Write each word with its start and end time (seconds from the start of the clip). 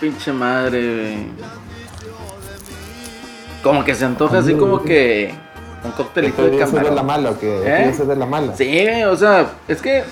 pinche 0.00 0.32
madre, 0.32 0.80
güey. 0.80 1.26
Como 3.62 3.84
que 3.84 3.94
se 3.94 4.04
antoja 4.06 4.38
así 4.38 4.54
como 4.54 4.82
que 4.82 5.34
un 5.84 5.92
coctelito 5.92 6.42
de 6.42 6.56
¿Eso 6.56 6.64
es 6.64 6.72
de 6.72 6.78
la 6.78 6.84
camarón. 6.88 7.06
mala 7.06 7.30
o 7.30 7.38
qué? 7.38 7.58
¿Eh? 7.58 7.88
¿Eso 7.90 8.02
es 8.02 8.08
de 8.08 8.16
la 8.16 8.26
mala? 8.26 8.56
Sí, 8.56 8.88
o 9.06 9.16
sea, 9.16 9.50
es 9.68 9.82
que 9.82 10.02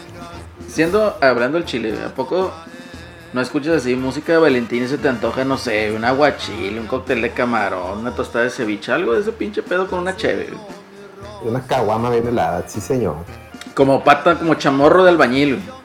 siendo 0.69 1.17
hablando 1.21 1.57
el 1.57 1.65
chile, 1.65 1.95
¿a 2.07 2.11
poco 2.11 2.53
no 3.33 3.41
escuchas 3.41 3.77
así 3.79 3.95
música 3.97 4.33
de 4.33 4.39
Valentín 4.39 4.85
y 4.85 4.89
se 4.89 4.99
te 4.99 5.09
antoja, 5.09 5.45
no 5.45 5.57
sé, 5.57 5.93
un 5.93 6.05
aguachile, 6.05 6.79
un 6.79 6.87
cóctel 6.87 7.23
de 7.23 7.31
camarón, 7.31 7.99
una 8.01 8.15
tostada 8.15 8.45
de 8.45 8.51
ceviche, 8.51 8.93
algo 8.93 9.15
de 9.15 9.21
ese 9.21 9.33
pinche 9.33 9.63
pedo 9.63 9.87
con 9.87 9.99
una 10.01 10.15
cheve? 10.17 10.49
güey? 10.51 11.49
Una 11.51 11.61
caguama 11.67 12.11
bien 12.11 12.27
helada, 12.27 12.65
sí 12.67 12.81
señor. 12.81 13.17
Como 13.75 14.03
pata, 14.03 14.39
como 14.39 14.55
chamorro 14.55 15.05
de 15.05 15.11
albañil. 15.11 15.55
güey. 15.57 15.79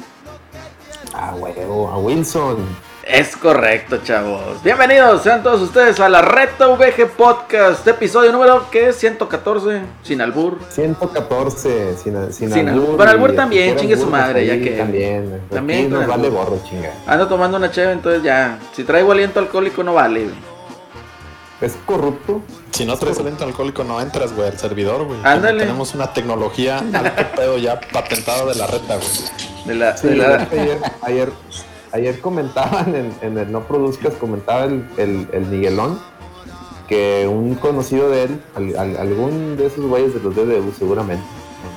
Ah, 1.14 1.34
huevo, 1.36 1.90
a 1.90 1.98
Wilson. 1.98 2.58
Es 3.14 3.38
correcto, 3.38 3.97
chavos. 4.03 4.64
Bienvenidos 4.64 5.22
sean 5.22 5.44
todos 5.44 5.61
ustedes 5.61 6.00
a 6.00 6.09
la 6.09 6.23
Reta 6.23 6.66
VG 6.67 7.11
Podcast, 7.16 7.88
episodio 7.88 8.31
número 8.31 8.72
que 8.72 8.89
es 8.89 8.95
114, 8.95 9.81
sin 10.02 10.19
albur. 10.19 10.58
114, 10.69 11.95
sin, 11.95 12.34
sin, 12.34 12.52
Sin 12.52 12.67
albur. 12.69 12.97
Para 12.97 13.11
albur 13.11 13.36
también, 13.36 13.75
chingue 13.78 13.97
su 13.97 14.08
madre, 14.08 14.47
ya 14.47 14.56
que- 14.59 14.78
También, 14.78 15.41
también 15.52 15.91
nos 15.91 16.07
vale 16.07 16.25
albur. 16.28 16.40
gorro, 16.46 16.59
chinga. 16.68 16.91
Ando 17.06 17.28
tomando 17.28 17.57
una 17.57 17.69
cheve, 17.69 17.91
entonces 17.91 18.23
ya, 18.23 18.57
si 18.75 18.84
traigo 18.84 19.12
aliento 19.12 19.40
alcohólico 19.40 19.84
no 19.84 19.94
vale. 19.94 20.23
güey. 20.23 20.35
Es 21.62 21.78
corrupto. 21.85 22.41
Si 22.72 22.84
no 22.84 22.97
traes 22.97 23.19
aliento 23.19 23.44
alcohólico, 23.44 23.84
no 23.84 24.02
entras, 24.02 24.34
güey, 24.35 24.47
al 24.50 24.57
servidor, 24.57 25.03
güey. 25.06 25.19
Ándale. 25.23 25.59
Tenemos 25.59 25.94
una 25.94 26.12
tecnología 26.13 26.79
alto 26.79 27.23
pedo 27.35 27.57
ya 27.59 27.79
patentada 27.79 28.44
de 28.47 28.56
la 28.56 28.66
reta, 28.66 28.96
güey. 28.96 29.66
De 29.68 29.75
la, 29.75 29.96
Sí, 29.96 30.07
de 30.07 30.16
la- 30.16 30.47
ayer, 30.52 30.79
ayer, 31.03 31.29
ayer 31.94 32.20
comentaban 32.20 32.94
en, 32.96 33.14
en 33.22 33.38
el 33.38 33.52
No 33.52 33.62
Produzcas, 33.62 34.14
comentaba 34.16 34.66
el, 34.66 34.86
el, 34.98 35.28
el 35.31 35.46
Miguelón 35.46 36.00
que 36.88 37.28
un 37.31 37.56
conocido 37.56 38.09
de 38.09 38.24
él, 38.24 38.42
al- 38.56 38.76
al- 38.78 38.98
algún 38.98 39.56
de 39.56 39.68
esos 39.68 39.86
güeyes 39.86 40.14
de 40.14 40.20
los 40.20 40.36
DDU 40.36 40.72
seguramente, 40.78 41.24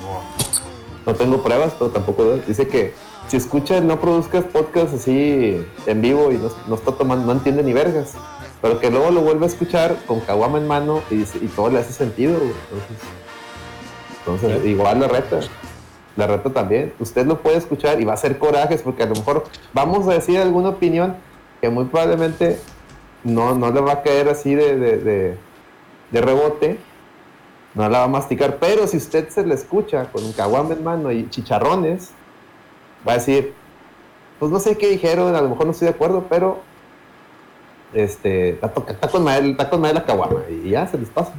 no, 0.03 1.12
no 1.12 1.16
tengo 1.16 1.43
pruebas, 1.43 1.75
pero 1.78 1.91
tampoco 1.91 2.25
de 2.25 2.34
él, 2.34 2.44
dice 2.47 2.66
que 2.66 2.93
si 3.28 3.37
escucha 3.37 3.78
el 3.78 3.87
No 3.87 4.00
Produzcas 4.00 4.44
podcast 4.44 4.94
así 4.94 5.65
en 5.87 6.00
vivo 6.03 6.32
y 6.32 6.37
no, 6.38 6.50
no 6.66 6.75
está 6.75 6.93
tomando, 6.93 7.26
no 7.26 7.32
entiende 7.32 7.62
ni 7.62 7.72
vergas, 7.72 8.12
pero 8.62 8.81
que 8.81 8.91
luego 8.91 9.10
lo 9.10 9.21
vuelve 9.21 9.44
a 9.44 9.49
escuchar 9.49 9.97
con 10.06 10.21
caguama 10.21 10.59
en 10.59 10.66
mano 10.66 11.03
y, 11.10 11.16
y 11.22 11.49
todo 11.55 11.71
le 11.71 11.78
hace 11.78 11.93
sentido, 11.93 12.38
güey. 12.38 12.50
Entonces, 14.25 14.50
entonces 14.50 14.66
igual 14.66 15.00
la 15.00 15.09
reta. 15.09 15.41
La 16.16 16.27
reta 16.27 16.50
también. 16.50 16.93
Usted 16.99 17.27
lo 17.27 17.41
puede 17.41 17.59
escuchar 17.59 18.00
y 18.00 18.04
va 18.04 18.12
a 18.12 18.15
hacer 18.15 18.38
corajes 18.38 18.82
porque 18.82 19.03
a 19.03 19.06
lo 19.06 19.15
mejor 19.15 19.44
vamos 19.72 20.09
a 20.09 20.15
decir 20.15 20.38
alguna 20.38 20.71
opinión 20.71 21.16
que 21.60 21.69
muy 21.69 21.84
probablemente 21.84 22.59
no, 23.22 23.54
no 23.54 23.71
le 23.71 23.81
va 23.81 23.93
a 23.93 24.03
caer 24.03 24.28
así 24.28 24.55
de, 24.55 24.76
de, 24.76 25.37
de- 26.12 26.21
rebote. 26.21 26.78
No 27.75 27.87
la 27.91 27.99
va 27.99 28.05
a 28.05 28.09
masticar. 28.09 28.56
Pero 28.59 28.87
si 28.87 28.97
usted 28.97 29.28
se 29.28 29.44
la 29.44 29.53
escucha 29.55 30.06
con 30.10 30.25
un 30.25 30.32
caguama 30.32 30.72
en 30.72 30.82
mano 30.82 31.12
y 31.12 31.28
chicharrones, 31.28 32.10
va 33.06 33.12
a 33.12 33.16
decir, 33.16 33.53
pues 34.38 34.50
no 34.50 34.59
sé 34.59 34.78
qué 34.78 34.88
dijeron, 34.88 35.34
a 35.37 35.43
lo 35.43 35.50
mejor 35.50 35.66
no 35.66 35.72
estoy 35.72 35.88
de 35.88 35.94
acuerdo, 35.94 36.25
pero 36.31 36.60
este, 37.93 38.50
está 38.50 39.09
con 39.10 39.25
madre, 39.25 39.50
está 39.50 39.69
con 39.69 39.81
madre 39.81 39.94
la 39.94 40.05
caguama 40.05 40.41
y 40.49 40.71
ya 40.71 40.87
se 40.87 40.97
les 40.99 41.09
pasa. 41.10 41.32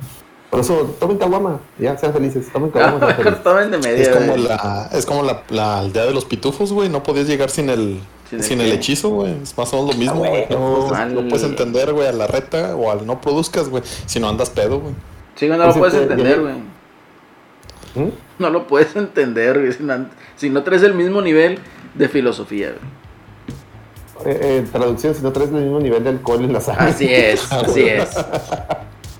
Por 0.49 0.61
eso 0.61 0.95
tomen 0.99 1.17
caguama, 1.17 1.59
ya 1.77 1.97
sean 1.97 2.13
felices, 2.13 2.49
tomen 2.51 2.69
No, 2.69 2.73
caguama. 2.73 3.07
mejor 3.07 3.23
felices. 3.23 3.43
tomen 3.43 3.71
de 3.71 3.77
media. 3.79 4.01
Es 4.03 4.09
como 4.09 4.37
la, 4.37 4.89
es 4.93 5.05
como 5.05 5.23
la, 5.23 5.43
la 5.49 5.79
aldea 5.79 6.05
de 6.05 6.13
los 6.13 6.25
pitufos, 6.25 6.71
güey. 6.71 6.87
No 6.89 7.03
podías 7.03 7.27
llegar 7.27 7.49
sin 7.49 7.69
el, 7.69 7.99
¿Sin 8.29 8.41
sin, 8.43 8.61
el 8.61 8.71
hechizo, 8.71 9.09
güey. 9.09 9.33
Es 9.43 9.57
más 9.57 9.73
o 9.73 9.77
menos 9.77 9.93
lo 9.95 9.99
mismo, 9.99 10.23
Ah, 10.23 10.27
güey. 10.29 10.45
güey, 10.45 10.47
No, 10.59 10.77
no, 10.79 10.87
puedes- 10.87 11.13
no 11.13 11.27
puedes 11.29 11.43
entender, 11.45 11.93
güey, 11.93 12.07
a 12.07 12.11
la 12.13 12.27
reta 12.27 12.75
o 12.75 12.91
al 12.91 13.05
no 13.05 13.19
produzcas, 13.21 13.67
güey. 13.69 13.83
Si 14.05 14.19
no 14.19 14.29
andas 14.29 14.49
pedo, 14.49 14.79
güey. 14.79 14.93
Sí, 15.35 15.47
no 15.47 15.57
lo 15.57 15.65
Pues, 15.65 15.77
puedes 15.77 15.93
este, 15.95 16.13
entender, 16.13 16.41
güey. 16.41 16.53
¿Mm? 17.95 18.11
No 18.39 18.49
lo 18.49 18.67
puedes 18.67 18.95
entender, 18.95 19.59
güey. 19.59 19.73
Si 19.73 19.83
no, 19.83 20.05
si 20.35 20.49
no 20.49 20.63
traes 20.63 20.83
el 20.83 20.93
mismo 20.93 21.21
nivel 21.21 21.59
de 21.93 22.07
filosofía, 22.09 22.69
güey. 22.69 24.33
Eh, 24.35 24.57
en 24.59 24.71
traducción, 24.71 25.13
si 25.13 25.21
no 25.21 25.31
traes 25.31 25.49
el 25.49 25.55
mismo 25.61 25.79
nivel 25.79 26.03
de 26.03 26.09
alcohol 26.11 26.43
en 26.43 26.53
la 26.53 26.61
sangre. 26.61 26.85
Así 26.89 27.07
es, 27.13 27.51
así 27.51 27.81
es. 27.87 28.09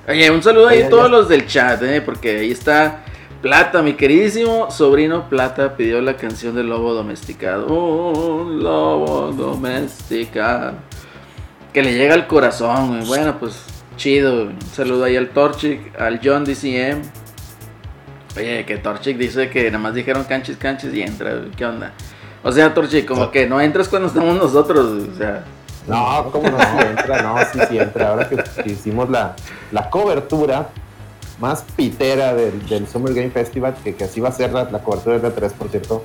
Oye, 0.08 0.32
un 0.32 0.42
saludo 0.42 0.70
ahí 0.70 0.84
a 0.84 0.90
todos 0.90 1.12
los 1.12 1.28
del 1.28 1.46
chat, 1.48 1.82
¿eh? 1.84 2.02
Porque 2.02 2.38
ahí 2.40 2.52
está 2.52 3.04
Plata, 3.42 3.82
mi 3.82 3.94
queridísimo 3.94 4.72
sobrino 4.72 5.28
Plata 5.30 5.76
pidió 5.76 6.02
la 6.02 6.16
canción 6.16 6.56
del 6.56 6.70
lobo 6.70 6.94
domesticado. 6.94 7.68
Un 7.68 8.64
lobo 8.64 9.34
domesticado. 9.34 10.76
Que 11.74 11.84
le 11.84 11.94
llega 11.94 12.14
al 12.14 12.26
corazón, 12.26 12.88
güey. 12.88 13.06
Bueno, 13.06 13.38
pues 13.38 13.62
chido. 13.98 14.44
Un 14.46 14.62
saludo 14.74 15.04
ahí 15.04 15.18
al 15.18 15.30
Torchic, 15.30 16.00
al 16.00 16.22
John 16.24 16.46
DCM. 16.46 17.02
Oye, 18.38 18.66
que 18.66 18.78
Torchic 18.78 19.18
dice 19.18 19.50
que 19.50 19.66
nada 19.66 19.80
más 19.80 19.94
dijeron 19.94 20.24
canchis, 20.24 20.56
canchis 20.56 20.94
y 20.94 21.02
entra. 21.02 21.36
güey. 21.36 21.52
¿Qué 21.52 21.66
onda? 21.66 21.92
O 22.44 22.52
sea, 22.54 22.74
Torchic, 22.74 23.06
como 23.06 23.30
que 23.30 23.46
no 23.46 23.60
entras 23.60 23.90
cuando 23.90 24.08
estamos 24.08 24.38
nosotros. 24.38 24.96
güey. 24.96 25.10
O 25.10 25.16
sea, 25.16 25.44
No, 25.88 26.30
¿cómo 26.32 26.50
no? 26.50 26.58
Entra, 26.82 27.22
no, 27.22 27.36
sí, 27.52 27.60
sí 27.70 27.80
entra. 27.80 28.10
Ahora 28.10 28.28
que, 28.30 28.36
que 28.64 28.70
hicimos 28.72 29.10
la, 29.10 29.36
la 29.72 29.90
cobertura 29.90 30.70
más 31.40 31.64
pitera 31.76 32.34
del, 32.34 32.68
del 32.68 32.88
Summer 32.88 33.14
Game 33.14 33.30
Festival, 33.30 33.76
que, 33.84 33.96
que 33.96 34.04
así 34.04 34.20
va 34.20 34.30
a 34.30 34.32
ser 34.32 34.52
la, 34.52 34.66
la 34.66 34.80
cobertura 34.80 35.20
de 35.20 35.30
3 35.32 35.54
por 35.54 35.70
cierto. 35.70 36.04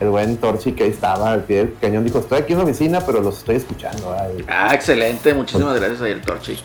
El 0.00 0.10
buen 0.10 0.36
Torchi 0.38 0.72
que 0.72 0.84
ahí 0.84 0.90
estaba 0.90 1.32
al 1.32 1.44
pie 1.44 1.58
del 1.58 1.76
cañón 1.80 2.04
dijo, 2.04 2.18
estoy 2.18 2.38
aquí 2.40 2.52
en 2.52 2.58
la 2.58 2.64
oficina, 2.64 3.00
pero 3.06 3.20
los 3.20 3.38
estoy 3.38 3.56
escuchando. 3.56 4.14
ay". 4.18 4.44
Ah, 4.48 4.74
excelente, 4.74 5.32
muchísimas 5.32 5.76
gracias 5.76 6.02
ahí 6.02 6.10
el 6.12 6.20
Torchic. 6.20 6.58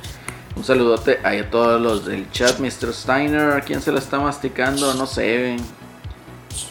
Un 0.55 0.63
saludote 0.63 1.19
ahí 1.23 1.39
a 1.39 1.49
todos 1.49 1.79
los 1.79 2.05
del 2.05 2.29
chat, 2.31 2.59
Mr. 2.59 2.91
Steiner, 2.91 3.63
quién 3.63 3.81
se 3.81 3.91
la 3.91 3.99
está 3.99 4.19
masticando, 4.19 4.93
no 4.95 5.05
sé, 5.05 5.55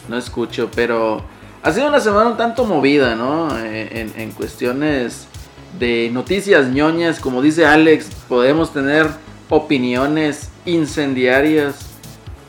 no 0.09 0.17
escucho, 0.17 0.69
pero 0.75 1.23
ha 1.63 1.71
sido 1.71 1.87
una 1.87 1.99
semana 2.01 2.29
un 2.29 2.37
tanto 2.37 2.65
movida, 2.65 3.15
¿no? 3.15 3.57
Eh, 3.57 3.87
En, 4.13 4.21
en 4.21 4.31
cuestiones 4.33 5.27
de 5.77 6.09
noticias 6.11 6.67
ñoñas, 6.67 7.19
como 7.19 7.41
dice 7.41 7.65
Alex, 7.65 8.07
podemos 8.27 8.73
tener 8.73 9.07
opiniones 9.49 10.49
incendiarias, 10.65 11.75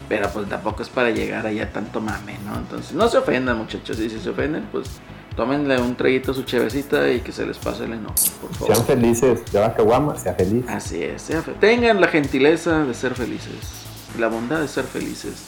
pero 0.08 0.28
pues 0.30 0.48
tampoco 0.48 0.82
es 0.82 0.88
para 0.88 1.10
llegar 1.10 1.46
allá 1.46 1.72
tanto 1.72 2.00
mame, 2.00 2.38
¿no? 2.46 2.56
Entonces, 2.56 2.92
no 2.92 3.08
se 3.08 3.18
ofendan 3.18 3.58
muchachos, 3.58 3.98
y 4.00 4.08
si 4.10 4.18
se 4.18 4.30
ofenden, 4.30 4.64
pues 4.72 4.88
tómenle 5.36 5.80
un 5.80 5.94
traguito 5.96 6.32
a 6.32 6.34
su 6.34 6.42
chevecita 6.42 7.10
y 7.10 7.20
que 7.20 7.30
se 7.32 7.46
les 7.46 7.56
pase 7.58 7.84
el 7.84 7.92
enojo, 7.92 8.14
por 8.40 8.54
favor. 8.54 8.74
Sean 8.74 8.86
felices, 8.86 9.40
ya 9.52 9.60
va 9.60 9.74
Caguama, 9.74 10.16
sea 10.18 10.34
feliz. 10.34 10.64
Así 10.68 11.02
es, 11.02 11.22
sea 11.22 11.42
fe- 11.42 11.54
tengan 11.60 12.00
la 12.00 12.08
gentileza 12.08 12.84
de 12.84 12.94
ser 12.94 13.14
felices, 13.14 13.54
la 14.18 14.28
bondad 14.28 14.60
de 14.60 14.68
ser 14.68 14.84
felices. 14.84 15.44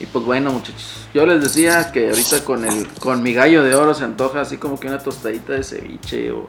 Y 0.00 0.06
pues 0.06 0.24
bueno, 0.24 0.52
muchachos, 0.52 1.06
yo 1.14 1.24
les 1.26 1.40
decía 1.42 1.90
que 1.92 2.10
ahorita 2.10 2.44
con 2.44 2.64
el 2.64 2.88
con 3.00 3.22
mi 3.22 3.32
gallo 3.32 3.62
de 3.62 3.74
oro 3.74 3.94
se 3.94 4.04
antoja 4.04 4.40
así 4.40 4.56
como 4.58 4.78
que 4.78 4.88
una 4.88 4.98
tostadita 4.98 5.52
de 5.54 5.62
ceviche 5.64 6.30
o 6.32 6.46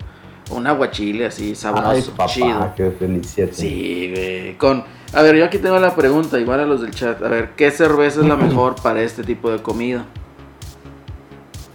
un 0.52 0.68
aguachile 0.68 1.26
así 1.26 1.56
sabroso, 1.56 1.90
Ay, 1.90 2.02
papá, 2.16 2.26
chido. 2.28 2.74
qué 2.76 2.92
felicidad. 2.92 3.50
Sí, 3.52 4.12
güey, 4.14 4.58
con 4.58 4.84
A 5.14 5.22
ver, 5.22 5.36
yo 5.38 5.46
aquí 5.46 5.58
tengo 5.58 5.80
la 5.80 5.96
pregunta, 5.96 6.40
igual 6.40 6.60
a 6.60 6.66
los 6.66 6.82
del 6.82 6.92
chat. 6.92 7.22
A 7.24 7.28
ver, 7.30 7.52
¿qué 7.56 7.72
cerveza 7.72 8.22
es 8.22 8.28
la 8.28 8.36
mejor 8.36 8.76
para 8.84 9.02
este 9.02 9.24
tipo 9.24 9.50
de 9.50 9.62
comida? 9.62 10.06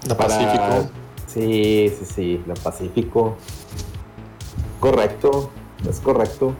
La 0.08 0.16
Para- 0.16 0.28
Pacífico. 0.28 0.90
Sí, 1.26 1.92
sí, 1.98 2.04
sí, 2.04 2.40
la 2.46 2.54
Pacífico. 2.54 3.36
Correcto, 4.80 5.50
es 5.88 6.00
correcto. 6.00 6.54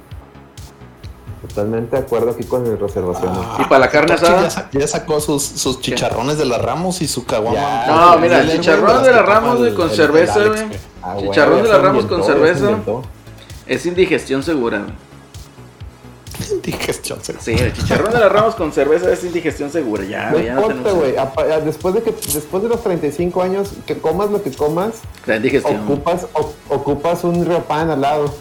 Totalmente 1.48 1.96
de 1.96 2.02
acuerdo 2.02 2.32
aquí 2.32 2.44
con 2.44 2.66
el 2.66 2.78
reservación. 2.78 3.32
¿Y 3.58 3.64
para 3.64 3.78
la 3.78 3.88
carne 3.88 4.12
asada? 4.14 4.42
Ya, 4.42 4.50
sa- 4.50 4.68
ya 4.72 4.86
sacó 4.86 5.20
sus, 5.20 5.42
sus 5.42 5.80
chicharrones 5.80 6.36
de 6.36 6.44
la 6.44 6.58
Ramos 6.58 7.00
y 7.00 7.08
su 7.08 7.24
caguama. 7.24 7.56
Ya. 7.58 7.86
No, 7.86 8.14
el 8.14 8.20
mira, 8.20 8.36
dealer, 8.38 8.56
chicharrón 8.60 9.02
de 9.02 9.10
las 9.10 9.16
la 9.16 9.22
Ramos, 9.22 9.60
el- 9.60 9.74
con 9.74 9.84
el- 9.86 9.90
el 9.90 9.96
cerveza, 9.96 10.44
güey. 10.46 10.60
Ah, 11.02 11.16
Chicharrón 11.18 11.62
de 11.62 11.68
la 11.70 11.78
Ramos 11.78 12.04
con 12.04 12.22
cerveza. 12.24 12.70
Es 13.66 13.86
indigestión 13.86 14.42
segura, 14.42 14.78
güey. 14.80 14.92
Digestión, 16.62 17.18
sí. 17.22 17.32
Sí, 17.38 17.52
el 17.52 17.72
chicharrón 17.72 18.12
de 18.12 18.18
la 18.18 18.28
Ramos 18.28 18.54
con 18.54 18.72
cerveza 18.72 19.10
es 19.12 19.22
indigestión 19.24 19.70
segura. 19.70 20.04
Ya, 20.04 20.26
No 20.26 20.32
güey, 20.32 20.44
ya 20.46 20.54
no 20.54 20.60
importa, 20.62 20.82
tenemos. 20.82 21.00
güey. 21.04 21.16
apa- 21.18 21.44
Después 21.60 21.94
de 21.94 22.02
que 22.02 22.10
después 22.32 22.62
de 22.62 22.68
los 22.68 22.82
35 22.82 23.42
años, 23.42 23.70
que 23.86 23.98
comas 23.98 24.30
lo 24.30 24.42
que 24.42 24.50
comas, 24.50 24.92
La 25.26 25.36
indigestión. 25.36 25.82
ocupas, 25.84 26.26
o- 26.34 26.52
ocupas 26.68 27.24
un 27.24 27.44
río 27.44 27.62
pan 27.64 27.90
al 27.90 28.00
lado. 28.00 28.34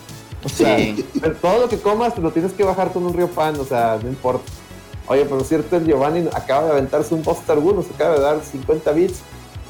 O 0.44 0.50
sea, 0.50 0.78
Sí. 0.78 1.06
todo 1.42 1.62
lo 1.62 1.70
que 1.70 1.78
comas 1.80 2.16
te 2.16 2.22
lo 2.22 2.32
tienes 2.32 2.54
que 2.54 2.64
bajar 2.64 2.92
con 2.94 3.06
un 3.06 3.14
río 3.14 3.28
pan, 3.28 3.60
o 3.60 3.66
sea, 3.66 4.00
no 4.02 4.08
importa. 4.10 4.44
Oye, 5.08 5.26
por 5.26 5.44
cierto, 5.44 5.76
el 5.76 5.86
Giovanni 5.86 6.28
acaba 6.34 6.66
de 6.66 6.72
aventarse 6.74 7.14
un 7.14 7.24
Buster 7.24 7.58
Bull, 7.58 7.76
nos 7.76 7.90
acaba 7.90 8.16
de 8.16 8.22
dar 8.22 8.40
50 8.42 8.92
bits. 8.92 9.20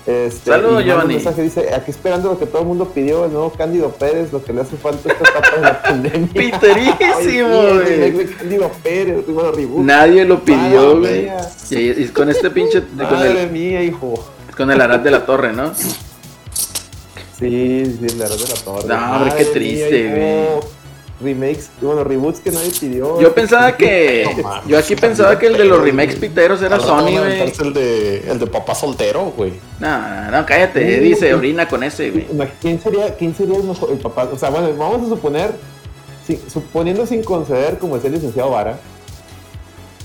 Este, 0.06 0.50
Saludos, 0.52 0.84
Giovanni. 0.84 1.16
Un 1.16 1.16
mensaje 1.24 1.42
dice, 1.44 1.74
aquí 1.74 1.92
esperando 1.92 2.30
lo 2.30 2.40
que 2.40 2.46
todo 2.46 2.62
el 2.62 2.68
mundo 2.68 2.86
pidió, 2.86 3.26
el 3.26 3.32
nuevo 3.32 3.52
Cándido 3.52 3.90
Pérez, 3.92 4.32
lo 4.34 4.44
que 4.44 4.54
le 4.54 4.62
hace 4.62 4.76
falta 4.78 5.10
a 5.10 5.12
esta 5.14 5.30
etapa 5.30 5.56
de 5.56 5.62
la 5.62 5.82
pandemia. 5.84 6.30
Piterísimo, 6.34 7.50
güey. 7.74 8.26
Cándido 8.28 8.72
Pérez, 8.84 9.26
bueno, 9.28 9.52
reboot. 9.52 9.86
Nadie 9.86 10.26
lo 10.26 10.44
pidió, 10.44 11.00
güey. 11.00 11.30
Y, 11.70 11.76
y 12.04 12.08
con 12.10 12.30
este 12.30 12.50
pinche. 12.50 12.82
Con 12.82 12.98
Madre 12.98 13.44
el, 13.44 13.52
mía, 13.52 13.82
hijo. 13.84 14.14
con 14.58 14.72
el 14.72 14.82
Arad 14.82 15.00
de 15.00 15.12
la 15.12 15.26
Torre, 15.26 15.54
¿no? 15.54 15.72
Sí, 17.40 17.86
sí, 18.00 18.18
la 18.18 18.26
verdad 18.28 18.38
de 18.38 18.48
la 18.54 18.62
torre. 18.64 18.88
No, 18.88 19.16
hombre, 19.16 19.34
qué 19.38 19.46
triste, 19.46 20.00
hijo. 20.00 20.60
Remakes, 21.22 21.70
bueno, 21.82 22.06
reboots 22.06 22.40
que 22.40 22.50
nadie 22.52 22.72
pidió. 22.80 23.20
Yo 23.20 23.34
pensaba 23.34 23.76
que. 23.78 24.26
No 24.42 24.62
Yo 24.68 24.78
aquí 24.78 24.96
pensaba 24.96 25.38
que 25.38 25.48
el 25.48 25.58
de 25.58 25.66
los 25.66 25.82
remakes 25.82 26.16
piteros 26.16 26.62
era 26.62 26.80
Sony, 26.80 27.12
güey. 27.18 27.42
El 27.60 27.74
de, 27.74 28.32
el 28.32 28.40
de 28.40 28.48
papá 28.48 28.74
soltero, 28.74 29.34
güey. 29.36 29.54
No, 29.80 30.32
no, 30.32 30.46
cállate. 30.46 30.96
Sí, 30.96 31.00
Dice, 31.02 31.34
orina 31.34 31.68
con 31.68 31.84
ese, 31.84 32.10
güey. 32.12 32.26
¿Quién 32.62 32.82
sería, 32.82 33.16
¿Quién 33.16 33.36
sería 33.36 33.58
el 33.58 33.64
mejor? 33.64 33.92
El 33.92 33.98
papá. 33.98 34.30
O 34.34 34.38
sea, 34.38 34.50
bueno, 34.50 34.70
vamos 34.78 35.06
a 35.08 35.10
suponer, 35.10 35.52
si- 36.26 36.40
suponiendo 36.52 37.06
sin 37.06 37.22
conceder, 37.24 37.80
como 37.80 37.98
es 37.98 38.06
el 38.06 38.14
licenciado 38.14 38.52
Vara, 38.52 38.80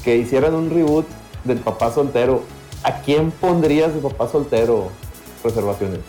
que 0.03 0.17
hicieran 0.17 0.55
un 0.55 0.69
reboot 0.71 1.07
del 1.45 1.59
papá 1.59 1.93
soltero. 1.93 2.43
¿A 2.83 3.01
quién 3.03 3.31
pondrías 3.31 3.95
de 3.95 4.01
papá 4.01 4.29
soltero 4.29 4.89
reservaciones? 5.45 6.01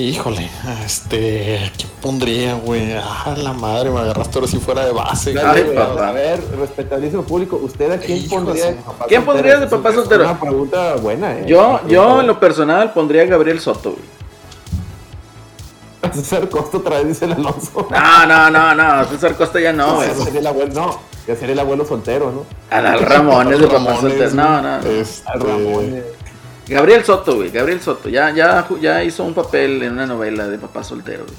Híjole, 0.00 0.48
este. 0.84 1.70
¿Qué 1.76 1.86
pondría, 2.00 2.54
güey? 2.54 2.92
Ah, 2.94 3.34
la 3.36 3.52
madre, 3.52 3.90
me 3.90 4.00
agarraste 4.00 4.38
ahora 4.38 4.50
si 4.50 4.58
fuera 4.58 4.84
de 4.86 4.92
base. 4.92 5.32
Güey. 5.32 5.44
A 5.44 6.10
ver, 6.12 6.42
respetabilísimo 6.58 7.22
público, 7.22 7.56
¿usted 7.62 7.90
a 7.92 7.98
quién 7.98 8.26
pondría 8.28 8.64
su- 8.64 8.70
de 8.70 8.74
papá 8.76 9.04
¿Quién 9.06 9.20
soltero? 9.24 9.24
pondrías 9.26 9.60
de 9.60 9.66
papá 9.66 9.88
Es 9.90 9.94
soltero? 9.96 10.24
Una 10.24 10.40
pregunta 10.40 10.94
buena, 10.96 11.32
¿eh? 11.38 11.44
Yo, 11.46 11.80
yo 11.86 12.20
en 12.20 12.26
lo 12.26 12.40
personal 12.40 12.92
pondría 12.92 13.22
a 13.22 13.26
Gabriel 13.26 13.60
Soto, 13.60 13.90
güey. 13.90 14.02
César 16.14 16.48
Costa 16.48 16.78
otra 16.78 16.96
vez 16.98 17.08
dice 17.08 17.26
el 17.26 17.32
Alonso. 17.34 17.86
No, 17.90 18.26
no, 18.26 18.50
no, 18.50 18.74
no. 18.74 19.04
César 19.06 19.34
Costa 19.36 19.60
ya 19.60 19.72
no, 19.72 19.96
güey. 19.96 20.08
ya 20.08 20.14
sería 20.24 20.40
el 20.40 20.46
abuelo, 20.46 20.72
no, 20.74 20.98
ya 21.26 21.36
sería 21.36 21.52
el 21.52 21.58
abuelo 21.60 21.84
soltero, 21.84 22.32
¿no? 22.32 22.46
Al, 22.74 23.00
Ramones 23.00 23.58
de 23.60 23.66
papá 23.66 23.78
Ramones, 23.78 24.00
soltero. 24.00 24.30
No, 24.34 24.62
no. 24.62 24.78
no. 24.80 24.86
Este, 24.88 25.28
Al 25.30 25.40
Ramón. 25.40 26.02
Gabriel 26.70 27.04
Soto, 27.04 27.36
güey. 27.36 27.50
Gabriel 27.50 27.80
Soto. 27.80 28.08
Ya, 28.08 28.30
ya, 28.30 28.66
ya 28.80 29.02
hizo 29.02 29.24
un 29.24 29.34
papel 29.34 29.82
en 29.82 29.92
una 29.92 30.06
novela 30.06 30.48
de 30.48 30.56
papá 30.58 30.84
soltero, 30.84 31.24
güey. 31.24 31.36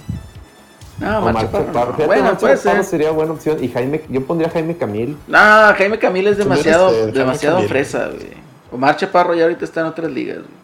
No, 0.99 1.33
Chaparro. 1.33 1.71
Parro. 1.71 2.05
Bueno, 2.05 2.37
puede 2.37 2.57
ser. 2.57 2.83
sería 2.83 3.09
buena 3.11 3.31
opción. 3.31 3.63
Y 3.63 3.69
Jaime, 3.69 4.03
yo 4.09 4.23
pondría 4.23 4.49
a 4.49 4.51
Jaime 4.51 4.77
Camil. 4.77 5.17
No, 5.27 5.39
Jaime 5.75 5.97
Camil 5.97 6.27
es 6.27 6.37
demasiado, 6.37 6.91
Jaime 6.91 7.11
demasiado 7.11 7.55
Camil. 7.55 7.69
fresa, 7.69 8.07
güey. 8.07 8.33
Omar 8.71 8.97
Chaparro 8.97 9.33
ya 9.33 9.43
ahorita 9.43 9.65
está 9.65 9.81
en 9.81 9.87
otras 9.87 10.11
ligas, 10.11 10.37
güey. 10.37 10.61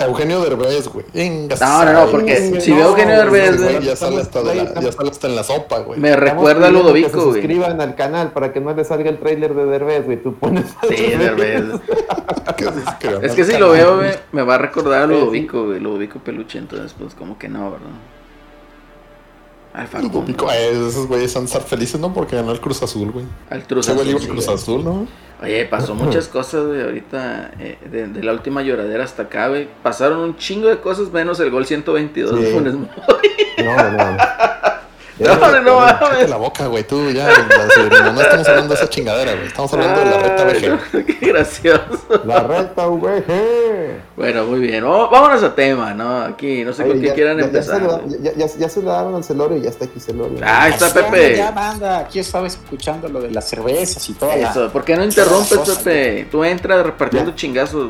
Eugenio 0.00 0.40
Derbez, 0.40 0.88
güey. 0.88 1.04
No, 1.60 1.84
no, 1.84 1.92
no, 1.92 2.06
porque 2.10 2.60
si 2.60 2.72
veo 2.72 2.88
Eugenio 2.88 3.14
güey, 3.28 3.40
Derbez, 3.42 3.56
güey, 3.62 3.74
güey, 3.74 3.86
ya 3.86 3.96
sale, 3.96 4.20
hasta 4.20 4.42
de 4.42 4.54
la- 4.54 4.62
estamos- 4.62 4.84
ya 4.84 4.92
sale 4.92 5.10
hasta 5.10 5.26
en 5.26 5.36
la 5.36 5.42
sopa, 5.44 5.78
güey. 5.80 5.98
me 6.00 6.14
recuerda 6.16 6.68
a 6.68 6.70
Ludovico, 6.70 7.08
Que 7.08 7.12
se 7.12 7.16
güey. 7.24 7.32
suscriban 7.40 7.80
al 7.80 7.94
canal 7.94 8.32
para 8.32 8.52
que 8.52 8.60
no 8.60 8.72
les 8.74 8.86
salga 8.86 9.10
el 9.10 9.18
tráiler 9.18 9.54
de 9.54 9.66
Derbez, 9.66 10.04
güey. 10.04 10.22
Tú 10.22 10.34
pones. 10.34 10.64
Sí, 10.88 10.96
Derbez. 11.16 11.64
Es 13.22 13.32
que 13.34 13.44
si 13.44 13.52
canal. 13.52 13.60
lo 13.60 13.70
veo, 13.72 13.96
güey, 13.98 14.10
me 14.32 14.42
va 14.42 14.56
a 14.56 14.58
recordar 14.58 15.02
a 15.02 15.06
Ludovico, 15.06 15.66
güey. 15.66 15.80
Ludovico 15.80 16.18
Peluche, 16.18 16.58
entonces, 16.58 16.94
pues, 16.98 17.14
como 17.14 17.38
que 17.38 17.48
no, 17.48 17.70
¿verdad? 17.72 17.86
Al 19.74 19.86
Facundo. 19.86 20.24
Eh, 20.52 20.86
Esos 20.88 21.06
güeyes 21.06 21.32
van 21.34 21.44
a 21.44 21.46
estar 21.46 21.62
felices, 21.62 22.00
¿no? 22.00 22.12
Porque 22.12 22.34
ganó 22.36 22.50
el 22.52 22.60
Cruz 22.60 22.82
Azul, 22.82 23.12
güey. 23.12 23.26
Al 23.50 23.64
Cruz 23.64 23.86
güey 23.88 24.08
Azul, 24.14 24.28
Cruz 24.28 24.46
güey. 24.46 24.56
Azul, 24.56 24.84
¿no? 24.84 25.06
Oye, 25.42 25.64
pasó 25.66 25.94
muchas 25.94 26.26
cosas, 26.32 26.66
güey, 26.66 26.82
ahorita, 26.82 27.52
eh, 27.60 27.78
de, 27.90 28.08
de 28.08 28.22
la 28.24 28.32
última 28.32 28.62
lloradera 28.62 29.04
hasta 29.04 29.24
acá, 29.24 29.48
güey. 29.48 29.68
Pasaron 29.82 30.18
un 30.20 30.36
chingo 30.36 30.68
de 30.68 30.78
cosas 30.78 31.10
menos 31.12 31.38
el 31.40 31.50
gol 31.50 31.64
122 31.66 32.34
de 32.40 32.46
Sí. 32.46 32.52
Funes 32.52 32.74
Mori. 32.74 32.88
No, 33.64 33.76
no, 33.90 34.16
no. 35.18 35.34
No, 35.36 35.60
no, 35.62 35.80
mames. 35.80 36.30
la 36.30 36.36
boca, 36.36 36.66
güey. 36.66 36.84
Tú 36.86 37.10
ya, 37.10 37.26
la 37.26 38.12
no 38.12 38.20
estamos 38.20 38.48
hablando 38.48 38.68
de 38.74 38.80
esa 38.80 38.88
chingadera, 38.88 39.32
güey. 39.34 39.46
Estamos 39.46 39.72
hablando 39.72 40.00
de 40.00 40.06
la 40.06 40.18
reta 40.18 40.46
Ay, 40.46 40.60
VG. 40.60 40.68
no, 40.68 41.06
Qué 41.20 41.26
gracioso. 41.26 42.22
La 42.24 42.40
reta 42.40 42.86
VG. 42.86 44.00
Bueno, 44.16 44.44
muy 44.44 44.60
bien. 44.60 44.84
Oh, 44.84 45.08
vámonos 45.10 45.42
a 45.42 45.54
tema, 45.54 45.94
¿no? 45.94 46.22
Aquí, 46.22 46.64
no 46.64 46.72
sé 46.72 46.86
con 46.86 47.00
qué 47.00 47.12
quieran 47.14 47.38
ya- 47.38 47.44
empezar. 47.44 47.80
Ya, 47.82 47.88
se 47.88 47.94
güey. 47.96 48.10
lo- 48.10 48.22
ya, 48.22 48.32
ya, 48.34 48.46
ya 48.58 48.68
se 48.68 48.82
lo 48.82 48.90
daron 48.90 49.14
al 49.14 49.24
Celorio 49.24 49.56
y 49.58 49.62
ya 49.62 49.70
está 49.70 49.84
aquí 49.84 50.00
Celorio. 50.00 50.38
Ah, 50.44 50.68
está 50.68 50.92
Pepe. 50.92 51.36
Ya, 51.36 51.50
banda, 51.50 51.98
aquí 51.98 52.18
estaba 52.18 52.46
escuchando 52.46 53.08
lo 53.08 53.20
de 53.20 53.30
las 53.30 53.48
cervezas 53.48 54.08
y 54.08 54.14
todo. 54.14 54.30
Eso, 54.32 54.70
¿por 54.70 54.84
qué 54.84 54.96
no 54.96 55.04
interrumpes, 55.04 55.58
Cosa, 55.58 55.78
Pepe? 55.78 56.28
Tú 56.30 56.44
entras 56.44 56.84
repartiendo 56.84 57.30
Ya. 57.30 57.36
chingazos. 57.36 57.88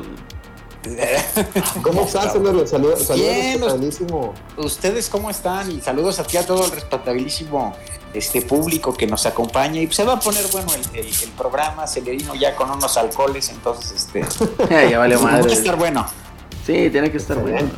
¿Cómo 1.83 2.03
estás? 2.07 2.33
Saludos, 2.33 2.71
saludos, 2.71 3.09
respetabilísimo. 3.09 4.35
¿Ustedes 4.57 5.09
cómo 5.09 5.31
están? 5.31 5.71
Y 5.71 5.81
saludos 5.81 6.19
aquí 6.19 6.37
a 6.37 6.47
todo 6.47 6.65
el 6.65 6.71
respetabilísimo 6.71 7.75
este 8.15 8.43
público 8.43 8.95
que 8.95 9.07
nos 9.07 9.27
acompaña. 9.27 9.81
Y 9.81 9.87
pues 9.87 9.97
se 9.97 10.05
va 10.05 10.15
a 10.15 10.21
poner 10.21 10.47
bueno 10.53 10.69
el, 10.75 10.99
el- 11.01 11.07
el 11.07 11.31
programa, 11.37 11.87
Celerino 11.87 12.35
ya 12.35 12.57
con 12.57 12.71
unos 12.71 12.97
alcoholes, 12.97 13.51
entonces 13.51 13.93
este 13.93 14.25
ya 14.91 14.99
vale 14.99 15.17
va 15.17 15.29
a 15.29 15.33
madre. 15.33 15.53
estar 15.53 15.77
bueno. 15.77 16.07
Sí, 16.67 16.89
tiene 16.91 17.11
que 17.11 17.17
estar 17.19 17.39
bueno. 17.39 17.69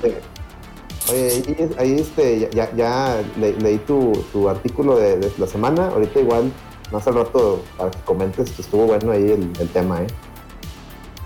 Oye, 1.11 1.43
ahí, 1.47 1.71
ahí, 1.79 2.01
este, 2.01 2.51
ya, 2.53 2.71
ya 2.77 3.21
le- 3.39 3.55
leí 3.55 3.79
tu, 3.79 4.13
tu 4.33 4.49
artículo 4.49 4.97
de, 4.97 5.17
de 5.19 5.33
la 5.39 5.47
semana. 5.47 5.89
Ahorita 5.89 6.21
igual, 6.21 6.53
más 6.93 7.07
al 7.07 7.15
rato, 7.15 7.63
para 7.77 7.91
que 7.91 7.99
comentes 8.01 8.51
que 8.51 8.63
estuvo 8.63 8.87
bueno 8.87 9.11
ahí 9.13 9.23
el, 9.33 9.51
el 9.59 9.69
tema, 9.71 10.03
¿eh? 10.03 10.07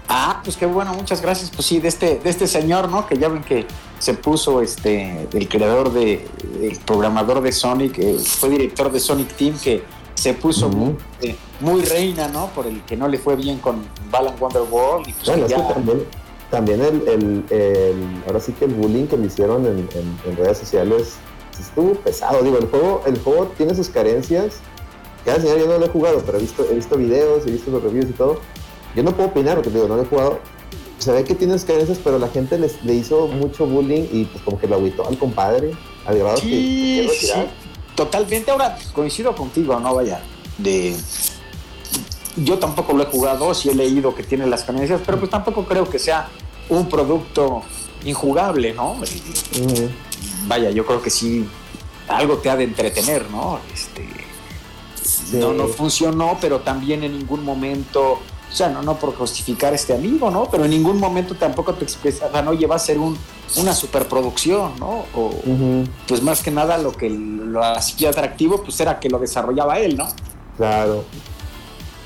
Ah, 0.08 0.40
pues 0.44 0.56
qué 0.56 0.66
bueno, 0.66 0.92
muchas 0.94 1.20
gracias. 1.22 1.50
Pues 1.50 1.66
sí, 1.66 1.80
de 1.80 1.88
este, 1.88 2.18
de 2.18 2.30
este 2.30 2.46
señor, 2.46 2.88
¿no? 2.88 3.06
Que 3.06 3.16
ya 3.16 3.28
ven 3.28 3.42
que 3.42 3.66
se 3.98 4.14
puso 4.14 4.60
este, 4.60 5.26
el 5.32 5.48
creador 5.48 5.92
de, 5.92 6.26
el 6.62 6.78
programador 6.84 7.40
de 7.40 7.52
Sonic, 7.52 7.98
eh, 7.98 8.18
fue 8.18 8.50
director 8.50 8.92
de 8.92 9.00
Sonic 9.00 9.34
Team, 9.34 9.58
que 9.58 9.82
se 10.14 10.34
puso 10.34 10.68
muy, 10.68 10.96
eh, 11.22 11.34
muy 11.60 11.82
reina, 11.82 12.28
¿no? 12.28 12.48
Por 12.48 12.66
el 12.66 12.82
que 12.82 12.96
no 12.96 13.08
le 13.08 13.18
fue 13.18 13.34
bien 13.36 13.58
con 13.58 13.82
Balan 14.10 14.34
Wonderworld. 14.38 15.08
Y 15.08 15.12
pues 15.12 15.26
Bueno, 15.26 15.46
que 15.46 15.54
es 15.54 15.60
que 15.60 15.66
ya- 15.68 15.74
también, 15.74 16.04
también 16.50 16.80
el, 16.82 17.08
el, 17.08 17.44
el- 17.50 18.22
ahora 18.26 18.40
sí 18.40 18.52
que 18.52 18.66
el 18.66 18.74
bullying 18.74 19.06
que 19.06 19.16
le 19.16 19.26
hicieron 19.26 19.64
en, 19.66 19.78
en- 19.94 20.18
en 20.30 20.36
redes 20.36 20.58
sociales 20.58 21.14
sí 21.56 21.62
estuvo 21.62 21.94
pesado. 21.94 22.42
Digo, 22.42 22.58
el 22.58 22.66
juego, 22.68 23.02
el 23.06 23.18
juego 23.20 23.52
tiene 23.56 23.74
sus 23.74 23.88
carencias. 23.88 24.56
Cada 25.24 25.40
señor 25.40 25.58
yo 25.58 25.66
no 25.66 25.78
lo 25.78 25.86
he 25.86 25.88
jugado, 25.88 26.22
pero 26.26 26.36
he 26.36 26.42
visto, 26.42 26.64
he 26.70 26.74
visto 26.74 26.96
videos, 26.96 27.46
he 27.46 27.50
visto 27.50 27.70
los 27.70 27.82
reviews 27.82 28.10
y 28.10 28.12
todo. 28.12 28.38
Yo 28.94 29.02
no 29.02 29.12
puedo 29.12 29.28
opinar 29.28 29.54
porque 29.56 29.70
digo, 29.70 29.88
no 29.88 29.96
lo 29.96 30.02
he 30.02 30.06
jugado. 30.06 30.40
Se 30.98 31.12
ve 31.12 31.24
que 31.24 31.34
tiene 31.34 31.54
sus 31.54 31.64
carencias, 31.64 31.98
pero 32.02 32.18
la 32.18 32.28
gente 32.28 32.58
les, 32.58 32.82
le 32.84 32.94
hizo 32.94 33.26
mucho 33.26 33.66
bullying 33.66 34.06
y 34.12 34.24
pues 34.24 34.42
como 34.44 34.58
que 34.58 34.68
lo 34.68 34.76
agüitó 34.76 35.06
al 35.06 35.18
compadre, 35.18 35.72
al 36.06 36.18
grado 36.18 36.36
que 36.36 36.42
Sí, 36.42 37.08
totalmente. 37.94 38.50
Ahora 38.50 38.78
coincido 38.92 39.34
contigo, 39.34 39.78
no 39.80 39.94
vaya. 39.94 40.22
De 40.58 40.94
yo 42.36 42.58
tampoco 42.58 42.92
lo 42.94 43.04
he 43.04 43.06
jugado, 43.06 43.54
sí 43.54 43.68
he 43.70 43.74
leído 43.74 44.14
que 44.14 44.22
tiene 44.22 44.46
las 44.46 44.64
carencias, 44.64 45.00
pero 45.04 45.18
pues 45.18 45.30
tampoco 45.30 45.64
creo 45.64 45.88
que 45.88 45.98
sea 45.98 46.28
un 46.68 46.88
producto 46.88 47.62
injugable, 48.04 48.72
¿no? 48.72 48.96
Vaya, 50.46 50.70
yo 50.70 50.84
creo 50.84 51.00
que 51.00 51.10
sí 51.10 51.46
algo 52.08 52.38
te 52.38 52.50
ha 52.50 52.56
de 52.56 52.64
entretener, 52.64 53.30
¿no? 53.30 53.60
Este, 53.72 54.08
No, 55.38 55.52
no 55.52 55.68
funcionó, 55.68 56.38
pero 56.40 56.60
también 56.60 57.04
en 57.04 57.18
ningún 57.18 57.44
momento, 57.44 58.18
o 58.50 58.54
sea, 58.54 58.68
no, 58.68 58.82
no 58.82 58.96
por 58.96 59.14
justificar 59.16 59.74
este 59.74 59.94
amigo, 59.94 60.30
¿no? 60.30 60.48
Pero 60.50 60.64
en 60.64 60.70
ningún 60.70 60.98
momento 60.98 61.34
tampoco 61.34 61.74
te 61.74 61.84
expresaban, 61.84 62.46
oye, 62.48 62.66
va 62.66 62.76
a 62.76 62.78
ser 62.78 62.98
un, 62.98 63.16
una 63.56 63.74
superproducción, 63.74 64.78
¿no? 64.78 65.06
O, 65.14 65.30
pues 66.06 66.22
más 66.22 66.42
que 66.42 66.50
nada 66.50 66.78
lo 66.78 66.92
que 66.92 67.10
lo 67.10 67.62
hacía 67.64 68.10
atractivo, 68.10 68.62
pues 68.62 68.78
era 68.80 69.00
que 69.00 69.08
lo 69.08 69.18
desarrollaba 69.18 69.78
él, 69.78 69.96
¿no? 69.96 70.06
Claro. 70.56 71.04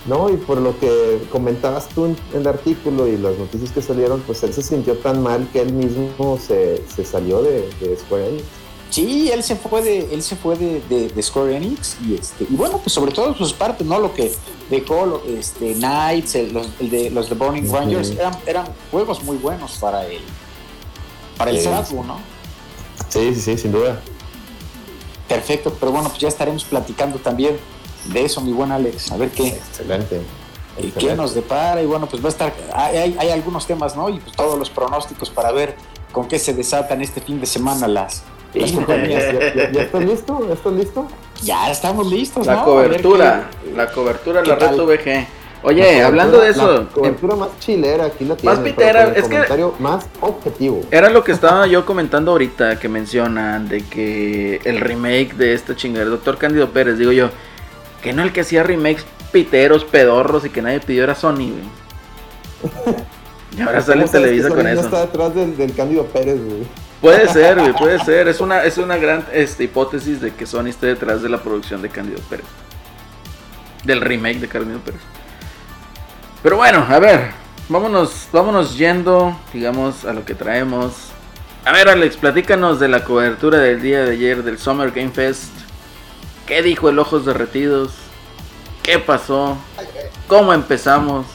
No, 0.06 0.30
y 0.30 0.38
por 0.38 0.58
lo 0.58 0.78
que 0.78 1.22
comentabas 1.30 1.88
tú 1.88 2.06
en, 2.06 2.16
en 2.32 2.40
el 2.40 2.46
artículo 2.46 3.06
y 3.06 3.18
las 3.18 3.36
noticias 3.36 3.70
que 3.70 3.82
salieron, 3.82 4.22
pues 4.26 4.42
él 4.42 4.54
se 4.54 4.62
sintió 4.62 4.96
tan 4.96 5.22
mal 5.22 5.46
que 5.52 5.60
él 5.60 5.72
mismo 5.74 6.38
se, 6.38 6.82
se 6.88 7.04
salió 7.04 7.42
de, 7.42 7.68
de 7.80 7.96
Square 7.96 8.28
Enix. 8.28 8.44
Sí, 8.90 9.30
él 9.30 9.42
se 9.42 9.54
fue 9.56 9.82
de, 9.82 10.14
él 10.14 10.22
se 10.22 10.34
fue 10.34 10.56
de, 10.56 10.80
de- 10.88 11.08
de 11.08 11.22
Square 11.22 11.56
Enix 11.56 11.96
y 12.06 12.14
este, 12.14 12.44
y 12.48 12.54
bueno, 12.56 12.78
pues 12.78 12.92
sobre 12.92 13.12
todo 13.12 13.34
sus 13.34 13.52
partes, 13.52 13.86
¿no? 13.86 13.98
Lo 13.98 14.14
que 14.14 14.32
dejó 14.70 15.04
lo- 15.04 15.22
este 15.26 15.74
Knights, 15.74 16.34
el, 16.36 16.52
los, 16.54 16.68
el 16.80 16.88
de 16.90 17.10
los 17.10 17.28
de 17.28 17.34
Burning. 17.34 17.70
Rangers, 17.70 18.10
eran, 18.10 18.34
eran 18.46 18.66
juegos 18.90 19.22
muy 19.22 19.36
buenos 19.36 19.72
para 19.78 20.06
el 20.06 20.22
para 21.36 21.50
el. 21.50 21.60
Saturn, 21.60 22.06
¿no? 22.06 22.18
Sí, 23.10 23.34
sí, 23.34 23.40
sí, 23.42 23.58
sin 23.58 23.72
duda. 23.72 24.00
Perfecto, 25.28 25.76
pero 25.78 25.92
bueno, 25.92 26.08
pues 26.08 26.20
ya 26.20 26.28
estaremos 26.28 26.64
platicando 26.64 27.18
también 27.18 27.58
de 28.06 28.24
eso, 28.24 28.40
mi 28.40 28.52
buen 28.52 28.72
Alex. 28.72 29.12
A 29.12 29.16
ver 29.18 29.30
qué, 29.30 29.48
Excelente. 29.48 30.22
eh, 30.78 30.92
qué 30.98 31.14
nos 31.14 31.34
depara. 31.34 31.82
Y 31.82 31.86
bueno, 31.86 32.06
pues 32.08 32.22
va 32.22 32.28
a 32.28 32.30
estar. 32.30 32.54
Hay- 32.74 33.14
hay 33.18 33.28
algunos 33.30 33.66
temas, 33.66 33.94
¿no? 33.94 34.08
Y 34.08 34.18
pues 34.18 34.34
todos 34.34 34.58
los 34.58 34.70
pronósticos 34.70 35.28
para 35.28 35.52
ver 35.52 35.76
con 36.10 36.26
qué 36.26 36.38
se 36.38 36.54
desatan 36.54 37.02
este 37.02 37.20
fin 37.20 37.38
de 37.38 37.46
semana 37.46 37.86
las, 37.86 38.22
compañías. 38.52 39.24
¿Ya, 39.32 39.54
ya- 39.54 39.70
ya 39.72 39.82
estás 39.82 40.04
listo? 40.04 40.46
¿Ya 40.46 40.54
estás 40.54 40.72
listo? 40.72 41.08
Ya 41.42 41.70
estamos 41.70 42.06
listos, 42.10 42.46
La 42.46 42.62
cobertura, 42.64 43.50
qué- 43.64 43.72
la 43.76 43.90
cobertura 43.92 44.40
de 44.40 44.44
¿qué 44.44 44.50
la? 44.50 44.70
Red 44.70 44.80
VG. 44.80 45.26
Oye, 45.64 46.02
hablando 46.02 46.40
de 46.40 46.50
eso, 46.50 46.82
La 46.84 46.88
cobertura 46.88 47.34
más 47.36 47.48
chilera 47.58 48.04
aquí 48.06 48.24
la 48.24 48.36
tienen. 48.36 48.58
Más 48.60 48.64
pitera, 48.68 49.12
es 49.14 49.26
que- 49.28 49.44
más 49.80 50.06
objetivo. 50.20 50.82
Era 50.90 51.10
lo 51.10 51.24
que 51.24 51.32
estaba 51.32 51.66
yo 51.66 51.84
comentando 51.84 52.30
ahorita 52.32 52.78
que 52.78 52.88
mencionan 52.88 53.68
de 53.68 53.82
que 53.84 54.60
el 54.64 54.80
remake 54.80 55.34
de 55.34 55.54
esta 55.54 55.74
chingadera, 55.74 56.10
Doctor 56.10 56.38
Cándido 56.38 56.68
Pérez, 56.70 56.96
digo 56.98 57.10
yo, 57.12 57.30
que 58.02 58.12
no 58.12 58.22
el 58.22 58.32
que 58.32 58.42
hacía 58.42 58.62
remakes 58.62 59.04
piteros, 59.32 59.84
pedorros 59.84 60.44
y 60.44 60.50
que 60.50 60.62
nadie 60.62 60.78
pidió 60.80 61.02
era 61.04 61.14
Sony, 61.16 61.34
güey. 61.50 61.68
Y 63.56 63.62
ahora 63.62 63.80
sale 63.80 64.02
en 64.02 64.06
¿Cómo 64.06 64.12
sabes 64.12 64.12
que 64.12 64.18
Televisa 64.18 64.48
con 64.50 64.62
no 64.62 64.68
eso. 64.68 64.80
está 64.82 65.00
detrás 65.00 65.34
del, 65.34 65.56
del 65.56 65.74
Cándido 65.74 66.04
Pérez, 66.06 66.36
güey. 66.44 66.62
Puede 67.00 67.28
ser, 67.28 67.74
puede 67.74 67.98
ser. 68.00 68.28
Es 68.28 68.40
una, 68.40 68.64
es 68.64 68.78
una 68.78 68.96
gran 68.96 69.24
este, 69.32 69.64
hipótesis 69.64 70.20
de 70.20 70.34
que 70.34 70.46
Sony 70.46 70.66
esté 70.66 70.86
detrás 70.86 71.22
de 71.22 71.28
la 71.28 71.38
producción 71.38 71.80
de 71.80 71.88
Cándido 71.88 72.20
Pérez. 72.28 72.46
Del 73.84 74.00
remake 74.00 74.40
de 74.40 74.48
Cándido 74.48 74.80
Pérez. 74.80 75.00
Pero 76.42 76.56
bueno, 76.56 76.84
a 76.88 76.98
ver, 76.98 77.30
vámonos, 77.68 78.28
vámonos 78.32 78.76
yendo, 78.76 79.38
digamos, 79.52 80.04
a 80.04 80.12
lo 80.12 80.24
que 80.24 80.34
traemos. 80.34 81.10
A 81.64 81.72
ver, 81.72 81.88
Alex, 81.88 82.16
platícanos 82.16 82.80
de 82.80 82.88
la 82.88 83.04
cobertura 83.04 83.58
del 83.58 83.80
día 83.82 84.04
de 84.04 84.12
ayer 84.12 84.42
del 84.42 84.58
Summer 84.58 84.90
Game 84.90 85.10
Fest. 85.10 85.52
¿Qué 86.46 86.62
dijo 86.62 86.88
el 86.88 86.98
Ojos 86.98 87.26
Derretidos? 87.26 87.92
¿Qué 88.82 88.98
pasó? 88.98 89.58
¿Cómo 90.26 90.52
empezamos? 90.52 91.26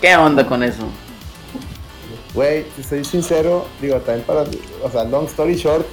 ¿Qué 0.00 0.16
onda 0.16 0.46
con 0.46 0.62
eso? 0.62 0.88
Güey, 2.34 2.64
si 2.76 2.82
soy 2.82 3.04
sincero, 3.04 3.66
digo, 3.80 3.96
también 3.98 4.24
para, 4.26 4.44
o 4.82 4.90
sea, 4.90 5.04
long 5.04 5.26
story 5.26 5.56
short, 5.56 5.84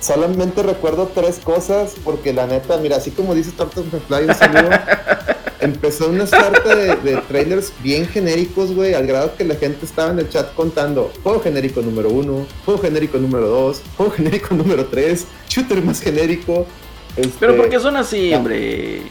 solamente 0.00 0.62
recuerdo 0.62 1.10
tres 1.14 1.40
cosas, 1.42 1.94
porque 2.04 2.32
la 2.32 2.46
neta, 2.46 2.76
mira, 2.78 2.96
así 2.96 3.10
como 3.10 3.34
dice 3.34 3.52
Torto 3.52 3.82
Fly, 3.82 4.24
un 4.28 4.34
saludo, 4.34 4.70
empezó 5.60 6.08
una 6.08 6.26
suerte 6.26 6.76
de, 6.76 6.96
de 6.96 7.16
trailers 7.28 7.72
bien 7.82 8.06
genéricos, 8.06 8.74
güey, 8.74 8.94
al 8.94 9.06
grado 9.06 9.34
que 9.36 9.44
la 9.44 9.56
gente 9.56 9.86
estaba 9.86 10.10
en 10.12 10.18
el 10.18 10.28
chat 10.28 10.54
contando, 10.54 11.10
juego 11.22 11.40
genérico 11.40 11.80
número 11.80 12.10
uno, 12.10 12.46
juego 12.64 12.80
genérico 12.80 13.18
número 13.18 13.48
dos, 13.48 13.80
juego 13.96 14.12
genérico 14.12 14.54
número 14.54 14.86
tres, 14.86 15.26
shooter 15.48 15.82
más 15.82 16.00
genérico. 16.00 16.66
este, 17.16 17.32
Pero 17.40 17.56
¿por 17.56 17.68
qué 17.70 17.80
son 17.80 17.96
así, 17.96 18.28
ya. 18.30 18.36
hombre? 18.36 19.02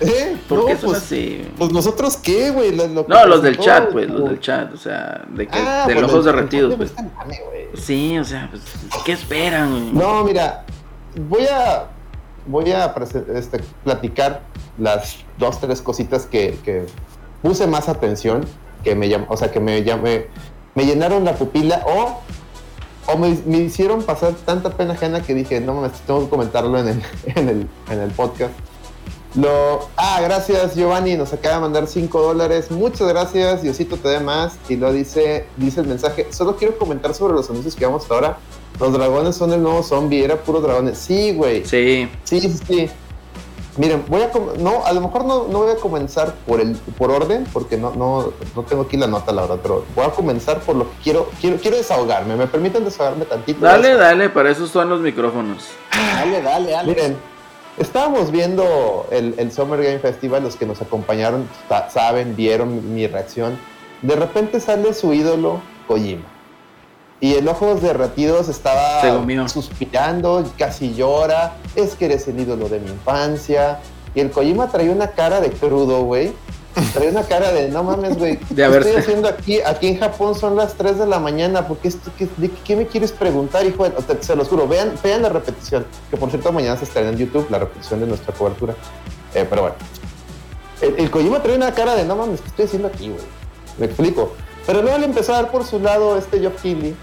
¿Eh? 0.00 0.36
¿Por 0.48 0.58
No, 0.58 0.66
qué 0.66 0.76
pues, 0.76 0.98
así? 0.98 1.48
Pues 1.56 1.72
nosotros 1.72 2.16
qué, 2.18 2.50
güey. 2.50 2.74
Lo- 2.76 3.06
No, 3.08 3.26
los 3.26 3.42
del 3.42 3.58
chat, 3.58 3.90
pues, 3.92 4.06
como- 4.06 4.18
los 4.20 4.28
del 4.30 4.40
chat, 4.40 4.72
o 4.74 4.76
sea, 4.76 5.24
de 5.30 5.46
que, 5.46 5.58
Ah, 5.58 5.84
de 5.86 5.94
pues, 5.94 6.02
los 6.02 6.12
ojos 6.12 6.24
derretidos, 6.26 6.70
del 6.70 6.78
pues. 6.78 6.92
güey. 6.94 7.66
Sí, 7.76 8.18
o 8.18 8.24
sea, 8.24 8.48
pues, 8.50 8.62
¿qué 9.04 9.12
esperan, 9.12 9.70
güey? 9.70 9.92
No, 9.92 10.24
mira, 10.24 10.64
voy 11.28 11.46
a 11.46 11.86
voy 12.48 12.70
a 12.70 12.94
este, 13.34 13.58
platicar 13.82 14.42
las 14.78 15.16
dos, 15.36 15.60
tres 15.60 15.82
cositas 15.82 16.26
que, 16.26 16.56
que 16.64 16.86
puse 17.42 17.66
más 17.66 17.88
atención, 17.88 18.44
que 18.84 18.94
me 18.94 19.08
llam- 19.08 19.26
o 19.28 19.36
sea, 19.36 19.50
que 19.50 19.58
me 19.58 19.82
llamé, 19.82 20.26
me 20.76 20.84
llenaron 20.86 21.24
la 21.24 21.32
pupila 21.34 21.82
o, 21.86 22.20
o 23.12 23.18
me, 23.18 23.36
me 23.46 23.58
hicieron 23.58 24.02
pasar 24.04 24.34
tanta 24.44 24.70
pena 24.70 24.92
ajena 24.94 25.22
que 25.22 25.34
dije, 25.34 25.60
no 25.60 25.74
mames, 25.74 25.92
tengo 26.06 26.22
que 26.24 26.28
comentarlo 26.30 26.78
en 26.78 26.86
el, 26.88 27.02
en 27.34 27.48
el, 27.48 27.66
en 27.90 28.00
el 28.00 28.10
podcast. 28.12 28.52
Lo, 29.36 29.88
ah, 29.96 30.18
gracias 30.22 30.74
Giovanni, 30.74 31.14
nos 31.16 31.32
acaba 31.32 31.56
de 31.56 31.60
mandar 31.60 31.86
5 31.86 32.22
dólares. 32.22 32.70
Muchas 32.70 33.06
gracias, 33.08 33.62
Diosito 33.62 33.96
te 33.96 34.08
dé 34.08 34.20
más. 34.20 34.54
Y 34.68 34.76
lo 34.76 34.92
dice, 34.92 35.46
dice 35.56 35.80
el 35.82 35.86
mensaje. 35.88 36.28
Solo 36.32 36.56
quiero 36.56 36.78
comentar 36.78 37.12
sobre 37.14 37.34
los 37.34 37.50
anuncios 37.50 37.74
que 37.76 37.84
vamos 37.84 38.02
hasta 38.02 38.14
ahora. 38.14 38.38
Los 38.80 38.92
dragones 38.92 39.36
son 39.36 39.52
el 39.52 39.62
nuevo 39.62 39.82
zombie, 39.82 40.22
era 40.24 40.36
puro 40.36 40.60
dragones. 40.60 40.98
Sí, 40.98 41.32
güey. 41.34 41.64
Sí, 41.66 42.08
Sí, 42.24 42.40
sí, 42.40 42.58
sí. 42.66 42.90
Miren, 43.78 44.04
voy 44.08 44.22
a 44.22 44.30
com- 44.30 44.48
no, 44.58 44.86
a 44.86 44.92
lo 44.94 45.02
mejor 45.02 45.26
no, 45.26 45.48
no 45.48 45.58
voy 45.64 45.70
a 45.72 45.76
comenzar 45.76 46.32
por 46.46 46.62
el 46.62 46.74
por 46.96 47.10
orden, 47.10 47.44
porque 47.52 47.76
no, 47.76 47.94
no, 47.94 48.32
no 48.54 48.62
tengo 48.62 48.84
aquí 48.84 48.96
la 48.96 49.06
nota, 49.06 49.32
la 49.32 49.42
verdad, 49.42 49.58
pero 49.62 49.84
voy 49.94 50.06
a 50.06 50.10
comenzar 50.12 50.60
por 50.60 50.76
lo 50.76 50.84
que 50.90 50.96
quiero, 51.04 51.28
quiero, 51.42 51.58
quiero 51.58 51.76
desahogarme. 51.76 52.36
¿Me 52.36 52.46
permiten 52.46 52.86
desahogarme 52.86 53.26
tantito? 53.26 53.62
dale, 53.62 53.92
dale, 53.94 54.30
para 54.30 54.50
eso 54.50 54.66
son 54.66 54.88
los 54.88 55.00
micrófonos. 55.02 55.64
Dale, 55.92 56.40
dale, 56.40 56.70
dale. 56.70 56.88
Miren, 56.88 57.16
estábamos 57.78 58.30
viendo 58.30 59.06
el, 59.10 59.34
el 59.38 59.52
Summer 59.52 59.82
Game 59.82 59.98
Festival, 59.98 60.42
los 60.42 60.56
que 60.56 60.66
nos 60.66 60.80
acompañaron 60.82 61.48
sa- 61.68 61.88
saben, 61.90 62.34
vieron 62.36 62.94
mi 62.94 63.06
reacción. 63.06 63.58
De 64.02 64.16
repente 64.16 64.60
sale 64.60 64.92
su 64.94 65.12
ídolo, 65.12 65.60
Kojima. 65.88 66.24
Y 67.18 67.34
el 67.34 67.48
Ojos 67.48 67.80
Derretidos 67.80 68.48
estaba 68.48 69.00
suspirando, 69.48 70.44
casi 70.58 70.94
llora. 70.94 71.54
Es 71.74 71.94
que 71.94 72.04
eres 72.06 72.28
el 72.28 72.38
ídolo 72.38 72.68
de 72.68 72.78
mi 72.80 72.90
infancia. 72.90 73.78
Y 74.14 74.20
el 74.20 74.30
Kojima 74.30 74.68
traía 74.68 74.92
una 74.92 75.08
cara 75.08 75.40
de 75.40 75.50
crudo, 75.50 76.02
güey. 76.04 76.32
Traía 76.92 77.10
una 77.10 77.22
cara 77.22 77.52
de, 77.52 77.68
no 77.68 77.82
mames, 77.82 78.18
güey. 78.18 78.38
¿Qué 78.54 78.64
haberse- 78.64 78.88
estoy 78.88 78.96
haciendo 79.02 79.28
aquí? 79.28 79.60
Aquí 79.62 79.88
en 79.88 79.98
Japón 79.98 80.34
son 80.34 80.56
las 80.56 80.74
3 80.74 80.98
de 80.98 81.06
la 81.06 81.18
mañana. 81.18 81.66
¿Por 81.66 81.78
qué, 81.78 81.88
esto- 81.88 82.10
qué, 82.18 82.28
qué 82.64 82.76
me 82.76 82.86
quieres 82.86 83.12
preguntar, 83.12 83.64
hijo? 83.66 83.84
de- 83.84 83.90
te- 83.90 84.22
se 84.22 84.36
los 84.36 84.48
juro, 84.48 84.68
vean, 84.68 84.92
vean 85.02 85.22
la 85.22 85.28
repetición. 85.30 85.86
Que 86.10 86.16
por 86.16 86.30
cierto, 86.30 86.52
mañana 86.52 86.76
se 86.76 86.84
estará 86.84 87.08
en 87.08 87.16
YouTube 87.16 87.46
la 87.50 87.58
repetición 87.60 88.00
de 88.00 88.06
nuestra 88.06 88.34
cobertura. 88.34 88.74
Eh, 89.34 89.46
pero 89.48 89.62
bueno. 89.62 89.76
El, 90.82 90.94
el 90.98 91.10
Kojima 91.10 91.42
trae 91.42 91.56
una 91.56 91.72
cara 91.72 91.94
de, 91.94 92.04
no 92.04 92.16
mames, 92.16 92.40
¿qué 92.42 92.48
estoy 92.48 92.64
haciendo 92.66 92.88
aquí, 92.88 93.08
güey? 93.08 93.22
Me 93.78 93.86
explico. 93.86 94.34
Pero 94.66 94.82
luego 94.82 94.98
le 94.98 95.06
empezó 95.06 95.32
a 95.32 95.36
dar 95.42 95.50
por 95.50 95.64
su 95.64 95.78
lado 95.80 96.18
este 96.18 96.38
Geoff 96.40 96.60
Keighley 96.60 96.94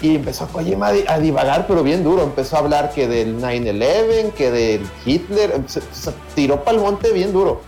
y 0.00 0.16
empezó 0.16 0.48
Kojima 0.48 0.88
a 0.88 0.92
di- 0.92 1.04
a 1.06 1.18
divagar, 1.20 1.66
pero 1.68 1.84
bien 1.84 2.02
duro. 2.02 2.24
Empezó 2.24 2.56
a 2.56 2.58
hablar 2.60 2.90
que 2.92 3.06
del 3.06 3.40
9-11, 3.40 4.32
que 4.32 4.50
del 4.50 4.82
Hitler. 5.04 5.60
Se, 5.68 5.80
se 5.80 6.12
tiró 6.34 6.64
pa'l 6.64 6.78
monte 6.80 7.12
bien 7.12 7.32
duro. 7.32 7.60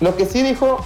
Lo 0.00 0.16
que 0.16 0.26
sí 0.26 0.42
dijo, 0.42 0.84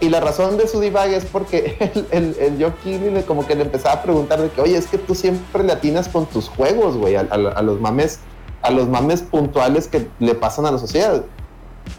y 0.00 0.10
la 0.10 0.20
razón 0.20 0.58
de 0.58 0.68
su 0.68 0.80
divague 0.80 1.16
es 1.16 1.24
porque 1.24 1.76
el, 2.10 2.36
el, 2.38 2.58
Geoff 2.58 2.74
Keighley 2.84 3.10
le- 3.10 3.24
como 3.24 3.46
que 3.46 3.54
le 3.54 3.62
empezaba 3.62 3.94
a 3.96 4.02
preguntar 4.02 4.40
de 4.40 4.50
que, 4.50 4.60
oye, 4.60 4.76
es 4.76 4.86
que 4.86 4.98
tú 4.98 5.14
siempre 5.14 5.64
le 5.64 5.72
atinas 5.72 6.08
con 6.08 6.26
tus 6.26 6.48
juegos, 6.48 6.96
güey, 6.96 7.16
a, 7.16 7.22
los 7.62 7.80
mames, 7.80 8.20
a 8.62 8.70
los 8.70 8.88
mames 8.88 9.22
puntuales 9.22 9.88
que 9.88 10.08
le 10.18 10.34
pasan 10.34 10.66
a 10.66 10.70
la 10.72 10.78
sociedad. 10.78 11.24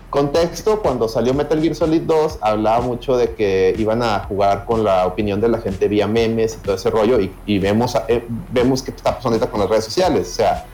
Contexto, 0.09 0.81
cuando 0.81 1.07
salió 1.09 1.33
Metal 1.33 1.61
Gear 1.61 1.75
Solid 1.75 2.01
2, 2.03 2.39
hablaba 2.41 2.81
mucho 2.81 3.17
de 3.17 3.33
que 3.33 3.75
iban 3.77 4.01
a 4.03 4.19
jugar 4.19 4.65
con 4.65 4.83
la 4.83 5.05
opinión 5.05 5.41
de 5.41 5.49
la 5.49 5.59
gente 5.59 5.87
vía 5.87 6.07
memes 6.07 6.55
y 6.55 6.57
todo 6.65 6.75
ese 6.75 6.89
rollo, 6.89 7.19
y, 7.19 7.59
vemos, 7.59 7.95
eh, 8.07 8.25
vemos 8.51 8.83
que 8.83 8.91
está 8.91 9.15
pasando 9.15 9.49
con 9.49 9.59
las 9.59 9.69
redes 9.69 9.85
sociales. 9.85 10.29
O 10.31 10.35
sea, 10.35 10.65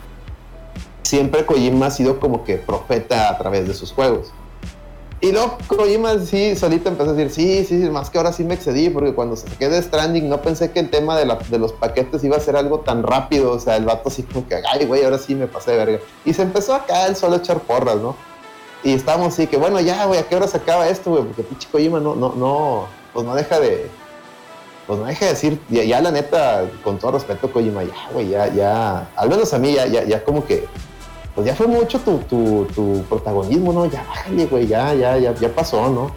siempre 1.02 1.44
Kojima 1.46 1.86
ha 1.86 1.90
sido 1.90 2.20
como 2.20 2.44
que 2.44 2.56
profeta 2.58 3.28
a 3.28 3.38
través 3.38 3.66
de 3.66 3.74
sus 3.74 3.92
juegos. 3.92 4.32
Y 5.24 5.32
luego 5.32 5.56
Kojima 5.68 6.18
sí, 6.18 6.54
solito 6.54 6.90
empezó 6.90 7.10
a 7.10 7.12
decir, 7.14 7.30
sí, 7.30 7.64
sí, 7.64 7.88
más 7.88 8.10
que 8.10 8.18
ahora 8.18 8.30
sí 8.32 8.44
me 8.44 8.52
excedí, 8.54 8.90
porque 8.90 9.14
cuando 9.14 9.36
se 9.36 9.46
quedó 9.46 9.70
de 9.70 9.80
Stranding 9.80 10.28
no 10.28 10.42
pensé 10.42 10.70
que 10.70 10.80
el 10.80 10.90
tema 10.90 11.16
de, 11.16 11.24
la- 11.24 11.36
de 11.48 11.58
los 11.58 11.72
paquetes 11.72 12.22
iba 12.24 12.36
a 12.36 12.40
ser 12.40 12.56
algo 12.56 12.80
tan 12.80 13.02
rápido, 13.02 13.52
o 13.52 13.58
sea, 13.58 13.76
el 13.76 13.86
vato 13.86 14.10
así 14.10 14.22
como 14.22 14.46
que, 14.46 14.56
ay, 14.70 14.84
güey, 14.84 15.02
ahora 15.02 15.16
sí 15.16 15.34
me 15.34 15.46
pasé 15.46 15.70
de 15.70 15.76
verga. 15.78 15.98
Y 16.26 16.34
se 16.34 16.42
empezó 16.42 16.74
acá 16.74 17.06
él 17.06 17.16
solo 17.16 17.36
a 17.36 17.38
echar 17.38 17.60
porras, 17.60 17.96
¿no? 17.96 18.14
Y 18.82 18.92
estábamos 18.92 19.32
así 19.32 19.46
que, 19.46 19.56
bueno, 19.56 19.80
ya, 19.80 20.04
güey, 20.04 20.20
¿a 20.20 20.24
qué 20.28 20.36
hora 20.36 20.46
se 20.46 20.58
acaba 20.58 20.88
esto, 20.88 21.10
güey? 21.12 21.24
Porque 21.24 21.42
pinche 21.42 21.68
Kojima 21.72 22.00
no, 22.00 22.14
no, 22.14 22.34
no, 22.36 22.86
pues 23.14 23.24
no 23.24 23.34
deja 23.34 23.58
de, 23.60 23.88
pues 24.86 24.98
no 24.98 25.06
deja 25.06 25.24
de 25.24 25.30
decir, 25.30 25.58
ya, 25.70 25.84
ya 25.84 26.02
la 26.02 26.10
neta, 26.10 26.66
con 26.82 26.98
todo 26.98 27.12
respeto, 27.12 27.50
Kojima, 27.50 27.82
ya, 27.82 27.94
güey, 28.12 28.28
ya, 28.28 28.48
ya, 28.48 29.08
al 29.16 29.30
menos 29.30 29.54
a 29.54 29.58
mí, 29.58 29.72
ya, 29.72 29.86
ya, 29.86 30.04
ya 30.04 30.22
como 30.22 30.44
que, 30.44 30.66
pues 31.34 31.46
ya 31.46 31.54
fue 31.54 31.66
mucho 31.66 31.98
tu, 32.00 32.18
tu, 32.18 32.66
tu 32.74 33.02
protagonismo, 33.08 33.72
¿no? 33.72 33.86
Ya 33.86 34.04
bájale, 34.04 34.46
güey, 34.46 34.66
ya, 34.66 34.94
ya, 34.94 35.18
ya, 35.18 35.34
ya 35.34 35.54
pasó, 35.54 35.88
¿no? 35.88 36.10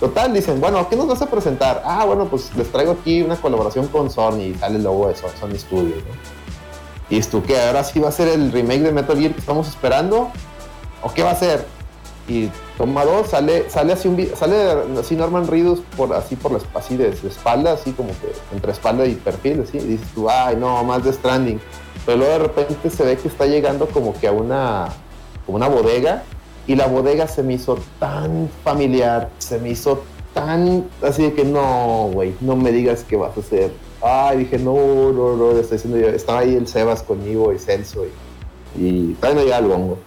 Total, 0.00 0.32
dicen, 0.32 0.60
bueno, 0.60 0.88
¿qué 0.88 0.96
nos 0.96 1.08
vas 1.08 1.20
a 1.22 1.26
presentar? 1.26 1.82
Ah, 1.84 2.04
bueno, 2.04 2.26
pues 2.26 2.54
les 2.56 2.70
traigo 2.70 2.92
aquí 2.92 3.20
una 3.20 3.36
colaboración 3.36 3.88
con 3.88 4.10
Sony 4.10 4.54
sale 4.58 4.76
el 4.76 4.84
logo 4.84 5.08
de 5.08 5.16
Sony, 5.16 5.56
Studios, 5.56 5.98
¿no? 5.98 7.16
Y 7.16 7.20
tú 7.22 7.42
que 7.42 7.60
ahora 7.60 7.82
sí 7.84 7.98
va 7.98 8.08
a 8.08 8.12
ser 8.12 8.28
el 8.28 8.52
remake 8.52 8.82
de 8.82 8.92
Metal 8.92 9.18
Gear 9.18 9.32
que 9.32 9.40
estamos 9.40 9.66
esperando, 9.68 10.30
¿o 11.02 11.12
qué 11.12 11.22
va 11.22 11.30
a 11.30 11.36
ser? 11.36 11.66
y 12.28 12.50
toma 12.76 13.04
dos, 13.04 13.28
sale, 13.28 13.68
sale 13.70 13.94
así 13.94 14.06
un 14.06 14.28
sale 14.36 14.56
así 15.00 15.16
Norman 15.16 15.46
Reedus 15.46 15.80
por 15.96 16.12
así 16.12 16.36
por 16.36 16.52
la 16.52 16.60
así 16.74 16.96
de, 16.96 17.10
de 17.10 17.28
espalda, 17.28 17.72
así 17.72 17.92
como 17.92 18.10
que 18.10 18.32
entre 18.52 18.72
espalda 18.72 19.06
y 19.06 19.14
perfil, 19.14 19.62
así, 19.62 19.78
y 19.78 19.80
dices 19.80 20.06
tú, 20.14 20.28
ay 20.28 20.56
no, 20.56 20.84
más 20.84 21.02
de 21.02 21.12
Stranding. 21.12 21.60
Pero 22.08 22.20
luego 22.20 22.32
de 22.32 22.38
repente 22.38 22.88
se 22.88 23.04
ve 23.04 23.18
que 23.18 23.28
está 23.28 23.44
llegando 23.44 23.86
como 23.86 24.18
que 24.18 24.28
a 24.28 24.32
una, 24.32 24.88
como 25.44 25.56
una 25.56 25.68
bodega, 25.68 26.22
y 26.66 26.74
la 26.74 26.86
bodega 26.86 27.28
se 27.28 27.42
me 27.42 27.52
hizo 27.52 27.78
tan 28.00 28.48
familiar, 28.64 29.28
se 29.36 29.58
me 29.58 29.68
hizo 29.68 30.04
tan 30.32 30.86
así 31.02 31.24
de 31.24 31.34
que 31.34 31.44
no, 31.44 32.08
güey, 32.10 32.34
no 32.40 32.56
me 32.56 32.72
digas 32.72 33.04
qué 33.06 33.18
vas 33.18 33.36
a 33.36 33.40
hacer. 33.40 33.72
Ay, 34.00 34.38
dije, 34.38 34.58
no, 34.58 35.12
no, 35.12 35.36
no, 35.36 35.52
le 35.52 35.60
estoy 35.60 35.76
diciendo 35.76 35.98
yo. 35.98 36.06
Estaba 36.06 36.38
ahí 36.38 36.54
el 36.54 36.66
Sebas 36.66 37.02
conmigo 37.02 37.52
y 37.52 37.58
Celso 37.58 38.06
y, 38.06 38.82
y 38.82 39.12
todavía 39.20 39.60
no 39.60 39.66
el 39.66 39.70
bongo. 39.70 39.98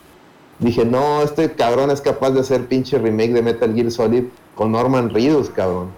Dije, 0.58 0.84
no, 0.86 1.22
este 1.22 1.52
cabrón 1.52 1.92
es 1.92 2.02
capaz 2.02 2.32
de 2.32 2.40
hacer 2.40 2.66
pinche 2.66 2.98
remake 2.98 3.34
de 3.34 3.44
Metal 3.44 3.76
Gear 3.76 3.92
Solid 3.92 4.24
con 4.56 4.72
Norman 4.72 5.12
Reedus, 5.12 5.52
cabrón. 5.52 5.92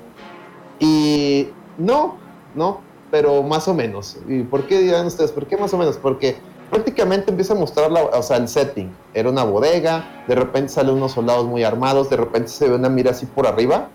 Y 0.81 1.47
no, 1.77 2.17
no, 2.55 2.81
pero 3.13 3.43
más 3.43 3.67
o 3.67 3.75
menos. 3.75 4.17
¿Y 4.27 4.41
por 4.41 4.65
qué 4.65 4.79
dirán 4.79 5.05
ustedes? 5.05 5.31
¿Por 5.31 5.45
qué 5.45 5.55
más 5.55 5.71
o 5.71 5.77
menos? 5.77 5.97
Porque 5.97 6.35
prácticamente 6.71 7.29
empieza 7.29 7.53
a 7.53 7.55
mostrar 7.55 7.91
o 7.91 8.23
sea, 8.23 8.37
el 8.37 8.47
setting. 8.47 8.91
Era 9.13 9.29
una 9.29 9.43
bodega, 9.43 10.23
de 10.27 10.33
repente 10.33 10.69
salen 10.69 10.95
unos 10.95 11.11
soldados 11.11 11.45
muy 11.45 11.63
armados, 11.63 12.09
de 12.09 12.17
repente 12.17 12.47
se 12.47 12.67
ve 12.67 12.73
una 12.73 12.89
mira 12.89 13.11
así 13.11 13.27
por 13.27 13.45
arriba 13.45 13.89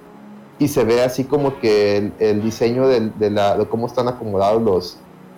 y 0.60 0.68
se 0.68 0.84
ve 0.84 1.02
así 1.02 1.24
como 1.24 1.58
que 1.58 2.12
el, 2.20 2.42
diseño 2.44 2.86
de, 2.86 3.10
la, 3.28 3.58
cómo 3.68 3.88
están 3.88 4.06
acomodados 4.06 4.62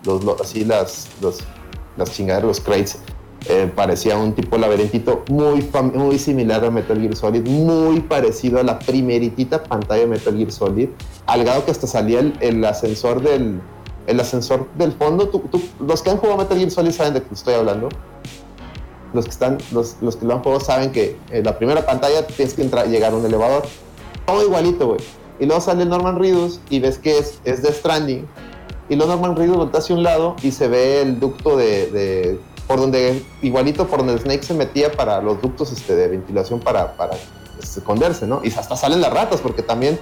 los, 0.04 0.22
los, 0.26 0.38
así 0.42 0.66
las, 0.66 1.08
las 1.96 2.12
chingaderas, 2.12 2.46
los 2.46 2.60
crates. 2.60 2.98
Eh, 3.48 3.70
parecía 3.74 4.18
un 4.18 4.34
tipo 4.34 4.58
laberintito 4.58 5.24
muy, 5.30 5.66
muy 5.94 6.18
similar 6.18 6.62
a 6.64 6.70
Metal 6.70 7.00
Gear 7.00 7.16
Solid, 7.16 7.48
muy 7.48 8.00
parecido 8.00 8.60
a 8.60 8.62
la 8.62 8.78
primeritita 8.78 9.62
pantalla 9.64 10.02
de 10.02 10.06
Metal 10.08 10.36
Gear 10.36 10.52
Solid, 10.52 10.88
al 11.26 11.42
grado 11.44 11.64
que 11.64 11.70
hasta 11.70 11.86
salía 11.86 12.20
el, 12.20 12.34
el 12.40 12.64
ascensor 12.64 13.22
del 13.22 13.60
el 14.06 14.18
ascensor 14.20 14.66
del 14.76 14.92
fondo. 14.92 15.28
Tú- 15.28 15.40
tú- 15.50 15.62
los 15.80 16.02
que 16.02 16.10
han 16.10 16.16
jugado 16.18 16.38
Metal 16.38 16.58
Gear 16.58 16.70
Solid 16.70 16.90
saben 16.90 17.14
de 17.14 17.22
qué 17.22 17.32
estoy 17.32 17.54
hablando. 17.54 17.88
Los 19.12 19.24
que 19.24 19.30
están, 19.30 19.58
los, 19.72 19.96
los 20.00 20.16
que 20.16 20.26
lo 20.26 20.34
han 20.34 20.42
jugado 20.42 20.60
saben 20.60 20.92
que 20.92 21.16
en 21.30 21.44
la 21.44 21.56
primera 21.58 21.84
pantalla 21.84 22.26
tienes 22.26 22.54
que 22.54 22.62
entrar, 22.62 22.88
llegar 22.88 23.12
a 23.12 23.16
un 23.16 23.24
elevador. 23.26 23.62
Todo 24.26 24.42
igualito, 24.44 24.86
güey. 24.88 25.00
Y 25.40 25.46
luego 25.46 25.60
sale 25.60 25.84
Norman 25.84 26.18
Reedus 26.18 26.60
y 26.70 26.78
ves 26.80 26.98
que 26.98 27.18
es, 27.18 27.40
es 27.44 27.62
de 27.62 27.72
Stranding. 27.72 28.26
Y 28.88 28.96
luego 28.96 29.12
Norman 29.12 29.34
Reedus 29.36 29.56
voltea 29.56 29.80
hacia 29.80 29.96
un 29.96 30.02
lado 30.02 30.36
y 30.42 30.50
se 30.52 30.68
ve 30.68 31.02
el 31.02 31.18
ducto 31.18 31.56
de, 31.56 31.90
de- 31.90 32.40
por 32.70 32.78
donde, 32.78 33.26
igualito 33.42 33.88
por 33.88 33.98
donde 33.98 34.16
Snake 34.16 34.44
se 34.44 34.54
metía 34.54 34.92
para 34.92 35.20
los 35.20 35.42
ductos 35.42 35.72
este, 35.72 35.96
de 35.96 36.06
ventilación 36.06 36.60
para, 36.60 36.94
para 36.94 37.16
esconderse, 37.60 38.28
¿no? 38.28 38.42
Y 38.44 38.52
hasta 38.52 38.76
salen 38.76 39.00
las 39.00 39.12
ratas, 39.12 39.40
porque 39.40 39.60
también 39.60 39.98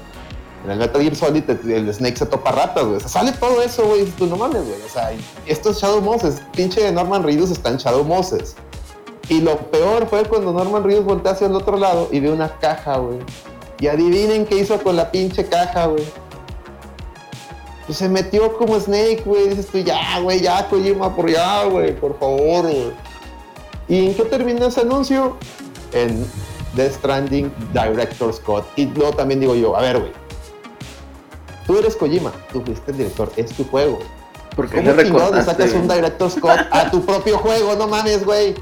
en 0.67 0.73
el 0.73 0.79
Metal 0.79 1.01
Gear 1.01 1.17
Solid 1.17 1.49
el, 1.49 1.95
Snake 1.95 2.19
se 2.19 2.27
topa 2.27 2.53
ratas, 2.53 2.85
güey. 2.85 2.97
O 2.97 3.01
sea, 3.01 3.09
sale 3.09 3.33
todo 3.33 3.63
eso, 3.63 3.87
güey. 3.87 4.05
Tú 4.19 4.27
no 4.27 4.37
mames, 4.37 4.67
güey. 4.67 4.83
O 4.83 4.89
sea, 4.91 5.15
y 5.15 5.19
esto 5.47 5.71
es 5.71 5.79
Shadow 5.79 6.03
Moses. 6.03 6.43
Pinche 6.55 6.93
Norman 6.93 7.23
Reedus 7.23 7.51
está 7.51 7.71
en 7.71 7.79
Shadow 7.79 8.05
Moses. 8.05 8.55
Y 9.31 9.41
lo 9.41 9.57
peor 9.71 10.07
fue 10.07 10.25
cuando 10.25 10.53
Norman 10.53 10.85
Reedus 10.85 11.07
voltea 11.07 11.33
hacia 11.33 11.47
el 11.47 11.55
otro 11.55 11.79
lado 11.79 12.11
y 12.13 12.21
ve 12.21 12.31
una 12.31 12.51
caja, 12.59 12.99
güey. 12.99 13.21
Y 13.81 13.87
adivinen 13.87 14.45
qué 14.45 14.59
hizo 14.59 14.79
con 14.83 14.95
la 14.95 15.11
pinche 15.11 15.47
caja, 15.47 15.87
güey. 15.87 16.05
Pues 17.89 17.97
se 17.97 18.09
metió 18.11 18.55
como 18.59 18.79
Snake, 18.79 19.23
güey. 19.25 19.49
Dices 19.49 19.69
tú, 19.69 19.79
ya, 19.79 20.21
güey, 20.21 20.43
ya, 20.43 20.69
Kojima, 20.69 21.17
por 21.17 21.31
ya, 21.31 21.65
güey, 21.65 21.99
por 21.99 22.19
favor, 22.19 22.65
güey. 22.65 22.93
¿Y 23.89 24.09
en 24.09 24.15
qué 24.15 24.25
terminó 24.25 24.67
ese 24.67 24.83
anuncio? 24.83 25.39
En 25.95 26.27
Death 26.75 26.97
Stranding 26.97 27.51
Director 27.73 28.35
Scott. 28.35 28.67
Y 28.77 28.85
luego 28.85 29.13
también 29.13 29.41
digo 29.41 29.55
yo, 29.55 29.75
a 29.75 29.81
ver, 29.81 30.01
güey. 30.01 30.13
Tú 31.67 31.79
eres 31.79 31.97
Kojima, 31.97 32.31
tú 32.53 32.61
fuiste 32.61 32.91
el 32.91 32.99
director, 32.99 33.33
es 33.37 33.53
tu 33.55 33.65
juego. 33.65 33.99
Porque 34.55 34.83
¿Cómo 34.83 35.03
chingados 35.03 35.47
sacas 35.47 35.73
un 35.73 35.89
Director 35.89 36.31
Scott 36.31 36.61
a 36.71 36.91
tu 36.91 37.03
propio 37.07 37.39
juego? 37.39 37.75
No 37.75 37.89
mames, 37.89 38.23
güey. 38.23 38.55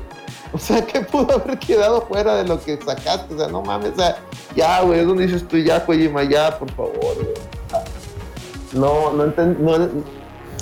O 0.52 0.58
sea, 0.58 0.86
que 0.86 1.00
pudo 1.00 1.34
haber 1.34 1.58
quedado 1.58 2.00
fuera 2.02 2.36
de 2.36 2.44
lo 2.44 2.62
que 2.62 2.76
sacaste. 2.76 3.34
O 3.34 3.38
sea, 3.38 3.48
no 3.48 3.60
mames. 3.60 3.90
O 3.90 3.96
sea, 3.96 4.18
ya, 4.54 4.82
güey, 4.82 5.00
es 5.00 5.06
donde 5.06 5.26
dices 5.26 5.48
tú, 5.48 5.56
ya, 5.58 5.84
Kojima, 5.84 6.22
ya, 6.22 6.56
por 6.56 6.70
favor, 6.70 7.16
güey. 7.16 7.55
No, 8.76 9.12
no 9.12 9.24
entiendo. 9.24 9.90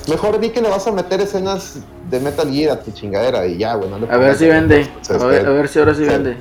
mejor 0.09 0.41
di 0.41 0.51
que 0.51 0.61
le 0.61 0.69
vas 0.69 0.87
a 0.87 0.93
meter 0.93 1.21
escenas 1.21 1.79
de 2.11 2.21
Metal 2.21 2.51
Gear 2.51 2.73
a 2.79 2.83
tu 2.83 2.91
chingadera 2.93 3.47
y 3.47 3.59
ya, 3.59 3.75
güey. 3.75 3.91
No 3.91 3.99
le 3.99 4.11
A 4.11 4.17
ver 4.17 4.37
si 4.37 4.47
vende. 4.47 4.89
O 5.01 5.05
sea, 5.05 5.17
es 5.17 5.23
A 5.23 5.27
ver, 5.27 5.43
que- 5.43 5.47
a 5.49 5.51
ver 5.51 5.69
si 5.69 5.79
ahora 5.79 5.95
sí 5.95 6.03
Sí. 6.03 6.09
vende. 6.09 6.37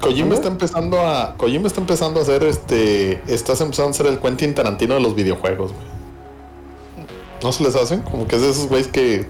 Kojima 0.00 0.34
está 0.34 0.48
empezando 0.48 1.00
a. 1.00 1.34
Kojima 1.36 1.66
está 1.68 1.80
empezando 1.80 2.18
a 2.20 2.22
hacer 2.22 2.42
este. 2.44 3.20
Estás 3.26 3.60
empezando 3.60 3.90
a 3.90 3.94
ser 3.94 4.06
el 4.06 4.18
Quentin 4.18 4.54
Tarantino 4.54 4.94
de 4.94 5.00
los 5.00 5.14
videojuegos, 5.14 5.72
güey. 5.72 5.92
¿No 7.42 7.50
se 7.52 7.64
les 7.64 7.74
hacen? 7.74 8.02
Como 8.02 8.26
que 8.28 8.36
es 8.36 8.42
de 8.42 8.50
esos 8.50 8.68
güeyes 8.68 8.86
que 8.88 9.26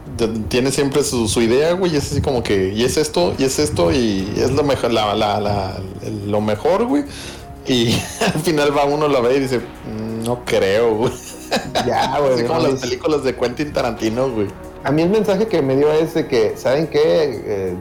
tiene 0.49 0.71
siempre 0.71 1.03
su, 1.03 1.29
su 1.29 1.41
idea, 1.41 1.73
güey. 1.73 1.95
Y 1.95 1.97
es 1.97 2.13
así 2.13 2.21
como 2.21 2.43
que. 2.43 2.69
Y 2.75 2.85
es 2.85 2.97
esto, 2.97 3.35
y 3.39 3.45
es 3.45 3.59
esto, 3.59 3.91
y 3.91 4.31
es 4.37 4.51
lo 4.53 4.63
mejor, 4.63 4.93
la, 4.93 5.15
la, 5.15 5.41
la- 5.41 5.79
lo 6.27 6.41
mejor, 6.41 6.85
güey. 6.87 7.05
Y 7.67 7.93
al 8.35 8.41
final 8.43 8.77
va 8.77 8.85
uno, 8.85 9.09
lo 9.09 9.23
ve 9.23 9.37
y 9.37 9.41
dice, 9.41 9.59
"Mm, 9.59 10.12
no 10.23 10.45
creo, 10.45 10.95
güey. 10.97 11.13
Ya, 11.87 12.19
güey. 12.21 12.35
Así 12.35 12.45
como 12.45 12.61
no, 12.61 12.69
las 12.69 12.81
películas 12.81 13.25
de 13.25 13.35
Quentin 13.37 13.73
Tarantino, 13.73 14.31
güey. 14.31 14.49
A 14.85 14.91
mí 14.91 15.03
el 15.03 15.11
mensaje 15.11 15.47
que 15.47 15.63
me 15.63 15.77
dio 15.77 15.93
es 15.93 16.15
de 16.15 16.27
que, 16.27 16.55
¿saben 16.57 16.89
qué? 16.89 17.01
Eh, 17.45 17.75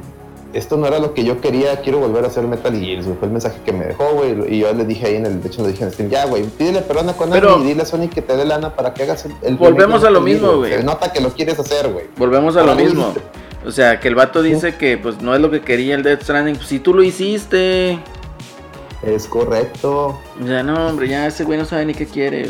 esto 0.54 0.75
no 0.77 0.86
era 0.86 0.99
lo 0.99 1.13
que 1.13 1.23
yo 1.23 1.39
quería, 1.39 1.80
quiero 1.82 1.99
volver 1.99 2.25
a 2.25 2.27
hacer 2.27 2.43
Metal 2.43 2.77
Gear. 2.77 3.01
Fue 3.04 3.15
el 3.27 3.32
mensaje 3.32 3.58
que 3.65 3.71
me 3.71 3.86
dejó, 3.86 4.13
güey. 4.13 4.54
Y 4.54 4.60
yo 4.60 4.73
le 4.73 4.84
dije 4.86 5.08
ahí 5.08 5.15
en 5.15 5.25
el, 5.25 5.41
de 5.41 5.47
hecho 5.47 5.62
le 5.63 5.69
dije 5.69 5.84
en 5.84 5.88
el 5.88 5.93
stream, 5.93 6.10
ya, 6.12 6.25
güey, 6.25 6.43
pídele 6.43 6.82
perdón 6.82 7.10
a 7.10 7.13
Konami 7.13 7.39
Pero- 7.39 7.60
y 7.62 7.67
dile 7.67 7.84
a 7.84 7.86
Sony 7.86 8.10
que 8.13 8.21
te 8.21 8.36
dé 8.36 8.45
lana 8.45 8.75
para 8.75 8.93
que 8.93 9.04
hagas 9.04 9.25
el, 9.25 9.34
el 9.41 9.56
Volvemos 9.56 10.04
a 10.04 10.10
lo 10.10 10.21
mismo, 10.21 10.58
güey. 10.58 10.73
Se 10.73 10.84
nota 10.84 11.12
que 11.12 11.21
lo 11.21 11.30
quieres 11.34 11.58
hacer, 11.58 11.89
güey. 11.91 12.06
Volvemos 12.17 12.56
a 12.58 12.63
lo 12.63 12.75
mismo. 12.75 13.13
O 13.65 13.71
sea, 13.71 13.99
que 13.99 14.08
el 14.08 14.15
vato 14.15 14.41
dice 14.41 14.75
que 14.75 14.97
pues 14.97 15.21
no 15.21 15.34
es 15.36 15.41
lo 15.41 15.49
que 15.51 15.62
quería 15.62 15.95
el 15.95 16.04
Death 16.04 16.23
Stranding. 16.23 16.56
Pues 16.56 16.67
si 16.67 16.80
tú 16.80 16.93
lo 16.93 17.04
hiciste. 17.04 17.99
Es 19.03 19.25
correcto. 19.25 20.19
Sea, 20.45 20.63
no, 20.63 20.87
hombre, 20.87 21.07
ya 21.07 21.25
ese 21.27 21.43
güey 21.43 21.57
no 21.57 21.65
sabe 21.65 21.85
ni 21.85 21.93
qué 21.93 22.05
quiere. 22.05 22.49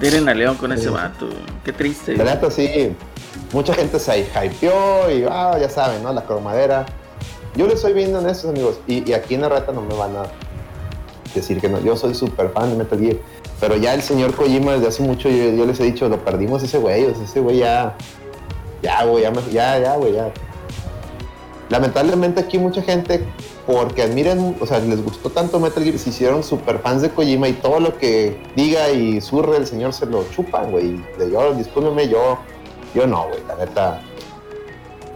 Tienen 0.00 0.28
a 0.28 0.34
León 0.34 0.56
con 0.56 0.72
ese 0.72 0.88
vato. 0.88 1.28
Qué 1.64 1.72
triste. 1.72 2.16
La 2.16 2.24
neta, 2.24 2.50
sí. 2.50 2.94
Mucha 3.52 3.74
gente 3.74 3.98
se 4.00 4.20
hypeó 4.20 5.10
y, 5.10 5.24
ah, 5.30 5.56
ya 5.60 5.68
saben, 5.68 6.02
¿no? 6.02 6.12
La 6.12 6.24
cromadera. 6.24 6.84
Yo 7.54 7.68
les 7.68 7.80
soy 7.80 7.92
bien 7.92 8.14
honestos, 8.14 8.50
amigos. 8.50 8.80
Y, 8.88 9.08
y 9.08 9.12
aquí 9.12 9.34
en 9.36 9.42
la 9.42 9.48
reta 9.48 9.72
no 9.72 9.82
me 9.82 9.94
van 9.94 10.16
a 10.16 10.24
decir 11.34 11.60
que 11.60 11.68
no. 11.68 11.80
Yo 11.80 11.96
soy 11.96 12.14
súper 12.14 12.50
fan 12.50 12.70
de 12.70 12.76
Metal 12.76 12.98
Gear. 12.98 13.16
Pero 13.60 13.76
ya 13.76 13.94
el 13.94 14.02
señor 14.02 14.34
Kojima 14.34 14.72
desde 14.72 14.88
hace 14.88 15.02
mucho, 15.04 15.28
yo, 15.28 15.50
yo 15.52 15.64
les 15.64 15.78
he 15.78 15.84
dicho, 15.84 16.08
lo 16.08 16.24
perdimos 16.24 16.62
ese 16.64 16.78
güey. 16.78 17.04
O 17.04 17.14
sea, 17.14 17.24
ese 17.24 17.38
güey 17.40 17.58
ya. 17.58 17.94
Ya, 18.82 19.04
güey, 19.04 19.22
ya, 19.22 19.32
ya, 19.52 19.78
ya, 19.78 19.96
güey, 19.96 20.12
ya. 20.14 20.32
Lamentablemente 21.70 22.40
aquí 22.40 22.58
mucha 22.58 22.82
gente, 22.82 23.24
porque 23.66 24.02
admiran, 24.02 24.56
o 24.60 24.66
sea, 24.66 24.78
les 24.80 25.02
gustó 25.02 25.30
tanto 25.30 25.58
Metal 25.58 25.82
Gear, 25.82 25.98
se 25.98 26.10
hicieron 26.10 26.42
super 26.42 26.78
fans 26.80 27.02
de 27.02 27.10
Kojima 27.10 27.48
y 27.48 27.54
todo 27.54 27.80
lo 27.80 27.96
que 27.96 28.36
diga 28.56 28.90
y 28.90 29.20
surre 29.20 29.56
el 29.56 29.66
señor 29.66 29.92
se 29.92 30.06
lo 30.06 30.24
chupan, 30.30 30.70
güey. 30.70 31.02
Y 31.18 31.30
Yo, 31.30 31.54
discúlpeme, 31.54 32.08
yo, 32.08 32.38
yo 32.94 33.06
no, 33.06 33.28
güey, 33.28 33.40
la 33.48 33.56
neta. 33.56 34.02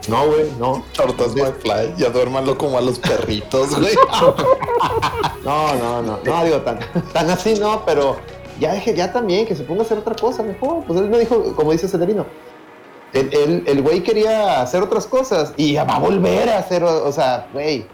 No, 0.09 0.27
güey, 0.27 0.51
no. 0.59 0.83
Tortas 0.95 1.35
McFly, 1.35 1.95
ya 1.99 2.09
duérmanlo 2.09 2.57
como 2.57 2.79
a 2.79 2.81
los 2.81 2.99
perritos, 2.99 3.79
güey. 3.79 3.95
No, 5.45 5.75
no, 5.77 6.03
no, 6.03 6.19
no, 6.23 6.45
digo, 6.45 6.59
tan, 6.59 6.79
tan 7.13 7.31
así 7.31 7.55
no, 7.55 7.83
pero 7.87 8.17
ya 8.61 8.75
dije, 8.75 8.95
ya 8.95 9.13
también, 9.13 9.47
que 9.47 9.55
se 9.55 9.63
ponga 9.63 9.83
a 9.83 9.85
hacer 9.85 9.99
otra 9.99 10.15
cosa 10.15 10.43
mejor. 10.43 10.85
Pues 10.85 11.01
él 11.01 11.09
me 11.09 11.19
dijo, 11.19 11.55
como 11.55 11.73
dice 11.73 11.89
Celerino, 11.89 12.27
el, 13.13 13.33
el, 13.33 13.65
el 13.67 13.83
güey 13.83 14.03
quería 14.03 14.61
hacer 14.61 14.83
otras 14.83 15.07
cosas 15.07 15.53
y 15.57 15.75
va 15.77 15.83
a 15.83 15.99
volver 15.99 16.51
a 16.51 16.59
hacer, 16.59 16.85
o, 16.85 17.11
sea, 17.13 17.49
güey, 17.53 17.87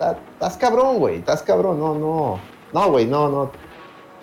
estás 0.00 0.56
cabrón, 0.56 0.98
güey, 0.98 1.18
estás 1.18 1.42
cabrón, 1.42 1.78
no, 1.78 1.94
no, 1.94 2.38
no, 2.72 2.90
güey, 2.90 3.06
no, 3.06 3.28
no. 3.28 3.50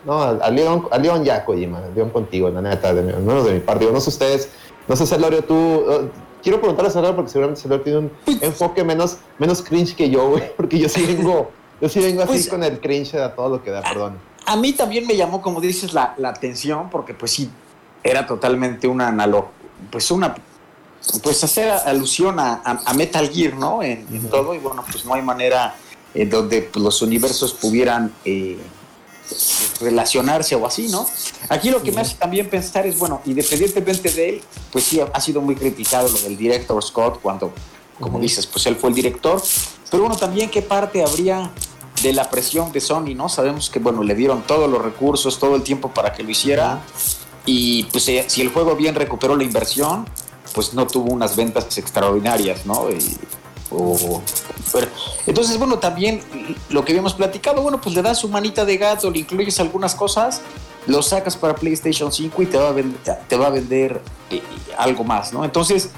No, 0.06 0.22
a 0.22 0.50
León, 0.50 0.88
a 0.92 0.98
León 0.98 1.24
ya, 1.26 1.44
Kojima, 1.44 1.80
a 1.80 1.88
León 1.94 2.12
contigo, 2.12 2.50
la 2.50 2.62
neta, 2.62 2.94
de, 2.94 3.02
mi- 3.02 3.12
al 3.12 3.24
menos 3.24 3.44
de 3.46 3.54
mi 3.56 3.60
parte. 3.60 3.82
Digo, 3.84 3.94
no 3.94 4.00
sé 4.00 4.10
ustedes, 4.10 4.50
no 4.88 4.96
sé, 4.96 5.06
Celorio, 5.06 5.44
tú, 5.44 5.54
eh, 5.56 6.10
quiero 6.42 6.60
preguntarle 6.60 6.90
a 6.90 6.94
Celorio 6.94 7.16
porque 7.16 7.30
seguramente 7.32 7.62
Celorio 7.62 7.84
tiene 7.84 8.00
un 8.00 8.12
enfoque 8.42 8.84
menos, 8.86 9.18
menos 9.38 9.62
cringe 9.62 9.96
que 9.96 10.10
yo, 10.10 10.30
güey, 10.30 10.44
porque 10.56 10.80
yo 10.80 10.88
sí 10.88 11.06
vengo, 11.06 11.50
yo 11.82 11.90
sí 11.90 12.00
vengo 12.00 12.22
así 12.22 12.32
Pues- 12.32 12.48
con 12.50 12.64
el 12.64 12.80
cringe 12.80 13.16
a 13.16 13.36
todo 13.36 13.50
lo 13.50 13.64
que 13.64 13.72
da, 13.72 13.82
perdón. 13.82 14.18
A 14.46 14.56
mí 14.56 14.72
también 14.72 15.06
me 15.08 15.18
llamó, 15.18 15.42
como 15.42 15.60
dices, 15.60 15.94
la, 15.94 16.14
la 16.18 16.30
atención, 16.30 16.90
porque 16.90 17.14
pues 17.14 17.32
sí, 17.32 17.50
era 18.02 18.26
totalmente 18.26 18.88
una 18.88 19.10
analogía, 19.10 19.50
pues 19.92 20.10
una, 20.10 20.36
pues 21.24 21.44
hacer 21.44 21.70
alusión 21.72 22.40
a, 22.40 22.62
a- 22.64 22.82
a 22.86 22.94
Metal 22.94 23.30
Gear, 23.30 23.54
¿no? 23.56 23.82
En, 23.84 24.06
todo, 24.30 24.54
y 24.54 24.60
bueno, 24.60 24.84
pues 24.92 25.06
no 25.06 25.14
hay 25.14 25.22
manera 25.22 25.76
en 26.14 26.30
donde 26.30 26.62
pues, 26.64 26.84
los 26.84 27.02
universos 27.02 27.54
pudieran 27.54 28.14
eh, 28.26 28.58
relacionarse 29.82 30.56
o 30.56 30.66
así, 30.66 30.88
¿no? 30.88 31.06
Aquí 31.50 31.70
lo 31.70 31.82
que 31.84 31.92
me 31.92 32.02
hace 32.02 32.16
también 32.16 32.50
pensar 32.50 32.86
es, 32.88 32.98
bueno, 32.98 33.22
independientemente 33.26 34.10
de 34.10 34.30
él, 34.30 34.42
pues 34.72 34.86
sí, 34.86 35.00
ha 35.02 35.22
sido 35.22 35.42
muy 35.42 35.56
criticado 35.56 36.08
lo 36.10 36.18
del 36.20 36.38
director 36.38 36.82
Scott 36.84 37.20
cuando 37.22 37.52
como 38.00 38.20
dices, 38.20 38.46
pues 38.46 38.66
él 38.68 38.76
fue 38.76 38.90
el 38.90 38.96
director. 38.96 39.42
Pero 39.90 40.04
bueno, 40.04 40.16
también 40.16 40.52
qué 40.52 40.62
parte 40.62 41.04
habría 41.04 41.50
de 42.04 42.14
la 42.14 42.30
presión 42.30 42.72
de 42.72 42.80
Sony, 42.80 43.16
¿no? 43.16 43.28
Sabemos 43.28 43.72
que, 43.72 43.80
bueno, 43.80 44.04
le 44.04 44.14
dieron 44.14 44.44
todos 44.44 44.70
los 44.70 44.80
recursos, 44.84 45.40
todo 45.40 45.56
el 45.56 45.64
tiempo 45.64 45.90
para 45.92 46.14
que 46.14 46.22
lo 46.22 46.30
hiciera. 46.30 46.80
Y 47.48 47.86
pues 47.86 48.08
eh, 48.10 48.26
si 48.28 48.42
el 48.42 48.50
juego 48.50 48.76
bien 48.76 48.94
recuperó 48.94 49.36
la 49.36 49.44
inversión, 49.44 50.06
pues 50.58 50.74
no 50.74 50.88
tuvo 50.88 51.14
unas 51.14 51.36
ventas 51.36 51.78
extraordinarias, 51.78 52.66
¿no? 52.66 52.88
O- 53.70 54.24
pero- 54.74 54.88
entonces, 55.28 55.56
bueno, 55.60 55.78
también 55.78 56.20
lo 56.70 56.84
que 56.84 56.94
habíamos 56.94 57.14
platicado, 57.14 57.62
bueno, 57.62 57.80
pues 57.80 57.94
le 57.94 58.02
das 58.02 58.18
su 58.18 58.28
manita 58.28 58.66
de 58.66 58.76
gato, 58.78 59.12
le 59.12 59.20
incluyes 59.20 59.60
algunas 59.60 59.94
cosas, 59.94 60.42
lo 60.88 61.04
sacas 61.04 61.38
para 61.38 61.54
PlayStation 61.54 62.12
5 62.12 62.42
y 62.42 62.48
te 62.48 62.58
va 62.58 62.70
a 62.70 62.74
te 63.28 63.38
va 63.38 63.46
a 63.48 63.50
vender 63.52 64.02
eh, 64.32 64.42
algo 64.80 65.04
más, 65.04 65.32
¿no? 65.32 65.46
Entonces, 65.46 65.92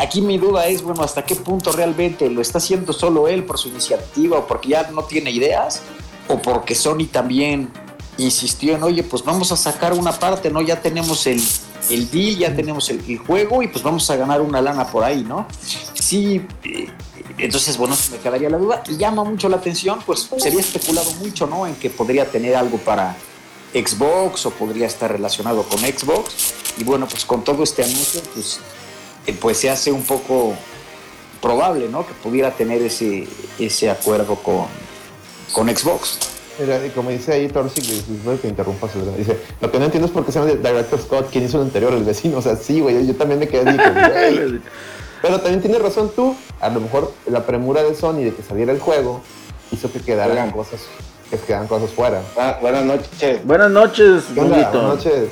aquí 0.00 0.22
mi 0.22 0.38
duda 0.38 0.66
es, 0.66 0.80
bueno, 0.80 1.02
¿hasta 1.02 1.26
qué 1.26 1.36
punto 1.36 1.72
realmente 1.72 2.30
lo 2.30 2.40
está 2.40 2.56
haciendo 2.56 2.94
solo 2.94 3.28
él 3.28 3.44
por 3.44 3.58
su 3.58 3.68
iniciativa 3.68 4.38
o 4.38 4.46
porque 4.46 4.70
ya 4.70 4.88
no 4.90 5.02
tiene 5.04 5.30
ideas? 5.30 5.82
¿O 6.26 6.38
porque 6.38 6.74
Sony 6.74 7.04
también 7.12 7.70
insistió 8.16 8.74
en, 8.76 8.82
oye, 8.82 9.02
pues 9.02 9.22
vamos 9.24 9.52
a 9.52 9.56
sacar 9.58 9.92
una 9.92 10.12
parte, 10.12 10.48
¿no? 10.48 10.62
Ya 10.62 10.80
tenemos 10.80 11.26
el, 11.26 11.42
el 11.90 12.10
deal, 12.10 12.36
ya 12.36 12.54
tenemos 12.54 12.88
el, 12.90 13.18
juego 13.18 13.62
y 13.62 13.68
pues 13.68 13.82
vamos 13.84 14.08
a 14.10 14.16
ganar 14.16 14.40
una 14.40 14.62
lana 14.62 14.86
por 14.86 15.04
ahí, 15.04 15.22
¿no? 15.22 15.46
Sí, 15.94 16.40
eh, 16.64 16.88
entonces, 17.38 17.76
bueno, 17.76 17.96
me 18.10 18.18
quedaría 18.18 18.50
la 18.50 18.58
duda. 18.58 18.82
Y 18.88 18.96
llama 18.96 19.24
mucho 19.24 19.48
la 19.48 19.56
atención, 19.56 20.00
pues 20.04 20.28
sería 20.38 20.60
especulado 20.60 21.10
mucho, 21.14 21.46
¿no? 21.46 21.66
En 21.66 21.74
que 21.74 21.90
podría 21.90 22.30
tener 22.30 22.56
algo 22.56 22.78
para 22.78 23.16
Xbox 23.72 24.46
o 24.46 24.50
podría 24.50 24.86
estar 24.86 25.10
relacionado 25.10 25.62
con 25.64 25.80
Xbox. 25.80 26.54
Y 26.78 26.84
bueno, 26.84 27.06
pues 27.08 27.24
con 27.24 27.42
todo 27.44 27.62
este 27.62 27.82
anuncio, 27.82 28.20
pues, 28.34 28.60
eh, 29.26 29.36
pues 29.40 29.58
se 29.58 29.70
hace 29.70 29.92
un 29.92 30.02
poco 30.02 30.54
probable, 31.40 31.88
¿no? 31.88 32.06
Que 32.06 32.14
pudiera 32.14 32.54
tener 32.54 32.82
ese, 32.82 33.26
ese 33.58 33.90
acuerdo 33.90 34.36
con, 34.36 34.66
con 35.52 35.74
Xbox. 35.74 36.18
Mira, 36.60 36.84
y 36.84 36.90
como 36.90 37.08
dice 37.10 37.32
ahí 37.32 37.48
Torsi, 37.48 37.80
que 37.80 38.38
que 38.38 38.48
interrumpas, 38.48 38.94
¿verdad? 38.94 39.12
dice, 39.16 39.38
lo 39.60 39.70
que 39.70 39.78
no 39.78 39.86
entiendo 39.86 40.06
es 40.06 40.12
por 40.12 40.26
qué 40.26 40.32
se 40.32 40.40
llama 40.40 40.52
Director 40.52 41.00
Scott, 41.00 41.28
¿quién 41.30 41.44
hizo 41.44 41.56
el 41.56 41.64
anterior? 41.64 41.94
El 41.94 42.04
vecino, 42.04 42.38
o 42.38 42.42
sea, 42.42 42.56
sí, 42.56 42.80
güey, 42.80 43.06
yo 43.06 43.16
también 43.16 43.40
me 43.40 43.48
quedé 43.48 43.64
güey. 44.32 44.60
Pero 45.22 45.40
también 45.40 45.62
tienes 45.62 45.80
razón 45.80 46.10
tú, 46.14 46.36
a 46.60 46.68
lo 46.68 46.80
mejor 46.80 47.12
la 47.26 47.46
premura 47.46 47.82
de 47.82 47.94
Sony 47.94 48.24
de 48.24 48.34
que 48.34 48.42
saliera 48.42 48.72
el 48.72 48.78
juego 48.78 49.22
hizo 49.72 49.90
que 49.90 50.00
quedaran 50.00 50.32
Oigan. 50.32 50.50
cosas, 50.50 50.80
que 51.30 51.38
quedaran 51.38 51.66
cosas 51.66 51.90
fuera. 51.90 52.20
Ah, 52.36 52.58
buenas 52.60 52.84
noches. 52.84 53.44
Buenas 53.44 53.70
noches. 53.70 54.34
Buenas 54.34 54.72
noches. 54.74 55.30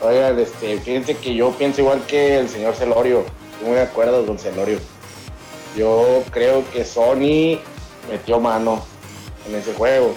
Oigan, 0.00 0.38
este, 0.38 0.78
fíjense 0.78 1.16
que 1.16 1.34
yo 1.34 1.50
pienso 1.52 1.80
igual 1.80 2.02
que 2.06 2.38
el 2.38 2.48
señor 2.48 2.74
Celorio. 2.74 3.24
Estoy 3.52 3.68
muy 3.68 3.76
de 3.76 3.82
acuerdo 3.82 4.24
con 4.24 4.38
Celorio. 4.38 4.78
Yo 5.76 6.22
creo 6.30 6.62
que 6.72 6.84
Sony 6.84 7.58
metió 8.08 8.38
mano 8.40 8.84
en 9.48 9.54
ese 9.56 9.72
juego. 9.74 10.14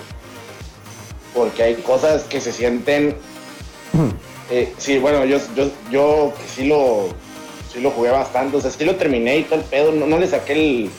Porque 1.33 1.63
hay 1.63 1.75
cosas 1.75 2.23
que 2.23 2.41
se 2.41 2.51
sienten. 2.51 3.15
eh, 4.51 4.73
sí, 4.77 4.97
bueno, 4.99 5.25
yo, 5.25 5.37
yo, 5.55 5.69
yo 5.91 6.33
sí 6.53 6.65
lo, 6.65 7.07
sí 7.71 7.79
lo 7.81 7.91
jugué 7.91 8.11
bastante. 8.11 8.57
O 8.57 8.61
sea, 8.61 8.71
sí 8.71 8.83
lo 8.85 8.95
terminé 8.95 9.37
y 9.39 9.43
todo 9.43 9.59
el 9.59 9.65
pedo. 9.65 9.91
No, 9.91 10.05
no 10.07 10.17
le 10.19 10.27
saqué 10.27 10.53
el. 10.53 10.89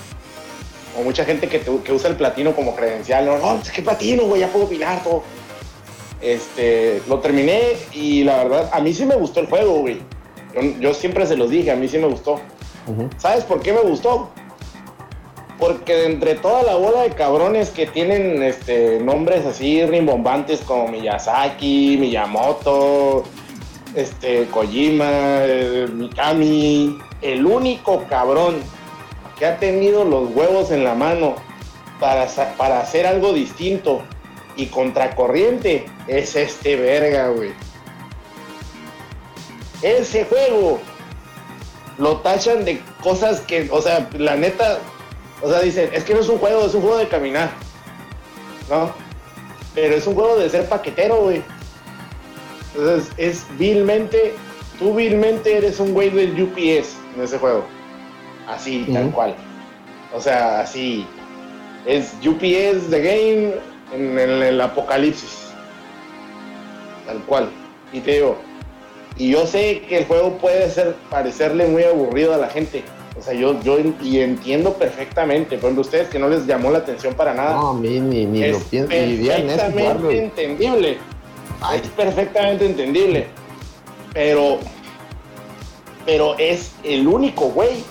O 0.98 1.02
mucha 1.02 1.24
gente 1.24 1.48
que, 1.48 1.58
te- 1.58 1.78
que 1.82 1.92
usa 1.92 2.10
el 2.10 2.16
platino 2.16 2.54
como 2.54 2.74
credencial. 2.76 3.24
No, 3.26 3.38
no, 3.38 3.60
es 3.60 3.70
que 3.70 3.82
platino, 3.82 4.24
güey, 4.24 4.40
ya 4.40 4.48
puedo 4.48 4.66
opinar 4.66 5.02
todo. 5.02 5.22
Este, 6.20 7.02
lo 7.08 7.18
terminé 7.18 7.60
y 7.92 8.22
la 8.24 8.44
verdad, 8.44 8.70
a 8.72 8.80
mí 8.80 8.94
sí 8.94 9.04
me 9.04 9.16
gustó 9.16 9.40
el 9.40 9.46
juego, 9.46 9.80
güey. 9.80 10.00
Yo, 10.54 10.60
yo 10.80 10.94
siempre 10.94 11.26
se 11.26 11.36
los 11.36 11.50
dije, 11.50 11.70
a 11.72 11.76
mí 11.76 11.88
sí 11.88 11.98
me 11.98 12.06
gustó. 12.06 12.40
¿Sabes 13.18 13.44
por 13.44 13.60
qué 13.62 13.72
me 13.72 13.80
gustó? 13.80 14.30
Porque 15.62 15.94
de 15.94 16.06
entre 16.06 16.34
toda 16.34 16.64
la 16.64 16.74
bola 16.74 17.02
de 17.02 17.10
cabrones 17.10 17.70
que 17.70 17.86
tienen 17.86 18.42
este, 18.42 18.98
nombres 18.98 19.46
así 19.46 19.86
rimbombantes 19.86 20.60
como 20.62 20.88
Miyazaki, 20.88 21.98
Miyamoto, 22.00 23.22
este, 23.94 24.46
Kojima, 24.46 25.06
eh, 25.08 25.86
Mikami, 25.88 26.98
el 27.20 27.46
único 27.46 28.02
cabrón 28.10 28.56
que 29.38 29.46
ha 29.46 29.56
tenido 29.58 30.02
los 30.02 30.34
huevos 30.34 30.72
en 30.72 30.82
la 30.82 30.96
mano 30.96 31.36
para, 32.00 32.26
para 32.56 32.80
hacer 32.80 33.06
algo 33.06 33.32
distinto 33.32 34.02
y 34.56 34.66
contracorriente 34.66 35.86
es 36.08 36.34
este 36.34 36.74
verga, 36.74 37.28
güey. 37.28 37.52
Ese 39.80 40.24
juego 40.24 40.80
lo 41.98 42.16
tachan 42.16 42.64
de 42.64 42.80
cosas 43.00 43.40
que, 43.42 43.68
o 43.70 43.80
sea, 43.80 44.08
la 44.18 44.34
neta, 44.34 44.80
o 45.42 45.48
sea, 45.48 45.60
dicen, 45.60 45.90
es 45.92 46.04
que 46.04 46.14
no 46.14 46.20
es 46.20 46.28
un 46.28 46.38
juego, 46.38 46.64
es 46.64 46.74
un 46.74 46.82
juego 46.82 46.98
de 46.98 47.08
caminar, 47.08 47.50
¿no? 48.70 48.92
Pero 49.74 49.96
es 49.96 50.06
un 50.06 50.14
juego 50.14 50.36
de 50.36 50.48
ser 50.48 50.68
paquetero, 50.68 51.16
güey. 51.22 51.42
Entonces, 52.74 53.12
es 53.16 53.46
vilmente, 53.58 54.34
tú 54.78 54.94
vilmente 54.94 55.56
eres 55.56 55.80
un 55.80 55.92
güey 55.92 56.10
del 56.10 56.40
UPS 56.40 56.96
en 57.16 57.22
ese 57.22 57.38
juego. 57.38 57.64
Así, 58.46 58.86
tal 58.92 59.10
cual. 59.10 59.34
O 60.14 60.20
sea, 60.20 60.60
así. 60.60 61.06
Es 61.86 62.12
UPS 62.24 62.90
The 62.90 63.00
Game 63.00 63.54
en 63.92 64.18
el, 64.18 64.42
el 64.42 64.60
apocalipsis. 64.60 65.48
Tal 67.06 67.18
cual. 67.24 67.50
Y 67.92 68.00
te 68.00 68.12
digo, 68.12 68.38
y 69.16 69.30
yo 69.30 69.46
sé 69.46 69.82
que 69.88 69.98
el 69.98 70.04
juego 70.06 70.38
puede 70.38 70.70
ser 70.70 70.94
parecerle 71.10 71.66
muy 71.66 71.82
aburrido 71.84 72.34
a 72.34 72.38
la 72.38 72.48
gente. 72.48 72.84
O 73.18 73.22
sea, 73.22 73.34
yo, 73.34 73.60
yo 73.62 73.78
y 74.02 74.20
entiendo 74.20 74.74
perfectamente. 74.74 75.56
Por 75.56 75.64
ejemplo, 75.66 75.82
ustedes 75.82 76.08
que 76.08 76.18
no 76.18 76.28
les 76.28 76.46
llamó 76.46 76.70
la 76.70 76.78
atención 76.78 77.14
para 77.14 77.34
nada. 77.34 77.54
No, 77.54 77.68
a 77.68 77.74
mí 77.74 78.00
ni, 78.00 78.24
ni 78.24 78.40
lo 78.48 78.56
es 78.56 78.64
pienso, 78.64 78.90
ni 78.90 79.28
eso, 79.28 79.42
jugarlo. 79.42 80.08
perfectamente 80.08 80.18
entendible. 80.18 80.98
Es 81.74 81.88
perfectamente 81.88 82.66
entendible. 82.66 83.26
Pero, 84.14 84.58
pero 86.06 86.36
es 86.38 86.72
el 86.84 87.06
único 87.06 87.46
güey 87.50 87.84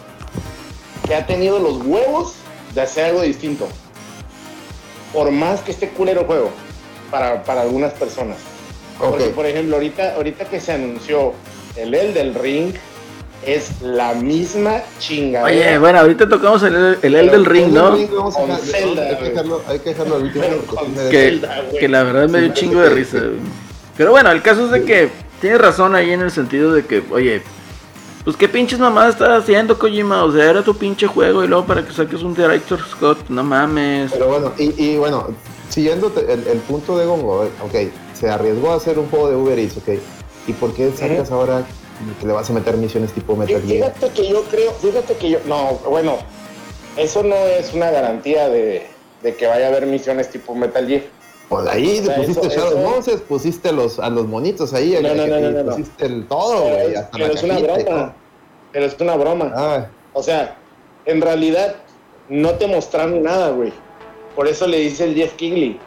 que 1.07 1.15
ha 1.15 1.25
tenido 1.25 1.59
los 1.59 1.85
huevos 1.85 2.33
de 2.73 2.81
hacer 2.81 3.05
algo 3.05 3.21
distinto. 3.21 3.67
Por 5.13 5.31
más 5.31 5.61
que 5.61 5.71
esté 5.71 5.89
culero 5.89 6.25
juego 6.25 6.49
para, 7.09 7.43
para 7.43 7.61
algunas 7.61 7.93
personas. 7.93 8.37
Porque, 8.97 9.25
por 9.25 9.45
ejemplo, 9.45 9.75
ahorita, 9.75 10.15
ahorita 10.15 10.45
que 10.45 10.59
se 10.59 10.73
anunció 10.73 11.33
el 11.75 11.93
El 11.95 12.13
del 12.13 12.35
Ring, 12.35 12.73
es 13.45 13.81
la 13.81 14.13
misma 14.13 14.81
chingadera. 14.99 15.45
Oye, 15.71 15.77
bueno, 15.79 15.99
ahorita 15.99 16.27
tocamos 16.29 16.61
el, 16.63 16.97
el, 17.01 17.15
el 17.15 17.31
del 17.31 17.45
ring, 17.45 17.69
¿no? 17.73 17.89
Elden 17.95 18.07
Ring, 18.07 18.09
vamos 18.17 18.35
a 18.37 18.57
Zelda, 18.57 19.03
hay, 19.03 19.15
que 19.17 19.23
dejarlo, 19.29 19.61
hay 19.67 19.79
que 19.79 19.89
dejarlo 19.89 20.15
al 20.15 20.23
último. 20.23 20.43
Pero 20.45 21.09
Que, 21.09 21.29
Zelda, 21.29 21.61
güey. 21.67 21.79
que 21.79 21.87
la 21.89 22.03
verdad 22.03 22.29
me 22.29 22.39
dio 22.39 22.47
un 22.49 22.53
chingo 22.53 22.79
de 22.81 22.89
risa. 22.89 23.17
güey. 23.19 23.39
Pero 23.97 24.11
bueno, 24.11 24.31
el 24.31 24.41
caso 24.41 24.65
es 24.65 24.71
de 24.71 24.83
que 24.83 25.09
tienes 25.39 25.59
razón 25.59 25.95
ahí 25.95 26.11
en 26.11 26.21
el 26.21 26.31
sentido 26.31 26.73
de 26.73 26.85
que, 26.85 27.03
oye, 27.11 27.41
pues 28.23 28.37
qué 28.37 28.47
pinches 28.47 28.79
mamadas 28.79 29.15
estás 29.15 29.43
haciendo, 29.43 29.77
Kojima. 29.79 30.23
O 30.23 30.31
sea, 30.31 30.49
era 30.49 30.61
tu 30.63 30.75
pinche 30.75 31.07
juego 31.07 31.43
y 31.43 31.47
luego 31.47 31.65
para 31.65 31.83
que 31.85 31.91
saques 31.91 32.21
un 32.21 32.33
Director 32.35 32.79
Scott, 32.89 33.29
no 33.29 33.43
mames. 33.43 34.11
Pero 34.11 34.27
bueno, 34.27 34.53
y, 34.57 34.73
y 34.81 34.97
bueno, 34.97 35.27
siguiendo 35.69 36.11
el, 36.27 36.47
el 36.47 36.59
punto 36.59 36.97
de 36.97 37.05
Gongo, 37.05 37.41
ok, 37.63 37.75
se 38.13 38.29
arriesgó 38.29 38.71
a 38.71 38.75
hacer 38.75 38.99
un 38.99 39.09
juego 39.09 39.29
de 39.29 39.35
Uber 39.35 39.57
Eats, 39.57 39.77
ok. 39.77 39.89
¿Y 40.47 40.53
por 40.53 40.73
qué 40.73 40.91
sacas 40.95 41.31
ahora 41.31 41.63
que 42.19 42.25
le 42.27 42.33
vas 42.33 42.49
a 42.49 42.53
meter 42.53 42.77
misiones 42.77 43.11
tipo 43.13 43.35
Metal 43.35 43.61
Gear? 43.61 43.91
Fíjate 43.93 44.09
que 44.13 44.27
yo 44.29 44.43
creo, 44.43 44.71
fíjate 44.73 45.15
que 45.15 45.29
yo, 45.31 45.39
no, 45.45 45.73
bueno, 45.89 46.17
eso 46.97 47.23
no 47.23 47.35
es 47.35 47.73
una 47.73 47.89
garantía 47.91 48.49
de, 48.49 48.87
de 49.23 49.35
que 49.35 49.47
vaya 49.47 49.65
a 49.65 49.69
haber 49.69 49.85
misiones 49.85 50.29
tipo 50.29 50.53
Metal 50.55 50.87
Gear. 50.87 51.03
Pues 51.49 51.67
ahí 51.67 51.99
O 51.99 52.03
sea, 52.05 52.15
pusiste 52.15 52.47
eso- 52.47 52.55
Shadow 52.55 52.79
eso- 52.79 52.89
Monsters, 52.89 53.21
pusiste 53.21 53.69
a 53.69 53.71
los, 53.73 53.99
a 53.99 54.09
los 54.09 54.25
monitos 54.27 54.73
ahí, 54.73 54.97
No, 55.01 55.13
no, 55.13 55.27
no, 55.27 55.63
no, 55.63 55.71
pusiste 55.71 56.05
el 56.05 56.27
todo, 56.27 56.61
güey, 56.61 56.95
hasta 56.95 57.11
pero 57.11 57.27
la 57.27 57.33
es 57.33 57.43
una 57.43 57.59
broma, 57.59 58.15
pero 58.71 58.85
es 58.85 58.95
una 58.99 59.15
broma. 59.15 59.51
Ah, 59.55 59.87
O 60.13 60.23
sea, 60.23 60.57
en 61.05 61.21
realidad 61.21 61.75
no 62.29 62.51
te 62.51 62.67
mostraron 62.67 63.21
nada, 63.23 63.49
güey. 63.51 63.73
Por 64.35 64.47
eso 64.47 64.65
le 64.67 64.77
dice 64.77 65.03
el 65.03 65.15
Jeff 65.15 65.33
Kingley. 65.33 65.77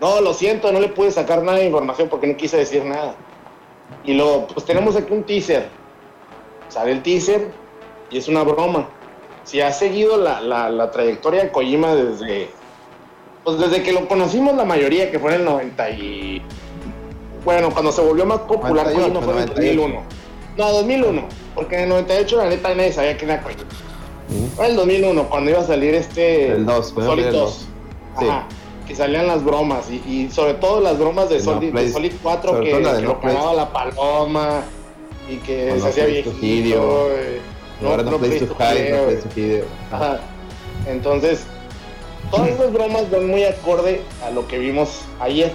No, 0.00 0.20
lo 0.22 0.32
siento, 0.34 0.72
no 0.72 0.80
le 0.80 0.88
pude 0.88 1.10
sacar 1.10 1.42
nada 1.42 1.58
de 1.58 1.66
información 1.66 2.08
porque 2.08 2.26
no 2.26 2.36
quise 2.36 2.56
decir 2.56 2.82
nada. 2.84 3.14
Y 4.04 4.14
luego, 4.14 4.46
pues 4.48 4.64
tenemos 4.66 4.96
aquí 4.96 5.12
un 5.12 5.22
teaser. 5.24 5.68
Sale 6.68 6.92
el 6.92 7.02
teaser 7.02 7.48
y 8.10 8.18
es 8.18 8.28
una 8.28 8.42
broma. 8.42 8.88
Si 9.44 9.60
has 9.60 9.78
seguido 9.78 10.16
la, 10.16 10.40
la- 10.40 10.70
la 10.70 10.90
trayectoria 10.90 11.42
de 11.44 11.50
Kojima 11.52 11.94
desde. 11.94 12.48
Pues 13.44 13.58
desde 13.58 13.82
que 13.82 13.92
lo 13.92 14.06
conocimos 14.08 14.54
la 14.54 14.64
mayoría, 14.64 15.10
que 15.10 15.18
fue 15.18 15.34
en 15.34 15.40
el 15.40 15.44
90 15.44 15.90
y. 15.90 16.42
Bueno, 17.44 17.70
cuando 17.70 17.90
se 17.90 18.00
volvió 18.00 18.24
más 18.24 18.38
popular 18.40 18.86
98, 18.86 19.12
Kojima 19.14 19.20
fue 19.20 19.32
en 19.32 19.38
el 19.40 19.76
98. 19.76 19.80
2001. 19.80 20.02
No, 20.56 20.72
2001. 20.72 21.22
Porque 21.54 21.74
en 21.76 21.82
el 21.82 21.88
98 21.88 22.36
la 22.36 22.44
neta 22.48 22.68
nadie 22.74 22.92
sabía 22.92 23.16
quién 23.16 23.30
era 23.30 23.42
Kojima. 23.42 23.62
Fue 24.56 24.64
en 24.66 24.70
el 24.70 24.76
2001, 24.76 25.28
cuando 25.28 25.50
iba 25.50 25.60
a 25.60 25.64
salir 25.64 25.94
este. 25.94 26.52
El 26.52 26.64
2, 26.66 26.92
cuando 26.92 27.00
iba 27.00 27.04
a 27.04 27.06
Solid 27.10 27.24
salir 27.24 27.26
el 27.26 27.32
2. 27.40 27.66
Sí. 28.20 28.26
Ajá. 28.28 28.46
Que 28.92 28.96
salían 28.98 29.26
las 29.26 29.42
bromas. 29.44 29.90
Y, 29.90 29.96
y 30.06 30.30
sobre 30.30 30.54
todo 30.54 30.80
las 30.80 30.98
bromas 30.98 31.28
de 31.28 31.40
Solid, 31.40 31.66
de 31.68 31.72
Place. 31.72 31.92
Solid 31.92 32.12
4 32.22 32.50
Sobre 32.50 32.64
que, 32.64 32.72
que 32.76 32.80
no 32.80 33.00
lo 33.00 33.20
cagaba 33.20 33.54
la 33.54 33.72
paloma. 33.72 34.62
Y 35.28 35.36
que 35.36 35.70
se 35.72 35.78
no 35.78 35.86
hacía 35.86 36.06
viejito. 36.06 36.30
Studio. 36.36 37.08
eh, 37.10 37.40
Y 37.80 37.84
no, 37.84 38.18
plays 38.18 38.46
to 38.46 38.54
hide, 38.58 38.90
no 38.90 39.04
plays 39.04 39.22
to 39.22 39.28
hide. 39.34 39.64
Ajá. 39.90 40.20
Entonces, 40.86 41.44
todas 42.30 42.48
esas 42.48 42.72
bromas 42.72 43.10
van 43.10 43.28
muy 43.28 43.44
acorde 43.44 44.02
a 44.24 44.30
lo 44.30 44.46
que 44.48 44.58
vimos 44.58 45.00
ayer. 45.20 45.52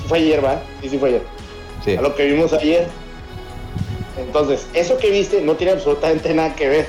Sí 0.00 0.04
fue 0.08 0.18
ayer, 0.18 0.44
¿va? 0.44 0.60
Sí, 0.80 0.88
sí 0.88 0.98
fue 0.98 1.08
ayer. 1.10 1.22
Sí. 1.84 1.96
A 1.96 2.02
lo 2.02 2.14
que 2.14 2.26
vimos 2.26 2.52
ayer. 2.52 2.88
Entonces, 4.18 4.66
eso 4.74 4.98
que 4.98 5.10
viste 5.10 5.40
no 5.40 5.54
tiene 5.54 5.72
absolutamente 5.72 6.34
nada 6.34 6.54
que 6.54 6.68
ver. 6.68 6.86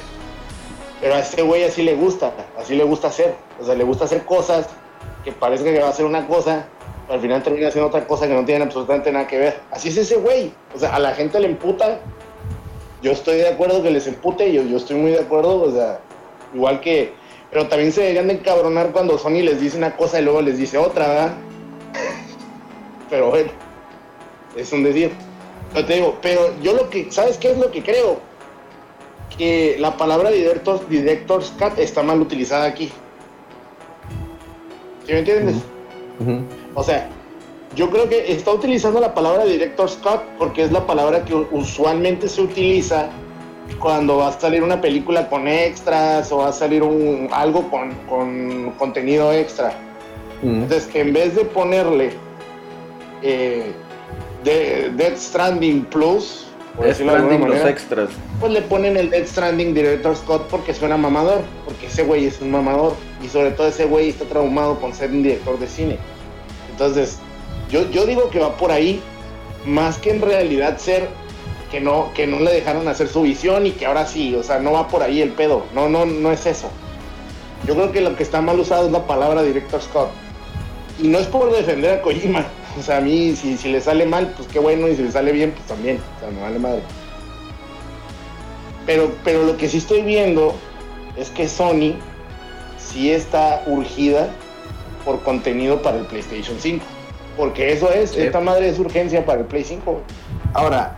Pero 1.00 1.16
a 1.16 1.20
este 1.20 1.42
güey 1.42 1.64
así 1.64 1.82
le 1.82 1.96
gusta, 1.96 2.32
así 2.60 2.76
le 2.76 2.84
gusta 2.84 3.08
hacer. 3.08 3.36
O 3.62 3.66
sea, 3.66 3.74
le 3.76 3.84
gusta 3.84 4.06
hacer 4.06 4.24
cosas 4.26 4.68
que 5.24 5.32
parece 5.32 5.64
que 5.64 5.80
va 5.80 5.88
a 5.88 5.90
hacer 5.90 6.06
una 6.06 6.28
cosa, 6.28 6.68
pero 7.04 7.16
al 7.16 7.22
final 7.22 7.44
termina 7.44 7.68
haciendo 7.68 7.88
otra 7.88 8.08
cosa 8.08 8.28
que 8.28 8.34
no 8.34 8.46
tiene 8.46 8.64
absolutamente 8.64 9.12
nada 9.12 9.28
que 9.28 9.38
ver. 9.38 9.60
Así 9.72 9.90
es 9.90 9.98
ese 9.98 10.16
güey. 10.18 10.54
O 10.74 10.80
sea, 10.80 10.96
a 10.96 11.00
la 11.00 11.14
gente 11.14 11.40
le 11.40 11.48
emputa. 11.48 12.00
Yo 13.02 13.12
estoy 13.12 13.38
de 13.38 13.50
acuerdo 13.50 13.82
que 13.82 13.90
les 13.90 14.06
empute, 14.08 14.52
yo, 14.52 14.62
yo 14.64 14.78
estoy 14.78 14.96
muy 14.96 15.12
de 15.12 15.20
acuerdo, 15.20 15.62
o 15.62 15.72
sea, 15.72 16.00
igual 16.54 16.80
que... 16.82 17.14
Pero 17.50 17.68
también 17.68 17.92
se 17.92 18.02
deberían 18.02 18.28
de 18.28 18.36
encabronar 18.36 18.92
cuando 18.92 19.18
Sony 19.18 19.42
les 19.42 19.60
dice 19.60 19.78
una 19.78 19.98
cosa 19.98 20.20
y 20.20 20.24
luego 20.24 20.42
les 20.42 20.58
dice 20.58 20.78
otra, 20.78 21.08
¿verdad? 21.08 21.34
pero 23.10 23.30
bueno, 23.32 23.50
es 24.56 24.72
un 24.72 24.84
decir. 24.84 25.12
Pero 25.74 25.86
te 25.86 25.94
digo, 25.96 26.18
pero 26.22 26.54
yo 26.62 26.74
lo 26.74 26.90
que, 26.90 27.12
¿sabes 27.12 27.38
qué 27.38 27.52
es 27.52 27.58
lo 27.58 27.72
que 27.72 27.82
creo? 27.84 28.20
Que 29.38 29.78
la 29.80 29.98
palabra 29.98 30.30
director, 30.30 30.88
director's 30.88 31.52
cut 31.58 31.78
está 31.78 32.04
mal 32.04 32.22
utilizada 32.22 32.66
aquí. 32.66 32.92
¿Sí 35.12 35.16
me 35.16 35.20
entiendes? 35.20 35.56
O 36.74 36.84
sea, 36.84 37.10
yo 37.76 37.90
creo 37.90 38.08
que 38.08 38.32
está 38.32 38.52
utilizando 38.52 39.02
la 39.02 39.14
palabra 39.14 39.44
director's 39.44 39.98
cut 40.02 40.22
porque 40.40 40.64
es 40.64 40.72
la 40.72 40.88
palabra 40.88 41.26
que 41.26 41.36
usualmente 41.36 42.30
se 42.30 42.42
utiliza 42.42 43.10
cuando 43.80 44.18
va 44.18 44.30
a 44.30 44.40
salir 44.40 44.64
una 44.64 44.80
película 44.80 45.28
con 45.28 45.50
extras 45.50 46.32
o 46.32 46.38
va 46.38 46.48
a 46.48 46.54
salir 46.54 46.82
un, 46.82 47.28
algo 47.34 47.70
con, 47.70 47.94
con 48.08 48.72
contenido 48.78 49.34
extra. 49.34 49.74
Entonces, 50.42 50.88
en 50.94 51.12
vez 51.12 51.36
de 51.36 51.44
ponerle 51.44 52.12
eh, 53.22 53.74
de 54.46 54.92
Dead 54.96 55.18
Stranding 55.18 55.84
Plus, 55.86 56.48
por 56.78 56.86
decirlo 56.86 57.12
de 57.12 57.18
alguna 57.18 57.36
Stranding 57.36 57.50
los 57.50 57.58
manera, 57.58 57.70
extras. 57.70 58.10
pues 58.40 58.52
le 58.54 58.62
ponen 58.62 58.96
el 58.96 59.10
Dead 59.10 59.28
Stranding 59.28 59.74
Director 59.74 60.16
Scott 60.16 60.48
porque 60.50 60.74
suena 60.74 60.96
mamador, 60.96 61.42
porque 61.66 61.88
ese 61.88 62.04
güey 62.06 62.28
es 62.28 62.40
un 62.40 62.52
mamador 62.52 62.94
y 63.24 63.30
sobre 63.30 63.52
todo 63.52 63.68
ese 63.68 63.86
güey 63.86 64.10
está 64.10 64.26
traumado 64.26 64.80
con 64.80 64.94
ser 64.94 65.12
un 65.12 65.24
director 65.24 65.60
de 65.60 65.68
cine. 65.68 65.98
Entonces, 66.72 67.20
yo, 67.70 67.90
yo 67.92 68.06
digo 68.06 68.30
que 68.30 68.40
va 68.40 68.58
por 68.58 68.72
ahí, 68.72 69.02
más 69.66 69.98
que 69.98 70.12
en 70.12 70.22
realidad 70.22 70.78
ser 70.78 71.10
que 71.72 71.80
no, 71.80 72.12
que 72.14 72.28
no 72.28 72.40
le 72.40 72.52
dejaron 72.52 72.88
hacer 72.88 73.08
su 73.08 73.22
visión 73.22 73.66
y 73.66 73.72
que 73.72 73.86
ahora 73.86 74.06
sí, 74.06 74.36
o 74.36 74.44
sea, 74.44 74.60
no 74.60 74.74
va 74.74 74.88
por 74.88 75.02
ahí 75.04 75.22
el 75.22 75.30
pedo, 75.30 75.66
no, 75.74 75.88
no, 75.88 76.06
no 76.06 76.32
es 76.32 76.46
eso. 76.46 76.70
Yo 77.66 77.76
creo 77.76 77.92
que 77.92 78.02
lo 78.02 78.16
que 78.16 78.24
está 78.24 78.42
mal 78.42 78.60
usado 78.60 78.88
es 78.88 78.92
la 78.92 79.06
palabra 79.06 79.44
Director 79.44 79.82
Scott. 79.82 80.10
Y 81.02 81.08
no 81.08 81.20
es 81.20 81.28
por 81.28 81.56
defender 81.56 82.00
a 82.00 82.02
Kojima, 82.02 82.46
o 82.80 82.82
sea, 82.82 82.98
a 82.98 83.02
mí 83.02 83.36
si, 83.36 83.58
si 83.58 83.70
le 83.70 83.80
sale 83.80 84.06
mal, 84.06 84.34
pues 84.36 84.48
qué 84.50 84.60
bueno, 84.60 84.88
y 84.88 84.96
si 84.96 85.04
le 85.04 85.12
sale 85.12 85.32
bien, 85.32 85.52
pues 85.52 85.66
también, 85.68 86.00
o 86.18 86.20
sea, 86.20 86.30
me 86.30 86.42
vale 86.42 86.60
madre. 86.60 86.82
Pero, 88.86 89.12
pero 89.24 89.44
lo 89.44 89.56
que 89.58 89.70
sí 89.70 89.78
estoy 89.78 90.02
viendo 90.02 90.56
es 91.16 91.30
que 91.30 91.48
Sony 91.48 91.96
sí 92.92 93.12
está 93.12 93.64
urgida 93.68 94.30
por 95.06 95.22
contenido 95.22 95.82
para 95.82 95.98
el 95.98 96.06
PlayStation 96.06 96.58
5. 96.60 96.84
Porque 97.38 97.72
eso 97.72 97.90
es, 97.92 98.12
Sí. 98.12 98.22
esta 98.22 98.40
madre 98.40 98.70
es 98.70 98.78
urgencia 98.78 99.26
para 99.26 99.40
el 99.40 99.46
Play 99.46 99.64
5. 99.64 100.02
Ahora, 100.54 100.96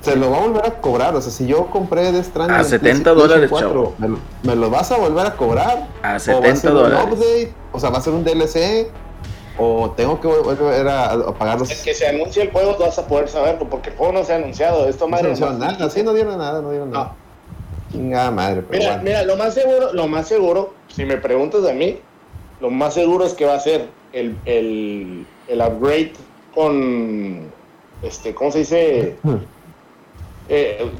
se 0.00 0.14
lo 0.16 0.30
va 0.30 0.38
a 0.38 0.40
volver 0.42 0.64
a 0.66 0.80
cobrar. 0.80 1.16
O 1.16 1.20
sea, 1.20 1.32
si 1.32 1.46
yo 1.46 1.66
compré 1.66 2.12
de 2.12 2.22
Stranding 2.22 2.56
A 2.56 2.60
en 2.60 2.64
70 2.64 3.12
PlayStation 3.12 3.18
dólares, 3.18 3.50
4, 3.50 3.68
chavo. 3.68 3.94
¿me, 3.98 4.08
lo- 4.08 4.18
me 4.44 4.54
lo 4.56 4.70
vas 4.70 4.90
a 4.92 4.96
volver 4.96 5.26
a 5.26 5.34
cobrar? 5.36 5.88
A 6.02 6.06
¿O 6.06 6.10
va 6.10 6.14
a 6.14 6.20
70 6.20 6.56
ser 6.56 6.70
un 6.70 6.76
dólares. 6.76 7.04
update? 7.12 7.54
O 7.72 7.80
sea, 7.80 7.90
¿va 7.90 7.98
a 7.98 8.00
ser 8.00 8.12
un 8.12 8.24
DLC? 8.24 8.88
¿O 9.58 9.90
tengo 9.96 10.20
que 10.20 10.28
volver 10.28 10.86
a, 10.88 11.12
a 11.12 11.32
pagar 11.34 11.58
los... 11.58 11.70
Es 11.70 11.82
que 11.82 11.94
se 11.94 12.06
anuncia 12.06 12.42
el 12.42 12.52
juego, 12.52 12.76
vas 12.78 12.98
a 12.98 13.06
poder 13.06 13.28
saberlo, 13.28 13.68
porque 13.68 13.90
el 13.90 13.96
juego 13.96 14.12
no 14.12 14.22
se 14.24 14.34
ha 14.34 14.36
anunciado. 14.36 14.86
Esto 14.86 15.06
No 15.06 15.10
madre 15.12 15.34
se 15.34 15.40
nomás- 15.44 15.58
nada, 15.58 15.90
sí, 15.90 16.02
no 16.02 16.12
dieron 16.12 16.38
nada, 16.38 16.60
no 16.62 16.70
dieron 16.70 16.90
nada. 16.92 17.14
Chingada 17.96 18.30
madre, 18.30 18.62
pero 18.68 18.78
Mira, 18.78 18.90
bueno. 18.96 19.02
mira, 19.04 19.22
lo 19.24 19.36
más 19.36 19.54
seguro, 19.54 19.92
lo 19.92 20.06
más 20.08 20.28
seguro, 20.28 20.74
si 20.88 21.04
me 21.04 21.16
preguntas 21.16 21.62
de 21.62 21.72
mí, 21.74 21.98
lo 22.60 22.70
más 22.70 22.94
seguro 22.94 23.24
es 23.24 23.32
que 23.34 23.44
va 23.44 23.54
a 23.54 23.60
ser 23.60 23.86
el, 24.12 24.36
el, 24.44 25.26
el 25.48 25.60
upgrade 25.60 26.12
con 26.54 27.50
este, 28.02 28.34
¿cómo 28.34 28.50
se 28.52 28.58
dice? 28.60 29.16
Eh, 30.48 30.90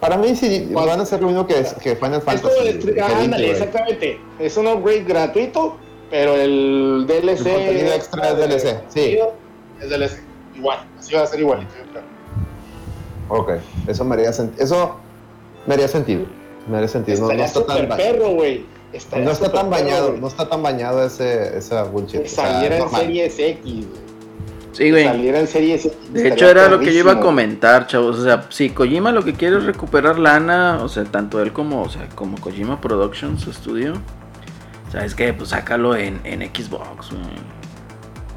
Para 0.00 0.16
mí 0.16 0.34
sí 0.34 0.68
¿Cuál? 0.72 0.88
van 0.88 1.00
a 1.00 1.06
ser 1.06 1.20
lo 1.20 1.28
mismo 1.28 1.46
que, 1.46 1.54
que 1.82 1.96
Final 1.96 2.14
es 2.18 2.24
Fantasy. 2.24 2.68
el, 2.68 2.94
que 2.94 3.00
ah, 3.00 3.20
ándale, 3.20 3.50
exactamente. 3.50 4.18
Es 4.38 4.56
un 4.56 4.66
upgrade 4.66 5.04
gratuito, 5.04 5.76
pero 6.10 6.34
el 6.36 7.04
DLC. 7.06 7.46
El 7.46 7.52
contenido 7.54 7.92
extra 7.94 8.30
es 8.30 8.36
DLC, 8.38 8.80
sí. 8.88 9.18
Es 9.80 9.88
DLC. 9.90 10.22
Igual, 10.56 10.78
así 10.98 11.14
va 11.14 11.22
a 11.22 11.26
ser 11.26 11.40
igual. 11.40 11.60
yo 11.60 11.90
creo. 11.92 12.02
Ok, 13.28 13.50
eso 13.86 14.04
me 14.04 14.14
haría, 14.16 14.30
sent- 14.30 14.58
eso 14.58 14.96
me 15.66 15.74
haría 15.74 15.88
sentido. 15.88 16.26
Me 16.68 16.76
haría 16.76 16.88
sentido. 16.88 17.28
No, 17.28 17.34
no 17.34 17.44
está 17.44 17.64
tan, 17.64 17.88
perro, 17.88 18.30
güey. 18.30 18.64
No 19.16 19.30
está 19.30 19.52
tan 19.52 19.70
bañado, 19.70 20.16
no 20.20 20.26
está 20.26 20.48
tan 20.48 20.62
bañado 20.62 21.04
ese, 21.04 21.56
esa 21.56 21.84
bullshit. 21.84 22.22
Que 22.22 22.26
o 22.26 22.28
sea, 22.28 22.52
saliera 22.52 22.78
en. 22.78 22.90
Series 22.90 23.38
X, 23.38 23.62
güey. 23.62 24.10
Sí, 24.72 24.90
güey. 24.90 25.04
Saliera 25.04 25.40
en 25.40 25.46
Series 25.46 25.86
X. 25.86 25.98
De 26.12 26.28
hecho, 26.28 26.48
era 26.48 26.68
lo 26.68 26.80
que 26.80 26.92
yo 26.92 27.00
iba 27.00 27.12
a 27.12 27.20
comentar, 27.20 27.86
chavos. 27.86 28.18
O 28.18 28.24
sea, 28.24 28.46
si 28.50 28.70
Kojima 28.70 29.12
lo 29.12 29.24
que 29.24 29.34
quiere 29.34 29.58
es 29.58 29.64
recuperar 29.64 30.18
lana, 30.18 30.80
o 30.82 30.88
sea, 30.88 31.04
tanto 31.04 31.40
él 31.40 31.52
como, 31.52 31.82
o 31.82 31.88
sea, 31.88 32.08
como 32.14 32.40
Kojima 32.40 32.80
Productions, 32.80 33.42
su 33.42 33.50
estudio, 33.50 33.94
¿sabes 34.90 35.14
qué? 35.14 35.32
Pues 35.32 35.50
sácalo 35.50 35.96
en, 35.96 36.20
en 36.24 36.40
Xbox, 36.42 37.10
güey. 37.10 37.60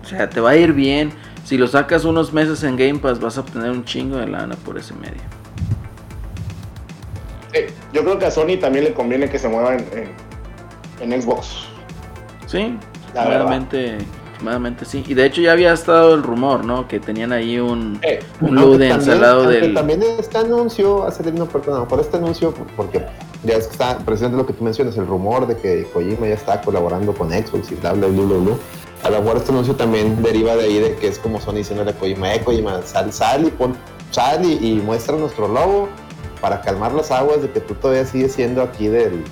O 0.03 0.05
sea, 0.05 0.29
te 0.29 0.39
va 0.39 0.51
a 0.51 0.55
ir 0.55 0.73
bien. 0.73 1.11
Si 1.45 1.57
lo 1.57 1.67
sacas 1.67 2.05
unos 2.05 2.31
meses 2.31 2.63
en 2.63 2.77
Game 2.77 2.99
Pass, 2.99 3.19
vas 3.19 3.37
a 3.37 3.41
obtener 3.41 3.71
un 3.71 3.85
chingo 3.85 4.17
de 4.17 4.27
lana 4.27 4.55
por 4.55 4.77
ese 4.77 4.93
medio. 4.93 5.21
Yo 7.91 8.01
creo 8.03 8.17
que 8.19 8.25
a 8.25 8.31
Sony 8.31 8.57
también 8.59 8.85
le 8.85 8.93
conviene 8.93 9.29
que 9.29 9.37
se 9.39 9.47
mueva 9.47 9.75
en, 9.75 9.85
en, 11.01 11.11
en 11.13 11.21
Xbox. 11.21 11.65
Sí, 12.47 12.77
últimamente, 13.15 13.97
últimamente 14.33 14.85
sí. 14.85 15.03
Y 15.07 15.13
de 15.13 15.25
hecho 15.25 15.41
ya 15.41 15.51
había 15.53 15.73
estado 15.73 16.13
el 16.15 16.23
rumor, 16.23 16.65
¿no? 16.65 16.87
Que 16.87 16.99
tenían 16.99 17.31
ahí 17.31 17.59
un, 17.59 17.99
Eh, 18.01 18.19
un 18.41 18.55
Ludens 18.55 18.91
también- 19.05 19.11
al 19.11 19.21
lado 19.21 19.47
del... 19.47 19.73
También 19.73 20.03
este 20.19 20.37
anuncio, 20.37 21.05
hace 21.05 21.31
no, 21.31 21.45
perdón, 21.47 21.87
por 21.87 21.99
este 21.99 22.17
anuncio, 22.17 22.53
porque 22.75 23.05
ya 23.43 23.55
es 23.55 23.67
que 23.67 23.73
está 23.73 23.97
precisamente 23.99 24.37
lo 24.41 24.45
que 24.47 24.53
tú 24.53 24.63
mencionas, 24.63 24.97
el 24.97 25.07
rumor 25.07 25.47
de 25.47 25.57
que 25.57 25.87
Kojima 25.93 26.27
ya 26.27 26.35
está 26.35 26.61
colaborando 26.61 27.13
con 27.13 27.29
Xbox 27.31 27.71
y 27.71 27.75
bla, 27.75 27.93
bla, 27.93 28.07
bla, 28.07 28.23
bla, 28.23 28.37
bla. 28.37 28.53
A 29.03 29.09
lo 29.09 29.21
mejor 29.21 29.37
este 29.37 29.51
anuncio 29.51 29.75
también 29.75 30.21
deriva 30.23 30.55
de 30.55 30.63
ahí 30.63 30.79
de 30.79 30.95
que 30.95 31.07
es 31.09 31.19
como 31.19 31.39
Sony 31.41 31.55
diciéndole 31.55 31.91
a 31.91 31.93
Kojima, 31.93 32.33
eh, 32.33 32.41
Kojima, 32.43 32.81
sal, 32.83 33.11
sal 33.11 33.45
y 33.45 33.49
pon, 33.51 33.75
sal 34.11 34.45
y, 34.45 34.53
y 34.65 34.75
muestra 34.75 35.17
nuestro 35.17 35.47
logo 35.47 35.89
para 36.43 36.59
calmar 36.59 36.91
las 36.91 37.09
aguas 37.09 37.41
de 37.41 37.49
que 37.49 37.61
tú 37.61 37.73
todavía 37.73 38.05
sigues 38.05 38.33
siendo 38.33 38.61
aquí 38.61 38.89
del, 38.89 39.23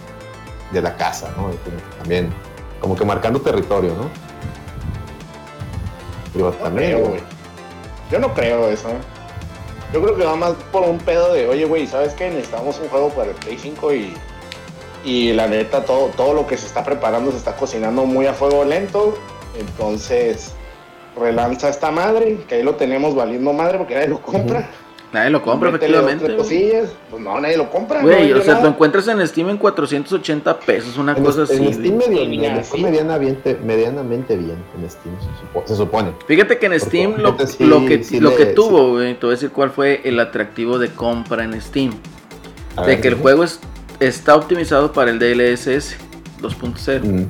de 0.72 0.82
la 0.82 0.96
casa, 0.96 1.28
¿no? 1.36 1.44
Como 1.44 1.52
que 1.52 1.98
también, 2.00 2.34
como 2.80 2.96
que 2.96 3.04
marcando 3.04 3.42
territorio, 3.42 3.94
¿no? 3.96 4.10
Digo, 6.34 6.52
no 6.52 6.56
también, 6.56 6.92
creo, 6.94 7.10
güey. 7.10 7.22
Yo 8.10 8.20
no 8.20 8.34
creo 8.34 8.70
eso. 8.70 8.88
¿eh? 8.88 9.02
Yo 9.92 10.02
creo 10.02 10.16
que 10.16 10.24
va 10.24 10.38
más 10.38 10.54
por 10.72 10.84
un 10.84 11.00
pedo 11.00 11.34
de, 11.34 11.50
oye, 11.50 11.66
güey, 11.66 11.86
¿sabes 11.86 12.14
qué? 12.14 12.30
Necesitamos 12.30 12.80
un 12.80 12.88
juego 12.88 13.10
para 13.10 13.32
el 13.32 13.36
Play 13.36 13.58
5 13.60 13.94
y, 13.94 14.14
y 15.04 15.34
la 15.34 15.50
neta, 15.50 15.84
todo, 15.84 16.12
todo 16.16 16.34
lo 16.34 16.48
que 16.48 16.56
se 16.56 16.66
está 16.66 16.82
preparando 16.86 17.32
se 17.32 17.38
está 17.40 17.58
cocinando 17.58 18.06
muy 18.06 18.26
a 18.28 18.34
fuego 18.34 18.64
lento. 18.64 19.16
Entonces, 19.60 20.54
relanza 21.20 21.68
esta 21.68 21.92
madre, 21.92 22.38
que 22.48 22.56
ahí 22.56 22.64
lo 22.64 22.76
tenemos 22.76 23.16
valiendo 23.16 23.52
madre 23.52 23.80
porque 23.80 23.96
nadie 23.96 24.08
lo 24.08 24.22
compra. 24.22 24.70
Nadie 25.14 25.30
lo 25.30 25.42
compra, 25.42 25.68
efectivamente. 25.70 26.38
cosillas. 26.38 26.90
Pues 27.10 27.22
no, 27.22 27.38
nadie 27.42 27.58
lo 27.58 27.70
compra. 27.70 28.02
Güey, 28.02 28.32
o 28.32 28.42
sea, 28.42 28.54
nada. 28.54 28.64
lo 28.66 28.70
encuentras 28.72 29.08
en 29.10 29.28
Steam 29.28 29.50
en 29.50 29.58
480 29.58 30.60
pesos, 30.62 30.98
una 30.98 31.12
En, 31.18 31.24
cosa 31.24 31.40
en 31.40 31.44
así. 31.44 31.56
Steam 31.74 32.00
Sí, 32.00 32.08
fue 32.64 32.78
sí. 32.78 32.84
medianamente, 32.84 33.60
medianamente 33.62 34.38
bien 34.38 34.56
en 34.82 34.90
Steam, 34.90 35.16
se, 35.20 35.28
supo- 35.28 35.68
se 35.68 35.76
supone. 35.76 36.14
Fíjate 36.28 36.58
que 36.60 36.66
en 36.68 36.72
Porque 36.72 36.86
Steam 36.86 37.12
lo, 37.18 37.30
obviamente 37.30 37.48
sí- 37.48 37.66
lo 37.66 37.86
que, 37.86 38.04
sí 38.06 38.20
lo 38.22 38.30
le- 38.30 38.36
que 38.38 38.46
sí. 38.46 38.56
tuvo, 38.56 38.92
güey, 38.92 39.14
te 39.16 39.26
voy 39.26 39.34
a 39.34 39.36
decir 39.36 39.50
cuál 39.52 39.72
fue 39.72 40.00
el 40.06 40.18
atractivo 40.20 40.80
de 40.80 40.88
compra 40.90 41.44
en 41.44 41.62
Steam. 41.62 41.92
A 42.78 42.82
de 42.84 42.88
ver, 42.88 43.02
que 43.02 43.10
el 43.10 43.16
juego 43.16 43.44
es- 43.44 43.60
está 44.00 44.34
optimizado 44.36 44.94
para 44.94 45.12
el 45.12 45.20
DLSS 45.20 45.98
2.0. 46.42 47.04
Mm, 47.04 47.26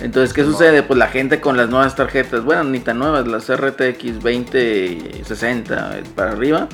Entonces, 0.00 0.34
¿qué 0.34 0.42
sucede? 0.42 0.82
Pues 0.82 0.98
la 0.98 1.06
gente 1.06 1.40
con 1.40 1.56
las 1.56 1.68
nuevas 1.70 1.94
tarjetas, 1.94 2.42
bueno, 2.44 2.64
ni 2.64 2.80
tan 2.80 2.98
nuevas, 2.98 3.28
las 3.28 3.48
RTX 3.48 4.14
2060 4.20 6.00
para 6.16 6.32
arriba, 6.32 6.68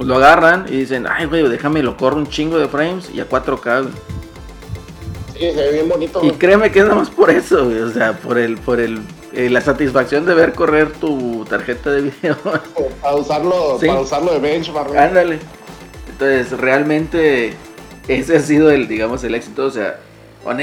pues 0.00 0.08
lo 0.08 0.16
agarran 0.16 0.64
y 0.66 0.78
dicen, 0.78 1.06
ay, 1.06 1.26
güey, 1.26 1.46
déjame 1.46 1.82
lo 1.82 1.94
corro 1.94 2.16
un 2.16 2.26
chingo 2.26 2.58
de 2.58 2.68
frames 2.68 3.10
y 3.12 3.20
a 3.20 3.28
4K, 3.28 3.82
güey. 3.82 3.94
Sí, 5.34 5.40
se 5.40 5.54
ve 5.56 5.72
bien 5.72 5.88
bonito. 5.90 6.20
Y 6.22 6.28
güey. 6.28 6.38
créeme 6.38 6.72
que 6.72 6.78
es 6.78 6.84
nada 6.86 6.96
más 6.96 7.10
por 7.10 7.30
eso, 7.30 7.66
güey, 7.66 7.80
o 7.80 7.90
sea, 7.90 8.14
por 8.14 8.38
el, 8.38 8.56
por 8.56 8.80
el, 8.80 8.98
eh, 9.34 9.50
la 9.50 9.60
satisfacción 9.60 10.24
de 10.24 10.32
ver 10.32 10.54
correr 10.54 10.90
tu 10.92 11.44
tarjeta 11.50 11.90
de 11.90 12.00
video. 12.00 12.34
Para 13.02 13.14
usarlo, 13.14 13.76
Sí. 13.78 13.88
para 13.88 14.00
usarlo 14.00 14.32
de 14.32 14.38
benchmark. 14.38 14.96
Ándale. 14.96 15.38
Entonces, 16.12 16.58
realmente 16.58 17.52
ese 18.08 18.38
ha 18.38 18.40
sido 18.40 18.70
el, 18.70 18.88
digamos, 18.88 19.22
el 19.24 19.34
éxito. 19.34 19.66
O 19.66 19.70
sea, 19.70 20.00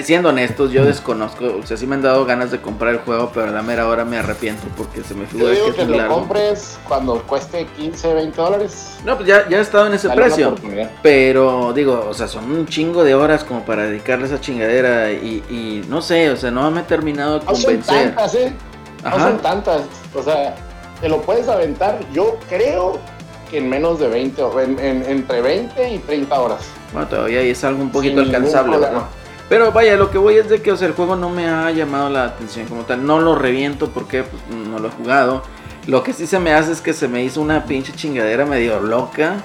siendo 0.04 0.30
honestos, 0.30 0.72
yo 0.72 0.86
desconozco. 0.86 1.46
O 1.62 1.66
sea, 1.66 1.78
sí 1.78 1.86
me 1.88 1.96
han 1.96 2.02
dado 2.02 2.26
ganas 2.26 2.52
de 2.52 2.60
comprar 2.62 2.94
el 2.94 3.00
juego, 3.00 3.32
pero 3.34 3.48
a 3.48 3.52
la 3.52 3.62
mera 3.62 3.88
hora 3.88 4.06
me 4.06 4.18
arrepiento 4.18 4.64
porque 4.76 5.04
se 5.04 5.14
me 5.14 5.26
figura 5.26 5.52
que 5.52 5.56
digo 5.56 5.68
es 5.70 5.76
que 5.76 5.84
muy 5.84 5.92
lo 5.92 5.98
largo. 5.98 6.14
compres 6.16 6.80
cuando 6.88 7.22
cueste 7.24 7.66
15, 7.78 8.14
20 8.14 8.42
dólares. 8.42 8.98
No, 9.06 9.16
pues 9.16 9.28
ya, 9.28 9.48
ya 9.50 9.58
he 9.58 9.62
estado 9.62 9.88
en 9.88 9.94
ese 9.94 10.08
Dale 10.08 10.22
precio. 10.22 10.56
Pero 11.04 11.74
digo, 11.74 12.06
o 12.10 12.14
sea, 12.14 12.28
son 12.28 12.52
un 12.52 12.68
chingo 12.68 13.04
de 13.04 13.16
horas 13.16 13.44
como 13.44 13.64
para 13.66 13.84
dedicarle 13.84 14.26
a 14.26 14.28
esa 14.28 14.42
chingadera 14.42 15.12
y, 15.12 15.44
y 15.50 15.86
no 15.90 16.02
sé, 16.02 16.30
o 16.32 16.36
sea, 16.38 16.52
no 16.52 16.70
me 16.72 16.82
he 16.82 16.84
terminado 16.84 17.40
de 17.40 17.46
No 17.46 17.56
son 17.56 17.64
convencer. 17.64 18.16
tantas, 18.16 18.36
¿eh? 18.36 18.54
No 19.04 19.20
son 19.20 19.38
tantas. 19.40 19.82
O 20.16 20.24
sea, 20.24 20.56
te 21.02 21.08
lo 21.10 21.22
puedes 21.22 21.48
aventar, 21.48 22.00
yo 22.12 22.38
creo 22.50 23.00
que 23.52 23.60
en 23.60 23.70
menos 23.70 24.00
de 24.00 24.08
20, 24.10 24.42
o 24.42 24.60
en- 24.60 24.78
en- 24.80 25.04
entre 25.10 25.42
20 25.42 25.90
y 25.94 26.00
30 26.00 26.40
horas. 26.40 26.62
Bueno, 26.92 27.08
todavía 27.08 27.40
es 27.42 27.64
algo 27.64 27.82
un 27.84 27.92
poquito 27.92 28.24
Sin 28.24 28.36
alcanzable, 28.36 28.78
problema. 28.78 29.08
Pero 29.50 29.72
vaya, 29.72 29.96
lo 29.96 30.12
que 30.12 30.18
voy 30.18 30.36
es 30.36 30.50
de 30.50 30.62
que, 30.62 30.72
o 30.72 30.78
sea, 30.78 30.88
el 30.88 30.94
juego 30.94 31.16
no 31.16 31.30
me 31.30 31.48
ha 31.48 31.72
llamado 31.72 32.10
la 32.10 32.26
atención 32.26 32.68
como 32.68 32.84
tal. 32.84 33.06
No 33.06 33.20
lo 33.20 33.36
reviento 33.36 33.90
porque 33.90 34.24
pues, 34.24 34.42
no 34.68 34.80
lo 34.80 34.90
he 34.90 34.92
jugado. 34.92 35.42
Lo 35.88 36.04
que 36.04 36.12
sí 36.12 36.28
se 36.28 36.38
me 36.40 36.52
hace 36.54 36.74
es 36.74 36.82
que 36.82 36.92
se 36.94 37.08
me 37.08 37.24
hizo 37.24 37.42
una 37.42 37.64
pinche 37.66 37.94
chingadera 37.94 38.46
medio 38.46 38.80
loca. 38.82 39.38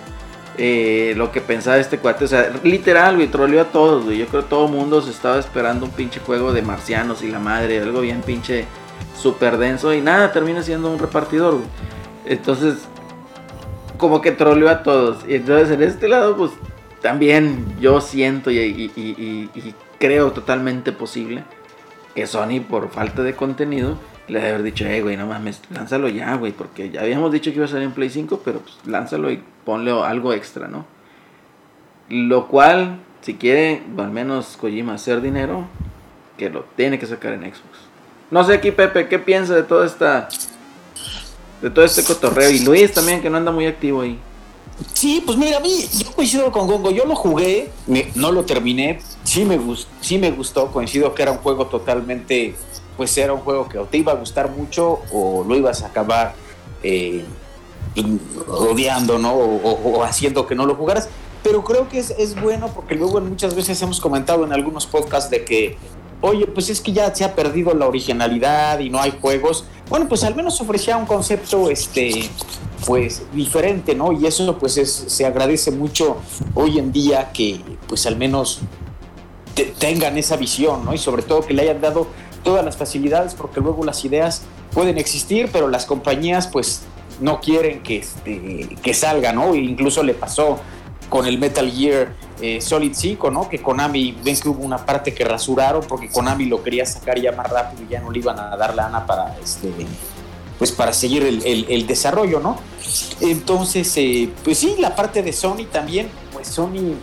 eh, 0.58 1.14
lo 1.16 1.30
que 1.32 1.40
pensaba 1.40 1.78
este 1.78 1.98
cuate, 1.98 2.24
o 2.24 2.28
sea, 2.28 2.52
literal, 2.62 3.14
güey, 3.16 3.28
troleó 3.28 3.62
a 3.62 3.64
todos, 3.66 4.04
güey. 4.04 4.18
Yo 4.18 4.26
creo 4.26 4.42
que 4.42 4.48
todo 4.48 4.66
el 4.66 4.72
mundo 4.72 5.00
se 5.00 5.10
estaba 5.10 5.38
esperando 5.38 5.86
un 5.86 5.92
pinche 5.92 6.20
juego 6.20 6.52
de 6.52 6.62
marcianos 6.62 7.22
y 7.22 7.30
la 7.30 7.38
madre, 7.38 7.80
algo 7.80 8.00
bien 8.00 8.22
pinche 8.22 8.66
súper 9.16 9.56
denso. 9.56 9.94
Y 9.94 10.00
nada, 10.00 10.32
termina 10.32 10.62
siendo 10.62 10.90
un 10.90 10.98
repartidor. 10.98 11.58
Entonces, 12.26 12.74
como 13.96 14.20
que 14.20 14.32
troleó 14.32 14.68
a 14.68 14.82
todos. 14.82 15.18
Y 15.28 15.36
entonces 15.36 15.70
en 15.70 15.82
este 15.82 16.08
lado, 16.08 16.36
pues 16.36 16.50
también 17.00 17.76
yo 17.80 18.00
siento 18.00 18.50
y 18.50 18.90
creo 20.02 20.32
totalmente 20.32 20.90
posible 20.90 21.44
que 22.16 22.26
Sony, 22.26 22.60
por 22.68 22.90
falta 22.90 23.22
de 23.22 23.36
contenido, 23.36 23.96
le 24.26 24.40
debe 24.40 24.50
haber 24.50 24.62
dicho, 24.64 24.84
eh, 24.84 25.00
güey, 25.00 25.16
no 25.16 25.28
mames, 25.28 25.62
lánzalo 25.70 26.08
ya, 26.08 26.34
güey, 26.34 26.50
porque 26.50 26.90
ya 26.90 27.02
habíamos 27.02 27.30
dicho 27.30 27.52
que 27.52 27.58
iba 27.58 27.66
a 27.66 27.68
salir 27.68 27.84
en 27.84 27.92
Play 27.92 28.10
5, 28.10 28.40
pero 28.44 28.58
pues 28.58 28.74
lánzalo 28.84 29.30
y 29.30 29.40
ponle 29.64 29.92
algo 29.92 30.32
extra, 30.32 30.66
¿no? 30.66 30.86
Lo 32.08 32.48
cual, 32.48 32.98
si 33.20 33.34
quiere, 33.34 33.80
al 33.96 34.10
menos 34.10 34.56
Kojima 34.60 34.94
hacer 34.94 35.20
dinero, 35.20 35.66
que 36.36 36.50
lo 36.50 36.64
tiene 36.74 36.98
que 36.98 37.06
sacar 37.06 37.34
en 37.34 37.42
Xbox. 37.42 37.78
No 38.32 38.42
sé 38.42 38.54
aquí, 38.54 38.72
Pepe, 38.72 39.06
¿qué 39.06 39.20
piensa 39.20 39.54
de 39.54 39.62
toda 39.62 39.86
esta... 39.86 40.28
De 41.60 41.70
todo 41.70 41.84
este 41.84 42.02
cotorreo. 42.02 42.50
Y 42.50 42.64
Luis 42.64 42.92
también, 42.92 43.22
que 43.22 43.30
no 43.30 43.36
anda 43.36 43.52
muy 43.52 43.66
activo 43.66 44.00
ahí. 44.00 44.18
Sí, 44.94 45.22
pues 45.24 45.36
mira, 45.38 45.58
a 45.58 45.60
mí, 45.60 45.84
yo 45.98 46.12
coincido 46.12 46.50
con 46.50 46.66
Gongo, 46.66 46.90
yo 46.90 47.04
lo 47.04 47.14
jugué, 47.14 47.70
no 48.14 48.32
lo 48.32 48.44
terminé, 48.44 49.00
sí 49.22 49.44
me, 49.44 49.58
gustó, 49.58 49.90
sí 50.00 50.18
me 50.18 50.30
gustó, 50.30 50.72
coincido 50.72 51.14
que 51.14 51.22
era 51.22 51.32
un 51.32 51.38
juego 51.38 51.66
totalmente, 51.66 52.54
pues 52.96 53.16
era 53.18 53.32
un 53.32 53.40
juego 53.40 53.68
que 53.68 53.78
o 53.78 53.84
te 53.84 53.98
iba 53.98 54.12
a 54.12 54.16
gustar 54.16 54.50
mucho 54.50 55.00
o 55.12 55.44
lo 55.46 55.56
ibas 55.56 55.82
a 55.82 55.86
acabar 55.86 56.34
eh, 56.82 57.24
odiando, 58.48 59.18
¿no? 59.18 59.34
O 59.34 60.02
haciendo 60.04 60.46
que 60.46 60.54
no 60.54 60.66
lo 60.66 60.74
jugaras. 60.74 61.08
Pero 61.42 61.64
creo 61.64 61.88
que 61.88 61.98
es, 61.98 62.10
es 62.10 62.40
bueno 62.40 62.68
porque 62.68 62.94
luego 62.94 63.20
muchas 63.20 63.54
veces 63.54 63.80
hemos 63.82 64.00
comentado 64.00 64.44
en 64.44 64.52
algunos 64.52 64.86
podcasts 64.86 65.30
de 65.30 65.44
que, 65.44 65.76
oye, 66.20 66.46
pues 66.46 66.70
es 66.70 66.80
que 66.80 66.92
ya 66.92 67.12
se 67.14 67.24
ha 67.24 67.34
perdido 67.34 67.74
la 67.74 67.88
originalidad 67.88 68.78
y 68.78 68.90
no 68.90 69.00
hay 69.00 69.12
juegos. 69.20 69.64
Bueno, 69.88 70.08
pues 70.08 70.22
al 70.22 70.36
menos 70.36 70.60
ofrecía 70.60 70.96
un 70.96 71.06
concepto, 71.06 71.68
este, 71.68 72.30
pues 72.86 73.22
diferente, 73.32 73.94
¿no? 73.94 74.12
Y 74.12 74.26
eso 74.26 74.58
pues 74.58 74.76
es, 74.78 74.90
se 75.06 75.24
agradece 75.26 75.70
mucho 75.70 76.16
hoy 76.54 76.78
en 76.78 76.92
día 76.92 77.30
que 77.32 77.60
pues 77.88 78.06
al 78.06 78.16
menos 78.16 78.60
te- 79.54 79.66
tengan 79.78 80.18
esa 80.18 80.36
visión, 80.36 80.84
¿no? 80.84 80.92
Y 80.94 80.98
sobre 80.98 81.22
todo 81.22 81.42
que 81.46 81.54
le 81.54 81.62
hayan 81.62 81.80
dado 81.80 82.06
todas 82.42 82.64
las 82.64 82.76
facilidades 82.76 83.34
porque 83.34 83.60
luego 83.60 83.84
las 83.84 84.04
ideas 84.04 84.42
pueden 84.72 84.98
existir, 84.98 85.48
pero 85.52 85.68
las 85.68 85.86
compañías 85.86 86.48
pues 86.48 86.82
no 87.20 87.40
quieren 87.40 87.82
que, 87.82 87.98
este, 87.98 88.68
que 88.82 88.94
salga, 88.94 89.32
¿no? 89.32 89.54
E 89.54 89.58
incluso 89.58 90.02
le 90.02 90.14
pasó 90.14 90.58
con 91.08 91.26
el 91.26 91.38
Metal 91.38 91.70
Gear 91.70 92.14
eh, 92.40 92.60
Solid 92.60 92.92
5, 92.94 93.30
¿no? 93.30 93.48
Que 93.48 93.60
Konami, 93.60 94.16
ven 94.24 94.34
que 94.40 94.48
hubo 94.48 94.64
una 94.64 94.78
parte 94.84 95.12
que 95.14 95.24
rasuraron 95.24 95.84
porque 95.86 96.08
Konami 96.08 96.46
lo 96.46 96.62
quería 96.62 96.86
sacar 96.86 97.20
ya 97.20 97.30
más 97.32 97.48
rápido 97.50 97.84
y 97.84 97.92
ya 97.92 98.00
no 98.00 98.10
le 98.10 98.18
iban 98.18 98.40
a 98.40 98.56
dar 98.56 98.74
lana 98.74 99.06
para, 99.06 99.36
este, 99.44 99.68
pues 100.62 100.70
para 100.70 100.92
seguir 100.92 101.24
el, 101.24 101.42
el- 101.44 101.86
desarrollo, 101.88 102.38
¿no? 102.38 102.56
Entonces, 103.20 103.92
eh, 103.96 104.30
pues 104.44 104.58
sí, 104.58 104.76
la 104.78 104.94
parte 104.94 105.20
de 105.20 105.32
Sony 105.32 105.66
también, 105.72 106.08
pues 106.32 106.46
Sony, 106.46 106.94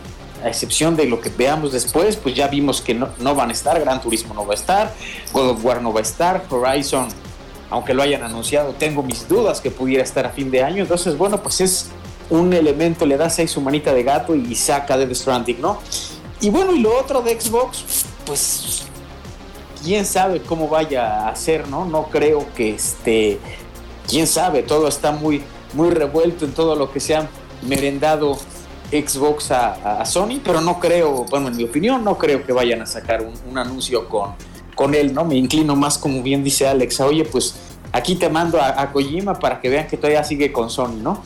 a 0.42 0.48
excepción 0.48 0.96
de 0.96 1.04
lo 1.04 1.20
que 1.20 1.28
veamos 1.28 1.70
después, 1.72 2.16
pues 2.16 2.34
ya 2.34 2.48
vimos 2.48 2.80
que 2.80 2.94
no, 2.94 3.10
no 3.18 3.34
van 3.34 3.50
a 3.50 3.52
estar, 3.52 3.78
Gran 3.78 4.00
Turismo 4.00 4.32
no 4.32 4.46
va 4.46 4.52
a 4.52 4.56
estar, 4.56 4.94
God 5.34 5.50
of 5.50 5.62
War 5.62 5.82
no 5.82 5.92
va 5.92 6.00
a 6.00 6.02
estar, 6.02 6.42
Horizon, 6.48 7.08
aunque 7.68 7.92
lo 7.92 8.02
hayan 8.02 8.22
anunciado, 8.22 8.72
tengo 8.78 9.02
mis 9.02 9.28
dudas 9.28 9.60
que 9.60 9.70
pudiera 9.70 10.02
estar 10.04 10.24
a 10.24 10.30
fin 10.30 10.50
de 10.50 10.62
año, 10.62 10.80
entonces, 10.82 11.18
bueno, 11.18 11.42
pues 11.42 11.60
es 11.60 11.88
un 12.30 12.54
elemento, 12.54 13.04
le 13.04 13.18
das 13.18 13.38
ahí 13.40 13.46
su 13.46 13.60
manita 13.60 13.92
de 13.92 14.02
gato 14.04 14.34
y 14.34 14.54
saca 14.54 14.96
Death 14.96 15.12
Stranding, 15.12 15.60
¿no? 15.60 15.78
Y 16.40 16.48
bueno, 16.48 16.74
y 16.74 16.78
lo 16.78 16.98
otro 16.98 17.20
de 17.20 17.38
Xbox, 17.38 17.84
pues 18.24 18.84
quién 19.82 20.04
sabe 20.06 20.40
cómo 20.42 20.68
vaya 20.68 21.28
a 21.28 21.36
ser, 21.36 21.68
¿no? 21.68 21.84
No 21.84 22.04
creo 22.04 22.46
que 22.54 22.74
este, 22.74 23.38
quién 24.08 24.26
sabe, 24.26 24.62
todo 24.62 24.88
está 24.88 25.12
muy, 25.12 25.42
muy 25.74 25.90
revuelto 25.90 26.44
en 26.44 26.52
todo 26.52 26.74
lo 26.76 26.90
que 26.92 27.00
se 27.00 27.14
ha 27.16 27.28
merendado 27.62 28.36
Xbox 28.90 29.50
a, 29.52 30.04
Sony, 30.04 30.40
pero 30.42 30.60
no 30.60 30.80
creo, 30.80 31.24
bueno, 31.30 31.48
en 31.48 31.56
mi 31.56 31.64
opinión, 31.64 32.04
no 32.04 32.18
creo 32.18 32.44
que 32.44 32.52
vayan 32.52 32.82
a 32.82 32.86
sacar 32.86 33.22
un, 33.22 33.32
un 33.48 33.58
anuncio 33.58 34.08
con, 34.08 34.32
con 34.74 34.94
él, 34.94 35.14
¿no? 35.14 35.24
Me 35.24 35.36
inclino 35.36 35.76
más, 35.76 35.96
como 35.98 36.22
bien 36.22 36.42
dice 36.42 36.66
Alex, 36.66 37.00
a, 37.00 37.06
oye, 37.06 37.24
pues 37.24 37.54
aquí 37.92 38.16
te 38.16 38.28
mando 38.28 38.60
a, 38.60 38.80
a 38.80 38.90
Kojima 38.92 39.34
para 39.38 39.60
que 39.60 39.68
vean 39.68 39.86
que 39.86 39.96
todavía 39.96 40.24
sigue 40.24 40.50
con 40.52 40.70
Sony, 40.70 40.96
¿no? 41.02 41.22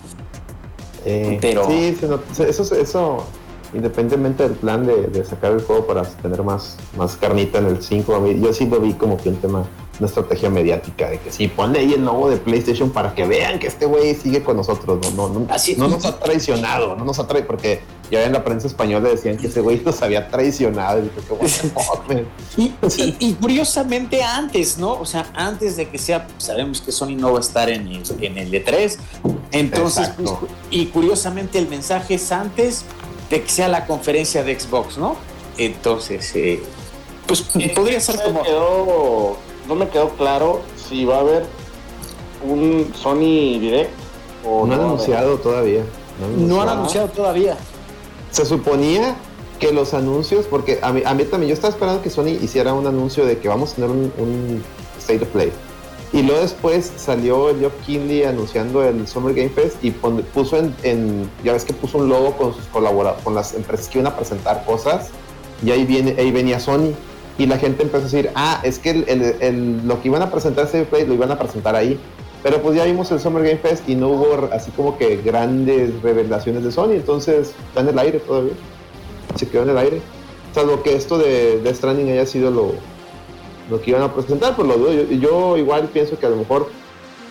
Eh, 1.07 1.39
Pero- 1.41 1.67
Sí, 1.69 1.97
not- 2.03 2.41
eso, 2.41 2.75
eso, 2.77 3.27
independientemente 3.75 4.43
del 4.45 4.53
plan 4.59 4.87
de, 4.87 5.09
de 5.09 5.25
sacar 5.25 5.53
el 5.53 5.63
juego 5.63 5.87
para 5.87 6.03
tener 6.05 6.43
más, 6.43 6.77
más 6.97 7.17
carnita 7.17 7.59
en 7.59 7.67
el 7.67 7.83
5, 7.83 8.15
a 8.15 8.21
mí- 8.21 8.41
yo 8.41 8.53
sí 8.53 8.67
lo 8.67 8.81
vi 8.81 8.93
como 8.95 9.17
que 9.17 9.29
un 9.31 9.37
tema, 9.37 9.65
una 9.99 10.09
estrategia 10.09 10.51
mediática, 10.51 11.09
de 11.11 11.19
que 11.19 11.31
sí, 11.33 11.49
ponle 11.49 11.81
ahí 11.81 11.93
el 11.95 12.05
logo 12.05 12.29
de 12.31 12.37
PlayStation 12.37 12.91
para 12.91 13.15
que 13.15 13.27
vean 13.27 13.59
que 13.59 13.67
este 13.69 13.87
güey 13.87 14.15
sigue 14.15 14.43
con 14.43 14.57
nosotros, 14.57 14.99
no, 15.15 15.29
no, 15.29 15.41
no, 15.41 15.47
Así- 15.53 15.77
no 15.77 15.89
nos 15.89 16.05
ha 16.05 16.19
traicionado, 16.19 16.97
no 16.97 17.05
nos 17.05 17.19
ha 17.19 17.27
traicionado, 17.27 17.47
porque 17.49 17.81
ya 18.11 18.23
en 18.25 18.33
la 18.33 18.45
prensa 18.45 18.67
española 18.67 19.09
decían 19.09 19.37
que 19.39 19.47
ese 19.47 19.61
güey 19.61 19.81
nos 19.85 20.01
había 20.03 20.29
traicionado, 20.29 20.99
y 21.01 21.03
dije. 21.03 22.25
Y, 22.57 22.73
y- 23.03 23.17
y 23.19 23.33
curiosamente 23.35 24.23
antes, 24.23 24.79
¿no? 24.79 24.93
O 24.93 25.07
sea, 25.07 25.27
antes 25.35 25.77
de 25.77 25.89
que 25.89 25.99
sea, 25.99 26.29
sabemos 26.39 26.81
que 26.81 26.93
Sony 26.93 27.17
no 27.17 27.33
va 27.33 27.39
a 27.39 27.41
estar 27.41 27.69
en 27.69 27.89
el, 27.89 28.03
en 28.21 28.39
el 28.39 28.53
E3. 28.53 28.97
Entonces, 29.51 30.11
pues, 30.17 30.31
y 30.71 30.87
curiosamente 30.87 31.59
el 31.59 31.69
mensaje 31.69 32.15
es 32.15 32.31
antes 32.31 32.85
de 33.31 33.43
que 33.43 33.49
sea 33.51 33.69
la 33.69 33.87
conferencia 33.87 34.43
de 34.43 34.59
Xbox, 34.59 34.99
¿no? 34.99 35.17
Entonces, 35.59 36.31
eh, 36.35 36.63
pues 37.27 37.43
podría 37.75 38.01
ser 38.01 38.17
No 38.17 38.23
como... 38.25 38.41
me 38.41 38.47
quedó, 38.47 39.37
no 39.69 39.75
me 39.75 39.89
quedó 39.89 40.09
claro 40.11 40.61
si 40.89 41.05
va 41.05 41.17
a 41.17 41.21
haber 41.21 41.47
un 42.47 42.93
Sony 42.95 43.59
Direct 43.61 43.91
o 44.45 44.67
No 44.67 44.73
han 44.73 44.73
a 44.73 44.75
haber. 44.75 44.87
anunciado 44.87 45.37
todavía. 45.39 45.83
no 46.21 46.27
han 46.27 46.49
No 46.49 46.63
han 46.63 46.69
anunciado. 46.69 46.73
anunciado 46.73 47.09
todavía. 47.09 47.57
Se 48.31 48.45
suponía 48.45 49.15
que 49.59 49.73
los 49.73 49.95
anuncios, 49.95 50.47
porque 50.47 50.81
a 50.83 50.93
mí, 50.93 51.03
a 51.07 51.15
mí 51.15 51.25
también, 51.25 51.49
yo 51.51 51.55
estaba 51.55 51.73
esperando 51.73 52.03
que 52.03 52.11
Sony 52.11 52.37
hiciera 52.43 52.75
un 52.75 52.87
anuncio 52.87 53.25
de 53.25 53.39
que 53.39 53.49
vamos 53.49 53.73
a 53.73 53.75
tener 53.77 53.91
un, 53.91 54.13
un 54.19 54.63
State 54.99 55.23
of 55.23 55.29
Play. 55.29 55.53
Y 56.15 56.23
luego 56.23 56.43
después 56.43 56.93
salió 56.97 57.53
Geoff 57.59 57.73
Keighley 57.85 58.23
anunciando 58.23 58.85
el 58.85 59.09
Summer 59.09 59.35
Game 59.35 59.49
Fest 59.51 59.83
y 59.83 59.91
puso 59.91 60.57
en, 60.85 61.29
ya 61.43 61.53
ves 61.53 61.65
que 61.65 61.73
puso 61.73 61.99
un 61.99 62.09
logo 62.09 62.37
con 62.37 62.55
sus 62.55 62.65
colaboradores, 62.67 63.25
con 63.25 63.35
las 63.35 63.53
empresas 63.53 63.89
que 63.89 63.99
iban 63.99 64.13
a 64.13 64.17
presentar 64.17 64.65
cosas. 64.65 65.09
Y 65.65 65.73
ahí, 65.73 65.85
viene, 65.85 66.15
ahí 66.17 66.31
venía 66.31 66.61
Sony. 66.61 66.93
Y 67.37 67.47
la 67.47 67.59
gente 67.59 67.83
empezó 67.83 68.03
a 68.03 68.05
decir, 68.05 68.31
ah, 68.37 68.61
es 68.63 68.79
que 68.79 68.91
el- 68.91 69.89
lo 69.89 70.01
que 70.01 70.07
iban 70.07 70.23
a 70.23 70.31
presentar 70.31 70.67
of 70.67 70.73
Play 70.89 71.05
lo 71.05 71.15
iban 71.15 71.33
a 71.33 71.39
presentar 71.39 71.75
ahí. 71.75 71.99
Pero 72.45 72.63
pues 72.63 72.77
ya 72.77 72.85
vimos 72.85 73.11
el 73.11 73.19
Summer 73.19 73.43
Game 73.43 73.59
Fest 73.59 73.89
y 73.89 73.97
no 73.97 74.09
hubo 74.11 74.49
así 74.53 74.71
como 74.71 74.97
que 74.97 75.17
grandes 75.17 76.01
revelaciones 76.01 76.63
de 76.63 76.71
Sony, 76.71 76.93
entonces 76.93 77.53
está 77.67 77.81
en 77.81 77.89
el 77.89 77.99
aire 77.99 78.21
todavía. 78.21 78.53
Se 79.35 79.49
quedó 79.49 79.65
en 79.65 79.71
el 79.71 79.79
aire. 79.79 80.01
Salvo 80.55 80.81
que 80.85 80.95
esto 80.95 81.19
de, 81.19 81.59
de 81.61 81.75
Stranding 81.75 82.11
haya 82.11 82.27
sido 82.27 82.53
lo, 82.53 82.75
lo 83.71 83.81
que 83.81 83.91
iban 83.91 84.03
a 84.03 84.13
presentar, 84.13 84.55
pues 84.57 84.69
lo 84.69 84.77
dudo. 84.77 84.93
Yo, 85.11 85.57
igual 85.57 85.89
pienso 85.89 86.19
que 86.19 86.27
a 86.27 86.29
lo 86.31 86.37
mejor, 86.37 86.71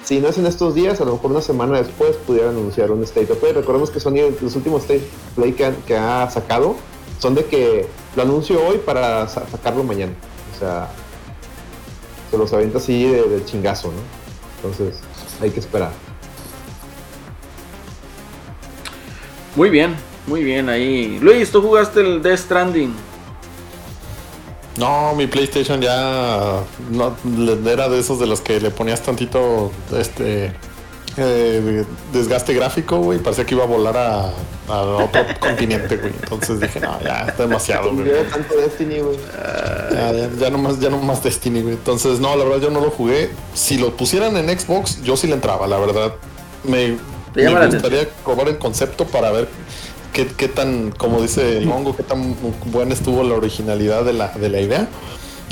si 0.03 0.19
no 0.19 0.27
es 0.29 0.37
en 0.37 0.45
estos 0.45 0.73
días, 0.75 0.99
a 1.01 1.05
lo 1.05 1.13
mejor 1.13 1.31
una 1.31 1.41
semana 1.41 1.77
después 1.77 2.15
pudieran 2.27 2.51
anunciar 2.51 2.91
un 2.91 3.03
State 3.03 3.31
of 3.31 3.39
Play. 3.39 3.53
Recordemos 3.53 3.89
que 3.91 3.99
Sony, 3.99 4.31
los 4.41 4.55
últimos 4.55 4.81
State 4.81 5.07
Play 5.35 5.53
que, 5.53 5.71
que 5.85 5.95
ha 5.95 6.29
sacado, 6.29 6.75
son 7.19 7.35
de 7.35 7.45
que 7.45 7.87
lo 8.15 8.23
anuncio 8.23 8.63
hoy 8.65 8.77
para 8.79 9.27
sa- 9.27 9.45
sacarlo 9.49 9.83
mañana. 9.83 10.13
O 10.55 10.59
sea, 10.59 10.89
se 12.31 12.37
los 12.37 12.51
avienta 12.53 12.79
así 12.79 13.03
de, 13.05 13.23
de 13.23 13.45
chingazo, 13.45 13.89
¿no? 13.89 13.93
Entonces, 14.57 14.99
hay 15.41 15.51
que 15.51 15.59
esperar. 15.59 15.91
Muy 19.55 19.69
bien. 19.69 19.95
Muy 20.25 20.43
bien 20.43 20.69
ahí. 20.69 21.19
Luis, 21.21 21.51
¿tú 21.51 21.61
jugaste 21.61 21.99
el 21.99 22.21
Death 22.23 22.39
Stranding? 22.39 22.93
No, 24.77 25.13
mi 25.15 25.27
PlayStation 25.27 25.81
ya 25.81 26.61
no, 26.89 27.15
era 27.69 27.89
de 27.89 27.99
esos 27.99 28.19
de 28.19 28.25
los 28.25 28.41
que 28.41 28.59
le 28.59 28.71
ponías 28.71 29.01
tantito 29.01 29.71
este 29.95 30.53
eh, 31.15 31.85
desgaste 32.11 32.53
gráfico, 32.53 32.97
güey. 32.97 33.19
Parecía 33.19 33.45
que 33.45 33.53
iba 33.53 33.63
a 33.63 33.67
volar 33.67 33.95
a, 33.95 34.31
a 34.67 34.81
otro 34.81 35.25
continente, 35.39 35.97
güey. 35.97 36.13
Entonces 36.23 36.59
dije, 36.59 36.79
no, 36.79 36.99
ya 37.03 37.27
es 37.27 37.37
demasiado, 37.37 37.93
güey. 37.93 38.07
Yo 38.07 38.23
tanto 38.23 38.55
Destiny, 38.55 38.99
güey. 38.99 39.17
Ya, 39.91 40.11
ya, 40.11 40.29
ya 40.39 40.49
no 40.49 40.57
más, 40.57 40.79
ya 40.79 40.89
no 40.89 40.97
más 40.97 41.23
Destiny, 41.23 41.61
güey. 41.61 41.75
Entonces, 41.75 42.19
no, 42.19 42.35
la 42.35 42.43
verdad 42.43 42.61
yo 42.61 42.69
no 42.71 42.81
lo 42.81 42.89
jugué. 42.89 43.29
Si 43.53 43.77
lo 43.77 43.95
pusieran 43.95 44.35
en 44.37 44.57
Xbox, 44.57 45.03
yo 45.03 45.15
sí 45.15 45.27
le 45.27 45.35
entraba, 45.35 45.67
la 45.67 45.77
verdad. 45.77 46.15
Me, 46.63 46.97
me 47.35 47.65
gustaría 47.67 48.07
probar 48.23 48.47
el 48.47 48.57
concepto 48.57 49.05
para 49.05 49.31
ver 49.31 49.47
qué, 50.13 50.27
qué 50.27 50.47
tan, 50.47 50.91
como 50.91 51.21
dice 51.21 51.57
el 51.57 51.69
hongo, 51.69 51.95
qué 51.95 52.03
tan 52.03 52.35
buena 52.67 52.93
estuvo 52.93 53.23
la 53.23 53.35
originalidad 53.35 54.05
de 54.05 54.13
la, 54.13 54.29
de 54.29 54.49
la 54.49 54.61
idea. 54.61 54.87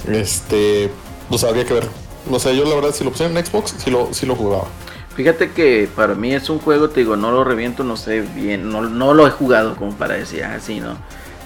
Este, 0.08 0.90
pues 1.30 1.44
habría 1.44 1.66
que 1.66 1.74
ver. 1.74 1.88
O 2.30 2.40
sea, 2.40 2.54
yo 2.54 2.64
la 2.66 2.76
verdad, 2.76 2.94
si 2.94 3.04
lo 3.04 3.12
pusieran 3.12 3.36
en 3.36 3.46
Xbox, 3.46 3.76
sí 3.78 3.92
lo, 3.92 4.14
sí 4.14 4.26
lo 4.26 4.36
jugaba. 4.36 4.68
Fíjate 5.16 5.52
que 5.52 5.90
para 5.94 6.16
mí 6.16 6.34
es 6.34 6.50
un 6.50 6.60
juego, 6.60 6.90
te 6.90 7.02
digo, 7.02 7.18
no 7.18 7.32
lo 7.32 7.44
reviento, 7.44 7.84
no 7.84 7.98
sé 7.98 8.22
bien, 8.22 8.72
no, 8.72 8.82
no 8.84 9.14
lo 9.14 9.28
he 9.28 9.30
jugado 9.30 9.76
como 9.76 9.94
para 9.96 10.16
decir 10.16 10.44
así, 10.46 10.80
¿no? 10.80 10.96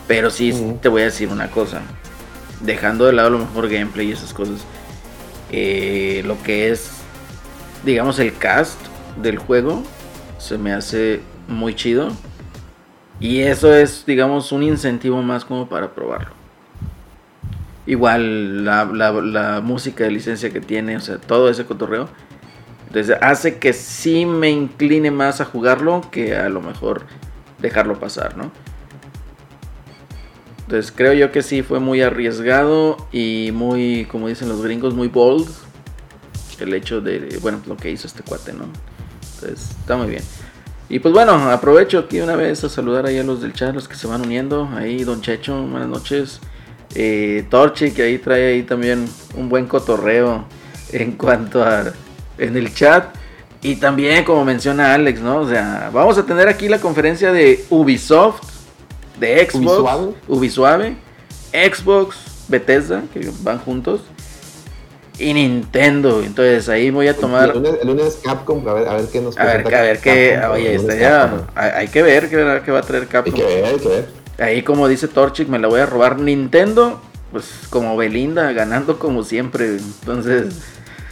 Pero 0.08 0.30
sí 0.30 0.78
te 0.82 0.90
voy 0.90 1.02
a 1.02 1.06
decir 1.06 1.30
una 1.30 1.50
cosa, 1.50 1.82
dejando 2.62 3.06
de 3.06 3.14
lado 3.14 3.30
a 3.30 3.32
lo 3.32 3.40
mejor 3.40 3.68
gameplay 3.68 4.10
y 4.10 4.12
esas 4.12 4.34
cosas, 4.34 4.60
eh, 5.52 6.22
lo 6.26 6.42
que 6.44 6.70
es, 6.70 6.90
digamos, 7.84 8.20
el 8.20 8.38
cast 8.38 8.80
del 9.20 9.40
juego 9.40 9.82
se 10.38 10.60
me 10.60 10.72
hace 10.72 11.22
muy 11.48 11.76
chido. 11.76 12.12
Y 13.20 13.40
eso 13.42 13.74
es, 13.74 14.06
digamos, 14.06 14.52
un 14.52 14.64
incentivo 14.64 15.22
más 15.22 15.46
como 15.46 15.68
para 15.68 15.94
probarlo. 15.94 16.34
Igual 17.88 18.66
la, 18.66 18.86
la- 18.86 19.62
música 19.62 20.04
de 20.06 20.12
licencia 20.12 20.50
que 20.52 20.60
tiene, 20.60 20.98
o 20.98 21.00
sea, 21.00 21.18
todo 21.20 21.50
ese 21.50 21.66
cotorreo. 21.66 22.10
Entonces 22.88 23.18
hace 23.22 23.60
que 23.60 23.74
sí 23.74 24.26
me 24.26 24.50
incline 24.52 25.12
más 25.12 25.42
a 25.42 25.46
jugarlo 25.46 26.02
que 26.12 26.36
a 26.36 26.50
lo 26.50 26.62
mejor 26.62 27.06
dejarlo 27.60 28.00
pasar, 28.00 28.38
¿no? 28.38 28.52
Entonces 30.62 30.92
creo 30.96 31.14
yo 31.14 31.32
que 31.32 31.44
sí 31.44 31.62
fue 31.62 31.80
muy 31.80 32.02
arriesgado 32.02 32.98
y 33.12 33.52
muy, 33.54 34.06
como 34.10 34.28
dicen 34.28 34.50
los 34.50 34.64
gringos, 34.64 34.94
muy 34.96 35.08
bold. 35.08 35.48
El 36.60 36.74
hecho 36.74 37.02
de, 37.02 37.38
bueno, 37.42 37.62
lo 37.68 37.78
que 37.78 37.92
hizo 37.92 38.08
este 38.08 38.24
cuate, 38.24 38.54
¿no? 38.54 38.66
Entonces 39.36 39.72
está 39.80 39.96
muy 39.98 40.08
bien. 40.08 40.24
Y 40.88 41.00
pues 41.00 41.14
bueno, 41.14 41.34
aprovecho 41.50 42.00
aquí 42.00 42.20
una 42.20 42.36
vez 42.36 42.64
a 42.64 42.70
saludar 42.70 43.08
ahí 43.08 43.18
a 43.18 43.24
los 43.24 43.42
del 43.42 43.54
chat, 43.54 43.74
los 43.74 43.88
que 43.88 43.96
se 43.96 44.06
van 44.06 44.22
uniendo. 44.22 44.70
Ahí, 44.76 45.04
Don 45.04 45.22
Checho, 45.22 45.64
buenas 45.64 45.90
noches. 45.90 46.40
Eh, 46.94 47.46
Torchi, 47.50 47.92
que 47.92 48.04
ahí 48.04 48.18
trae 48.20 48.54
ahí 48.54 48.64
también 48.64 49.06
un 49.36 49.50
buen 49.50 49.66
cotorreo 49.66 50.46
en 50.92 51.14
cuanto 51.14 51.64
a 51.64 51.92
en 52.38 52.56
el 52.56 52.74
chat. 52.74 53.16
Y 53.62 53.78
también, 53.78 54.24
como 54.24 54.46
menciona 54.46 54.94
Alex, 54.94 55.22
¿no? 55.22 55.40
O 55.40 55.50
sea, 55.50 55.90
vamos 55.92 56.20
a 56.20 56.26
tener 56.26 56.48
aquí 56.48 56.70
la 56.70 56.80
conferencia 56.80 57.32
de 57.32 57.66
Ubisoft, 57.72 58.44
de 59.20 59.50
Xbox, 59.50 59.56
Ubisuave. 59.56 60.14
Ubisuave, 60.28 60.96
Xbox, 61.52 62.18
Bethesda, 62.48 63.04
que 63.12 63.32
van 63.42 63.58
juntos, 63.58 64.02
y 65.20 65.34
Nintendo. 65.34 66.22
Entonces 66.24 66.68
ahí 66.70 66.90
voy 66.92 67.08
a 67.08 67.16
tomar. 67.16 67.50
El 67.50 67.56
lunes, 67.56 67.76
el 67.82 67.88
lunes 67.88 68.20
Capcom, 68.24 68.68
a 68.68 68.74
ver, 68.74 68.88
a 68.88 68.94
ver 68.96 69.06
qué 69.12 69.22
nos 69.22 69.38
A 69.38 69.46
ver, 69.46 69.76
a 69.76 69.82
ver 69.82 70.00
qué. 70.00 70.38
Capcom, 70.40 70.56
Oye. 70.56 71.00
Capcom. 71.00 71.40
Hay, 71.56 71.70
hay 71.72 71.88
que 71.88 72.02
ver 72.04 72.30
qué, 72.30 72.72
va 72.72 72.80
a 72.80 72.82
traer 72.82 73.04
Hay 73.04 73.10
Capcom. 73.10 73.34
que 73.34 73.44
ver, 73.44 73.66
hay 73.66 73.80
que 73.80 73.88
ver. 73.88 74.10
Ahí, 74.38 74.62
como 74.64 74.88
dice 74.88 75.08
Torchic, 75.08 75.48
me 75.48 75.60
la 75.60 75.68
voy 75.68 75.80
a 75.80 75.86
robar 75.86 76.20
Nintendo. 76.20 77.00
Pues 77.32 77.46
como 77.70 77.98
Belinda, 77.98 78.52
ganando 78.54 79.00
como 79.00 79.24
siempre. 79.24 79.78
Entonces, 79.78 80.62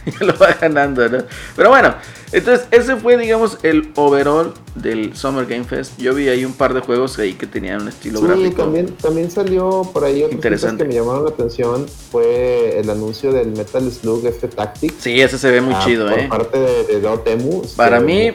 ya 0.06 0.12
lo 0.26 0.36
va 0.38 0.52
ganando, 0.60 1.08
¿no? 1.08 1.18
Pero 1.56 1.68
bueno, 1.70 1.94
entonces 2.32 2.66
ese 2.70 2.96
fue, 2.96 3.16
digamos, 3.16 3.58
el 3.62 3.90
overall 3.96 4.52
del 4.74 5.16
Summer 5.16 5.46
Game 5.46 5.64
Fest. 5.64 5.98
Yo 5.98 6.14
vi 6.14 6.28
ahí 6.28 6.44
un 6.44 6.52
par 6.52 6.74
de 6.74 6.80
juegos 6.80 7.18
ahí 7.18 7.34
que 7.34 7.46
tenían 7.46 7.82
un 7.82 7.88
estilo 7.88 8.20
Sí, 8.20 8.26
gráfico. 8.26 8.62
también, 8.62 8.86
también 8.96 9.30
salió 9.30 9.88
por 9.92 10.04
ahí 10.04 10.22
otras 10.24 10.64
que 10.76 10.84
me 10.84 10.94
llamaron 10.94 11.24
la 11.24 11.30
atención. 11.30 11.86
Fue 12.10 12.78
el 12.78 12.90
anuncio 12.90 13.32
del 13.32 13.48
Metal 13.52 13.90
Slug, 13.90 14.26
este 14.26 14.48
Tactics. 14.48 14.94
Sí, 14.98 15.20
ese 15.20 15.38
se 15.38 15.50
ve 15.50 15.60
muy 15.60 15.74
ah, 15.74 15.82
chido, 15.84 16.08
por 16.08 16.18
¿eh? 16.18 16.26
parte 16.28 16.58
de, 16.58 16.84
de 16.84 17.00
Dotemu. 17.00 17.62
Para 17.76 18.00
mí- 18.00 18.32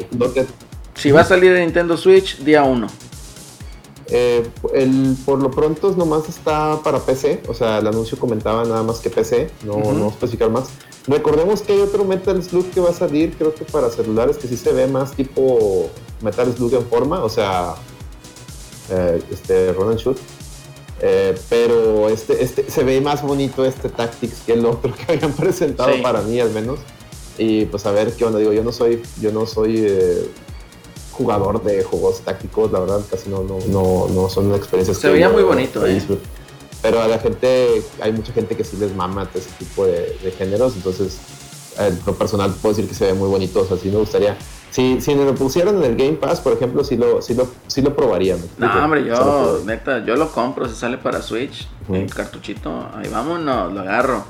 Si 0.96 1.12
va 1.12 1.22
a 1.22 1.26
salir 1.26 1.54
de 1.54 1.62
Nintendo 1.62 1.96
Switch, 1.98 2.38
día 2.40 2.64
1. 2.64 2.88
Eh, 4.12 4.48
el, 4.74 5.16
por 5.26 5.40
lo 5.40 5.52
pronto 5.52 5.92
nomás 5.96 6.28
está 6.30 6.80
para 6.84 7.00
PC, 7.00 7.44
o 7.48 7.54
sea, 7.54 7.78
el 7.78 7.88
anuncio 7.88 8.18
comentaba 8.18 8.64
nada 8.66 8.82
más 8.82 9.00
que 9.00 9.10
PC, 9.10 9.50
no, 9.64 9.78
no 9.94 10.10
especificar 10.10 10.50
más. 10.50 10.70
Recordemos 11.08 11.62
que 11.62 11.74
hay 11.74 11.80
otro 11.80 12.04
Metal 12.06 12.42
Slug 12.44 12.70
que 12.72 12.80
va 12.82 12.90
a 12.90 12.94
salir, 12.94 13.36
creo 13.38 13.54
que 13.54 13.66
para 13.66 13.90
celulares, 13.90 14.38
que 14.38 14.48
sí 14.48 14.58
se 14.58 14.74
ve 14.74 14.88
más 14.88 15.12
tipo 15.14 15.90
Metal 16.22 16.52
Slug 16.56 16.74
en 16.74 16.86
forma, 16.88 17.24
o 17.24 17.30
sea, 17.30 17.76
eh, 18.90 19.22
este 19.32 19.74
Run 19.74 19.92
and 19.92 20.00
Shoot. 20.00 20.18
Eh, 21.02 21.40
pero 21.48 22.10
este, 22.10 22.44
este 22.44 22.70
se 22.70 22.84
ve 22.84 23.00
más 23.00 23.22
bonito 23.24 23.64
este 23.64 23.88
Tactics 23.88 24.42
que 24.46 24.54
el 24.54 24.66
otro 24.66 24.94
que 25.08 25.14
habían 25.14 25.32
presentado 25.34 25.94
Sí. 25.94 26.02
para 26.02 26.22
mí 26.22 26.40
al 26.40 26.50
menos. 26.50 26.80
Y 27.38 27.66
pues 27.66 27.86
a 27.86 27.92
ver 27.92 28.12
qué 28.14 28.26
onda, 28.26 28.38
digo, 28.40 28.52
yo 28.52 28.64
no 28.66 28.74
soy, 28.74 29.02
yo 29.22 29.32
no 29.32 29.46
soy 29.46 29.88
jugador 31.20 31.62
de 31.62 31.84
juegos 31.84 32.22
tácticos, 32.22 32.72
la 32.72 32.80
verdad 32.80 33.02
casi 33.12 33.30
no, 33.30 33.44
no, 33.44 33.60
no, 33.68 34.08
no 34.08 34.30
son 34.30 34.56
experiencias 34.56 34.98
Se 34.98 35.10
veía 35.10 35.28
muy 35.30 35.44
bonito, 35.44 35.86
eh. 35.86 36.02
Pero 36.82 37.02
a 37.02 37.10
la 37.10 37.20
gente, 37.20 37.84
hay 38.02 38.14
mucha 38.14 38.32
gente 38.32 38.56
que 38.56 38.64
sí 38.64 38.78
les 38.78 38.96
mama 38.96 39.28
ese 39.34 39.50
tipo 39.60 39.86
de, 39.86 40.18
de 40.24 40.32
géneros, 40.32 40.78
entonces 40.78 41.18
eh, 41.78 41.94
lo 42.06 42.14
personal 42.14 42.54
puedo 42.62 42.74
decir 42.74 42.88
que 42.90 42.96
se 42.96 43.08
ve 43.08 43.14
muy 43.14 43.28
bonito, 43.28 43.60
o 43.60 43.66
sea, 43.66 43.76
sí 43.76 43.90
me 43.90 43.98
gustaría. 43.98 44.38
Si, 44.72 45.02
si 45.02 45.14
me 45.14 45.26
lo 45.26 45.36
pusieran 45.36 45.76
en 45.78 45.84
el 45.84 45.98
Game 45.98 46.14
Pass, 46.14 46.40
por 46.40 46.54
ejemplo, 46.54 46.86
sí 46.86 46.96
lo, 46.96 47.22
sí 47.22 47.34
lo, 47.34 47.50
sí 47.68 47.82
lo 47.82 47.94
probaría. 47.94 48.38
No, 48.58 48.86
hombre, 48.86 49.04
yo, 49.04 49.62
neta, 49.66 50.06
yo 50.06 50.16
lo 50.16 50.32
compro, 50.32 50.70
se 50.70 50.76
sale 50.76 50.98
para 50.98 51.22
Switch, 51.22 51.68
Ujú. 51.84 51.96
el 51.96 52.14
cartuchito, 52.14 52.88
ahí 52.96 53.10
vámonos, 53.10 53.74
lo 53.74 53.82
agarro. 53.82 54.24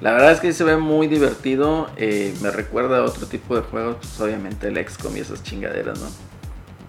La 0.00 0.10
verdad 0.10 0.32
es 0.32 0.40
que 0.40 0.52
se 0.52 0.64
ve 0.64 0.76
muy 0.76 1.06
divertido, 1.06 1.86
eh, 1.96 2.34
me 2.42 2.50
recuerda 2.50 2.98
a 2.98 3.02
otro 3.04 3.28
tipo 3.28 3.54
de 3.54 3.62
juegos, 3.62 3.98
pues 4.00 4.20
obviamente 4.20 4.66
el 4.66 4.76
XCOM 4.76 5.16
y 5.16 5.20
esas 5.20 5.44
chingaderas, 5.44 6.00
¿no? 6.00 6.06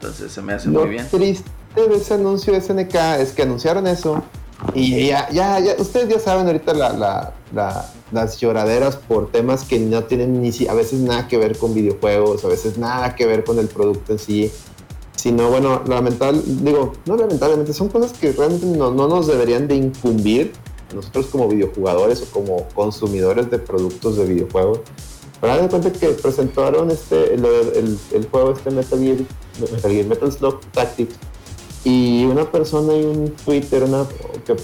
Entonces 0.04 0.32
se 0.32 0.42
me 0.42 0.54
hace 0.54 0.70
Lo 0.70 0.82
muy 0.82 0.90
bien. 0.92 1.08
triste 1.10 1.50
de 1.76 1.96
ese 1.96 2.14
anuncio 2.16 2.54
de 2.54 2.62
SNK 2.62 2.96
es 3.20 3.32
que 3.32 3.44
anunciaron 3.44 3.88
eso 3.88 4.22
y 4.74 5.08
ya, 5.08 5.30
ya, 5.32 5.60
ya, 5.60 5.76
ustedes 5.80 6.10
ya 6.10 6.20
saben 6.20 6.46
ahorita 6.48 6.74
la, 6.74 6.94
la- 6.94 7.34
la- 7.54 7.90
las 8.12 8.38
lloraderas 8.40 8.96
por 8.98 9.32
temas 9.32 9.64
que 9.64 9.80
no 9.80 10.04
tienen 10.04 10.42
ni 10.42 10.52
a 10.68 10.74
veces 10.74 11.00
nada 11.00 11.28
que 11.28 11.38
ver 11.38 11.58
con 11.58 11.74
videojuegos, 11.74 12.46
a 12.46 12.48
veces 12.48 12.78
nada 12.78 13.16
que 13.16 13.26
ver 13.26 13.44
con 13.44 13.58
el 13.60 13.68
producto 13.68 14.12
en 14.14 14.20
sí, 14.20 14.52
sino 15.16 15.50
bueno, 15.50 15.82
lamentable, 15.88 16.42
digo, 16.46 16.94
no 17.06 17.16
lamentablemente, 17.18 17.74
son 17.74 17.90
cosas 17.90 18.14
que 18.14 18.32
realmente 18.34 18.66
no, 18.68 18.92
no 18.92 19.08
nos 19.08 19.26
deberían 19.28 19.68
de 19.68 19.76
incumbir 19.76 20.54
nosotros 20.94 21.26
como 21.28 21.48
videojugadores 21.48 22.22
o 22.22 22.26
como 22.32 22.68
consumidores 22.76 23.50
de 23.50 23.58
productos 23.58 24.18
de 24.18 24.26
videojuegos. 24.26 24.82
Pero 25.42 25.62
de 25.62 25.68
cuenta 25.68 25.92
que 25.92 26.10
presentaron 26.10 26.92
este, 26.92 27.34
el, 27.34 27.44
el- 27.46 28.00
el 28.14 28.28
juego 28.30 28.52
este 28.54 28.70
Metal 28.70 29.00
Gear, 29.00 29.18
Metal 29.60 30.60
Tactics, 30.72 31.16
y 31.84 32.26
una 32.26 32.50
persona 32.50 32.96
y 32.96 33.04
un 33.04 33.32
Twitter 33.32 33.84
una, 33.84 34.06
que 34.46 34.56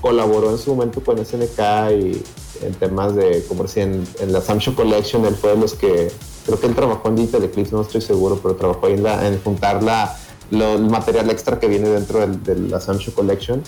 colaboró 0.00 0.50
en 0.50 0.58
su 0.58 0.74
momento 0.74 1.02
con 1.02 1.24
SNK 1.24 1.58
y 1.92 2.22
en 2.62 2.74
temas 2.78 3.14
de, 3.14 3.44
como 3.48 3.62
decía, 3.64 3.84
en, 3.84 4.06
en 4.20 4.32
la 4.32 4.40
Samsung 4.40 4.74
Collection, 4.74 5.24
él 5.24 5.34
fue 5.34 5.50
de 5.50 5.56
los 5.56 5.74
que, 5.74 6.10
creo 6.46 6.60
que 6.60 6.66
él 6.66 6.74
trabajó 6.74 7.08
en 7.08 7.16
Digital 7.16 7.44
Eclipse, 7.44 7.74
no 7.74 7.82
estoy 7.82 8.00
seguro, 8.00 8.38
pero 8.42 8.56
trabajó 8.56 8.86
ahí 8.86 8.94
en, 8.94 9.02
la, 9.02 9.26
en 9.26 9.40
juntar 9.42 9.82
la, 9.82 10.16
el 10.50 10.84
material 10.88 11.30
extra 11.30 11.58
que 11.58 11.68
viene 11.68 11.88
dentro 11.88 12.26
de 12.26 12.56
la 12.56 12.80
Samsung 12.80 13.14
Collection 13.14 13.62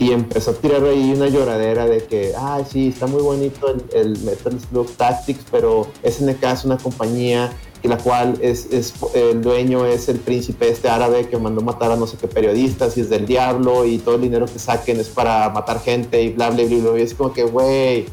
y 0.00 0.12
empezó 0.12 0.52
a 0.52 0.54
tirar 0.54 0.82
ahí 0.82 1.12
una 1.14 1.28
lloradera 1.28 1.84
de 1.86 2.02
que, 2.04 2.32
ay, 2.36 2.64
sí, 2.68 2.88
está 2.88 3.06
muy 3.06 3.20
bonito 3.22 3.68
el, 3.94 4.18
Metal 4.20 4.58
Slug 4.58 4.90
Tactics, 4.96 5.44
pero 5.50 5.86
SNK 6.02 6.42
es 6.42 6.64
una 6.64 6.78
compañía 6.78 7.52
y 7.82 7.88
la 7.88 7.98
cual 7.98 8.38
es, 8.40 8.66
es 8.72 8.94
el 9.14 9.42
dueño 9.42 9.84
es 9.86 10.08
el 10.08 10.18
príncipe 10.18 10.68
este 10.70 10.88
árabe 10.88 11.28
que 11.28 11.36
mandó 11.36 11.60
matar 11.60 11.92
a 11.92 11.96
no 11.96 12.06
sé 12.06 12.16
qué 12.18 12.28
periodistas 12.28 12.96
y 12.96 13.02
es 13.02 13.10
del 13.10 13.26
diablo 13.26 13.84
y 13.84 13.98
todo 13.98 14.14
el 14.16 14.22
dinero 14.22 14.46
que 14.46 14.58
saquen 14.58 14.98
es 15.00 15.08
para 15.08 15.48
matar 15.50 15.80
gente 15.80 16.22
y 16.22 16.30
bla, 16.30 16.48
bla, 16.50 16.64
bla, 16.64 16.90
bla. 16.92 16.98
Y 16.98 17.02
es 17.02 17.14
como 17.14 17.32
que, 17.34 17.44
güey, 17.44 18.06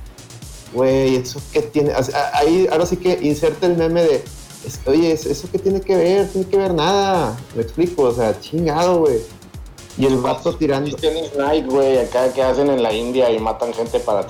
güey, 0.74 1.16
eso 1.16 1.42
que 1.54 1.62
tiene, 1.62 1.94
ahí 2.34 2.68
ahora 2.70 2.86
sí 2.86 2.98
que 2.98 3.18
inserta 3.22 3.66
el 3.66 3.78
meme 3.78 4.04
de, 4.04 4.24
oye, 4.88 5.14
¿eso- 5.14 5.30
¿eso 5.30 5.48
qué 5.52 5.60
tiene 5.60 5.80
que 5.80 5.96
ver? 5.96 6.28
Tiene 6.28 6.48
que 6.48 6.58
ver 6.58 6.74
nada, 6.74 7.38
me 7.56 7.62
explico, 7.62 8.04
o 8.04 8.14
sea, 8.14 8.38
chingado, 8.42 9.00
güey. 9.00 9.20
Y 9.98 10.06
el 10.06 10.18
vato 10.18 10.56
tirando... 10.56 10.96
Night, 11.38 11.66
güey, 11.66 11.98
acá 11.98 12.32
que 12.34 12.44
hacen 12.44 12.70
en 12.70 12.84
la 12.84 12.94
India 12.94 13.32
y 13.32 13.40
matan 13.40 13.74
gente 13.74 14.00
para 14.00 14.26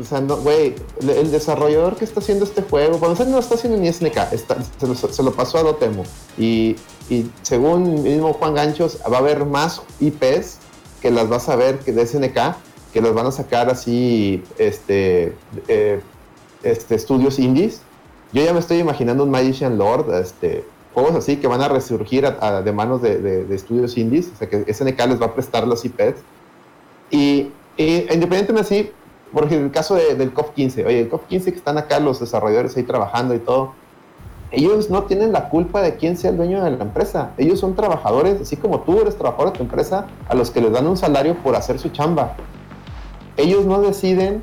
o 0.00 0.04
sea, 0.04 0.20
no, 0.22 0.38
güey, 0.38 0.74
el- 1.00 1.30
desarrollador 1.30 1.96
que 1.96 2.04
está 2.04 2.20
haciendo 2.20 2.44
este 2.46 2.62
juego, 2.62 2.96
bueno, 2.98 3.12
o 3.12 3.16
sea, 3.16 3.26
no 3.26 3.32
lo 3.32 3.38
está 3.40 3.56
haciendo 3.56 3.78
ni 3.78 3.92
SNK, 3.92 4.32
está- 4.32 4.56
se, 4.80 4.86
lo, 4.86 4.94
se 4.94 5.22
lo 5.22 5.32
pasó 5.32 5.58
a 5.58 5.62
Dotemu. 5.64 6.02
Y, 6.38 6.76
y 7.10 7.30
según 7.42 8.02
mismo 8.02 8.32
Juan 8.32 8.54
Ganchos, 8.54 8.98
va 9.10 9.16
a 9.16 9.20
haber 9.20 9.44
más 9.44 9.82
IPs 10.00 10.56
que 11.02 11.10
las 11.10 11.28
vas 11.28 11.48
a 11.50 11.56
ver 11.56 11.80
que 11.80 11.92
de 11.92 12.06
SNK, 12.06 12.56
que 12.92 13.02
las 13.02 13.12
van 13.12 13.26
a 13.26 13.32
sacar 13.32 13.68
así, 13.68 14.42
este, 14.58 15.34
eh, 15.68 16.00
este, 16.62 16.94
estudios 16.94 17.38
indies. 17.38 17.82
Yo 18.32 18.42
ya 18.42 18.54
me 18.54 18.60
estoy 18.60 18.78
imaginando 18.78 19.24
un 19.24 19.30
Magician 19.30 19.76
Lord, 19.76 20.10
este, 20.14 20.64
juegos 20.94 21.14
así 21.14 21.36
que 21.36 21.46
van 21.46 21.62
a 21.62 21.68
resurgir 21.68 22.26
a- 22.26 22.36
a- 22.40 22.62
de 22.62 22.72
manos 22.72 23.00
de, 23.02 23.18
de- 23.18 23.44
de 23.44 23.54
estudios 23.54 23.96
indies, 23.96 24.30
o 24.34 24.36
sea 24.36 24.48
que 24.48 24.64
SNK 24.72 25.06
les 25.06 25.20
va 25.20 25.26
a 25.26 25.34
prestar 25.34 25.66
los 25.66 25.84
IPs. 25.84 26.16
Y, 27.10 27.50
y 27.76 27.96
independientemente 28.12 28.60
así, 28.60 28.90
por 29.32 29.44
ejemplo, 29.44 29.66
el 29.66 29.72
caso 29.72 29.94
de- 29.94 30.14
del 30.14 30.32
COP 30.32 30.54
15, 30.54 30.84
oye, 30.86 31.00
el 31.00 31.08
COP 31.08 31.26
15 31.26 31.52
que 31.52 31.58
están 31.58 31.78
acá 31.78 31.98
los 32.00 32.20
desarrolladores 32.20 32.76
ahí 32.76 32.82
trabajando 32.82 33.34
y 33.34 33.38
todo, 33.38 33.72
ellos 34.50 34.90
no 34.90 35.04
tienen 35.04 35.32
la 35.32 35.48
culpa 35.48 35.80
de 35.80 35.96
quién 35.96 36.18
sea 36.18 36.30
el 36.30 36.36
dueño 36.36 36.62
de 36.62 36.72
la 36.72 36.82
empresa. 36.84 37.30
Ellos 37.38 37.58
son 37.58 37.74
trabajadores, 37.74 38.38
así 38.42 38.56
como 38.58 38.80
tú 38.80 39.00
eres 39.00 39.16
trabajador 39.16 39.52
de 39.52 39.56
tu 39.58 39.64
empresa, 39.64 40.06
a 40.28 40.34
los 40.34 40.50
que 40.50 40.60
les 40.60 40.72
dan 40.72 40.86
un 40.86 40.98
salario 40.98 41.36
por 41.36 41.56
hacer 41.56 41.78
su 41.78 41.88
chamba. 41.88 42.36
Ellos 43.38 43.64
no 43.64 43.80
deciden 43.80 44.42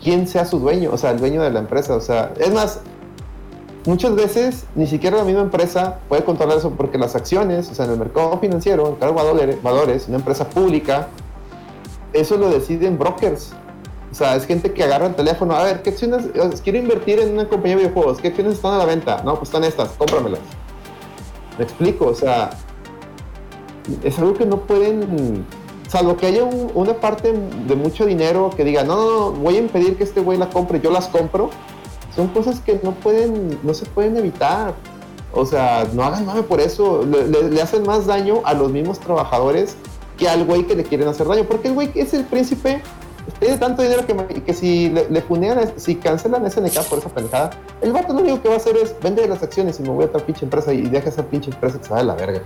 quién 0.00 0.28
sea 0.28 0.44
su 0.44 0.60
dueño, 0.60 0.90
o 0.92 0.96
sea, 0.96 1.10
el 1.10 1.18
dueño 1.18 1.42
de 1.42 1.50
la 1.50 1.58
empresa. 1.58 1.96
O 1.96 2.00
sea, 2.00 2.32
es 2.38 2.52
más, 2.54 2.80
muchas 3.86 4.14
veces 4.14 4.64
ni 4.74 4.86
siquiera 4.86 5.16
la 5.18 5.24
misma 5.24 5.42
empresa 5.42 5.98
puede 6.08 6.24
controlar 6.24 6.58
eso 6.58 6.70
porque 6.70 6.98
las 6.98 7.14
acciones, 7.16 7.70
o 7.70 7.74
sea, 7.74 7.86
en 7.86 7.92
el 7.92 7.98
mercado 7.98 8.38
financiero, 8.38 8.88
en 8.88 8.94
cada 8.96 9.12
valores, 9.12 9.62
valores, 9.62 10.06
una 10.08 10.18
empresa 10.18 10.48
pública, 10.48 11.08
eso 12.12 12.36
lo 12.36 12.48
deciden 12.50 12.98
brokers. 12.98 13.52
O 14.10 14.14
sea, 14.14 14.34
es 14.34 14.44
gente 14.44 14.72
que 14.72 14.82
agarra 14.82 15.06
el 15.06 15.14
teléfono, 15.14 15.54
a 15.54 15.62
ver, 15.62 15.82
¿qué 15.82 15.90
acciones? 15.90 16.26
eh, 16.34 16.50
Quiero 16.64 16.78
invertir 16.78 17.20
en 17.20 17.32
una 17.32 17.48
compañía 17.48 17.76
de 17.76 17.82
videojuegos, 17.84 18.18
¿qué 18.20 18.28
acciones 18.28 18.54
están 18.54 18.74
a 18.74 18.78
la 18.78 18.84
venta? 18.84 19.22
No, 19.24 19.36
pues 19.36 19.48
están 19.50 19.62
estas, 19.64 19.90
cómpramelas. 19.90 20.40
Me 21.56 21.64
explico, 21.64 22.06
o 22.06 22.14
sea, 22.14 22.50
es 24.02 24.18
algo 24.18 24.34
que 24.34 24.46
no 24.46 24.58
pueden, 24.62 25.44
salvo 25.88 26.16
que 26.16 26.26
haya 26.26 26.42
un- 26.44 26.70
una 26.74 26.94
parte 26.94 27.32
de 27.32 27.76
mucho 27.76 28.04
dinero 28.04 28.50
que 28.56 28.64
diga, 28.64 28.82
no, 28.82 28.96
no, 28.96 29.10
no, 29.10 29.30
voy 29.32 29.56
a 29.56 29.58
impedir 29.60 29.96
que 29.96 30.02
este 30.04 30.20
güey 30.20 30.38
la 30.38 30.50
compre, 30.50 30.80
yo 30.80 30.90
las 30.90 31.06
compro. 31.08 31.50
Son 32.14 32.28
cosas 32.28 32.60
que 32.60 32.78
no 32.82 32.92
pueden, 32.92 33.58
no 33.62 33.74
se 33.74 33.86
pueden 33.86 34.16
evitar. 34.16 34.74
O 35.32 35.46
sea, 35.46 35.86
no 35.92 36.02
hagan 36.02 36.26
nada 36.26 36.42
por 36.42 36.60
eso. 36.60 37.04
Le, 37.04 37.28
le- 37.28 37.50
le 37.50 37.62
hacen 37.62 37.84
más 37.84 38.06
daño 38.06 38.40
a 38.44 38.52
los 38.54 38.70
mismos 38.72 38.98
trabajadores 38.98 39.76
que 40.16 40.28
al 40.28 40.44
güey 40.44 40.64
que 40.66 40.74
le 40.74 40.82
quieren 40.84 41.08
hacer 41.08 41.26
daño. 41.28 41.44
Porque 41.44 41.68
el 41.68 41.74
güey 41.74 41.90
es 41.94 42.12
el 42.14 42.24
príncipe 42.24 42.82
tiene 43.38 43.58
tanto 43.58 43.82
dinero 43.82 44.04
que, 44.06 44.42
que 44.42 44.54
si 44.54 44.88
le, 44.90 45.08
le 45.08 45.22
funean, 45.22 45.72
si 45.76 45.94
cancelan 45.94 46.50
SNK 46.50 46.80
por 46.88 46.98
esa 46.98 47.10
pendejada, 47.10 47.50
el 47.80 47.92
vato 47.92 48.12
lo 48.12 48.20
único 48.20 48.42
que 48.42 48.48
va 48.48 48.54
a 48.54 48.56
hacer 48.56 48.76
es 48.76 48.94
vender 49.00 49.28
las 49.28 49.42
acciones 49.42 49.78
y 49.78 49.82
me 49.84 49.90
voy 49.90 50.04
a 50.04 50.06
otra 50.08 50.24
pinche 50.24 50.44
empresa 50.44 50.72
y 50.72 50.82
deja 50.82 51.10
esa 51.10 51.22
pinche 51.22 51.50
empresa 51.50 51.78
que 51.78 51.84
se 51.84 51.90
va 51.90 51.98
de 51.98 52.04
la 52.04 52.14
verga. 52.14 52.40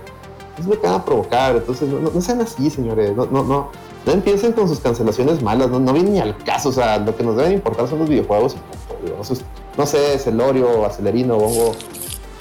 Es 0.59 0.65
lo 0.67 0.79
que 0.79 0.85
van 0.85 0.97
a 0.97 1.03
provocar. 1.05 1.55
Entonces, 1.55 1.89
no- 1.89 2.11
no 2.11 2.21
sean 2.21 2.41
así, 2.41 2.69
señores. 2.69 3.15
No, 3.15 3.25
no, 3.25 3.43
no. 3.43 3.69
No 4.05 4.11
empiecen 4.11 4.53
con 4.53 4.67
sus 4.67 4.79
cancelaciones 4.79 5.41
malas. 5.41 5.69
No, 5.69 5.79
no 5.79 5.93
vienen 5.93 6.13
ni 6.13 6.19
al 6.19 6.37
caso. 6.43 6.69
O 6.69 6.73
sea, 6.73 6.97
lo 6.97 7.15
que 7.15 7.23
nos 7.23 7.35
deben 7.35 7.53
importar 7.53 7.87
son 7.87 7.99
los 7.99 8.09
videojuegos. 8.09 8.53
y 8.53 8.57
punto, 8.57 9.03
digo. 9.03 9.17
Entonces, 9.17 9.45
no 9.77 9.85
sé, 9.85 10.19
Celorio, 10.19 10.85
Acelerino, 10.85 11.37
Bongo, 11.37 11.75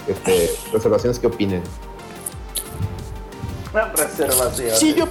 este, 0.07 0.51
reservaciones 0.73 1.19
que 1.19 1.27
opinen. 1.27 1.62
Reservación. 3.73 4.77
Sí, 4.77 4.95
yo, 4.95 5.09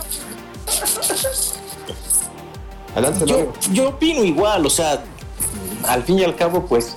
Adelante, 2.96 3.26
yo, 3.26 3.52
yo 3.72 3.90
opino 3.90 4.24
igual, 4.24 4.66
o 4.66 4.70
sea, 4.70 5.04
al 5.88 6.04
fin 6.04 6.20
y 6.20 6.24
al 6.24 6.36
cabo, 6.36 6.66
pues, 6.66 6.96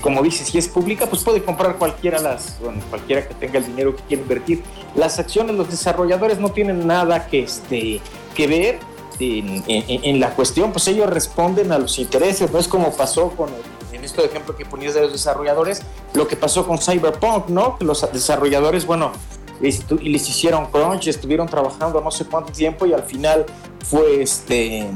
como 0.00 0.22
dices, 0.22 0.48
si 0.48 0.58
es 0.58 0.68
pública, 0.68 1.06
pues 1.06 1.22
puede 1.24 1.42
comprar 1.42 1.76
cualquiera 1.76 2.20
las, 2.20 2.56
bueno, 2.60 2.80
cualquiera 2.88 3.26
que 3.26 3.34
tenga 3.34 3.58
el 3.58 3.66
dinero 3.66 3.96
que 3.96 4.02
quiera 4.04 4.22
invertir. 4.22 4.62
Las 4.94 5.18
acciones, 5.18 5.56
los 5.56 5.68
desarrolladores 5.68 6.38
no 6.38 6.50
tienen 6.50 6.86
nada 6.86 7.26
que, 7.26 7.42
este, 7.42 8.00
que 8.36 8.46
ver 8.46 8.78
en, 9.18 10.20
la 10.20 10.34
cuestión, 10.34 10.72
pues 10.72 10.86
ellos 10.88 11.08
responden 11.08 11.72
a 11.72 11.78
los 11.78 11.98
intereses, 11.98 12.50
no 12.52 12.58
es 12.58 12.68
como 12.68 12.92
pasó 12.92 13.30
con 13.30 13.48
el, 13.48 13.96
en 13.96 14.04
esto 14.04 14.22
ejemplo 14.22 14.54
que 14.54 14.66
ponías 14.66 14.94
de 14.94 15.00
los 15.00 15.12
desarrolladores, 15.12 15.82
lo 16.12 16.28
que 16.28 16.36
pasó 16.36 16.66
con 16.66 16.78
Cyberpunk, 16.78 17.48
¿no? 17.48 17.76
Los 17.80 18.06
desarrolladores, 18.12 18.84
bueno, 18.84 19.12
y 19.60 20.08
les 20.10 20.28
hicieron 20.28 20.66
crunch, 20.66 21.08
estuvieron 21.08 21.48
trabajando 21.48 22.02
no 22.02 22.10
sé 22.10 22.26
cuánto 22.26 22.52
tiempo 22.52 22.84
y 22.84 22.92
al 22.92 23.04
final 23.04 23.46
fue 23.88 24.22
este 24.22 24.86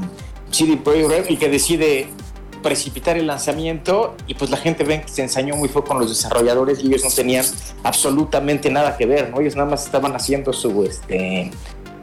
CD 0.51 0.77
Projekt 0.77 1.09
Red 1.09 1.25
el 1.29 1.39
que 1.39 1.49
decide 1.49 2.07
precipitar 2.61 3.17
el 3.17 3.25
lanzamiento 3.25 4.15
y 4.27 4.35
pues 4.35 4.51
la 4.51 4.57
gente 4.57 4.83
ven 4.83 5.01
que 5.01 5.07
se 5.07 5.23
ensañó 5.23 5.55
muy 5.55 5.67
fue 5.67 5.83
con 5.83 5.97
los 5.97 6.09
desarrolladores 6.09 6.83
y 6.83 6.87
ellos 6.87 7.03
no 7.03 7.09
tenían 7.09 7.43
absolutamente 7.81 8.69
nada 8.69 8.97
que 8.97 9.07
ver, 9.07 9.31
¿no? 9.31 9.41
Ellos 9.41 9.55
nada 9.55 9.67
más 9.67 9.85
estaban 9.85 10.15
haciendo 10.15 10.53
su 10.53 10.83
este 10.83 11.49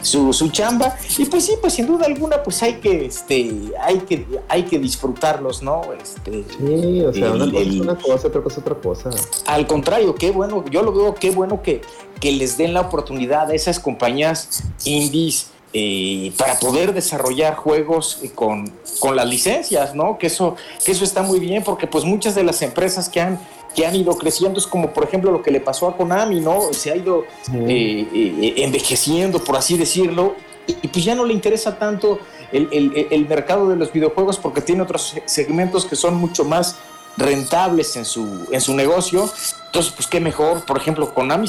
su, 0.02 0.32
su 0.32 0.48
chamba 0.50 0.96
y 1.16 1.24
pues 1.24 1.44
sí, 1.46 1.54
pues 1.60 1.74
sin 1.74 1.86
duda 1.86 2.06
alguna 2.06 2.42
pues 2.42 2.62
hay 2.62 2.74
que 2.74 3.06
este 3.06 3.52
hay 3.80 3.98
que 3.98 4.26
hay 4.48 4.62
que 4.64 4.78
disfrutarlos, 4.78 5.62
¿no? 5.62 5.82
Este 6.00 6.44
Sí, 6.58 7.02
o 7.02 7.12
sea, 7.12 7.32
una 7.32 7.44
cosa 7.46 7.60
es 7.60 7.66
el- 7.68 7.80
una 7.82 7.96
cosa, 7.98 8.28
otra 8.28 8.42
cosa 8.42 8.60
otra 8.60 8.74
cosa. 8.74 9.10
al 9.46 9.66
contrario, 9.66 10.14
qué 10.14 10.30
bueno, 10.30 10.64
yo 10.70 10.82
lo 10.82 10.92
veo, 10.92 11.14
qué 11.14 11.30
bueno 11.30 11.62
que, 11.62 11.80
que 12.20 12.32
les 12.32 12.56
den 12.56 12.74
la 12.74 12.82
oportunidad 12.82 13.50
a 13.50 13.54
esas 13.54 13.80
compañías 13.80 14.62
indies 14.84 15.50
eh, 15.74 16.32
para 16.38 16.58
poder 16.58 16.94
desarrollar 16.94 17.54
juegos 17.54 18.20
eh, 18.22 18.30
con, 18.34 18.72
con 19.00 19.14
las 19.16 19.26
licencias, 19.28 19.94
¿no? 19.94 20.16
Que 20.16 20.28
eso, 20.28 20.56
que 20.84 20.92
eso 20.92 21.04
está 21.04 21.22
muy 21.22 21.40
bien, 21.40 21.62
porque 21.62 21.86
pues 21.86 22.04
muchas 22.04 22.34
de 22.34 22.42
las 22.42 22.62
empresas 22.62 23.10
que 23.10 23.20
han, 23.20 23.38
que 23.78 23.86
han 23.86 23.94
ido 23.94 24.18
creciendo 24.18 24.58
es 24.58 24.66
como 24.66 24.92
por 24.92 25.04
ejemplo 25.04 25.30
lo 25.30 25.40
que 25.40 25.52
le 25.52 25.60
pasó 25.60 25.86
a 25.86 25.96
Konami, 25.96 26.40
¿no? 26.40 26.72
Se 26.72 26.90
ha 26.90 26.96
ido 26.96 27.24
eh, 27.54 28.08
eh, 28.12 28.54
envejeciendo, 28.56 29.38
por 29.44 29.54
así 29.56 29.78
decirlo, 29.78 30.34
y, 30.66 30.72
y 30.82 30.88
pues 30.88 31.04
ya 31.04 31.14
no 31.14 31.24
le 31.24 31.32
interesa 31.32 31.78
tanto 31.78 32.18
el, 32.50 32.68
el- 32.72 33.06
el 33.08 33.28
mercado 33.28 33.68
de 33.68 33.76
los 33.76 33.92
videojuegos 33.92 34.36
porque 34.36 34.60
tiene 34.62 34.82
otros 34.82 35.14
segmentos 35.26 35.86
que 35.86 35.94
son 35.94 36.14
mucho 36.16 36.44
más 36.44 36.74
rentables 37.16 37.94
en 37.94 38.04
su, 38.04 38.48
en 38.50 38.60
su 38.60 38.74
negocio. 38.74 39.30
Entonces, 39.66 39.92
pues 39.94 40.08
qué 40.08 40.18
mejor, 40.18 40.64
por 40.64 40.76
ejemplo, 40.76 41.14
Konami 41.14 41.46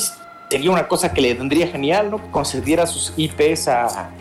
sería 0.52 0.70
una 0.70 0.88
cosa 0.88 1.12
que 1.12 1.22
le 1.22 1.34
tendría 1.34 1.68
genial, 1.68 2.12
¿no? 2.12 2.18
Que 2.24 2.30
concediera 2.30 2.86
sus 2.86 3.12
IPs 3.18 3.68
a, 3.70 4.12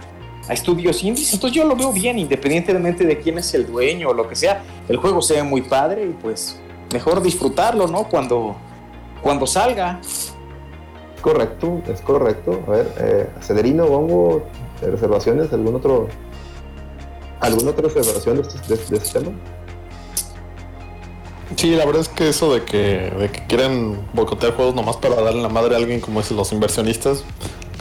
a 0.48 0.52
estudios 0.54 1.02
indies. 1.02 1.34
Entonces 1.34 1.54
yo 1.56 1.64
lo 1.64 1.76
veo 1.76 1.92
bien, 1.92 2.18
independientemente 2.18 3.04
de 3.04 3.18
quién 3.20 3.36
es 3.36 3.52
el 3.52 3.66
dueño 3.66 4.08
o 4.08 4.14
lo 4.14 4.26
que 4.26 4.34
sea. 4.34 4.62
El 4.88 4.96
juego 4.96 5.20
se 5.20 5.34
ve 5.34 5.42
muy 5.42 5.60
padre 5.60 6.04
y 6.04 6.12
pues 6.22 6.56
mejor 6.92 7.22
disfrutarlo, 7.22 7.86
¿no? 7.86 8.04
Cuando, 8.04 8.56
cuando 9.22 9.46
salga. 9.46 10.00
Correcto, 11.20 11.82
es 11.88 12.00
correcto. 12.00 12.60
A 12.66 12.70
ver, 12.70 12.94
eh, 12.98 13.30
Acelerino, 13.38 13.86
Bongo, 13.86 14.42
reservaciones, 14.80 15.52
algún 15.52 15.74
otro, 15.76 16.08
alguna 17.40 17.70
otra 17.70 17.88
reservación 17.88 18.36
de 18.36 18.42
este, 18.42 18.58
de- 18.76 18.84
de 18.90 18.96
este 18.96 19.18
tema. 19.20 19.32
Sí, 21.56 21.74
la 21.74 21.86
verdad 21.86 22.02
es 22.02 22.08
que 22.08 22.28
eso 22.28 22.52
de 22.54 22.62
que, 22.64 23.10
de 23.18 23.30
que 23.32 23.46
quieren 23.46 23.98
boicotear 24.12 24.54
juegos 24.54 24.74
nomás 24.74 24.96
para 24.96 25.16
darle 25.16 25.40
la 25.42 25.48
madre 25.48 25.74
a 25.74 25.78
alguien 25.78 26.00
como 26.00 26.20
dicen 26.20 26.36
los 26.36 26.52
inversionistas, 26.52 27.24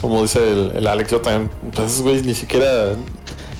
como 0.00 0.22
dice 0.22 0.38
el, 0.50 0.72
el 0.76 0.86
Alex, 0.86 1.10
yo 1.10 1.20
también, 1.20 1.50
pues 1.74 2.00
güeyes 2.00 2.24
ni 2.24 2.34
siquiera 2.34 2.94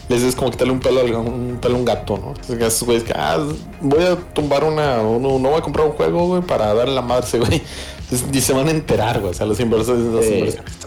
les 0.09 0.22
es 0.22 0.34
como 0.34 0.50
quitarle 0.50 0.72
un 0.72 0.80
pelo, 0.80 1.02
un 1.20 1.59
pelo 1.61 1.74
a 1.76 1.78
un 1.78 1.84
gato, 1.84 2.16
¿no? 2.16 2.28
Entonces, 2.30 2.61
esos 2.61 2.84
güeyes 2.84 3.04
que, 3.04 3.12
ah, 3.14 3.38
voy 3.80 4.02
a 4.04 4.16
tumbar 4.16 4.64
una, 4.64 5.00
uno, 5.02 5.38
no 5.38 5.50
voy 5.50 5.59
a 5.59 5.62
comprar 5.62 5.86
un 5.86 5.92
juego, 5.92 6.26
güey, 6.28 6.42
para 6.42 6.72
darle 6.74 6.94
la 6.94 7.02
madre 7.02 7.38
güey. 7.38 7.62
Entonces, 8.11 8.26
ni 8.32 8.40
se 8.40 8.54
van 8.54 8.68
a 8.68 8.70
enterar, 8.70 9.20
güey. 9.20 9.32
O 9.32 9.34
sea, 9.34 9.44
los 9.44 9.61
inversores, 9.61 10.00
los 10.02 10.24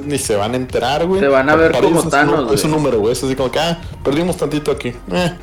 ni 0.03 0.17
se 0.17 0.35
van 0.35 0.53
a 0.53 0.55
enterar, 0.57 1.05
güey. 1.05 1.21
Te 1.21 1.27
van 1.27 1.49
a 1.49 1.55
ver 1.55 1.71
Para 1.71 1.83
como 1.83 1.93
ellos 1.99 2.05
es 2.05 2.11
Thanos, 2.11 2.47
un- 2.49 2.55
Es 2.55 2.63
un 2.63 2.71
número, 2.71 2.99
güey. 2.99 3.13
Es 3.13 3.23
así 3.23 3.35
como 3.35 3.51
que, 3.51 3.59
ah, 3.59 3.79
perdimos 4.03 4.37
tantito 4.37 4.71
aquí. 4.71 4.89
Eh, 5.11 5.33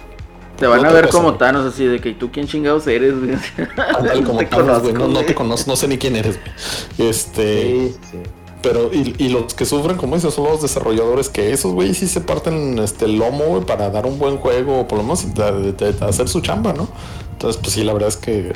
Te 0.58 0.66
van 0.66 0.84
a 0.84 0.90
ver 0.90 1.04
cosa, 1.06 1.18
como 1.18 1.28
güey. 1.28 1.38
Thanos, 1.38 1.72
así 1.72 1.84
de 1.86 2.00
que 2.00 2.14
tú 2.14 2.30
quién 2.32 2.48
chingados 2.48 2.84
eres, 2.88 3.16
güey. 3.16 3.36
Ándale, 3.96 4.22
No 4.22 4.26
como 4.26 4.38
te 4.40 4.46
Thanos, 4.46 4.80
güey. 4.80 4.92
No, 4.92 4.98
conozco, 5.02 5.20
no 5.20 5.24
te 5.26 5.34
conozco, 5.36 5.70
no 5.70 5.76
sé 5.76 5.86
ni 5.86 5.98
quién 5.98 6.16
eres, 6.16 6.36
güey. 6.40 7.10
Este. 7.10 7.62
Sí, 7.62 7.96
sí. 8.10 8.18
Pero, 8.62 8.90
y, 8.92 9.14
y 9.18 9.28
los 9.28 9.54
que 9.54 9.64
sufren, 9.64 9.96
como 9.96 10.16
dices, 10.16 10.34
son 10.34 10.44
los 10.44 10.60
desarrolladores 10.60 11.28
que 11.28 11.52
esos 11.52 11.72
güey 11.72 11.94
sí 11.94 12.08
se 12.08 12.20
parten 12.20 12.78
este 12.80 13.04
el 13.04 13.16
lomo, 13.16 13.44
güey, 13.44 13.64
para 13.64 13.88
dar 13.90 14.04
un 14.04 14.18
buen 14.18 14.38
juego, 14.38 14.80
o 14.80 14.88
por 14.88 14.98
lo 14.98 15.04
menos 15.04 15.32
de- 15.34 15.72
de- 15.72 15.92
de 15.92 16.04
hacer 16.04 16.28
su 16.28 16.40
chamba, 16.40 16.72
¿no? 16.72 16.88
Entonces, 17.32 17.60
pues 17.62 17.72
sí, 17.74 17.84
la 17.84 17.92
verdad 17.92 18.08
es 18.08 18.16
que 18.16 18.52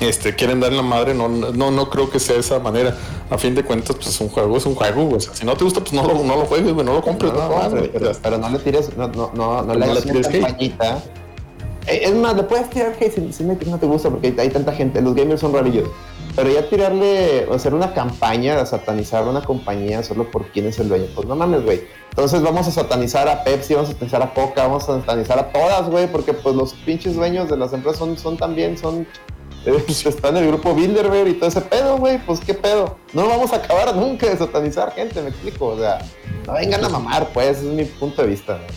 este 0.00 0.34
quieren 0.34 0.60
dar 0.60 0.72
la 0.72 0.82
madre, 0.82 1.14
no, 1.14 1.28
no, 1.28 1.70
no 1.70 1.90
creo 1.90 2.10
que 2.10 2.18
sea 2.20 2.34
de 2.34 2.40
esa 2.42 2.58
manera. 2.60 2.96
A 3.30 3.38
fin 3.38 3.54
de 3.56 3.64
cuentas, 3.64 3.96
pues 3.96 4.20
un 4.20 4.28
juego 4.28 4.56
es 4.56 4.66
un 4.66 4.74
juego, 4.76 5.04
güey. 5.04 5.16
O 5.16 5.20
sea, 5.20 5.34
si 5.34 5.44
no 5.44 5.56
te 5.56 5.64
gusta, 5.64 5.80
pues 5.80 5.92
no 5.92 6.06
lo, 6.06 6.14
no 6.22 6.36
lo 6.36 6.42
juegues, 6.46 6.72
güey, 6.72 6.86
no 6.86 6.94
lo 6.94 7.02
compres, 7.02 7.32
No, 7.32 7.48
no, 7.48 7.70
pero, 7.92 8.12
pero- 8.22 8.38
no 8.38 8.48
le 8.50 8.58
tires, 8.60 8.96
no, 8.96 9.08
no, 9.08 9.30
no, 9.34 9.74
le 9.74 9.84
hagas 9.84 10.04
tires 10.04 10.28
campañita. 10.28 11.02
Eh, 11.86 12.00
Es 12.04 12.14
más, 12.14 12.34
le 12.36 12.44
puedes 12.44 12.70
tirar 12.70 12.94
hate 13.00 13.32
si, 13.32 13.42
no 13.44 13.78
te 13.78 13.86
gusta 13.86 14.10
porque 14.10 14.32
hay 14.38 14.48
tanta 14.50 14.72
gente, 14.72 15.00
los 15.02 15.14
gamers 15.14 15.40
son 15.40 15.52
rarillos. 15.52 15.88
Pero 16.36 16.50
ya 16.50 16.68
tirarle, 16.68 17.46
o 17.48 17.54
hacer 17.54 17.74
una 17.74 17.94
campaña 17.94 18.56
de 18.56 18.66
satanizar 18.66 19.26
una 19.28 19.42
compañía 19.44 20.02
solo 20.02 20.30
por 20.30 20.46
quién 20.48 20.66
es 20.66 20.78
el 20.80 20.88
dueño, 20.88 21.06
pues 21.14 21.28
no 21.28 21.36
mames, 21.36 21.62
güey. 21.64 21.82
Entonces 22.10 22.42
vamos 22.42 22.66
a 22.66 22.72
satanizar 22.72 23.28
a 23.28 23.44
Pepsi, 23.44 23.74
vamos 23.74 23.90
a 23.90 23.92
satanizar 23.92 24.22
a 24.22 24.34
Coca, 24.34 24.62
vamos 24.66 24.82
a 24.88 24.98
satanizar 25.00 25.38
a 25.38 25.52
todas, 25.52 25.88
güey, 25.88 26.10
porque 26.10 26.32
pues 26.32 26.56
los 26.56 26.72
pinches 26.74 27.14
dueños 27.14 27.48
de 27.48 27.56
las 27.56 27.72
empresas 27.72 27.98
son, 28.00 28.18
son 28.18 28.36
también, 28.36 28.76
son, 28.76 29.06
eh, 29.64 29.84
están 29.88 30.36
en 30.36 30.42
el 30.44 30.48
grupo 30.50 30.74
Bilderberg 30.74 31.28
y 31.28 31.34
todo 31.34 31.48
ese 31.48 31.60
pedo, 31.60 31.98
güey, 31.98 32.18
pues 32.24 32.40
qué 32.40 32.54
pedo. 32.54 32.96
No 33.12 33.28
vamos 33.28 33.52
a 33.52 33.56
acabar 33.56 33.94
nunca 33.94 34.28
de 34.28 34.36
satanizar 34.36 34.92
gente, 34.92 35.22
me 35.22 35.28
explico, 35.28 35.66
o 35.68 35.78
sea, 35.78 36.00
no 36.48 36.54
vengan 36.54 36.84
a 36.84 36.88
mamar, 36.88 37.28
pues, 37.32 37.58
ese 37.58 37.68
es 37.68 37.72
mi 37.74 37.84
punto 37.84 38.22
de 38.22 38.28
vista. 38.28 38.54
güey. 38.54 38.68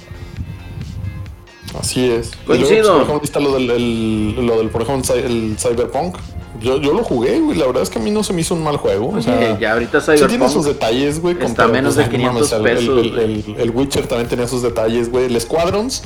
Así 1.80 2.10
es. 2.12 2.32
Y 2.44 2.46
Coincido. 2.46 2.82
luego, 2.84 2.84
pues, 2.84 2.92
por 2.92 3.02
ejemplo, 3.02 3.24
está 3.26 3.40
lo 3.40 3.54
del, 3.54 3.70
el- 3.72 4.46
lo 4.48 4.58
del, 4.58 4.70
por 4.70 4.82
ejemplo, 4.84 5.16
el 5.16 5.58
Cyberpunk. 5.60 6.18
Yo, 6.62 6.78
yo 6.78 6.94
lo 6.94 7.04
jugué, 7.04 7.40
güey. 7.40 7.58
La 7.58 7.66
verdad 7.68 7.84
es 7.84 7.90
que 7.90 8.00
a 8.00 8.02
mí 8.02 8.10
no 8.12 8.24
se 8.24 8.34
me 8.34 8.42
hizo 8.42 8.54
un 8.56 8.64
mal 8.64 8.78
juego. 8.78 9.10
O 9.10 9.22
sea, 9.22 9.58
ya 9.60 9.74
ahorita 9.74 10.00
sí 10.02 10.12
tiene 10.14 10.28
Cyberpunk 10.28 10.52
sus 10.52 10.66
detalles, 10.66 11.22
güey. 11.22 11.36
está 11.42 11.68
menos 11.68 11.96
pues, 11.96 12.10
de 12.10 12.16
ay, 12.18 12.24
no 12.24 12.32
mames, 12.34 12.50
500 12.50 12.52
el- 12.54 12.64
pesos, 12.64 13.00
El, 13.06 13.20
el- 13.20 13.56
el 13.60 13.70
Witcher 13.72 14.08
también 14.08 14.28
tenía 14.30 14.48
sus 14.48 14.62
detalles, 14.62 15.12
güey. 15.12 15.26
El 15.26 15.40
Squadrons 15.40 16.04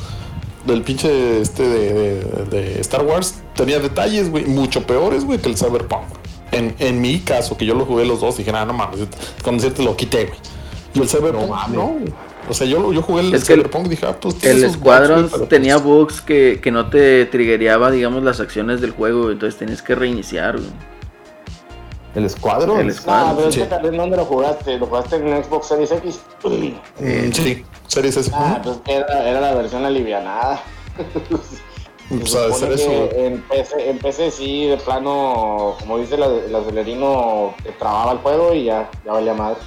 del 0.65 0.81
pinche 0.83 1.41
este 1.41 1.63
de, 1.67 1.93
de- 1.93 2.45
de 2.45 2.81
Star 2.81 3.03
Wars 3.05 3.35
tenía 3.55 3.79
detalles, 3.79 4.29
güey, 4.29 4.45
mucho 4.45 4.83
peores, 4.83 5.25
güey, 5.25 5.39
que 5.39 5.49
el 5.49 5.57
Cyberpunk. 5.57 6.03
En, 6.51 6.75
en 6.79 6.99
mi 7.01 7.19
caso, 7.19 7.55
que 7.55 7.65
yo 7.65 7.73
lo 7.75 7.85
jugué 7.85 8.05
los 8.05 8.19
dos, 8.19 8.35
dije, 8.37 8.51
ah, 8.53 8.65
no 8.65 8.73
mames, 8.73 8.99
con 9.43 9.55
decirte 9.57 9.83
lo 9.83 9.95
quité, 9.95 10.25
güey. 10.25 10.37
Y 10.93 10.99
el 10.99 11.07
Cyberpunk, 11.07 11.49
no, 11.69 11.87
güey. 11.87 12.13
O 12.49 12.53
sea, 12.53 12.67
yo, 12.67 12.91
yo 12.91 13.01
jugué 13.01 13.21
el 13.21 13.33
Es 13.35 13.45
Cyberpunk 13.45 13.85
y 13.85 13.89
dije, 13.89 14.05
ah, 14.07 14.17
pues 14.19 14.43
El 14.43 14.61
bugs, 14.63 14.73
Squadron 14.73 15.29
tenía 15.47 15.75
pues, 15.75 15.85
bugs 15.85 16.21
que, 16.21 16.59
que 16.61 16.71
no 16.71 16.89
te 16.89 17.25
triggereaba, 17.27 17.91
digamos, 17.91 18.23
las 18.23 18.39
acciones 18.39 18.81
del 18.81 18.91
juego, 18.91 19.31
entonces 19.31 19.57
tenías 19.59 19.81
que 19.81 19.95
reiniciar, 19.95 20.57
güey. 20.57 20.69
El 22.15 22.25
escuadro. 22.25 22.77
El 22.79 22.87
No, 22.87 22.93
Squadron. 22.93 23.35
pero 23.37 23.47
es 23.49 23.55
Sí. 23.55 23.61
que 23.61 23.67
tal 23.67 23.83
vez 23.83 23.91
¿dónde 23.95 24.17
lo 24.17 24.25
jugaste? 24.25 24.77
¿Lo 24.77 24.85
jugaste 24.87 25.15
en 25.15 25.43
Xbox 25.43 25.67
Series 25.67 25.91
X? 25.93 26.19
mm, 26.43 27.31
sí, 27.31 27.63
series 27.87 28.17
S. 28.17 28.31
Ah, 28.33 28.59
pues 28.61 28.79
era, 28.85 29.29
era 29.29 29.39
la 29.39 29.53
versión 29.55 29.85
alivianada. 29.85 30.61
Pues 32.09 32.29
supone 32.29 32.53
ser 32.55 32.71
eso. 32.73 33.09
En 33.15 33.41
PC, 33.43 33.89
en 33.89 33.97
PC 33.99 34.31
sí, 34.31 34.65
de 34.67 34.75
plano, 34.75 35.77
como 35.79 35.97
dice 35.97 36.17
la- 36.17 36.25
el 36.27 36.53
acelerino, 36.53 37.55
te 37.63 37.71
trababa 37.71 38.11
el 38.11 38.17
juego 38.17 38.53
y 38.53 38.65
ya, 38.65 38.89
ya 39.05 39.13
valía 39.13 39.33
madre. 39.33 39.59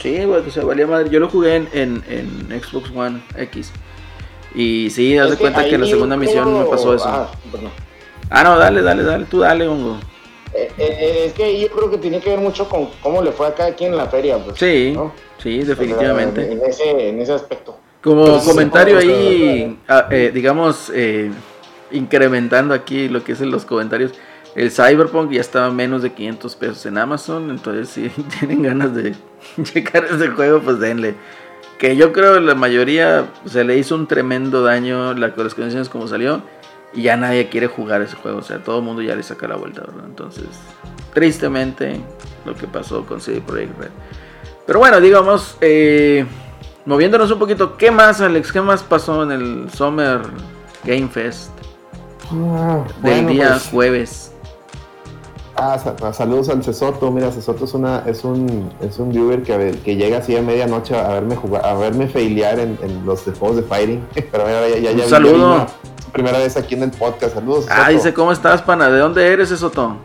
Sí, 0.00 0.24
güey, 0.24 0.42
que 0.42 0.50
se 0.50 0.60
valía 0.60 0.86
madre. 0.86 1.08
Yo 1.10 1.20
lo 1.20 1.28
jugué 1.28 1.56
en, 1.56 1.68
en, 1.72 2.04
en 2.08 2.62
Xbox 2.62 2.90
One 2.94 3.22
X. 3.36 3.72
Y 4.54 4.90
sí, 4.90 5.18
haz 5.18 5.30
de 5.30 5.36
cuenta 5.36 5.64
que 5.64 5.74
en 5.74 5.82
la 5.82 5.86
segunda 5.86 6.16
misión 6.16 6.52
me 6.58 6.64
pasó 6.64 6.94
eso. 6.94 7.04
Ah, 7.06 7.30
perdón. 7.50 7.70
Ah, 8.30 8.42
no, 8.42 8.58
dale, 8.58 8.82
dale, 8.82 9.02
dale, 9.02 9.24
tú 9.26 9.40
dale, 9.40 9.68
hongo. 9.68 9.98
Eh, 10.54 10.70
eh, 10.78 11.24
es 11.26 11.32
que 11.34 11.60
yo 11.60 11.68
creo 11.68 11.90
que 11.90 11.98
tiene 11.98 12.20
que 12.20 12.30
ver 12.30 12.38
mucho 12.38 12.68
con 12.68 12.88
cómo 13.02 13.22
le 13.22 13.32
fue 13.32 13.46
a 13.46 13.54
cada 13.54 13.74
quien 13.74 13.92
en 13.92 13.98
la 13.98 14.06
feria. 14.06 14.38
Pues, 14.38 14.58
Sí, 14.58 14.92
¿no? 14.94 15.12
sí, 15.38 15.58
O 15.60 15.66
sea, 15.66 15.74
definitivamente. 15.74 16.50
En 16.50 16.62
ese, 16.64 17.08
en 17.08 17.20
ese 17.20 17.32
aspecto. 17.32 17.78
Como 18.02 18.42
comentario 18.44 19.00
sí, 19.00 19.08
ahí, 19.08 19.78
ah, 19.88 20.06
eh, 20.10 20.30
digamos, 20.32 20.90
eh, 20.94 21.30
incrementando 21.90 22.72
aquí 22.72 23.08
lo 23.08 23.22
que 23.24 23.32
es 23.32 23.40
en 23.40 23.50
los 23.50 23.64
comentarios, 23.64 24.12
el 24.56 24.70
Cyberpunk 24.70 25.30
ya 25.30 25.40
estaba 25.42 25.66
a 25.66 25.70
menos 25.70 26.02
de 26.02 26.12
500 26.12 26.56
pesos 26.56 26.86
en 26.86 26.98
Amazon, 26.98 27.50
entonces 27.50 27.88
si 27.90 28.08
tienen 28.38 28.62
ganas 28.62 28.94
de 28.94 29.14
checar 29.62 30.06
ese 30.06 30.28
juego, 30.28 30.60
pues 30.60 30.80
denle. 30.80 31.14
Que 31.78 31.94
yo 31.94 32.12
creo 32.12 32.40
la 32.40 32.54
mayoría 32.54 33.26
se 33.44 33.62
le 33.62 33.76
hizo 33.76 33.94
un 33.94 34.06
tremendo 34.06 34.62
daño 34.62 35.12
la, 35.12 35.28
las 35.36 35.54
condiciones 35.54 35.90
como 35.90 36.08
salió 36.08 36.40
y 36.94 37.02
ya 37.02 37.18
nadie 37.18 37.50
quiere 37.50 37.66
jugar 37.66 38.00
ese 38.00 38.16
juego, 38.16 38.38
o 38.38 38.42
sea, 38.42 38.64
todo 38.64 38.78
el 38.78 38.84
mundo 38.84 39.02
ya 39.02 39.14
le 39.14 39.22
saca 39.22 39.46
la 39.46 39.56
vuelta, 39.56 39.82
¿verdad? 39.82 40.06
Entonces, 40.06 40.46
tristemente 41.12 42.00
lo 42.46 42.54
que 42.54 42.66
pasó 42.66 43.04
con 43.04 43.20
CD 43.20 43.42
Projekt 43.42 43.78
Red. 43.78 43.90
Pero 44.66 44.78
bueno, 44.78 45.00
digamos, 45.02 45.58
eh, 45.60 46.24
moviéndonos 46.86 47.30
un 47.30 47.38
poquito, 47.38 47.76
¿qué 47.76 47.90
más, 47.90 48.22
Alex? 48.22 48.50
¿Qué 48.50 48.62
más 48.62 48.82
pasó 48.82 49.22
en 49.22 49.32
el 49.32 49.70
Summer 49.70 50.22
Game 50.84 51.08
Fest 51.08 51.50
Ah, 52.32 52.84
del 53.02 53.12
bueno, 53.12 53.28
día 53.28 53.48
pues, 53.50 53.68
jueves? 53.68 54.32
Ah, 55.58 55.78
sa- 55.78 56.12
saludos 56.12 56.48
al 56.50 56.62
Cesoto. 56.62 57.10
Mira, 57.10 57.30
Cesoto 57.32 57.64
es 57.64 57.72
una, 57.74 58.00
es 58.06 58.24
un, 58.24 58.70
es 58.80 58.98
un 58.98 59.10
viewer 59.10 59.42
que, 59.42 59.78
que 59.84 59.96
llega 59.96 60.18
así 60.18 60.36
a 60.36 60.42
medianoche 60.42 60.94
a 60.98 61.08
verme 61.08 61.34
jugar, 61.36 61.64
a 61.64 61.74
verme 61.74 62.08
failear 62.08 62.58
en, 62.58 62.78
en 62.82 63.06
los 63.06 63.24
de 63.24 63.32
juegos 63.32 63.56
de 63.56 63.62
fighting. 63.62 64.06
Pero 64.32 64.44
ya, 64.48 64.78
ya, 64.78 64.90
Un 64.90 64.96
ya, 64.98 65.08
saludo. 65.08 65.66
primera 66.12 66.38
vez 66.38 66.56
aquí 66.56 66.74
en 66.74 66.82
el 66.84 66.90
podcast. 66.90 67.34
Saludos. 67.34 67.66
Ah, 67.70 67.74
Cesoto. 67.86 67.92
dice, 67.92 68.14
¿cómo 68.14 68.32
estás, 68.32 68.60
pana? 68.62 68.90
¿De 68.90 68.98
dónde 68.98 69.26
eres, 69.26 69.48
Soto? 69.48 69.96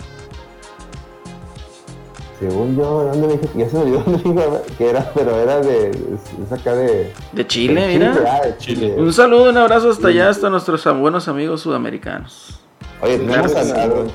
Según 2.40 2.76
yo, 2.76 3.04
¿dónde 3.12 3.28
me 3.28 3.34
dijo? 3.38 3.54
Ya 3.56 3.70
se 3.70 3.76
me 3.78 3.82
olvidó 3.84 4.00
dónde 4.06 4.62
que 4.78 4.90
era, 4.90 5.12
pero 5.14 5.36
era 5.36 5.60
de, 5.60 5.90
es, 5.92 6.46
es 6.46 6.52
acá 6.52 6.74
de, 6.74 7.14
De 7.34 7.46
Chile, 7.46 7.82
de 7.88 7.88
mira. 8.00 8.16
ah, 8.28 8.48
de 8.48 8.58
Chile. 8.58 8.96
Un 8.98 9.14
saludo, 9.14 9.50
un 9.52 9.58
abrazo 9.58 9.90
hasta 9.92 10.08
allá, 10.08 10.30
hasta 10.30 10.50
nuestros 10.50 10.84
buenos 11.00 11.28
amigos 11.28 11.62
sudamericanos. 11.62 12.58
Oye, 13.02 13.18
tenemos 13.18 13.56
a, 13.56 13.88
don- 13.88 14.12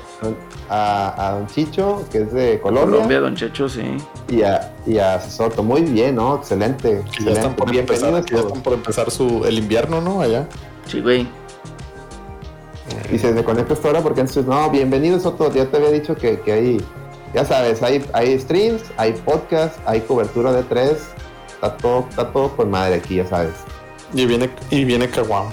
a- 0.69 1.27
a 1.27 1.31
don 1.33 1.47
Chicho, 1.47 2.05
que 2.11 2.19
es 2.19 2.33
de 2.33 2.59
Colombia, 2.61 2.91
Colombia, 2.95 3.19
Don 3.19 3.35
Checho, 3.35 3.67
sí. 3.67 3.97
y 4.29 4.43
a, 4.43 4.73
y 4.85 4.97
a 4.97 5.19
Cesoto. 5.19 5.61
Muy 5.63 5.81
bien, 5.81 6.15
¿no? 6.15 6.35
Excelente. 6.35 7.03
Que 7.17 7.25
ya 7.25 7.31
están 7.31 7.51
excelente. 7.51 7.55
por 7.57 7.75
empezar, 7.75 8.11
Bienvenidos 8.11 8.31
ya 8.31 8.47
están 8.47 8.63
por 8.63 8.73
empezar 8.73 9.11
su, 9.11 9.43
el 9.45 9.57
invierno, 9.59 9.99
¿no? 10.01 10.21
Allá. 10.21 10.47
Sí, 10.85 11.01
güey. 11.01 11.27
Y 13.11 13.17
se 13.17 13.33
desconecta 13.33 13.73
esta 13.73 13.89
hora 13.89 14.01
porque 14.01 14.21
antes, 14.21 14.45
no, 14.45 14.69
bienvenido 14.69 15.19
Soto, 15.19 15.51
ya 15.53 15.65
te 15.65 15.77
había 15.77 15.91
dicho 15.91 16.15
que, 16.15 16.39
que 16.39 16.51
hay, 16.53 16.81
ya 17.33 17.43
sabes, 17.45 17.83
hay, 17.83 18.05
hay 18.13 18.39
streams, 18.39 18.81
hay 18.97 19.11
podcast, 19.13 19.75
hay 19.85 20.01
cobertura 20.01 20.53
de 20.53 20.63
tres, 20.63 20.99
está 21.49 21.75
todo, 21.77 22.05
está 22.09 22.31
todo 22.31 22.55
con 22.55 22.71
madre 22.71 22.95
aquí, 22.95 23.15
ya 23.15 23.27
sabes. 23.27 23.53
Y 24.13 24.25
viene, 24.25 24.49
y 24.69 24.85
viene 24.85 25.09
Caguama. 25.09 25.51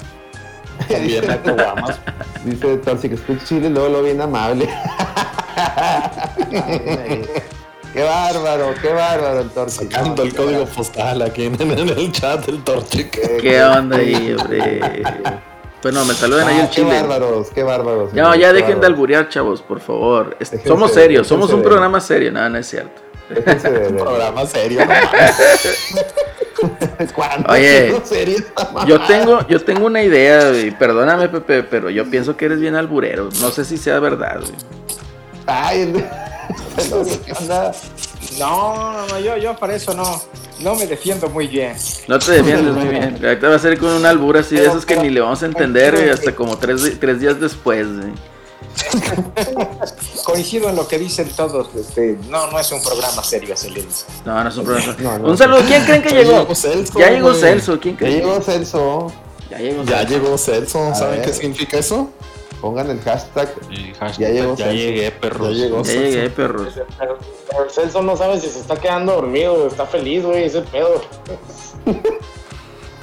También 0.89 1.31
a 1.31 1.43
Caguamas. 1.43 2.01
Dice 2.45 2.81
que 3.09 3.14
escucha 3.14 3.45
Chile, 3.45 3.70
luego 3.70 3.89
lo 3.89 4.03
bien 4.03 4.20
amable. 4.20 4.68
qué 7.93 8.03
bárbaro, 8.03 8.75
qué 8.81 8.93
bárbaro 8.93 9.41
el 9.41 9.51
Torsi. 9.51 9.85
Sacando 9.85 10.16
No, 10.16 10.22
el 10.22 10.31
qué 10.31 10.37
código 10.37 10.59
bárbaro. 10.61 10.77
postal 10.77 11.22
aquí 11.22 11.45
en, 11.47 11.61
en 11.61 11.89
el 11.89 12.12
chat 12.12 12.45
del 12.47 12.62
Torchic. 12.62 13.41
¿Qué 13.41 13.62
onda 13.62 13.97
ahí, 13.99 14.35
hombre? 14.39 15.03
Bueno, 15.83 16.05
me 16.07 16.14
saluden 16.14 16.49
ahí 16.49 16.57
Ah, 16.59 16.62
el 16.62 16.68
qué 16.68 16.75
Chile. 16.77 17.03
bárbaros, 17.03 17.51
qué 17.51 17.62
bárbaros. 17.62 18.12
No, 18.14 18.35
ya 18.35 18.49
qué 18.49 18.55
dejen 18.55 18.81
de 18.81 18.87
alburear, 18.87 19.29
chavos, 19.29 19.61
por 19.62 19.81
favor. 19.81 20.37
Déjense 20.39 20.66
somos 20.66 20.93
serios, 20.93 21.27
somos 21.27 21.53
un 21.53 21.62
programa 21.62 22.01
serio, 22.01 22.33
nada, 22.33 22.49
no 22.49 22.59
es 22.59 22.66
cierto. 22.68 23.03
Déjense 23.31 23.70
de- 23.70 23.89
Un 23.91 23.97
programa 23.97 24.47
serio. 24.47 24.81
Oye, 27.49 27.89
¿En 27.89 28.07
serio? 28.07 28.39
Yo 28.87 29.01
tengo, 29.07 29.47
yo 29.49 29.61
tengo 29.62 29.87
una 29.87 30.03
idea, 30.03 30.53
y 30.59 30.70
perdóname, 30.70 31.29
Pepe, 31.29 31.62
pero 31.62 31.91
yo 31.91 32.09
pienso 32.11 32.37
que 32.37 32.47
eres 32.47 32.61
bien 32.61 32.75
alburero. 32.77 33.29
No 33.41 33.51
sé 33.51 33.64
si 33.64 33.77
sea 33.77 33.99
verdad, 34.01 34.41
güey. 34.41 34.53
Ay. 35.47 35.93
No, 38.39 38.75
no, 38.93 39.07
no, 39.07 39.20
yo, 39.20 39.37
yo 39.37 39.55
para 39.57 39.75
eso 39.77 39.95
no, 39.95 40.20
no 40.61 40.75
me 40.75 40.87
defiendo 40.87 41.29
muy 41.29 41.47
bien. 41.47 41.75
No 42.09 42.18
te 42.18 42.33
defiendes 42.33 42.75
muy 42.75 42.89
bien. 42.89 43.18
Ahorita 43.22 43.49
va 43.49 43.57
a 43.57 43.59
ser 43.59 43.79
con 43.79 43.91
un 43.91 44.05
albur 44.07 44.37
así 44.39 44.57
de 44.57 44.62
esos 44.66 44.85
que 44.85 44.95
pero- 44.95 45.05
ni 45.07 45.11
le 45.11 45.20
vamos 45.20 45.43
a 45.43 45.47
entender, 45.47 46.11
hasta 46.12 46.35
como 46.35 46.57
tres, 46.59 46.99
tres 46.99 47.20
días 47.20 47.39
después, 47.41 47.87
güey. 47.87 48.12
Coincido 50.25 50.68
en 50.70 50.77
lo 50.77 50.87
que 50.89 50.99
dicen 50.99 51.29
todos. 51.37 51.68
Este, 51.75 52.18
no, 52.29 52.51
no 52.51 52.59
es 52.59 52.70
un 52.72 52.83
programa 52.83 53.22
serio, 53.22 53.55
dice. 53.55 54.05
No, 54.25 54.43
no 54.43 54.49
es 54.49 54.57
un. 54.57 54.66
No, 55.03 55.18
no. 55.18 55.29
Un 55.31 55.39
saludo. 55.39 55.61
¿Quién 55.66 55.85
creen 55.85 56.03
que 56.03 56.11
Ya 56.11 56.22
llegó? 56.22 56.41
llegó 56.41 56.55
Celso, 56.55 56.99
Ya 56.99 57.11
llegó. 57.11 57.35
Celso. 57.35 57.81
¿Quién 57.81 57.95
Ya 57.95 57.99
creen? 57.99 58.16
llegó 58.20 58.41
Celso. 58.41 59.12
Ya 59.51 59.59
llegó 59.59 59.83
Ya 59.85 59.99
Celso. 59.99 60.12
llegó 60.14 60.39
Celso. 60.39 60.95
¿Saben 60.95 61.22
qué 61.22 61.33
significa 61.33 61.79
eso? 61.79 62.11
Pongan 62.61 62.91
el 62.91 63.01
hashtag. 63.01 63.49
Hashtag, 63.99 64.18
Ya 64.18 64.29
llegó 64.31 64.57
ya 64.57 64.64
Celso. 64.66 64.72
llegué, 64.79 65.11
perros. 65.12 65.49
Ya 65.49 65.55
llegó 65.64 65.83
Ya 65.83 65.93
llegué, 65.93 66.31
perros. 66.31 66.68
Pero, 66.99 67.18
pero 67.51 67.64
el 67.64 67.70
Celso 67.70 68.03
no 68.03 68.16
sabe 68.16 68.41
si 68.41 68.49
se 68.49 68.61
está 68.61 68.77
quedando 68.77 69.12
dormido, 69.14 69.66
está 69.66 69.85
feliz, 69.87 70.25
güey, 70.25 70.45
ese 70.45 70.62
pedo. 70.62 71.03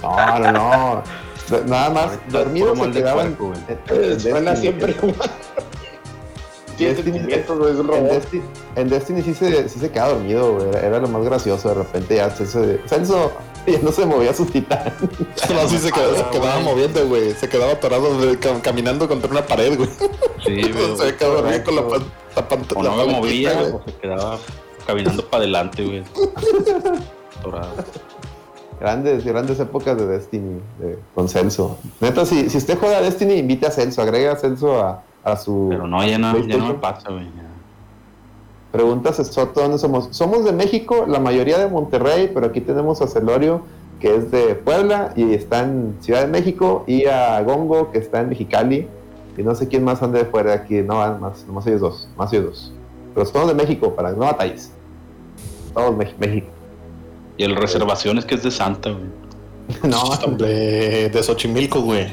No, 0.02 0.40
no, 0.40 0.52
no. 0.52 1.04
Nada 1.68 1.90
más 1.92 2.12
dormido 2.30 2.76
se 2.76 2.92
quedaban. 2.92 3.38
Suena 4.20 4.56
siempre 4.56 4.94
igual. 4.98 5.30
Destiny- 6.78 7.32
es 7.32 7.50
un 7.50 7.94
En. 7.94 8.08
Destiny, 8.08 8.44
en 8.76 8.90
Destiny 8.90 9.22
sí 9.22 9.34
se, 9.34 9.70
sí 9.70 9.80
se 9.80 9.90
queda 9.92 10.10
dormido, 10.10 10.54
güey. 10.56 10.70
Era, 10.76 11.00
lo 11.00 11.08
más 11.08 11.24
gracioso. 11.24 11.70
De 11.70 11.76
repente 11.76 12.16
ya 12.16 12.30
Celso, 12.30 12.62
Celso 12.88 13.32
ya 13.68 13.80
no 13.80 13.92
se 13.92 14.06
movía 14.06 14.34
su 14.34 14.46
titán. 14.46 14.94
No, 15.54 15.68
sí 15.68 15.78
se, 15.78 15.92
quedaba, 15.92 16.16
se 16.18 16.24
quedaba 16.32 16.60
moviendo, 16.62 17.08
güey. 17.08 17.32
Se 17.34 17.48
quedaba 17.50 17.74
atorado 17.74 18.18
de- 18.20 18.38
caminando 18.62 19.08
contra 19.08 19.30
una 19.30 19.46
pared, 19.46 19.78
güey. 19.78 19.90
Sí, 20.46 20.62
güey. 20.74 20.98
se 20.98 21.16
quedaba 21.16 21.42
dormido 21.42 21.64
con 21.64 21.76
la, 21.76 21.82
la, 22.36 22.48
pan- 22.48 22.66
O 22.76 22.84
la 22.84 22.90
no 22.90 22.96
me 22.98 23.04
palanquita, 23.06 23.20
movía, 23.20 23.54
güey. 23.62 23.74
o 23.74 23.82
se 23.86 23.94
quedaba 23.98 24.38
caminando 24.88 25.26
para 25.26 25.44
adelante, 25.44 25.84
güey. 25.86 26.04
Atorado. 27.40 27.70
Grandes, 28.80 29.24
grandes 29.24 29.60
épocas 29.60 29.96
de 29.98 30.08
Destiny 30.08 30.60
de- 30.80 30.98
con 31.14 31.30
Celso. 31.30 31.78
Neta, 32.00 32.26
si, 32.26 32.50
si 32.50 32.58
usted 32.58 32.78
juega 32.80 32.98
a 32.98 33.02
Destiny, 33.02 33.36
invite 33.36 33.68
a 33.68 33.72
Celso, 33.72 34.02
agrega 34.02 34.32
a 34.32 34.36
Celso 34.38 34.80
a, 34.82 35.04
a 35.24 35.36
su 35.38 35.68
Pero 35.70 35.88
no, 35.88 36.06
ya 36.06 36.18
no, 36.18 36.38
ya 36.40 36.58
no 36.58 36.68
me 36.68 36.74
pasa, 36.76 37.12
güey. 37.12 37.28
Preguntas 38.72 39.18
Soto, 39.28 39.62
¿dónde 39.62 39.78
somos? 39.78 40.08
Somos 40.12 40.46
de 40.46 40.54
México, 40.54 41.06
la 41.08 41.20
mayoría 41.20 41.58
de 41.58 41.68
Monterrey, 41.68 42.32
pero 42.34 42.48
aquí 42.48 42.62
tenemos 42.62 43.02
a 43.02 43.08
Celorio, 43.08 43.64
que 44.00 44.16
es 44.16 44.32
de 44.32 44.56
Puebla 44.56 45.12
y 45.16 45.34
está 45.34 45.64
en 45.64 45.98
Ciudad 46.00 46.22
de 46.22 46.28
México, 46.28 46.86
y 46.88 47.06
a 47.06 47.42
Gongo, 47.42 47.92
que 47.92 47.98
está 47.98 48.22
en 48.22 48.30
Mexicali, 48.30 48.88
y 49.38 49.44
no 49.44 49.56
sé 49.56 49.68
quién 49.68 49.84
más 49.84 50.02
anda 50.02 50.20
de 50.20 50.26
fuera 50.26 50.52
de 50.52 50.58
aquí, 50.58 50.82
no 50.82 51.00
van 51.00 51.20
más, 51.20 51.46
nomás 51.46 51.68
ellos 51.68 51.82
dos, 51.82 52.10
más 52.18 52.32
ellos 52.32 52.46
dos. 52.46 52.74
Pero 53.14 53.26
somos 53.26 53.50
de 53.50 53.56
México, 53.56 53.94
para 53.94 54.12
que 54.12 54.16
no 54.20 54.26
batalles. 54.26 54.72
Todos 55.74 55.96
México. 56.18 56.48
Y 57.38 57.44
el 57.44 57.58
reservaciones 57.58 58.24
que 58.24 58.36
es 58.36 58.44
de 58.44 58.52
Santa, 58.52 58.92
güey. 58.92 59.10
no, 59.84 60.38
de 60.38 61.20
Xochimilco, 61.22 61.82
güey. 61.82 62.08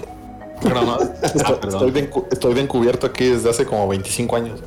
Pero 0.62 0.82
no, 0.82 0.98
estoy, 1.22 1.42
Ah, 1.44 1.58
estoy 1.68 1.90
encu- 1.92 2.26
estoy 2.30 2.54
de 2.54 2.60
encubierto 2.62 3.06
aquí 3.06 3.26
desde 3.26 3.50
hace 3.50 3.64
como 3.64 3.86
25 3.88 4.36
años. 4.36 4.60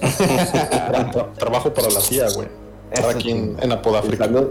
Tra- 0.00 1.32
trabajo 1.38 1.72
para 1.72 1.88
la 1.90 2.00
CIA, 2.00 2.28
güey. 2.34 2.48
Eso 2.90 3.08
aquí 3.08 3.30
en, 3.30 3.56
en 3.60 3.72
Apodáfrica. 3.72 4.26
salud- 4.26 4.50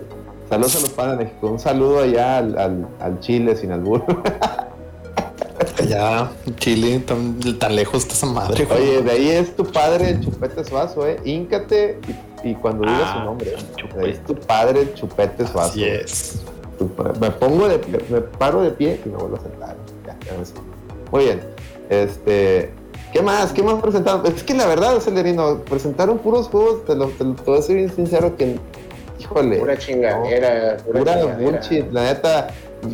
saludos 0.50 0.76
a 0.76 0.80
los 1.08 1.18
México. 1.18 1.48
Un 1.48 1.60
saludo 1.60 2.02
allá 2.02 2.38
al, 2.38 2.58
al, 2.58 2.88
al 3.00 3.20
Chile 3.20 3.56
sin 3.56 3.72
albur. 3.72 4.04
Allá, 5.80 6.30
Chile, 6.58 7.00
tan, 7.00 7.40
tan 7.58 7.76
lejos 7.76 8.04
está 8.04 8.14
esa 8.14 8.26
madre, 8.26 8.66
güey. 8.66 8.80
Oye, 8.82 9.02
de 9.02 9.12
ahí 9.12 9.30
es 9.30 9.56
tu 9.56 9.66
padre 9.66 10.10
el 10.12 10.22
Chupete 10.22 10.64
Suazo, 10.64 11.08
¿eh? 11.08 11.20
Íncate 11.24 12.00
y, 12.44 12.50
y 12.50 12.56
cuando 12.56 12.82
digas 12.86 13.02
Ah, 13.06 13.18
su 13.20 13.24
nombre. 13.26 13.52
¿eh? 13.52 13.58
Chupete. 13.76 13.98
De 14.00 14.06
ahí 14.06 14.12
es 14.12 14.24
tu 14.26 14.36
padre 14.36 14.82
el 14.82 14.94
Chupete 14.94 15.48
Suazo. 15.48 15.70
Así 15.70 15.84
es. 15.84 16.42
Me 17.20 17.32
pongo 17.32 17.68
de 17.68 17.80
pie, 17.80 18.00
me 18.10 18.22
paro 18.22 18.62
de 18.62 18.72
pie 18.72 19.00
y 19.06 19.10
me 19.10 19.16
vuelvo 19.18 19.38
a 19.38 19.42
sentar. 19.42 19.76
Muy 21.12 21.24
bien. 21.26 21.42
Este. 21.90 22.72
¿Qué 23.12 23.22
más? 23.22 23.52
¿Qué 23.54 23.62
más 23.62 23.80
presentaron? 23.82 24.26
Es 24.26 24.42
que 24.44 24.54
la 24.56 24.66
verdad, 24.66 25.00
Celerino, 25.00 25.60
presentaron 25.60 26.18
puros 26.18 26.48
juegos, 26.48 26.84
te 26.86 26.96
lo, 26.96 27.08
te 27.10 27.24
lo- 27.24 27.36
te 27.36 27.44
voy 27.52 27.60
a 27.60 27.62
ser 27.62 27.76
bien 27.76 27.94
sincero 27.96 28.36
que. 28.38 28.58
Híjole. 29.20 29.58
Pura 29.58 29.78
chingadera. 29.78 30.78
Pura, 30.84 31.00
Pura 31.00 31.14
chingadera. 31.22 31.52
bullshit, 31.52 31.92
la 31.92 32.04
neta, 32.06 32.48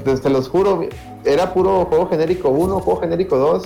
pues, 0.04 0.22
te 0.22 0.30
los 0.30 0.50
juro, 0.50 0.82
era 1.26 1.54
puro 1.54 1.86
juego 1.86 2.08
genérico 2.10 2.50
1, 2.50 2.80
juego 2.82 3.00
genérico 3.00 3.38
2. 3.38 3.64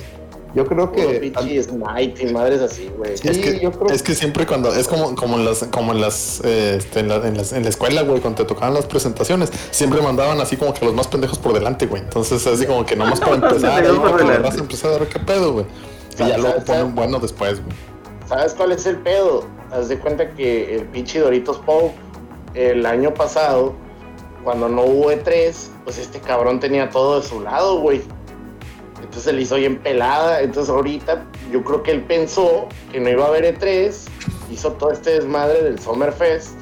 Yo 0.56 0.66
creo 0.68 0.92
que. 0.92 1.04
pinche 1.20 1.64
Smite 1.64 2.28
y 2.28 2.32
madres 2.32 2.62
así, 2.62 2.90
güey. 2.96 3.18
Sí, 3.18 3.28
es, 3.28 3.38
que, 3.40 3.60
yo 3.60 3.72
creo 3.72 3.88
es 3.90 4.04
que 4.04 4.14
siempre 4.14 4.46
cuando 4.46 4.74
es 4.74 4.88
como, 4.88 5.16
como 5.16 5.38
en 5.38 5.46
las 5.46 5.64
como 5.66 5.94
en 5.94 6.02
las, 6.02 6.42
eh, 6.44 6.76
este, 6.78 7.00
en, 7.00 7.08
la, 7.10 7.16
en 7.28 7.38
las 7.38 7.54
en 7.54 7.64
la 7.64 7.70
escuela, 7.70 8.04
güey, 8.04 8.22
cuando 8.22 8.44
te 8.44 8.48
tocaban 8.48 8.74
las 8.76 8.86
presentaciones, 8.86 9.52
siempre 9.72 10.00
mandaban 10.02 10.40
así 10.42 10.56
como 10.58 10.74
que 10.74 10.86
los 10.86 10.94
más 10.94 11.08
pendejos 11.08 11.40
por 11.40 11.54
delante, 11.54 11.88
güey. 11.88 12.04
Entonces 12.04 12.46
así 12.46 12.66
como 12.68 12.86
que 12.86 12.96
nomás 12.96 13.20
para 13.20 13.36
empezar, 13.36 13.84
ahí, 13.84 13.98
para 13.98 14.18
que 14.18 14.24
la 14.24 14.30
delante. 14.30 14.50
raza 14.50 14.60
empiece 14.60 14.88
a 14.88 14.92
ver 14.92 15.08
qué 15.08 15.20
pedo, 15.20 15.54
güey. 15.54 15.66
Y 15.66 16.18
ya 16.18 16.26
¿Sabes- 16.28 16.38
luego 16.38 16.56
sabes- 16.58 16.64
ponen 16.66 16.96
bueno 16.96 17.20
después, 17.20 17.60
güey. 17.64 17.76
¿Sabes 18.30 18.54
cuál 18.54 18.72
es 18.74 18.86
el 18.86 18.98
pedo? 18.98 19.46
Haz 19.72 19.90
de 19.90 19.98
cuenta 20.00 20.30
que 20.36 20.76
el 20.76 20.86
pinche 20.86 21.20
Doritos 21.20 21.58
Pope 21.66 21.94
el 22.54 22.86
año 22.86 23.12
pasado, 23.16 23.74
cuando 24.44 24.70
no 24.70 24.84
hubo 24.84 25.12
E3, 25.12 25.52
pues 25.84 25.98
este 25.98 26.20
cabrón 26.20 26.60
tenía 26.60 26.90
todo 26.92 27.20
de 27.20 27.28
su 27.28 27.40
lado, 27.42 27.80
güey. 27.80 28.02
Entonces 29.14 29.30
se 29.30 29.34
le 29.34 29.44
hizo 29.44 29.56
bien 29.58 29.78
pelada. 29.78 30.42
Entonces 30.42 30.74
ahorita 30.74 31.24
yo 31.52 31.64
creo 31.64 31.84
que 31.84 31.92
él 31.92 32.02
pensó 32.02 32.68
que 32.92 33.00
no 33.00 33.10
iba 33.10 33.26
a 33.26 33.28
haber 33.28 33.60
E3, 33.60 33.94
hizo 34.52 34.72
todo 34.74 34.92
este 34.92 35.12
desmadre 35.12 35.62
del 35.62 35.78
Summerfest 35.78 36.58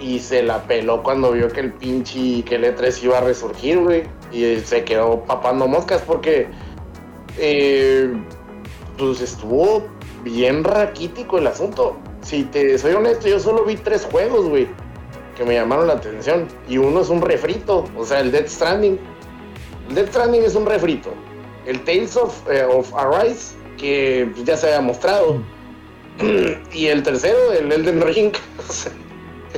y 0.00 0.20
se 0.20 0.42
la 0.42 0.62
peló 0.62 1.02
cuando 1.02 1.32
vio 1.32 1.48
que 1.48 1.60
el 1.60 1.74
pinche, 1.74 2.42
que 2.44 2.54
el 2.54 2.64
E3 2.64 3.04
iba 3.04 3.18
a 3.18 3.20
resurgir, 3.20 3.78
güey. 3.78 4.04
Y 4.32 4.56
se 4.60 4.84
quedó 4.84 5.22
papando 5.24 5.68
moscas 5.68 6.00
porque 6.00 6.48
eh, 7.36 8.10
pues 8.96 9.20
estuvo 9.20 9.84
bien 10.22 10.64
raquítico 10.64 11.36
el 11.36 11.46
asunto. 11.46 11.98
Si 12.22 12.44
te 12.44 12.78
soy 12.78 12.94
honesto, 12.94 13.28
yo 13.28 13.38
solo 13.38 13.66
vi 13.66 13.76
tres 13.76 14.08
juegos, 14.10 14.48
güey, 14.48 14.66
que 15.36 15.44
me 15.44 15.52
llamaron 15.52 15.88
la 15.88 15.92
atención. 15.92 16.48
Y 16.70 16.78
uno 16.78 17.02
es 17.02 17.10
un 17.10 17.20
refrito, 17.20 17.84
o 17.98 18.06
sea, 18.06 18.20
el 18.20 18.32
Dead 18.32 18.48
Stranding. 18.48 18.98
El 19.90 19.94
Dead 19.94 20.08
Stranding 20.08 20.42
es 20.42 20.54
un 20.54 20.64
refrito. 20.64 21.12
El 21.66 21.82
Tales 21.84 22.16
of, 22.16 22.48
eh, 22.50 22.64
of 22.64 22.92
Arise, 22.94 23.54
que 23.78 24.30
ya 24.44 24.56
se 24.56 24.66
había 24.68 24.80
mostrado. 24.80 25.40
y 26.72 26.86
el 26.86 27.02
tercero, 27.02 27.52
el 27.52 27.72
Elden 27.72 28.00
Ring. 28.00 28.32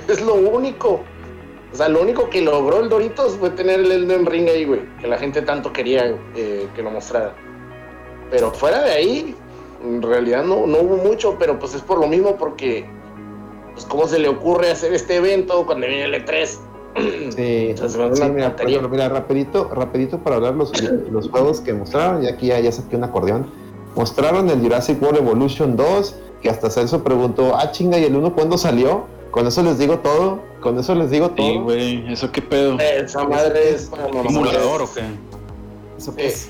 Es 0.09 0.21
lo 0.21 0.35
único. 0.35 1.03
O 1.73 1.77
sea, 1.77 1.89
lo 1.89 2.03
único 2.03 2.29
que 2.31 2.43
logró 2.43 2.81
el 2.81 2.89
Doritos 2.89 3.37
fue 3.39 3.51
tener 3.51 3.81
el 3.81 3.91
Elden 3.91 4.27
Ring 4.27 4.49
ahí, 4.49 4.65
güey. 4.65 4.81
Que 5.01 5.09
la 5.09 5.19
gente 5.19 5.43
tanto 5.43 5.73
quería 5.73 6.17
eh, 6.35 6.69
que 6.75 6.83
lo 6.83 6.91
mostrara. 6.91 7.35
Pero 8.31 8.53
fuera 8.53 8.83
de 8.83 8.93
ahí, 8.93 9.35
en 9.83 10.03
realidad 10.03 10.45
no, 10.45 10.67
no 10.67 10.79
hubo 10.79 10.97
mucho, 10.97 11.37
pero 11.39 11.59
pues 11.59 11.75
es 11.75 11.83
por 11.83 11.99
lo 11.99 12.07
mismo 12.07 12.37
porque, 12.37 12.89
pues 13.73 13.85
cómo 13.87 14.07
se 14.07 14.19
le 14.19 14.29
ocurre 14.29 14.71
hacer 14.71 14.93
este 14.93 15.17
evento 15.17 15.65
cuando 15.67 15.87
viene 15.87 16.05
el 16.05 16.15
E3. 16.15 16.59
Sí, 16.97 17.37
Entonces, 17.71 17.99
me 17.99 18.05
hace 18.05 18.25
sí, 18.25 18.31
mira, 18.31 18.89
mira, 18.89 19.09
rapidito, 19.09 19.69
rapidito 19.73 20.19
para 20.19 20.37
hablar 20.37 20.55
los, 20.55 20.73
los 21.11 21.29
juegos 21.29 21.61
que 21.61 21.73
mostraron, 21.73 22.23
y 22.25 22.29
aquí 22.29 22.49
ya, 22.49 22.61
ya 22.61 22.73
saqué 22.73 22.97
un 22.97 23.05
acordeón. 23.05 23.47
Mostraron 23.95 24.51
el 24.51 24.61
Jurassic 24.61 25.01
World 25.01 25.19
Evolution 25.19 25.77
2, 25.77 26.17
que 26.43 26.51
hasta 26.51 26.71
Celso 26.71 27.03
preguntó, 27.03 27.57
ah 27.57 27.71
chinga, 27.73 27.99
¿y 27.99 28.05
el 28.05 28.17
1 28.17 28.35
cuándo 28.35 28.59
salió? 28.59 29.07
Con 29.31 29.47
eso 29.47 29.63
les 29.63 29.79
digo 29.79 29.99
todo, 29.99 30.41
con 30.61 30.79
eso 30.79 30.95
les 30.95 31.11
digo 31.11 31.31
todo. 31.31 31.47
Sí, 31.47 31.59
güey, 31.59 32.13
¿eso 32.13 32.33
qué 32.33 32.41
pedo? 32.41 32.79
Esa 32.79 33.25
madre 33.25 33.75
es 33.75 33.85
para. 33.85 34.07
¿Simulador 34.07 34.83
o 34.83 34.93
qué? 34.93 35.03
Eso 35.99 36.15
qué 36.15 36.29
es. 36.29 36.49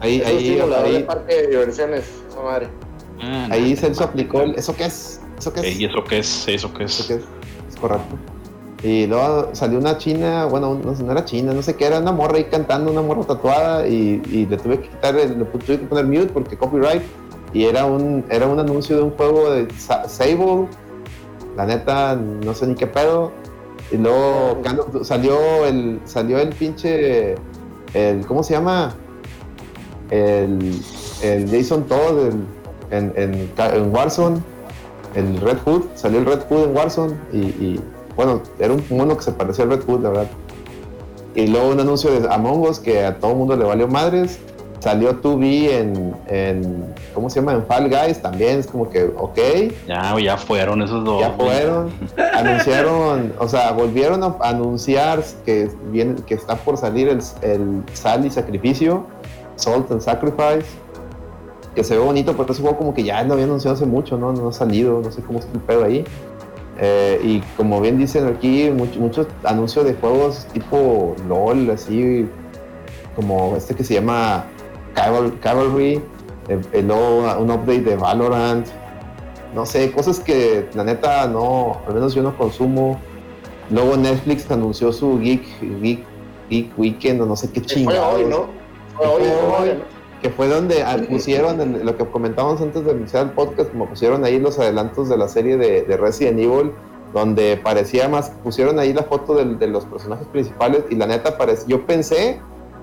Ahí, 0.00 0.20
Es 0.20 0.30
un 0.30 0.36
ahí, 0.36 0.54
de 0.54 0.96
ahí, 0.96 1.02
parque 1.04 1.34
de 1.34 1.46
diversiones, 1.48 2.04
esa 2.28 2.42
madre. 2.42 2.68
Ah, 3.20 3.48
ahí 3.50 3.70
no. 3.70 3.76
Celso 3.80 4.04
aplicó 4.04 4.42
el, 4.42 4.54
¿eso 4.56 4.74
qué 4.74 4.86
es? 4.86 5.20
¿Eso 5.38 5.52
qué 5.52 5.60
es? 5.60 5.80
¿Y 5.80 5.84
eso 5.84 6.04
qué 6.04 6.18
es? 6.18 6.48
¿Eso 6.48 6.72
qué 6.74 6.84
¿Eso 6.84 7.02
es? 7.02 7.08
qué 7.08 7.14
es? 7.14 7.22
Es 7.68 7.80
correcto. 7.80 8.16
Y 8.86 9.08
luego 9.08 9.48
salió 9.52 9.80
una 9.80 9.98
china, 9.98 10.44
bueno, 10.44 10.78
no, 10.80 10.92
no 10.92 11.12
era 11.12 11.24
china, 11.24 11.52
no 11.52 11.60
sé 11.60 11.74
qué, 11.74 11.86
era 11.86 11.98
una 11.98 12.12
morra 12.12 12.36
ahí 12.36 12.44
cantando, 12.44 12.88
una 12.92 13.02
morra 13.02 13.24
tatuada, 13.24 13.88
y, 13.88 14.22
y 14.30 14.46
le 14.46 14.56
tuve 14.58 14.78
que 14.80 14.88
quitar, 14.90 15.16
el, 15.16 15.40
le 15.40 15.44
tuve 15.44 15.80
que 15.80 15.86
poner 15.86 16.06
mute 16.06 16.26
porque 16.32 16.56
copyright, 16.56 17.02
y 17.52 17.64
era 17.64 17.84
un, 17.84 18.24
era 18.30 18.46
un 18.46 18.60
anuncio 18.60 18.96
de 18.96 19.02
un 19.02 19.10
juego 19.10 19.50
de 19.50 19.66
Sa- 19.76 20.08
Sable, 20.08 20.68
la 21.56 21.66
neta, 21.66 22.14
no 22.14 22.54
sé 22.54 22.68
ni 22.68 22.76
qué 22.76 22.86
pedo, 22.86 23.32
y 23.90 23.96
luego 23.96 24.62
salió 25.02 25.66
el, 25.66 25.98
salió 26.04 26.38
el 26.38 26.50
pinche, 26.50 27.34
el, 27.92 28.24
¿cómo 28.28 28.44
se 28.44 28.54
llama? 28.54 28.94
El, 30.10 30.80
el 31.24 31.50
Jason 31.50 31.82
Todd 31.88 32.26
el- 32.28 32.44
en, 32.96 33.12
en, 33.16 33.50
en 33.58 33.92
Warzone, 33.92 34.38
el 35.16 35.40
Red 35.40 35.58
Hood, 35.64 35.82
salió 35.96 36.20
el 36.20 36.26
Red 36.26 36.42
Hood 36.48 36.64
en 36.68 36.76
Warzone 36.76 37.14
y, 37.32 37.38
y, 37.38 37.80
bueno, 38.16 38.40
era 38.58 38.72
un 38.72 38.82
mono 38.90 39.16
que 39.16 39.22
se 39.22 39.32
parecía 39.32 39.64
al 39.64 39.70
Red 39.70 39.84
Hood, 39.86 40.00
la 40.02 40.08
verdad. 40.10 40.26
Y 41.34 41.46
luego 41.48 41.68
un 41.68 41.80
anuncio 41.80 42.10
de 42.18 42.26
Among 42.32 42.62
Us 42.62 42.78
que 42.78 43.04
a 43.04 43.18
todo 43.18 43.32
el 43.32 43.36
mundo 43.36 43.56
le 43.56 43.64
valió 43.64 43.86
madres. 43.88 44.38
Salió 44.80 45.20
2B 45.20 45.70
en, 45.70 46.14
en, 46.28 46.94
¿cómo 47.12 47.28
se 47.28 47.40
llama? 47.40 47.54
En 47.54 47.66
Fall 47.66 47.88
Guys 47.88 48.22
también, 48.22 48.58
es 48.60 48.66
como 48.66 48.88
que, 48.88 49.04
ok, 49.16 49.38
Ya, 49.88 50.14
ya 50.20 50.36
fueron 50.36 50.80
esos 50.82 51.02
dos. 51.04 51.20
ya 51.20 51.30
fueron. 51.32 51.90
Anunciaron, 52.34 53.32
o 53.38 53.48
sea, 53.48 53.72
volvieron 53.72 54.22
a 54.22 54.36
anunciar 54.42 55.24
que, 55.44 55.70
viene, 55.90 56.16
que 56.26 56.34
está 56.34 56.56
por 56.56 56.76
salir 56.76 57.08
el, 57.08 57.20
el 57.42 57.82
Sal 57.94 58.26
y 58.26 58.30
Sacrificio, 58.30 59.04
Salt 59.56 59.90
and 59.90 60.02
Sacrifice, 60.02 60.66
que 61.74 61.82
se 61.82 61.96
ve 61.96 62.04
bonito, 62.04 62.34
pero 62.36 62.52
ese 62.52 62.62
juego 62.62 62.78
como 62.78 62.94
que 62.94 63.02
ya 63.02 63.22
lo 63.24 63.32
había 63.32 63.46
anunciado 63.46 63.74
hace 63.76 63.86
mucho, 63.86 64.16
¿no? 64.18 64.32
No 64.32 64.48
ha 64.48 64.52
salido, 64.52 65.00
no 65.02 65.10
sé 65.10 65.20
cómo 65.22 65.40
está 65.40 65.52
el 65.52 65.60
pedo 65.60 65.84
ahí. 65.84 66.04
Eh, 66.78 67.20
y 67.22 67.40
como 67.56 67.80
bien 67.80 67.98
dicen 67.98 68.26
aquí, 68.26 68.70
muchos 68.70 69.26
anuncios 69.44 69.84
de 69.86 69.94
juegos 69.94 70.46
tipo 70.52 71.14
LOL, 71.28 71.70
así 71.70 72.28
como 73.14 73.56
este 73.56 73.74
que 73.74 73.82
se 73.82 73.94
llama 73.94 74.44
Caval- 74.94 75.38
Cavalry, 75.40 75.94
eh, 76.48 76.60
eh, 76.72 76.82
luego 76.82 77.20
un 77.38 77.50
update 77.50 77.80
de 77.80 77.96
Valorant, 77.96 78.66
no 79.54 79.64
sé, 79.64 79.90
cosas 79.90 80.20
que 80.20 80.68
la 80.74 80.84
neta 80.84 81.26
no, 81.26 81.78
al 81.88 81.94
menos 81.94 82.14
yo 82.14 82.22
no 82.22 82.36
consumo. 82.36 83.00
Luego 83.70 83.96
Netflix 83.96 84.48
anunció 84.50 84.92
su 84.92 85.18
Geek, 85.18 85.42
Geek, 85.82 86.04
Geek 86.50 86.78
Weekend 86.78 87.22
o 87.22 87.26
no 87.26 87.34
sé 87.36 87.50
qué 87.50 87.62
Que 87.62 87.82
Fue 87.84 87.98
hoy, 87.98 88.24
¿no? 88.26 88.46
Fue 88.96 89.06
hoy, 89.06 89.22
Fue 89.22 89.30
hoy, 89.62 89.68
hoy. 89.70 89.76
Que 90.22 90.30
fue 90.30 90.48
donde 90.48 90.84
pusieron 91.08 91.60
en 91.60 91.84
lo 91.84 91.96
que 91.96 92.06
comentábamos 92.06 92.60
antes 92.60 92.84
de 92.84 92.92
iniciar 92.92 93.26
el 93.26 93.32
podcast, 93.32 93.70
como 93.70 93.86
pusieron 93.88 94.24
ahí 94.24 94.40
los 94.40 94.58
adelantos 94.58 95.08
de 95.08 95.16
la 95.16 95.28
serie 95.28 95.56
de, 95.56 95.82
de 95.82 95.96
Resident 95.96 96.38
Evil, 96.38 96.72
donde 97.16 97.56
parecía 97.56 98.08
más, 98.08 98.30
pusieron 98.42 98.78
ahí 98.78 98.92
la 98.92 99.02
foto 99.02 99.34
de, 99.34 99.66
los 99.66 99.84
personajes 99.86 100.26
principales 100.28 100.84
y 100.90 100.96
la 100.96 101.06
neta 101.06 101.38
parecía, 101.38 101.66
yo 101.68 101.86
pensé 101.86 102.40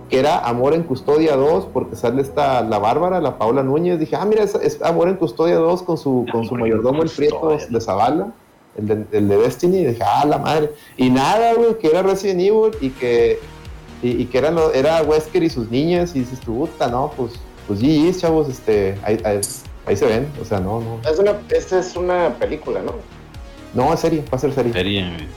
que 0.09 0.19
era 0.19 0.39
Amor 0.39 0.73
en 0.73 0.83
Custodia 0.83 1.35
2 1.35 1.67
porque 1.71 1.95
sale 1.95 2.21
esta, 2.21 2.61
la 2.63 2.79
Bárbara, 2.79 3.21
la 3.21 3.37
Paula 3.37 3.63
Núñez, 3.63 3.99
dije, 3.99 4.15
ah, 4.15 4.25
mira, 4.25 4.43
es, 4.43 4.55
es 4.55 4.81
Amor 4.81 5.07
en 5.07 5.15
Custodia 5.15 5.57
2 5.57 5.83
con 5.83 5.97
su, 5.97 6.25
con 6.31 6.45
su 6.45 6.55
mayordomo 6.55 7.03
el 7.03 7.09
Prieto 7.09 7.55
de 7.69 7.81
Zavala, 7.81 8.33
el 8.75 8.87
de, 8.87 9.05
el 9.11 9.27
de 9.27 9.37
Destiny, 9.37 9.77
y 9.77 9.85
dije, 9.85 10.03
ah, 10.03 10.25
la 10.25 10.39
madre, 10.39 10.71
y 10.97 11.09
nada, 11.09 11.53
güey, 11.53 11.77
que 11.77 11.87
era 11.89 12.01
Resident 12.01 12.41
Evil 12.41 12.71
y 12.81 12.89
que 12.89 13.39
y, 14.03 14.21
y 14.21 14.25
que 14.25 14.37
eran, 14.37 14.55
lo- 14.55 14.71
era 14.73 15.01
Wesker 15.01 15.41
y 15.43 15.49
sus 15.49 15.71
niñas, 15.71 16.15
y 16.15 16.19
dices 16.19 16.39
tú, 16.41 16.55
puta, 16.67 16.87
no, 16.87 17.11
pues, 17.17 17.33
pues 17.67 17.79
GG's, 17.79 18.19
chavos, 18.21 18.49
este, 18.49 18.97
ahí, 19.03 19.17
ahí, 19.23 19.39
ahí 19.87 19.95
se 19.97 20.05
ven, 20.05 20.27
o 20.41 20.45
sea, 20.45 20.59
no, 20.59 20.79
no, 20.81 21.09
Es 21.09 21.17
una, 21.17 21.33
esta 21.49 21.79
es 21.79 21.95
una 21.95 22.35
película, 22.37 22.81
¿no? 22.81 22.93
no, 23.73 23.91
es 23.93 23.99
serie, 24.01 24.23
va 24.31 24.35
a 24.37 24.39
ser 24.39 24.53
serie. 24.53 24.71
Serie, 24.73 25.03
güey. 25.09 25.27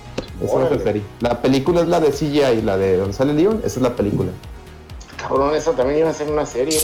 Esa 0.45 0.59
va 0.59 0.65
a 0.67 0.69
ser 0.69 0.83
serie. 0.83 1.03
La 1.21 1.41
película 1.41 1.81
es 1.81 1.89
la 1.89 2.01
de 2.01 2.11
CGI, 2.11 2.61
la 2.63 2.77
de 2.77 2.99
donde 2.99 3.15
sale 3.15 3.33
Leon, 3.33 3.59
esa 3.65 3.77
es 3.79 3.83
la 3.83 3.97
película. 3.97 4.31
Cabrón, 5.17 5.55
esa 5.55 5.73
también 5.73 6.01
iba 6.01 6.11
a 6.11 6.13
ser 6.15 6.31
una 6.31 6.45
serie. 6.45 6.79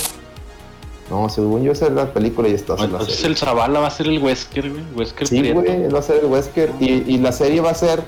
No, 1.10 1.28
según 1.28 1.62
yo 1.62 1.72
esa 1.72 1.86
es 1.88 1.92
la 1.92 2.10
película 2.10 2.48
y 2.48 2.54
a 2.54 2.58
ser 2.58 2.68
la 2.78 2.84
Entonces 2.84 3.16
serie. 3.16 3.30
el 3.32 3.36
Zavala 3.36 3.80
va 3.80 3.88
a 3.88 3.90
ser 3.90 4.06
el 4.06 4.18
Wesker, 4.22 4.70
güey. 4.70 4.82
Wesker 4.96 5.28
Sí, 5.28 5.52
güey, 5.52 5.68
él 5.84 5.94
va 5.94 5.98
a 5.98 6.02
ser 6.02 6.20
el 6.20 6.26
Wesker. 6.26 6.70
Y, 6.80 6.86
y 7.06 7.18
la 7.18 7.32
serie 7.32 7.60
va 7.60 7.70
a 7.70 7.74
ser, 7.74 8.02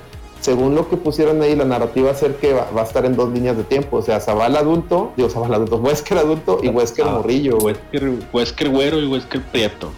según 0.44 0.74
lo 0.74 0.90
que 0.90 0.98
pusieron 0.98 1.40
ahí, 1.40 1.56
la 1.56 1.64
narrativa 1.64 2.08
va 2.08 2.12
a 2.12 2.18
ser 2.18 2.36
que 2.36 2.52
va, 2.52 2.68
va 2.76 2.82
a 2.82 2.84
estar 2.84 3.06
en 3.06 3.16
dos 3.16 3.32
líneas 3.32 3.56
de 3.56 3.64
tiempo. 3.64 3.96
O 3.96 4.02
sea, 4.02 4.20
Zavala 4.20 4.58
adulto, 4.58 5.12
digo 5.16 5.30
Zavala 5.30 5.56
adulto, 5.56 5.76
Wesker 5.82 6.18
adulto 6.18 6.60
y 6.62 6.68
Wesker 6.68 7.06
Ah, 7.08 7.12
morrillo. 7.12 7.56
Wesker, 7.56 8.12
Wesker 8.30 8.68
güero 8.68 9.00
y 9.00 9.06
Wesker 9.06 9.40
Prieto. 9.40 9.90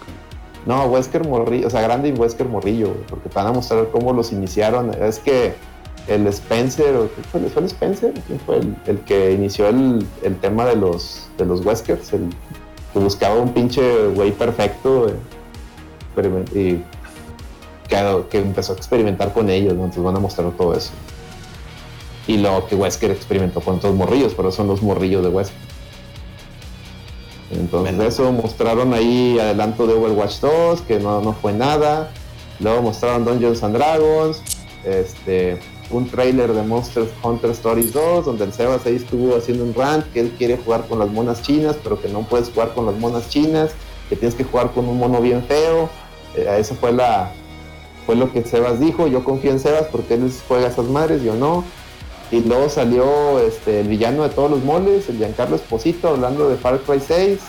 No, 0.65 0.85
Wesker 0.85 1.27
morrillo, 1.27 1.67
o 1.67 1.69
sea, 1.69 1.81
grande 1.81 2.07
y 2.09 2.11
Wesker 2.13 2.47
morrillo, 2.47 2.87
güey, 2.87 3.01
porque 3.09 3.27
te 3.27 3.35
van 3.35 3.47
a 3.47 3.51
mostrar 3.51 3.89
cómo 3.91 4.13
los 4.13 4.31
iniciaron. 4.31 4.93
Es 4.93 5.19
que 5.19 5.53
el 6.07 6.25
Spencer, 6.27 6.95
¿o 6.95 7.09
qué 7.13 7.23
fue, 7.23 7.41
¿Fue 7.41 7.63
el 7.63 7.65
Spencer? 7.65 8.13
¿Quién 8.27 8.39
fue 8.39 8.59
el, 8.59 8.75
el 8.85 8.99
que 9.01 9.33
inició 9.33 9.67
el, 9.67 10.05
el 10.23 10.37
tema 10.37 10.63
de 10.63 10.77
los, 10.77 11.27
de 11.37 11.45
los 11.45 11.65
Weskers? 11.65 12.13
El 12.13 12.29
que 12.93 12.99
buscaba 12.99 13.35
un 13.35 13.53
pinche 13.53 14.07
güey 14.15 14.31
perfecto 14.31 15.01
güey, 15.01 15.13
y 16.55 16.81
que, 17.87 18.23
que 18.29 18.39
empezó 18.39 18.73
a 18.73 18.75
experimentar 18.75 19.33
con 19.33 19.49
ellos, 19.49 19.73
¿no? 19.73 19.85
entonces 19.85 20.03
van 20.03 20.15
a 20.15 20.19
mostrar 20.19 20.51
todo 20.51 20.75
eso. 20.75 20.91
Y 22.27 22.37
lo 22.37 22.67
que 22.67 22.75
Wesker 22.75 23.11
experimentó 23.11 23.61
con 23.61 23.75
otros 23.75 23.95
morrillos, 23.95 24.33
pero 24.35 24.51
son 24.51 24.67
los 24.67 24.81
morrillos 24.81 25.23
de 25.23 25.29
Wesker. 25.29 25.57
Entonces 27.51 27.95
Bueno. 27.95 28.09
eso 28.09 28.31
mostraron 28.31 28.93
ahí 28.93 29.39
adelanto 29.39 29.87
de 29.87 29.93
Overwatch 29.93 30.39
2, 30.41 30.81
que 30.81 30.99
no, 30.99 31.21
no 31.21 31.33
fue 31.33 31.53
nada. 31.53 32.11
Luego 32.59 32.81
mostraron 32.81 33.23
Dungeons 33.23 33.63
and 33.63 33.77
Dragons, 33.77 34.41
este, 34.83 35.59
un 35.89 36.09
trailer 36.09 36.51
de 36.53 36.63
Monster 36.63 37.07
Hunter 37.23 37.51
Stories 37.51 37.93
2, 37.93 38.25
donde 38.25 38.45
el 38.45 38.53
Sebas 38.53 38.85
ahí 38.85 38.95
estuvo 38.95 39.35
haciendo 39.35 39.63
un 39.63 39.73
rant 39.73 40.05
que 40.11 40.19
él 40.19 40.33
quiere 40.37 40.57
jugar 40.57 40.87
con 40.87 40.99
las 40.99 41.09
monas 41.09 41.41
chinas, 41.41 41.77
pero 41.81 42.01
que 42.01 42.09
no 42.09 42.21
puedes 42.21 42.49
jugar 42.49 42.73
con 42.73 42.85
las 42.85 42.95
monas 42.95 43.29
chinas, 43.29 43.71
que 44.09 44.15
tienes 44.15 44.35
que 44.35 44.43
jugar 44.43 44.71
con 44.71 44.87
un 44.87 44.97
mono 44.97 45.21
bien 45.21 45.43
feo. 45.43 45.89
Eh, 46.35 46.57
eso 46.59 46.75
fue 46.75 46.91
la 46.91 47.31
fue 48.07 48.15
lo 48.15 48.31
que 48.33 48.43
Sebas 48.43 48.79
dijo. 48.79 49.05
Yo 49.05 49.23
confío 49.23 49.51
en 49.51 49.59
Sebas 49.59 49.83
porque 49.91 50.15
él 50.15 50.33
juega 50.47 50.67
esas 50.69 50.85
madres, 50.87 51.21
yo 51.21 51.35
no. 51.35 51.63
Y 52.31 52.39
luego 52.41 52.67
salió 52.69 53.39
este, 53.39 53.81
el 53.81 53.87
villano 53.87 54.23
de 54.23 54.29
todos 54.29 54.49
los 54.49 54.63
moles, 54.63 55.07
el 55.09 55.17
Giancarlo 55.17 55.55
Esposito, 55.57 56.07
hablando 56.09 56.49
de 56.49 56.55
Far 56.57 56.79
Cry 56.79 56.99
6. 56.99 57.39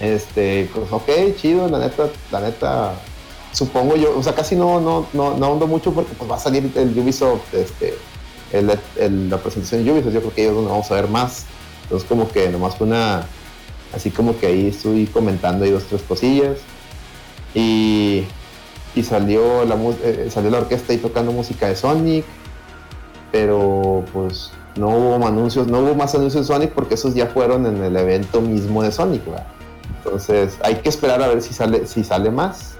Este, 0.00 0.68
pues 0.74 0.90
ok, 0.90 1.08
chido, 1.40 1.68
la 1.68 1.78
neta, 1.78 2.08
la 2.32 2.40
neta, 2.40 2.94
supongo 3.52 3.96
yo, 3.96 4.18
o 4.18 4.22
sea, 4.22 4.34
casi 4.34 4.56
no, 4.56 4.80
no, 4.80 5.06
no, 5.12 5.36
no 5.36 5.46
ahondo 5.46 5.66
mucho 5.68 5.92
porque 5.92 6.12
pues 6.18 6.28
va 6.30 6.34
a 6.34 6.40
salir 6.40 6.70
el 6.74 6.98
Ubisoft, 6.98 7.54
este, 7.54 7.94
el, 8.52 8.76
el- 8.96 9.30
la 9.30 9.38
presentación 9.38 9.84
de 9.84 9.92
Ubisoft, 9.92 10.12
yo 10.12 10.20
creo 10.20 10.34
que 10.34 10.42
ellos 10.42 10.62
no 10.62 10.68
vamos 10.70 10.90
a 10.90 10.94
ver 10.94 11.08
más. 11.08 11.44
Entonces 11.84 12.08
como 12.08 12.28
que 12.28 12.48
nomás 12.48 12.76
fue 12.76 12.86
una, 12.88 13.24
así 13.94 14.10
como 14.10 14.36
que 14.38 14.46
ahí 14.48 14.66
estoy 14.68 15.06
comentando 15.06 15.64
ahí 15.64 15.70
dos, 15.70 15.84
tres 15.84 16.02
cosillas. 16.02 16.58
Y, 17.54 18.24
y 18.94 19.02
salió 19.02 19.64
la, 19.64 19.76
mu- 19.76 19.94
eh, 20.02 20.28
salió 20.30 20.50
la 20.50 20.58
orquesta 20.58 20.92
ahí 20.92 20.98
tocando 20.98 21.32
música 21.32 21.68
de 21.68 21.76
Sonic 21.76 22.24
pero 23.32 24.04
pues 24.12 24.52
no 24.76 24.88
hubo 24.90 25.26
anuncios, 25.26 25.66
no 25.66 25.80
hubo 25.80 25.94
más 25.96 26.14
anuncios 26.14 26.46
de 26.46 26.54
Sonic 26.54 26.70
porque 26.70 26.94
esos 26.94 27.14
ya 27.14 27.26
fueron 27.26 27.66
en 27.66 27.82
el 27.82 27.96
evento 27.96 28.40
mismo 28.40 28.82
de 28.82 28.92
Sonic. 28.92 29.22
Entonces 30.04 30.56
hay 30.62 30.76
que 30.76 30.88
esperar 30.88 31.20
a 31.22 31.28
ver 31.28 31.42
si 31.42 31.52
sale, 31.52 31.86
si 31.86 32.04
sale 32.04 32.30
más. 32.30 32.74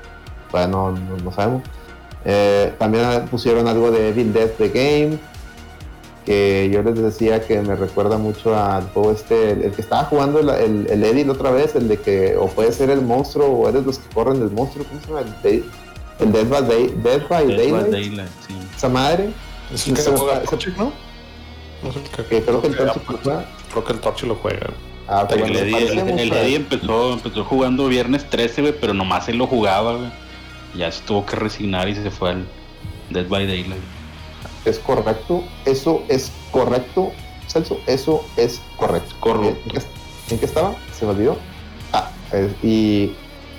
Todavía 0.50 0.70
no, 0.70 1.32
sabemos. 1.32 1.62
Eh, 2.24 2.72
también 2.78 3.26
pusieron 3.30 3.66
algo 3.66 3.90
de 3.90 4.10
Evil 4.10 4.32
Dead 4.32 4.48
The 4.56 4.68
Game, 4.68 5.18
que 6.24 6.70
yo 6.72 6.82
les 6.82 6.96
decía 7.02 7.44
que 7.44 7.60
me 7.60 7.74
recuerda 7.74 8.16
mucho 8.16 8.56
al 8.56 8.88
juego 8.90 9.10
este, 9.10 9.50
el, 9.50 9.72
que 9.72 9.82
estaba 9.82 10.04
jugando 10.04 10.38
el, 10.38 10.48
el, 10.88 11.00
la 11.00 11.32
otra 11.32 11.50
vez, 11.50 11.74
el 11.74 11.88
de 11.88 11.98
que 11.98 12.36
o 12.36 12.46
puede 12.46 12.70
ser 12.72 12.90
el 12.90 13.02
monstruo 13.02 13.46
o 13.48 13.68
eres 13.68 13.84
los 13.84 13.98
que 13.98 14.14
corren 14.14 14.38
del 14.38 14.50
monstruo, 14.52 14.84
¿cómo 14.88 15.00
se 15.00 15.08
llama? 15.08 15.36
El 16.20 16.32
Dead 16.32 16.46
by, 16.48 16.62
Day, 16.66 16.94
Dead 17.02 17.22
by 17.28 17.46
Dead 17.46 17.56
by 17.56 17.56
Daylight, 17.56 17.86
Daylight, 17.90 18.30
sí. 18.46 18.54
esa 18.76 18.88
madre. 18.88 19.30
Es 19.72 19.86
el 19.88 19.94
que 19.94 20.02
juega 20.02 20.42
Torchic, 20.42 20.76
¿no? 20.76 20.92
No 21.82 21.90
es 21.90 21.96
el 21.96 22.02
que, 22.02 22.24
que 22.24 22.42
creo 22.42 22.60
que 22.60 22.68
el 22.68 22.74
creo 22.76 22.92
Torchic 22.92 23.10
lo 23.10 23.18
juega. 23.18 23.44
creo 23.70 23.84
que 23.84 23.92
el 23.92 24.00
Torchic 24.00 24.28
lo 24.28 24.34
juega. 24.36 24.66
Ah, 25.06 25.22
ok, 25.24 25.32
El, 25.32 25.56
Eddie, 25.56 25.88
el- 25.88 26.32
el 26.32 26.54
empezó, 26.54 27.12
empezó 27.14 27.44
jugando 27.44 27.88
viernes 27.88 28.28
13, 28.30 28.62
güey, 28.62 28.74
pero 28.80 28.94
nomás 28.94 29.28
él 29.28 29.36
lo 29.36 29.46
jugaba, 29.46 29.96
güey. 29.96 30.10
Ya 30.76 30.90
se 30.90 31.02
tuvo 31.02 31.26
que 31.26 31.36
resignar 31.36 31.88
y 31.88 31.94
se 31.94 32.10
fue 32.10 32.30
al 32.30 32.46
Dead 33.10 33.26
by 33.28 33.46
Daylight. 33.46 33.82
Es 34.64 34.78
correcto, 34.78 35.44
eso 35.66 36.02
es 36.08 36.32
correcto, 36.50 37.12
Celso, 37.48 37.78
eso 37.86 38.24
es 38.38 38.62
correcto. 38.78 39.14
Correcto. 39.20 39.60
¿En 39.66 39.70
qué, 39.72 39.82
en 40.30 40.38
qué 40.38 40.46
estaba? 40.46 40.74
Se 40.98 41.04
me 41.04 41.10
olvidó. 41.12 41.36
Ah, 41.92 42.10
y, 42.62 43.12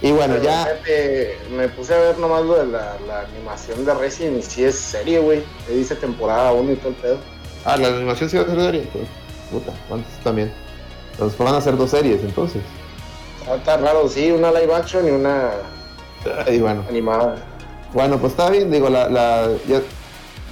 y 0.08 0.12
bueno, 0.12 0.36
Pero 0.36 0.46
ya. 0.46 0.64
fíjate, 0.66 1.38
me 1.56 1.68
puse 1.70 1.94
a 1.94 1.98
ver 1.98 2.18
nomás 2.20 2.44
lo 2.44 2.56
de 2.56 2.68
la, 2.68 2.96
la 3.08 3.22
animación 3.22 3.86
de 3.86 3.94
Resident 3.94 4.38
y 4.40 4.42
sí 4.42 4.64
es 4.64 4.76
serie, 4.76 5.20
güey. 5.20 5.44
Dice 5.70 5.96
temporada 5.96 6.52
1 6.54 6.72
y 6.72 6.76
todo 6.76 6.90
el 6.90 6.96
pedo. 6.96 7.18
Ah, 7.66 7.78
la 7.78 7.88
animación 7.88 8.30
sí 8.30 8.38
va 8.38 8.44
a 8.44 8.46
ser 8.48 8.60
serie. 8.62 8.82
Entonces, 8.82 9.10
puta, 9.52 9.72
antes 9.92 10.24
también. 10.24 10.52
Entonces 11.14 11.38
van 11.40 11.56
a 11.56 11.62
ser 11.62 11.78
dos 11.78 11.90
series, 11.90 12.22
entonces. 12.22 12.62
Está, 13.42 13.56
está 13.56 13.78
raro, 13.78 14.08
sí, 14.10 14.32
una 14.32 14.52
live 14.52 14.74
action 14.74 15.08
y 15.08 15.12
una 15.12 15.52
Y 16.52 16.60
bueno, 16.60 16.84
animada. 16.90 17.36
bueno, 17.94 18.18
pues 18.20 18.34
está 18.34 18.50
bien, 18.50 18.70
digo, 18.72 18.90
la, 18.90 19.08
la, 19.10 19.48
ya- 19.68 19.82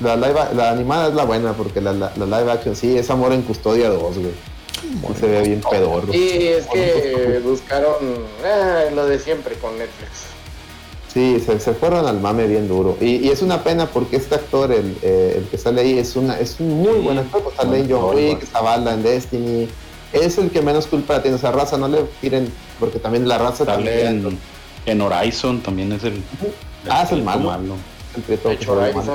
la, 0.02 0.16
live, 0.16 0.40
la 0.56 0.72
animada 0.72 1.08
es 1.10 1.14
la 1.14 1.26
buena, 1.26 1.54
porque 1.54 1.82
la, 1.82 1.94
la, 1.94 2.12
la 2.16 2.40
live 2.40 2.52
action 2.52 2.76
sí 2.76 2.98
es 2.98 3.10
amor 3.10 3.34
en 3.34 3.42
custodia 3.44 3.90
2, 3.90 4.18
güey. 4.18 4.32
Sí 4.82 5.20
se 5.20 5.28
ve 5.28 5.42
bien 5.42 5.62
pedorro. 5.70 6.14
Y 6.14 6.48
es 6.48 6.68
que 6.68 7.42
buscaron 7.44 7.96
eh, 8.44 8.92
lo 8.94 9.06
de 9.06 9.20
siempre 9.20 9.56
con 9.56 9.78
Netflix. 9.78 10.24
Sí, 11.14 11.40
se, 11.46 11.60
se 11.60 11.74
fueron 11.74 12.08
al 12.08 12.20
mame 12.20 12.48
bien 12.48 12.68
duro. 12.68 12.98
Y, 13.00 13.18
y 13.18 13.30
es 13.30 13.42
una 13.44 13.64
pena 13.64 13.86
porque 13.86 14.16
este 14.16 14.34
actor, 14.36 14.72
el, 14.72 14.98
eh, 15.04 15.36
el 15.38 15.44
que 15.48 15.58
sale 15.60 15.82
ahí, 15.82 16.00
es 16.00 16.16
una 16.16 16.40
es 16.40 16.60
un 16.60 16.82
muy 16.82 17.00
buen 17.02 17.20
actor. 17.20 17.44
pues, 17.44 17.56
Sale 17.56 17.80
en 17.80 17.92
John 17.92 18.16
Wick, 18.16 18.44
Zavala 18.46 18.94
en 18.96 19.04
Destiny. 19.04 19.70
Es 20.12 20.38
el 20.40 20.50
que 20.50 20.62
menos 20.62 20.88
culpa 20.88 21.22
tiene. 21.22 21.38
O 21.38 21.40
sea, 21.40 21.52
raza, 21.52 21.78
no 21.78 21.88
le 21.88 22.04
tiren, 22.20 22.52
porque 22.80 22.98
también 23.00 23.28
la 23.28 23.38
raza 23.38 23.64
Sale 23.64 23.76
también. 23.76 24.08
en, 24.26 24.40
en 24.92 25.02
Horizon, 25.02 25.62
también 25.62 25.92
es 25.92 26.04
el. 26.04 26.22
Ah, 26.90 27.04
es 27.04 27.12
el 27.12 27.22
malo. 27.24 27.52
entre 28.16 28.38
todos, 28.38 28.58
De 28.58 28.64
hecho, 28.64 28.84
el 28.84 28.96
malo. 28.96 29.14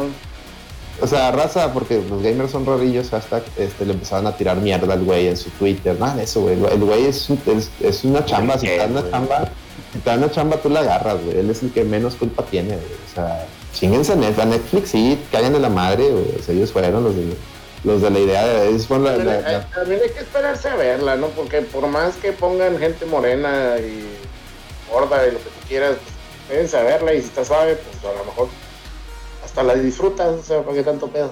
O 1.00 1.06
sea, 1.06 1.30
raza, 1.30 1.72
porque 1.72 2.02
los 2.08 2.22
gamers 2.22 2.50
son 2.50 2.66
rarillos, 2.66 3.12
hasta 3.12 3.42
este, 3.56 3.84
le 3.86 3.92
empezaban 3.92 4.26
a 4.26 4.36
tirar 4.36 4.56
mierda 4.56 4.92
al 4.94 5.04
güey 5.04 5.28
en 5.28 5.36
su 5.36 5.48
Twitter. 5.50 5.98
Nada 5.98 6.16
de 6.16 6.24
eso, 6.24 6.40
güey. 6.42 6.54
El 6.54 6.84
güey 6.84 7.06
es, 7.06 7.28
es, 7.46 7.70
es 7.80 8.04
una 8.04 8.24
chamba. 8.24 8.58
Si 8.58 8.66
te 8.66 8.76
dan 8.78 8.90
una 8.92 9.08
chamba, 9.10 9.48
si 9.92 9.98
te 10.00 10.10
dan 10.10 10.18
una 10.18 10.30
chamba, 10.30 10.56
tú 10.56 10.68
la 10.70 10.80
agarras, 10.80 11.16
güey. 11.24 11.38
Él 11.38 11.50
es 11.50 11.62
el 11.62 11.70
que 11.72 11.84
menos 11.84 12.14
culpa 12.16 12.42
tiene, 12.44 12.74
güey. 12.74 12.86
O 13.10 13.14
sea, 13.14 13.46
chinguense 13.72 14.12
a 14.12 14.16
Netflix, 14.16 14.38
a 14.40 14.44
Netflix 14.46 14.90
sí, 14.90 15.18
caigan 15.30 15.52
de 15.52 15.60
la 15.60 15.68
madre, 15.68 16.10
güey. 16.10 16.34
O 16.38 16.42
sea, 16.42 16.54
ellos 16.54 16.72
fueron 16.72 17.04
los 17.04 17.14
de, 17.14 17.34
los 17.84 18.02
de 18.02 18.10
la 18.10 18.18
idea 18.18 18.46
de. 18.46 18.68
ellos 18.70 18.86
fueron 18.86 19.04
la- 19.04 19.16
También, 19.16 19.34
la- 19.36 19.40
la- 19.52 19.58
hay- 19.58 19.64
también 19.74 20.00
hay 20.02 20.10
que 20.10 20.18
esperarse 20.20 20.68
a 20.68 20.74
verla, 20.74 21.14
¿no? 21.16 21.28
Porque 21.28 21.62
por 21.62 21.86
más 21.86 22.16
que 22.16 22.32
pongan 22.32 22.76
gente 22.78 23.06
morena 23.06 23.76
y 23.78 24.04
gorda 24.92 25.26
y 25.28 25.32
lo 25.32 25.38
que 25.38 25.44
tú 25.44 25.68
quieras, 25.68 25.92
pues, 25.92 26.48
deben 26.50 26.68
saberla 26.68 27.14
y 27.14 27.20
si 27.20 27.26
está 27.28 27.44
suave, 27.44 27.76
pues 27.76 28.12
a 28.12 28.18
lo 28.18 28.24
mejor 28.24 28.48
hasta 29.58 29.74
la 29.74 29.80
disfrutas, 29.82 30.34
o 30.38 30.42
sea, 30.42 30.62
¿para 30.62 30.76
qué 30.76 30.82
tanto 30.84 31.08
pedo? 31.08 31.30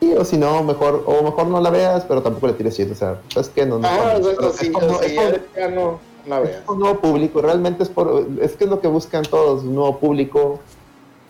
sí, 0.00 0.12
o 0.14 0.24
si 0.24 0.36
no, 0.36 0.62
mejor, 0.64 1.04
o 1.06 1.22
mejor 1.22 1.46
no 1.46 1.60
la 1.60 1.70
veas, 1.70 2.04
pero 2.08 2.20
tampoco 2.22 2.48
le 2.48 2.54
tires 2.54 2.76
shit. 2.76 2.90
O 2.90 2.94
sea, 2.96 3.20
¿sabes 3.32 3.48
qué? 3.54 3.64
No, 3.64 3.78
no, 3.78 3.86
Ah, 3.86 4.14
no, 4.20 4.26
pero 4.36 4.52
sí, 4.52 4.72
como- 4.72 5.00
es 5.00 5.14
ya 5.56 5.68
no 5.68 6.00
la 6.26 6.40
veas. 6.40 6.62
Es 6.62 6.68
un 6.68 6.80
nuevo 6.80 6.98
público, 7.00 7.40
realmente 7.40 7.82
es 7.84 7.88
por, 7.88 8.26
es 8.40 8.56
que 8.56 8.64
es 8.64 8.70
lo 8.70 8.80
que 8.80 8.88
buscan 8.88 9.22
todos, 9.24 9.62
un 9.62 9.74
nuevo 9.76 9.98
público. 9.98 10.58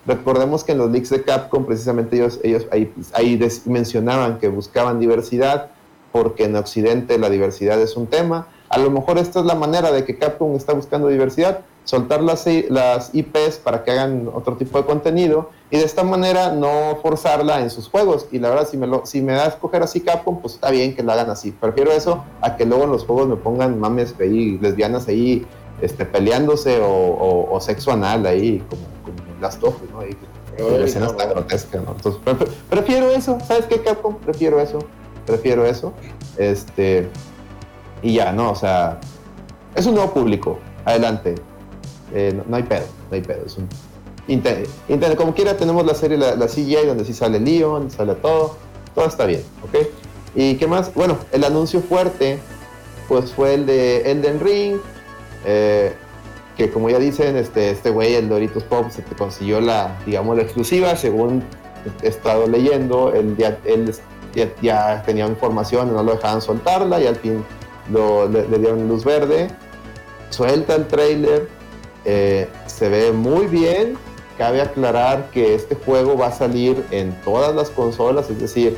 Recordemos 0.07 0.63
que 0.63 0.71
en 0.71 0.79
los 0.79 0.89
leaks 0.89 1.09
de 1.11 1.21
Capcom, 1.21 1.65
precisamente 1.65 2.15
ellos, 2.15 2.39
ellos 2.41 2.65
ahí, 2.71 2.91
ahí 3.13 3.39
mencionaban 3.65 4.39
que 4.39 4.47
buscaban 4.47 4.99
diversidad, 4.99 5.67
porque 6.11 6.45
en 6.45 6.55
Occidente 6.55 7.19
la 7.19 7.29
diversidad 7.29 7.79
es 7.79 7.95
un 7.97 8.07
tema. 8.07 8.47
A 8.69 8.79
lo 8.79 8.89
mejor 8.89 9.19
esta 9.19 9.41
es 9.41 9.45
la 9.45 9.55
manera 9.55 9.91
de 9.91 10.05
que 10.05 10.17
Capcom 10.17 10.55
está 10.55 10.73
buscando 10.73 11.07
diversidad, 11.09 11.59
soltar 11.83 12.23
las, 12.23 12.47
las 12.69 13.13
IPs 13.13 13.57
para 13.63 13.83
que 13.83 13.91
hagan 13.91 14.29
otro 14.33 14.55
tipo 14.55 14.79
de 14.79 14.85
contenido 14.85 15.49
y 15.71 15.77
de 15.77 15.83
esta 15.83 16.03
manera 16.03 16.51
no 16.51 16.97
forzarla 17.01 17.61
en 17.61 17.69
sus 17.69 17.87
juegos. 17.89 18.25
Y 18.31 18.39
la 18.39 18.49
verdad, 18.49 18.67
si 18.67 18.77
me, 18.77 18.87
lo, 18.87 19.05
si 19.05 19.21
me 19.21 19.33
da 19.33 19.45
a 19.45 19.47
escoger 19.49 19.83
así 19.83 20.01
Capcom, 20.01 20.39
pues 20.41 20.55
está 20.55 20.71
bien 20.71 20.95
que 20.95 21.03
la 21.03 21.13
hagan 21.13 21.29
así. 21.29 21.51
Prefiero 21.51 21.91
eso 21.91 22.23
a 22.41 22.55
que 22.55 22.65
luego 22.65 22.85
en 22.85 22.91
los 22.91 23.05
juegos 23.05 23.27
me 23.27 23.35
pongan 23.35 23.79
mames 23.79 24.15
ahí, 24.19 24.57
lesbianas 24.59 25.07
ahí 25.07 25.45
este, 25.81 26.05
peleándose 26.05 26.79
o, 26.81 26.87
o- 26.89 27.53
o 27.55 27.59
sexo 27.61 27.91
anal 27.91 28.25
ahí, 28.25 28.59
como, 28.69 28.81
como 29.03 29.39
las 29.41 29.59
¿no? 29.61 29.99
Ahí, 30.01 30.17
Ay, 30.57 30.83
escenas 30.83 31.09
tan 31.09 31.17
cabrón. 31.27 31.37
grotescas, 31.47 31.83
¿no? 31.83 31.91
Entonces, 31.91 32.21
pre- 32.25 32.35
pre- 32.35 32.47
prefiero 32.69 33.09
eso, 33.11 33.37
¿sabes 33.47 33.65
qué, 33.67 33.81
Capcom? 33.81 34.15
Prefiero 34.15 34.59
eso. 34.59 34.79
prefiero 35.25 35.65
eso. 35.65 35.93
Este, 36.37 37.07
y 38.01 38.15
ya, 38.15 38.31
no, 38.33 38.51
o 38.51 38.55
sea, 38.55 38.99
es 39.75 39.85
un 39.85 39.93
nuevo 39.95 40.11
público, 40.13 40.57
adelante. 40.83 41.35
Eh, 42.13 42.33
no, 42.35 42.43
no 42.47 42.55
hay 42.57 42.63
pedo, 42.63 42.85
no 43.09 43.15
hay 43.15 43.21
pedo. 43.21 43.45
Es 43.45 43.55
un, 43.57 43.69
Como 45.17 45.33
quiera, 45.33 45.57
tenemos 45.57 45.85
la 45.85 45.95
serie, 45.95 46.17
la, 46.17 46.35
la 46.35 46.47
CGI, 46.47 46.85
donde 46.85 47.03
sí 47.03 47.13
sale 47.13 47.39
Leon, 47.39 47.89
sale 47.89 48.13
todo, 48.15 48.57
todo 48.93 49.05
está 49.05 49.25
bien, 49.25 49.41
¿ok? 49.63 49.87
¿Y 50.35 50.55
qué 50.55 50.67
más? 50.67 50.93
Bueno, 50.93 51.17
el 51.31 51.43
anuncio 51.43 51.81
fuerte, 51.81 52.39
pues 53.07 53.31
fue 53.31 53.55
el 53.55 53.65
de 53.65 54.11
Elden 54.11 54.39
Ring, 54.39 54.77
eh, 55.45 55.93
que 56.55 56.69
como 56.69 56.89
ya 56.89 56.99
dicen, 56.99 57.37
este 57.37 57.71
este 57.71 57.89
güey, 57.89 58.15
el 58.15 58.29
Doritos 58.29 58.63
Pop, 58.63 58.91
se 58.91 59.01
te 59.01 59.15
consiguió 59.15 59.61
la, 59.61 59.97
digamos, 60.05 60.37
la 60.37 60.43
exclusiva, 60.43 60.95
según 60.95 61.43
he 62.03 62.07
estado 62.07 62.45
leyendo, 62.47 63.11
él 63.13 63.35
ya, 64.61 65.03
tenía 65.05 65.25
información 65.25 65.93
no 65.93 66.03
lo 66.03 66.11
dejaban 66.13 66.41
soltarla, 66.41 67.01
y 67.01 67.07
al 67.07 67.15
fin 67.15 67.43
le, 67.91 68.47
le 68.47 68.59
dieron 68.59 68.87
luz 68.87 69.03
verde, 69.03 69.47
suelta 70.29 70.75
el 70.75 70.85
trailer, 70.87 71.47
eh, 72.05 72.47
se 72.67 72.89
ve 72.89 73.11
muy 73.11 73.47
bien, 73.47 73.97
cabe 74.39 74.61
aclarar 74.61 75.29
que 75.31 75.53
este 75.53 75.75
juego 75.75 76.17
va 76.17 76.27
a 76.27 76.31
salir 76.31 76.83
en 76.89 77.13
todas 77.23 77.53
las 77.53 77.69
consolas, 77.69 78.29
es 78.31 78.39
decir, 78.39 78.77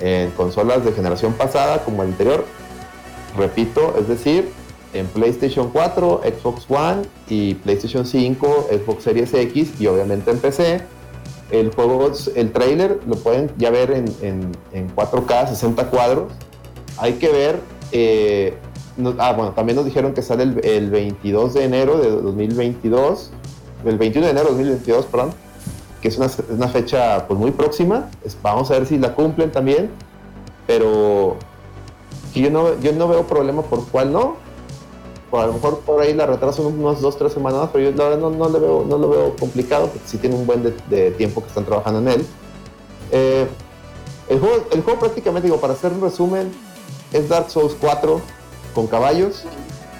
en 0.00 0.30
consolas 0.32 0.84
de 0.84 0.92
generación 0.92 1.32
pasada 1.32 1.82
como 1.84 2.02
el 2.02 2.10
anterior, 2.10 2.44
repito, 3.38 3.94
es 3.98 4.08
decir, 4.08 4.50
en 4.92 5.06
PlayStation 5.06 5.70
4, 5.70 6.20
Xbox 6.38 6.66
One 6.68 7.02
y 7.28 7.54
PlayStation 7.54 8.04
5, 8.04 8.68
Xbox 8.84 9.02
Series 9.04 9.32
X 9.32 9.72
y 9.80 9.86
obviamente 9.86 10.30
en 10.30 10.38
PC. 10.38 10.80
El 11.50 11.70
juego, 11.72 12.10
el 12.34 12.52
trailer 12.52 12.98
lo 13.06 13.14
pueden 13.16 13.50
ya 13.56 13.70
ver 13.70 13.92
en, 13.92 14.06
en- 14.22 14.52
en 14.72 14.94
4K, 14.96 15.48
60 15.48 15.88
cuadros. 15.90 16.32
Hay 16.98 17.14
que 17.14 17.28
ver. 17.30 17.60
eh, 17.92 18.54
ah, 19.18 19.32
bueno, 19.32 19.52
también 19.52 19.76
nos 19.76 19.84
dijeron 19.84 20.12
que 20.12 20.22
sale 20.22 20.42
el, 20.42 20.64
el 20.64 20.90
22 20.90 21.54
de 21.54 21.64
enero 21.64 21.98
de 21.98 22.10
2022, 22.10 23.30
el 23.86 23.98
21 23.98 24.26
de 24.26 24.30
enero 24.32 24.48
de 24.48 24.54
2022, 24.54 25.06
perdón, 25.06 25.32
que 26.00 26.08
es 26.08 26.18
una, 26.18 26.68
fecha 26.68 27.26
pues, 27.26 27.38
muy 27.38 27.50
próxima. 27.50 28.08
Vamos 28.42 28.70
a 28.70 28.74
ver 28.74 28.86
si 28.86 28.98
la 28.98 29.14
cumplen 29.14 29.50
también, 29.50 29.90
pero 30.66 31.36
yo 32.34 32.50
no, 32.50 32.78
yo 32.80 32.92
no 32.92 33.08
veo 33.08 33.26
problema 33.26 33.62
por 33.62 33.86
cuál 33.88 34.12
no. 34.12 34.36
Por 35.30 35.40
a 35.40 35.46
lo 35.46 35.54
mejor 35.54 35.80
por 35.80 36.00
ahí 36.00 36.14
la 36.14 36.26
retraso 36.26 36.68
unos 36.68 37.00
dos, 37.00 37.18
tres 37.18 37.32
semanas 37.32 37.60
más, 37.60 37.70
pero 37.72 37.90
yo 37.90 37.96
la 37.96 38.04
verdad 38.04 38.18
no, 38.18 38.30
no 38.30 38.48
le 38.48 38.58
veo, 38.58 38.84
no 38.88 38.96
lo 38.98 39.08
veo 39.08 39.36
complicado 39.36 39.88
porque 39.88 40.06
sí 40.06 40.18
tiene 40.18 40.36
un 40.36 40.46
buen 40.46 40.62
de, 40.62 40.74
de 40.88 41.10
tiempo 41.12 41.40
que 41.40 41.48
están 41.48 41.64
trabajando 41.64 41.98
en 42.00 42.20
él. 42.20 42.26
Eh, 43.10 43.46
el, 44.28 44.38
juego, 44.38 44.66
el 44.70 44.82
juego 44.82 45.00
prácticamente, 45.00 45.48
digo, 45.48 45.60
para 45.60 45.72
hacer 45.72 45.92
un 45.92 46.00
resumen, 46.00 46.52
es 47.12 47.28
Dark 47.28 47.50
Souls 47.50 47.76
4 47.80 48.20
con 48.74 48.86
caballos 48.86 49.44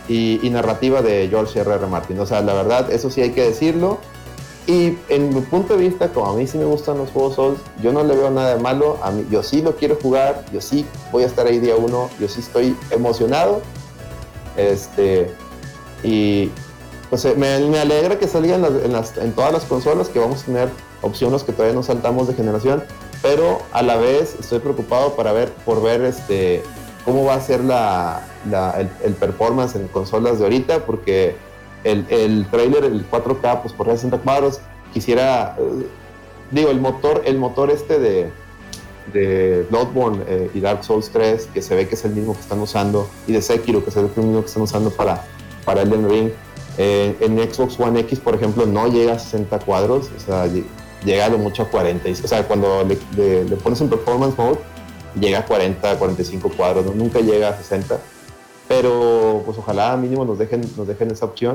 y, 0.09 0.49
narrativa 0.51 1.03
de 1.03 1.29
George 1.29 1.61
R. 1.61 1.75
R. 1.75 1.87
Martin. 1.87 2.19
O 2.21 2.27
sea, 2.27 2.41
la 2.43 2.55
verdad, 2.55 2.91
eso 2.93 3.11
sí 3.11 3.21
hay 3.21 3.31
que 3.31 3.43
decirlo. 3.43 3.99
Y 4.67 4.99
en 5.09 5.33
mi 5.33 5.43
punto 5.43 5.77
de 5.77 5.89
vista, 5.89 6.09
como 6.09 6.27
a 6.27 6.35
mí 6.35 6.47
sí 6.47 6.59
me 6.59 6.65
gustan 6.65 6.99
los 6.99 7.11
juegos 7.11 7.37
Souls, 7.37 7.61
yo 7.81 7.93
no 7.93 8.03
le 8.03 8.17
veo 8.17 8.31
nada 8.31 8.57
de 8.57 8.61
malo. 8.61 8.99
A 9.03 9.13
yo 9.31 9.43
sí 9.43 9.63
lo 9.63 9.77
quiero 9.77 9.97
jugar, 10.01 10.45
yo 10.53 10.61
sí 10.61 10.85
voy 11.13 11.23
a 11.23 11.27
estar 11.27 11.47
ahí 11.47 11.61
día 11.61 11.77
uno, 11.77 12.11
yo 12.19 12.29
sí 12.29 12.41
estoy 12.41 12.77
emocionado. 12.91 13.63
Este, 14.57 15.31
y 16.03 16.51
pues 17.11 17.25
eh, 17.25 17.35
me, 17.37 17.79
alegra 17.79 18.19
que 18.19 18.27
salgan 18.27 18.65
en 18.65 19.33
todas 19.33 19.53
las 19.53 19.65
consolas, 19.65 20.09
que 20.09 20.19
vamos 20.19 20.43
a 20.43 20.47
tener 20.47 20.69
opciones 21.03 21.45
que 21.45 21.53
todavía 21.53 21.75
no 21.75 21.83
saltamos 21.83 22.27
de 22.27 22.35
generación, 22.35 22.83
pero 23.23 23.61
a 23.73 23.83
la 23.83 23.97
vez 23.97 24.37
estoy 24.41 24.59
preocupado 24.59 25.15
para 25.15 25.33
ver, 25.33 25.53
por 25.65 25.83
ver 25.83 26.03
este, 26.03 26.63
cómo 27.07 27.25
va 27.25 27.35
a 27.37 27.41
ser 27.41 27.65
la, 27.65 28.23
el, 29.03 29.15
performance 29.15 29.77
en 29.77 29.89
consolas 29.89 30.39
de 30.39 30.45
ahorita, 30.45 30.85
porque 30.85 31.37
el, 31.85 32.05
el 32.11 32.47
trailer, 32.51 32.85
el 32.85 33.09
4K, 33.11 33.63
pues 33.63 33.73
por 33.73 33.87
60 33.87 34.19
cuadros, 34.19 34.61
quisiera, 34.93 35.57
eh, 35.59 35.87
digo, 36.51 36.69
el 36.71 36.81
motor, 36.81 37.23
el 37.25 37.39
motor 37.39 37.71
este 37.71 37.99
de, 38.01 38.31
de 39.15 39.65
Bloodborne 39.71 40.23
eh, 40.27 40.51
y 40.53 40.61
Dark 40.61 40.85
Souls 40.85 41.09
3, 41.11 41.49
que 41.55 41.63
se 41.63 41.75
ve 41.77 41.89
que 41.89 41.95
es 41.95 42.05
el 42.05 42.13
mismo 42.13 42.35
que 42.35 42.41
están 42.41 42.59
usando, 42.61 43.09
y 43.27 43.33
de 43.33 43.41
Sekiro, 43.41 43.83
que 43.85 43.91
es 43.91 43.97
el 43.97 44.11
mismo 44.17 44.41
que 44.41 44.47
están 44.49 44.65
usando 44.65 44.91
para, 44.91 45.23
para 45.65 45.83
Elden 45.83 46.11
Ring. 46.11 46.31
Eh, 46.79 47.17
en 47.21 47.39
Xbox 47.39 47.79
One 47.81 48.01
X, 48.01 48.19
por 48.21 48.35
ejemplo, 48.35 48.67
no 48.67 48.89
llega 48.89 49.15
a 49.15 49.19
60 49.19 49.61
cuadros, 49.61 50.11
o 50.15 50.21
sea, 50.21 50.47
lle- 50.47 50.65
llega 51.05 51.29
lo 51.29 51.39
mucho 51.39 51.63
a 51.63 51.67
40. 51.71 52.09
y- 52.09 52.13
O 52.13 52.17
sea, 52.29 52.47
cuando 52.47 52.85
le 52.85 53.57
pones 53.63 53.81
en 53.81 53.89
performance 53.89 54.37
mode, 54.37 54.59
llega 55.21 55.41
a 55.41 55.45
40, 55.47 55.99
45 55.99 56.51
cuadros, 56.57 56.87
¿no? 56.87 56.93
nunca 56.95 57.21
llega 57.21 57.49
a 57.49 57.57
60. 57.57 57.99
Pero, 58.69 59.43
pues 59.47 59.57
ojalá 59.59 59.97
mínimo 59.97 60.25
nos 60.25 60.39
dejen, 60.39 60.63
nos 60.77 60.89
dejen 60.89 61.11
esa 61.13 61.25
opción. 61.27 61.55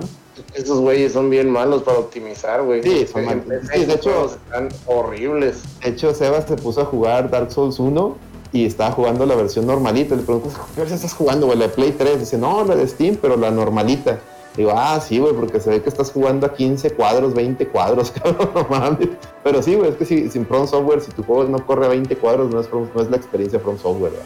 Esos 0.53 0.79
güeyes 0.79 1.11
son 1.11 1.29
bien 1.29 1.49
malos 1.49 1.83
para 1.83 1.99
optimizar, 1.99 2.63
güey. 2.63 2.81
Sí, 2.83 3.05
son 3.05 3.21
En 3.23 3.27
mal- 3.27 3.41
PC 3.41 3.79
sí, 3.79 3.85
de 3.85 3.93
hecho- 3.95 4.25
están 4.27 4.69
horribles. 4.85 5.57
De 5.83 5.89
hecho, 5.89 6.13
Sebas 6.13 6.45
se 6.47 6.55
puso 6.55 6.81
a 6.81 6.85
jugar 6.85 7.29
Dark 7.29 7.51
Souls 7.51 7.79
1 7.79 8.15
y 8.53 8.65
estaba 8.65 8.91
jugando 8.91 9.25
la 9.25 9.35
versión 9.35 9.67
normalita. 9.67 10.15
Le 10.15 10.21
pregunto, 10.23 10.49
¿qué 10.73 10.79
versión 10.81 10.95
estás 10.95 11.13
jugando, 11.13 11.47
güey? 11.47 11.57
La 11.57 11.67
de 11.67 11.73
Play 11.73 11.91
3. 11.91 12.17
Dice, 12.21 12.37
no, 12.37 12.63
la 12.63 12.75
de 12.75 12.87
Steam, 12.87 13.17
pero 13.21 13.35
la 13.35 13.51
normalita. 13.51 14.19
Digo, 14.57 14.71
ah, 14.75 14.99
sí, 14.99 15.17
güey, 15.19 15.33
porque 15.33 15.61
se 15.61 15.69
ve 15.69 15.81
que 15.81 15.87
estás 15.87 16.11
jugando 16.11 16.45
a 16.45 16.53
15 16.53 16.91
cuadros, 16.91 17.33
20 17.33 17.67
cuadros, 17.69 18.11
cabrón, 18.23 18.49
no 18.53 18.67
mames. 18.69 19.09
Pero 19.43 19.61
sí, 19.63 19.75
güey, 19.75 19.91
es 19.91 19.95
que 19.95 20.05
si, 20.05 20.29
sin 20.29 20.45
From 20.45 20.67
Software, 20.67 20.99
si 21.01 21.11
tu 21.11 21.23
juego 21.23 21.45
no 21.45 21.65
corre 21.65 21.85
a 21.85 21.89
20 21.89 22.15
cuadros, 22.17 22.51
no 22.51 22.59
es, 22.59 22.67
From- 22.67 22.89
no 22.93 23.01
es 23.01 23.09
la 23.09 23.15
experiencia 23.17 23.59
From 23.59 23.77
Software, 23.77 24.11
¿verdad? 24.11 24.25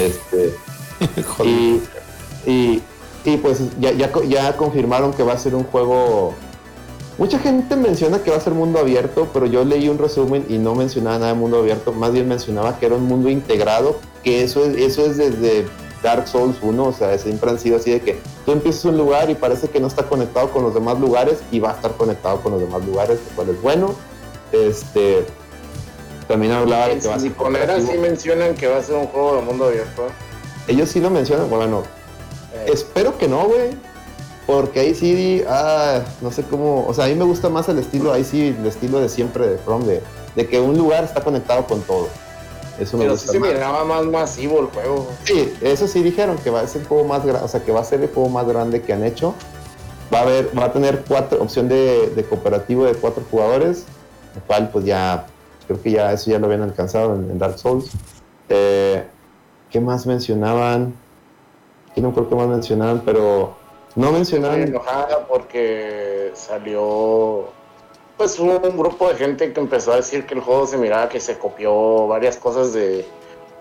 Este, 0.00 0.52
y, 1.44 1.82
y, 2.50 2.82
y, 3.24 3.36
pues 3.36 3.60
ya, 3.78 3.92
ya, 3.92 4.10
ya 4.28 4.56
confirmaron 4.56 5.12
que 5.12 5.22
va 5.22 5.34
a 5.34 5.38
ser 5.38 5.54
un 5.54 5.62
juego. 5.64 6.34
Mucha 7.18 7.38
gente 7.38 7.76
menciona 7.76 8.20
que 8.22 8.30
va 8.32 8.38
a 8.38 8.40
ser 8.40 8.54
mundo 8.54 8.80
abierto, 8.80 9.28
pero 9.32 9.46
yo 9.46 9.64
leí 9.64 9.88
un 9.88 9.98
resumen 9.98 10.44
y 10.48 10.58
no 10.58 10.74
mencionaba 10.74 11.18
nada 11.18 11.32
de 11.32 11.38
mundo 11.38 11.58
abierto, 11.58 11.92
más 11.92 12.10
bien 12.12 12.26
mencionaba 12.26 12.78
que 12.78 12.86
era 12.86 12.96
un 12.96 13.04
mundo 13.04 13.28
integrado, 13.28 13.98
que 14.24 14.42
eso 14.42 14.64
es, 14.64 14.76
eso 14.76 15.04
es 15.04 15.18
desde 15.18 15.66
Dark 16.02 16.26
Souls 16.26 16.56
1, 16.60 16.84
o 16.84 16.92
sea, 16.92 17.16
siempre 17.18 17.50
han 17.50 17.58
sido 17.58 17.76
así 17.76 17.90
de 17.90 18.00
que 18.00 18.18
tú 18.44 18.52
empiezas 18.52 18.84
un 18.86 18.98
lugar 18.98 19.30
y 19.30 19.34
parece 19.34 19.68
que 19.68 19.80
no 19.80 19.86
está 19.86 20.02
conectado 20.04 20.50
con 20.50 20.64
los 20.64 20.74
demás 20.74 20.98
lugares 20.98 21.38
y 21.50 21.60
va 21.60 21.70
a 21.70 21.74
estar 21.74 21.92
conectado 21.92 22.40
con 22.42 22.52
los 22.52 22.60
demás 22.60 22.84
lugares, 22.84 23.20
lo 23.30 23.36
cual 23.36 23.48
es 23.50 23.62
bueno. 23.62 23.94
Este, 24.50 25.24
también 26.28 26.52
hablaba 26.52 26.88
de 26.88 26.98
que 26.98 27.08
va 27.08 27.14
a 27.14 27.18
ser 27.20 27.32
sí 27.82 27.98
mencionan 27.98 28.54
que 28.54 28.66
va 28.66 28.78
a 28.78 28.82
ser 28.82 28.96
un 28.96 29.06
juego 29.06 29.36
de 29.36 29.42
mundo 29.42 29.66
abierto. 29.66 30.06
Ellos 30.68 30.88
sí 30.88 31.00
lo 31.00 31.10
mencionan, 31.10 31.48
bueno, 31.48 31.82
Eh, 32.54 32.66
Espero 32.72 33.16
que 33.16 33.28
no, 33.28 33.44
güey. 33.44 33.70
Porque 34.46 34.80
ahí 34.80 34.94
sí, 34.94 35.42
ah, 35.48 36.00
no 36.20 36.32
sé 36.32 36.42
cómo. 36.42 36.84
O 36.86 36.92
sea, 36.92 37.04
a 37.04 37.08
mí 37.08 37.14
me 37.14 37.24
gusta 37.24 37.48
más 37.48 37.68
el 37.68 37.78
estilo, 37.78 38.12
ahí 38.12 38.24
sí, 38.24 38.54
el 38.58 38.66
estilo 38.66 38.98
de 38.98 39.08
siempre 39.08 39.46
de 39.46 39.58
From, 39.58 39.84
de, 39.84 40.02
de 40.34 40.48
que 40.48 40.58
un 40.58 40.76
lugar 40.76 41.04
está 41.04 41.22
conectado 41.22 41.64
con 41.66 41.80
todo. 41.82 42.08
Eso 42.82 42.96
me 42.96 43.04
pero 43.04 43.16
sí 43.16 43.28
se 43.28 43.38
más. 43.38 43.50
miraba 43.52 43.84
más 43.84 44.04
masivo 44.06 44.60
el 44.60 44.66
juego. 44.66 45.06
Sí, 45.24 45.52
eso 45.60 45.86
sí 45.86 46.02
dijeron 46.02 46.36
que 46.38 46.50
va 46.50 46.60
a 46.60 46.66
ser 46.66 46.82
el 46.82 46.88
juego 46.88 47.04
más 47.04 47.24
grande, 47.24 47.44
o 47.44 47.48
sea, 47.48 47.62
que 47.64 47.72
va 47.72 47.80
a 47.80 47.84
ser 47.84 48.00
el 48.02 48.08
juego 48.08 48.28
más 48.28 48.46
grande 48.46 48.82
que 48.82 48.92
han 48.92 49.04
hecho. 49.04 49.34
Va 50.12 50.18
a 50.18 50.22
haber, 50.22 50.50
va 50.58 50.64
a 50.66 50.72
tener 50.72 51.04
cuatro, 51.08 51.42
opción 51.42 51.68
de, 51.68 52.10
de 52.14 52.24
cooperativo 52.24 52.84
de 52.84 52.94
cuatro 52.94 53.22
jugadores, 53.30 53.84
lo 54.34 54.42
cual 54.46 54.68
pues 54.70 54.84
ya, 54.84 55.26
creo 55.66 55.80
que 55.80 55.90
ya 55.92 56.12
eso 56.12 56.30
ya 56.30 56.38
lo 56.38 56.46
habían 56.46 56.62
alcanzado 56.62 57.14
en, 57.14 57.30
en 57.30 57.38
Dark 57.38 57.58
Souls. 57.58 57.90
Eh, 58.48 59.04
¿Qué 59.70 59.80
más 59.80 60.06
mencionaban? 60.06 60.94
No 61.96 62.12
creo 62.12 62.28
que 62.28 62.34
más 62.34 62.48
mencionaban, 62.48 63.02
pero 63.04 63.54
no 63.94 64.04
Estoy 64.06 64.12
mencionaban. 64.18 64.62
enojada 64.62 65.26
porque 65.28 66.30
salió 66.34 67.44
pues 68.22 68.38
un, 68.38 68.50
un 68.50 68.76
grupo 68.78 69.08
de 69.08 69.16
gente 69.16 69.52
que 69.52 69.58
empezó 69.58 69.92
a 69.92 69.96
decir 69.96 70.26
que 70.26 70.34
el 70.34 70.40
juego 70.40 70.64
se 70.64 70.76
miraba 70.76 71.08
que 71.08 71.18
se 71.18 71.36
copió 71.38 72.06
varias 72.06 72.36
cosas 72.36 72.72
de, 72.72 73.04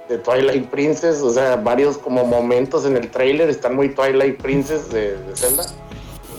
de 0.07 0.18
Twilight 0.20 0.70
Princess, 0.70 1.20
o 1.24 1.32
sea, 1.32 1.55
varios 1.55 1.97
como 1.97 2.24
momentos 2.26 2.86
en 2.86 2.95
el 2.95 3.09
trailer 3.09 3.49
están 3.49 3.76
muy 3.76 3.89
Twilight 3.89 4.39
Princess 4.39 4.91
de, 4.91 5.18
de 5.18 5.36
Zelda. 5.36 5.64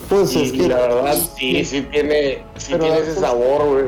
Pues 0.07 0.33
Y, 0.35 0.41
es 0.43 0.53
y 0.53 0.57
que, 0.59 0.67
la 0.69 0.75
verdad 0.77 1.17
sí, 1.37 1.65
sí 1.65 1.81
tiene, 1.81 2.43
sí 2.55 2.75
tiene 2.79 2.97
ese 2.99 3.15
sabor, 3.15 3.65
güey. 3.69 3.85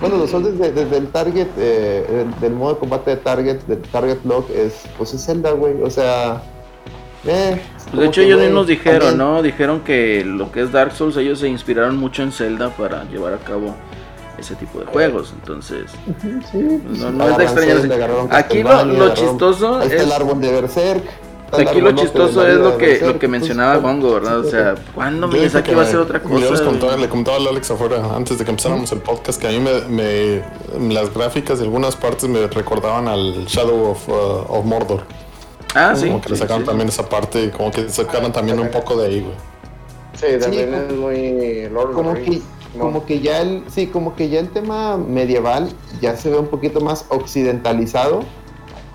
bueno, 0.00 0.16
los 0.16 0.30
soles 0.30 0.58
desde, 0.58 0.72
desde 0.84 0.96
el 0.96 1.06
target, 1.12 1.46
eh, 1.56 2.04
el- 2.26 2.40
del 2.40 2.52
modo 2.52 2.74
de 2.74 2.80
combate 2.80 3.10
de 3.12 3.16
target, 3.18 3.58
de 3.68 3.76
target 3.76 4.18
lock, 4.24 4.50
es, 4.50 4.72
pues 4.98 5.14
es 5.14 5.24
Zelda, 5.24 5.52
güey. 5.52 5.80
O 5.82 5.90
sea, 5.90 6.42
eh, 7.24 7.62
Pues 7.90 8.00
de 8.00 8.06
hecho 8.06 8.20
ellos 8.22 8.40
mismos 8.40 8.66
dijeron, 8.66 9.00
también- 9.00 9.18
¿no? 9.18 9.42
Dijeron 9.42 9.80
que 9.80 10.24
lo 10.24 10.50
que 10.52 10.62
es 10.62 10.72
Dark 10.72 10.92
Souls 10.92 11.16
ellos 11.16 11.38
se 11.38 11.48
inspiraron 11.48 11.96
mucho 11.96 12.22
en 12.22 12.32
Zelda 12.32 12.70
para 12.70 13.04
llevar 13.04 13.34
a 13.34 13.38
cabo 13.38 13.74
ese 14.38 14.54
tipo 14.56 14.80
de 14.80 14.86
juegos. 14.86 15.32
Entonces, 15.38 15.90
Sí, 16.20 16.80
pues, 16.84 16.98
no, 16.98 17.10
no 17.12 17.28
es 17.40 17.54
de 17.88 17.94
agarraron 17.94 18.28
Aquí 18.30 18.62
lo, 18.62 18.84
lo 18.84 19.14
chistoso 19.14 19.76
Ahí 19.76 19.84
está 19.88 19.96
es... 19.96 20.02
el 20.02 20.12
árbol 20.12 20.40
de 20.40 20.52
Berserk. 20.52 21.04
Aquí 21.52 21.80
lo 21.80 21.92
chistoso 21.92 22.44
es 22.44 22.56
lo 22.56 22.76
que, 22.76 22.98
lo 23.02 23.12
que 23.14 23.28
pues, 23.28 23.30
mencionaba 23.30 23.74
pues, 23.74 23.82
Gongo, 23.84 24.14
¿verdad? 24.14 24.40
O 24.40 24.50
sea, 24.50 24.74
¿cuándo 24.94 25.30
que 25.30 25.74
va 25.76 25.82
a 25.82 25.86
ser 25.86 25.94
me- 25.96 26.00
otra 26.02 26.20
yo 26.22 26.38
les 26.40 26.48
cosa? 26.50 26.64
contaba- 26.64 26.96
le 26.96 27.08
comentaba 27.08 27.36
al 27.36 27.46
Alex 27.46 27.70
afuera, 27.70 28.02
antes 28.16 28.36
de 28.36 28.44
que 28.44 28.50
empezáramos 28.50 28.90
el 28.90 28.98
podcast, 28.98 29.40
que 29.40 29.46
a 29.46 29.50
mí 29.52 29.60
me, 29.60 30.42
me- 30.80 30.92
las 30.92 31.14
gráficas 31.14 31.58
de 31.60 31.64
algunas 31.64 31.94
partes 31.94 32.28
me 32.28 32.48
recordaban 32.48 33.06
al 33.06 33.44
Shadow 33.46 33.92
of, 33.92 34.08
uh, 34.08 34.12
of 34.52 34.64
Mordor. 34.64 35.04
Ah, 35.76 35.94
sí. 35.94 36.06
como 36.06 36.20
que 36.20 36.30
le 36.30 36.36
sacaron 36.36 36.62
sí. 36.62 36.66
también 36.68 36.88
esa 36.88 37.08
parte 37.08 37.44
y 37.44 37.50
como 37.50 37.70
que 37.70 37.88
sacaron 37.88 38.32
también 38.32 38.58
un 38.58 38.70
poco 38.70 38.96
de 38.96 39.06
ahí, 39.06 39.20
güey. 39.20 39.34
Sí, 40.14 40.38
también 40.40 40.70
como- 40.70 40.82
es 41.10 41.18
muy 41.20 41.68
Lord 41.68 41.84
of 41.84 41.90
the 41.90 41.94
como 41.94 42.14
que 42.14 42.42
como 42.78 43.06
que 43.06 43.20
ya 43.20 43.40
el 43.42 43.62
sí 43.68 43.86
como 43.86 44.16
que 44.16 44.28
ya 44.28 44.40
el 44.40 44.48
tema 44.50 44.96
medieval 44.96 45.68
ya 46.00 46.16
se 46.16 46.30
ve 46.30 46.38
un 46.38 46.48
poquito 46.48 46.80
más 46.80 47.06
occidentalizado 47.08 48.20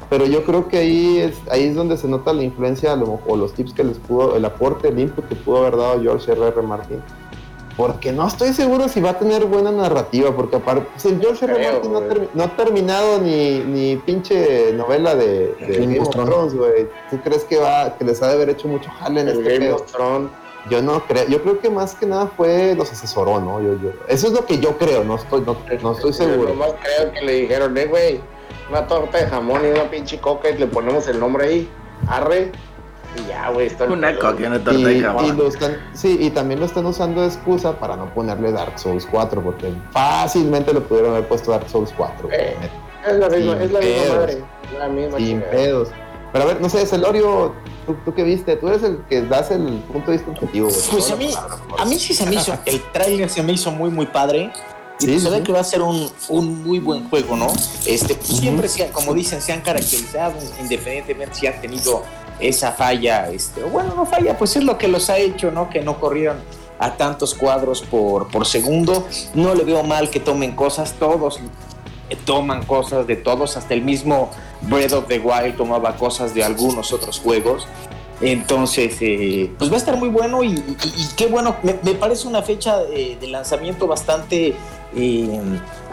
pero 0.09 0.25
yo 0.25 0.43
creo 0.43 0.67
que 0.67 0.77
ahí 0.77 1.17
es 1.19 1.35
ahí 1.49 1.63
es 1.65 1.75
donde 1.75 1.97
se 1.97 2.07
nota 2.07 2.33
la 2.33 2.43
influencia 2.43 2.91
a 2.93 2.95
lo 2.95 3.05
mejor, 3.07 3.21
o 3.27 3.35
los 3.37 3.53
tips 3.53 3.73
que 3.73 3.83
les 3.83 3.97
pudo 3.97 4.35
el 4.35 4.45
aporte 4.45 4.89
el 4.89 4.99
input 4.99 5.27
que 5.27 5.35
pudo 5.35 5.59
haber 5.59 5.77
dado 5.77 6.01
George 6.01 6.31
R. 6.31 6.47
R. 6.47 6.61
Martin 6.63 7.01
porque 7.81 8.11
no 8.11 8.27
estoy 8.27 8.53
seguro 8.53 8.87
si 8.87 9.01
va 9.01 9.09
a 9.11 9.17
tener 9.17 9.45
buena 9.45 9.71
narrativa 9.71 10.35
porque 10.35 10.57
aparte 10.57 10.85
pues, 10.91 11.05
el 11.05 11.19
George 11.19 11.45
R. 11.45 11.71
Martin 11.71 11.91
no, 11.93 12.01
termi- 12.01 12.29
no 12.35 12.43
ha 12.43 12.55
terminado 12.55 13.19
ni, 13.19 13.59
ni 13.59 13.95
pinche 13.95 14.71
novela 14.73 15.15
de, 15.15 15.55
de 15.55 15.77
Game 15.79 15.95
Game 15.95 15.99
of 15.99 16.09
Thrones. 16.11 16.53
Güey 16.53 16.87
¿tú 17.09 17.19
crees 17.23 17.43
que 17.45 17.57
va 17.57 17.97
que 17.97 18.05
les 18.05 18.21
ha 18.21 18.27
de 18.27 18.33
haber 18.33 18.49
hecho 18.51 18.67
mucho 18.67 18.89
jale 18.99 19.21
en 19.21 19.29
el 19.29 19.37
este 19.39 19.53
Game 19.53 19.65
pedo? 19.65 19.75
of 19.77 19.91
Thrones. 19.91 20.29
Yo 20.69 20.79
no 20.83 21.03
creo, 21.07 21.27
yo 21.27 21.41
creo 21.41 21.59
que 21.59 21.71
más 21.71 21.95
que 21.95 22.05
nada 22.05 22.27
fue 22.37 22.75
los 22.75 22.91
asesoró, 22.91 23.39
¿no? 23.41 23.59
Yo, 23.61 23.73
yo, 23.81 23.89
eso 24.07 24.27
es 24.27 24.33
lo 24.33 24.45
que 24.45 24.59
yo 24.59 24.77
creo, 24.77 25.03
no 25.03 25.15
estoy, 25.15 25.41
no, 25.41 25.57
no 25.81 25.91
estoy 25.93 26.11
Yo 26.11 26.17
seguro. 26.17 26.49
nomás 26.49 26.73
creo 26.83 27.11
que 27.11 27.21
le 27.21 27.31
dijeron, 27.33 27.75
eh, 27.75 27.85
güey, 27.87 28.21
una 28.69 28.85
torta 28.85 29.17
de 29.17 29.25
jamón 29.25 29.61
y 29.65 29.71
una 29.71 29.89
pinche 29.89 30.19
coca 30.19 30.51
y 30.51 30.57
le 30.59 30.67
ponemos 30.67 31.07
el 31.07 31.19
nombre 31.19 31.47
ahí, 31.47 31.69
arre, 32.07 32.51
y 33.17 33.27
ya, 33.27 33.49
güey, 33.49 33.67
está 33.67 33.85
Una 33.85 34.13
coca 34.17 34.35
y 34.39 34.43
una 34.45 34.55
Y, 34.57 34.59
torta 34.59 34.79
de 34.87 34.93
y 34.97 35.01
jamón. 35.01 35.37
lo 35.37 35.47
están, 35.47 35.77
sí, 35.93 36.17
y 36.21 36.29
también 36.29 36.59
lo 36.59 36.65
están 36.65 36.85
usando 36.85 37.21
de 37.21 37.27
excusa 37.27 37.73
para 37.79 37.95
no 37.95 38.13
ponerle 38.13 38.51
Dark 38.51 38.79
Souls 38.79 39.05
4, 39.09 39.41
porque 39.41 39.73
fácilmente 39.91 40.73
le 40.73 40.81
pudieron 40.81 41.11
haber 41.11 41.27
puesto 41.27 41.51
Dark 41.51 41.69
Souls 41.69 41.93
4. 41.95 42.27
güey, 42.27 42.39
Eh, 42.39 42.55
Es 43.07 43.17
la 43.17 43.29
misma, 43.29 43.53
Sin 43.53 43.61
es 43.63 43.71
la 43.71 43.79
misma 43.79 43.95
pedos. 44.03 44.15
madre, 44.17 44.33
es 44.71 44.79
la 44.79 44.87
misma 44.87 45.17
sin 45.17 45.41
pedos. 45.41 45.89
Pero 46.31 46.43
a 46.45 46.47
ver, 46.47 46.61
no 46.61 46.69
sé, 46.69 46.85
Celorio, 46.85 47.53
¿tú, 47.85 47.95
tú 48.05 48.13
qué 48.13 48.23
viste? 48.23 48.55
Tú 48.55 48.69
eres 48.69 48.83
el 48.83 48.99
que 49.09 49.21
das 49.23 49.51
el 49.51 49.79
punto 49.91 50.11
de 50.11 50.17
vista 50.17 50.31
objetivo. 50.31 50.69
güey. 50.69 50.81
Pues 50.91 51.11
a 51.11 51.15
mí, 51.17 51.33
a 51.77 51.85
mí 51.85 51.99
sí 51.99 52.13
se 52.13 52.25
me 52.25 52.35
hizo, 52.35 52.53
el 52.65 52.81
tráiler 52.93 53.29
se 53.29 53.43
me 53.43 53.51
hizo 53.53 53.71
muy, 53.71 53.89
muy 53.89 54.05
padre. 54.05 54.51
Y 55.01 55.05
Sí, 55.05 55.19
se 55.19 55.29
ve 55.31 55.37
sí. 55.37 55.43
que 55.43 55.51
va 55.51 55.59
a 55.61 55.63
ser 55.63 55.81
un, 55.81 56.09
un 56.29 56.63
muy 56.63 56.77
buen 56.79 57.09
juego, 57.09 57.35
¿no? 57.35 57.47
Este, 57.87 58.13
pues 58.13 58.37
siempre, 58.37 58.67
se 58.69 58.87
como 58.91 59.15
dicen, 59.15 59.41
se 59.41 59.51
han 59.51 59.61
caracterizado, 59.61 60.35
independientemente 60.61 61.33
si 61.35 61.47
han 61.47 61.59
tenido 61.59 62.03
esa 62.41 62.71
falla, 62.71 63.29
este, 63.29 63.63
bueno, 63.63 63.93
no 63.95 64.05
falla, 64.05 64.37
pues 64.37 64.55
es 64.55 64.63
lo 64.63 64.77
que 64.77 64.87
los 64.87 65.09
ha 65.09 65.17
hecho, 65.17 65.51
¿no? 65.51 65.69
Que 65.69 65.81
no 65.81 65.99
corrieron 65.99 66.37
a 66.79 66.97
tantos 66.97 67.35
cuadros 67.35 67.81
por, 67.81 68.27
por 68.29 68.45
segundo. 68.45 69.07
No 69.35 69.53
le 69.53 69.63
veo 69.63 69.83
mal 69.83 70.09
que 70.09 70.19
tomen 70.19 70.53
cosas, 70.55 70.93
todos 70.93 71.39
toman 72.15 72.63
cosas 72.65 73.07
de 73.07 73.15
todos, 73.15 73.57
hasta 73.57 73.73
el 73.73 73.81
mismo 73.81 74.29
Breath 74.61 74.93
of 74.93 75.07
the 75.07 75.19
Wild 75.19 75.55
tomaba 75.57 75.95
cosas 75.95 76.33
de 76.33 76.43
algunos 76.43 76.93
otros 76.93 77.19
juegos. 77.19 77.67
Entonces, 78.21 78.97
eh, 79.01 79.51
pues 79.57 79.71
va 79.71 79.75
a 79.75 79.77
estar 79.77 79.97
muy 79.97 80.09
bueno 80.09 80.43
y, 80.43 80.61
qué 81.17 81.25
bueno, 81.25 81.55
me, 81.63 81.73
parece 81.95 82.27
una 82.27 82.43
fecha 82.43 82.77
de 82.77 83.27
lanzamiento 83.27 83.87
bastante, 83.87 84.53
eh, 84.95 85.39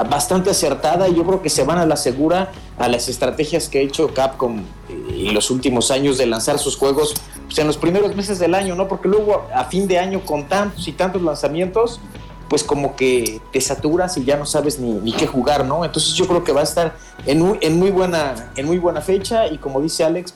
bastante 0.09 0.51
acertada 0.51 1.09
y 1.09 1.15
yo 1.15 1.25
creo 1.25 1.43
que 1.43 1.51
se 1.51 1.65
van 1.65 1.79
a 1.79 1.87
la 1.87 1.97
segura 1.97 2.51
a 2.79 2.89
las 2.89 3.09
estrategias 3.09 3.69
que 3.69 3.79
ha 3.79 3.83
hecho 3.83 4.13
Capcom 4.15 4.63
en 4.89 5.35
los 5.35 5.51
últimos 5.51 5.91
años 5.91 6.19
de 6.19 6.27
lanzar 6.27 6.59
sus 6.59 6.77
juegos 6.77 7.15
pues, 7.47 7.59
en 7.59 7.67
los 7.67 7.77
primeros 7.77 8.15
meses 8.17 8.39
del 8.39 8.55
año, 8.55 8.75
¿no? 8.75 8.89
Porque 8.89 9.09
luego 9.09 9.47
a 9.55 9.65
fin 9.65 9.87
de 9.89 9.99
año 9.99 10.21
con 10.25 10.49
tantos 10.49 10.87
y 10.89 10.93
tantos 10.93 11.23
lanzamientos, 11.23 12.01
pues 12.49 12.65
como 12.65 12.97
que 12.97 13.41
te 13.53 13.61
saturas 13.61 14.17
y 14.17 14.25
ya 14.25 14.37
no 14.37 14.47
sabes 14.47 14.79
ni, 14.79 15.13
qué 15.13 15.27
jugar, 15.27 15.65
¿no? 15.65 15.85
Entonces 15.85 16.15
yo 16.15 16.27
creo 16.27 16.45
que 16.45 16.53
va 16.53 16.61
a 16.61 16.65
estar 16.65 16.95
en, 17.27 17.41
muy- 17.41 17.59
en, 17.61 17.79
muy 17.79 17.91
buena, 17.91 18.53
en 18.57 18.67
muy 18.67 18.79
buena 18.79 19.01
fecha 19.01 19.47
y 19.47 19.59
como 19.59 19.81
dice 19.81 20.05
Alex, 20.05 20.35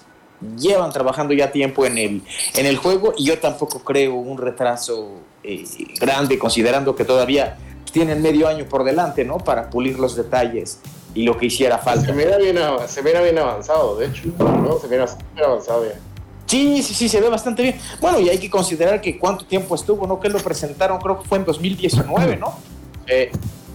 llevan 0.58 0.92
trabajando 0.92 1.32
ya 1.34 1.52
tiempo 1.52 1.86
en 1.86 1.96
el, 1.98 2.22
en 2.54 2.66
el 2.66 2.76
juego 2.76 3.14
y 3.16 3.24
yo 3.24 3.38
tampoco 3.38 3.78
creo 3.80 4.14
un 4.14 4.38
retraso 4.38 5.20
eh, 5.44 5.64
grande 6.00 6.38
considerando 6.38 6.94
que 6.96 7.04
todavía 7.04 7.56
tienen 7.90 8.22
medio 8.22 8.48
año 8.48 8.64
por 8.66 8.84
delante, 8.84 9.24
¿no? 9.24 9.38
Para 9.38 9.70
pulir 9.70 9.98
los 9.98 10.14
detalles 10.16 10.78
y 11.14 11.24
lo 11.24 11.36
que 11.36 11.46
hiciera 11.46 11.78
falta. 11.78 12.06
Se 12.06 12.12
mira 12.12 12.38
bien, 12.38 12.58
se 12.86 13.02
mira 13.02 13.20
bien 13.22 13.38
avanzado, 13.38 13.96
de 13.96 14.06
hecho, 14.06 14.22
¿no? 14.38 14.78
Se 14.78 14.88
mira 14.88 15.06
súper 15.06 15.44
avanzado 15.44 15.84
ya. 15.84 15.98
Sí, 16.46 16.82
sí, 16.82 16.92
sí, 16.94 17.08
se 17.08 17.20
ve 17.20 17.28
bastante 17.28 17.62
bien. 17.62 17.78
Bueno, 18.00 18.20
y 18.20 18.28
hay 18.28 18.38
que 18.38 18.50
considerar 18.50 19.00
que 19.00 19.18
cuánto 19.18 19.44
tiempo 19.46 19.74
estuvo, 19.74 20.06
¿no? 20.06 20.20
Que 20.20 20.28
lo 20.28 20.38
presentaron, 20.38 20.98
creo 20.98 21.20
que 21.20 21.28
fue 21.28 21.38
en 21.38 21.44
2019, 21.44 22.36
¿no? 22.36 22.54
Eh, 23.06 23.30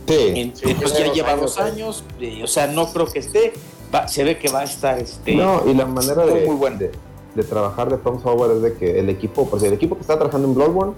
Sí, 0.07 0.53
Entonces 0.63 0.93
tiene 0.93 1.09
ya 1.09 1.15
lleva 1.15 1.29
años, 1.31 1.41
dos 1.41 1.57
años, 1.59 2.03
eh, 2.21 2.39
o 2.41 2.47
sea, 2.47 2.67
no 2.67 2.87
creo 2.93 3.07
que 3.07 3.19
esté, 3.19 3.51
va- 3.93 4.07
se 4.07 4.23
ve 4.23 4.37
que 4.37 4.47
va 4.47 4.61
a 4.61 4.63
estar, 4.63 4.97
este... 4.97 5.35
No, 5.35 5.63
y 5.67 5.73
la 5.73 5.85
manera 5.85 6.25
de, 6.25 6.45
muy 6.45 6.55
bueno. 6.55 6.77
de, 6.77 6.91
de 7.35 7.43
trabajar 7.43 7.89
de 7.89 7.97
From 7.97 8.23
Software 8.23 8.51
es 8.55 8.61
de 8.61 8.73
que 8.75 8.99
el 9.01 9.09
equipo, 9.09 9.49
pues 9.49 9.63
el 9.63 9.73
equipo 9.73 9.95
que 9.95 10.01
estaba 10.03 10.19
trabajando 10.19 10.47
en 10.47 10.55
Bloodborne, 10.55 10.93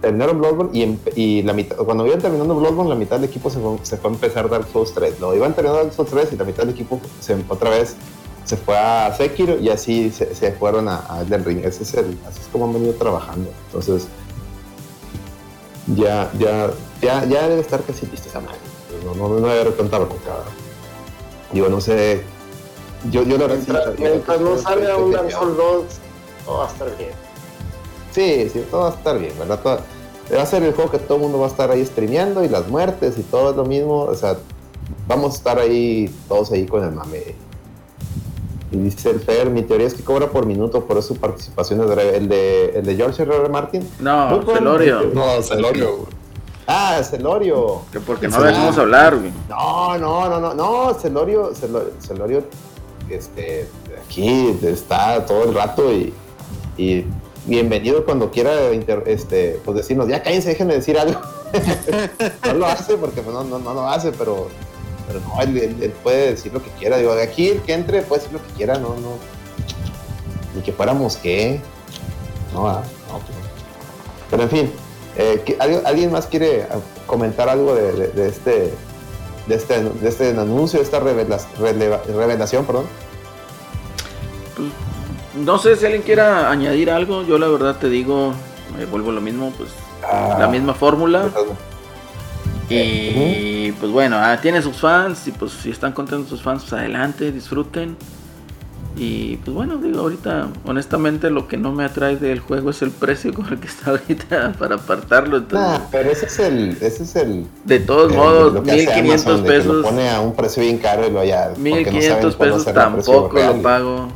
terminaron 0.00 0.38
Bloodborne 0.38 0.70
y, 0.78 0.98
y 1.16 1.42
la 1.42 1.52
mitad, 1.52 1.76
cuando 1.76 2.06
iban 2.06 2.20
terminando 2.20 2.54
Bloodborne, 2.54 2.90
la 2.90 2.94
mitad 2.94 3.16
del 3.16 3.28
equipo 3.28 3.50
se 3.50 3.58
fue, 3.58 3.78
se 3.82 3.96
fue 3.96 4.10
a 4.10 4.14
empezar 4.14 4.48
Dark 4.48 4.66
Souls 4.72 4.92
3. 4.94 5.20
Lo 5.20 5.34
iban 5.34 5.54
terminando 5.54 5.82
Dark 5.82 5.94
Souls 5.94 6.10
3 6.10 6.32
y 6.32 6.36
la 6.36 6.44
mitad 6.44 6.62
del 6.62 6.70
equipo 6.70 7.00
se, 7.20 7.36
otra 7.48 7.70
vez 7.70 7.96
se 8.44 8.56
fue 8.56 8.76
a 8.76 9.14
Sekiro 9.14 9.58
y 9.58 9.68
así 9.68 10.10
se, 10.10 10.34
se 10.34 10.52
fueron 10.52 10.88
a, 10.88 11.04
a 11.08 11.22
Elden 11.22 11.44
Ring. 11.44 11.60
Ese 11.64 11.82
es 11.82 11.94
el, 11.94 12.18
así 12.26 12.40
es 12.40 12.48
como 12.50 12.66
han 12.66 12.74
venido 12.74 12.94
trabajando. 12.94 13.50
Entonces, 13.66 14.08
ya, 15.96 16.30
ya, 16.38 16.70
ya, 17.02 17.24
ya 17.24 17.48
debe 17.48 17.60
estar 17.60 17.82
casi 17.82 18.06
listo 18.06 18.28
esa 18.28 18.40
madre. 18.40 18.58
No, 19.04 19.14
no, 19.14 19.28
no 19.28 19.46
debe 19.46 19.60
haber 19.60 19.76
tanta 19.76 19.98
bronca. 19.98 20.44
Digo, 21.52 21.68
no 21.68 21.80
sé. 21.80 22.22
Yo, 23.10 23.22
yo 23.22 23.38
la 23.38 23.46
verdad 23.46 23.58
mientras, 23.66 23.98
mientras 23.98 24.40
no 24.40 24.58
salga 24.58 24.96
un 24.96 25.12
Dark 25.12 25.30
Souls 25.30 25.56
2, 25.56 25.84
todo 26.44 26.58
va 26.58 26.64
a 26.66 26.68
estar 26.68 26.96
bien. 26.96 27.27
Sí, 28.18 28.50
sí, 28.52 28.64
todo 28.68 28.80
va 28.82 28.88
a 28.88 28.94
estar 28.94 29.16
bien, 29.18 29.32
¿verdad? 29.38 29.60
Todo- 29.62 29.78
va 30.36 30.42
a 30.42 30.46
ser 30.46 30.62
el 30.64 30.74
juego 30.74 30.90
que 30.90 30.98
todo 30.98 31.16
el 31.18 31.22
mundo 31.22 31.38
va 31.38 31.46
a 31.46 31.50
estar 31.50 31.70
ahí 31.70 31.84
streameando 31.86 32.42
y 32.42 32.48
las 32.48 32.66
muertes 32.68 33.16
y 33.16 33.22
todo 33.22 33.50
es 33.50 33.56
lo 33.56 33.64
mismo. 33.64 34.02
O 34.02 34.14
sea, 34.16 34.36
vamos 35.06 35.34
a 35.34 35.36
estar 35.36 35.58
ahí, 35.60 36.12
todos 36.28 36.50
ahí 36.50 36.66
con 36.66 36.82
el 36.82 36.90
mame. 36.90 37.36
Y 38.70 38.76
dice 38.76 39.10
el 39.10 39.20
Fer, 39.20 39.48
mi 39.50 39.62
teoría 39.62 39.86
es 39.86 39.94
que 39.94 40.02
cobra 40.02 40.26
por 40.28 40.44
minuto, 40.46 40.84
por 40.84 40.98
eso 40.98 41.14
su 41.14 41.16
participación 41.20 41.80
es. 41.80 41.96
El 42.14 42.28
de, 42.28 42.70
el 42.78 42.84
de 42.84 42.96
George 42.96 43.22
R. 43.22 43.34
R. 43.36 43.48
Martin. 43.48 43.88
No. 44.00 44.42
Celorio. 44.44 45.02
No, 45.14 45.40
Celorio, 45.42 45.96
güey. 45.98 46.08
Ah, 46.66 47.00
Celorio. 47.02 47.82
Que 47.92 48.00
porque 48.00 48.28
no 48.28 48.42
dejamos 48.42 48.76
hablar, 48.76 49.16
güey. 49.16 49.32
No, 49.48 49.96
no, 49.96 50.28
no, 50.28 50.40
no, 50.40 50.54
no, 50.54 50.92
Celorio, 50.94 51.54
Celorio, 51.54 51.92
Celorio, 52.00 52.42
este, 53.08 53.66
aquí 54.04 54.58
está 54.62 55.24
todo 55.24 55.44
el 55.44 55.54
rato 55.54 55.90
y, 55.90 56.12
y 56.76 57.06
bienvenido 57.48 58.04
cuando 58.04 58.30
quiera, 58.30 58.72
inter- 58.72 59.02
este, 59.06 59.60
pues 59.64 59.76
decirnos, 59.76 60.06
ya 60.08 60.22
cállense, 60.22 60.50
déjenme 60.50 60.74
decir 60.74 60.98
algo. 60.98 61.20
no 62.44 62.52
lo 62.54 62.66
hace 62.66 62.96
porque 62.96 63.22
pues, 63.22 63.34
no, 63.34 63.42
no, 63.44 63.58
no 63.58 63.74
lo 63.74 63.88
hace, 63.88 64.12
pero, 64.12 64.48
pero 65.06 65.20
no, 65.20 65.40
él, 65.40 65.56
él- 65.56 65.76
él 65.82 65.90
puede 66.02 66.30
decir 66.32 66.52
lo 66.52 66.62
que 66.62 66.70
quiera. 66.78 66.98
Digo, 66.98 67.14
de 67.14 67.22
aquí 67.22 67.48
el 67.48 67.62
que 67.62 67.72
entre 67.72 68.02
puede 68.02 68.20
decir 68.22 68.34
lo 68.38 68.46
que 68.46 68.52
quiera, 68.52 68.74
no, 68.74 68.90
no. 68.90 69.16
Ni 70.54 70.62
que 70.62 70.72
fuéramos 70.72 71.16
qué. 71.16 71.60
No, 72.52 72.68
ah, 72.68 72.82
no, 73.08 73.14
no. 73.14 73.20
Pero 74.30 74.42
en 74.42 74.50
fin, 74.50 74.72
eh, 75.16 75.42
¿qué- 75.44 75.56
¿alguien, 75.84 76.12
más 76.12 76.26
quiere 76.26 76.64
ah, 76.70 76.76
comentar 77.06 77.48
algo 77.48 77.74
de, 77.74 77.92
de- 77.92 78.08
de 78.08 78.28
este 78.28 78.74
de 79.46 79.54
este, 79.54 79.82
de 79.82 80.08
este 80.10 80.28
anuncio, 80.38 80.78
de 80.78 80.84
esta 80.84 81.00
revela- 81.00 81.40
releva- 81.58 82.02
revelación, 82.06 82.66
perdón? 82.66 82.84
No 85.44 85.58
sé 85.58 85.76
si 85.76 85.84
alguien 85.86 86.02
quiera 86.02 86.50
añadir 86.50 86.90
algo. 86.90 87.22
Yo 87.24 87.38
la 87.38 87.48
verdad 87.48 87.76
te 87.76 87.88
digo, 87.88 88.32
me 88.76 88.84
vuelvo 88.86 89.12
lo 89.12 89.20
mismo, 89.20 89.52
pues 89.56 89.70
la 90.38 90.48
misma 90.48 90.74
fórmula. 90.74 91.28
Y 92.70 93.72
pues 93.72 93.90
bueno, 93.92 94.16
ah, 94.18 94.38
tiene 94.40 94.60
sus 94.62 94.76
fans 94.76 95.26
y 95.26 95.32
pues 95.32 95.52
si 95.52 95.70
están 95.70 95.92
contentos 95.92 96.28
sus 96.28 96.42
fans, 96.42 96.62
pues 96.62 96.74
adelante, 96.74 97.32
disfruten. 97.32 97.96
Y 99.00 99.36
pues 99.36 99.54
bueno, 99.54 99.76
digo, 99.76 100.00
ahorita 100.00 100.48
honestamente 100.66 101.30
lo 101.30 101.46
que 101.46 101.56
no 101.56 101.70
me 101.72 101.84
atrae 101.84 102.16
del 102.16 102.40
juego 102.40 102.70
es 102.70 102.82
el 102.82 102.90
precio 102.90 103.32
con 103.32 103.46
el 103.46 103.60
que 103.60 103.68
está 103.68 103.90
ahorita 103.92 104.52
para 104.58 104.74
apartarlo. 104.74 105.36
Entonces, 105.38 105.68
Nah, 105.80 105.86
pero 105.90 106.10
ese 106.10 106.26
es 106.26 106.38
el, 106.40 106.76
ese 106.80 107.04
es 107.04 107.16
el 107.16 107.46
de 107.64 107.78
todos 107.78 108.12
modos, 108.12 108.54
lo 108.54 108.62
que 108.64 108.72
hace 108.72 108.86
1500 109.02 109.26
Amazon, 109.26 109.44
que 109.44 109.50
Lo 109.50 109.58
pesos. 109.58 109.84
pone 109.86 110.10
a 110.10 110.20
un 110.20 110.34
precio 110.34 110.62
bien 110.62 110.78
caro 110.78 111.06
y 111.06 111.10
lo 111.10 111.24
ya. 111.24 111.50
porque 111.54 111.92
no 111.92 112.02
saben 112.02 112.34
1500 112.34 112.36
cuál 112.36 112.50
va 112.50 112.54
a 112.54 112.58
pesos 112.58 112.74
tampoco 112.74 113.38
lo 113.38 113.62
pago. 113.62 114.08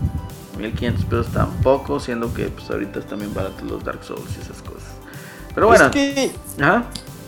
1500 0.62 1.05
pesos 1.05 1.26
tampoco, 1.32 2.01
siendo 2.01 2.32
que 2.32 2.47
pues 2.47 2.70
ahorita 2.70 3.01
están 3.01 3.18
bien 3.18 3.34
baratos 3.34 3.62
los 3.62 3.84
Dark 3.84 4.02
Souls 4.05 4.30
y 4.39 4.40
esas 4.43 4.62
cosas. 4.62 4.82
Pero 5.55 5.66
bueno, 5.66 5.86
Es 5.86 5.90
que 5.90 6.32
ajá. 6.60 6.84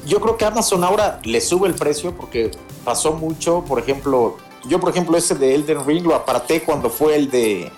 yo 0.07 0.21
creo 0.21 0.37
que 0.37 0.45
Amazon 0.45 0.83
ahora 0.85 1.21
le 1.25 1.41
sube 1.41 1.69
el 1.69 1.75
precio 1.75 2.15
porque 2.17 2.51
pasó 2.85 3.13
mucho, 3.13 3.65
por 3.65 3.79
ejemplo, 3.79 4.37
yo 4.67 4.81
por 4.81 4.91
ejemplo 4.91 5.17
ese 5.17 5.35
de 5.35 5.55
Elden 5.55 5.85
Ring 5.87 6.05
lo 6.05 6.15
aparté 6.15 6.63
cuando 6.63 6.89
fue 6.91 7.17
el 7.17 7.31
de 7.31 7.71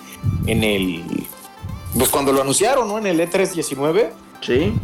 en 0.46 0.62
el 0.64 1.26
pues 1.96 2.10
cuando 2.10 2.32
lo 2.32 2.42
anunciaron, 2.42 2.86
¿no? 2.88 2.98
En 2.98 3.06
el 3.06 3.18
E3 3.20 3.52
19. 3.52 4.12
Sí. 4.42 4.74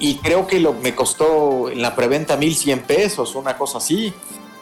Y, 0.00 0.10
y 0.10 0.16
creo 0.18 0.46
que 0.46 0.58
lo, 0.60 0.74
me 0.74 0.94
costó 0.94 1.70
en 1.70 1.80
la 1.80 1.94
preventa 1.94 2.36
1100 2.36 2.80
pesos, 2.80 3.34
una 3.36 3.56
cosa 3.56 3.78
así. 3.78 4.12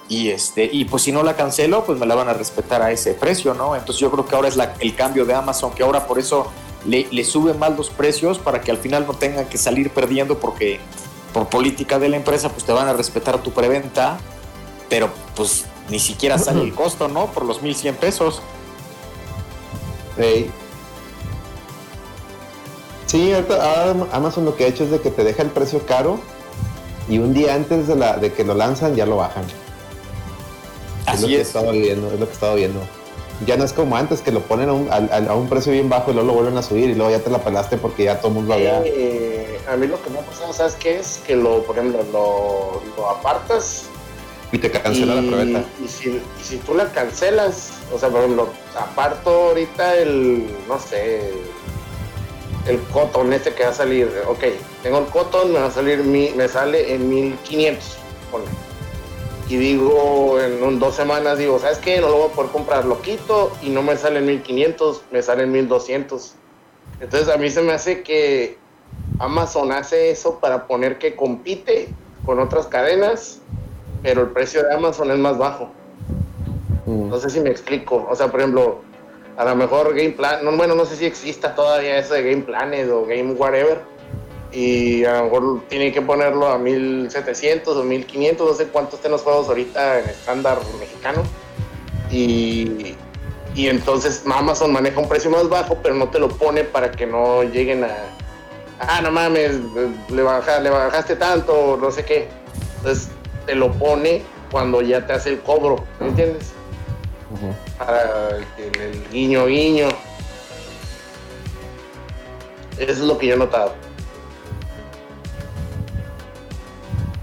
Y 0.09 0.31
este, 0.31 0.69
y 0.73 0.85
pues 0.85 1.03
si 1.03 1.11
no 1.13 1.23
la 1.25 1.35
cancelo, 1.35 1.85
pues 1.85 1.99
me 1.99 2.07
la 2.07 2.15
van 2.15 2.29
a 2.29 2.33
respetar 2.33 2.81
a 2.81 2.93
ese 2.93 3.15
precio, 3.15 3.55
¿no? 3.55 3.75
Entonces 3.75 4.01
yo 4.01 4.11
creo 4.11 4.25
que 4.25 4.37
ahora 4.37 4.47
es 4.49 4.57
la- 4.57 4.75
el 4.79 4.95
cambio 4.95 5.25
de 5.25 5.35
Amazon, 5.35 5.73
que 5.73 5.83
ahora 5.83 6.07
por 6.07 6.19
eso 6.21 6.47
le, 6.87 7.09
le 7.11 7.25
suben 7.25 7.59
más 7.59 7.77
los 7.77 7.91
precios 7.91 8.39
para 8.39 8.61
que 8.61 8.71
al 8.71 8.79
final 8.79 9.05
no 9.07 9.15
tengan 9.15 9.47
que 9.47 9.59
salir 9.59 9.91
perdiendo 9.91 10.39
porque 10.39 10.79
por 11.33 11.49
política 11.49 11.99
de 11.99 12.09
la 12.09 12.17
empresa, 12.17 12.51
pues 12.51 12.65
te 12.65 12.73
van 12.73 12.87
a 12.87 12.93
respetar 12.93 13.43
tu 13.43 13.51
preventa, 13.51 14.19
pero 14.89 15.11
pues 15.35 15.65
ni 15.91 15.99
siquiera 15.99 16.39
sale 16.39 16.63
el 16.63 16.73
costo, 16.75 17.09
¿no? 17.09 17.27
Por 17.27 17.45
los 17.45 17.61
1100 17.63 17.97
pesos. 17.97 18.41
Ey. 20.17 20.49
Sí, 23.07 23.33
Amazon 24.13 24.45
lo 24.45 24.57
que 24.57 24.65
ha 24.65 24.67
hecho 24.69 24.85
es 24.85 24.91
de 24.91 25.01
que 25.01 25.11
te 25.11 25.25
deja 25.25 25.43
el 25.43 25.51
precio 25.51 25.85
caro 25.87 26.19
y 27.09 27.19
un 27.19 27.35
día 27.35 27.55
antes 27.55 27.87
de, 27.89 27.97
la, 27.97 28.17
de 28.19 28.33
que 28.33 28.45
lo 28.45 28.55
lanzan 28.55 28.95
ya 28.97 29.05
lo 29.07 29.17
bajan. 29.17 29.45
Es 31.15 31.21
lo 31.23 31.29
que 31.29 31.37
he 31.37 31.41
es. 31.41 31.47
estado 31.49 31.73
viendo, 31.73 32.07
es 32.09 32.21
lo 32.21 32.27
que 32.27 32.33
he 32.33 32.35
estado 32.35 32.55
viendo. 32.57 32.81
Ya 33.47 33.57
no 33.59 33.65
es 33.65 33.73
como 33.75 33.97
antes 33.97 34.23
que 34.23 34.33
lo 34.33 34.41
ponen 34.41 34.71
a 34.71 34.73
un, 34.73 34.89
a 34.91 35.35
un 35.35 35.49
precio 35.49 35.71
bien 35.71 35.91
bajo 35.91 36.11
y 36.11 36.15
luego 36.15 36.29
lo 36.29 36.35
vuelven 36.35 36.57
a 36.57 36.63
subir 36.63 36.89
y 36.89 36.95
luego 36.95 37.11
ya 37.11 37.19
te 37.19 37.29
la 37.29 37.39
pelaste 37.39 37.77
porque 37.77 38.05
ya 38.05 38.19
todo 38.19 38.29
el 38.29 38.35
mundo 38.35 38.55
había. 38.55 38.81
Eh, 38.85 39.61
a 39.69 39.77
mí 39.77 39.87
lo 39.87 40.03
que 40.03 40.09
me 40.09 40.21
ha 40.21 40.23
pasado, 40.23 40.53
¿sabes 40.55 40.75
qué 40.77 40.99
es? 41.01 41.21
Que 41.27 41.37
lo, 41.37 41.63
por 41.65 41.77
ejemplo, 41.77 42.03
lo, 42.13 42.81
lo 42.97 43.11
apartas 43.11 43.85
Y 44.53 44.59
te 44.59 44.71
cancela 44.71 45.17
la 45.17 45.21
preventa. 45.21 45.65
Y 45.85 45.89
si, 45.89 46.09
y 46.09 46.43
si 46.43 46.57
tú 46.57 46.75
la 46.75 46.91
cancelas, 46.93 47.73
o 47.93 47.99
sea, 47.99 48.09
por 48.09 48.21
ejemplo, 48.21 48.49
aparto 48.75 49.29
ahorita 49.49 49.97
el, 49.97 50.47
no 50.67 50.81
sé, 50.81 51.33
el 52.67 52.81
cotton 52.93 53.35
este 53.35 53.53
que 53.53 53.65
va 53.65 53.69
a 53.71 53.75
salir. 53.75 54.11
Ok, 54.29 54.45
tengo 54.83 54.99
el 55.01 55.07
cotton, 55.07 55.53
me 55.53 55.59
va 55.59 55.67
a 55.67 55.71
salir, 55.71 55.99
mi, 55.99 56.31
me 56.31 56.49
sale 56.49 56.95
en 56.95 57.07
1500, 57.11 57.85
ponle. 58.31 58.47
Y 59.49 59.57
digo, 59.57 60.41
en 60.41 60.63
un, 60.63 60.79
dos 60.79 60.97
semanas, 60.97 61.39
digo, 61.39 61.59
¿sabes 61.59 61.79
qué? 61.79 62.01
No 62.01 62.09
lo 62.09 62.17
voy 62.19 62.31
a 62.31 62.33
poder 62.33 62.51
comprar, 62.51 62.85
lo 62.85 63.01
quito 63.01 63.53
y 63.63 63.71
no 63.71 63.83
me 63.83 63.97
sale 63.97 64.19
en 64.19 64.27
1500, 64.27 65.03
me 65.13 65.23
sale 65.23 65.45
en 65.45 65.53
1200. 65.53 66.35
Entonces 67.01 67.29
a 67.29 67.37
mí 67.37 67.49
se 67.51 67.63
me 67.63 67.73
hace 67.73 68.03
que 68.03 68.59
Amazon 69.19 69.71
hace 69.73 70.11
eso 70.11 70.41
para 70.41 70.67
poner 70.67 70.99
que 70.99 71.15
compite 71.15 71.89
con 72.25 72.41
otras 72.41 72.67
cadenas 72.67 73.41
pero 74.07 74.23
el 74.23 74.29
precio 74.29 74.63
de 74.63 74.73
Amazon 74.73 75.11
es 75.11 75.19
más 75.19 75.37
bajo. 75.37 75.69
Mm. 76.87 77.09
No 77.09 77.19
sé 77.19 77.29
si 77.29 77.41
me 77.41 77.51
explico. 77.51 78.07
O 78.09 78.15
sea, 78.15 78.29
por 78.31 78.39
ejemplo, 78.39 78.79
a 79.37 79.45
lo 79.45 79.57
mejor 79.57 79.97
Game 79.97 80.11
Plan, 80.11 80.45
no, 80.45 80.57
bueno, 80.57 80.77
no 80.77 80.85
sé 80.85 80.95
si 80.95 81.07
exista 81.07 81.57
todavía 81.57 81.99
eso 81.99 82.15
de 82.15 82.23
Game 82.23 82.43
Planet 82.43 82.89
o 82.89 83.05
Game 83.05 83.33
Whatever. 83.33 83.81
Y 84.59 85.05
a 85.05 85.19
lo 85.19 85.25
mejor 85.25 85.61
tienen 85.69 85.93
que 85.93 86.01
ponerlo 86.01 86.47
a 86.49 86.57
1700 86.57 87.77
o 87.77 87.83
1500, 87.85 88.49
no 88.49 88.55
sé 88.57 88.69
cuántos 88.69 88.95
estén 88.95 89.13
los 89.13 89.21
juegos 89.21 89.49
ahorita 89.49 89.99
en 90.01 90.09
estándar 90.09 90.59
mexicano. 90.81 91.23
Y, 92.11 92.95
y 93.55 93.69
entonces 93.69 94.23
Amazon 94.25 94.73
maneja 94.73 94.99
un 94.99 95.11
precio 95.11 95.29
más 95.31 95.47
bajo, 95.51 95.77
pero 95.83 95.95
no 95.95 96.09
te 96.09 96.19
lo 96.19 96.29
pone 96.29 96.65
para 96.65 96.91
que 96.91 97.07
no 97.07 97.43
lleguen 97.43 97.85
a. 97.85 97.91
Ah, 98.81 99.01
no 99.03 99.11
mames, 99.11 99.57
le, 100.09 100.23
baja- 100.23 100.61
le 100.61 100.71
bajaste 100.71 101.17
tanto, 101.17 101.77
no 101.79 101.91
sé 101.91 102.07
qué. 102.07 102.29
Entonces 102.79 103.09
te 103.45 103.55
lo 103.55 103.71
pone 103.73 104.23
cuando 104.51 104.81
ya 104.81 105.07
te 105.07 105.13
hace 105.13 105.31
el 105.31 105.41
cobro, 105.41 105.85
¿me 106.01 106.09
entiendes? 106.09 106.53
Para 107.77 108.31
el, 108.39 108.45
el 108.81 109.09
guiño 109.11 109.47
guiño. 109.47 109.89
Eso 112.79 112.93
es 112.93 112.99
lo 113.01 113.19
que 113.19 113.27
yo 113.27 113.35
he 113.35 113.39
notado. 113.39 113.75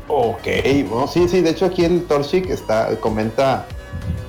Ok, 0.08 0.48
bueno, 0.90 1.08
sí, 1.08 1.28
sí, 1.30 1.42
de 1.42 1.52
hecho 1.52 1.66
aquí 1.66 1.86
el 1.86 2.04
Torchic 2.06 2.50
está, 2.50 2.90
comenta, 3.00 3.66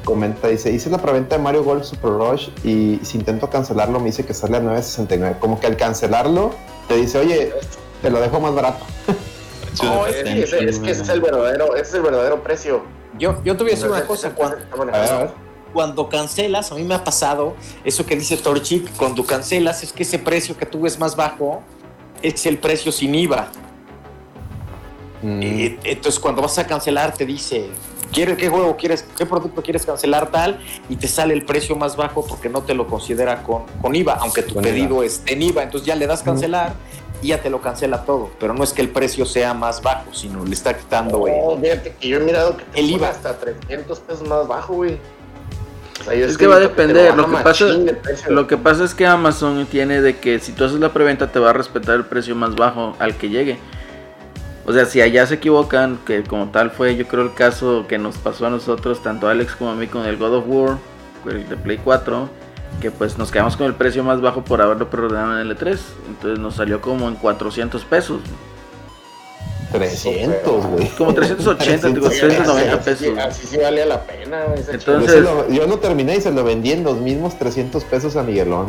comenta, 0.05 0.48
dice, 0.48 0.70
hice 0.70 0.88
la 0.88 0.98
preventa 0.98 1.36
de 1.36 1.42
Mario 1.42 1.64
Golf 1.64 1.84
Super 1.84 2.12
Rush 2.12 2.48
y 2.62 3.01
si 3.02 3.18
intento 3.18 3.51
cancelarlo 3.51 3.98
me 3.98 4.06
dice 4.06 4.24
que 4.24 4.34
sale 4.34 4.56
a 4.56 4.60
9.69. 4.60 5.38
Como 5.40 5.59
que 5.59 5.66
al 5.66 5.76
cancelarlo 5.76 6.52
te 6.86 6.96
dice, 6.96 7.18
oye, 7.18 7.52
te 8.02 8.10
lo 8.10 8.20
dejo 8.20 8.40
más 8.40 8.55
barato. 8.55 8.84
No, 9.82 10.06
es, 10.06 10.22
que 10.22 10.42
ese, 10.42 10.64
es 10.64 10.78
que 10.78 10.92
ese 10.92 11.02
es 11.02 11.09
el 11.09 11.20
verdadero, 11.20 11.74
ese 11.74 11.82
es 11.82 11.94
el 11.94 12.02
verdadero 12.02 12.44
precio. 12.44 12.84
Yo, 13.18 13.42
yo 13.42 13.56
te 13.56 13.64
voy 13.64 13.72
a 13.72 13.74
decir 13.74 13.90
una 13.90 14.06
cosa, 14.06 14.30
cuando, 14.30 14.56
precio 14.56 14.72
está 14.72 14.76
manejado. 14.76 15.05
A 15.05 15.06
ver, 15.06 15.14
a 15.14 15.18
ver. 15.24 15.34
cuando 15.72 16.09
cancelas, 16.09 16.70
a 16.70 16.76
mí 16.76 16.84
me 16.84 16.94
ha 16.94 17.02
pasado 17.02 17.56
eso 17.82 18.06
que 18.06 18.14
dice 18.14 18.36
Torchic, 18.36 18.88
cuando 18.96 19.26
cancelas 19.26 19.82
es 19.82 19.92
que 19.92 20.05
ese 20.05 20.20
precio 20.20 20.56
que 20.56 20.64
tú 20.64 20.82
ves 20.82 20.96
más 21.01 21.16
bajo 21.16 21.60
es 22.22 22.46
el 22.46 22.59
precio 22.59 22.92
sin 22.92 23.16
IVA. 23.16 23.48
Mm, 25.24 25.40
Eh, 25.42 25.78
Entonces 25.84 26.20
cuando 26.20 26.42
vas 26.42 26.59
a 26.59 26.66
cancelar 26.66 27.14
te 27.14 27.24
dice, 27.24 27.68
¿quieres 28.12 28.36
qué 28.36 28.48
juego 28.48 28.76
quieres, 28.76 29.05
qué 29.16 29.24
producto 29.26 29.62
quieres 29.62 29.86
cancelar 29.86 30.30
tal? 30.30 30.60
Y 30.88 30.96
te 30.96 31.09
sale 31.09 31.32
el 31.34 31.44
precio 31.44 31.76
más 31.76 31.96
bajo 31.96 32.24
porque 32.26 32.48
no 32.48 32.62
te 32.62 32.74
lo 32.74 32.86
considera 32.86 33.42
con, 33.42 33.62
con 33.80 33.94
IVA, 33.96 34.14
aunque 34.20 34.42
tu 34.42 34.55
Con 34.55 34.62
pedido 34.62 35.02
esté 35.02 35.32
en 35.32 35.42
IVA. 35.42 35.62
Entonces 35.62 35.86
ya 35.86 35.96
le 35.96 36.06
das 36.06 36.22
cancelar 36.22 36.74
y 37.22 37.28
ya 37.28 37.40
te 37.40 37.48
lo 37.48 37.62
cancela 37.62 38.05
todo. 38.05 38.30
Pero 38.38 38.52
no 38.52 38.62
es 38.62 38.72
que 38.74 38.82
el 38.82 38.90
precio 38.90 39.24
sea 39.24 39.55
más 39.55 39.80
bajo, 39.82 40.12
sino 40.12 40.44
le 40.44 40.52
está 40.52 40.76
quitando 40.76 41.18
No, 41.26 41.59
fíjate 41.60 41.94
que 41.98 42.09
yo 42.09 42.18
he 42.18 42.20
mirado 42.20 42.56
que 42.59 42.64
te 42.64 42.80
El 42.80 42.90
IVA. 42.90 43.09
hasta 43.09 43.38
300 43.38 43.98
pesos 44.01 44.28
más 44.28 44.46
bajo, 44.46 44.74
güey. 44.74 44.98
O 46.01 46.05
sea, 46.05 46.14
yo 46.14 46.26
Es 46.26 46.36
que 46.36 46.46
va 46.46 46.56
a 46.56 46.60
depender. 46.60 47.14
Lo 47.16 47.26
que, 47.30 47.36
pasa, 47.38 47.66
precio. 48.02 48.30
lo 48.30 48.46
que 48.46 48.56
pasa 48.59 48.84
es 48.84 48.94
que 48.94 49.06
Amazon 49.06 49.64
tiene 49.66 50.02
de 50.02 50.18
que 50.18 50.38
si 50.38 50.52
tú 50.52 50.64
haces 50.64 50.78
la 50.80 50.92
preventa 50.92 51.32
te 51.32 51.38
va 51.38 51.51
a 51.51 51.52
respetar 51.55 51.94
el 51.94 52.05
precio 52.05 52.34
más 52.34 52.55
bajo 52.56 52.94
al 52.98 53.16
que 53.16 53.30
llegue. 53.30 53.59
O 54.66 54.73
sea, 54.73 54.86
si 54.86 55.01
allá 55.03 55.27
se 55.27 55.35
equivocan, 55.35 55.99
que 56.07 56.23
como 56.23 56.49
tal 56.49 56.70
fue 56.70 56.97
yo 56.97 57.07
creo 57.07 57.23
el 57.24 57.35
caso 57.35 57.85
que 57.86 57.99
nos 57.99 58.16
pasó 58.16 58.47
a 58.47 58.51
nosotros, 58.51 59.03
tanto 59.03 59.28
a 59.28 59.32
Alex 59.32 59.57
como 59.57 59.70
a 59.70 59.74
mí 59.74 59.86
con 59.86 60.07
el 60.07 60.16
God 60.16 60.35
of 60.36 60.45
War, 60.47 60.78
el 61.28 61.47
de 61.49 61.57
Play 61.57 61.78
4, 61.85 62.28
que 62.81 62.91
pues 62.91 63.19
nos 63.19 63.31
quedamos 63.31 63.57
con 63.57 63.66
el 63.66 63.74
precio 63.74 64.03
más 64.03 64.20
bajo 64.23 64.43
por 64.43 64.62
haberlo 64.62 64.89
preordenado 64.89 65.39
en 65.41 65.47
el 65.47 65.57
E3. 65.59 65.78
Entonces 66.09 66.39
nos 66.39 66.55
salió 66.55 66.81
como 66.81 67.09
en 67.09 67.15
400 67.16 67.85
pesos. 67.85 68.20
300, 69.73 70.66
güey. 70.66 70.89
Como 70.91 71.12
380, 71.15 71.89
digo, 71.89 72.09
Sí, 72.11 72.20
390 72.20 72.74
así 72.74 73.05
sí- 73.05 73.11
pesos. 73.11 73.19
Así 73.19 73.47
sí 73.47 73.57
valía 73.59 73.86
la 73.86 74.03
pena, 74.03 74.45
güey. 74.45 74.61
Entonces- 74.61 74.85
Yo, 75.07 75.09
se 75.12 75.20
lo- 75.20 75.49
yo 75.51 75.66
no 75.66 75.78
terminé 75.78 76.16
y 76.16 76.20
se 76.20 76.31
lo 76.31 76.45
vendí 76.45 76.73
en 76.73 76.85
los 76.85 76.99
mismos 76.99 77.39
300 77.39 77.82
pesos 77.85 78.16
a 78.16 78.23
Miguelón. 78.23 78.69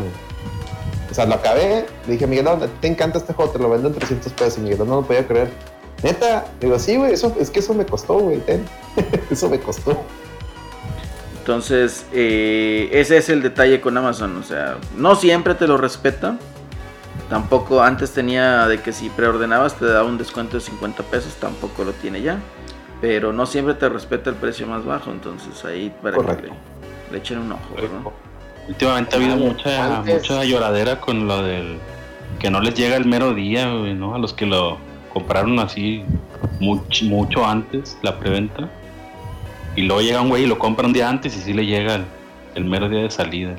O 1.09 1.13
sea, 1.13 1.25
lo 1.25 1.35
acabé, 1.35 1.85
le 2.07 2.13
dije, 2.13 2.27
Miguelón, 2.27 2.59
te 2.81 2.87
encanta 2.87 3.19
este 3.19 3.33
juego, 3.33 3.51
te 3.51 3.59
lo 3.59 3.69
vendo 3.69 3.87
en 3.89 3.93
300 3.93 4.33
pesos. 4.33 4.57
Y 4.57 4.61
Miguelón 4.61 4.89
no 4.89 4.95
lo 4.97 5.01
podía 5.07 5.25
creer. 5.27 5.49
Neta, 6.05 6.45
digo, 6.61 6.77
sí, 6.77 6.95
güey, 6.97 7.13
eso, 7.13 7.35
es 7.39 7.49
que 7.49 7.59
eso 7.59 7.73
me 7.73 7.85
costó, 7.85 8.13
güey, 8.19 8.37
ten. 8.39 8.63
eso 9.31 9.49
me 9.49 9.59
costó. 9.59 10.01
Entonces, 11.39 12.05
eh, 12.13 12.89
ese 12.91 13.17
es 13.17 13.29
el 13.29 13.41
detalle 13.41 13.81
con 13.81 13.97
Amazon. 13.97 14.35
O 14.37 14.43
sea, 14.43 14.77
no 14.97 15.15
siempre 15.15 15.55
te 15.55 15.67
lo 15.67 15.77
respeta. 15.77 16.37
Tampoco 17.29 17.81
antes 17.81 18.11
tenía 18.11 18.67
de 18.67 18.81
que 18.81 18.91
si 18.93 19.09
preordenabas 19.09 19.75
te 19.75 19.85
daba 19.85 20.07
un 20.07 20.17
descuento 20.17 20.57
de 20.57 20.61
50 20.61 21.03
pesos. 21.03 21.33
Tampoco 21.39 21.83
lo 21.83 21.91
tiene 21.93 22.21
ya. 22.21 22.39
Pero 23.01 23.33
no 23.33 23.45
siempre 23.45 23.73
te 23.73 23.89
respeta 23.89 24.29
el 24.29 24.35
precio 24.35 24.65
más 24.67 24.85
bajo. 24.85 25.11
Entonces 25.11 25.65
ahí 25.65 25.93
para 26.01 26.15
Correcto. 26.15 26.43
que 26.43 26.47
le, 26.49 26.55
le 27.11 27.17
echen 27.17 27.39
un 27.39 27.51
ojo. 27.51 27.61
¿no? 28.03 28.13
Últimamente 28.67 29.15
ha 29.15 29.19
habido 29.19 29.37
mucha, 29.37 29.97
antes- 29.97 30.15
mucha 30.21 30.43
lloradera 30.43 30.99
con 31.01 31.27
lo 31.27 31.41
del 31.43 31.77
que 32.39 32.49
no 32.49 32.59
les 32.59 32.73
llega 32.75 32.95
el 32.95 33.05
mero 33.05 33.33
día, 33.33 33.71
güey, 33.71 33.93
¿no? 33.93 34.15
A 34.15 34.17
los 34.19 34.33
que 34.33 34.45
lo 34.47 34.77
compraron 35.15 35.57
así 35.59 36.03
mucho, 36.59 37.05
mucho 37.05 37.45
antes, 37.45 37.97
la 38.01 38.19
preventa. 38.19 38.69
Y 39.77 39.83
luego 39.83 40.01
llega 40.01 40.21
un 40.21 40.27
güey 40.27 40.43
y 40.43 40.45
lo 40.45 40.59
compra 40.59 40.85
un 40.85 40.91
día 40.91 41.09
antes 41.09 41.37
y 41.37 41.39
sí 41.39 41.53
le 41.53 41.65
llega 41.65 41.95
el, 41.95 42.05
el 42.55 42.65
mero 42.65 42.89
día 42.89 43.03
de 43.03 43.09
salida. 43.09 43.55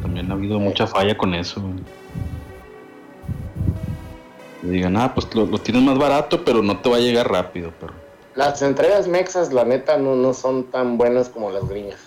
También 0.00 0.30
ha 0.30 0.34
habido 0.34 0.60
mucha 0.60 0.86
falla 0.86 1.18
con 1.18 1.34
eso. 1.34 1.60
Y 4.62 4.68
digan, 4.68 4.96
ah, 4.96 5.12
pues 5.12 5.34
lo, 5.34 5.46
lo 5.46 5.58
tienes 5.58 5.82
más 5.82 5.98
barato, 5.98 6.44
pero 6.44 6.62
no 6.62 6.78
te 6.78 6.88
va 6.88 6.96
a 6.96 7.00
llegar 7.00 7.28
rápido, 7.28 7.72
pero 7.80 7.92
Las 8.36 8.62
entregas 8.62 9.08
mexas, 9.08 9.52
la 9.52 9.64
neta, 9.64 9.98
no, 9.98 10.14
no 10.14 10.32
son 10.32 10.64
tan 10.70 10.96
buenas 10.96 11.28
como 11.28 11.50
las 11.50 11.68
gringas. 11.68 12.00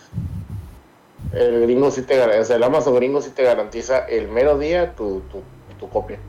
El 1.34 1.62
gringo 1.64 1.92
sí 1.92 2.04
te 2.04 2.16
garantiza, 2.16 2.42
o 2.42 2.46
sea, 2.46 2.56
el 2.56 2.64
Amazon 2.64 2.96
gringo 2.96 3.22
sí 3.22 3.32
te 3.32 3.44
garantiza 3.44 4.00
el 4.00 4.30
mero 4.30 4.58
día 4.58 4.94
tu, 4.96 5.22
tu, 5.30 5.42
tu 5.78 5.90
copia. 5.90 6.20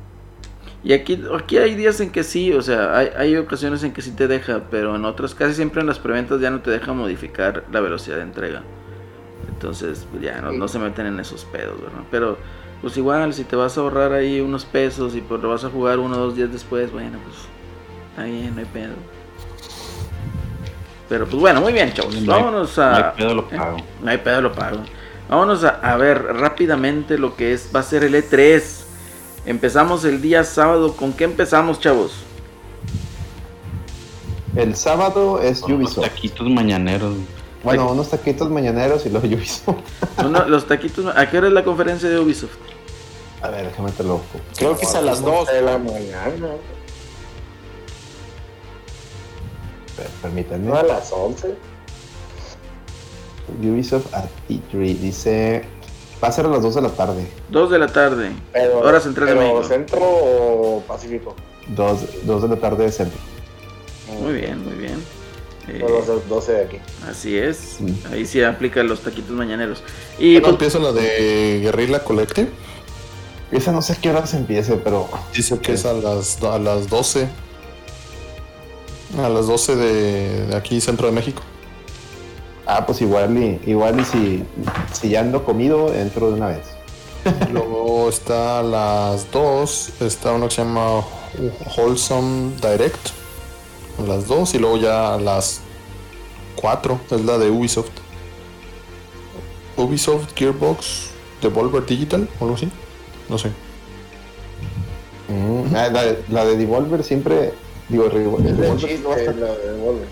Y 0.85 0.93
aquí, 0.95 1.23
aquí 1.39 1.59
hay 1.59 1.75
días 1.77 2.01
en 2.01 2.11
que 2.11 2.25
sí, 2.25 2.53
o 2.53 2.61
sea, 2.61 2.97
hay, 2.99 3.11
hay 3.17 3.37
ocasiones 3.37 3.85
en 3.85 3.93
que 3.93 4.03
sí 4.03 4.11
te 4.11 4.27
deja, 4.27 4.63
pero 4.71 4.97
en 4.97 5.05
otras, 5.05 5.35
casi 5.35 5.55
siempre 5.55 5.81
en 5.81 5.87
las 5.87 6.01
preventas 6.01 6.41
ya 6.41 6.51
no 6.51 6.61
te 6.61 6.71
deja 6.73 6.93
modificar 6.93 7.65
la 7.71 7.81
velocidad 7.81 8.17
de 8.17 8.23
entrega. 8.23 8.63
Entonces, 9.49 10.07
pues 10.11 10.23
ya 10.25 10.41
no, 10.41 10.51
no 10.53 10.67
se 10.67 10.81
meten 10.81 11.07
en 11.07 11.21
esos 11.21 11.45
pedos, 11.45 11.81
¿verdad? 11.81 12.01
Pero, 12.11 12.37
pues 12.81 12.97
igual, 12.97 13.33
si 13.33 13.45
te 13.45 13.55
vas 13.55 13.79
a 13.79 13.81
ahorrar 13.81 14.13
ahí 14.13 14.41
unos 14.41 14.65
pesos 14.65 15.15
y 15.15 15.21
pues 15.21 15.41
lo 15.41 15.51
vas 15.51 15.65
a 15.65 15.71
jugar 15.71 16.01
uno 16.01 16.17
o 16.17 16.19
dos 16.21 16.35
días 16.37 16.51
después, 16.51 16.91
bueno, 16.91 17.17
pues 17.25 17.37
está 18.11 18.25
bien, 18.25 18.53
no 18.55 18.61
hay 18.61 18.67
pedo. 18.67 18.95
Pero 21.09 21.27
pues 21.27 21.41
bueno, 21.41 21.61
muy 21.61 21.73
bien, 21.73 21.93
chavos. 21.93 22.15
No 22.23 22.35
hay- 22.35 22.43
Vámonos 22.43 22.77
no 22.79 22.83
a. 22.85 22.97
hay 22.97 23.05
pedo, 23.17 23.35
lo 23.35 23.43
¿eh? 23.43 23.57
pago. 23.57 23.77
No 24.03 24.11
hay 24.11 24.19
pedo, 24.19 24.41
lo 24.41 24.53
pago. 24.53 24.79
Vámonos 25.29 25.63
a, 25.65 25.69
a 25.81 25.97
ver 25.97 26.23
rápidamente 26.23 27.19
lo 27.19 27.37
que 27.37 27.53
es 27.53 27.71
va 27.75 27.81
a 27.81 27.83
ser 27.85 28.03
el 28.05 28.15
E3. 28.15 28.82
Empezamos 29.47 30.05
el 30.05 30.21
día 30.23 30.45
sábado. 30.45 30.95
¿Con 30.97 31.13
qué 31.13 31.25
empezamos, 31.25 31.81
chavos? 31.81 32.13
El 34.55 34.77
sábado 34.77 35.41
es 35.41 35.61
Con 35.61 35.73
unos 35.75 35.91
Ubisoft. 35.97 36.05
taquitos 36.15 36.49
mañaneros. 36.51 37.17
Bueno, 37.65 37.91
unos 37.93 38.11
taquitos 38.11 38.51
mañaneros 38.51 39.07
y 39.07 39.09
luego 39.11 39.27
Ubisoft. 39.27 39.79
Los 40.49 40.67
taquitos. 40.67 41.07
¿A 41.17 41.31
qué 41.31 41.39
hora 41.39 41.47
es 41.49 41.53
la 41.53 41.65
conferencia 41.65 42.09
de 42.09 42.19
Ubisoft? 42.19 42.57
A 43.41 43.49
ver, 43.51 43.67
déjame 43.67 43.91
te 43.93 44.03
lo. 44.05 44.21
Creo 44.57 44.77
que 44.77 44.85
es 44.85 44.95
a 44.95 45.01
las 45.01 45.23
2. 45.23 45.49
de 45.49 45.63
la 45.63 45.79
mañana. 45.79 46.49
per- 49.97 50.07
Permítanme. 50.23 50.67
No 50.69 50.77
a 50.77 50.83
las 50.83 51.11
11. 51.13 51.55
Ubisoft 53.63 54.13
at 54.15 54.27
E3 54.49 54.99
dice. 54.99 55.65
Va 56.23 56.29
a 56.29 56.33
ser 56.33 56.47
a 56.47 56.49
las 56.49 56.63
2 56.63 56.75
de 56.77 56.83
la 56.83 56.91
tarde. 56.91 57.27
2 57.51 57.71
de 57.71 57.79
la 57.79 57.89
tarde. 57.89 58.31
Pero, 58.53 58.79
Hora 58.79 59.01
central 59.01 59.29
de 59.29 59.35
México. 59.35 59.65
¿Centro 59.65 60.01
o 60.01 60.83
Pacífico? 60.87 61.35
2, 61.69 62.43
de 62.43 62.49
la 62.49 62.57
tarde 62.57 62.85
de 62.85 62.93
centro. 62.93 63.19
Muy 64.21 64.35
bien, 64.35 64.65
muy 64.65 64.75
bien. 64.75 65.03
Eh, 65.69 65.85
las 66.07 66.29
12 66.29 66.53
de 66.53 66.65
aquí. 66.65 66.77
así 67.09 67.37
es. 67.37 67.77
Mm. 67.81 68.13
Ahí 68.13 68.27
sí 68.27 68.43
aplica 68.43 68.83
los 68.83 69.01
taquitos 69.01 69.33
mañaneros. 69.33 69.83
Y 70.19 70.35
Bueno, 70.35 70.43
pues, 70.43 70.53
empieza 70.53 70.79
la 70.79 70.93
de 70.93 71.61
Guerrilla 71.63 72.05
Collective. 72.05 72.51
Esa 73.51 73.73
no 73.73 73.83
sé 73.83 73.95
a 73.95 73.97
qué 73.97 74.11
hora 74.11 74.27
se 74.27 74.37
empiece, 74.37 74.77
pero. 74.77 75.09
Dice 75.35 75.59
que 75.59 75.73
es 75.73 75.85
a 75.85 75.93
las, 75.93 76.43
a 76.43 76.59
las 76.59 76.89
12. 76.89 77.29
A 79.19 79.29
las 79.29 79.47
12 79.47 79.77
de, 79.77 80.47
de 80.47 80.57
aquí, 80.57 80.81
centro 80.81 81.07
de 81.07 81.13
México. 81.13 81.43
Ah, 82.75 82.87
pues 82.87 83.03
igual 83.03 83.37
y, 83.37 83.61
igual 83.67 84.01
y 84.01 84.05
si, 84.05 84.45
si 84.93 85.11
ya 85.11 85.21
ando 85.21 85.45
comido, 85.45 85.93
entro 85.93 86.29
de 86.29 86.35
una 86.35 86.47
vez. 86.49 86.63
Luego 87.53 88.09
está 88.09 88.61
a 88.61 88.63
las 88.63 89.31
2. 89.31 89.91
Está 90.01 90.33
uno 90.33 90.49
que 90.49 90.55
se 90.55 90.63
llama 90.63 91.03
Wholesome 91.77 92.53
Direct. 92.63 93.09
A 93.99 94.03
las 94.09 94.27
2. 94.27 94.55
Y 94.55 94.59
luego 94.59 94.77
ya 94.79 95.15
a 95.15 95.19
las 95.21 95.61
4. 96.57 96.99
Es 97.11 97.21
la 97.25 97.37
de 97.39 97.51
Ubisoft. 97.51 97.91
Ubisoft 99.77 100.33
Gearbox 100.35 101.11
Devolver 101.43 101.85
Digital 101.85 102.27
o 102.41 102.45
algo 102.45 102.57
así. 102.57 102.71
No 103.29 103.37
sé. 103.39 103.49
Mm, 105.29 105.75
ah, 105.77 105.89
la, 105.93 106.03
de- 106.05 106.25
la 106.31 106.45
de 106.47 106.57
Devolver 106.57 107.05
siempre. 107.05 107.53
Digo, 107.89 108.05
Revol- 108.11 108.47
Es 108.47 108.57
de 108.57 108.63
Devolver 108.63 108.91
chiste, 108.91 109.07
va 109.09 109.15
a 109.15 109.19
estar- 109.19 109.35
la 109.37 109.47
de 109.53 109.73
Devolver. 109.75 110.09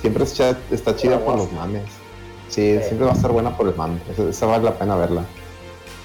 Siempre 0.00 0.24
está, 0.24 0.58
está 0.70 0.96
chida 0.96 1.18
por 1.18 1.36
los 1.36 1.52
mames. 1.52 1.84
Sí, 2.48 2.78
siempre 2.80 3.06
va 3.06 3.12
a 3.12 3.14
estar 3.14 3.32
buena 3.32 3.56
por 3.56 3.68
el 3.68 3.74
mame. 3.74 3.98
Esa, 4.10 4.28
esa 4.28 4.46
vale 4.46 4.64
la 4.64 4.78
pena 4.78 4.96
verla. 4.96 5.24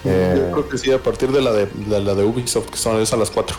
Eh, 0.04 0.34
Yo 0.36 0.52
creo 0.52 0.70
que 0.70 0.78
sí, 0.78 0.92
a 0.92 0.98
partir 0.98 1.32
de 1.32 1.42
la 1.42 1.52
de, 1.52 1.68
de 1.68 2.00
la 2.00 2.16
de 2.16 2.24
Ubisoft, 2.24 2.70
que 2.70 2.78
son 2.78 3.00
es 3.00 3.14
a 3.14 3.18
las 3.18 3.30
4. 3.30 3.56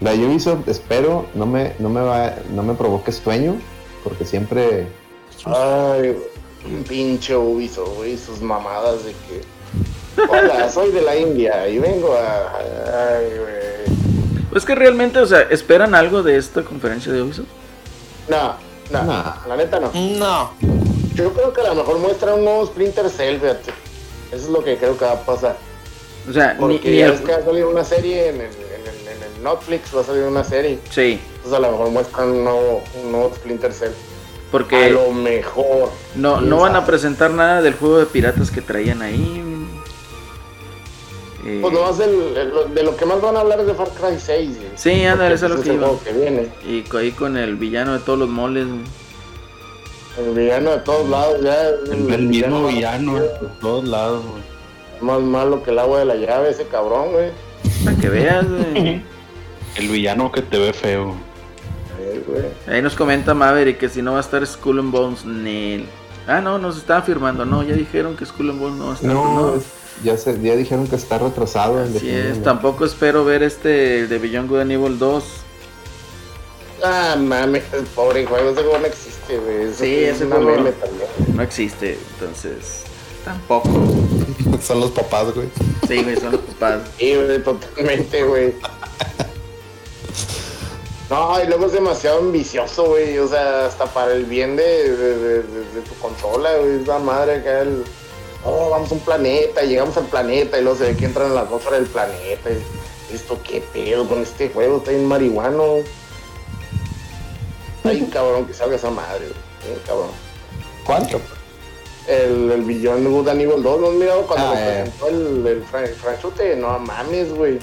la 0.00 0.12
de 0.12 0.26
Ubisoft, 0.26 0.68
espero, 0.68 1.26
no 1.34 1.46
me, 1.46 1.72
no 1.78 1.88
me 1.88 2.02
va, 2.02 2.34
no 2.50 2.62
me 2.62 2.74
provoque 2.74 3.12
sueño, 3.12 3.56
porque 4.04 4.24
siempre. 4.24 4.86
Ay, 5.46 6.16
un 6.66 6.84
pinche 6.84 7.34
Ubisoft, 7.34 7.96
güey, 7.96 8.18
sus 8.18 8.42
mamadas 8.42 9.04
de 9.04 9.12
que. 9.12 9.40
Hola, 10.28 10.70
soy 10.70 10.92
de 10.92 11.00
la 11.00 11.16
India 11.16 11.66
y 11.68 11.78
vengo 11.78 12.12
a. 12.14 12.58
Ay, 12.58 13.26
güey. 13.38 14.46
pues 14.50 14.66
que 14.66 14.74
realmente, 14.74 15.18
o 15.20 15.26
sea, 15.26 15.40
¿esperan 15.42 15.94
algo 15.94 16.22
de 16.22 16.36
esta 16.36 16.62
conferencia 16.62 17.10
de 17.10 17.22
Ubisoft? 17.22 17.46
No, 18.28 18.54
no, 18.90 19.02
Nah. 19.04 19.46
la 19.48 19.56
neta 19.56 19.80
no. 19.80 19.90
No. 19.92 20.50
Yo 21.14 21.32
creo 21.32 21.52
que 21.52 21.60
a 21.60 21.68
lo 21.68 21.74
mejor 21.74 21.98
muestra 21.98 22.34
un 22.34 22.44
nuevo 22.44 22.66
Splinter 22.66 23.08
Cell, 23.10 23.38
fíjate. 23.40 23.70
Eso 24.32 24.44
es 24.44 24.48
lo 24.48 24.62
que 24.62 24.76
creo 24.76 24.96
que 24.96 25.04
va 25.04 25.12
a 25.12 25.20
pasar. 25.24 25.56
O 26.28 26.32
sea, 26.32 26.54
ni, 26.54 26.60
Porque 26.60 26.90
ni 26.90 26.98
ya 26.98 27.06
el- 27.06 27.12
ves 27.12 27.20
que 27.22 27.32
va 27.32 27.38
a 27.38 27.44
salir 27.44 27.64
una 27.64 27.84
serie 27.84 28.28
en 28.28 28.34
el, 28.36 28.40
en, 28.42 28.48
el, 28.50 29.08
en 29.16 29.22
el 29.36 29.42
Netflix, 29.44 29.94
va 29.96 30.00
a 30.02 30.04
salir 30.04 30.22
una 30.24 30.44
serie. 30.44 30.78
Sí, 30.90 31.20
Entonces 31.36 31.52
a 31.54 31.58
lo 31.60 31.72
mejor 31.72 31.90
muestran 31.90 32.28
un 32.30 32.44
nuevo, 32.44 32.82
un 33.02 33.12
nuevo 33.12 33.32
Splinter 33.34 33.72
Cell. 33.72 33.88
A 33.90 34.50
porque 34.52 34.90
lo 34.90 35.12
mejor. 35.12 35.90
no, 36.16 36.40
no 36.40 36.58
van 36.58 36.74
a 36.76 36.84
presentar 36.84 37.30
nada 37.30 37.62
del 37.62 37.74
juego 37.74 37.98
de 37.98 38.06
piratas 38.06 38.50
que 38.50 38.60
traían 38.60 39.00
ahí. 39.02 39.42
Eh, 41.44 41.58
Pues 41.62 41.72
nomás 41.72 41.96
del- 41.98 42.36
el- 42.36 42.74
de 42.74 42.82
lo 42.82 42.96
que 42.96 43.06
más 43.06 43.20
van 43.20 43.36
a 43.36 43.40
hablar 43.40 43.60
es 43.60 43.66
de 43.66 43.74
Far 43.74 43.88
Cry 43.88 44.18
6. 44.18 44.56
güey. 44.56 44.68
Sí, 44.76 45.04
ándale, 45.04 45.34
eso 45.34 45.46
es 45.46 45.50
lo 45.50 45.56
Porque 45.56 45.70
que 45.70 45.76
iba. 45.76 45.90
viene. 46.18 46.48
Y 46.66 46.84
ahí 46.96 47.12
con 47.12 47.36
el 47.36 47.56
villano 47.56 47.94
de 47.94 47.98
todos 48.00 48.18
los 48.18 48.28
moles. 48.28 48.66
güey. 48.66 48.80
El 50.18 50.34
villano 50.34 50.70
de 50.72 50.78
todos 50.78 51.08
lados 51.08 51.40
ya. 51.42 51.68
El, 51.92 52.12
el 52.12 52.22
mismo 52.26 52.60
más- 52.62 52.74
villano 52.74 53.12
por 53.40 53.48
todos 53.60 53.84
lados, 53.88 54.22
güey. 54.26 54.42
Más 55.00 55.20
malo 55.22 55.62
que 55.62 55.70
el 55.70 55.78
agua 55.78 56.00
de 56.00 56.04
la 56.04 56.14
llave, 56.16 56.50
ese 56.50 56.66
cabrón, 56.66 57.12
güey. 57.12 57.30
Para 57.84 57.96
que 57.96 58.08
veas, 58.10 58.46
güey. 58.46 59.02
El 59.76 59.88
villano 59.88 60.30
que 60.32 60.42
te 60.42 60.58
ve 60.58 60.72
feo. 60.72 61.14
Güey. 62.26 62.44
Ahí 62.66 62.82
nos 62.82 62.94
comenta 62.96 63.32
Maverick 63.34 63.78
que 63.78 63.88
si 63.88 64.02
no 64.02 64.12
va 64.12 64.18
a 64.18 64.20
estar 64.20 64.44
Skull 64.46 64.80
and 64.80 64.90
Bones, 64.92 65.24
Nel. 65.24 65.86
Ah, 66.26 66.40
no, 66.40 66.58
nos 66.58 66.76
estaban 66.76 67.04
firmando. 67.04 67.44
No, 67.46 67.62
ya 67.62 67.74
dijeron 67.74 68.16
que 68.16 68.26
Skull 68.26 68.50
and 68.50 68.60
Bones 68.60 68.78
no 68.78 68.86
va 68.86 68.90
a 68.92 68.94
estar. 68.96 69.10
No, 69.10 69.54
es- 69.54 69.64
ya, 70.04 70.16
se, 70.16 70.40
ya 70.40 70.56
dijeron 70.56 70.86
que 70.86 70.96
está 70.96 71.18
retrasado. 71.18 71.82
Así 71.82 72.08
es, 72.10 72.42
tampoco 72.42 72.84
espero 72.84 73.24
ver 73.24 73.42
este 73.42 74.06
de 74.06 74.18
Beyond 74.18 74.48
Good 74.48 74.60
and 74.60 74.72
Evil 74.72 74.98
2. 74.98 75.24
Ah, 76.82 77.16
mames, 77.18 77.64
el 77.74 77.84
pobre 77.84 78.24
juego, 78.26 78.50
ese 78.50 78.62
juego 78.62 78.78
no 78.78 78.86
existe, 78.86 79.38
güey. 79.38 79.62
Eso 79.64 79.84
Sí, 79.84 79.96
es 80.04 80.16
ese 80.16 80.26
juego- 80.26 80.44
meme 80.50 80.72
también. 80.72 81.08
No 81.36 81.42
existe, 81.42 81.98
entonces 82.14 82.82
tampoco. 83.24 83.68
Son 84.62 84.80
los 84.80 84.90
papás, 84.90 85.34
güey. 85.34 85.48
Sí, 85.86 86.02
güey, 86.02 86.16
son 86.16 86.32
los 86.32 86.40
papás. 86.42 86.80
Sí, 86.98 87.14
güey, 87.14 87.42
totalmente, 87.42 88.22
güey. 88.24 88.54
No, 91.10 91.42
y 91.42 91.46
luego 91.48 91.66
es 91.66 91.72
demasiado 91.72 92.18
ambicioso, 92.20 92.84
güey. 92.90 93.18
O 93.18 93.26
sea, 93.26 93.66
hasta 93.66 93.86
para 93.86 94.12
el 94.12 94.24
bien 94.26 94.54
de, 94.56 94.62
de, 94.62 95.18
de- 95.18 95.42
de- 95.42 95.64
de 95.74 95.80
tu 95.82 95.94
consola, 96.00 96.56
güey. 96.58 96.80
Es 96.80 96.86
la 96.86 96.98
madre 97.00 97.36
acá 97.36 97.60
el. 97.62 97.84
Oh, 98.44 98.70
vamos 98.70 98.90
a 98.90 98.94
un 98.94 99.00
planeta, 99.00 99.62
llegamos 99.62 99.96
al 99.96 100.06
planeta 100.06 100.58
y 100.58 100.62
luego 100.62 100.78
se 100.78 100.84
ve 100.84 100.96
que 100.96 101.04
entran 101.04 101.26
en 101.28 101.34
la 101.34 101.42
atmósfera 101.42 101.76
del 101.76 101.86
planeta. 101.86 102.50
Esto 103.12 103.38
qué 103.42 103.60
pedo 103.72 104.08
con 104.08 104.22
este 104.22 104.48
juego, 104.48 104.78
está 104.78 104.90
bien 104.92 105.06
marihuano. 105.06 105.76
Ay, 107.84 108.08
cabrón, 108.12 108.46
que 108.46 108.54
salga 108.54 108.76
esa 108.76 108.90
madre, 108.90 109.26
güey. 109.26 109.68
Bien 109.72 109.78
cabrón. 109.86 110.10
¿Cuál? 110.86 111.08
El, 112.06 112.50
el 112.50 112.62
Beyond 112.62 113.06
Good 113.08 113.28
and 113.28 113.40
Evil 113.42 113.62
2, 113.62 113.80
¿no 113.80 113.88
has 113.88 113.94
mirado 113.94 114.22
cuando 114.26 114.46
Ah, 114.48 114.54
ya, 114.54 114.60
ya. 114.60 114.82
presentó 114.84 115.08
el, 115.08 115.46
el, 115.46 115.64
fran- 115.64 115.84
el 115.84 115.94
franchute? 115.94 116.56
No 116.56 116.78
mames, 116.78 117.32
güey. 117.34 117.58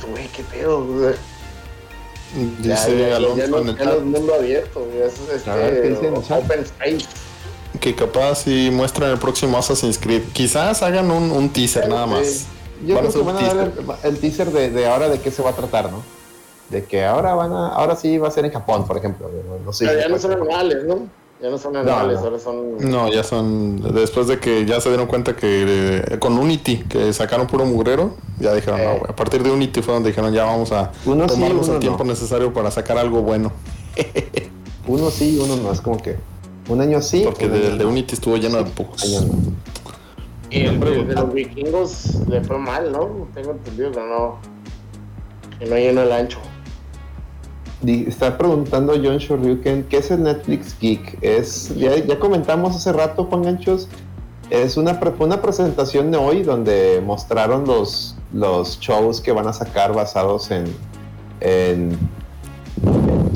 Tú, 0.00 0.08
güey, 0.08 0.26
qué 0.28 0.42
pedo, 0.44 0.84
güey. 0.84 1.14
Dice 2.58 2.98
ya, 2.98 3.08
ya, 3.08 3.16
Alonso 3.16 3.36
ya 3.38 3.46
no, 3.48 3.58
el 3.58 3.66
ya 3.76 3.84
no 3.84 3.90
chat 3.92 4.00
mundo 4.02 4.34
abierto, 4.34 4.80
güey. 4.84 5.02
Es 5.02 5.48
A 5.48 5.54
ver, 5.54 5.82
¿qué 5.82 5.88
dice 5.88 6.06
este, 6.08 6.34
el 6.34 6.40
open 6.40 6.60
space. 6.60 7.06
Que 7.78 7.94
capaz 7.94 8.36
si 8.44 8.70
muestran 8.72 9.10
el 9.10 9.18
próximo 9.18 9.58
Assassin's 9.58 9.98
Creed. 9.98 10.22
Quizás 10.32 10.82
hagan 10.82 11.10
un, 11.10 11.30
un 11.30 11.48
teaser 11.50 11.88
nada 11.88 12.06
más. 12.06 12.46
Yo 12.84 12.94
Van 12.96 13.06
creo 13.06 13.24
que 13.24 13.32
van 13.32 13.36
a 13.44 13.54
dar 13.54 13.72
el, 14.04 14.10
el 14.14 14.18
teaser 14.18 14.50
de, 14.52 14.70
de 14.70 14.86
ahora 14.86 15.08
de 15.08 15.18
qué 15.20 15.30
se 15.30 15.42
va 15.42 15.50
a 15.50 15.54
tratar, 15.54 15.90
¿no? 15.92 16.02
De 16.70 16.84
que 16.84 17.04
ahora 17.04 17.34
van 17.34 17.52
a, 17.52 17.68
ahora 17.68 17.96
sí 17.96 18.16
va 18.18 18.28
a 18.28 18.30
ser 18.30 18.44
en 18.46 18.52
Japón, 18.52 18.86
por 18.86 18.96
ejemplo. 18.96 19.28
No, 19.28 19.64
no 19.64 19.72
sé. 19.72 19.86
Pero 19.86 20.00
ya 20.00 20.08
no 20.08 20.18
son 20.18 20.32
anuales, 20.32 20.84
¿no? 20.84 21.08
Ya 21.42 21.48
no 21.50 21.56
son 21.58 21.74
anuales, 21.76 22.18
no. 22.20 22.24
ahora 22.26 22.38
son. 22.38 22.78
No, 22.90 23.10
ya 23.12 23.22
son. 23.24 23.94
Después 23.94 24.26
de 24.28 24.38
que 24.38 24.66
ya 24.66 24.80
se 24.80 24.88
dieron 24.88 25.06
cuenta 25.06 25.34
que 25.34 26.02
eh, 26.06 26.18
con 26.18 26.38
Unity, 26.38 26.84
que 26.88 27.12
sacaron 27.12 27.46
puro 27.46 27.64
mugrero, 27.64 28.14
ya 28.38 28.52
dijeron, 28.54 28.80
Eh. 28.80 28.84
no, 28.84 28.90
güey. 28.98 29.10
A 29.10 29.16
partir 29.16 29.42
de 29.42 29.50
Unity 29.50 29.82
fue 29.82 29.94
donde 29.94 30.10
dijeron, 30.10 30.32
ya 30.32 30.44
vamos 30.44 30.70
a 30.72 30.92
Uno 31.06 31.26
tomarnos 31.26 31.68
el 31.70 31.78
tiempo 31.80 32.04
no. 32.04 32.10
necesario 32.12 32.52
para 32.52 32.70
sacar 32.70 32.98
algo 32.98 33.22
bueno. 33.22 33.52
Uno 34.86 35.10
sí, 35.10 35.38
uno 35.42 35.56
no. 35.56 35.72
Es 35.72 35.80
como 35.80 35.98
que 36.00 36.16
un 36.68 36.80
año 36.80 37.00
sí. 37.02 37.22
Porque 37.24 37.48
de- 37.48 37.66
año 37.68 37.76
de. 37.78 37.84
Unity 37.86 38.14
estuvo 38.14 38.36
lleno 38.36 38.58
de 38.58 38.64
no. 38.64 39.52
Y 40.50 40.60
el 40.62 40.80
de, 40.80 41.04
de 41.04 41.14
los 41.14 41.32
vikingos 41.32 42.14
le 42.28 42.42
fue 42.42 42.58
mal, 42.58 42.90
¿no? 42.90 43.28
Tengo 43.34 43.52
entendido 43.52 43.92
que 43.92 44.00
no. 44.00 44.38
Que 45.58 45.66
no 45.66 45.76
llenó 45.76 46.02
el 46.02 46.12
ancho. 46.12 46.38
Está 47.86 48.36
preguntando 48.36 48.92
John 49.02 49.16
Shoryuken, 49.16 49.84
¿qué 49.84 49.98
es 49.98 50.10
el 50.10 50.22
Netflix 50.24 50.76
Geek? 50.78 51.16
Es, 51.22 51.74
ya, 51.76 51.96
ya 51.96 52.18
comentamos 52.18 52.76
hace 52.76 52.92
rato, 52.92 53.24
Juan 53.24 53.42
Ganchos, 53.42 53.88
es 54.50 54.76
una, 54.76 55.00
pre- 55.00 55.12
fue 55.12 55.26
una 55.26 55.40
presentación 55.40 56.10
de 56.10 56.18
hoy 56.18 56.42
donde 56.42 57.00
mostraron 57.02 57.64
los, 57.66 58.16
los 58.34 58.78
shows 58.80 59.22
que 59.22 59.32
van 59.32 59.46
a 59.46 59.54
sacar 59.54 59.94
basados 59.94 60.50
en, 60.50 60.64
en 61.40 61.96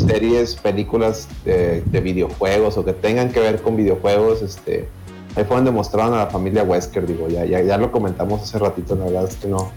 series, 0.01 0.55
películas 0.57 1.29
de, 1.45 1.83
de 1.83 2.01
videojuegos 2.01 2.77
o 2.77 2.85
que 2.85 2.93
tengan 2.93 3.31
que 3.31 3.41
ver 3.41 3.63
con 3.63 3.77
videojuegos. 3.77 4.43
Este, 4.43 4.89
ahí 5.37 5.45
fue 5.45 5.57
donde 5.57 5.71
mostraron 5.71 6.15
a 6.15 6.19
la 6.19 6.27
familia 6.27 6.63
Wesker, 6.63 7.07
digo, 7.07 7.29
ya, 7.29 7.45
ya, 7.45 7.61
ya 7.63 7.79
lo 7.79 7.91
comentamos 7.91 8.43
hace 8.43 8.59
ratito, 8.59 8.95
la 8.95 9.05
verdad 9.07 9.25
es 9.25 9.37
que 9.37 9.49
no, 9.49 9.73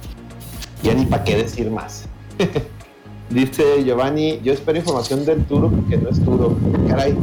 ya 0.84 0.94
ni 0.94 1.06
para 1.06 1.24
qué 1.24 1.36
decir 1.38 1.70
más. 1.72 2.06
Dice 3.30 3.84
Giovanni, 3.84 4.40
yo 4.42 4.54
espero 4.54 4.78
información 4.78 5.26
del 5.26 5.44
Turo 5.46 5.70
porque 5.70 5.98
no 5.98 6.10
es 6.10 6.24
Turo. 6.24 6.56
Caray, 6.88 7.14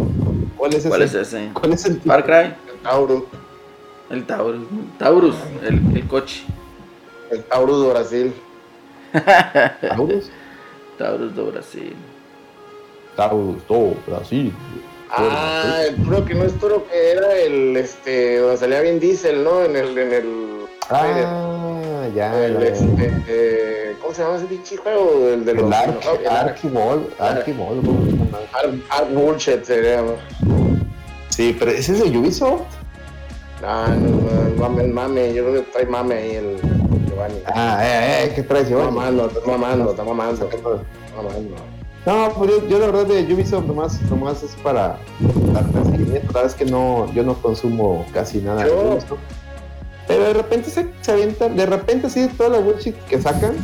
¿cuál 0.57 0.75
es 0.75 0.81
ese? 0.81 0.89
¿Cuál 0.89 1.03
es 1.03 1.15
ese? 1.15 1.51
¿Cuál 1.55 1.73
es 1.73 1.85
el? 1.87 2.01
Far 2.03 2.25
Cry. 2.25 2.55
Centauro. 2.85 3.27
El 4.11 4.27
Taurus. 4.27 4.67
Taurus, 4.99 5.37
el, 5.63 5.97
el 5.97 6.07
coche. 6.07 6.43
El 7.31 7.43
Taurus 7.45 7.83
de 7.83 7.89
Brasil. 7.91 8.35
Taurus. 9.81 10.31
Taurus 10.99 11.35
de 11.35 11.43
Brasil. 11.43 11.97
Todo, 13.17 13.95
Brasil. 14.07 14.53
Ah, 15.11 15.81
el 15.87 16.25
que 16.25 16.35
no 16.35 16.45
es 16.45 16.55
toro 16.59 16.85
que 16.89 17.13
era 17.13 17.39
el 17.39 17.77
este 17.77 18.39
donde 18.39 18.57
salía 18.57 18.81
bien 18.81 18.99
Diesel, 18.99 19.45
¿no? 19.45 19.63
En 19.63 19.77
el, 19.77 19.97
en 19.97 20.13
el, 20.13 20.67
Ah, 20.91 22.09
ya. 22.15 22.45
el, 22.45 22.63
este, 22.63 23.13
eh, 23.29 23.97
¿cómo 24.03 24.13
se 24.13 24.23
llama 24.23 24.37
ese 24.37 24.47
pinche 24.47 24.77
juego? 24.77 25.29
El 25.33 25.45
de 25.45 25.55
los 25.55 25.65
El 25.65 25.73
el. 25.73 26.27
Archibald, 26.29 27.07
Archibald, 27.21 27.87
Bullshit 29.15 29.63
se 29.65 29.83
llama. 29.83 30.13
Sí, 31.29 31.55
pero 31.59 31.71
ese 31.71 31.93
es 31.93 32.01
de 32.13 32.19
Ubisoft. 32.19 32.63
Ah, 33.65 33.95
no, 33.97 34.61
mame, 34.61 34.83
mame, 34.89 35.33
yo 35.33 35.45
creo 35.45 35.55
que 35.55 35.71
trae 35.73 35.87
mame 35.87 36.15
ahí 36.17 36.31
el 36.37 36.57
Giovanni. 37.09 37.39
Ah, 37.47 37.81
eh, 37.83 38.25
eh, 38.25 38.33
qué 38.35 38.41
Está 38.41 38.63
Giovanni? 38.63 38.91
mamando, 38.97 39.27
está 39.29 39.41
mamando, 39.47 39.91
está 39.91 40.05
mamando, 40.05 40.45
está 40.51 40.69
mamando. 41.17 41.55
No, 42.07 42.29
pues 42.37 42.51
yo, 42.51 42.69
yo 42.69 42.79
la 42.79 42.87
verdad 42.87 43.07
de 43.07 43.33
Ubisoft 43.33 43.65
nomás, 43.67 44.01
nomás 44.11 44.43
es 44.43 44.55
para 44.63 44.99
darle 45.53 45.85
seguimiento. 45.91 46.27
La 46.33 46.41
verdad 46.43 46.47
es 46.47 46.55
que 46.55 46.67
no, 46.67 47.11
yo 47.15 47.23
no 47.23 47.35
consumo 47.35 48.05
casi 48.13 48.39
nada 48.39 48.63
de 48.65 48.69
Yo- 48.71 48.93
Ubisoft. 48.93 49.21
Pero 50.07 50.25
de 50.25 50.35
repente 50.35 50.69
se, 50.69 50.87
se 51.01 51.13
avientan, 51.13 51.57
de 51.57 51.65
repente 51.65 52.11
sí, 52.11 52.29
toda 52.37 52.51
la 52.51 52.59
bullshit 52.59 52.95
que 53.09 53.21
sacan, 53.23 53.55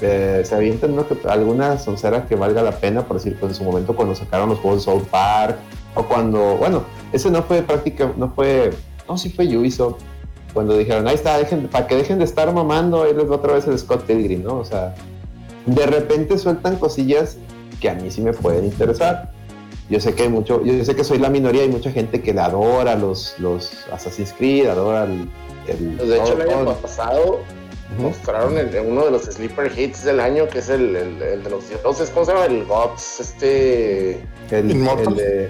eh, 0.00 0.42
se 0.44 0.54
avientan 0.56 0.96
¿no? 0.96 1.06
que- 1.06 1.16
alguna 1.28 1.78
soncera 1.78 2.26
que 2.26 2.34
valga 2.34 2.62
la 2.62 2.72
pena, 2.72 3.02
por 3.06 3.18
decir, 3.18 3.36
pues 3.38 3.52
en 3.52 3.58
su 3.58 3.62
momento 3.64 3.94
cuando 3.94 4.16
sacaron 4.16 4.48
los 4.48 4.58
juegos 4.58 4.84
de 4.84 4.92
South 4.92 5.04
Park, 5.08 5.56
o 5.94 6.02
cuando, 6.02 6.56
bueno, 6.56 6.82
ese 7.12 7.30
no 7.30 7.44
fue 7.44 7.62
práctica, 7.62 8.10
no 8.16 8.28
fue, 8.34 8.70
no, 9.08 9.16
sí 9.16 9.30
fue 9.30 9.46
Ubisoft, 9.56 10.00
cuando 10.52 10.76
dijeron, 10.76 11.06
ahí 11.06 11.14
está, 11.14 11.38
dejen, 11.38 11.68
para 11.68 11.86
que 11.86 11.94
dejen 11.94 12.18
de 12.18 12.24
estar 12.24 12.52
mamando, 12.52 13.04
ahí 13.04 13.14
les 13.14 13.30
va 13.30 13.36
otra 13.36 13.52
vez 13.54 13.68
el 13.68 13.78
Scott 13.78 14.02
Pilgrim, 14.02 14.42
¿no? 14.42 14.58
O 14.58 14.64
sea, 14.64 14.94
de 15.66 15.86
repente 15.86 16.38
sueltan 16.38 16.76
cosillas 16.76 17.36
que 17.80 17.90
a 17.90 17.94
mí 17.94 18.10
sí 18.10 18.20
me 18.22 18.32
pueden 18.32 18.64
interesar. 18.64 19.30
Yo 19.88 20.00
sé 20.00 20.14
que 20.14 20.24
hay 20.24 20.28
mucho, 20.28 20.64
yo 20.64 20.84
sé 20.84 20.96
que 20.96 21.04
soy 21.04 21.18
la 21.18 21.28
minoría, 21.28 21.62
hay 21.62 21.68
mucha 21.68 21.92
gente 21.92 22.20
que 22.22 22.32
le 22.32 22.40
adora 22.40 22.96
los, 22.96 23.34
los 23.38 23.70
Assassin's 23.92 24.32
Creed, 24.32 24.66
adora 24.68 25.04
el... 25.04 25.28
el- 25.68 25.94
Pues 25.96 26.08
de 26.08 26.16
hecho, 26.16 26.32
el 26.40 26.50
año 26.50 26.74
pasado 26.74 27.40
mostraron 28.00 28.58
el- 28.58 28.74
uno 28.84 29.04
de 29.04 29.10
los 29.12 29.22
sleeper 29.22 29.70
hits 29.78 30.02
del 30.04 30.18
año, 30.18 30.48
que 30.48 30.58
es 30.58 30.68
el, 30.70 30.96
el, 30.96 31.22
el 31.22 31.42
de 31.44 31.50
los 31.50 31.68
dioses, 31.68 32.10
¿cómo 32.10 32.26
se 32.26 32.32
llama? 32.32 32.46
El 32.46 32.64
Gods, 32.64 33.20
este... 33.20 34.20
el, 34.50 34.70
Immortal. 34.72 35.20
el 35.20 35.48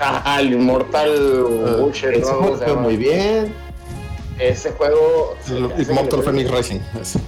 Ah, 0.00 0.38
el 0.40 0.52
Immortal 0.54 1.44
Bullshit, 1.78 2.10
ese 2.10 2.20
¿no? 2.20 2.26
juego 2.26 2.40
¿Cómo 2.42 2.56
se 2.58 2.64
quedó 2.64 2.74
llama? 2.74 2.86
muy 2.86 2.96
bien. 2.96 3.54
Ese 4.38 4.72
juego... 4.72 5.36
El 5.48 5.88
Immortal 5.88 6.22
Phoenix 6.22 6.50
Racing. 6.50 6.80
ese. 7.00 7.18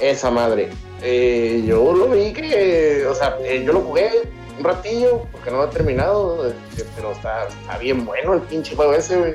Esa 0.00 0.30
madre. 0.30 0.68
Eh, 1.02 1.62
yo 1.66 1.92
lo 1.92 2.08
vi 2.08 2.32
que, 2.32 3.06
o 3.06 3.14
sea, 3.14 3.38
eh, 3.42 3.62
yo 3.64 3.72
lo 3.72 3.80
jugué 3.80 4.10
un 4.58 4.64
ratillo 4.64 5.26
porque 5.32 5.50
no 5.50 5.58
lo 5.58 5.68
terminado, 5.68 6.48
este, 6.48 6.84
pero 6.94 7.12
está, 7.12 7.48
bien 7.78 8.04
bueno 8.04 8.34
el 8.34 8.40
pinche 8.42 8.74
juego 8.74 8.94
ese, 8.94 9.16
güey. 9.16 9.34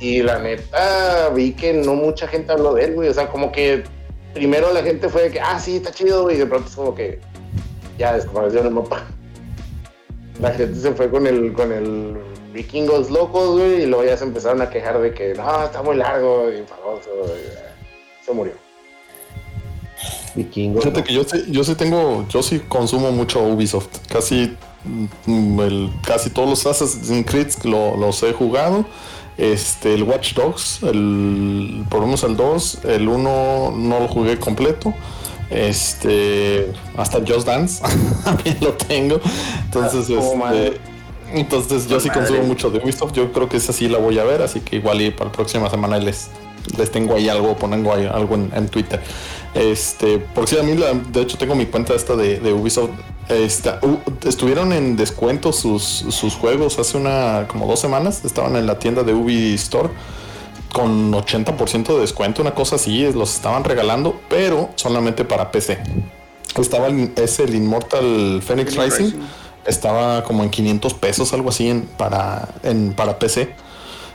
Y 0.00 0.22
la 0.22 0.38
neta 0.40 1.28
vi 1.30 1.52
que 1.52 1.72
no 1.72 1.94
mucha 1.94 2.26
gente 2.26 2.52
habló 2.52 2.74
de 2.74 2.84
él, 2.84 2.94
güey. 2.94 3.08
O 3.08 3.14
sea, 3.14 3.28
como 3.28 3.52
que 3.52 3.84
primero 4.34 4.72
la 4.72 4.82
gente 4.82 5.08
fue 5.08 5.22
de 5.22 5.30
que, 5.30 5.40
ah, 5.40 5.60
sí, 5.60 5.76
está 5.76 5.92
chido, 5.92 6.22
güey. 6.24 6.36
Y 6.36 6.38
de 6.40 6.46
pronto 6.46 6.68
es 6.68 6.74
como 6.74 6.94
que 6.94 7.20
ya 7.98 8.14
desapareció 8.14 8.62
el 8.62 8.70
mapa. 8.70 9.06
La 10.40 10.50
gente 10.50 10.78
se 10.80 10.92
fue 10.92 11.08
con 11.08 11.26
el, 11.26 11.52
con 11.52 11.70
el 11.70 12.16
vikingos 12.52 13.10
locos, 13.10 13.58
güey, 13.58 13.82
y 13.82 13.86
luego 13.86 14.04
ya 14.04 14.16
se 14.16 14.24
empezaron 14.24 14.60
a 14.60 14.70
quejar 14.70 15.00
de 15.00 15.14
que, 15.14 15.34
no, 15.34 15.64
está 15.64 15.82
muy 15.82 15.96
largo 15.96 16.50
y 16.50 16.58
enfadoso. 16.58 17.10
y 17.36 18.24
se 18.24 18.32
murió. 18.32 18.61
Vikingo. 20.34 20.80
Fíjate 20.80 21.04
que 21.04 21.14
yo 21.14 21.24
sí, 21.24 21.38
yo 21.48 21.62
sí 21.64 21.74
tengo, 21.74 22.26
yo 22.28 22.42
sí 22.42 22.60
consumo 22.68 23.10
mucho 23.12 23.42
Ubisoft. 23.42 23.88
Casi, 24.08 24.56
mm, 25.26 25.60
el, 25.60 25.90
casi 26.06 26.30
todos 26.30 26.48
los 26.48 26.66
Assassin's 26.66 27.26
Creed 27.26 27.48
lo- 27.64 27.96
los 27.96 28.22
he 28.22 28.32
jugado. 28.32 28.84
Este, 29.38 29.94
el 29.94 30.02
Watch 30.04 30.34
Dogs, 30.34 30.82
el, 30.82 31.84
por 31.88 32.00
lo 32.00 32.06
menos 32.06 32.22
el 32.22 32.36
2, 32.36 32.78
el 32.84 33.08
1 33.08 33.72
no 33.76 34.00
lo 34.00 34.08
jugué 34.08 34.38
completo. 34.38 34.92
Este, 35.50 36.72
hasta 36.96 37.18
Just 37.26 37.46
Dance, 37.46 37.82
también 38.24 38.58
lo 38.60 38.72
tengo. 38.74 39.20
Entonces, 39.64 40.06
Ah, 40.10 40.20
oh, 40.22 40.48
este, 40.52 40.80
entonces 41.34 41.88
yo 41.88 41.98
sí 42.00 42.08
Madre. 42.08 42.20
consumo 42.20 42.42
mucho 42.46 42.70
de 42.70 42.78
Ubisoft. 42.78 43.12
Yo 43.12 43.32
creo 43.32 43.48
que 43.48 43.56
esa 43.56 43.72
sí 43.72 43.88
la 43.88 43.98
voy 43.98 44.18
a 44.18 44.24
ver, 44.24 44.42
así 44.42 44.60
que 44.60 44.76
igual 44.76 45.00
y 45.00 45.10
para 45.10 45.26
la 45.26 45.32
próxima 45.32 45.68
semana 45.70 45.98
les, 45.98 46.28
les 46.76 46.90
tengo 46.90 47.14
ahí 47.14 47.28
algo, 47.28 47.56
pongo 47.56 47.92
ahí 47.94 48.06
algo 48.06 48.34
en, 48.34 48.50
en 48.54 48.68
Twitter. 48.68 49.00
Este, 49.54 50.18
porque 50.18 50.50
sí, 50.54 50.58
a 50.58 50.62
mí, 50.62 50.74
la- 50.74 50.94
de 50.94 51.20
hecho, 51.22 51.36
tengo 51.38 51.54
mi 51.54 51.66
cuenta 51.66 51.94
esta 51.94 52.16
de, 52.16 52.38
de 52.40 52.52
Ubisoft. 52.52 52.90
Esta, 53.28 53.80
estuvieron 54.26 54.72
en 54.72 54.96
descuento 54.96 55.52
sus, 55.52 55.82
sus 55.82 56.34
juegos 56.34 56.78
hace 56.78 56.96
una, 56.96 57.46
como 57.48 57.66
dos 57.66 57.80
semanas. 57.80 58.24
Estaban 58.24 58.56
en 58.56 58.66
la 58.66 58.78
tienda 58.78 59.02
de 59.02 59.14
Ubi 59.14 59.54
Store 59.54 59.90
con 60.72 61.12
80% 61.12 61.94
de 61.94 62.00
descuento, 62.00 62.40
una 62.40 62.54
cosa 62.54 62.76
así, 62.76 63.12
los 63.12 63.34
estaban 63.34 63.62
regalando, 63.62 64.18
pero 64.30 64.70
solamente 64.76 65.22
para 65.24 65.50
PC. 65.52 65.78
Estaba 66.58 66.86
el, 66.86 67.12
es 67.16 67.38
el 67.40 67.54
Immortal 67.54 68.40
Phoenix 68.42 68.74
Phoenix 68.74 68.76
Rising, 68.98 69.04
Rising. 69.04 69.18
estaba 69.66 70.24
como 70.24 70.42
en 70.42 70.48
500 70.50 70.94
pesos, 70.94 71.32
algo 71.34 71.50
así, 71.50 71.68
en, 71.68 71.82
para, 71.82 72.48
en, 72.62 72.94
para 72.94 73.18
PC. 73.18 73.54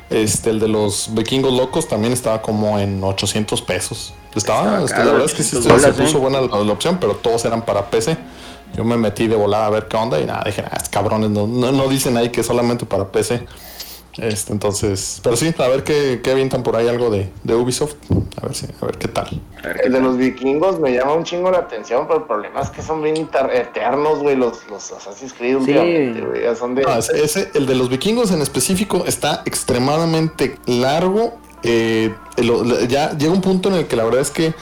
Este, 0.10 0.52
el 0.52 0.60
de 0.60 0.70
los 0.70 1.10
vikingos 1.12 1.54
locos 1.54 1.88
también 1.88 2.14
estaba 2.14 2.42
como 2.42 2.80
en 2.80 3.04
800 3.04 3.62
pesos. 3.62 4.14
Estaba, 4.36 4.84
Estaba 4.84 4.86
este, 4.86 4.98
la 5.00 5.12
verdad 5.12 5.26
es 5.26 5.34
que 5.34 5.44
sí 5.44 5.58
800 5.58 5.82
se, 5.82 6.04
puso 6.04 6.20
buena 6.20 6.40
la, 6.42 6.48
la 6.64 6.72
opción, 6.72 6.98
pero 7.00 7.16
todos 7.16 7.44
eran 7.46 7.64
para 7.64 7.90
PC. 7.90 8.18
Yo 8.76 8.84
me 8.84 8.98
metí 8.98 9.28
de 9.28 9.36
volada 9.36 9.66
a 9.66 9.70
ver 9.70 9.88
qué 9.88 9.98
onda 9.98 10.20
y 10.20 10.26
nada, 10.26 10.44
dije, 10.46 10.64
ah, 10.70 10.78
cabrones 10.90 11.30
no, 11.30 11.48
no, 11.48 11.72
no 11.72 11.88
dicen 11.88 12.16
ahí 12.18 12.30
que 12.30 12.42
es 12.42 12.48
solamente 12.48 12.86
para 12.86 13.12
PC. 13.12 13.46
Este, 14.18 14.52
entonces, 14.52 15.20
pero 15.24 15.36
sí, 15.36 15.54
a 15.58 15.68
ver 15.68 15.84
qué, 15.84 16.22
qué 16.24 16.32
avientan 16.32 16.64
por 16.64 16.76
ahí 16.76 16.88
algo 16.88 17.10
de, 17.10 17.30
de 17.44 17.56
Ubisoft. 17.56 17.96
A 18.42 18.46
ver 18.48 18.56
si, 18.56 18.66
a 18.82 18.86
ver 18.86 18.98
qué 18.98 19.08
tal. 19.08 19.42
Ver 19.64 19.82
El 19.86 19.94
de 19.94 20.00
los 20.02 20.18
vikingos 20.18 20.80
me 20.80 20.92
llama 20.94 21.14
un 21.14 21.24
chingo 21.24 21.52
la 21.52 21.60
atención, 21.60 22.08
pero 22.08 22.20
el 22.22 22.26
problema 22.26 22.62
es 22.62 22.70
que 22.70 22.82
son 22.82 23.02
bien 23.04 23.16
eternos, 23.54 24.20
güey, 24.20 24.36
los, 24.36 24.68
los 24.70 24.92
Assassin's 24.92 25.34
Creed 25.34 25.52
Sí. 25.52 25.56
últimamente, 25.60 26.22
güey. 26.22 26.42
Ya 26.44 26.56
son 26.56 26.74
de. 26.76 26.82
No, 26.84 26.98
ese, 26.98 27.24
ese- 27.24 27.52
el 27.54 27.66
de 27.68 27.76
los 27.76 27.90
vikingos 27.90 28.32
en 28.32 28.42
específico 28.42 29.04
está 29.06 29.44
extremadamente 29.46 30.58
largo. 30.66 31.38
eh, 31.64 32.14
el- 32.38 32.88
ya 32.88 33.18
llega 33.18 33.34
un 33.34 33.42
punto 33.42 33.70
en 33.70 33.76
el 33.76 33.88
que 33.88 33.96
la 33.96 34.04
verdad 34.04 34.22
es 34.22 34.30
que 34.30 34.54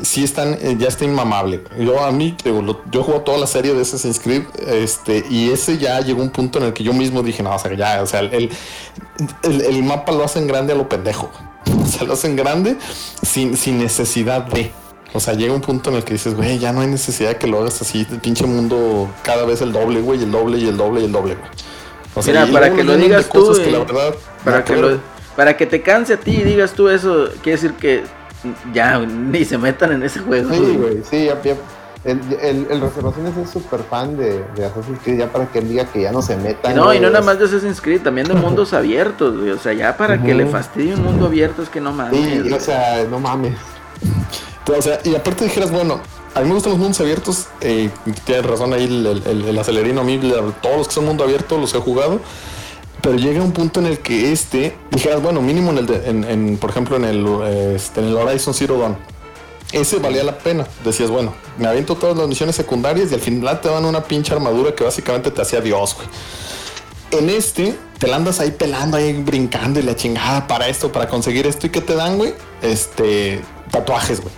sí 0.00 0.24
están, 0.24 0.54
eh, 0.60 0.76
ya 0.78 0.88
está 0.88 1.04
inmamable. 1.04 1.64
Yo 1.78 2.02
a 2.02 2.12
mí, 2.12 2.36
digo, 2.44 2.82
yo 2.90 3.02
juego 3.02 3.22
toda 3.22 3.38
la 3.38 3.46
serie 3.46 3.74
de 3.74 3.82
Assassin's 3.82 4.20
Creed, 4.20 4.44
este, 4.66 5.24
y 5.28 5.50
ese 5.50 5.78
ya 5.78 6.00
llegó 6.00 6.22
un 6.22 6.30
punto 6.30 6.58
en 6.58 6.66
el 6.66 6.72
que 6.72 6.84
yo 6.84 6.92
mismo 6.92 7.22
dije, 7.22 7.42
no, 7.42 7.54
o 7.54 7.58
sea, 7.58 7.74
ya, 7.74 8.02
o 8.02 8.06
sea, 8.06 8.20
el, 8.20 8.50
el, 9.42 9.60
el 9.60 9.82
mapa 9.82 10.12
lo 10.12 10.24
hacen 10.24 10.46
grande 10.46 10.72
a 10.72 10.76
lo 10.76 10.88
pendejo. 10.88 11.30
O 11.68 11.90
sea, 11.90 12.06
lo 12.06 12.14
hacen 12.14 12.36
grande 12.36 12.76
sin, 13.22 13.56
sin 13.56 13.78
necesidad 13.78 14.42
de. 14.42 14.70
O 15.14 15.20
sea, 15.20 15.34
llega 15.34 15.54
un 15.54 15.62
punto 15.62 15.88
en 15.90 15.96
el 15.96 16.04
que 16.04 16.12
dices, 16.14 16.34
güey, 16.34 16.58
ya 16.58 16.72
no 16.72 16.82
hay 16.82 16.86
necesidad 16.86 17.30
de 17.30 17.36
que 17.36 17.46
lo 17.46 17.60
hagas 17.60 17.80
así, 17.80 18.06
el 18.10 18.20
pinche 18.20 18.46
mundo 18.46 19.08
cada 19.22 19.46
vez 19.46 19.62
el 19.62 19.72
doble, 19.72 20.00
güey, 20.00 20.22
el 20.22 20.30
doble 20.30 20.58
y 20.58 20.68
el 20.68 20.76
doble 20.76 21.00
y 21.00 21.04
el 21.04 21.12
doble, 21.12 21.34
güey. 21.34 21.50
O 22.14 22.22
Mira, 22.22 22.46
y 22.46 22.52
para 22.52 22.68
luego 22.68 22.76
que 22.76 22.84
lo 22.84 22.96
digas 22.96 23.28
tú, 23.28 23.52
que 23.54 23.70
la 23.70 23.78
eh, 23.78 23.84
verdad, 23.86 24.14
Para 24.44 24.64
que, 24.64 24.76
lo, 24.76 25.00
para 25.34 25.56
que 25.56 25.66
te 25.66 25.82
canse 25.82 26.14
a 26.14 26.16
ti 26.18 26.32
y 26.32 26.42
digas 26.42 26.72
tú 26.72 26.88
eso, 26.88 27.28
quiere 27.42 27.60
decir 27.60 27.72
que 27.74 28.04
ya 28.72 28.98
ni 28.98 29.44
se 29.44 29.58
metan 29.58 29.92
en 29.92 30.02
ese 30.02 30.20
juego. 30.20 30.50
Sí, 30.52 30.76
güey. 30.76 31.02
sí, 31.08 31.24
ya, 31.26 31.40
ya- 31.42 31.56
El, 32.04 32.20
el, 32.40 32.66
el 32.70 32.80
Reservaciones 32.80 33.36
es 33.36 33.50
súper 33.50 33.80
fan 33.80 34.16
de, 34.16 34.44
de 34.54 34.64
Assassin's 34.64 35.00
Creed, 35.02 35.18
ya 35.18 35.32
para 35.32 35.46
que 35.46 35.58
él 35.58 35.68
diga 35.68 35.84
que 35.84 36.02
ya 36.02 36.12
no 36.12 36.22
se 36.22 36.36
meta. 36.36 36.72
No, 36.72 36.94
y 36.94 37.00
no 37.00 37.10
nada 37.10 37.24
más 37.24 37.38
de 37.40 37.46
Assassin's 37.46 37.80
Creed, 37.80 38.02
también 38.02 38.28
de 38.28 38.34
mundos 38.34 38.72
abiertos, 38.72 39.36
güey. 39.36 39.50
O 39.50 39.58
sea, 39.58 39.72
ya 39.72 39.96
para 39.96 40.22
que 40.22 40.32
le 40.32 40.46
fastidie 40.46 40.94
un 40.94 41.02
mundo 41.02 41.26
abierto 41.26 41.60
es 41.62 41.68
que 41.68 41.80
no 41.80 41.92
mames. 41.92 42.14
Sí, 42.16 42.38
güey. 42.38 42.52
o 42.52 42.60
sea, 42.60 43.04
no 43.10 43.18
mames. 43.18 43.54
O 44.76 44.80
sea, 44.82 45.00
y 45.04 45.14
aparte 45.16 45.44
dijeras, 45.44 45.70
bueno, 45.72 46.00
a 46.34 46.40
mí 46.40 46.46
me 46.48 46.54
gustan 46.54 46.72
los 46.72 46.78
mundos 46.78 47.00
abiertos. 47.00 47.48
Eh, 47.60 47.90
tienes 48.24 48.46
razón 48.46 48.72
ahí 48.72 48.84
el, 48.84 49.04
el, 49.06 49.22
el- 49.26 49.44
el 49.46 49.58
acelerino. 49.58 50.02
A 50.02 50.04
mí, 50.04 50.18
todos 50.62 50.76
los 50.76 50.88
que 50.88 50.94
son 50.94 51.04
mundo 51.06 51.24
abierto 51.24 51.58
los 51.58 51.74
he 51.74 51.78
jugado. 51.78 52.20
Pero 53.08 53.20
llega 53.20 53.42
un 53.42 53.52
punto 53.52 53.80
en 53.80 53.86
el 53.86 54.00
que 54.00 54.32
este, 54.32 54.76
dijeras, 54.90 55.22
bueno, 55.22 55.40
mínimo 55.40 55.70
en 55.70 55.78
el, 55.78 55.86
de- 55.86 56.10
en, 56.10 56.24
en, 56.24 56.58
por 56.58 56.68
ejemplo, 56.68 56.94
en 56.96 57.06
el, 57.06 57.26
eh, 57.42 57.72
este, 57.74 58.00
en 58.00 58.08
el 58.08 58.16
Horizon 58.18 58.52
Zero 58.52 58.76
Dawn. 58.78 58.98
Ese 59.72 59.98
valía 59.98 60.22
la 60.24 60.36
pena. 60.36 60.66
Decías, 60.84 61.08
bueno, 61.08 61.32
me 61.56 61.68
aviento 61.68 61.94
todas 61.94 62.18
las 62.18 62.28
misiones 62.28 62.54
secundarias 62.54 63.10
y 63.10 63.14
al 63.14 63.20
final 63.20 63.62
te 63.62 63.70
dan 63.70 63.86
una 63.86 64.04
pinche 64.04 64.34
armadura 64.34 64.74
que 64.74 64.84
básicamente 64.84 65.30
te 65.30 65.40
hacía 65.40 65.62
Dios, 65.62 65.94
güey. 65.96 66.06
En 67.22 67.30
este, 67.30 67.74
te 67.98 68.08
la 68.08 68.16
andas 68.16 68.40
ahí 68.40 68.50
pelando, 68.50 68.98
ahí 68.98 69.14
brincando 69.14 69.80
y 69.80 69.84
la 69.84 69.96
chingada 69.96 70.46
para 70.46 70.68
esto, 70.68 70.92
para 70.92 71.08
conseguir 71.08 71.46
esto. 71.46 71.66
¿Y 71.66 71.70
qué 71.70 71.80
te 71.80 71.94
dan, 71.94 72.18
güey? 72.18 72.34
Este, 72.60 73.40
tatuajes, 73.70 74.20
güey. 74.20 74.34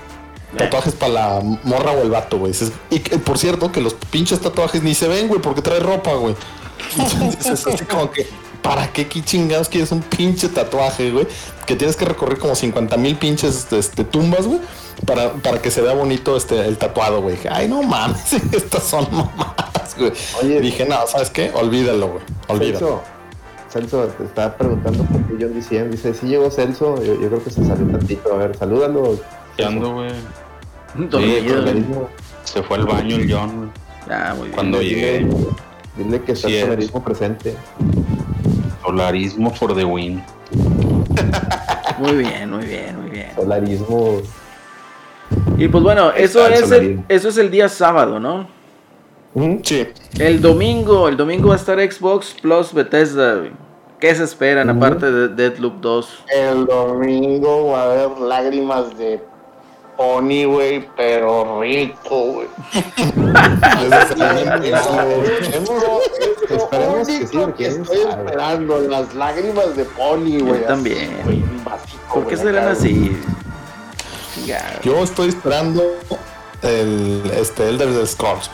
Tatuajes 0.57 0.95
para 0.95 1.13
la 1.13 1.41
morra 1.65 1.91
o 1.91 2.03
el 2.03 2.11
vato, 2.11 2.39
güey. 2.39 2.53
Y 2.91 3.01
por 3.01 3.37
cierto, 3.37 3.73
que 3.73 3.81
los 3.81 3.95
pinches 3.95 4.39
tatuajes 4.39 4.81
ni 4.85 4.95
se 4.95 5.09
ven, 5.09 5.27
güey, 5.27 5.41
porque 5.41 5.61
trae 5.61 5.81
ropa, 5.81 6.13
güey. 6.15 6.37
Entonces, 6.97 7.47
es 7.47 7.67
así 7.67 7.85
como 7.85 8.13
que, 8.13 8.29
¿para 8.63 8.93
qué 8.93 9.07
qué 9.07 9.23
chingados 9.23 9.69
quieres 9.69 9.93
un 9.93 10.03
pinche 10.03 10.49
tatuaje, 10.49 11.11
güey? 11.11 11.27
Que 11.67 11.77
tienes 11.77 11.97
que 11.97 12.05
recorrer 12.05 12.39
como 12.39 12.55
50 12.55 12.97
mil 12.97 13.17
pinches 13.17 13.67
este, 13.73 14.05
tumbas, 14.05 14.47
güey, 14.47 14.61
para, 15.07 15.33
para 15.35 15.61
que 15.61 15.71
se 15.71 15.81
vea 15.81 15.95
bonito 15.95 16.37
este, 16.37 16.67
el 16.67 16.77
tatuado, 16.79 17.23
güey. 17.23 17.37
Dije, 17.37 17.49
Ay, 17.51 17.69
no 17.69 17.83
mames, 17.83 18.33
estas 18.53 18.83
son 18.85 19.07
mamadas, 19.11 19.97
güey. 19.99 20.13
Oye. 20.43 20.61
Dije, 20.61 20.85
no, 20.87 21.07
¿sabes 21.07 21.31
qué? 21.31 21.51
Olvídalo, 21.55 22.09
güey. 22.09 22.23
Olvídalo. 22.49 23.03
Celso, 23.71 24.03
Celso, 24.03 24.15
te 24.19 24.25
estaba 24.25 24.57
preguntando 24.57 25.05
por 25.05 25.23
qué 25.27 25.45
John 25.45 25.55
diciendo, 25.55 25.91
dice, 25.91 26.13
si 26.15 26.27
llegó 26.27 26.51
Celso, 26.51 27.03
yo, 27.03 27.21
yo 27.21 27.29
creo 27.29 27.45
que 27.45 27.51
se 27.51 27.65
salió 27.65 27.87
tantito, 27.87 28.33
a 28.33 28.37
ver, 28.37 28.57
salúdalo. 28.57 29.19
¿Qué 29.57 29.65
ando, 29.65 29.95
güey? 29.95 30.11
Solerismo. 31.11 32.09
Se 32.45 32.63
fue 32.63 32.79
al 32.79 32.87
baño 32.87 33.17
el 33.17 33.33
John, 33.33 33.57
güey. 33.57 33.71
Ah, 34.11 34.35
muy 34.35 34.45
bien. 34.45 34.55
Cuando 34.55 34.83
llegué, 34.83 35.27
Dile 35.97 36.23
que 36.23 36.33
está 36.33 36.49
Sí 36.49 36.57
el 36.57 36.83
es. 36.83 36.91
presente. 36.91 37.55
Solarismo 38.83 39.51
for 39.51 39.75
the 39.75 39.85
win. 39.85 40.23
Muy 41.99 42.17
bien, 42.17 42.51
muy 42.51 42.65
bien, 42.65 43.01
muy 43.01 43.11
bien. 43.11 43.29
Solarismo. 43.37 44.23
Y 45.59 45.69
pues 45.69 45.85
bueno, 45.85 46.11
eso 46.13 46.47
el 46.47 46.53
es 46.55 46.71
el, 46.71 47.05
eso 47.09 47.29
es 47.29 47.39
el 47.39 47.51
día 47.51 47.69
sábado, 47.69 48.19
¿no? 48.19 48.49
Ujú. 49.35 49.61
Sí. 49.63 49.87
El 50.19 50.41
domingo, 50.41 51.09
el 51.09 51.17
domingo 51.17 51.49
va 51.49 51.55
a 51.55 51.59
estar 51.59 51.79
Xbox 51.79 52.35
Plus 52.41 52.73
Bethesda. 52.73 53.43
¿Qué 54.01 54.15
se 54.15 54.25
esperan 54.25 54.71
aparte 54.71 55.13
de 55.13 55.29
Deadloop 55.29 55.81
2? 55.81 56.25
El 56.35 56.65
domingo 56.65 57.73
va 57.73 57.83
a 57.83 57.85
haber 57.85 58.19
lágrimas 58.19 58.97
de 58.97 59.21
pony, 60.01 60.47
güey, 60.47 60.89
pero 60.97 61.61
rico, 61.61 62.23
güey. 62.33 62.49
Esperemos 66.49 67.07
que 67.07 67.27
sí, 67.27 67.37
porque 67.37 67.67
estoy 67.67 67.99
sabe. 67.99 68.25
esperando, 68.25 68.81
las 68.81 69.15
lágrimas 69.15 69.77
de 69.77 69.85
pony, 69.85 70.41
güey. 70.41 70.67
también. 70.67 71.21
güey, 71.25 71.43
un 71.43 71.63
vasito, 71.63 71.99
¿Por 72.15 72.27
qué 72.27 72.37
serán 72.39 72.69
así? 72.69 73.15
Yo 74.83 75.03
estoy 75.05 75.29
esperando 75.29 75.83
el 76.63 77.31
este 77.37 77.69
Elder 77.69 78.07
Scrolls. 78.07 78.51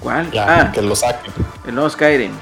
¿Cuál? 0.00 0.30
Ya, 0.30 0.60
ah, 0.60 0.72
que 0.72 0.82
lo 0.82 0.94
saquen. 0.94 1.32
el 1.66 1.74
nuevo 1.74 1.88
Skyrim. 1.88 2.32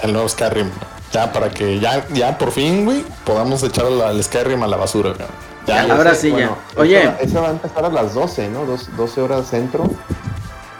El 0.00 0.12
nuevo 0.12 0.28
Skyrim. 0.28 0.70
Ya, 1.10 1.32
para 1.32 1.50
que 1.50 1.80
ya, 1.80 2.06
ya 2.10 2.38
por 2.38 2.52
fin, 2.52 2.84
güey, 2.84 3.04
podamos 3.24 3.64
echar 3.64 3.86
al 3.86 4.22
Skyrim 4.22 4.62
a 4.62 4.68
la 4.68 4.76
basura, 4.76 5.10
güey. 5.10 5.51
Ya, 5.66 5.86
Ya, 5.86 5.94
ahora 5.94 6.14
sí, 6.14 6.30
Bueno, 6.30 6.56
ya. 6.74 6.80
Oye, 6.80 7.00
Esa, 7.02 7.16
esa 7.20 7.40
va 7.40 7.48
a 7.48 7.50
empezar 7.52 7.84
a 7.84 7.88
las 7.90 8.14
12, 8.14 8.48
¿no? 8.48 8.64
Dos- 8.64 8.88
12 8.96 9.20
horas 9.20 9.46
centro. 9.48 9.88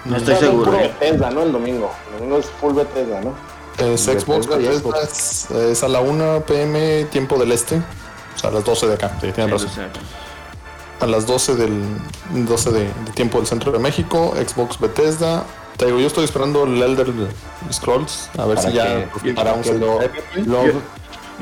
no 0.05 0.17
estoy 0.17 0.35
seguro. 0.37 0.73
¿eh? 0.79 0.93
Bethesda, 1.01 1.31
¿no? 1.31 1.43
El 1.43 1.53
domingo. 1.53 1.91
El 2.13 2.19
domingo 2.19 2.39
es 2.39 2.47
full 2.47 2.75
Bethesda, 2.75 3.21
¿no? 3.21 3.35
Es 3.79 4.07
Bethesda 4.07 4.21
Xbox, 4.21 4.47
Bethesda 4.49 4.81
Xbox. 4.81 5.03
es, 5.03 5.51
es 5.51 5.83
a 5.85 5.89
la 5.89 6.01
1 6.01 6.41
pm 6.47 7.05
tiempo 7.05 7.39
del 7.39 7.53
este. 7.53 7.77
O 8.35 8.39
sea, 8.39 8.51
a 8.51 8.53
las 8.55 8.65
12 8.65 8.87
de 8.89 8.95
acá, 8.95 9.17
sí, 9.21 9.31
tienes 9.33 9.51
razón. 9.53 9.71
A 11.01 11.07
las 11.07 11.27
12 11.27 11.55
del 11.57 11.83
12 12.31 12.71
de, 12.71 12.81
de 12.81 13.13
tiempo 13.15 13.39
del 13.39 13.47
centro 13.47 13.73
de 13.73 13.79
México, 13.79 14.35
Xbox 14.37 14.79
Bethesda. 14.81 15.45
Te 15.77 15.87
digo, 15.87 15.99
yo 15.99 16.07
estoy 16.07 16.25
esperando 16.25 16.65
el 16.65 16.81
Elder 16.83 17.09
Scrolls, 17.73 18.31
a 18.39 18.45
ver 18.47 18.59
si 18.61 18.73
ya 18.73 18.85
que- 18.85 19.07
por 19.07 19.23
fin 19.23 19.35
paramos 19.35 19.67
que 19.67 19.73
el 19.73 19.81
lo- 19.81 19.99
Lo, 20.45 20.63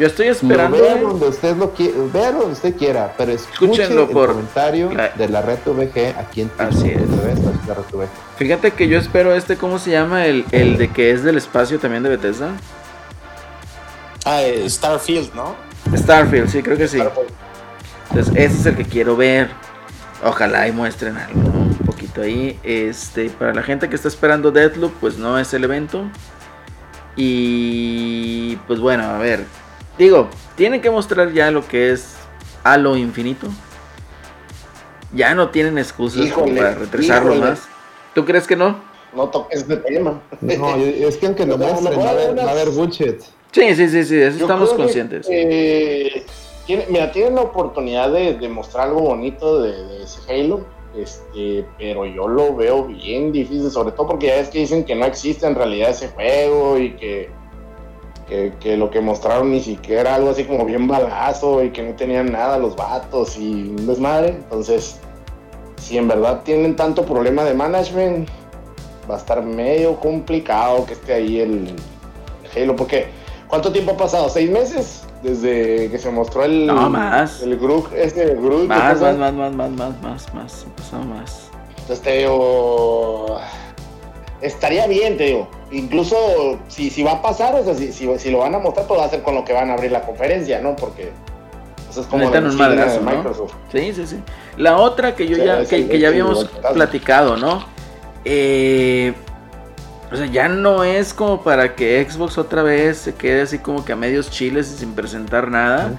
Yo- 0.01 0.07
estoy 0.07 0.27
lo 0.27 0.33
esperando. 0.33 0.77
vea 0.79 0.93
güey. 0.95 1.05
donde 1.05 1.29
usted 1.29 1.57
lo 1.57 1.71
quiera, 1.73 1.95
vea 2.13 2.33
donde 2.33 2.53
usted 2.53 2.75
quiera, 2.77 3.15
pero 3.17 3.33
escuche 3.33 3.53
Escúchenlo 3.83 4.03
el 4.05 4.09
por 4.11 4.29
comentario 4.31 4.93
la- 4.93 5.11
de 5.11 5.29
la 5.29 5.43
red 5.43 5.59
VG 5.65 6.15
aquí 6.19 6.41
en 6.43 6.51
Así 6.59 6.89
es. 6.91 7.01
La 7.69 7.75
red 7.75 7.85
VG. 7.93 8.09
Fíjate 8.37 8.71
que 8.73 8.89
yo 8.89 8.99
espero 8.99 9.35
este, 9.35 9.57
¿cómo 9.57 9.79
se 9.79 9.91
llama? 9.91 10.27
El, 10.27 10.45
el 10.53 10.79
de 10.79 10.89
que 10.89 11.11
es 11.13 11.23
del 11.23 11.37
espacio 11.37 11.79
también 11.79 12.03
de 12.03 12.09
Bethesda. 12.11 12.51
Ah, 14.25 14.43
eh, 14.43 14.69
Starfield, 14.69 15.35
¿no? 15.35 15.55
Starfield, 15.97 16.49
sí, 16.49 16.63
creo 16.63 16.77
que 16.77 16.89
sí. 16.89 16.99
Entonces, 18.11 18.35
ese 18.37 18.59
es 18.61 18.67
el 18.67 18.77
que 18.77 18.85
quiero 18.85 19.17
ver. 19.17 19.49
Ojalá 20.25 20.69
y 20.69 20.73
muestren 20.73 21.17
algo, 21.17 21.41
¿no? 21.41 21.61
Un 21.61 21.79
poquito 21.87 22.21
ahí. 22.23 22.59
Este, 22.63 23.31
para 23.31 23.55
la 23.55 23.63
gente 23.63 23.89
que 23.89 23.95
está 23.97 24.09
esperando 24.09 24.51
Deathloop, 24.51 24.93
pues 25.01 25.17
no 25.17 25.39
es 25.39 25.55
el 25.55 25.65
evento. 25.65 26.05
Y 27.17 28.57
pues 28.67 28.81
bueno, 28.81 29.05
a 29.05 29.19
ver. 29.19 29.45
Digo, 30.01 30.29
tienen 30.57 30.81
que 30.81 30.91
mostrar 30.91 31.31
ya 31.31 31.51
lo 31.51 31.69
que 31.69 31.93
es 31.93 32.15
Halo 32.65 32.97
Infinito. 32.97 33.49
Ya 35.13 35.35
no 35.35 35.51
tienen 35.51 35.77
excusas 35.77 36.33
como 36.33 36.47
Híjole, 36.47 36.57
para 36.63 36.75
retrasarlo 36.75 37.35
híjole. 37.35 37.51
más. 37.51 37.69
¿Tú 38.15 38.25
crees 38.25 38.47
que 38.47 38.57
no? 38.57 38.81
No 39.15 39.29
toques 39.29 39.61
ese 39.63 39.77
tema. 39.77 40.23
No, 40.41 40.75
es 40.77 41.19
que 41.19 41.27
aunque 41.27 41.45
lo 41.45 41.59
No, 41.59 41.67
muestren, 41.67 42.01
va 42.01 42.05
a 42.07 42.11
haber, 42.13 42.39
va 42.39 42.45
a 42.45 42.51
haber 42.53 42.71
bullshit. 42.71 43.21
Sí, 43.53 43.75
sí, 43.75 43.89
sí, 43.91 44.05
sí, 44.05 44.15
de 44.17 44.29
eso 44.29 44.39
Yo 44.39 44.45
estamos 44.47 44.71
creo 44.71 44.77
que, 44.79 44.83
conscientes. 44.85 45.27
eh, 45.31 46.25
tiene- 46.67 46.87
mira, 46.89 47.13
tienen 47.13 47.35
la 47.35 47.43
oportunidad 47.43 48.11
de, 48.11 48.39
de 48.39 48.49
mostrar 48.49 48.89
algo 48.89 49.01
bonito 49.03 49.61
de, 49.61 49.73
de 49.85 50.05
ese 50.05 50.21
Halo, 50.33 50.65
este, 50.97 51.67
pero 51.77 52.07
yo 52.07 52.27
lo 52.27 52.57
veo 52.57 52.87
bien 52.87 53.33
difícil, 53.33 53.71
sobre 53.71 53.93
todo 53.93 54.07
porque 54.07 54.29
ya 54.29 54.37
es 54.37 54.49
que 54.49 54.61
dicen 54.61 54.85
que 54.85 54.95
no 54.95 55.05
existe 55.05 55.47
en 55.47 55.57
realidad 55.57 55.91
ese 55.91 56.09
juego 56.09 56.79
y 56.79 56.93
que, 56.97 57.29
que, 58.31 58.53
que 58.61 58.77
lo 58.77 58.91
que 58.91 59.01
mostraron 59.01 59.51
ni 59.51 59.61
siquiera 59.61 60.03
era 60.03 60.15
algo 60.15 60.31
así 60.31 60.45
como 60.45 60.65
bien 60.65 60.87
balazo 60.87 61.65
y 61.65 61.71
que 61.71 61.83
no 61.83 61.95
tenían 61.97 62.31
nada 62.31 62.57
los 62.59 62.77
vatos 62.77 63.37
y 63.37 63.75
un 63.77 63.87
desmadre. 63.89 64.29
Entonces, 64.29 65.01
si 65.77 65.99
en 65.99 66.07
verdad 66.07 66.43
tienen 66.45 66.77
tanto 66.77 67.05
problema 67.05 67.43
de 67.43 67.55
management, 67.55 68.29
va 69.11 69.17
a 69.17 69.19
estar 69.19 69.43
medio 69.43 69.97
complicado 69.97 70.87
que 70.87 70.93
esté 70.93 71.13
ahí 71.15 71.41
el, 71.41 71.75
el 72.55 72.63
Halo, 72.63 72.77
porque 72.77 73.09
¿cuánto 73.49 73.73
tiempo 73.73 73.93
ha 73.93 73.97
pasado? 73.97 74.29
¿Seis 74.29 74.49
meses? 74.49 75.03
Desde 75.25 75.91
que 75.91 75.99
se 75.99 76.11
mostró 76.11 76.45
el, 76.45 76.67
No, 76.67 76.89
más. 76.89 77.43
el 77.43 77.59
Groot, 77.59 77.93
este 77.95 78.37
Groot. 78.37 78.69
Más, 78.69 79.01
más, 79.01 79.17
más, 79.19 79.33
más, 79.35 79.53
más, 79.53 79.71
más, 79.73 80.03
más, 80.03 80.35
más, 80.35 81.05
más. 81.05 81.51
Entonces 81.81 82.01
te 82.01 82.19
digo, 82.19 83.41
estaría 84.43 84.87
bien, 84.87 85.17
te 85.17 85.25
digo. 85.25 85.49
Incluso 85.71 86.59
si, 86.69 86.91
si 86.91 87.03
va 87.03 87.13
a 87.13 87.23
pasar, 87.23 87.55
o 87.55 87.65
sea, 87.65 87.75
si, 87.75 87.93
si, 87.93 88.09
si 88.19 88.31
lo 88.31 88.39
van 88.39 88.55
a 88.55 88.59
mostrar, 88.59 88.87
pues 88.87 89.01
va 89.01 89.05
a 89.05 89.11
ser 89.11 89.23
con 89.23 89.35
lo 89.35 89.45
que 89.45 89.53
van 89.53 89.71
a 89.71 89.75
abrir 89.75 89.93
la 89.93 90.03
conferencia, 90.03 90.61
¿no? 90.61 90.75
Porque 90.77 91.13
eso 91.89 92.01
es 92.01 92.07
como 92.07 92.25
la 92.31 92.41
Necesitan 92.41 92.51
un 92.53 92.57
madrazo, 92.77 92.99
de 93.01 93.05
¿no? 93.05 93.11
Microsoft. 93.17 93.53
Sí, 93.73 93.93
sí, 93.95 94.07
sí. 94.07 94.17
La 94.57 94.77
otra 94.79 95.15
que 95.15 95.27
yo 95.29 95.37
Sí, 95.37 95.45
ya, 95.45 95.61
es 95.61 95.69
que, 95.69 95.77
el- 95.77 95.89
que 95.89 95.99
ya 95.99 96.09
es 96.09 96.15
el 96.15 96.21
habíamos 96.23 96.45
platicado, 96.73 97.37
¿no? 97.37 97.65
Eh, 98.25 99.13
o 100.13 100.17
sea, 100.17 100.27
ya 100.27 100.49
no 100.49 100.83
es 100.85 101.15
como 101.15 101.43
para 101.43 101.75
que 101.77 102.05
Xbox 102.09 102.37
otra 102.37 102.63
vez 102.63 102.99
se 102.99 103.15
quede 103.15 103.43
así 103.43 103.59
como 103.59 103.85
que 103.85 103.93
a 103.93 103.97
medios 103.97 104.31
chiles 104.31 104.73
y 104.73 104.77
sin 104.79 104.93
presentar 104.95 105.49
nada. 105.49 105.93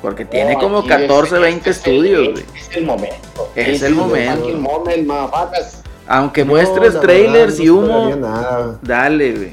Porque 0.00 0.24
tiene 0.24 0.54
como 0.54 0.78
aquí 0.78 0.88
14, 0.88 1.34
es- 1.34 1.40
20 1.42 1.70
es 1.70 1.76
el- 1.86 1.92
estudios, 1.92 2.28
güey. 2.32 2.44
Es 2.56 2.76
el 2.76 2.84
momento. 2.86 3.50
Es 3.56 3.82
el 3.82 3.94
the 3.94 4.00
momento. 4.00 4.48
Aunque 6.08 6.44
No, 6.44 6.52
muestres 6.52 6.98
trailers 7.00 7.58
verdad, 7.58 7.64
y 7.64 7.68
humo, 7.70 8.16
nada. 8.16 8.78
dale, 8.82 9.32
güey. 9.32 9.52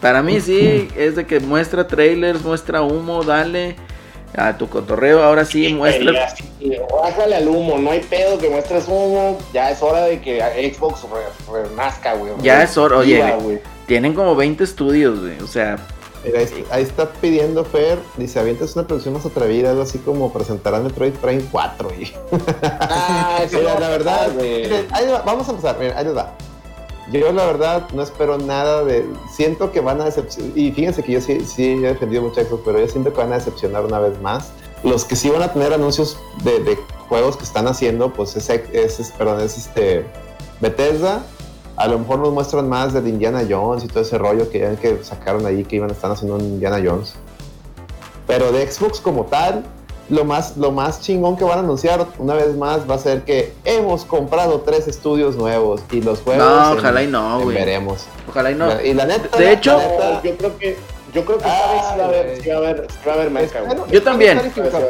Para 0.00 0.22
mí 0.22 0.40
sí, 0.40 0.88
es 0.96 1.16
de 1.16 1.26
que 1.26 1.38
muestra 1.40 1.86
trailers, 1.86 2.42
muestra 2.42 2.82
humo, 2.82 3.22
dale. 3.22 3.76
A 4.34 4.56
tu 4.56 4.66
cotorreo, 4.66 5.22
ahora 5.22 5.44
sí, 5.44 5.74
muestra. 5.74 6.24
así, 6.24 6.42
Bájale 6.90 7.36
al 7.36 7.48
humo, 7.48 7.76
no 7.78 7.90
hay 7.90 8.00
pedo 8.00 8.38
que 8.38 8.48
muestres 8.48 8.86
humo. 8.88 9.38
Ya 9.52 9.70
es 9.70 9.82
hora 9.82 10.04
de 10.06 10.22
que 10.22 10.40
Xbox 10.74 11.02
re- 11.02 11.62
renazca, 11.68 12.14
güey. 12.14 12.32
Ya 12.40 12.62
es 12.62 12.78
hora, 12.78 12.96
oye, 12.96 13.16
Viva. 13.16 13.36
Tienen 13.86 14.14
como 14.14 14.34
20 14.34 14.64
estudios, 14.64 15.20
güey. 15.20 15.38
O 15.42 15.46
sea, 15.46 15.76
Mira, 16.24 16.38
ahí, 16.40 16.64
ahí 16.70 16.82
está 16.84 17.10
pidiendo 17.12 17.64
Fer, 17.64 17.98
dice, 18.16 18.38
avientas 18.38 18.76
una 18.76 18.86
producción 18.86 19.14
más 19.14 19.26
atrevida, 19.26 19.70
algo 19.70 19.82
así 19.82 19.98
como 19.98 20.32
presentarán 20.32 20.84
Metroid 20.84 21.14
Prime 21.14 21.44
4. 21.50 21.90
Y... 21.98 22.12
Ah, 22.62 23.40
Mira, 23.52 23.80
la 23.80 23.88
verdad, 23.88 24.30
ahí 24.40 25.06
va, 25.08 25.22
vamos 25.22 25.48
a 25.48 25.50
empezar, 25.50 25.78
miren, 25.78 25.96
ahí 25.96 26.04
les 26.04 26.16
va. 26.16 26.32
Yo 27.10 27.32
la 27.32 27.44
verdad 27.44 27.88
no 27.92 28.02
espero 28.02 28.38
nada 28.38 28.84
de... 28.84 29.04
Siento 29.34 29.72
que 29.72 29.80
van 29.80 30.00
a 30.00 30.04
decepcionar, 30.04 30.56
y 30.56 30.70
fíjense 30.72 31.02
que 31.02 31.12
yo 31.12 31.20
sí, 31.20 31.40
sí 31.40 31.72
he 31.72 31.80
defendido 31.80 32.22
mucho 32.22 32.40
Xbox, 32.42 32.62
pero 32.64 32.78
yo 32.78 32.88
siento 32.88 33.12
que 33.12 33.18
van 33.18 33.32
a 33.32 33.36
decepcionar 33.36 33.84
una 33.84 33.98
vez 33.98 34.18
más. 34.22 34.50
Los 34.84 35.04
que 35.04 35.16
sí 35.16 35.28
van 35.28 35.42
a 35.42 35.52
tener 35.52 35.72
anuncios 35.72 36.16
de, 36.44 36.60
de 36.60 36.76
juegos 37.08 37.36
que 37.36 37.44
están 37.44 37.66
haciendo, 37.66 38.12
pues 38.12 38.36
es, 38.36 38.48
es, 38.48 39.00
es- 39.00 39.10
perdón, 39.10 39.40
es 39.40 39.58
este 39.58 40.06
Bethesda. 40.60 41.22
A 41.82 41.88
lo 41.88 41.98
mejor 41.98 42.20
nos 42.20 42.32
muestran 42.32 42.68
más 42.68 42.92
del 42.92 43.08
Indiana 43.08 43.42
Jones 43.48 43.82
y 43.82 43.88
todo 43.88 44.02
ese 44.04 44.16
rollo 44.16 44.48
que 44.48 44.60
ya 44.60 44.68
ven 44.68 44.76
que 44.76 45.02
sacaron 45.02 45.44
ahí 45.46 45.64
que 45.64 45.76
iban 45.76 45.90
a 45.90 45.92
estar 45.92 46.12
haciendo 46.12 46.36
un 46.36 46.42
Indiana 46.42 46.80
Jones. 46.84 47.14
Pero 48.28 48.52
de 48.52 48.70
Xbox 48.70 49.00
como 49.00 49.24
tal, 49.24 49.64
lo 50.08 50.24
más, 50.24 50.56
lo 50.56 50.70
más 50.70 51.00
chingón 51.00 51.36
que 51.36 51.42
van 51.42 51.58
a 51.58 51.62
anunciar 51.62 52.06
una 52.18 52.34
vez 52.34 52.56
más 52.56 52.88
va 52.88 52.94
a 52.94 52.98
ser 52.98 53.22
que 53.22 53.52
hemos 53.64 54.04
comprado 54.04 54.60
tres 54.60 54.86
estudios 54.86 55.34
nuevos 55.34 55.80
y 55.90 56.00
los 56.02 56.20
juegos. 56.20 56.44
No, 56.44 56.72
en- 56.72 56.78
ojalá 56.78 57.02
y 57.02 57.08
no, 57.08 57.40
güey. 57.40 57.56
veremos. 57.56 58.06
ojalá 58.28 58.52
y 58.52 58.54
no. 58.54 58.80
Y 58.80 58.94
la 58.94 59.06
neta, 59.06 59.36
De 59.36 59.44
la 59.46 59.50
hecho- 59.52 59.76
neta, 59.76 60.22
yo 60.22 60.36
creo 60.36 60.58
que 60.58 60.76
yo 61.12 61.24
creo 61.24 61.38
que 61.38 61.44
esta 61.48 61.72
vez 61.72 61.82
sí 61.82 61.98
va 61.98 62.04
a 62.04 62.06
haber, 62.06 62.42
sí 62.42 62.48
va 62.48 62.54
a 62.54 62.58
haber, 62.58 62.86
sí 62.90 62.98
va 63.08 63.12
a 63.12 63.64
haber 63.74 63.90
Yo 63.90 64.02
también. 64.04 64.40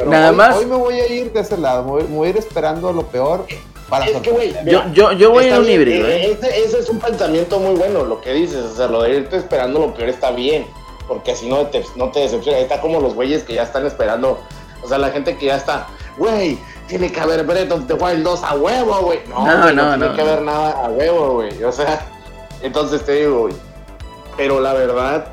Nada 0.05 0.29
hoy- 0.29 0.35
más- 0.35 0.55
Hoy 0.57 0.65
me 0.67 0.75
voy 0.75 0.93
a 0.99 1.07
ir 1.11 1.33
de 1.33 1.39
ese 1.39 1.57
lado, 1.57 1.83
me 1.85 1.89
voy, 1.89 2.03
me 2.03 2.15
voy 2.15 2.27
a 2.27 2.29
ir 2.29 2.37
esperando 2.37 2.93
lo 2.93 3.01
peor 3.07 3.45
para 3.93 4.05
Es 4.05 4.17
que, 4.21 4.31
güey, 4.31 4.51
Yo, 4.51 4.61
mira, 4.63 4.91
yo, 4.91 5.11
yo 5.11 5.29
voy 5.29 5.49
a 5.49 5.59
un 5.59 5.67
bien, 5.67 5.81
híbrido, 5.81 6.07
eh, 6.07 6.25
¿eh? 6.25 6.31
Ese, 6.31 6.63
ese 6.65 6.79
es 6.79 6.89
un 6.89 6.99
pensamiento 6.99 7.59
muy 7.59 7.75
bueno, 7.75 8.03
lo 8.03 8.21
que 8.21 8.33
dices. 8.33 8.65
O 8.65 8.75
sea, 8.75 8.87
lo 8.87 9.03
de 9.03 9.17
irte 9.17 9.37
esperando 9.37 9.79
lo 9.79 9.93
peor 9.93 10.09
está 10.09 10.31
bien. 10.31 10.65
Porque 11.07 11.33
así 11.33 11.47
no 11.47 11.67
te, 11.67 11.85
no 11.95 12.09
te 12.09 12.21
decepciona. 12.21 12.57
Está 12.57 12.81
como 12.81 12.99
los 12.99 13.13
güeyes 13.13 13.43
que 13.43 13.53
ya 13.53 13.61
están 13.61 13.85
esperando. 13.85 14.39
O 14.81 14.87
sea, 14.87 14.97
la 14.97 15.11
gente 15.11 15.37
que 15.37 15.45
ya 15.45 15.57
está, 15.57 15.85
güey, 16.17 16.57
tiene 16.87 17.11
que 17.11 17.19
haber 17.19 17.43
Breath 17.43 17.71
of 17.71 17.85
the 17.85 17.93
Wild 17.93 18.23
2 18.23 18.43
a 18.43 18.55
huevo, 18.55 19.01
güey. 19.01 19.19
No, 19.27 19.45
No, 19.45 19.57
no, 19.57 19.71
no, 19.73 19.89
tiene 19.89 20.07
no, 20.07 20.15
que 20.15 20.23
no. 20.23 20.27
haber 20.27 20.41
nada 20.41 20.71
a 20.85 20.89
huevo, 20.89 21.33
güey. 21.33 21.63
O 21.63 21.71
sea, 21.71 22.03
entonces 22.63 23.05
te 23.05 23.11
digo, 23.11 23.41
güey. 23.41 23.53
Pero 24.35 24.59
la 24.59 24.73
verdad, 24.73 25.27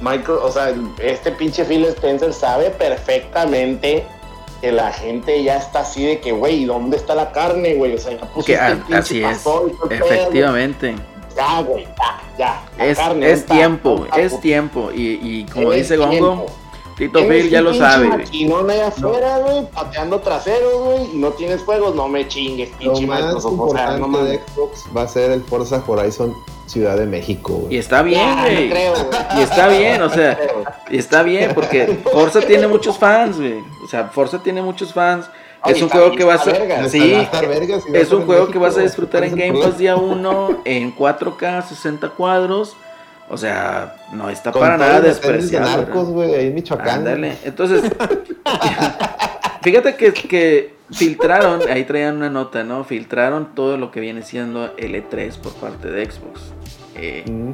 Michael, 0.00 0.38
o 0.40 0.52
sea, 0.52 0.72
este 1.02 1.32
pinche 1.32 1.64
Phil 1.64 1.84
Spencer 1.86 2.32
sabe 2.32 2.70
perfectamente 2.70 4.06
que 4.60 4.72
la 4.72 4.92
gente 4.92 5.42
ya 5.42 5.56
está 5.56 5.80
así 5.80 6.04
de 6.04 6.20
que, 6.20 6.32
güey, 6.32 6.64
¿dónde 6.64 6.96
está 6.96 7.14
la 7.14 7.32
carne, 7.32 7.74
güey? 7.74 7.94
O 7.94 7.98
sea, 7.98 8.12
ya 8.12 8.26
pusiste 8.26 8.58
Que, 8.60 8.66
el 8.66 8.78
pinche 8.78 8.96
así 8.96 9.18
es, 9.18 9.26
pastor 9.26 9.70
y 9.70 9.76
todo 9.76 9.90
el 9.90 10.02
efectivamente. 10.02 10.96
Ya, 11.36 11.62
güey, 11.62 11.84
ya, 11.84 12.22
ya. 12.38 12.64
La 12.76 12.86
Es, 12.86 12.98
carne, 12.98 13.30
es 13.30 13.46
tiempo, 13.46 14.06
es 14.16 14.40
tiempo. 14.40 14.90
Y, 14.92 15.18
y 15.22 15.46
como 15.46 15.72
Es 15.72 15.82
dice 15.82 15.96
Gongo. 15.96 16.46
Tito 17.00 17.20
Phil 17.26 17.48
ya 17.48 17.62
lo 17.62 17.72
sabe. 17.72 18.08
güey. 18.08 18.18
maquinón 18.18 18.70
allá 18.70 18.88
afuera, 18.88 19.38
güey, 19.38 19.66
pateando 19.70 20.20
traseros, 20.20 20.82
güey, 20.84 21.14
y 21.14 21.16
no 21.16 21.30
tienes 21.30 21.62
juegos, 21.62 21.94
no 21.94 22.08
me 22.08 22.28
chingues, 22.28 22.70
Lo 22.72 22.76
pinche 22.76 23.06
más 23.06 23.22
Microsoft. 23.22 23.58
O 23.58 23.72
sea, 23.72 23.96
importante 23.96 24.18
no 24.18 24.24
de 24.24 24.38
Xbox 24.38 24.84
va 24.94 25.02
a 25.02 25.08
ser 25.08 25.30
el 25.30 25.42
Forza 25.44 25.82
Horizon 25.86 26.34
Ciudad 26.70 26.96
de 26.96 27.06
México, 27.06 27.54
Y 27.54 27.66
güey. 27.66 27.76
está 27.78 28.02
bien, 28.02 28.36
no 28.36 28.42
güey. 28.42 28.70
creo. 28.70 28.94
Y 29.36 29.40
está 29.42 29.68
bien, 29.68 30.00
o 30.02 30.08
sea, 30.08 30.38
y 30.90 30.98
está 30.98 31.22
bien 31.22 31.52
porque 31.54 31.98
Forza 32.12 32.40
tiene 32.40 32.66
muchos 32.68 32.96
fans, 32.98 33.38
güey. 33.38 33.54
O 33.84 33.88
sea, 33.88 34.04
Forza 34.08 34.42
tiene 34.42 34.62
muchos 34.62 34.92
fans. 34.92 35.26
Oye, 35.62 35.74
Es 35.76 35.82
un 35.82 35.88
juego 35.90 36.12
que 36.16 36.24
vas 36.24 36.46
a 36.46 36.52
verga. 36.52 36.88
sí, 36.88 37.12
a 37.14 37.28
y 37.92 37.96
es 37.96 38.12
un 38.12 38.24
juego 38.24 38.48
que 38.48 38.58
vas 38.58 38.78
a 38.78 38.82
disfrutar 38.82 39.24
en 39.24 39.30
¿Cuál 39.30 39.40
es 39.42 39.46
el 39.48 39.52
Game 39.54 39.66
Pass 39.66 39.78
día 39.78 39.96
1 39.96 40.62
en 40.64 40.96
4K 40.96 41.62
60 41.68 42.08
cuadros. 42.10 42.76
O 43.28 43.36
sea, 43.36 43.96
no 44.12 44.28
está 44.30 44.52
Con 44.52 44.60
para 44.62 44.76
nada 44.76 45.00
de 45.00 45.08
despreciable. 45.08 45.84
güey, 45.92 46.34
ahí 46.34 46.46
en 46.46 46.54
Michoacán. 46.54 47.00
Ándale. 47.00 47.36
Entonces, 47.44 47.82
fíjate 49.62 49.96
que, 49.96 50.12
que 50.12 50.74
filtraron, 50.90 51.60
ahí 51.70 51.84
traían 51.84 52.16
una 52.16 52.30
nota, 52.30 52.64
¿no? 52.64 52.84
Filtraron 52.84 53.54
todo 53.54 53.76
lo 53.76 53.90
que 53.90 54.00
viene 54.00 54.22
siendo 54.22 54.72
el 54.76 54.94
E3 54.94 55.36
por 55.38 55.52
parte 55.54 55.88
de 55.90 56.04
Xbox. 56.10 56.40
Eh, 56.96 57.24
Mm. 57.28 57.52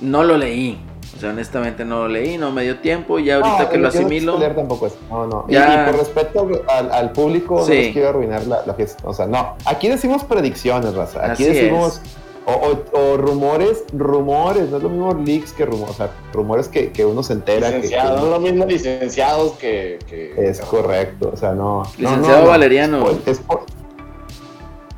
no 0.00 0.24
lo 0.24 0.36
leí. 0.36 0.80
O 1.16 1.20
sea, 1.20 1.30
honestamente 1.30 1.84
no 1.84 2.00
lo 2.00 2.08
leí, 2.08 2.38
no 2.38 2.50
me 2.52 2.62
dio 2.62 2.78
tiempo. 2.78 3.18
Y 3.18 3.30
ahorita 3.30 3.64
No, 3.64 3.68
que 3.70 3.76
lo 3.76 3.82
no 3.82 3.88
asimilo. 3.88 4.32
quise 4.32 4.44
leer 4.44 4.56
tampoco 4.56 4.86
eso. 4.86 4.96
No, 5.10 5.26
no. 5.26 5.44
Y- 5.48 5.52
Ya. 5.52 5.84
Y, 5.86 5.90
por 5.90 5.98
respeto 6.00 6.48
al, 6.68 6.90
al 6.92 7.12
público, 7.12 7.64
Sí. 7.64 7.68
no 7.72 7.74
les 7.80 7.92
quiero 7.92 8.08
arruinar 8.08 8.46
la, 8.46 8.62
la 8.66 8.74
fiesta. 8.74 9.02
O 9.06 9.12
sea, 9.12 9.26
no. 9.26 9.54
Aquí 9.66 9.88
decimos 9.88 10.24
predicciones, 10.24 10.94
raza. 10.94 11.20
Aquí 11.32 11.44
Así 11.44 11.52
decimos. 11.52 12.00
O, 12.44 12.50
o- 12.54 12.98
o 12.98 13.16
rumores, 13.18 13.84
rumores, 13.92 14.68
no 14.70 14.78
es 14.78 14.82
lo 14.82 14.88
mismo 14.88 15.14
leaks 15.14 15.52
que 15.52 15.64
rumores, 15.64 15.90
o 15.94 15.96
sea, 15.96 16.10
rumores 16.32 16.66
que, 16.66 16.90
que 16.90 17.04
uno 17.04 17.22
se 17.22 17.34
entera 17.34 17.68
que, 17.68 17.76
Licenciados, 17.76 18.18
que 18.20 18.26
no 18.26 18.30
lo 18.32 18.40
mismo 18.40 18.64
licenciados 18.64 19.52
que. 19.52 20.00
que 20.08 20.34
es 20.48 20.60
correcto, 20.62 21.30
o 21.32 21.36
sea, 21.36 21.52
no. 21.52 21.82
no, 21.84 21.88
Licenciado 21.98 22.38
no, 22.38 22.44
no. 22.44 22.48
Valeriano. 22.50 22.96
Es 23.10 23.14
por- 23.14 23.28
es 23.30 23.38
por- 23.40 23.64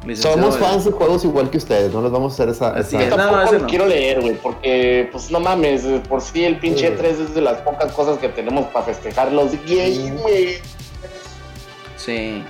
licenciado, 0.07 0.37
somos 0.53 0.59
fans 0.59 0.85
de 0.85 0.91
juegos 0.93 1.25
igual 1.25 1.51
que 1.51 1.59
ustedes, 1.59 1.93
no 1.93 2.03
les 2.03 2.11
vamos 2.11 2.33
a 2.33 2.35
hacer 2.35 2.49
esa. 2.49 2.69
Así 2.71 2.97
esa- 2.97 3.05
es. 3.05 3.17
No, 3.17 3.59
no. 3.61 3.67
quiero 3.67 3.87
leer, 3.87 4.21
güey, 4.21 4.35
porque, 4.37 5.09
pues 5.13 5.31
no 5.31 5.41
mames, 5.41 5.83
por 6.09 6.21
sí 6.21 6.45
el 6.45 6.59
pinche 6.59 6.89
Sí. 6.89 6.95
3 6.97 7.21
es 7.21 7.35
de 7.35 7.41
las 7.41 7.59
pocas 7.63 7.93
cosas 7.93 8.19
que 8.19 8.29
tenemos 8.29 8.67
para 8.67 8.85
festejar 8.87 9.33
los 9.33 9.53
gays, 9.67 10.13
güey. 10.21 10.59
Sí. 11.97 12.45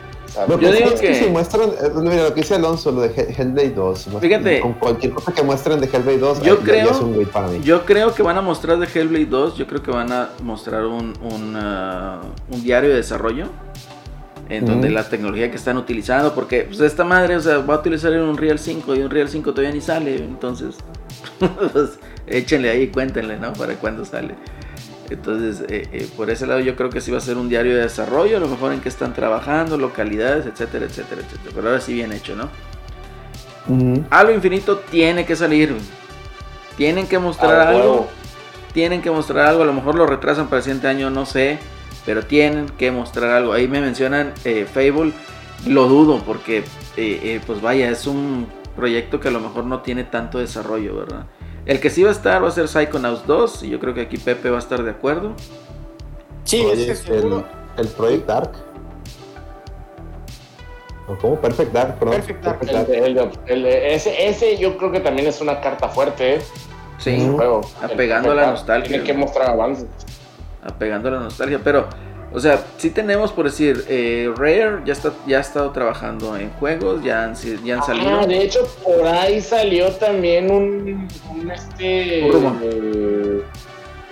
Yo 0.49 0.59
que 0.59 0.73
digo 0.73 0.91
es 0.91 1.01
que 1.01 1.07
que- 1.09 1.15
si 1.15 1.27
muestran, 1.31 1.71
eh, 1.71 1.91
mira, 1.95 2.25
lo 2.25 2.35
que 2.35 2.41
dice 2.41 2.57
Alonso, 2.57 2.91
lo 2.91 3.03
de 3.03 3.11
Hell- 3.15 3.35
Hellblade 3.39 3.71
2. 3.71 4.09
muestran- 4.09 4.21
Fíjate. 4.21 4.61
Con 4.61 4.73
cualquier 4.73 5.13
cosa 5.13 5.33
que 5.33 5.43
muestren 5.45 5.79
de 5.81 5.87
Hellblade 5.87 6.19
2, 6.19 6.43
Yo 6.43 6.57
ya- 6.59 6.65
creo- 6.65 6.91
es 6.91 6.99
un 7.01 7.15
güey 7.15 7.27
para 7.27 7.47
mí. 7.47 7.61
Yo 7.63 7.85
creo 7.85 8.13
que 8.13 8.25
van 8.25 8.37
a 8.37 8.41
mostrar 8.43 8.79
de 8.81 8.89
Hellblade 8.93 9.27
2. 9.27 9.57
Yo 9.57 9.69
creo 9.69 9.81
que 9.85 9.93
van 9.93 10.11
a 10.11 10.31
mostrar 10.43 10.87
un, 10.87 11.13
un, 11.23 11.55
ah, 11.57 12.21
un 12.51 12.63
diario 12.65 12.91
de 12.91 12.97
desarrollo. 12.97 13.47
En 14.49 14.67
donde 14.67 14.91
la 14.91 15.09
tecnología 15.09 15.51
que 15.51 15.57
están 15.57 15.77
utilizando. 15.79 16.35
Porque 16.35 16.63
pues, 16.65 16.81
esta 16.81 17.05
madre, 17.05 17.37
o 17.37 17.41
sea, 17.41 17.59
va 17.59 17.75
a 17.75 17.79
utilizar 17.79 18.13
en 18.13 18.21
un 18.21 18.37
Real 18.37 18.59
5. 18.59 18.95
Y 18.95 19.01
un 19.01 19.11
Real 19.11 19.29
5 19.29 19.51
todavía 19.53 19.73
ni 19.75 19.81
sale. 19.81 20.17
Entonces, 20.17 20.77
pues, 21.73 21.99
échenle 22.27 22.71
ahí, 22.71 22.89
cuéntenle, 22.89 23.39
¿no? 23.39 23.53
Para 23.55 23.75
cuándo 23.75 24.05
sale. 24.05 24.35
Entonces, 25.11 25.63
eh, 25.69 25.89
eh, 25.93 26.09
por 26.17 26.31
ese 26.31 26.47
lado, 26.47 26.61
yo 26.61 26.77
creo 26.77 26.91
que 26.91 27.01
sí 27.01 27.11
va 27.11 27.19
a 27.19 27.21
ser 27.21 27.37
un 27.37 27.49
diario 27.49 27.75
de 27.75 27.83
desarrollo. 27.83 28.37
A 28.37 28.41
lo 28.41 28.49
mejor 28.49 28.73
en 28.73 28.81
qué 28.81 28.89
están 28.89 29.13
trabajando, 29.15 29.77
localidades, 29.77 30.47
etcétera, 30.47 30.87
etcétera, 30.87 31.21
etcétera. 31.23 31.51
Pero 31.55 31.69
ahora 31.69 31.81
sí 31.81 31.95
bien 31.95 32.13
hecho, 32.13 32.35
¿no? 32.37 32.49
Ujú. 33.69 34.05
Halo 34.11 34.33
Infinito 34.33 34.79
tiene 34.79 35.25
que 35.25 35.37
salir. 35.37 35.75
Tienen 36.77 37.07
que 37.07 37.19
mostrar 37.19 37.55
Ah, 37.67 37.69
algo. 37.71 38.09
Tienen 38.73 39.01
que 39.03 39.11
mostrar 39.11 39.47
algo. 39.47 39.63
A 39.63 39.67
lo 39.67 39.73
mejor 39.73 39.95
lo 39.95 40.07
retrasan 40.07 40.49
para 40.49 40.59
el 40.59 40.65
siguiente 40.65 40.89
año, 40.89 41.09
no 41.11 41.25
sé. 41.27 41.59
Pero 42.07 42.23
tienen 42.25 42.67
que 42.71 42.91
mostrar 42.91 43.31
algo. 43.31 43.53
Ahí 43.53 43.67
me 43.69 43.81
mencionan 43.81 44.33
eh, 44.45 44.67
Fable. 44.73 45.13
Lo 45.67 45.87
dudo 45.89 46.23
porque, 46.27 46.59
eh, 46.59 46.65
eh, 46.97 47.41
pues 47.47 47.63
vaya, 47.63 47.89
es 47.91 48.07
un 48.07 48.47
proyecto 48.77 49.21
que 49.21 49.29
a 49.29 49.31
lo 49.31 49.41
mejor 49.41 49.65
no 49.65 49.81
tiene 49.81 50.05
tanto 50.05 50.39
desarrollo, 50.39 50.97
¿verdad? 50.97 51.27
El 51.65 51.81
que 51.81 51.89
sí 51.89 52.03
va 52.03 52.11
a 52.11 52.13
estar 52.13 52.45
va 52.45 52.49
a 52.49 52.51
ser 52.51 52.69
Psychonauts 52.69 53.27
2. 53.27 53.63
Y 53.63 53.71
yo 53.71 53.81
creo 53.81 53.95
que 53.95 54.03
aquí 54.03 54.19
Pepe 54.19 54.51
va 54.51 54.57
a 54.57 54.61
estar 54.61 54.83
de 54.83 54.91
acuerdo. 54.91 55.33
Sí, 56.45 56.61
Oye, 56.61 56.91
es 56.91 57.01
que 57.01 57.17
el, 57.17 57.43
el 57.79 57.89
Project 57.89 58.27
Dark. 58.27 58.51
¿O 61.07 61.17
cómo? 61.17 61.39
Perfect 61.41 61.73
Dark, 61.73 61.99
perdón. 61.99 62.15
Perfect 62.17 62.45
Dark, 62.45 62.59
El- 62.89 63.19
el- 63.19 63.31
el- 63.47 63.67
ese, 63.67 64.27
ese 64.27 64.57
yo 64.57 64.77
creo 64.79 64.91
que 64.91 65.01
también 65.01 65.29
es 65.29 65.41
una 65.41 65.61
carta 65.61 65.89
fuerte, 65.89 66.37
¿eh? 66.37 66.41
Sí, 66.99 67.29
juego. 67.35 67.61
apegando 67.83 68.31
a 68.33 68.35
la 68.35 68.47
nostalgia. 68.53 68.89
Tiene 68.89 69.05
que 69.05 69.13
mostrar 69.15 69.51
avances. 69.51 69.87
Apegando 70.65 71.09
a 71.09 71.13
la 71.13 71.21
nostalgia. 71.21 71.61
Pero, 71.63 71.87
o 72.33 72.41
sea, 72.41 72.65
sí 72.79 72.91
tenemos, 72.91 73.31
por 73.33 73.45
decir, 73.45 73.85
eh, 73.89 74.31
Rare 74.37 74.81
ya, 74.85 74.93
está, 74.93 75.13
ya 75.27 75.39
ha 75.39 75.41
estado 75.41 75.71
trabajando 75.71 76.37
en 76.37 76.51
juegos, 76.55 77.03
ya 77.05 77.25
han, 77.25 77.35
ya 77.65 77.77
han 77.77 77.83
salido. 77.85 78.21
Ah, 78.21 78.27
de 78.27 78.43
hecho, 78.43 78.67
por 78.83 79.07
ahí 79.07 79.41
salió 79.41 79.91
también 79.93 80.51
un, 80.51 81.09
un, 81.31 81.51
este, 81.51 82.25
Un 82.25 82.33
rumor. 82.33 82.53
eh, 82.63 83.43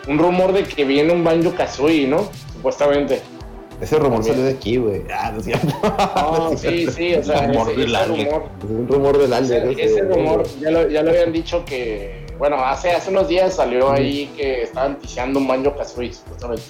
un 0.08 0.18
rumor 0.18 0.52
de 0.52 0.64
que 0.64 0.84
viene 0.84 1.12
un 1.12 1.24
Banjo 1.24 1.54
Kazooie, 1.54 2.06
¿no? 2.06 2.28
Supuestamente. 2.54 3.20
Ese 3.80 3.98
rumor 3.98 4.22
salió 4.22 4.44
de 4.44 4.50
aquí, 4.52 4.76
güey. 4.76 5.02
Ah, 5.12 5.32
no 5.32 5.38
es 5.40 5.44
cierto. 5.46 5.66
No, 5.82 6.56
sí, 6.56 6.86
sí, 6.88 7.14
o 7.16 7.24
sea, 7.24 7.48
Rumor 7.48 7.70
ese, 7.72 7.80
del 7.80 7.88
ese 7.88 7.96
Ale. 7.96 8.24
rumor, 8.24 8.44
Es 8.62 8.70
un 8.70 8.88
rumor 8.88 9.18
del 9.18 9.32
Alde. 9.32 9.72
ese, 9.72 9.82
ese 9.84 10.02
rumor 10.02 10.44
ya 10.60 10.70
lo, 10.70 10.88
ya 10.88 11.02
lo 11.02 11.10
habían 11.10 11.32
dicho 11.32 11.64
que, 11.64 12.21
bueno, 12.38 12.56
hace, 12.56 12.90
hace 12.90 13.10
unos 13.10 13.28
días 13.28 13.54
salió 13.54 13.90
ahí 13.90 14.26
que 14.36 14.62
estaban 14.62 14.98
ticiando 14.98 15.38
un 15.38 15.48
Banjo 15.48 15.76
Kazooie, 15.76 16.12
supuestamente. 16.12 16.64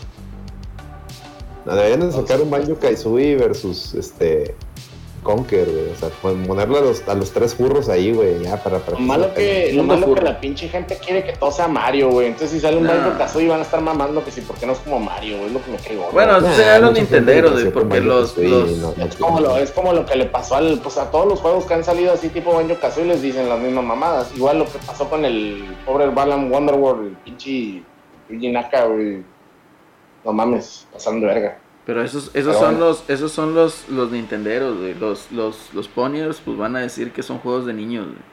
No, 1.65 1.77
deberían 1.77 2.01
de 2.01 2.13
sacar 2.13 2.41
un 2.41 2.51
Banjo 2.51 2.77
Kazooie 2.79 3.37
versus 3.37 3.95
este 3.95 4.55
Conker, 5.23 5.71
güey. 5.71 5.91
O 5.91 5.95
sea, 5.97 6.09
pues, 6.21 6.35
ponerle 6.47 6.79
a 6.79 6.81
los, 6.81 7.09
a 7.09 7.15
los 7.15 7.31
tres 7.33 7.55
furros 7.55 7.89
ahí, 7.89 8.13
güey, 8.13 8.43
ya 8.43 8.63
para, 8.63 8.79
para 8.81 8.99
Lo 8.99 9.05
malo 9.05 9.33
que, 9.35 9.73
lo 9.73 9.83
malo 9.85 10.13
que 10.15 10.21
la 10.21 10.41
pinche 10.41 10.69
gente 10.69 10.97
quiere 10.99 11.23
que 11.25 11.33
todo 11.35 11.53
sea 11.53 11.69
Mario, 11.69 12.11
güey. 12.11 12.27
Entonces 12.27 12.51
si 12.51 12.61
sale 12.61 12.77
un 12.77 12.85
No. 12.85 12.91
Banjo 12.93 13.19
Kazooie 13.19 13.49
van 13.49 13.61
a 13.61 13.63
estar 13.63 13.81
mamando 13.81 14.25
que 14.25 14.31
sí, 14.31 14.41
porque 14.47 14.67
no 14.67 14.73
es 14.73 14.79
como 14.81 14.99
Mario, 14.99 15.37
güey. 15.37 15.47
Es 15.49 15.53
lo 15.53 15.65
que 15.65 15.71
me 15.71 15.77
caigo. 15.79 16.09
Bueno, 16.13 16.41
Nah, 16.41 16.51
gente 16.51 17.01
Nintenderos, 17.01 17.53
creció 17.53 17.71
güey, 17.71 17.85
porque 17.85 18.01
los, 18.01 18.31
Kazooie, 18.33 18.49
los- 18.51 18.71
no- 18.79 18.95
no- 18.97 19.05
Es 19.07 19.17
como, 19.17 19.41
lo, 19.41 19.57
es 19.59 19.71
como 19.71 19.93
lo 19.93 20.05
que 20.07 20.17
le 20.17 20.27
pasó 20.27 20.57
al, 20.57 20.81
pues 20.83 20.99
a 20.99 21.11
todos 21.11 21.27
los 21.27 21.41
juegos 21.41 21.65
que 21.67 21.75
han 21.75 21.85
salido 21.85 22.13
así 22.13 22.29
tipo 22.29 22.53
Banjo 22.55 22.75
Kazooie 22.81 23.07
les 23.07 23.23
dicen 23.23 23.49
las 23.49 23.61
mismas 23.61 23.85
mamadas. 23.85 24.31
Igual 24.37 24.59
lo 24.59 24.65
que 24.65 24.79
pasó 24.87 25.09
con 25.09 25.25
el 25.25 25.65
pobre 25.87 26.07
Balan 26.11 26.51
Wonderworld, 26.53 27.07
el 27.07 27.17
pinche 27.19 27.83
Yuji 28.29 28.51
Naka, 28.51 28.87
güey. 28.87 29.23
No 30.25 30.33
mames, 30.33 30.87
pasando 30.93 31.27
de 31.27 31.35
verga. 31.35 31.59
Pero 31.85 32.03
esos, 32.05 32.31
esos 32.33 32.33
Pero 32.35 32.53
son 32.55 32.71
bueno. 32.75 32.79
los, 32.87 33.11
esos 33.11 33.33
son 33.33 33.55
los, 33.55 33.89
los 33.89 34.11
Nintenderos, 34.13 34.79
güey. 34.79 34.95
Los, 34.95 35.33
los, 35.33 35.75
los 35.75 35.89
Poniers, 35.89 36.41
pues 36.45 36.57
van 36.57 36.77
a 36.77 36.81
decir 36.81 37.13
que 37.13 37.23
son 37.23 37.39
juegos 37.39 37.67
de 37.67 37.73
niños, 37.75 38.07
güey. 38.07 38.33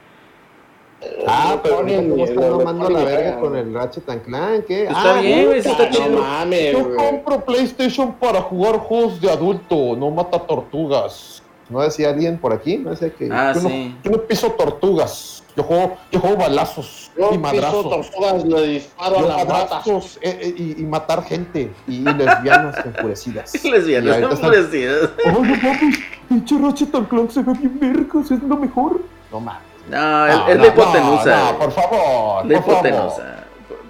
Ah, 1.26 1.52
Le 1.54 1.58
pero 1.62 1.76
ponen- 1.78 2.10
cómo 2.10 2.24
están 2.24 2.78
ponen 2.78 2.92
la 2.92 3.04
verga 3.04 3.40
con 3.40 3.56
el 3.56 3.72
Ratchet 3.72 4.08
and 4.10 4.22
Clank, 4.22 4.64
¿qué? 4.66 4.82
Está 4.84 5.14
Ah, 5.16 5.20
bien, 5.20 5.46
güey, 5.46 5.58
está 5.58 5.88
chido. 5.90 6.08
No 6.10 6.18
mames, 6.20 6.72
Yo 6.72 6.94
compro 6.94 7.40
PlayStation 7.44 8.12
para 8.14 8.42
jugar 8.42 8.76
juegos 8.78 9.18
de 9.20 9.30
adulto, 9.30 9.96
no 9.96 10.10
mata 10.10 10.38
tortugas. 10.40 11.42
¿No 11.70 11.80
decía 11.80 12.10
alguien 12.10 12.36
por 12.38 12.52
aquí? 12.52 12.76
¿No 12.76 12.90
decía 12.90 13.10
que 13.10 13.28
Ah, 13.32 13.52
yo, 13.54 13.60
sí. 13.60 13.94
no, 13.96 14.02
yo 14.04 14.10
no 14.18 14.22
piso 14.26 14.50
tortugas, 14.52 15.42
yo 15.56 15.62
juego, 15.62 15.96
yo 16.12 16.20
juego 16.20 16.36
balazos 16.36 17.10
Yo 17.18 17.30
y 17.32 17.38
madrazos. 17.38 17.88
tortugas, 17.90 18.44
le 18.44 18.62
disparo 18.68 19.16
a 19.18 19.20
Yo 19.20 19.28
ratas. 19.28 19.46
madrazos 19.48 20.18
eh, 20.22 20.38
eh, 20.42 20.54
y, 20.56 20.80
y 20.82 20.84
matar 20.84 21.24
gente 21.24 21.72
y 21.86 22.00
lesbianas 22.00 22.76
enfurecidas. 22.86 23.52
Lesbianas 23.64 24.18
Y 24.18 24.22
están- 24.22 24.30
enfurecidas. 24.32 25.10
¡Oh, 25.26 25.30
no 25.30 25.40
mames! 25.40 25.98
¡Pinche 26.28 26.58
Ratchet 26.58 26.94
and 26.94 27.08
Clank 27.08 27.30
se 27.30 27.42
ve 27.42 27.52
bien 27.54 27.78
vergas! 27.80 28.30
¡Es 28.30 28.42
lo 28.42 28.56
mejor! 28.56 29.00
No 29.32 29.40
mames. 29.40 29.62
No, 29.88 30.26
es, 30.26 30.36
No, 30.36 30.48
es 30.48 30.56
no, 30.56 30.62
la 30.62 30.68
hipotenusa. 30.68 31.52
No, 31.52 31.58
por 31.58 31.72
favor. 31.72 32.46
la 32.46 32.60
por 32.60 32.64
favor, 32.64 32.86
hipotenusa. 32.86 33.36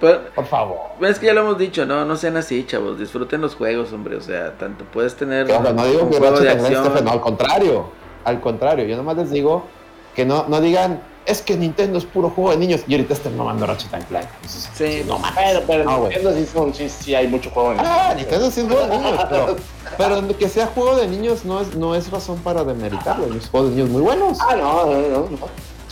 Pero, 0.01 0.21
Por 0.35 0.47
favor. 0.47 0.79
es 1.03 1.19
que 1.19 1.27
ya 1.27 1.35
lo 1.35 1.43
hemos 1.43 1.59
dicho, 1.59 1.85
no, 1.85 2.07
no 2.07 2.17
sean 2.17 2.39
así, 2.39 2.65
chavos. 2.65 2.99
Disfruten 2.99 3.43
los 3.43 3.55
juegos, 3.55 3.93
hombre. 3.93 4.17
O 4.17 4.23
sea, 4.23 4.57
tanto 4.57 4.87
puedes 4.87 5.15
tener 5.15 5.51
ojo, 5.53 5.63
no 5.75 5.85
digo 5.85 6.05
un 6.05 6.11
que 6.11 6.17
juego 6.17 6.41
de 6.41 6.49
acción. 6.51 6.91
fe- 6.91 7.03
no, 7.03 7.11
al 7.11 7.21
contrario. 7.21 7.85
Al 8.25 8.41
contrario, 8.41 8.87
yo 8.87 8.97
nomás 8.97 9.19
les 9.19 9.31
digo 9.31 9.65
que 10.15 10.25
no, 10.25 10.47
no 10.49 10.61
digan, 10.63 11.03
es 11.31 11.43
que 11.43 11.57
Nintendo 11.57 11.99
es 11.99 12.05
puro 12.05 12.31
juego 12.31 12.51
de 12.51 12.57
niños 12.59 12.81
y 12.87 12.95
ahorita 12.95 13.15
están 13.15 13.37
mamando 13.37 13.67
Ratchet 13.67 13.93
and 13.95 14.07
Clank. 14.09 14.27
Entonces, 14.43 14.69
Sí, 14.75 15.03
no 15.07 15.19
mames. 15.19 15.39
Pero, 15.45 15.63
pero 15.67 15.85
No, 15.85 15.99
güey. 16.01 16.13
Nintendo 16.15 16.35
sí, 16.39 16.47
son, 16.53 16.75
sí, 16.75 16.89
sí 16.89 17.15
hay 17.15 17.29
mucho 17.29 17.51
juego 17.51 17.73
en 17.73 17.81
Ah, 17.81 18.13
Nintendo 18.17 18.51
sí 18.51 18.61
es 18.61 18.67
juego 18.67 18.87
de 18.87 18.99
niños, 18.99 19.27
pero, 19.31 19.57
pero 19.97 20.39
que 20.39 20.49
sea 20.49 20.67
juego 20.67 20.97
de 20.97 21.07
niños 21.09 21.45
no 21.45 21.61
es, 21.61 21.75
no 21.77 21.95
es 21.95 22.11
razón 22.11 22.39
para 22.39 22.65
demeritarlo. 22.65 23.27
Juegos 23.51 23.71
de 23.71 23.77
niños 23.77 23.91
muy 23.91 24.03
buenos. 24.03 24.39
Ah, 24.41 24.57
no, 24.57 24.87
no, 24.87 24.93
no. 25.09 25.09
no. 25.31 25.39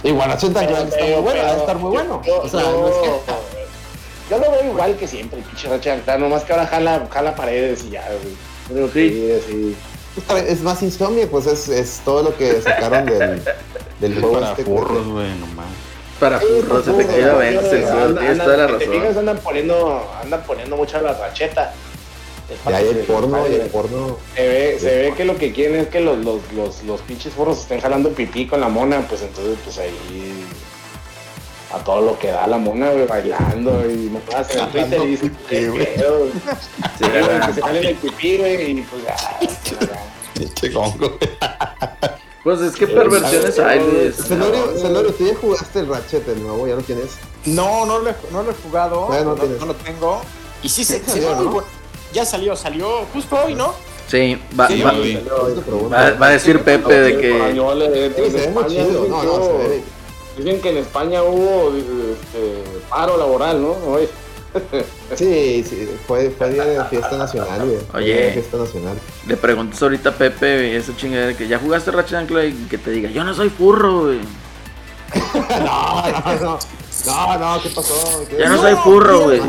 Igual 0.04 0.30
Ratchet 0.30 0.56
and 0.56 0.68
Clank 0.68 0.88
está 0.88 0.98
muy 1.00 1.08
Pero- 1.08 1.22
bueno, 1.22 1.40
va 1.42 1.46
a 1.46 1.50
pero- 1.50 1.60
estar 1.60 1.76
muy 1.78 1.90
bueno. 1.90 2.22
Yo, 2.24 2.40
O 2.42 2.48
sea, 2.48 2.60
yo- 2.60 2.80
no 2.80 2.88
es 2.88 2.94
que- 2.96 4.30
yo 4.30 4.38
lo 4.38 4.50
veo 4.50 4.64
igual 4.70 4.96
que 4.96 5.08
siempre, 5.08 5.40
pinche 5.40 5.68
Ratchet 5.68 5.92
and 5.94 6.04
Clank, 6.04 6.20
nomás 6.20 6.44
que 6.44 6.52
ahora 6.52 6.66
jala, 6.66 7.08
jala 7.10 7.34
paredes 7.34 7.84
y 7.84 7.90
ya, 7.90 8.06
güey. 8.08 8.36
Pero 8.68 8.88
sí, 8.92 9.32
sí. 9.46 9.76
Es 10.46 10.62
más 10.62 10.82
insomnia, 10.82 11.28
pues 11.30 11.46
es, 11.46 11.68
es 11.68 12.00
todo 12.04 12.22
lo 12.24 12.36
que 12.36 12.60
sacaron 12.60 13.06
del, 13.06 13.40
del 14.00 14.14
juego 14.20 14.34
Para 14.40 14.50
este. 14.52 14.64
furros, 14.64 15.06
güey, 15.06 15.30
nomás. 15.38 15.66
Para 16.20 16.40
furros, 16.40 16.86
efectivamente, 16.88 17.62
Sí, 17.64 17.70
Censor, 17.70 18.02
anda- 18.02 18.20
tienes 18.20 18.38
toda 18.38 18.56
la 18.56 18.66
si 18.68 18.74
te 18.78 18.84
fijas, 18.86 19.02
razón. 19.08 19.18
andan 19.20 19.38
poniendo, 19.38 20.10
andan 20.22 20.42
poniendo 20.44 20.76
mucho 20.76 21.00
la 21.00 21.12
racheta. 21.14 21.72
Es 22.50 22.56
Y 22.56 22.64
para 22.64 22.78
hay 22.78 22.88
el 22.88 22.96
porno, 23.00 23.46
y 23.46 23.50
se- 23.50 23.62
el 23.62 23.68
porno. 23.70 24.16
Se 24.34 24.48
ve, 24.48 24.76
se 24.80 24.86
ve 25.02 25.14
que 25.16 25.24
lo 25.24 25.36
que 25.36 25.52
quieren 25.52 25.80
es 25.80 25.88
que 25.88 26.00
los, 26.00 26.18
los, 26.18 26.40
los, 26.54 26.82
los 26.84 27.00
pinches 27.02 27.32
forros 27.34 27.58
estén 27.60 27.80
jalando 27.80 28.10
pipí 28.10 28.46
con 28.46 28.60
la 28.60 28.68
mona, 28.68 29.00
pues 29.08 29.22
entonces 29.22 29.58
pues 29.64 29.78
ahí 29.78 30.44
a 31.72 31.78
todo 31.84 32.00
lo 32.00 32.18
que 32.18 32.28
da 32.28 32.46
la 32.46 32.56
mona, 32.56 32.90
güey, 32.90 33.06
bailando 33.06 33.88
y 33.90 34.08
me 34.10 34.20
pasa 34.20 34.60
en 34.64 34.70
Twitter 34.70 35.02
y 35.02 35.06
dice, 35.08 35.30
que 35.48 35.66
se 37.54 37.60
jalen 37.62 37.84
el 37.84 37.94
pipí, 37.96 38.38
güey, 38.38 38.70
y 38.70 38.82
pues 38.82 39.02
ya, 39.04 39.86
ya. 39.86 40.02
Pinche 40.34 40.68
gongo. 40.70 41.18
Pues 42.44 42.60
es 42.60 42.76
que 42.76 42.86
perversiones 42.86 43.58
hay. 43.58 44.12
Celorio, 44.12 45.12
tú 45.12 45.26
ya 45.26 45.34
jugaste 45.34 45.80
el 45.80 45.88
Ratchet, 45.88 46.26
el 46.28 46.42
nuevo, 46.42 46.66
ya 46.66 46.76
lo 46.76 46.82
tienes. 46.82 47.12
No, 47.44 47.84
no 47.86 47.98
lo 47.98 48.10
he, 48.10 48.14
no 48.32 48.42
lo 48.42 48.50
he 48.50 48.54
jugado, 48.54 49.06
Bueno, 49.06 49.24
no, 49.24 49.30
no 49.30 49.40
tienes. 49.42 49.60
no 49.60 49.66
lo 49.66 49.74
tengo. 49.74 50.20
Y 50.62 50.68
sí, 50.68 50.84
se, 50.84 51.00
Ya 51.00 51.04
se 51.06 51.10
salió, 51.22 51.36
¿no? 51.44 51.50
bueno. 51.50 51.66
Ya 52.12 52.24
salió, 52.24 52.56
salió 52.56 52.88
justo 53.12 53.36
hoy, 53.44 53.54
¿no? 53.54 53.74
Sí, 54.08 54.40
va, 54.58 54.66
Sí, 54.68 54.80
va, 54.80 54.92
güey. 54.92 55.22
va- 55.92 56.10
va 56.12 56.26
a 56.26 56.30
decir 56.30 56.60
Pepe 56.62 57.00
de 57.00 57.18
que... 57.18 57.52
Se 58.68 58.68
chido. 58.68 58.84
dicen 58.86 59.10
No, 59.10 59.18
que 59.18 59.20
se 59.20 59.30
en 60.70 60.76
España 60.78 61.22
hubo 61.22 61.72
este, 61.76 62.62
paro 62.88 63.18
laboral, 63.18 63.60
¿no? 63.60 63.72
Oye, 63.92 64.08
Sí, 65.16 65.64
sí, 65.68 65.88
fue, 66.06 66.30
fue 66.30 66.52
día 66.52 66.64
de 66.64 66.84
fiesta 66.86 67.16
nacional, 67.16 67.64
güey. 67.66 67.78
Oye. 67.94 68.06
día 68.14 68.26
de 68.26 68.32
fiesta 68.32 68.56
nacional. 68.58 68.98
Le 69.26 69.36
preguntas 69.36 69.82
ahorita 69.82 70.10
a 70.10 70.14
Pepe 70.14 70.76
esa 70.76 70.96
chingadera 70.96 71.36
que 71.36 71.46
ya 71.48 71.58
jugaste 71.58 71.90
Ratchet 71.90 72.14
and 72.18 72.28
Clank 72.28 72.54
y 72.54 72.68
que 72.68 72.78
te 72.78 72.90
diga, 72.90 73.10
yo 73.10 73.24
no 73.24 73.34
soy 73.34 73.50
furro, 73.50 74.04
güey. 74.06 74.20
No, 75.64 76.02
no, 76.10 76.40
no. 76.40 76.58
No, 77.06 77.38
no, 77.38 77.62
¿qué 77.62 77.68
pasó? 77.70 78.26
¿Qué- 78.28 78.36
Ya 78.38 78.48
no 78.48 78.56
No, 78.56 78.62
soy 78.62 78.74
furro, 78.82 79.20
güey. 79.24 79.40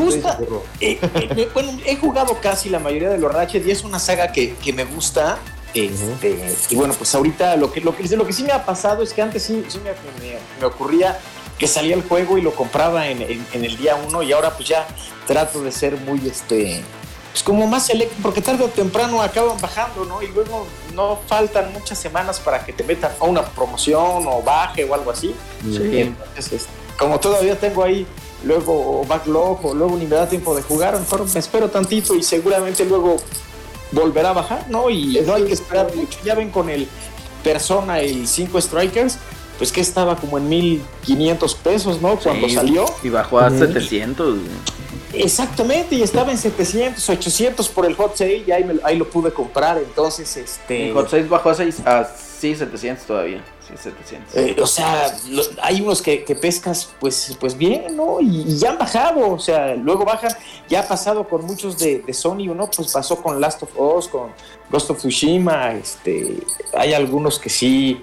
Eh, 0.80 0.98
eh, 1.14 1.48
bueno, 1.52 1.72
he 1.84 1.96
jugado 1.96 2.38
casi 2.40 2.68
la 2.68 2.78
mayoría 2.78 3.08
de 3.10 3.18
los 3.18 3.32
Ratchet 3.32 3.66
y 3.66 3.70
es 3.70 3.82
una 3.84 3.98
saga 3.98 4.30
que, 4.32 4.54
que 4.54 4.72
me 4.72 4.84
gusta. 4.84 5.38
Este, 5.74 6.52
Y 6.70 6.74
bueno, 6.76 6.94
pues 6.94 7.14
ahorita 7.14 7.56
lo 7.56 7.72
que, 7.72 7.80
lo, 7.80 7.94
que, 7.94 8.04
lo 8.16 8.26
que 8.26 8.32
sí 8.32 8.42
me 8.42 8.52
ha 8.52 8.64
pasado 8.64 9.02
es 9.02 9.12
que 9.12 9.22
antes 9.22 9.42
sí, 9.42 9.64
sí 9.68 9.78
me, 9.78 9.90
me- 10.24 10.38
me 10.60 10.66
ocurría 10.66 11.18
que 11.60 11.68
salía 11.68 11.94
el 11.94 12.02
juego 12.02 12.38
y 12.38 12.40
lo 12.42 12.52
compraba 12.54 13.06
en, 13.06 13.20
en- 13.22 13.46
en 13.52 13.64
el 13.64 13.76
día 13.76 13.94
uno 13.94 14.22
y 14.24 14.32
ahora 14.32 14.50
pues 14.56 14.68
ya 14.68 14.88
trato 15.26 15.62
de 15.62 15.70
ser 15.70 15.96
muy, 15.98 16.26
este, 16.26 16.82
pues 17.30 17.42
como 17.44 17.66
más 17.68 17.86
selecto, 17.86 18.16
porque 18.22 18.40
tarde 18.40 18.64
o 18.64 18.68
temprano 18.68 19.20
acaban 19.22 19.60
bajando, 19.60 20.04
¿no? 20.06 20.22
Y 20.22 20.28
luego 20.28 20.66
no 20.94 21.18
faltan 21.28 21.72
muchas 21.72 21.98
semanas 21.98 22.40
para 22.40 22.64
que 22.64 22.72
te 22.72 22.82
metan 22.82 23.12
a 23.20 23.24
una 23.24 23.42
promoción 23.44 24.26
o 24.26 24.42
baje 24.42 24.84
o 24.84 24.94
algo 24.94 25.10
así. 25.12 25.34
Sí. 25.62 25.98
Entonces, 26.00 26.66
como 26.98 27.20
todavía 27.20 27.56
tengo 27.60 27.84
ahí 27.84 28.06
luego 28.42 29.04
backlog 29.06 29.64
o 29.66 29.74
luego 29.74 29.96
ni 29.98 30.06
me 30.06 30.16
da 30.16 30.26
tiempo 30.28 30.56
de 30.56 30.62
jugar, 30.62 30.98
mejor 30.98 31.26
me 31.30 31.38
espero 31.38 31.68
tantito 31.68 32.14
y 32.14 32.22
seguramente 32.22 32.84
luego 32.86 33.18
volverá 33.92 34.30
a 34.30 34.32
bajar, 34.32 34.64
¿no? 34.70 34.88
Y 34.88 35.20
no 35.26 35.34
hay 35.34 35.44
que 35.44 35.52
esperar 35.52 35.94
mucho. 35.94 36.18
Ya 36.24 36.34
ven 36.34 36.50
con 36.50 36.70
el 36.70 36.88
Persona, 37.44 38.00
el 38.00 38.26
5 38.26 38.60
Strikers, 38.60 39.18
pues 39.60 39.72
que 39.72 39.82
estaba 39.82 40.16
como 40.16 40.38
en 40.38 40.48
1500 40.48 41.54
pesos, 41.56 42.00
¿no? 42.00 42.16
Cuando 42.16 42.48
Sí, 42.48 42.54
salió. 42.54 42.86
Y 43.02 43.10
bajó 43.10 43.40
a 43.40 43.48
Ujú. 43.48 43.58
700. 43.58 44.36
güey. 44.38 44.48
Exactamente, 45.12 45.96
y 45.96 46.02
estaba 46.02 46.30
en 46.30 46.38
700, 46.38 47.06
800 47.10 47.68
por 47.68 47.84
el 47.84 47.94
hot 47.94 48.16
sale 48.16 48.42
y 48.46 48.50
ahí, 48.52 48.64
me- 48.64 48.80
ahí 48.84 48.96
lo 48.96 49.08
pude 49.10 49.30
comprar. 49.32 49.76
Entonces, 49.76 50.34
este. 50.36 50.88
El 50.88 50.94
Hot 50.94 51.10
6 51.10 51.28
bajó 51.28 51.50
a 51.50 51.54
6, 51.54 51.80
a 51.84 52.04
sí, 52.04 52.54
700 52.54 53.06
todavía. 53.06 53.44
Sí, 53.68 53.74
700. 53.76 54.34
Eh, 54.36 54.56
o 54.62 54.66
sea, 54.66 55.14
lo- 55.28 55.42
hay 55.62 55.80
unos 55.82 56.00
que, 56.00 56.24
que 56.24 56.34
pescas 56.34 56.88
pues, 57.00 57.36
pues 57.38 57.56
bien, 57.58 57.96
¿no? 57.96 58.20
Y, 58.20 58.42
y 58.42 58.56
ya 58.58 58.70
han 58.70 58.78
bajado, 58.78 59.28
o 59.30 59.38
sea, 59.38 59.74
luego 59.74 60.04
bajan, 60.04 60.32
ya 60.68 60.80
ha 60.80 60.88
pasado 60.88 61.28
con 61.28 61.44
muchos 61.44 61.76
de, 61.78 61.98
de 61.98 62.14
Sony, 62.14 62.46
¿no? 62.54 62.70
Pues 62.70 62.90
pasó 62.92 63.16
con 63.20 63.40
Last 63.40 63.62
of 63.64 63.70
Us, 63.78 64.08
con 64.08 64.30
Ghost 64.70 64.90
of 64.90 64.98
Tsushima, 64.98 65.72
este, 65.74 66.38
hay 66.76 66.94
algunos 66.94 67.38
que 67.38 67.50
sí, 67.50 68.00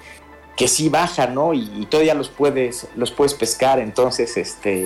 que 0.57 0.67
sí 0.67 0.89
bajan, 0.89 1.33
¿no? 1.35 1.53
Y, 1.53 1.71
y 1.77 1.85
todavía 1.85 2.15
los 2.15 2.27
puedes, 2.27 2.87
los 2.97 3.11
puedes 3.11 3.33
pescar, 3.33 3.79
entonces, 3.79 4.35
este, 4.35 4.85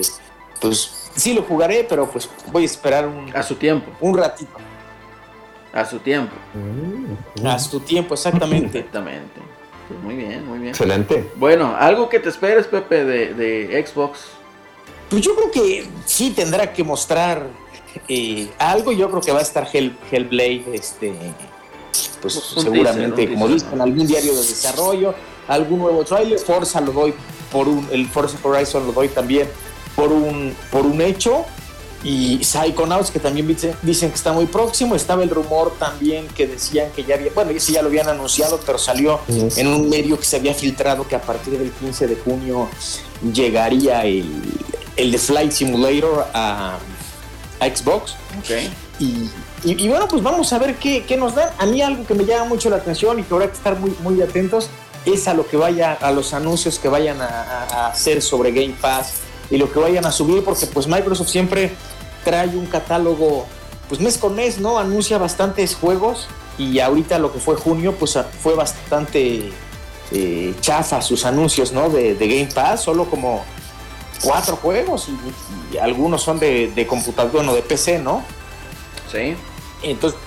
pues 0.60 1.10
sí 1.16 1.34
lo 1.34 1.42
jugaré, 1.42 1.84
pero 1.88 2.08
pues 2.08 2.28
voy 2.52 2.62
a 2.62 2.66
esperar 2.66 3.08
un, 3.08 3.34
A 3.34 3.42
su 3.42 3.56
tiempo. 3.56 3.90
un 4.00 4.16
ratito, 4.16 4.52
A 5.72 5.84
su 5.84 5.98
tiempo. 5.98 6.34
Mm, 6.54 7.46
a 7.46 7.58
su 7.58 7.80
tiempo, 7.80 8.14
exactamente. 8.14 8.78
Exactamente. 8.78 9.40
Pues 9.88 10.00
muy 10.00 10.14
bien, 10.14 10.46
muy 10.46 10.58
bien. 10.58 10.68
Excelente. 10.70 11.28
Bueno, 11.36 11.74
algo 11.76 12.08
que 12.08 12.20
te 12.20 12.28
esperes, 12.28 12.66
Pepe, 12.66 13.04
de, 13.04 13.34
de 13.34 13.86
Xbox. 13.86 14.20
Pues 15.10 15.22
yo 15.22 15.34
creo 15.34 15.50
que 15.50 15.88
sí 16.06 16.30
tendrá 16.30 16.72
que 16.72 16.84
mostrar 16.84 17.46
eh, 18.08 18.48
algo. 18.58 18.92
Yo 18.92 19.10
creo 19.10 19.20
que 19.20 19.32
va 19.32 19.40
a 19.40 19.42
estar 19.42 19.68
Hell, 19.70 19.96
Hellblade, 20.10 20.64
este, 20.72 21.12
pues 22.20 22.36
Un 22.56 22.62
seguramente, 22.62 23.16
teaser, 23.16 23.34
como 23.34 23.48
dicen, 23.48 23.76
¿no? 23.76 23.82
algún 23.84 24.06
diario 24.06 24.32
de 24.32 24.38
desarrollo, 24.38 25.14
algún 25.48 25.78
nuevo 25.80 26.04
trailer. 26.04 26.38
Forza 26.38 26.80
lo 26.80 26.92
doy 26.92 27.14
por 27.50 27.68
un, 27.68 27.88
el 27.92 28.08
Forza 28.08 28.36
Horizon 28.42 28.86
lo 28.86 28.92
doy 28.92 29.08
también 29.08 29.48
por 29.96 30.10
un, 30.12 30.54
por 30.70 30.86
un 30.86 31.00
hecho. 31.00 31.44
Y 32.04 32.42
Psychonauts, 32.42 33.12
que 33.12 33.20
también 33.20 33.46
dicen, 33.46 33.76
dicen 33.82 34.08
que 34.10 34.16
está 34.16 34.32
muy 34.32 34.46
próximo. 34.46 34.96
Estaba 34.96 35.22
el 35.22 35.30
rumor 35.30 35.72
también 35.78 36.26
que 36.28 36.48
decían 36.48 36.88
que 36.96 37.04
ya 37.04 37.14
había, 37.14 37.30
bueno, 37.32 37.52
ese 37.52 37.72
ya 37.72 37.80
lo 37.82 37.88
habían 37.88 38.08
anunciado, 38.08 38.58
pero 38.66 38.76
salió 38.76 39.20
Ujú. 39.28 39.48
en 39.56 39.68
un 39.68 39.88
medio 39.88 40.18
que 40.18 40.24
se 40.24 40.36
había 40.36 40.52
filtrado 40.52 41.06
que 41.06 41.14
a 41.14 41.20
partir 41.22 41.56
del 41.56 41.70
15 41.70 42.08
de 42.08 42.16
junio 42.16 42.68
llegaría 43.32 44.04
el, 44.04 44.26
el 44.96 45.12
de 45.12 45.18
Flight 45.18 45.52
Simulator 45.52 46.26
a, 46.34 46.78
a 47.60 47.66
Xbox. 47.66 48.14
Ok. 48.38 48.50
Y, 48.98 49.04
y- 49.64 49.84
y 49.84 49.88
bueno, 49.88 50.08
pues 50.08 50.22
vamos 50.24 50.52
a 50.52 50.58
ver 50.58 50.74
qué, 50.76 51.04
qué 51.06 51.16
nos 51.16 51.36
dan. 51.36 51.50
A 51.58 51.66
mí 51.66 51.82
algo 51.82 52.04
que 52.04 52.14
me 52.14 52.24
llama 52.24 52.46
mucho 52.46 52.68
la 52.68 52.76
atención 52.76 53.18
y 53.20 53.22
que 53.22 53.32
habrá 53.32 53.46
que 53.46 53.54
estar 53.56 53.78
muy, 53.78 53.94
muy 54.02 54.20
atentos 54.22 54.68
es 55.04 55.28
a 55.28 55.34
lo 55.34 55.46
que 55.46 55.56
vaya, 55.56 55.92
a 55.94 56.10
los 56.12 56.32
anuncios 56.34 56.78
que 56.78 56.88
vayan 56.88 57.20
a, 57.20 57.88
hacer 57.88 58.22
sobre 58.22 58.52
Game 58.52 58.74
Pass 58.80 59.14
y 59.50 59.56
lo 59.56 59.70
que 59.72 59.78
vayan 59.78 60.06
a 60.06 60.12
subir, 60.12 60.44
porque 60.44 60.66
pues 60.66 60.86
Microsoft 60.86 61.28
siempre 61.28 61.72
trae 62.24 62.48
un 62.56 62.66
catálogo, 62.66 63.46
pues 63.88 64.00
mes 64.00 64.18
con 64.18 64.34
mes, 64.34 64.58
¿no? 64.58 64.78
Anuncia 64.78 65.18
bastantes 65.18 65.74
juegos 65.74 66.28
y 66.58 66.78
ahorita 66.78 67.18
lo 67.18 67.32
que 67.32 67.40
fue 67.40 67.56
junio, 67.56 67.94
pues 67.98 68.18
fue 68.40 68.54
bastante 68.54 69.52
eh, 70.12 70.54
chafa 70.60 71.02
sus 71.02 71.24
anuncios, 71.24 71.72
¿no? 71.72 71.90
De, 71.90 72.14
de 72.14 72.28
Game 72.28 72.52
Pass, 72.52 72.82
solo 72.82 73.06
como 73.06 73.44
cuatro 74.22 74.56
juegos 74.56 75.08
y, 75.08 75.74
y 75.74 75.78
algunos 75.78 76.22
son 76.22 76.38
de, 76.38 76.68
de 76.68 76.86
computador, 76.86 77.32
bueno, 77.32 77.54
de 77.54 77.62
PC, 77.62 77.98
¿no? 77.98 78.22
Sí. 79.10 79.34
Entonces, 79.82 80.18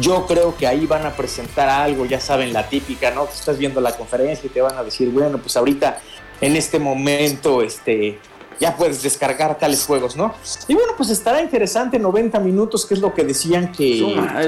yo 0.00 0.26
creo 0.26 0.56
que 0.56 0.66
ahí 0.66 0.86
van 0.86 1.04
a 1.06 1.14
presentar 1.14 1.68
algo, 1.68 2.04
ya 2.06 2.18
saben, 2.20 2.52
la 2.52 2.68
típica, 2.68 3.10
¿no? 3.10 3.26
Que 3.26 3.34
estás 3.34 3.58
viendo 3.58 3.80
la 3.80 3.96
conferencia 3.96 4.46
y 4.46 4.50
te 4.50 4.60
van 4.60 4.76
a 4.76 4.82
decir, 4.82 5.10
bueno, 5.10 5.38
pues 5.38 5.56
ahorita, 5.56 5.98
en 6.40 6.56
este 6.56 6.78
momento, 6.78 7.62
este, 7.62 8.18
ya 8.58 8.76
puedes 8.76 9.02
descargar 9.02 9.58
tales 9.58 9.84
juegos, 9.84 10.16
¿no? 10.16 10.34
Y 10.68 10.74
bueno, 10.74 10.92
pues 10.96 11.10
estará 11.10 11.42
interesante 11.42 11.98
90 11.98 12.38
minutos, 12.40 12.86
que 12.86 12.94
es 12.94 13.00
lo 13.00 13.12
que 13.12 13.24
decían 13.24 13.70
que, 13.72 13.98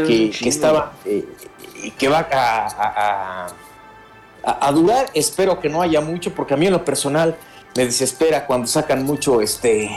que, 0.06 0.30
estaba, 0.48 0.92
eh, 1.04 1.24
que 1.98 2.08
va 2.08 2.26
a, 2.32 2.66
a- 2.66 3.46
a- 3.46 4.68
a 4.68 4.72
durar. 4.72 5.06
Espero 5.14 5.58
que 5.60 5.68
no 5.68 5.82
haya 5.82 6.00
mucho, 6.00 6.34
porque 6.34 6.54
a 6.54 6.56
mí 6.56 6.66
en 6.66 6.72
lo 6.72 6.84
personal 6.84 7.36
me 7.76 7.84
desespera 7.86 8.46
cuando 8.46 8.66
sacan 8.66 9.04
mucho, 9.04 9.40
este, 9.40 9.90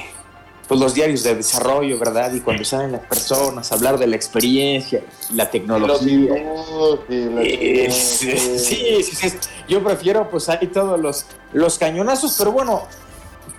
pues 0.67 0.79
los 0.79 0.93
diarios 0.93 1.23
de 1.23 1.35
desarrollo, 1.35 1.97
¿verdad? 1.97 2.33
Y 2.33 2.41
cuando 2.41 2.65
salen 2.65 2.91
las 2.91 3.01
personas 3.05 3.71
a 3.71 3.75
hablar 3.75 3.97
de 3.97 4.07
la 4.07 4.15
experiencia, 4.15 5.01
la 5.33 5.49
tecnología. 5.49 6.33
Eh, 7.09 7.87
sí, 7.91 8.37
sí, 8.59 9.03
sí. 9.03 9.33
Yo 9.67 9.83
prefiero 9.83 10.29
pues 10.29 10.49
ahí 10.49 10.67
todos 10.67 10.99
los, 10.99 11.25
los 11.53 11.77
cañonazos, 11.77 12.35
pero 12.37 12.51
bueno, 12.51 12.83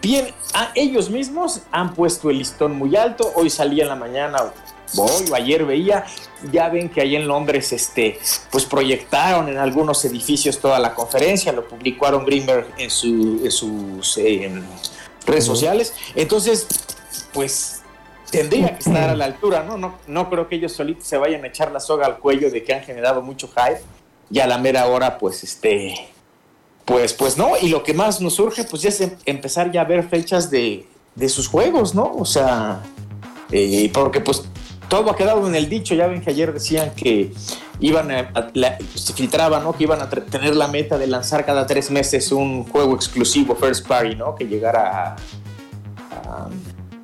bien, 0.02 0.28
a- 0.54 0.70
ellos 0.74 1.10
mismos 1.10 1.60
han 1.70 1.94
puesto 1.94 2.30
el 2.30 2.38
listón 2.38 2.72
muy 2.76 2.94
alto. 2.96 3.30
Hoy 3.34 3.50
salí 3.50 3.80
en 3.80 3.88
la 3.88 3.96
mañana 3.96 4.52
voy, 4.94 5.10
o 5.30 5.34
ayer 5.34 5.64
veía, 5.66 6.04
ya 6.50 6.68
ven 6.70 6.88
que 6.88 7.00
ahí 7.02 7.14
en 7.16 7.28
Londres, 7.28 7.72
este, 7.72 8.18
pues 8.50 8.64
proyectaron 8.64 9.48
en 9.48 9.58
algunos 9.58 10.02
edificios 10.04 10.58
toda 10.58 10.78
la 10.78 10.94
conferencia, 10.94 11.52
lo 11.52 11.66
publicó 11.68 12.06
Aaron 12.06 12.24
Greenberg 12.24 12.66
en, 12.78 12.90
su- 12.90 13.40
en 13.44 13.50
sus 13.50 14.16
eh, 14.18 14.50
redes 15.26 15.44
sociales. 15.44 15.92
Entonces, 16.14 16.66
pues 17.38 17.82
tendría 18.32 18.72
que 18.74 18.80
estar 18.80 19.10
a 19.10 19.14
la 19.14 19.26
altura, 19.26 19.62
¿no? 19.62 19.78
¿no? 19.78 19.94
No 20.08 20.28
creo 20.28 20.48
que 20.48 20.56
ellos 20.56 20.72
solitos 20.72 21.04
se 21.06 21.18
vayan 21.18 21.44
a 21.44 21.46
echar 21.46 21.70
la 21.70 21.78
soga 21.78 22.04
al 22.04 22.18
cuello 22.18 22.50
de 22.50 22.64
que 22.64 22.74
han 22.74 22.82
generado 22.82 23.22
mucho 23.22 23.46
hype. 23.46 23.80
Y 24.28 24.40
a 24.40 24.48
la 24.48 24.58
mera 24.58 24.86
hora, 24.88 25.18
pues, 25.18 25.44
este, 25.44 25.94
pues, 26.84 27.12
pues 27.14 27.38
no. 27.38 27.52
Y 27.62 27.68
lo 27.68 27.84
que 27.84 27.94
más 27.94 28.20
nos 28.20 28.34
surge, 28.34 28.64
pues, 28.64 28.82
ya 28.82 28.88
es 28.88 29.00
em- 29.02 29.14
empezar 29.24 29.70
ya 29.70 29.82
a 29.82 29.84
ver 29.84 30.02
fechas 30.08 30.50
de, 30.50 30.88
de 31.14 31.28
sus 31.28 31.46
juegos, 31.46 31.94
¿no? 31.94 32.12
O 32.12 32.24
sea, 32.24 32.80
eh, 33.52 33.88
porque 33.94 34.18
pues 34.20 34.42
todo 34.88 35.08
ha 35.12 35.16
quedado 35.16 35.46
en 35.46 35.54
el 35.54 35.68
dicho. 35.68 35.94
Ya 35.94 36.08
ven 36.08 36.20
que 36.20 36.30
ayer 36.30 36.52
decían 36.52 36.90
que 36.96 37.32
iban 37.78 38.10
a, 38.10 38.32
se 38.96 39.12
filtraba, 39.12 39.60
¿no? 39.60 39.74
Que 39.76 39.84
iban 39.84 40.02
a 40.02 40.10
tener 40.10 40.56
la 40.56 40.66
meta 40.66 40.98
de 40.98 41.06
lanzar 41.06 41.46
cada 41.46 41.68
tres 41.68 41.88
meses 41.92 42.32
un 42.32 42.64
juego 42.64 42.96
exclusivo 42.96 43.54
first 43.54 43.86
party, 43.86 44.16
¿no? 44.16 44.34
Que 44.34 44.44
llegara 44.44 45.14
a- 45.14 45.16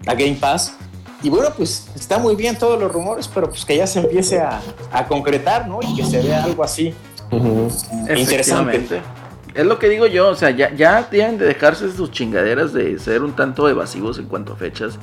a 0.06 0.14
Game 0.14 0.36
Pass. 0.40 0.76
Y 1.22 1.30
bueno, 1.30 1.48
pues 1.56 1.88
está 1.94 2.18
muy 2.18 2.36
bien 2.36 2.58
todos 2.58 2.78
los 2.78 2.92
rumores, 2.92 3.28
pero 3.32 3.48
pues 3.48 3.64
que 3.64 3.76
ya 3.76 3.86
se 3.86 4.00
empiece 4.00 4.40
a, 4.40 4.60
a 4.92 5.06
concretar, 5.06 5.66
¿no? 5.66 5.80
Y 5.82 5.96
que 5.96 6.04
se 6.04 6.20
vea 6.20 6.44
algo 6.44 6.62
así 6.62 6.94
interesante. 7.32 8.22
Efectivamente. 8.22 9.02
Es 9.54 9.66
lo 9.66 9.78
que 9.78 9.88
digo 9.88 10.06
yo, 10.06 10.30
o 10.30 10.34
sea, 10.34 10.50
ya, 10.50 10.74
ya 10.74 11.08
tienen 11.08 11.38
de 11.38 11.46
dejarse 11.46 11.90
sus 11.92 12.10
chingaderas 12.10 12.72
de 12.72 12.98
ser 12.98 13.22
un 13.22 13.34
tanto 13.34 13.68
evasivos 13.68 14.18
en 14.18 14.26
cuanto 14.26 14.54
a 14.54 14.56
fechas 14.56 14.98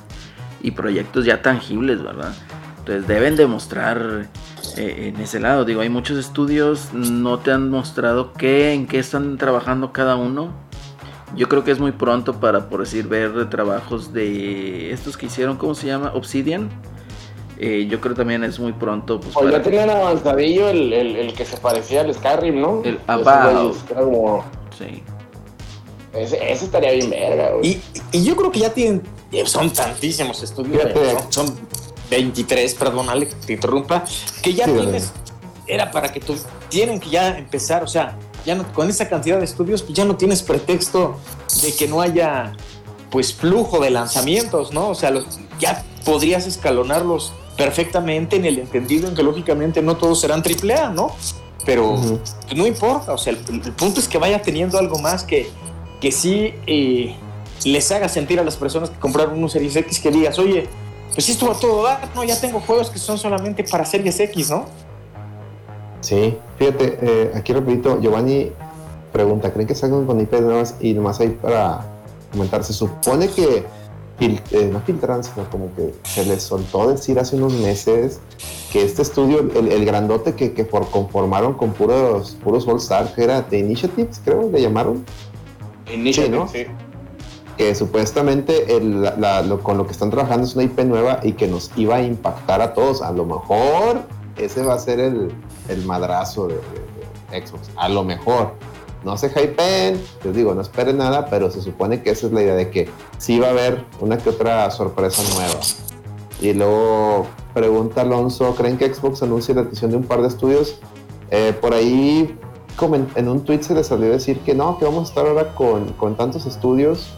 y 0.61 0.71
proyectos 0.71 1.25
ya 1.25 1.41
tangibles, 1.41 2.03
¿verdad? 2.03 2.33
Entonces 2.79 3.07
deben 3.07 3.37
demostrar 3.37 4.27
eh, 4.75 5.13
en 5.15 5.21
ese 5.21 5.39
lado. 5.39 5.63
Digo, 5.63 5.81
hay 5.81 5.89
muchos 5.89 6.17
estudios, 6.17 6.93
no 6.93 7.39
te 7.39 7.51
han 7.51 7.69
mostrado 7.69 8.33
qué, 8.33 8.73
en 8.73 8.87
qué 8.87 8.99
están 8.99 9.37
trabajando 9.37 9.93
cada 9.93 10.17
uno. 10.17 10.51
Yo 11.35 11.47
creo 11.47 11.63
que 11.63 11.71
es 11.71 11.79
muy 11.79 11.91
pronto 11.93 12.39
para, 12.39 12.67
por 12.69 12.81
decir, 12.81 13.07
ver 13.07 13.49
trabajos 13.49 14.13
de 14.13 14.91
estos 14.91 15.15
que 15.17 15.27
hicieron, 15.27 15.57
¿cómo 15.57 15.75
se 15.75 15.87
llama? 15.87 16.11
Obsidian. 16.13 16.69
Eh, 17.57 17.87
yo 17.89 18.01
creo 18.01 18.15
también 18.15 18.43
es 18.43 18.59
muy 18.59 18.73
pronto. 18.73 19.19
Pues, 19.19 19.35
O 19.37 19.47
ya 19.49 19.61
tenían 19.61 19.89
avanzadillo 19.89 20.69
el, 20.69 20.91
el, 20.93 21.15
el 21.15 21.33
que 21.33 21.45
se 21.45 21.57
parecía 21.57 22.01
al 22.01 22.13
Skyrim, 22.13 22.59
¿no? 22.59 22.81
El 22.83 22.99
About. 23.07 23.77
como- 23.93 24.43
Sí. 24.77 25.03
Ese, 26.13 26.51
ese 26.51 26.65
estaría 26.65 26.91
bien 26.91 27.09
verga, 27.09 27.51
güey. 27.51 27.69
Y, 27.69 27.81
y 28.17 28.23
yo 28.23 28.35
creo 28.35 28.51
que 28.51 28.59
ya 28.59 28.73
tienen, 28.73 29.01
eh, 29.31 29.45
son 29.45 29.69
tantísimos 29.71 30.41
estudios, 30.43 30.81
son, 31.29 31.47
son 31.47 31.55
23, 32.09 32.73
perdónale 32.75 33.27
que 33.27 33.35
te 33.35 33.53
interrumpa, 33.53 34.03
que 34.41 34.53
ya 34.53 34.65
Sí, 34.65 34.71
tienes, 34.73 35.13
era 35.67 35.89
para 35.91 36.11
que 36.11 36.19
tú, 36.19 36.35
tienen 36.67 36.99
que 36.99 37.09
ya 37.11 37.37
empezar, 37.37 37.83
o 37.83 37.87
sea, 37.87 38.17
ya 38.45 38.55
no, 38.55 38.71
con 38.73 38.89
esa 38.89 39.07
cantidad 39.07 39.37
de 39.37 39.45
estudios, 39.45 39.81
pues 39.81 39.93
ya 39.93 40.05
no 40.05 40.15
tienes 40.15 40.43
pretexto 40.43 41.17
de 41.61 41.73
que 41.73 41.87
no 41.87 42.01
haya, 42.01 42.53
pues, 43.09 43.33
flujo 43.33 43.79
de 43.79 43.89
lanzamientos, 43.89 44.71
¿no? 44.71 44.89
O 44.89 44.95
sea, 44.95 45.11
los, 45.11 45.25
ya 45.59 45.83
podrías 46.05 46.47
escalonarlos 46.47 47.33
perfectamente 47.57 48.37
en 48.37 48.45
el 48.45 48.59
entendido 48.59 49.07
en 49.07 49.15
que 49.15 49.23
lógicamente 49.23 49.81
no 49.81 49.97
todos 49.97 50.21
serán 50.21 50.41
AAA, 50.41 50.89
¿no? 50.89 51.15
Pero 51.65 51.95
pues, 51.95 52.35
no 52.55 52.65
importa, 52.65 53.13
o 53.13 53.17
sea, 53.17 53.33
el, 53.33 53.39
el 53.63 53.71
punto 53.73 53.99
es 53.99 54.07
que 54.07 54.17
vaya 54.17 54.41
teniendo 54.41 54.79
algo 54.79 54.97
más 54.97 55.23
que, 55.23 55.49
que 55.99 56.11
sí 56.11 56.55
eh, 56.65 57.15
les 57.63 57.91
haga 57.91 58.09
sentir 58.09 58.39
a 58.39 58.43
las 58.43 58.55
personas 58.55 58.89
que 58.89 58.99
compraron 58.99 59.41
un 59.41 59.49
Series 59.49 59.75
X 59.75 59.99
que 59.99 60.09
digas, 60.09 60.39
oye, 60.39 60.67
pues 61.13 61.29
esto 61.29 61.47
va 61.47 61.53
a 61.53 61.59
todo 61.59 61.83
dar, 61.83 62.09
no, 62.15 62.23
ya 62.23 62.39
tengo 62.39 62.59
juegos 62.59 62.89
que 62.89 62.97
son 62.97 63.17
solamente 63.17 63.63
para 63.63 63.85
Series 63.85 64.19
X, 64.19 64.49
¿no? 64.49 64.65
Sí, 66.01 66.37
fíjate, 66.57 66.97
eh, 67.01 67.31
aquí 67.35 67.53
rapidito, 67.53 67.99
Giovanni 68.01 68.51
pregunta, 69.13 69.51
¿creen 69.53 69.67
que 69.67 69.75
salgan 69.75 70.05
con 70.05 70.19
IP 70.19 70.33
nuevas? 70.41 70.75
Y 70.79 70.93
nomás 70.93 71.19
ahí 71.19 71.29
para 71.29 71.85
comentar, 72.31 72.63
se 72.63 72.73
supone 72.73 73.27
que, 73.29 73.63
fil- 74.19 74.41
eh, 74.51 74.69
no 74.71 74.79
filtran, 74.81 75.23
sino 75.23 75.47
como 75.49 75.73
que 75.75 75.93
se 76.03 76.25
les 76.25 76.41
soltó 76.43 76.89
decir 76.89 77.19
hace 77.19 77.35
unos 77.35 77.53
meses 77.53 78.19
que 78.71 78.83
este 78.83 79.01
estudio, 79.01 79.39
el, 79.55 79.67
el 79.71 79.85
grandote 79.85 80.33
que, 80.33 80.53
que 80.53 80.63
por, 80.63 80.89
conformaron 80.89 81.53
con 81.53 81.71
puros, 81.71 82.37
puros 82.43 82.67
All 82.67 82.77
Star, 82.77 83.13
que 83.13 83.23
era 83.23 83.43
The 83.43 83.59
Initiatives, 83.59 84.21
creo, 84.23 84.49
le 84.49 84.61
llamaron, 84.61 85.05
Initiative, 85.93 86.35
¿no? 86.37 86.47
sí. 86.47 86.65
que 87.57 87.75
supuestamente 87.75 88.75
el- 88.77 89.03
la- 89.03 89.15
la- 89.17 89.41
lo- 89.43 89.59
con 89.59 89.77
lo 89.77 89.85
que 89.85 89.91
están 89.91 90.09
trabajando 90.09 90.47
es 90.47 90.55
una 90.55 90.63
IP 90.63 90.79
nueva 90.85 91.19
y 91.21 91.33
que 91.33 91.47
nos 91.47 91.69
iba 91.75 91.97
a 91.97 92.01
impactar 92.01 92.61
a 92.61 92.73
todos. 92.73 93.01
A 93.01 93.11
lo 93.11 93.25
mejor 93.25 94.03
ese 94.37 94.63
va 94.63 94.75
a 94.75 94.79
ser 94.79 94.99
el, 95.01 95.31
el 95.67 95.85
madrazo 95.85 96.47
de, 96.47 96.59
Xbox. 97.31 97.69
A 97.75 97.87
lo 97.89 98.03
mejor. 98.03 98.53
No 99.03 99.17
se 99.17 99.27
hypeen, 99.27 99.99
les 100.23 100.35
digo, 100.35 100.53
no 100.53 100.61
esperen 100.61 100.97
nada, 100.97 101.25
pero 101.25 101.49
se 101.49 101.61
supone 101.61 102.03
que 102.03 102.11
esa 102.11 102.27
es 102.27 102.33
la 102.33 102.43
idea 102.43 102.53
de 102.53 102.69
que 102.69 102.87
sí 103.17 103.39
va 103.39 103.47
a 103.47 103.49
haber 103.49 103.83
una 103.99 104.17
que 104.17 104.29
otra 104.29 104.69
sorpresa 104.69 105.23
nueva. 105.33 105.59
Y 106.39 106.53
luego 106.53 107.25
pregunta 107.53 108.01
Alonso, 108.01 108.53
¿creen 108.53 108.77
que 108.77 108.93
Xbox 108.93 109.23
anuncie 109.23 109.55
la 109.55 109.61
adquisición 109.61 109.91
de 109.91 109.97
un 109.97 110.03
par 110.03 110.21
de 110.21 110.27
estudios? 110.27 110.79
Eh, 111.31 111.57
por 111.59 111.73
ahí 111.73 112.37
en 113.15 113.27
un 113.27 113.43
tweet 113.43 113.61
se 113.61 113.75
les 113.75 113.87
salió 113.87 114.09
decir 114.09 114.39
que 114.39 114.55
no, 114.55 114.77
que 114.77 114.85
vamos 114.85 115.01
a 115.01 115.09
estar 115.09 115.27
ahora 115.27 115.53
con, 115.53 115.93
con 115.93 116.15
tantos 116.15 116.45
estudios. 116.45 117.13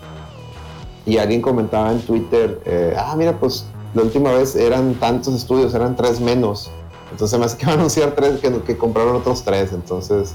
Y 1.06 1.18
alguien 1.18 1.42
comentaba 1.42 1.92
en 1.92 2.00
Twitter, 2.02 2.62
eh, 2.66 2.96
ah, 2.98 3.14
mira, 3.18 3.38
pues 3.40 3.66
la 3.94 4.04
última 4.04 4.32
vez 4.32 4.56
eran 4.56 4.94
tantos 4.96 5.34
estudios, 5.34 5.74
eran 5.74 5.96
tres 5.96 6.20
menos. 6.20 6.72
Entonces 7.14 7.40
me 7.40 7.46
hace 7.46 7.58
que 7.58 7.66
va 7.68 7.72
a 7.72 7.76
anunciar 7.76 8.14
tres, 8.14 8.40
que, 8.42 8.52
que 8.62 8.78
compraron 8.78 9.16
otros 9.16 9.44
tres. 9.44 9.72
Entonces, 9.72 10.34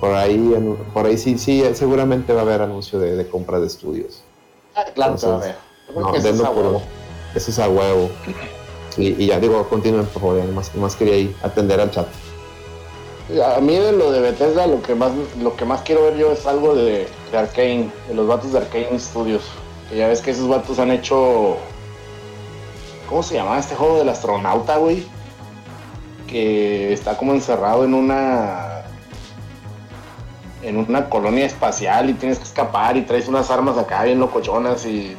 por 0.00 0.14
ahí, 0.14 0.54
por 0.92 1.06
ahí 1.06 1.18
sí, 1.18 1.36
sí, 1.38 1.62
seguramente 1.74 2.32
va 2.32 2.40
a 2.40 2.42
haber 2.44 2.62
anuncio 2.62 2.98
de, 2.98 3.16
de 3.16 3.28
compra 3.28 3.60
de 3.60 3.66
estudios. 3.66 4.22
Ah, 4.74 4.84
claro, 4.94 5.14
a 5.14 6.00
No, 6.00 6.14
eso 6.14 6.28
es 6.28 6.40
a 6.40 6.50
huevo. 6.50 6.82
Eso 7.34 7.50
es 7.50 7.58
a 7.58 7.68
huevo. 7.68 8.10
Y, 8.96 9.22
y 9.22 9.26
ya 9.26 9.40
digo, 9.40 9.68
continúen, 9.68 10.06
por 10.06 10.22
favor, 10.22 10.38
ya 10.38 10.44
nomás, 10.44 10.74
nomás 10.74 10.94
quería 10.94 11.14
ahí 11.14 11.36
atender 11.42 11.80
al 11.80 11.90
chat. 11.90 12.06
A 13.56 13.60
mí 13.60 13.74
de 13.74 13.92
lo 13.92 14.12
de 14.12 14.20
Bethesda 14.20 14.66
lo 14.66 14.82
que 14.82 14.94
más 14.94 15.10
lo 15.40 15.56
que 15.56 15.64
más 15.64 15.80
quiero 15.80 16.02
ver 16.02 16.16
yo 16.16 16.30
es 16.32 16.44
algo 16.46 16.74
de, 16.74 17.08
de 17.32 17.38
Arkane, 17.38 17.90
de 18.06 18.14
los 18.14 18.26
vatos 18.26 18.52
de 18.52 18.58
Arkane 18.58 19.00
Studios. 19.00 19.42
Que 19.88 19.96
ya 19.96 20.08
ves 20.08 20.20
que 20.20 20.30
esos 20.30 20.48
vatos 20.48 20.78
han 20.78 20.90
hecho. 20.90 21.56
¿Cómo 23.08 23.22
se 23.22 23.34
llama 23.34 23.58
este 23.58 23.74
juego 23.74 23.98
del 23.98 24.10
astronauta, 24.10 24.76
güey? 24.76 25.06
Que 26.34 26.92
está 26.92 27.16
como 27.16 27.32
encerrado 27.32 27.84
en 27.84 27.94
una. 27.94 28.82
En 30.64 30.78
una 30.78 31.08
colonia 31.08 31.46
espacial 31.46 32.10
y 32.10 32.14
tienes 32.14 32.38
que 32.38 32.44
escapar 32.44 32.96
y 32.96 33.02
traes 33.02 33.28
unas 33.28 33.52
armas 33.52 33.78
acá 33.78 34.02
bien 34.02 34.18
locochonas 34.18 34.84
y. 34.84 35.14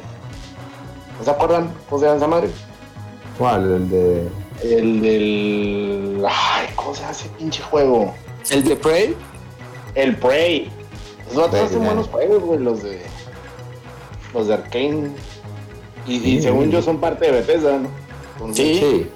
¿No 1.18 1.24
se 1.24 1.30
acuerdan? 1.30 1.72
¿Cómo 1.88 1.98
se 2.00 2.04
llama 2.04 2.18
esa 2.18 2.26
madre? 2.26 2.48
¿Cuál? 3.38 3.62
El 3.76 3.88
de. 3.88 4.28
El 4.62 5.00
del. 5.00 6.22
Ay, 6.28 6.66
¿cómo 6.76 6.94
se 6.94 7.10
ese 7.10 7.30
pinche 7.30 7.62
juego? 7.62 8.12
El 8.50 8.64
de 8.64 8.76
Prey, 8.76 9.16
El 9.94 10.16
Prey. 10.18 10.70
Esos 11.22 11.36
vatos 11.36 11.50
Prey, 11.52 11.62
hacen 11.64 11.82
buenos 11.86 12.08
juegos, 12.08 12.42
güey, 12.42 12.58
los 12.58 12.82
de. 12.82 13.00
Los 14.34 14.48
de 14.48 14.52
Arkane. 14.54 15.12
Y, 16.06 16.16
y 16.16 16.20
Sí. 16.36 16.42
según 16.42 16.70
yo 16.70 16.82
son 16.82 16.98
parte 17.00 17.24
de 17.24 17.32
Bethesda, 17.32 17.78
¿no? 17.78 17.88
Entonces, 18.34 18.66
Sí. 18.66 18.78
Sí. 18.80 19.10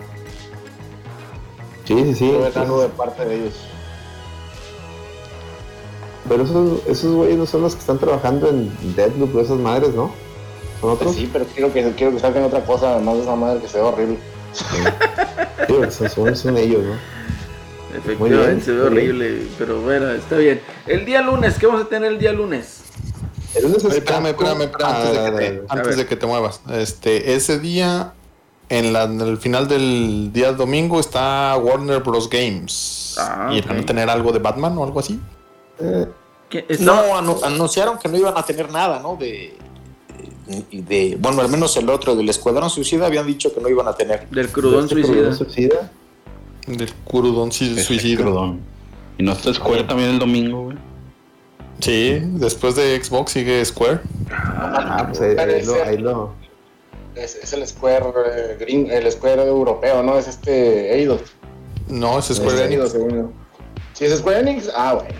Sí, 1.90 2.04
sí, 2.04 2.14
sí. 2.14 2.32
Algo 2.54 2.82
de 2.82 2.88
parte 2.90 3.24
de 3.24 3.34
ellos. 3.34 3.54
Pero 6.28 6.44
esos, 6.44 6.86
esos 6.86 7.14
güeyes 7.16 7.36
no 7.36 7.46
son 7.46 7.62
los 7.62 7.74
que 7.74 7.80
están 7.80 7.98
trabajando 7.98 8.48
en 8.48 8.70
Deadloop 8.94 9.34
o 9.34 9.40
esas 9.40 9.58
madres, 9.58 9.92
¿no? 9.94 10.12
¿Son 10.80 10.96
Pues 10.96 11.16
sí, 11.16 11.28
pero 11.32 11.44
quiero 11.46 11.72
que, 11.72 11.90
quiero 11.96 12.12
que 12.12 12.20
saquen 12.20 12.44
otra 12.44 12.64
cosa, 12.64 12.92
además 12.94 13.16
de 13.16 13.22
esa 13.22 13.34
madre 13.34 13.60
que 13.60 13.66
se 13.66 13.78
ve 13.78 13.82
horrible. 13.84 14.18
Sí, 14.52 14.64
son, 15.90 16.08
son- 16.10 16.36
son 16.36 16.56
ellos, 16.56 16.84
¿no? 16.84 16.94
Efectivamente, 17.98 18.46
bien, 18.52 18.62
se 18.62 18.70
ve 18.70 18.76
bien. 18.76 18.92
horrible, 18.92 19.42
pero 19.58 19.80
bueno, 19.80 20.10
está 20.12 20.36
bien. 20.36 20.60
El 20.86 21.04
día 21.04 21.22
lunes, 21.22 21.58
¿qué 21.58 21.66
vamos 21.66 21.82
a 21.82 21.88
tener 21.88 22.12
el 22.12 22.18
día 22.20 22.32
lunes? 22.32 22.82
El 23.56 23.64
lunes 23.64 23.78
es 23.78 23.84
Oye, 23.86 23.98
espérame, 23.98 24.26
espérame, 24.26 24.62
espérame, 24.62 24.92
Ah, 24.92 25.02
antes, 25.02 25.10
de 25.10 25.16
que 25.18 25.30
dale, 25.32 25.48
te, 25.50 25.62
antes 25.68 25.96
de 25.96 26.06
que 26.06 26.16
te 26.16 26.26
muevas. 26.26 26.60
Este, 26.72 27.34
ese 27.34 27.58
día, 27.58 28.12
en, 28.70 28.92
la, 28.94 29.02
en 29.04 29.20
el 29.20 29.36
final 29.36 29.68
del 29.68 30.30
día 30.32 30.52
domingo, 30.52 30.98
está 30.98 31.56
Warner 31.58 32.00
Bros. 32.02 32.30
Games. 32.30 33.16
Ah, 33.18 33.50
¿Y 33.52 33.60
van 33.60 33.80
a 33.80 33.84
tener 33.84 34.08
algo 34.08 34.32
de 34.32 34.38
Batman 34.38 34.78
o 34.78 34.84
algo 34.84 35.00
así? 35.00 35.20
Eh, 35.80 36.06
no, 36.80 36.94
anu- 37.20 37.42
anunciaron 37.44 37.98
que 37.98 38.08
no 38.08 38.16
iban 38.16 38.36
a 38.36 38.42
tener 38.44 38.70
nada, 38.70 39.00
¿no? 39.00 39.16
De, 39.16 39.56
de, 40.46 40.64
de- 40.82 41.16
bueno, 41.20 41.40
al 41.42 41.48
menos 41.48 41.76
el 41.76 41.88
otro 41.90 42.16
del 42.16 42.28
Escuadrón 42.28 42.70
Suicida 42.70 43.06
habían 43.06 43.26
dicho 43.26 43.52
que 43.54 43.60
no 43.60 43.68
iban 43.68 43.86
a 43.88 43.92
tener. 43.94 44.28
Del 44.30 44.48
crudón 44.50 44.84
este 44.84 44.94
suicida. 44.96 45.14
crudón 45.14 45.36
suicida. 45.36 45.90
Del 46.66 47.78
Ese 47.78 47.86
Suicida. 47.86 48.22
crudón. 48.22 48.60
Y 49.18 49.22
no 49.22 49.32
está 49.32 49.52
Square 49.52 49.84
también 49.84 50.10
el 50.10 50.18
domingo, 50.18 50.64
güey. 50.64 50.76
Sí, 51.80 52.18
después 52.34 52.74
de 52.76 53.02
Xbox 53.02 53.32
sigue 53.32 53.64
Square. 53.64 54.00
Ah, 54.30 55.06
pues 55.08 55.20
ahí, 55.20 55.36
ahí 55.38 55.64
lo, 55.64 55.74
ahí 55.84 55.96
lo- 55.98 56.34
Es, 57.14 57.34
es 57.36 57.52
el 57.52 57.66
Square 57.66 58.04
eh, 58.26 58.56
Green, 58.60 58.90
el 58.90 59.10
Square 59.10 59.42
europeo, 59.46 60.02
¿no? 60.02 60.16
Es 60.18 60.28
este 60.28 60.94
Eidos. 60.96 61.20
No, 61.88 62.18
es 62.18 62.26
Square 62.26 62.58
Enix. 62.64 62.70
Eidos, 62.72 62.92
según 62.92 63.10
yo. 63.10 63.30
Si 63.94 64.04
es 64.04 64.18
Square 64.18 64.40
Enix, 64.40 64.70
ah, 64.74 64.94
bueno. 64.94 65.10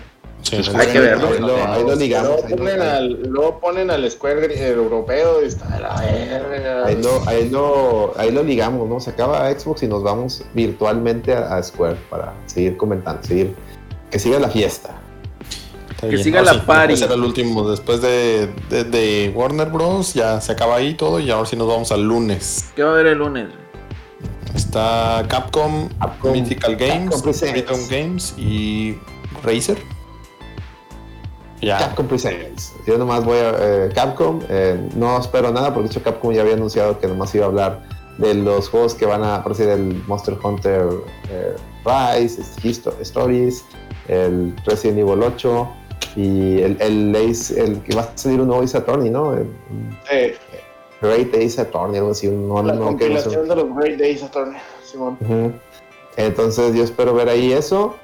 Sí, 0.41 0.55
Hay 0.55 0.63
Square 0.63 0.91
que 0.91 0.99
verlo. 0.99 1.27
Ahí 1.27 1.39
lo, 1.39 1.55
ahí 1.73 1.83
lo 1.83 1.95
ligamos. 1.95 2.29
Luego 2.49 2.55
ponen, 2.57 2.81
al, 2.81 3.23
luego 3.23 3.59
ponen 3.59 3.91
al 3.91 4.09
Square 4.09 4.45
el 4.45 4.51
europeo 4.59 5.43
y 5.43 5.45
está 5.47 5.67
de 5.75 5.81
la 5.81 6.01
verga. 6.01 6.85
ahí 6.87 6.95
lo- 7.01 7.21
ahí 7.27 7.49
lo- 7.49 8.13
ahí 8.17 8.31
lo 8.31 8.41
ligamos, 8.43 8.89
¿no? 8.89 8.99
Se 8.99 9.11
acaba 9.11 9.51
Xbox 9.51 9.83
y 9.83 9.87
nos 9.87 10.01
vamos 10.01 10.43
virtualmente 10.55 11.33
a, 11.33 11.57
a 11.57 11.61
Square 11.63 11.97
para 12.09 12.33
seguir 12.47 12.75
comentando, 12.77 13.21
seguir, 13.23 13.53
que 14.09 14.17
siga 14.17 14.39
la 14.39 14.49
fiesta. 14.49 14.99
Que 16.01 16.07
bien. 16.15 16.23
siga 16.23 16.41
la 16.41 16.53
sí, 16.53 16.61
party. 16.65 16.93
Ese 16.93 17.05
era 17.05 17.13
el 17.15 17.23
último. 17.23 17.69
Después 17.69 18.01
de, 18.01 18.49
de- 18.69 18.83
de 18.83 19.31
Warner 19.35 19.69
Bros. 19.69 20.13
Ya 20.13 20.41
se 20.41 20.51
acaba 20.51 20.75
ahí 20.77 20.93
todo. 20.95 21.19
Y 21.19 21.29
ahora 21.31 21.45
sí 21.47 21.55
nos 21.55 21.67
vamos 21.67 21.91
al 21.91 22.03
lunes. 22.07 22.71
¿Qué 22.75 22.83
va 22.83 22.89
a 22.89 22.93
haber 22.93 23.07
el 23.07 23.17
lunes? 23.19 23.47
Está 24.55 25.23
Capcom, 25.29 25.89
Capcom- 25.99 26.31
Mythical 26.33 26.75
Games, 26.75 27.21
Capcom 27.21 27.79
Games 27.89 28.33
y 28.37 28.97
Razer. 29.43 29.77
Ya. 31.61 31.77
Capcom 31.77 32.07
Presents. 32.07 32.73
Yo 32.87 32.97
nomás 32.97 33.23
voy 33.23 33.37
a 33.37 33.51
eh, 33.59 33.89
Capcom. 33.93 34.39
eh, 34.49 34.89
no 34.95 35.19
espero 35.19 35.51
nada 35.51 35.73
porque 35.73 35.89
de 35.89 35.93
hecho 35.95 36.03
Capcom 36.03 36.33
ya 36.33 36.41
había 36.41 36.55
anunciado 36.55 36.99
que 36.99 37.07
nomás 37.07 37.33
iba 37.35 37.45
a 37.45 37.47
hablar 37.49 37.83
de 38.17 38.33
los 38.33 38.67
juegos 38.67 38.95
que 38.95 39.05
van 39.05 39.23
a 39.23 39.35
aparecer 39.35 39.69
el 39.69 40.03
Monster 40.07 40.37
Hunter 40.43 40.87
eh, 41.29 41.55
Rise, 41.85 42.41
Histo- 42.63 42.93
Stories, 43.01 43.63
el 44.07 44.55
Resident 44.65 44.99
Evil 44.99 45.21
8 45.23 45.69
y 46.15 46.61
el, 46.61 46.77
el 46.81 47.15
Ace, 47.15 47.61
el 47.63 47.79
que 47.81 47.95
va 47.95 48.01
a 48.03 48.11
salir 48.15 48.41
un 48.41 48.47
nuevo 48.47 48.63
Ace 48.63 48.77
Attorney, 48.77 49.09
¿no? 49.09 49.33
El, 49.33 49.47
Sí, 50.09 50.33
Great 51.01 51.33
Ace 51.33 51.59
Attorney, 51.61 51.97
algo 51.97 52.11
así. 52.11 52.27
Un, 52.27 52.47
la 52.67 52.73
no, 52.73 52.79
que 52.79 52.79
no 52.79 52.85
compilación 52.85 53.47
de 53.47 53.55
los 53.55 53.75
Great 53.75 53.97
Days 53.99 54.21
Attorney, 54.23 54.59
Simón. 54.83 55.17
Ujú. 55.21 55.51
Entonces 56.17 56.75
yo 56.75 56.83
espero 56.83 57.13
ver 57.13 57.29
ahí 57.29 57.53
eso. 57.53 57.95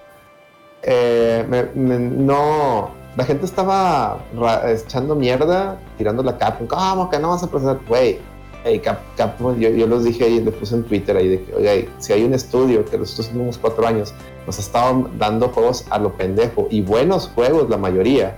Eh, 0.81 1.45
me- 1.49 1.63
me- 1.75 1.99
no, 1.99 2.91
la 3.15 3.23
gente 3.25 3.45
estaba 3.45 4.19
echando 4.67 5.15
mierda, 5.15 5.77
tirando 5.97 6.23
la 6.23 6.37
Capcom. 6.37 6.67
¿Cómo 6.67 7.09
que 7.09 7.19
no 7.19 7.29
vas 7.29 7.43
a 7.43 7.47
presentar? 7.51 7.79
Güey, 7.87 8.19
hey, 8.67 8.79
Cap- 8.79 9.39
yo, 9.57 9.69
yo 9.69 9.87
los 9.87 10.03
dije 10.03 10.25
ahí, 10.25 10.39
le 10.41 10.51
puse 10.51 10.75
en 10.75 10.83
Twitter 10.83 11.15
ahí 11.17 11.27
de 11.27 11.43
que, 11.43 11.55
oye, 11.55 11.89
si 11.99 12.13
hay 12.13 12.23
un 12.23 12.33
estudio 12.33 12.85
que 12.85 12.97
los 12.97 13.17
últimos 13.17 13.57
cuatro 13.57 13.87
años 13.87 14.13
nos 14.45 14.57
ha 14.57 14.61
estado 14.61 15.09
dando 15.17 15.49
juegos 15.49 15.85
a 15.89 15.97
lo 15.99 16.13
pendejo 16.13 16.67
y 16.69 16.81
buenos 16.81 17.29
juegos, 17.33 17.69
la 17.69 17.77
mayoría. 17.77 18.37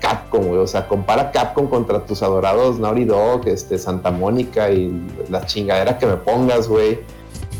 Capcom, 0.00 0.44
güey, 0.44 0.58
o 0.60 0.66
sea, 0.66 0.86
compara 0.86 1.32
Capcom 1.32 1.68
contra 1.68 2.04
tus 2.04 2.22
adorados 2.22 2.78
Naughty 2.78 3.06
Dog, 3.06 3.48
este, 3.48 3.78
Santa 3.78 4.10
Mónica 4.10 4.70
y 4.70 4.92
la 5.30 5.46
chingadera 5.46 5.98
que 5.98 6.06
me 6.06 6.16
pongas, 6.16 6.68
güey. 6.68 7.00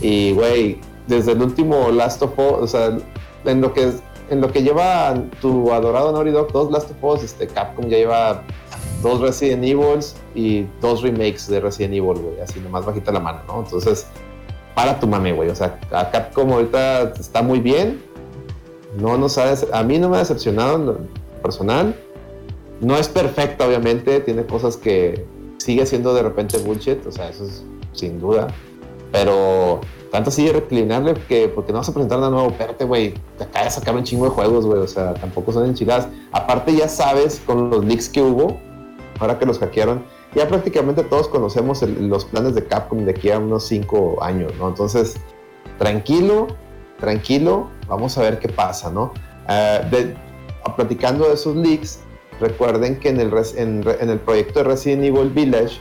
Y, 0.02 0.32
güey, 0.35 0.78
desde 1.06 1.32
el 1.32 1.40
último 1.43 1.90
Last 1.90 2.23
of 2.23 2.39
Us, 2.39 2.59
o 2.60 2.66
sea, 2.66 2.98
en 3.47 3.60
lo 3.62 3.73
que, 3.73 3.90
en 4.28 4.40
lo 4.43 4.52
que 4.52 4.62
lleva 4.62 5.14
tu 5.40 5.73
adorado 5.73 6.12
Naughty 6.12 6.31
Dog, 6.31 6.52
dos 6.52 6.70
Last 6.70 6.90
of 6.90 7.02
Us, 7.02 7.23
este, 7.24 7.47
Capcom 7.47 7.86
ya 7.89 7.97
lleva 7.97 8.43
dos 9.02 9.20
Resident 9.20 9.64
Evils 9.64 10.16
y 10.34 10.66
dos 10.80 11.02
remakes 11.02 11.48
de 11.48 11.60
Resident 11.60 11.94
Evil, 11.94 12.18
güey, 12.20 12.40
así 12.40 12.60
nomás 12.60 12.84
bajita 12.84 13.12
la 13.12 13.20
mano, 13.20 13.40
¿no? 13.46 13.60
Entonces, 13.60 14.06
para 14.74 14.98
tu 14.98 15.06
mame, 15.06 15.32
güey, 15.32 15.48
o 15.48 15.54
sea, 15.54 15.78
a 15.92 16.10
Capcom 16.10 16.52
ahorita 16.52 17.14
está 17.18 17.42
muy 17.42 17.60
bien, 17.60 18.02
no 18.98 19.16
nos 19.16 19.38
ha 19.38 19.54
a 19.72 19.82
mí 19.82 19.98
no 19.98 20.08
me 20.08 20.16
ha 20.16 20.20
decepcionado 20.20 20.76
en 20.76 20.86
lo 20.86 20.98
personal, 21.42 21.94
no 22.80 22.96
es 22.96 23.08
perfecta, 23.08 23.66
obviamente, 23.66 24.20
tiene 24.20 24.44
cosas 24.44 24.76
que 24.76 25.24
sigue 25.58 25.86
siendo 25.86 26.14
de 26.14 26.22
repente 26.22 26.58
bullshit, 26.58 27.04
o 27.06 27.12
sea, 27.12 27.28
eso 27.28 27.44
es 27.44 27.64
sin 27.92 28.20
duda, 28.20 28.48
pero 29.10 29.80
tanto 30.10 30.30
así 30.30 30.50
reclinarle 30.50 31.14
que 31.28 31.48
porque 31.48 31.72
no 31.72 31.78
vas 31.78 31.88
a 31.88 31.92
presentar 31.92 32.18
nada 32.18 32.30
nuevo, 32.30 32.48
espérate, 32.48 32.84
güey, 32.84 33.14
te 33.38 33.44
acaba 33.44 33.64
de 33.64 33.70
sacar 33.70 33.94
un 33.94 34.04
chingo 34.04 34.26
de 34.26 34.30
juegos, 34.30 34.66
güey, 34.66 34.80
o 34.80 34.88
sea, 34.88 35.14
tampoco 35.14 35.52
son 35.52 35.66
enchiladas. 35.66 36.08
Aparte 36.32 36.74
ya 36.74 36.88
sabes 36.88 37.40
con 37.44 37.70
los 37.70 37.84
leaks 37.84 38.08
que 38.08 38.22
hubo, 38.22 38.58
ahora 39.18 39.38
que 39.38 39.47
los 39.47 39.59
hackearon, 39.59 40.05
ya 40.34 40.47
prácticamente 40.48 41.02
todos 41.05 41.28
conocemos 41.28 41.82
los 41.82 42.24
planes 42.24 42.55
de 42.55 42.64
Capcom 42.64 43.05
de 43.05 43.10
aquí 43.12 43.30
a 43.30 43.38
unos 43.38 43.64
5 43.66 44.22
años, 44.22 44.52
¿no? 44.59 44.68
Entonces, 44.68 45.16
tranquilo, 45.78 46.48
tranquilo, 46.98 47.68
vamos 47.88 48.16
a 48.18 48.22
ver 48.22 48.38
qué 48.38 48.48
pasa, 48.48 48.90
¿no? 48.90 49.12
De- 49.90 50.14
platicando 50.76 51.28
de 51.28 51.34
esos 51.34 51.55
leaks, 51.55 52.01
recuerden 52.40 52.98
que 52.98 53.09
en 53.10 53.20
el, 53.20 53.32
en 53.56 54.10
el 54.10 54.18
proyecto 54.18 54.59
de 54.60 54.64
Resident 54.64 55.05
Evil 55.05 55.30
Village, 55.30 55.78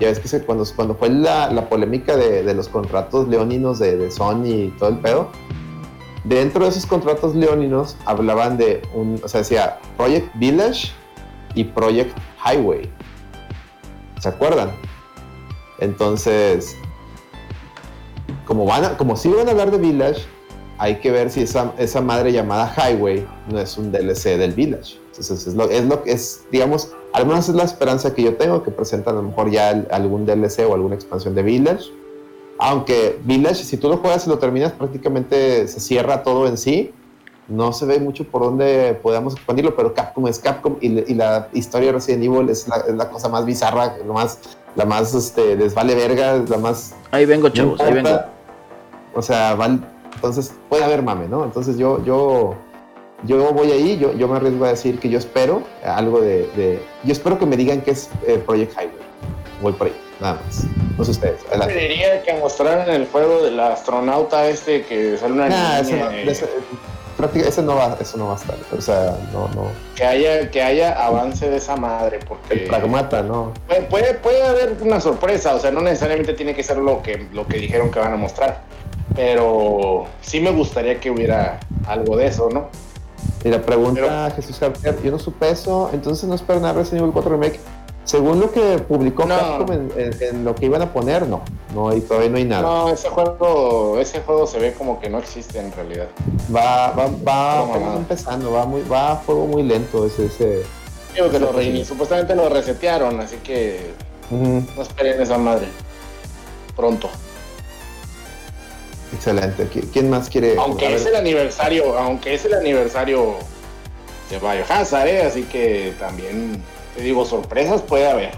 ya 0.00 0.08
ves 0.08 0.18
que 0.18 0.26
se- 0.28 0.44
cuando, 0.44 0.64
cuando 0.74 0.94
fue 0.96 1.08
la, 1.08 1.50
la 1.52 1.68
polémica 1.68 2.16
de, 2.16 2.42
de 2.42 2.52
los 2.54 2.68
contratos 2.68 3.28
leoninos 3.28 3.78
de, 3.78 3.96
de 3.96 4.10
Sony 4.10 4.44
y 4.46 4.74
todo 4.78 4.88
el 4.88 4.98
pedo, 4.98 5.28
dentro 6.24 6.64
de 6.64 6.70
esos 6.70 6.84
contratos 6.86 7.34
leoninos 7.36 7.96
hablaban 8.06 8.56
de 8.56 8.82
un, 8.92 9.20
o 9.22 9.28
sea, 9.28 9.40
decía 9.40 9.78
Project 9.96 10.28
Village 10.34 10.90
y 11.54 11.64
Project 11.64 12.16
Highway. 12.44 12.90
¿Se 14.20 14.28
acuerdan? 14.28 14.70
Entonces, 15.78 16.76
como 18.46 18.64
van 18.64 18.84
a, 18.84 18.96
como 18.96 19.16
sí 19.16 19.28
van 19.28 19.48
a 19.48 19.50
hablar 19.50 19.70
de 19.70 19.78
Village, 19.78 20.22
hay 20.78 20.96
que 20.96 21.10
ver 21.10 21.30
si 21.30 21.42
esa, 21.42 21.72
esa 21.78 22.00
madre 22.00 22.32
llamada 22.32 22.74
Highway 22.76 23.26
no 23.50 23.60
es 23.60 23.76
un 23.78 23.92
DLC 23.92 24.36
del 24.36 24.52
Village. 24.52 24.98
Entonces 25.10 25.46
es 25.46 25.54
lo, 25.54 25.70
es 25.70 25.84
lo 25.84 26.02
es, 26.04 26.44
digamos, 26.50 26.92
al 27.12 27.26
menos 27.26 27.48
es 27.48 27.54
la 27.54 27.62
esperanza 27.62 28.12
que 28.14 28.22
yo 28.22 28.34
tengo 28.34 28.62
que 28.62 28.70
presentan 28.70 29.14
a 29.14 29.20
lo 29.20 29.28
mejor 29.28 29.50
ya 29.50 29.70
algún 29.90 30.26
DLC 30.26 30.60
o 30.68 30.74
alguna 30.74 30.96
expansión 30.96 31.34
de 31.34 31.42
Village. 31.42 31.84
Aunque 32.58 33.18
Village, 33.24 33.64
si 33.64 33.76
tú 33.76 33.88
lo 33.88 33.98
juegas 33.98 34.26
y 34.26 34.30
lo 34.30 34.38
terminas, 34.38 34.72
prácticamente 34.72 35.68
se 35.68 35.80
cierra 35.80 36.22
todo 36.22 36.46
en 36.48 36.56
sí. 36.56 36.92
No 37.48 37.72
se 37.74 37.84
ve 37.84 37.98
mucho 38.00 38.24
por 38.24 38.42
dónde 38.42 38.98
podamos 39.02 39.34
expandirlo, 39.34 39.76
pero 39.76 39.92
Capcom 39.92 40.26
es 40.28 40.38
Capcom 40.38 40.76
y, 40.80 41.10
y 41.10 41.14
la 41.14 41.48
historia 41.52 41.88
de 41.88 41.92
Resident 41.94 42.24
Evil 42.24 42.48
es 42.48 42.66
la, 42.68 42.76
es 42.76 42.94
la 42.94 43.10
cosa 43.10 43.28
más 43.28 43.44
bizarra, 43.44 43.96
la 44.06 44.12
más, 44.12 44.38
la 44.76 44.84
más 44.86 45.12
este, 45.14 45.54
les 45.54 45.74
vale 45.74 45.94
verga, 45.94 46.36
es 46.36 46.48
la 46.48 46.56
más 46.56 46.94
Ahí 47.10 47.26
vengo, 47.26 47.50
chavos, 47.50 47.78
ahí 47.80 47.92
vengo. 47.92 48.18
O 49.14 49.20
sea, 49.22 49.54
van- 49.54 49.86
entonces 50.14 50.54
puede 50.70 50.84
haber 50.84 51.02
mame, 51.02 51.28
¿no? 51.28 51.44
Entonces 51.44 51.76
yo, 51.76 52.02
yo, 52.04 52.54
yo 53.24 53.52
voy 53.52 53.70
ahí, 53.72 53.98
yo, 53.98 54.14
yo 54.14 54.26
me 54.26 54.36
arriesgo 54.36 54.64
a 54.64 54.68
decir 54.70 54.98
que 54.98 55.10
yo 55.10 55.18
espero 55.18 55.62
algo 55.84 56.20
de, 56.22 56.48
de- 56.56 56.82
yo 57.04 57.12
espero 57.12 57.38
que 57.38 57.44
me 57.44 57.56
digan 57.58 57.82
que 57.82 57.90
es 57.90 58.08
eh, 58.26 58.38
Project 58.44 58.72
Highway. 58.72 59.04
Voy 59.60 59.72
por 59.74 59.88
ahí, 59.88 59.96
nada 60.20 60.40
más. 60.44 60.64
No 60.96 61.04
sé 61.04 61.10
ustedes. 61.10 61.40
Yo 61.52 61.66
diría 61.66 62.22
que 62.22 62.32
mostraran 62.34 62.88
el 62.88 63.06
juego 63.06 63.42
del 63.42 63.60
astronauta 63.60 64.48
este 64.48 64.84
que 64.86 65.18
sale 65.18 65.34
una 65.34 65.48
Nah, 65.48 65.82
niña, 65.82 66.04
no, 66.06 66.10
eh, 66.10 66.30
ese, 66.30 66.48
práctica- 67.24 67.48
ese 67.48 67.62
no 67.62 67.76
va, 67.76 67.96
eso 68.00 68.16
no 68.16 68.26
va 68.28 68.32
a 68.34 68.36
estar. 68.36 68.56
O 68.76 68.80
sea, 68.80 69.16
no, 69.32 69.48
no. 69.48 69.66
que 69.94 70.04
haya 70.04 70.50
que 70.50 70.62
haya 70.62 70.92
avance 71.04 71.48
de 71.48 71.56
esa 71.56 71.76
madre 71.76 72.20
porque 72.26 72.54
El 72.54 72.64
pragmata, 72.64 73.22
no. 73.22 73.52
puede, 73.66 73.82
puede, 73.82 74.14
puede 74.14 74.42
haber 74.42 74.76
una 74.80 75.00
sorpresa, 75.00 75.54
o 75.54 75.60
sea, 75.60 75.70
no 75.70 75.80
necesariamente 75.80 76.34
tiene 76.34 76.54
que 76.54 76.62
ser 76.62 76.78
lo 76.78 77.02
que, 77.02 77.28
lo 77.32 77.46
que 77.46 77.58
dijeron 77.58 77.90
que 77.90 77.98
van 78.00 78.12
a 78.12 78.16
mostrar, 78.16 78.60
pero 79.14 80.06
sí 80.20 80.40
me 80.40 80.50
gustaría 80.50 81.00
que 81.00 81.10
hubiera 81.10 81.60
algo 81.86 82.16
de 82.16 82.26
eso, 82.26 82.48
¿no? 82.52 82.68
Y 83.44 83.48
la 83.48 83.60
pregunta 83.60 84.30
Jesús 84.34 84.58
Javier, 84.58 84.96
yo 85.02 85.10
no 85.10 85.18
supe 85.18 85.50
eso, 85.50 85.90
entonces 85.92 86.28
no 86.28 86.34
espero 86.34 86.60
nada 86.60 86.72
de 86.74 86.78
Resident 86.80 87.02
Evil 87.02 87.12
4 87.12 87.30
Remake. 87.32 87.60
Según 88.04 88.38
lo 88.40 88.52
que 88.52 88.78
publicó 88.86 89.24
No. 89.24 89.36
Capcom 89.36 89.72
en, 89.72 89.92
en- 89.96 90.22
en 90.22 90.44
lo 90.44 90.54
que 90.54 90.66
iban 90.66 90.82
a 90.82 90.92
poner, 90.92 91.26
no. 91.26 91.42
No 91.74 91.88
hay, 91.88 92.00
todavía 92.02 92.28
no 92.28 92.36
hay 92.36 92.44
nada. 92.44 92.62
No, 92.62 92.88
ese 92.90 93.08
juego, 93.08 93.98
ese 93.98 94.20
juego 94.20 94.46
se 94.46 94.58
ve 94.58 94.74
como 94.74 95.00
que 95.00 95.08
no 95.08 95.18
existe 95.18 95.58
en 95.58 95.72
realidad. 95.72 96.08
Va, 96.54 96.90
va, 96.92 97.06
va 97.26 97.66
No, 97.78 97.96
empezando, 97.96 98.52
va 98.52 98.66
muy, 98.66 98.82
va 98.82 99.12
a 99.12 99.16
fuego 99.16 99.46
muy 99.46 99.62
lento 99.62 100.06
ese, 100.06 100.26
ese. 100.26 100.62
Digo 101.14 101.30
que 101.30 101.38
lo 101.38 101.48
Sí. 101.52 101.58
reini- 101.58 101.84
supuestamente 101.84 102.34
lo 102.34 102.48
resetearon, 102.50 103.18
así 103.20 103.36
que 103.36 103.92
Ujú, 104.30 104.62
no 104.76 104.82
esperen 104.82 105.20
esa 105.22 105.38
madre. 105.38 105.66
Pronto. 106.76 107.08
Excelente. 109.14 109.68
¿Qui- 109.70 109.88
¿Quién 109.92 110.10
más 110.10 110.28
quiere? 110.28 110.56
Aunque 110.58 110.94
es 110.94 111.06
el 111.06 111.14
aniversario, 111.14 111.96
aunque 111.98 112.34
es 112.34 112.44
el 112.44 112.54
aniversario 112.54 113.36
de 114.30 114.38
Biohazard, 114.38 115.06
¿eh? 115.08 115.22
así 115.22 115.42
que 115.44 115.94
también 116.00 116.62
te 116.96 117.02
digo, 117.02 117.24
sorpresas 117.24 117.82
puede 117.82 118.08
haber. 118.08 118.32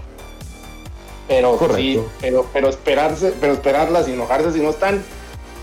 Pero 1.27 1.59
sí, 1.75 1.99
pero, 2.21 2.45
pero 2.53 2.69
esperarse, 2.69 3.33
pero 3.39 3.53
esperarlas 3.53 4.07
y 4.07 4.13
enojarse 4.13 4.53
si 4.53 4.59
no 4.59 4.69
están, 4.69 5.03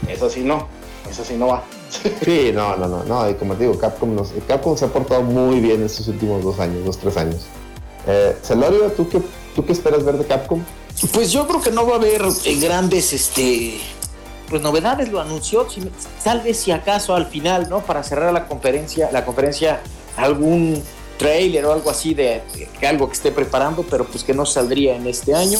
eso 0.09 0.29
sí 0.29 0.41
no, 0.41 0.69
eso 1.11 1.25
sí 1.25 1.35
no 1.35 1.49
va. 1.49 1.65
Sí, 2.25 2.51
no, 2.53 2.77
no, 2.77 2.87
no, 2.89 3.05
no. 3.05 3.31
Y 3.31 3.35
como 3.35 3.55
te 3.55 3.65
digo, 3.65 3.79
Capcom, 3.79 4.15
nos- 4.15 4.33
Capcom 4.49 4.77
se 4.77 4.85
ha 4.85 4.89
portado 4.89 5.23
muy 5.23 5.61
bien 5.61 5.83
estos 5.85 6.09
últimos 6.09 6.43
dos 6.43 6.59
años, 6.61 6.85
dos, 6.85 6.99
tres 6.99 7.16
años. 7.16 7.47
Eh, 8.07 8.37
Celorio, 8.43 8.91
¿tú 8.93 9.09
qué, 9.09 9.23
¿tú 9.55 9.65
qué 9.65 9.73
esperas 9.73 10.05
ver 10.05 10.19
de 10.19 10.27
Capcom? 10.27 10.61
Pues 11.12 11.33
yo 11.33 11.47
creo 11.47 11.62
que 11.62 11.71
no 11.71 11.87
va 11.87 11.95
a 11.95 11.97
haber 11.97 12.23
eh, 12.45 12.55
grandes 12.61 13.12
este 13.12 13.79
pues 14.51 14.61
novedades, 14.61 15.11
lo 15.11 15.21
anunció, 15.21 15.69
si- 15.71 15.91
tal 16.23 16.41
vez 16.43 16.59
si 16.59 16.71
acaso 16.73 17.15
al 17.15 17.27
final, 17.27 17.69
¿no? 17.71 17.81
Para 17.81 18.03
cerrar 18.03 18.33
la 18.33 18.47
conferencia, 18.47 19.09
la 19.11 19.25
conferencia 19.25 19.81
algún 20.16 20.83
trailer 21.16 21.65
o 21.66 21.73
algo 21.73 21.91
así 21.91 22.15
de, 22.15 22.43
de 22.81 22.86
algo 22.86 23.07
que 23.09 23.15
esté 23.15 23.32
preparando, 23.32 23.85
pero 23.89 24.05
pues 24.05 24.24
que 24.24 24.35
no 24.35 24.47
saldría 24.47 24.97
en 24.97 25.07
este 25.07 25.35
año. 25.35 25.59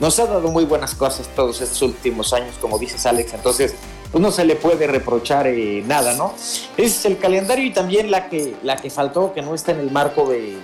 nos 0.00 0.18
ha 0.18 0.26
dado 0.26 0.48
muy 0.48 0.64
buenas 0.64 0.94
cosas 0.94 1.28
todos 1.34 1.60
estos 1.60 1.82
últimos 1.82 2.32
años, 2.32 2.56
como 2.60 2.78
dices 2.78 3.04
Alex, 3.06 3.34
entonces 3.34 3.74
pues 4.10 4.22
no 4.22 4.30
se 4.30 4.44
le 4.44 4.54
puede 4.54 4.86
reprochar 4.86 5.48
eh, 5.48 5.82
nada, 5.86 6.12
¿no? 6.12 6.34
Ese 6.76 6.86
es 6.86 7.04
el 7.04 7.18
calendario 7.18 7.64
y 7.64 7.72
también 7.72 8.10
la 8.12 8.28
que, 8.28 8.54
la 8.62 8.76
que 8.76 8.88
faltó, 8.88 9.32
que 9.34 9.42
no 9.42 9.54
está 9.54 9.72
en 9.72 9.80
el 9.80 9.90
marco 9.90 10.28
de 10.28 10.56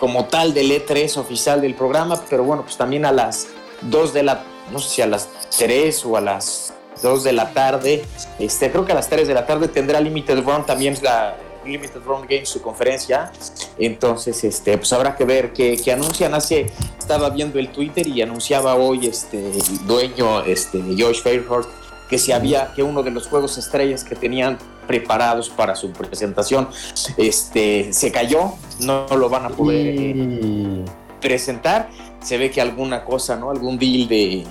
como 0.00 0.24
tal 0.24 0.54
del 0.54 0.70
E3 0.72 1.18
oficial 1.18 1.60
del 1.60 1.74
programa, 1.74 2.20
pero 2.28 2.42
bueno, 2.42 2.62
pues 2.62 2.76
también 2.76 3.04
a 3.04 3.12
las 3.12 3.46
2 3.82 4.12
de 4.12 4.22
la, 4.24 4.42
no 4.72 4.78
sé 4.78 4.88
si 4.88 5.02
a 5.02 5.06
las 5.06 5.28
3 5.58 6.04
o 6.06 6.16
a 6.16 6.20
las 6.20 6.74
2 7.02 7.22
de 7.22 7.32
la 7.32 7.52
tarde, 7.52 8.04
este, 8.38 8.72
creo 8.72 8.84
que 8.84 8.92
a 8.92 8.94
las 8.94 9.08
3 9.08 9.28
de 9.28 9.34
la 9.34 9.46
tarde 9.46 9.68
tendrá 9.68 10.00
Limited 10.00 10.42
Run 10.42 10.66
también 10.66 10.96
la 11.02 11.36
Limited 11.64 12.02
Run 12.04 12.26
Games 12.28 12.48
su 12.48 12.60
conferencia, 12.62 13.32
entonces 13.78 14.42
este, 14.44 14.76
pues 14.78 14.92
habrá 14.92 15.16
que 15.16 15.24
ver 15.24 15.52
qué, 15.52 15.76
qué 15.82 15.92
anuncian, 15.92 16.34
hace, 16.34 16.70
estaba 16.98 17.30
viendo 17.30 17.58
el 17.58 17.70
Twitter 17.70 18.06
y 18.06 18.22
anunciaba 18.22 18.74
hoy 18.74 19.06
este, 19.06 19.38
el 19.38 19.86
dueño, 19.86 20.44
este, 20.44 20.80
Josh 20.98 21.22
Fairhurst, 21.22 21.70
que 22.08 22.18
si 22.18 22.32
había 22.32 22.72
que 22.74 22.82
uno 22.82 23.02
de 23.02 23.12
los 23.12 23.28
juegos 23.28 23.56
estrellas 23.56 24.02
que 24.02 24.16
tenían 24.16 24.58
preparados 24.90 25.48
para 25.48 25.76
su 25.76 25.92
presentación 25.92 26.68
este 27.16 27.92
se 27.92 28.10
cayó. 28.10 28.54
No 28.80 29.06
lo 29.16 29.28
van 29.28 29.46
a 29.46 29.50
poder 29.50 29.94
eh, 29.96 30.84
presentar. 31.20 31.88
Se 32.20 32.36
ve 32.36 32.50
que 32.50 32.60
alguna 32.60 33.04
cosa 33.04 33.36
no 33.36 33.52
algún 33.52 33.78
deal 33.78 34.08
de 34.08 34.44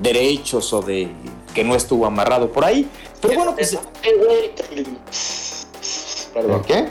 derechos 0.00 0.72
o 0.72 0.80
de 0.80 1.08
que 1.54 1.62
no 1.62 1.74
estuvo 1.74 2.06
amarrado 2.06 2.50
por 2.50 2.64
ahí. 2.64 2.88
Pero 3.20 3.34
bueno 3.34 3.54
pues 3.54 3.78
Perdón, 6.34 6.62
¿Qué? 6.66 6.88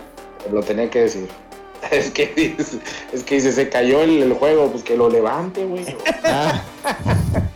lo 0.51 0.61
tenía 0.63 0.89
que 0.89 1.01
decir. 1.01 1.27
Es 1.91 2.11
que, 2.11 2.27
dice- 2.27 2.77
es 3.11 3.23
que 3.23 3.35
dice, 3.35 3.51
se 3.51 3.68
cayó 3.69 4.01
el, 4.03 4.22
el 4.22 4.34
juego, 4.34 4.69
pues 4.72 4.84
que 4.84 4.95
lo 4.95 5.09
levante, 5.09 5.65
güey. 5.65 5.84
Ah, 6.23 6.61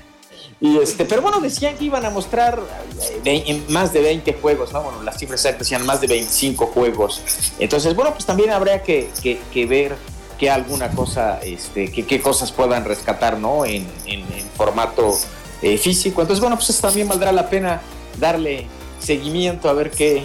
Y 0.62 0.80
este, 0.80 1.06
pero 1.06 1.22
bueno, 1.22 1.42
decían 1.42 1.76
que 1.78 1.84
iban 1.86 2.06
a 2.06 2.10
mostrar 2.10 2.60
eh, 3.02 3.20
de- 3.24 3.44
en 3.52 3.66
más 3.72 3.92
de 3.94 4.02
20 4.02 4.34
juegos, 4.42 4.72
¿no? 4.74 4.82
Bueno, 4.82 5.04
las 5.04 5.20
cifras 5.20 5.42
exactas 5.42 5.68
decían 5.68 5.86
más 5.86 6.02
de 6.02 6.08
25 6.08 6.68
juegos. 6.68 7.22
Entonces, 7.60 7.94
bueno, 7.94 8.12
pues 8.14 8.26
también 8.26 8.50
habría 8.52 8.82
que, 8.82 9.10
que- 9.22 9.40
que 9.54 9.66
ver 9.66 9.96
qué 10.40 10.50
alguna 10.50 10.90
cosa, 10.92 11.40
este, 11.44 11.92
qué 11.92 12.22
cosas 12.22 12.52
puedan 12.52 12.84
rescatar, 12.86 13.38
¿no? 13.38 13.64
En, 13.66 13.86
en- 14.06 14.22
en 14.34 14.46
formato 14.56 15.14
eh, 15.62 15.78
físico. 15.78 16.22
Entonces, 16.22 16.42
bueno, 16.42 16.56
pues 16.56 16.80
también 16.82 17.08
valdrá 17.08 17.32
la 17.32 17.50
pena 17.50 17.82
darle 18.18 18.66
seguimiento 19.00 19.70
a 19.70 19.74
ver 19.74 19.92
qué, 19.92 20.24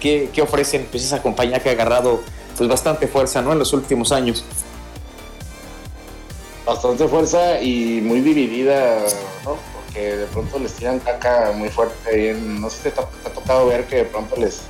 qué, 0.00 0.30
qué 0.32 0.42
ofrecen 0.42 0.86
pues 0.90 1.04
esa 1.04 1.22
compañía 1.22 1.60
que 1.60 1.68
ha 1.68 1.72
agarrado 1.72 2.20
pues 2.56 2.68
bastante 2.68 3.06
fuerza, 3.06 3.42
¿no? 3.42 3.52
En 3.52 3.58
los 3.58 3.72
últimos 3.72 4.12
años. 4.12 4.44
Bastante 6.64 7.06
fuerza 7.06 7.60
y 7.60 8.00
muy 8.02 8.20
dividida, 8.20 8.98
¿no? 9.44 9.56
Porque 9.84 10.16
de 10.16 10.26
pronto 10.26 10.58
les 10.58 10.72
tiran 10.72 10.98
caca 10.98 11.52
muy 11.54 11.68
fuerte. 11.68 11.94
ahí 12.10 12.28
en- 12.28 12.60
no 12.60 12.68
sé 12.70 12.76
si 12.76 12.90
te, 12.90 13.00
ha 13.00 13.32
tocado 13.32 13.66
ver 13.66 13.86
que 13.86 13.96
de 13.96 14.04
pronto 14.04 14.36
les 14.36 14.62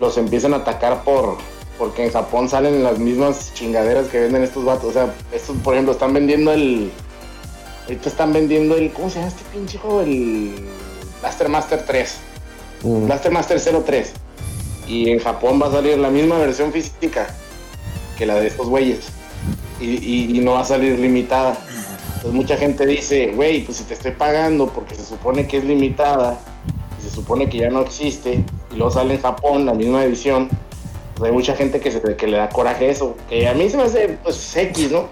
los 0.00 0.16
empiezan 0.16 0.54
a 0.54 0.58
atacar 0.58 1.02
por 1.02 1.38
porque 1.78 2.04
en 2.04 2.12
Japón 2.12 2.48
salen 2.48 2.82
las 2.84 2.98
mismas 2.98 3.52
chingaderas 3.54 4.08
que 4.08 4.20
venden 4.20 4.42
estos 4.42 4.64
vatos. 4.64 4.84
O 4.90 4.92
sea, 4.92 5.14
estos, 5.32 5.56
por 5.58 5.74
ejemplo, 5.74 5.92
están 5.92 6.12
vendiendo 6.12 6.52
el. 6.52 6.90
Ahorita 7.84 8.08
están 8.08 8.32
vendiendo 8.32 8.76
el. 8.76 8.92
¿Cómo 8.92 9.08
se 9.10 9.16
llama 9.16 9.28
este 9.28 9.44
pinche 9.52 9.78
juego? 9.78 10.00
El 10.02 10.54
Blaster 11.20 11.48
Master 11.48 11.84
3. 11.86 12.16
Mm, 12.82 13.06
Blaster 13.06 13.32
Master 13.32 13.60
03. 13.60 14.12
Y 14.86 15.10
en 15.10 15.18
Japón 15.18 15.60
va 15.60 15.68
a 15.68 15.72
salir 15.72 15.98
la 15.98 16.10
misma 16.10 16.38
versión 16.38 16.72
física 16.72 17.28
que 18.16 18.26
la 18.26 18.34
de 18.34 18.48
estos 18.48 18.68
güeyes. 18.68 19.08
Y, 19.80 20.40
no 20.42 20.52
va 20.52 20.60
a 20.60 20.64
salir 20.64 20.98
limitada. 20.98 21.56
Entonces 22.06 22.32
mucha 22.32 22.56
gente 22.56 22.84
dice, 22.84 23.28
güey, 23.28 23.64
pues 23.64 23.78
si 23.78 23.84
te 23.84 23.94
estoy 23.94 24.10
pagando 24.10 24.68
porque 24.68 24.96
se 24.96 25.04
supone 25.04 25.46
que 25.46 25.58
es 25.58 25.64
limitada, 25.64 26.40
y 26.98 27.02
se 27.02 27.10
supone 27.10 27.48
que 27.48 27.58
ya 27.58 27.70
no 27.70 27.82
existe, 27.82 28.44
y 28.72 28.76
luego 28.76 28.90
sale 28.90 29.14
en 29.14 29.22
Japón 29.22 29.66
la 29.66 29.74
misma 29.74 30.02
edición, 30.02 30.48
pues 31.14 31.30
hay 31.30 31.36
mucha 31.36 31.54
gente 31.54 31.78
que, 31.80 31.92
se, 31.92 32.00
que 32.16 32.26
le 32.26 32.38
da 32.38 32.48
coraje 32.48 32.90
eso. 32.90 33.16
Que 33.28 33.46
a 33.46 33.54
mí 33.54 33.68
se 33.70 33.76
me 33.76 33.84
hace, 33.84 34.18
pues, 34.22 34.56
X, 34.56 34.90
¿no? 34.90 35.08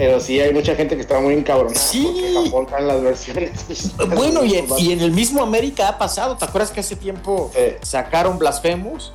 Pero 0.00 0.18
sí 0.18 0.40
hay 0.40 0.50
mucha 0.54 0.74
gente 0.74 0.94
que 0.96 1.02
está 1.02 1.20
muy 1.20 1.34
encabronada 1.34 1.78
Sí. 1.78 2.02
porque 2.50 2.70
Japón 2.72 2.88
las 2.88 3.02
versiones. 3.02 3.50
Bueno, 4.16 4.42
y 4.46 4.54
en, 4.54 4.64
y 4.78 4.92
en 4.92 5.00
el 5.02 5.10
mismo 5.10 5.42
América 5.42 5.88
ha 5.88 5.98
pasado. 5.98 6.38
¿Te 6.38 6.46
acuerdas 6.46 6.70
que 6.70 6.80
hace 6.80 6.96
tiempo 6.96 7.50
Sí. 7.54 7.60
sacaron 7.82 8.38
Blasphemous? 8.38 9.12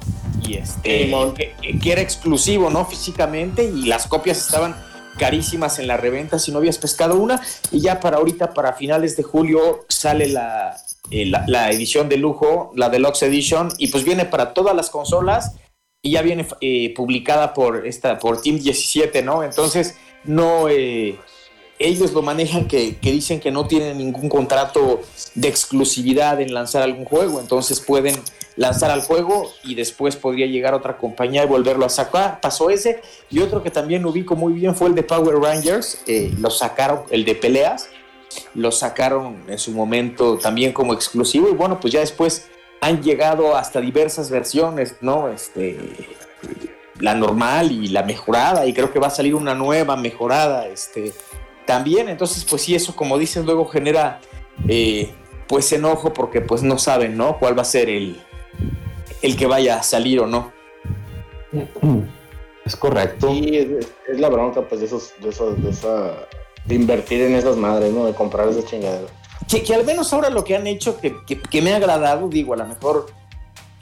Y 0.47 0.57
este, 0.57 1.05
Simón. 1.05 1.33
que, 1.33 1.55
que 1.81 1.91
era 1.91 2.01
exclusivo, 2.01 2.69
¿no? 2.69 2.85
Físicamente, 2.85 3.63
y 3.63 3.85
las 3.87 4.05
copias 4.05 4.37
estaban 4.37 4.75
carísimas 5.17 5.79
en 5.79 5.87
la 5.87 5.97
reventa 5.97 6.37
si 6.37 6.51
no 6.51 6.59
habías 6.59 6.77
pescado 6.77 7.15
una. 7.15 7.41
Y 7.71 7.81
ya 7.81 7.99
para 7.99 8.17
ahorita, 8.17 8.53
para 8.53 8.73
finales 8.73 9.17
de 9.17 9.23
julio, 9.23 9.85
sale 9.89 10.27
la, 10.27 10.77
eh, 11.09 11.25
la, 11.25 11.45
la 11.47 11.71
edición 11.71 12.09
de 12.09 12.17
lujo, 12.17 12.71
la 12.75 12.89
Deluxe 12.89 13.23
Edition, 13.23 13.69
y 13.79 13.87
pues 13.87 14.03
viene 14.03 14.25
para 14.25 14.53
todas 14.53 14.75
las 14.75 14.91
consolas 14.91 15.53
y 16.03 16.11
ya 16.11 16.21
viene 16.21 16.45
eh, 16.61 16.93
publicada 16.95 17.55
por 17.55 17.87
esta 17.87 18.19
por 18.19 18.39
Team 18.39 18.59
17, 18.59 19.23
¿no? 19.23 19.41
Entonces, 19.41 19.95
no. 20.25 20.69
eh, 20.69 21.17
ellos 21.77 22.13
lo 22.13 22.21
manejan 22.21 22.67
que, 22.67 22.95
que 22.97 23.11
dicen 23.11 23.39
que 23.39 23.51
no 23.51 23.67
tienen 23.67 23.97
ningún 23.97 24.29
contrato 24.29 25.01
de 25.33 25.47
exclusividad 25.47 26.39
en 26.39 26.53
lanzar 26.53 26.83
algún 26.83 27.03
juego, 27.03 27.41
entonces 27.41 27.81
pueden 27.81 28.15
lanzar 28.55 28.91
al 28.91 29.01
juego 29.01 29.51
y 29.63 29.75
después 29.75 30.15
podría 30.15 30.45
llegar 30.45 30.73
otra 30.73 30.97
compañía 30.97 31.43
y 31.43 31.47
volverlo 31.47 31.85
a 31.85 31.89
sacar. 31.89 32.39
Pasó 32.39 32.69
ese. 32.69 33.01
Y 33.29 33.39
otro 33.39 33.61
que 33.61 33.71
también 33.71 34.05
ubico 34.05 34.35
muy 34.35 34.53
bien 34.53 34.75
fue 34.75 34.87
el 34.87 34.95
de 34.95 35.03
Power 35.03 35.35
Rangers. 35.35 35.99
eh, 36.07 36.33
lo 36.39 36.49
sacaron, 36.49 37.01
el 37.09 37.25
de 37.25 37.35
peleas, 37.35 37.89
lo 38.53 38.71
sacaron 38.71 39.43
en 39.47 39.57
su 39.57 39.71
momento 39.71 40.37
también 40.37 40.71
como 40.71 40.93
exclusivo. 40.93 41.49
Y 41.49 41.53
bueno, 41.53 41.79
pues 41.79 41.93
ya 41.93 41.99
después 41.99 42.47
han 42.81 43.01
llegado 43.01 43.55
hasta 43.55 43.81
diversas 43.81 44.29
versiones, 44.29 44.95
¿no? 45.01 45.29
Este, 45.29 45.77
la 46.99 47.13
normal 47.15 47.71
y 47.71 47.87
la 47.89 48.03
mejorada. 48.03 48.65
Y 48.65 48.73
creo 48.73 48.91
que 48.91 48.99
va 48.99 49.07
a 49.07 49.11
salir 49.11 49.35
una 49.35 49.53
nueva 49.55 49.95
mejorada. 49.95 50.67
Este, 50.67 51.13
también. 51.65 52.09
Entonces, 52.09 52.45
pues 52.49 52.61
sí, 52.63 52.75
eso 52.75 52.95
como 52.95 53.17
dices, 53.17 53.43
luego 53.45 53.65
genera 53.65 54.19
eh, 54.67 55.11
pues 55.47 55.71
enojo 55.73 56.13
porque 56.13 56.41
pues 56.41 56.63
no 56.63 56.77
saben, 56.77 57.17
¿no? 57.17 57.37
Cuál 57.39 57.57
va 57.57 57.61
a 57.63 57.65
ser 57.65 57.89
el, 57.89 58.21
el 59.21 59.35
que 59.35 59.45
vaya 59.47 59.77
a 59.79 59.83
salir 59.83 60.19
o 60.19 60.27
no. 60.27 60.51
Es 62.65 62.75
correcto. 62.75 63.29
Sí, 63.29 63.57
es, 63.57 63.87
es 64.11 64.19
la 64.19 64.27
bronca, 64.27 64.61
pues, 64.63 64.81
de 64.81 64.87
esos, 64.87 65.13
de 65.21 65.29
esos, 65.29 65.61
de 65.61 65.69
esa, 65.69 66.13
de 66.65 66.73
invertir 66.73 67.21
en 67.21 67.35
esas 67.35 67.55
madres, 67.57 67.93
¿no? 67.93 68.05
De 68.07 68.13
comprar 68.13 68.47
esas 68.49 68.65
chingaderas. 68.65 69.11
Que, 69.47 69.61
que 69.61 69.75
al 69.75 69.85
menos 69.85 70.11
ahora 70.13 70.31
lo 70.31 70.43
que 70.43 70.55
han 70.55 70.65
hecho 70.65 70.99
que, 70.99 71.15
que- 71.27 71.39
que 71.39 71.61
me 71.61 71.73
ha 71.73 71.75
agradado, 71.75 72.27
digo, 72.27 72.55
a 72.55 72.57
lo 72.57 72.65
mejor 72.65 73.05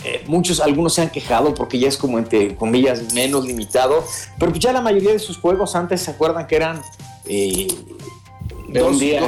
eh, 0.03 0.23
muchos, 0.27 0.59
algunos 0.59 0.93
se 0.93 1.01
han 1.01 1.09
quejado 1.09 1.53
porque 1.53 1.79
ya 1.79 1.87
es 1.87 1.97
como 1.97 2.17
entre 2.19 2.55
comillas 2.55 3.13
menos 3.13 3.45
limitado, 3.45 4.03
pero 4.37 4.51
pues 4.51 4.63
ya 4.63 4.73
la 4.73 4.81
mayoría 4.81 5.11
de 5.11 5.19
sus 5.19 5.37
juegos 5.37 5.75
antes 5.75 6.01
se 6.01 6.11
acuerdan 6.11 6.45
que 6.47 6.55
eran 6.57 6.81
eh, 7.25 7.67
De 8.67 8.83
un 8.83 8.99
día. 8.99 9.21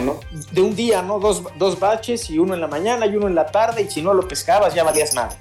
De 0.52 0.62
un 0.62 0.76
día, 0.76 1.02
¿no? 1.02 1.20
Dos, 1.20 1.44
dos 1.58 1.80
baches 1.80 2.30
y 2.30 2.40
uno 2.40 2.54
en 2.54 2.62
la 2.62 2.68
mañana 2.68 3.06
y 3.06 3.16
uno 3.16 3.28
en 3.28 3.36
la 3.36 3.46
tarde 3.46 3.84
y 3.84 3.90
si 3.90 4.02
no 4.02 4.14
lo 4.14 4.28
pescabas 4.28 4.74
ya 4.74 4.84
valías 4.84 5.14
nada. 5.14 5.38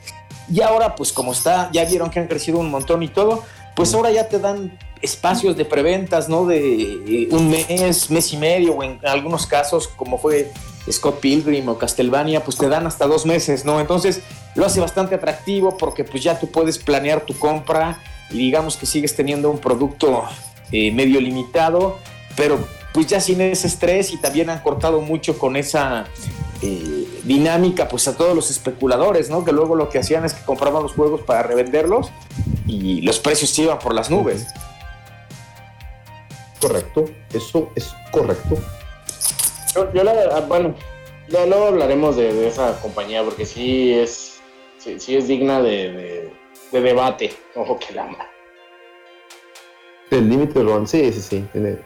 Y 0.49 0.61
ahora, 0.61 0.95
pues 0.95 1.13
como 1.13 1.33
está, 1.33 1.71
ya 1.73 1.85
vieron 1.85 2.11
que 2.11 2.21
han 2.21 2.29
crecido 2.29 2.59
un 2.59 2.71
montón 2.71 3.03
y 3.03 3.09
todo, 3.09 3.43
pues 3.75 3.93
ahora 3.95 4.11
ya 4.11 4.29
te 4.29 4.39
dan 4.39 4.79
espacios 5.01 5.57
de 5.57 5.65
preventas, 5.65 6.29
¿no? 6.29 6.47
De 6.47 6.59
eh, 6.59 7.29
un 7.31 7.51
mes, 7.51 8.11
mes 8.11 8.33
y 8.33 8.37
medio, 8.37 8.75
o 8.75 8.83
en 8.83 9.01
algunos 9.05 9.47
casos, 9.47 9.89
como 9.89 10.19
fue 10.19 10.53
Scott 10.91 11.21
Pilgrim 11.21 11.69
o 11.69 11.79
Castlevania, 11.79 12.45
pues 12.45 12.57
te 12.57 12.69
dan 12.69 12.87
hasta 12.87 13.07
dos 13.07 13.27
meses, 13.27 13.65
¿no? 13.65 13.81
Entonces 13.81 14.21
lo 14.55 14.67
hace 14.67 14.81
bastante 14.81 15.15
atractivo 15.15 15.77
porque 15.77 16.05
pues 16.05 16.23
ya 16.23 16.39
tú 16.39 16.51
puedes 16.51 16.79
planear 16.79 17.23
tu 17.23 17.39
compra 17.39 18.01
y 18.31 18.39
digamos 18.39 18.77
que 18.77 18.87
sigues 18.87 19.15
teniendo 19.17 19.51
un 19.51 19.59
producto 19.59 20.25
eh, 20.73 20.91
medio 20.93 21.21
limitado, 21.21 21.99
pero 22.37 22.59
pues 22.93 23.07
ya 23.07 23.21
sin 23.21 23.41
ese 23.41 23.67
estrés 23.67 24.13
y 24.13 24.19
también 24.19 24.51
han 24.51 24.61
cortado 24.61 25.01
mucho 25.01 25.39
con 25.39 25.57
esa 25.57 26.07
eh, 26.63 27.09
dinámica 27.25 27.89
pues 27.89 28.07
a 28.09 28.17
todos 28.17 28.35
los 28.35 28.51
especuladores, 28.51 29.31
¿no? 29.31 29.45
Que 29.45 29.53
luego 29.53 29.75
lo 29.75 29.89
que 29.89 29.99
hacían 29.99 30.25
es 30.25 30.35
que 30.35 30.45
compraban 30.45 30.83
los 30.83 30.93
juegos 30.93 31.23
para 31.23 31.43
revenderlos 31.43 32.11
y 32.67 33.01
los 33.03 33.19
precios 33.19 33.51
se 33.51 33.63
iban 33.63 33.79
por 33.79 33.95
las 33.95 34.11
nubes. 34.11 34.47
Correcto. 36.61 37.05
Eso 37.33 37.71
es 37.75 37.93
correcto. 38.11 38.57
Yo, 39.75 39.93
yo 39.93 40.05
la 40.05 40.41
bueno, 40.43 40.75
ya 41.29 41.47
luego 41.47 41.67
hablaremos 41.67 42.17
de, 42.17 42.33
de 42.33 42.49
esa 42.49 42.79
compañía 42.81 43.23
porque 43.25 43.45
sí 43.47 43.93
es, 43.93 44.41
sí, 44.79 45.01
sí 45.01 45.17
es 45.17 45.27
digna 45.29 45.61
de, 45.63 45.93
de, 45.93 46.33
de 46.73 46.81
debate. 46.81 47.33
Ojo 47.55 47.79
que 47.79 47.95
la. 47.95 48.09
El 50.11 50.29
límite 50.29 50.63
run, 50.63 50.87
sí, 50.87 51.13
sí, 51.13 51.21
sí. 51.21 51.49
Tiene, 51.53 51.79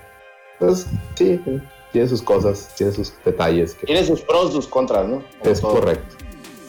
pues, 0.58 0.86
sí, 1.14 1.40
sí, 1.44 1.60
tiene 1.92 2.08
sus 2.08 2.20
cosas, 2.22 2.74
tiene 2.76 2.92
sus 2.92 3.12
detalles. 3.24 3.74
Que 3.74 3.86
Tiene 3.86 4.04
sus 4.04 4.20
pros, 4.22 4.52
sus 4.52 4.66
contras, 4.66 5.06
¿no? 5.06 5.22
Como 5.38 5.50
es 5.50 5.60
todo. 5.60 5.72
correcto. 5.74 6.16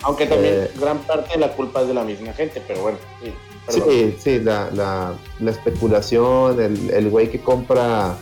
Aunque 0.04 0.26
también 0.28 0.54
Eh, 0.54 0.72
gran 0.80 1.00
parte 1.00 1.34
de 1.34 1.40
la 1.40 1.52
culpa 1.54 1.82
es 1.82 1.88
de 1.90 1.94
la 1.94 2.04
misma 2.06 2.32
gente, 2.34 2.62
pero 2.66 2.82
bueno. 2.84 2.98
Sí, 3.22 3.34
perdón. 3.66 3.90
Sí, 3.90 4.16
sí, 4.20 4.40
la, 4.40 4.70
la, 4.72 5.14
la 5.40 5.52
especulación, 5.52 6.62
el, 6.62 6.90
el 6.92 7.10
güey 7.10 7.30
que 7.30 7.42
compra 7.42 8.16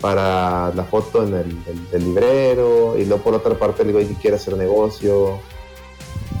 para 0.00 0.72
la 0.74 0.84
foto 0.84 1.26
en 1.26 1.34
el, 1.34 2.04
librero, 2.04 2.96
y 2.98 3.04
luego 3.04 3.22
por 3.22 3.34
otra 3.34 3.58
parte 3.58 3.82
el 3.82 3.92
güey 3.92 4.06
que 4.06 4.14
quiere 4.14 4.36
hacer 4.36 4.56
negocio. 4.56 5.38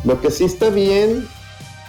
Lo 0.04 0.20
que 0.20 0.30
sí 0.30 0.44
está 0.44 0.70
bien 0.70 1.26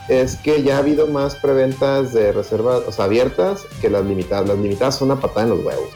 es 0.08 0.36
que 0.38 0.64
ya 0.64 0.76
ha 0.76 0.80
habido 0.80 1.08
más 1.08 1.36
preventas 1.36 2.14
de 2.14 2.32
reservas, 2.32 3.00
abiertas 3.00 3.66
que 3.82 3.90
las 3.90 4.06
limitadas. 4.06 4.48
Las 4.48 4.58
limitadas 4.58 4.98
son 4.98 5.12
una 5.12 5.20
patada 5.20 5.44
en 5.44 5.50
los 5.50 5.66
huevos. 5.66 5.90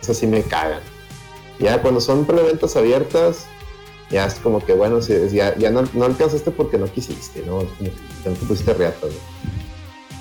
Eso 0.00 0.14
sí 0.14 0.26
me 0.26 0.42
cagan. 0.42 0.80
Ya 1.58 1.80
cuando 1.80 2.00
son 2.00 2.24
preventas 2.24 2.74
abiertas, 2.76 3.46
ya 4.10 4.26
es 4.26 4.34
como 4.34 4.64
que, 4.64 4.72
bueno, 4.72 5.00
si, 5.00 5.14
ya, 5.30 5.56
ya 5.56 5.70
no, 5.70 5.84
no 5.92 6.04
alcanzaste 6.04 6.50
porque 6.50 6.78
no 6.78 6.86
quisiste, 6.86 7.42
¿no? 7.46 7.62
Es 7.62 7.68
que 7.78 8.30
no 8.30 8.36
te 8.36 8.46
pusiste 8.46 8.74
riata, 8.74 8.98
güey. 9.02 9.18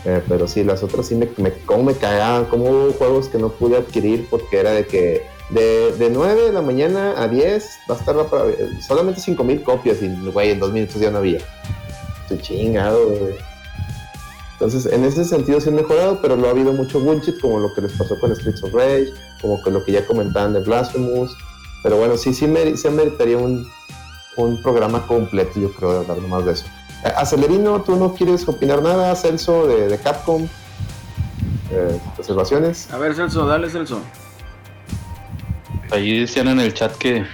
Eh, 0.05 0.21
pero 0.27 0.47
sí, 0.47 0.63
las 0.63 0.83
otras 0.83 1.07
sí 1.07 1.15
me, 1.15 1.29
me, 1.37 1.53
cómo 1.65 1.83
me 1.83 1.93
cagaban, 1.93 2.45
como 2.45 2.65
hubo 2.65 2.93
juegos 2.93 3.29
que 3.29 3.37
no 3.37 3.49
pude 3.49 3.77
adquirir 3.77 4.27
porque 4.29 4.59
era 4.59 4.71
de 4.71 4.85
que 4.85 5.25
de, 5.49 5.93
de 5.93 6.09
9 6.09 6.41
de 6.41 6.51
la 6.51 6.61
mañana 6.61 7.13
a 7.21 7.27
10 7.27 7.69
va 7.89 7.95
a 7.95 7.97
estar 7.99 8.15
la 8.15 8.25
solamente 8.85 9.21
5000 9.21 9.63
copias 9.63 10.01
y, 10.01 10.09
güey, 10.29 10.51
en 10.51 10.59
dos 10.59 10.71
minutos 10.71 10.99
ya 10.99 11.11
no 11.11 11.19
había. 11.19 11.39
Estoy 12.23 12.39
chingado. 12.39 12.99
Entonces, 14.53 14.91
en 14.91 15.03
ese 15.03 15.25
sentido 15.25 15.59
sí 15.59 15.69
han 15.69 15.75
mejorado, 15.75 16.19
pero 16.21 16.35
lo 16.35 16.47
ha 16.47 16.51
habido 16.51 16.73
mucho 16.73 16.99
bullshit, 16.99 17.39
como 17.39 17.59
lo 17.59 17.73
que 17.73 17.81
les 17.81 17.93
pasó 17.93 18.19
con 18.19 18.33
Streets 18.35 18.63
of 18.63 18.73
Rage, 18.73 19.11
como 19.41 19.61
que 19.61 19.71
lo 19.71 19.83
que 19.83 19.91
ya 19.91 20.05
comentaban 20.05 20.53
de 20.53 20.61
Blasphemous. 20.61 21.35
Pero 21.81 21.97
bueno, 21.97 22.15
sí, 22.17 22.33
sí, 22.33 22.47
sí 22.77 22.89
meritaría 22.89 23.37
un, 23.37 23.67
un 24.37 24.61
programa 24.61 25.05
completo, 25.05 25.59
yo 25.59 25.71
creo, 25.73 25.91
de 25.91 25.99
hablar 25.99 26.17
nomás 26.17 26.45
de 26.45 26.53
eso. 26.53 26.65
Acelerino, 27.03 27.81
¿tú 27.81 27.95
no 27.95 28.13
quieres 28.13 28.47
opinar 28.47 28.81
nada, 28.81 29.15
Celso, 29.15 29.67
de, 29.67 29.89
de 29.89 29.97
Capcom? 29.97 30.47
Eh, 31.71 31.99
¿Observaciones? 32.17 32.91
A 32.91 32.97
ver, 32.97 33.15
Celso, 33.15 33.45
dale, 33.45 33.69
Celso. 33.69 34.01
Ahí 35.91 36.19
decían 36.21 36.47
en 36.47 36.59
el 36.59 36.73
chat 36.73 36.95
que, 36.97 37.25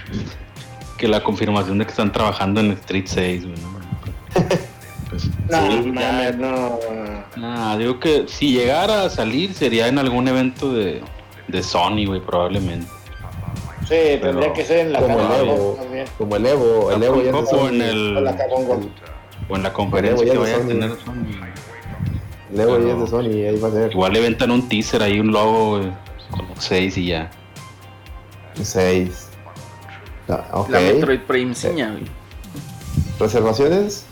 que 0.98 1.08
la 1.08 1.22
confirmación 1.22 1.78
de 1.78 1.84
que 1.84 1.90
están 1.90 2.12
trabajando 2.12 2.60
en 2.60 2.72
Street 2.72 3.06
6, 3.06 3.44
güey, 3.44 3.56
¿no? 3.56 3.80
Pues, 5.08 5.30
No, 5.50 5.82
sí, 5.82 5.92
no. 6.38 6.78
Nah, 7.36 7.76
digo 7.76 7.98
que 7.98 8.26
si 8.28 8.52
llegara 8.52 9.04
a 9.04 9.10
salir 9.10 9.54
sería 9.54 9.88
en 9.88 9.98
algún 9.98 10.28
evento 10.28 10.72
de, 10.72 11.02
de 11.48 11.62
Sony, 11.62 12.06
güey, 12.06 12.20
probablemente. 12.20 12.86
Sí, 13.88 14.18
tendría 14.20 14.52
que 14.52 14.64
ser 14.64 14.86
en 14.86 14.92
la 14.92 15.00
Como 15.00 15.18
el 15.18 15.48
Evo, 15.48 15.78
como 16.16 16.36
el 16.36 16.46
Evo, 16.46 16.92
el 16.92 17.02
Evo 17.02 17.22
ya 17.22 17.68
en 17.68 17.82
el 17.82 18.36
O 19.50 19.56
en 19.56 19.62
la 19.62 19.72
conferencia 19.72 20.26
ya 20.26 20.32
que 20.32 20.38
vaya 20.38 20.56
a 20.56 20.60
tener 20.60 20.90
Sony. 21.04 21.40
El 22.52 22.60
Evo 22.60 22.78
ya 22.78 22.84
Pero- 22.84 22.92
es 22.92 23.00
de 23.00 23.06
Sony, 23.06 23.46
ahí 23.48 23.58
va 23.60 23.68
a 23.68 23.72
ser 23.72 23.92
Igual 23.92 24.12
le 24.12 24.20
ventan 24.20 24.50
un 24.50 24.68
teaser 24.68 25.02
ahí, 25.02 25.20
un 25.20 25.32
logo, 25.32 25.80
como 26.30 26.54
6 26.58 26.96
y 26.96 27.06
ya. 27.06 27.30
6. 28.62 29.28
Ah. 30.28 30.64
La 30.68 30.80
Metroid 30.80 31.20
Prime 31.20 31.54
güey. 31.54 32.04
¿Reservaciones? 33.18 34.04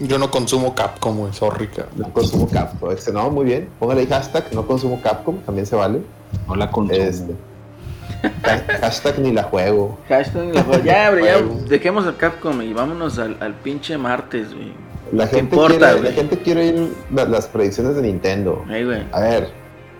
Yo 0.00 0.18
no 0.18 0.30
consumo 0.30 0.74
Capcom, 0.74 1.16
güey, 1.16 1.32
sorry, 1.32 1.68
cabrón. 1.68 1.94
No 1.96 2.12
consumo 2.12 2.48
Capcom. 2.48 2.90
Este, 2.90 3.12
no, 3.12 3.30
muy 3.30 3.46
bien. 3.46 3.68
Póngale 3.78 4.02
ahí 4.02 4.06
hashtag, 4.06 4.52
no 4.52 4.66
consumo 4.66 5.00
Capcom, 5.00 5.38
también 5.38 5.66
se 5.66 5.74
vale. 5.76 6.02
No 6.46 6.54
la 6.56 6.70
consumo. 6.70 7.00
Este, 7.00 7.34
hashtag 8.80 9.18
ni 9.18 9.32
la 9.32 9.44
juego. 9.44 9.98
Hashtag 10.08 10.44
ni 10.46 10.52
la 10.52 10.62
juego. 10.62 10.84
Ya, 10.84 11.08
hombre, 11.10 11.24
ya 11.24 11.40
dejemos 11.68 12.06
el 12.06 12.16
Capcom 12.16 12.60
y 12.62 12.72
vámonos 12.72 13.18
al, 13.18 13.36
al 13.40 13.54
pinche 13.54 13.96
martes, 13.98 14.54
güey. 14.54 14.72
La 15.12 15.28
¿Qué 15.28 15.36
gente, 15.36 15.54
importa, 15.54 15.92
quiere, 15.92 16.02
la 16.08 16.12
gente 16.14 16.38
quiere 16.38 16.66
ir 16.66 16.92
la- 17.14 17.24
las 17.26 17.46
predicciones 17.46 17.94
de 17.96 18.02
Nintendo. 18.02 18.64
A 19.12 19.20
ver, 19.20 19.50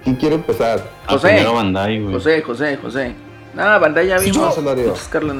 ¿quién 0.02 0.16
quiere 0.16 0.34
empezar? 0.34 0.82
José. 1.08 1.28
primero 1.28 1.54
Bandai, 1.54 2.00
güey. 2.02 2.14
José, 2.14 2.42
José, 2.42 2.76
José. 2.76 3.14
Nada, 3.54 3.78
Bandai 3.78 4.08
ya 4.08 4.18
vimos. 4.18 4.56
Yo-. 4.56 4.94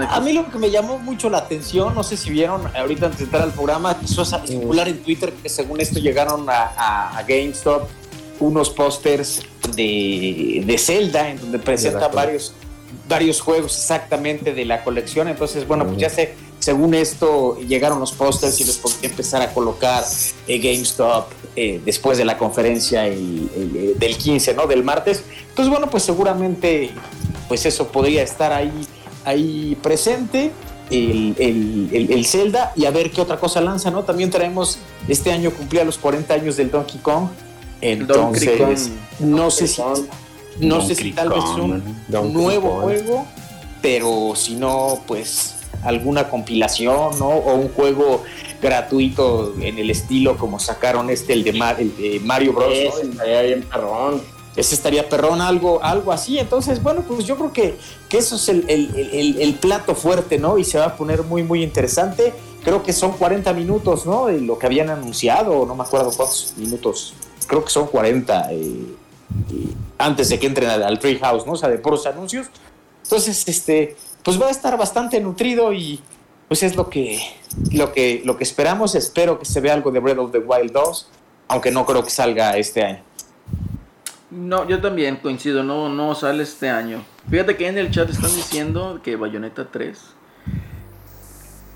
A 0.08 0.20
mí 0.20 0.32
lo 0.32 0.48
que 0.50 0.58
me 0.58 0.70
llamó 0.70 0.98
mucho 0.98 1.28
la 1.28 1.38
atención, 1.38 1.94
no 1.94 2.02
sé 2.02 2.16
si 2.16 2.30
vieron 2.30 2.62
ahorita 2.76 3.06
antes 3.06 3.18
de 3.18 3.24
entrar 3.26 3.42
al 3.42 3.50
programa, 3.52 3.98
quiso 3.98 4.24
circular 4.24 4.88
en 4.88 4.98
Twitter 5.02 5.32
que 5.42 5.48
según 5.48 5.80
esto 5.80 5.98
llegaron 5.98 6.48
a, 6.48 6.70
a- 6.76 7.18
a 7.18 7.22
GameStop 7.24 7.88
unos 8.40 8.70
pósters 8.70 9.42
de, 9.74 10.62
de 10.66 10.78
Zelda 10.78 11.30
en 11.30 11.40
donde 11.40 11.58
presentan 11.58 12.10
varios, 12.14 12.52
varios 13.08 13.40
juegos 13.40 13.76
exactamente 13.76 14.52
de 14.54 14.64
la 14.64 14.82
colección. 14.84 15.28
Entonces, 15.28 15.66
bueno, 15.66 15.86
pues 15.86 15.98
ya 15.98 16.10
sé, 16.10 16.34
según 16.58 16.94
esto 16.94 17.58
llegaron 17.60 18.00
los 18.00 18.12
pósters 18.12 18.60
y 18.60 18.64
los 18.64 18.76
podría 18.76 19.10
empezar 19.10 19.42
a 19.42 19.52
colocar 19.52 20.04
eh, 20.48 20.58
GameStop 20.58 21.26
eh, 21.54 21.80
después 21.84 22.18
de 22.18 22.24
la 22.24 22.36
conferencia 22.38 23.06
el- 23.06 23.48
el- 23.56 23.76
el- 23.76 23.98
del 23.98 24.16
15, 24.16 24.54
¿no? 24.54 24.66
Del 24.66 24.82
martes. 24.84 25.22
Entonces, 25.48 25.70
bueno, 25.70 25.88
pues 25.90 26.02
seguramente 26.02 26.90
pues 27.48 27.64
eso 27.64 27.86
podría 27.88 28.22
estar 28.22 28.52
ahí, 28.52 28.72
ahí 29.24 29.76
presente. 29.82 30.50
El, 30.88 31.34
el, 31.40 31.88
el- 31.92 32.12
el 32.12 32.26
Zelda 32.26 32.72
y 32.76 32.84
a 32.84 32.92
ver 32.92 33.10
qué 33.10 33.20
otra 33.20 33.38
cosa 33.40 33.60
lanza, 33.60 33.90
¿no? 33.90 34.04
También 34.04 34.30
traemos, 34.30 34.78
este 35.08 35.32
año 35.32 35.50
cumplía 35.50 35.84
los 35.84 35.98
40 35.98 36.32
años 36.34 36.56
del 36.56 36.70
Donkey 36.70 37.00
Kong. 37.00 37.28
Donkey 37.80 38.48
Entonces, 38.48 38.88
Kong. 39.18 39.28
no 39.28 39.50
sé 39.50 39.66
si, 39.66 39.82
no 40.60 40.80
sé 40.80 40.94
si 40.94 41.12
tal 41.12 41.28
vez 41.30 41.44
un 41.44 42.32
nuevo 42.32 42.80
juego, 42.80 43.26
pero 43.82 44.32
si 44.34 44.54
no, 44.56 45.00
pues 45.06 45.54
alguna 45.82 46.28
compilación, 46.28 47.18
¿no? 47.18 47.28
O 47.28 47.54
un 47.54 47.68
juego 47.68 48.22
gratuito 48.62 49.54
en 49.60 49.78
el 49.78 49.90
estilo 49.90 50.36
como 50.36 50.58
sacaron 50.58 51.10
este, 51.10 51.34
el 51.34 51.44
de, 51.44 51.52
Mar- 51.52 51.80
el 51.80 51.94
de 51.96 52.20
Mario 52.24 52.52
Bros. 52.54 52.68
¿no? 52.68 52.72
Ese 52.74 53.02
estaría 53.10 53.42
bien 53.42 53.62
perrón. 53.62 54.22
ese 54.56 54.74
estaría 54.74 55.08
perrón, 55.08 55.40
algo, 55.42 55.80
algo 55.82 56.10
así. 56.12 56.38
Entonces, 56.38 56.82
bueno, 56.82 57.04
pues 57.06 57.24
yo 57.26 57.36
creo 57.36 57.52
que, 57.52 57.76
que 58.08 58.18
eso 58.18 58.36
es 58.36 58.48
el, 58.48 58.64
el- 58.68 58.94
el- 58.96 59.40
el 59.42 59.54
plato 59.54 59.94
fuerte, 59.94 60.38
¿no? 60.38 60.56
Y 60.58 60.64
se 60.64 60.78
va 60.78 60.86
a 60.86 60.96
poner 60.96 61.22
muy, 61.22 61.42
muy 61.42 61.62
interesante. 61.62 62.32
Creo 62.64 62.82
que 62.82 62.92
son 62.92 63.12
40 63.12 63.52
minutos, 63.52 64.06
¿no? 64.06 64.26
De 64.26 64.40
lo 64.40 64.58
que 64.58 64.66
habían 64.66 64.88
anunciado, 64.90 65.66
no 65.66 65.76
me 65.76 65.84
acuerdo 65.84 66.10
cuántos 66.16 66.54
minutos. 66.56 67.12
Creo 67.46 67.64
que 67.64 67.70
son 67.70 67.86
40 67.86 68.48
eh, 68.52 68.96
antes 69.98 70.28
de 70.28 70.38
que 70.38 70.46
entren 70.46 70.68
al, 70.68 70.82
al 70.82 70.98
Treehouse, 70.98 71.46
¿no? 71.46 71.52
O 71.52 71.56
sea, 71.56 71.68
de 71.68 71.78
puros 71.78 72.06
anuncios. 72.06 72.48
Entonces, 73.02 73.46
este, 73.46 73.96
pues 74.22 74.40
va 74.40 74.48
a 74.48 74.50
estar 74.50 74.76
bastante 74.76 75.20
nutrido 75.20 75.72
y 75.72 76.00
pues 76.48 76.62
es 76.62 76.76
lo 76.76 76.88
que, 76.88 77.20
lo 77.72 77.92
que, 77.92 78.22
lo 78.24 78.36
que 78.36 78.44
esperamos. 78.44 78.94
Espero 78.94 79.38
que 79.38 79.44
se 79.44 79.60
vea 79.60 79.74
algo 79.74 79.90
de 79.90 80.00
Breath 80.00 80.18
of 80.18 80.32
the 80.32 80.38
Wild 80.38 80.72
2, 80.72 81.08
aunque 81.48 81.70
no 81.70 81.86
creo 81.86 82.02
que 82.02 82.10
salga 82.10 82.56
este 82.56 82.82
año. 82.84 83.02
No, 84.30 84.68
yo 84.68 84.80
también 84.80 85.16
coincido, 85.16 85.62
no, 85.62 85.88
no 85.88 86.14
sale 86.14 86.42
este 86.42 86.68
año. 86.68 87.04
Fíjate 87.30 87.56
que 87.56 87.68
en 87.68 87.78
el 87.78 87.90
chat 87.90 88.10
están 88.10 88.34
diciendo 88.34 89.00
que 89.02 89.16
Bayonetta 89.16 89.68
3. 89.70 89.98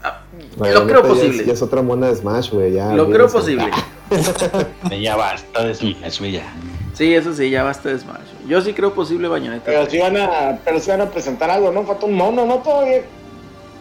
Ah, 0.02 0.20
lo 0.32 0.56
Bayonetta 0.56 0.86
creo 0.86 1.02
ya 1.02 1.08
posible. 1.08 1.40
Es, 1.40 1.46
ya 1.46 1.52
es 1.52 1.62
otra 1.62 1.82
mona 1.82 2.06
de 2.08 2.16
Smash, 2.16 2.50
güey. 2.50 2.72
Ya, 2.72 2.86
lo 2.94 3.10
creo 3.10 3.26
olvídense. 3.26 3.32
posible. 3.38 3.70
Ya 5.00 5.16
basta 5.16 5.64
de 5.64 5.74
Smash, 5.74 6.18
güey, 6.18 6.32
ya. 6.32 6.52
Sí, 6.94 7.14
eso 7.14 7.32
sí, 7.32 7.48
ya 7.50 7.62
basta 7.62 7.88
de 7.90 7.98
Smash. 7.98 8.18
Yo 8.48 8.60
sí 8.60 8.72
creo 8.72 8.92
posible 8.92 9.28
Bayonetta 9.28 9.64
Pero 9.66 9.80
3. 9.86 9.90
si 9.92 9.98
van 9.98 10.16
a, 10.16 10.58
pero 10.64 10.80
si 10.80 10.90
van 10.90 11.00
a 11.02 11.06
presentar 11.10 11.50
algo, 11.50 11.70
¿no? 11.70 11.84
Falta 11.84 12.06
un 12.06 12.14
mono, 12.14 12.44
¿no? 12.46 12.56
Todavía. 12.58 13.02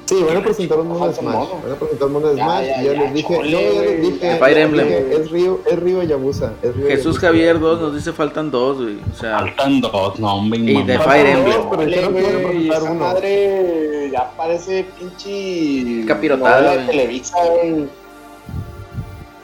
Sí, 0.10 0.24
van 0.24 0.38
a 0.38 0.42
presentar 0.42 0.80
un 0.80 0.88
mono 0.88 1.08
de 1.08 1.14
Falta 1.14 1.22
un 1.22 1.46
Smash. 1.46 1.62
Van 1.64 1.72
a 1.72 1.76
presentar 1.76 2.08
un 2.08 2.14
mono 2.14 2.28
de 2.30 2.36
Ya, 2.38 2.44
Smash. 2.46 2.66
ya, 2.66 2.82
y 2.82 2.86
ya, 2.86 2.94
ya, 2.94 3.02
les 3.02 3.14
dije. 3.14 3.36
chole, 3.36 3.52
no, 3.52 3.60
ya 3.74 3.82
les 3.82 4.02
dije. 4.02 4.38
Fire 4.40 4.58
Emblem. 4.58 4.88
dije, 4.88 5.16
Es 5.16 5.32
Río, 5.32 5.60
es 5.70 5.80
Río 5.80 6.04
Yabusa. 6.04 6.54
Es 6.64 6.76
Río 6.76 6.88
Jesús 6.88 7.04
Yabusa. 7.16 7.28
Javier 7.28 7.60
2 7.60 7.82
nos 7.82 7.96
dice 7.96 8.12
faltan 8.14 8.50
dos, 8.50 8.78
güey. 8.82 8.98
O 9.12 9.16
sea, 9.16 9.38
Faltan 9.40 9.82
dos, 9.82 10.20
no, 10.20 10.36
hombre. 10.36 10.60
Y 10.60 10.82
de 10.84 11.00
Fire 11.00 11.28
Emblem. 11.28 11.58
No, 11.60 11.70
pero 11.70 11.86
dijeron 11.86 12.14
que 12.16 12.20
iban 12.22 12.36
a 12.36 12.40
presentar 12.48 12.78
esa 12.82 12.92
uno. 12.92 13.00
madre 13.06 14.10
ya 14.12 14.32
parece 14.36 14.86
pinche. 14.98 16.06
Capirotada, 16.08 16.78
de. 16.78 16.86
Televisa, 16.88 17.38
güey. 17.46 17.88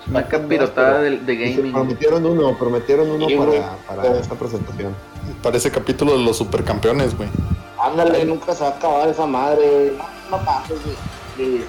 una 0.10 0.28
capirotada 0.28 1.02
de, 1.02 1.18
de 1.18 1.36
gaming. 1.36 1.72
Prometieron 1.74 2.26
uno, 2.26 2.58
prometieron 2.58 3.12
uno 3.12 3.28
Sí, 3.28 3.36
para, 3.36 3.78
para 3.88 4.18
esta 4.20 4.36
presentación. 4.36 4.96
Parece 5.44 5.70
capítulo 5.72 6.18
de 6.18 6.24
los 6.24 6.38
supercampeones, 6.38 7.16
güey. 7.16 7.30
Ándale, 7.80 8.26
nunca 8.26 8.54
se 8.56 8.64
va 8.64 8.70
a 8.70 8.74
acabar 8.74 9.10
esa 9.10 9.26
madre, 9.28 9.68
güey. 9.70 10.15
No, 10.32 10.38
pases, 10.44 10.78
güey. 10.84 10.96
Sí. 11.38 11.64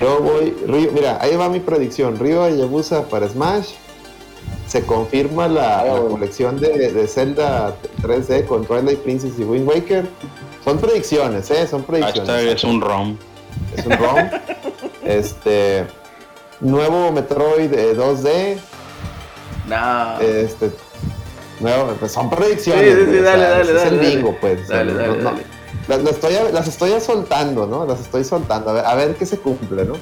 Yo 0.00 0.20
voy, 0.20 0.50
Río, 0.66 0.90
mira, 0.92 1.18
ahí 1.20 1.36
va 1.36 1.48
mi 1.48 1.60
predicción. 1.60 2.18
Río 2.18 2.48
Yabusa 2.48 3.04
para 3.08 3.28
Smash. 3.28 3.70
Se 4.66 4.84
confirma 4.84 5.48
la, 5.48 5.84
la 5.84 6.00
colección 6.00 6.58
de, 6.58 6.92
de 6.92 7.06
Zelda 7.06 7.76
3D 8.02 8.46
con 8.46 8.64
Twilight 8.64 9.00
Princess 9.00 9.38
y 9.38 9.44
Wind 9.44 9.68
Waker. 9.68 10.08
Son 10.64 10.78
predicciones, 10.78 11.50
¿eh? 11.50 11.66
Son 11.66 11.82
predicciones. 11.84 12.28
Hashtag 12.30 12.48
es 12.56 12.64
un 12.64 12.80
ROM. 12.80 13.16
Es 13.76 13.84
un 13.86 13.92
ROM. 13.92 14.18
este. 15.04 15.86
Nuevo 16.60 17.12
Metroid 17.12 17.72
eh, 17.72 17.94
2D. 17.96 18.56
No. 19.68 20.20
Este. 20.20 20.70
Nuevo, 21.60 21.92
pues 21.98 22.12
son 22.12 22.30
predicciones. 22.30 22.82
Sí, 22.94 23.04
sí, 23.04 23.10
sí, 23.12 23.18
o 23.18 23.22
dale, 23.22 23.38
sea, 23.42 23.50
dale, 23.50 23.60
es 23.62 23.74
dale, 23.74 23.88
el 23.90 23.96
dale. 23.98 24.16
bingo, 24.16 24.36
pues. 24.40 24.60
o 24.62 24.66
sea, 24.66 24.76
Dale, 24.78 24.92
no- 24.92 24.98
dale, 24.98 25.16
no- 25.18 25.24
dale. 25.30 25.42
Las, 25.88 26.02
las 26.02 26.14
estoy, 26.14 26.34
las 26.52 26.68
estoy 26.68 27.00
soltando, 27.00 27.66
¿no? 27.66 27.84
Las 27.86 28.00
estoy 28.00 28.24
soltando. 28.24 28.70
A 28.70 28.72
ver, 28.72 28.86
a 28.86 28.94
ver 28.94 29.14
qué 29.16 29.26
se 29.26 29.38
cumple, 29.38 29.84
¿no? 29.84 29.94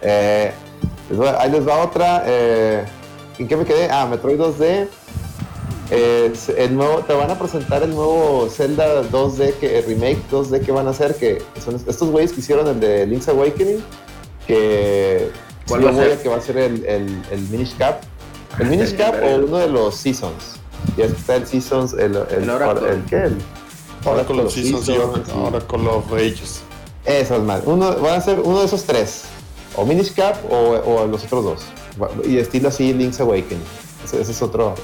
Eh, 0.00 0.52
ahí 1.38 1.50
les 1.50 1.66
va 1.66 1.78
otra. 1.84 2.22
eh, 2.26 2.84
¿En 3.38 3.48
qué 3.48 3.56
me 3.56 3.64
quedé? 3.64 3.90
Ah, 3.90 4.06
Metroid 4.06 4.38
2D. 4.40 4.88
Es 5.90 6.48
el 6.50 6.76
nuevo, 6.76 7.00
te 7.00 7.12
van 7.14 7.30
a 7.32 7.38
presentar 7.38 7.82
el 7.82 7.90
nuevo 7.90 8.48
Zelda 8.48 9.02
2D, 9.10 9.54
que, 9.54 9.78
el 9.80 9.84
remake 9.86 10.18
2D 10.30 10.64
que 10.64 10.70
van 10.70 10.86
a 10.86 10.90
hacer, 10.90 11.16
que 11.16 11.42
son 11.64 11.74
estos 11.74 12.08
güeyes 12.10 12.32
que 12.32 12.38
hicieron 12.40 12.68
el 12.68 12.78
de 12.78 13.06
Link's 13.06 13.28
Awakening, 13.28 13.82
que 14.46 15.32
¿Cuál 15.66 15.86
va 15.86 15.90
a 15.90 15.94
ser? 15.94 16.18
que 16.22 16.28
va 16.28 16.36
a 16.36 16.40
ser 16.40 16.58
el, 16.58 16.84
el, 16.84 17.22
el 17.32 17.40
Minish 17.48 17.76
Cap. 17.76 18.02
¿El 18.60 18.68
Minish 18.68 18.96
Cap 18.98 19.16
o 19.20 19.36
uno 19.36 19.58
de 19.58 19.68
los 19.68 19.96
Seasons? 19.96 20.60
Ya 20.96 21.06
está 21.06 21.36
el 21.36 21.46
Seasons, 21.46 21.94
el, 21.94 22.14
el, 22.14 22.48
El. 22.48 22.84
¿el 22.84 23.04
qué? 23.08 23.28
El 24.02 24.08
Oracle 24.08 24.40
of 24.42 24.52
Seasons 24.52 24.88
y 24.88 24.92
Oracle 25.36 25.88
of 25.88 26.12
Ages. 26.12 26.60
Esas 27.04 27.40
más. 27.40 27.62
Uno, 27.66 27.94
van 27.96 28.14
a 28.18 28.20
ser 28.20 28.40
uno 28.40 28.60
de 28.60 28.66
esos 28.66 28.84
tres. 28.84 29.22
O 29.76 29.84
Minish 29.84 30.12
Cap 30.14 30.36
o, 30.50 30.56
o 30.84 31.06
los 31.06 31.24
otros 31.24 31.44
dos. 31.44 31.62
Y 32.26 32.38
estilo 32.38 32.68
así 32.68 32.92
Link's 32.92 33.20
Awakening. 33.20 33.62
Ese, 34.04 34.20
ese 34.20 34.32
es 34.32 34.42
otro. 34.42 34.74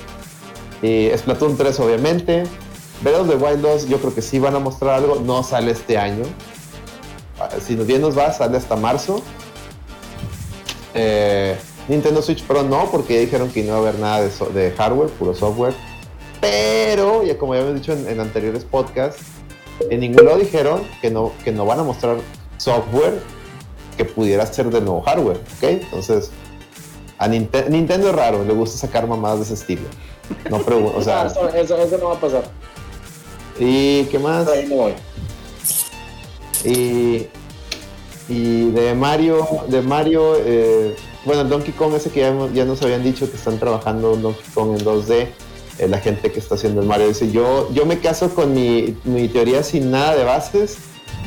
Y 0.82 1.08
Splatoon 1.16 1.56
3 1.56 1.80
obviamente. 1.80 2.44
Breath 3.02 3.20
of 3.20 3.28
the 3.28 3.36
Wild 3.36 3.60
2 3.62 3.88
yo 3.88 3.98
creo 3.98 4.14
que 4.14 4.22
sí 4.22 4.38
van 4.38 4.54
a 4.54 4.58
mostrar 4.58 4.94
algo. 4.94 5.16
No 5.24 5.42
sale 5.42 5.72
este 5.72 5.98
año. 5.98 6.24
Ah, 7.38 7.48
Si 7.64 7.74
bien 7.76 8.00
nos 8.02 8.16
va, 8.16 8.32
sale 8.32 8.56
hasta 8.56 8.76
marzo. 8.76 9.22
Eh, 10.94 11.56
Nintendo 11.88 12.22
Switch 12.22 12.42
Pro 12.42 12.62
no, 12.62 12.90
porque 12.90 13.14
ya 13.14 13.20
dijeron 13.20 13.50
que 13.50 13.62
no 13.62 13.72
va 13.72 13.76
a 13.78 13.80
haber 13.80 13.98
nada 13.98 14.20
de, 14.22 14.30
so- 14.30 14.46
de 14.48 14.72
hardware, 14.72 15.10
puro 15.10 15.34
software. 15.34 15.74
Pero, 16.40 17.22
ya 17.22 17.38
como 17.38 17.54
ya 17.54 17.62
hemos 17.62 17.74
dicho 17.74 17.92
en, 17.92 18.06
en 18.08 18.20
anteriores 18.20 18.64
podcasts, 18.64 19.22
en 19.90 20.00
ningún 20.00 20.24
lado 20.26 20.38
dijeron 20.38 20.82
que 21.00 21.10
no, 21.10 21.32
que 21.44 21.52
no 21.52 21.64
van 21.66 21.80
a 21.80 21.82
mostrar 21.82 22.16
software 22.58 23.20
que 23.96 24.04
pudiera 24.04 24.44
ser 24.46 24.70
de 24.70 24.80
nuevo 24.80 25.00
hardware, 25.02 25.36
¿ok? 25.38 25.62
Entonces, 25.62 26.30
a 27.18 27.28
Ninte- 27.28 27.68
Nintendo 27.68 28.10
es 28.10 28.14
raro, 28.14 28.44
le 28.44 28.52
gusta 28.52 28.76
sacar 28.78 29.06
mamadas 29.06 29.38
de 29.38 29.44
ese 29.44 29.54
estilo. 29.54 29.82
No 30.50 30.58
pregunto, 30.58 30.98
o 30.98 31.02
sea, 31.04 31.24
No, 31.24 31.30
eso, 31.30 31.48
eso, 31.48 31.76
eso 31.78 31.98
no 31.98 32.08
va 32.10 32.14
a 32.16 32.20
pasar. 32.20 32.44
¿y 33.58 34.04
qué 34.04 34.18
más? 34.18 34.46
Ahí 34.48 34.66
no 34.66 34.74
voy. 34.76 34.92
Y, 36.64 37.26
y 38.28 38.70
de 38.70 38.94
Mario, 38.94 39.46
de 39.68 39.80
Mario, 39.82 40.34
eh, 40.38 40.96
bueno, 41.24 41.42
el 41.42 41.48
Donkey 41.48 41.72
Kong 41.72 41.94
ese 41.94 42.10
que 42.10 42.20
ya, 42.20 42.64
nos 42.64 42.82
habían 42.82 43.02
dicho 43.02 43.30
que 43.30 43.36
están 43.36 43.58
trabajando 43.58 44.12
un 44.12 44.22
Donkey 44.22 44.44
Kong 44.54 44.76
en 44.78 44.84
2D, 44.84 45.28
eh, 45.78 45.88
la 45.88 45.98
gente 45.98 46.30
que 46.32 46.38
está 46.40 46.54
haciendo 46.56 46.80
el 46.80 46.86
Mario 46.86 47.08
dice, 47.08 47.30
yo, 47.30 47.68
yo 47.72 47.86
me 47.86 47.98
caso 47.98 48.34
con 48.34 48.52
mi, 48.54 48.96
mi 49.04 49.28
teoría 49.28 49.62
sin 49.62 49.90
nada 49.90 50.14
de 50.16 50.24
bases, 50.24 50.76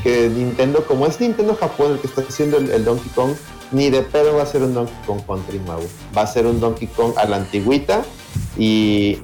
que 0.02 0.28
Nintendo, 0.28 0.84
como 0.86 1.06
es 1.06 1.20
Nintendo 1.20 1.54
Japón 1.54 1.92
el 1.92 1.98
que 1.98 2.06
está 2.06 2.22
haciendo 2.22 2.56
el, 2.58 2.70
el 2.70 2.84
Donkey 2.84 3.10
Kong, 3.14 3.32
ni 3.72 3.90
de 3.90 4.02
pedo 4.02 4.36
va 4.36 4.42
a 4.42 4.46
ser 4.46 4.62
un 4.62 4.74
Donkey 4.74 4.94
Kong 5.06 5.20
Country 5.26 5.58
nuevo, 5.60 5.82
va 6.16 6.22
a 6.22 6.26
ser 6.26 6.46
un 6.46 6.58
Donkey 6.60 6.88
Kong 6.88 7.12
a 7.16 7.24
la 7.26 7.36
antigüita 7.36 8.02
y 8.58 9.18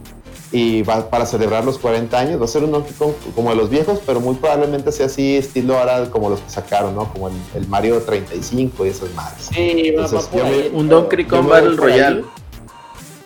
y 0.53 0.82
va 0.82 1.11
para 1.11 1.27
celebrar 1.27 1.65
los 1.65 1.77
40 1.77 2.16
años. 2.16 2.40
Va 2.40 2.44
a 2.44 2.48
ser 2.48 2.62
un 2.62 2.70
Donkey 2.70 2.93
Kong 2.94 3.11
como 3.35 3.51
de 3.51 3.57
los 3.57 3.69
viejos, 3.69 3.98
pero 4.07 4.20
muy 4.20 4.36
probablemente 4.36 4.93
sea 4.93 5.07
así, 5.07 5.36
estilo 5.36 5.77
ahora 5.77 6.09
como 6.09 6.31
los 6.31 6.40
que 6.40 6.48
sacaron, 6.51 6.94
¿no? 6.94 7.12
Como 7.12 7.28
el, 7.28 7.35
el 7.57 7.66
Mario 7.66 8.01
35 8.03 8.86
y 8.86 8.89
esas 8.90 9.12
madres. 9.15 9.48
Sí, 9.53 9.90
va, 9.90 10.03
va 10.03 10.07
Entonces, 10.07 10.28
por 10.28 10.39
yo 10.39 10.44
me- 10.47 10.51
ahí. 10.55 10.70
Un 10.73 10.89
Donkey 10.89 11.24
Kong 11.24 11.48
Battle. 11.48 11.77
Royale. 11.77 12.24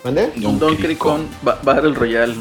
¿Mande? 0.04 0.32
Un 0.44 0.58
Donkey 0.58 0.96
Kong 0.96 1.22
Ba- 1.42 1.58
Battle 1.62 1.94
Royale. 1.94 2.34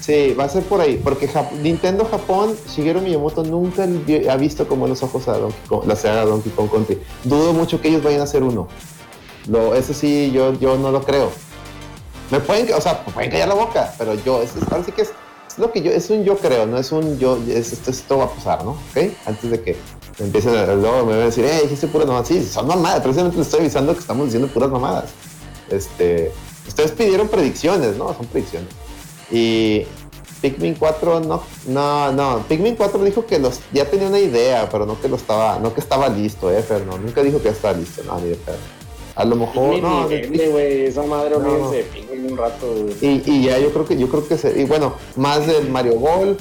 Sí, 0.00 0.34
va 0.38 0.44
a 0.44 0.48
ser 0.50 0.62
por 0.64 0.82
ahí, 0.82 1.00
porque 1.02 1.26
Jap- 1.30 1.52
Nintendo 1.52 2.04
Japón, 2.04 2.54
Shigeru 2.68 3.00
Miyamoto 3.00 3.42
nunca 3.42 3.84
ha 4.30 4.36
visto 4.36 4.68
como 4.68 4.86
los 4.86 5.02
ojos 5.02 5.26
a 5.28 5.38
Donkey 5.38 5.60
Kong, 5.66 5.84
la 5.86 5.96
saga 5.96 6.26
Donkey 6.26 6.52
Kong 6.52 6.68
Country. 6.70 6.98
Dudo 7.24 7.54
mucho 7.54 7.80
que 7.80 7.88
ellos 7.88 8.02
vayan 8.02 8.20
a 8.20 8.24
hacer 8.24 8.42
uno. 8.42 8.68
Lo, 9.48 9.74
eso 9.74 9.94
sí, 9.94 10.30
yo, 10.32 10.52
yo 10.60 10.76
no 10.76 10.90
lo 10.90 11.02
creo. 11.02 11.30
Me 12.30 12.40
pueden, 12.40 12.70
o 12.74 12.80
sea, 12.82 13.02
me 13.06 13.12
pueden 13.14 13.30
callar 13.30 13.48
la 13.48 13.54
boca, 13.54 13.94
pero 13.96 14.14
yo, 14.22 14.42
es, 14.42 14.54
es- 14.56 14.70
ahora 14.70 14.84
sí 14.84 14.92
que 14.92 15.02
es, 15.02 15.12
es 15.48 15.58
lo 15.58 15.72
que 15.72 15.80
yo, 15.80 15.90
es 15.90 16.10
un 16.10 16.24
yo 16.24 16.36
creo, 16.36 16.66
no 16.66 16.76
es 16.76 16.92
un 16.92 17.18
yo, 17.18 17.38
es, 17.48 17.72
esto, 17.72 17.90
esto 17.90 18.18
va 18.18 18.24
a 18.24 18.30
pasar, 18.30 18.62
¿no? 18.64 18.72
¿Ok? 18.72 19.10
Antes 19.24 19.50
de 19.50 19.62
que 19.62 19.76
empiecen 20.18 20.54
a, 20.54 20.66
luego 20.66 21.06
me 21.06 21.12
van 21.12 21.22
a 21.22 21.24
decir, 21.26 21.46
eh, 21.46 21.60
dijiste 21.62 21.86
puras 21.86 22.06
mamadas. 22.06 22.28
Sí, 22.28 22.42
son 22.44 22.66
mamadas, 22.66 23.00
precisamente 23.00 23.38
les 23.38 23.46
estoy 23.46 23.60
avisando 23.60 23.94
que 23.94 24.00
estamos 24.00 24.26
diciendo 24.26 24.48
puras 24.48 24.68
mamadas. 24.70 25.04
Este, 25.70 26.32
ustedes 26.68 26.92
pidieron 26.92 27.28
predicciones, 27.28 27.96
¿no? 27.96 28.14
Son 28.14 28.26
predicciones. 28.26 28.68
Y 29.30 29.84
Pikmin 30.40 30.74
4 30.74 31.20
no, 31.20 31.42
no, 31.66 32.12
no. 32.12 32.44
Pikmin 32.48 32.76
4 32.76 33.02
dijo 33.04 33.24
que 33.26 33.38
los 33.38 33.60
ya 33.72 33.86
tenía 33.90 34.08
una 34.08 34.18
idea, 34.18 34.68
pero 34.70 34.84
no 34.86 35.00
que 35.00 35.08
lo 35.08 35.16
estaba, 35.16 35.58
no 35.58 35.72
que 35.74 35.80
estaba 35.80 36.08
listo, 36.08 36.50
eh, 36.50 36.62
Fer, 36.62 36.84
no, 36.86 36.98
nunca 36.98 37.22
dijo 37.22 37.38
que 37.38 37.44
ya 37.44 37.50
estaba 37.52 37.76
listo, 37.78 38.02
no, 38.04 38.18
ni 38.20 38.28
de 38.28 38.36
pedo. 38.36 38.56
A 39.16 39.24
lo 39.24 39.36
mejor, 39.36 39.70
Pikmin 39.74 39.82
no, 39.82 40.08
vende, 40.08 40.48
güey. 40.48 40.86
Esa 40.86 41.02
madre, 41.04 41.30
No. 41.30 41.36
olvídense 41.38 41.76
de 41.76 41.82
Pikmin 41.84 42.32
un 42.32 42.36
rato, 42.36 42.66
y, 43.00 43.22
y 43.30 43.44
ya 43.44 43.58
yo 43.58 43.72
creo 43.72 43.86
que 43.86 43.96
yo 43.96 44.08
creo 44.08 44.26
que 44.28 44.36
se, 44.36 44.60
y 44.60 44.64
bueno, 44.64 44.94
más 45.16 45.46
del 45.46 45.70
Mario 45.70 45.94
Ball, 45.98 46.36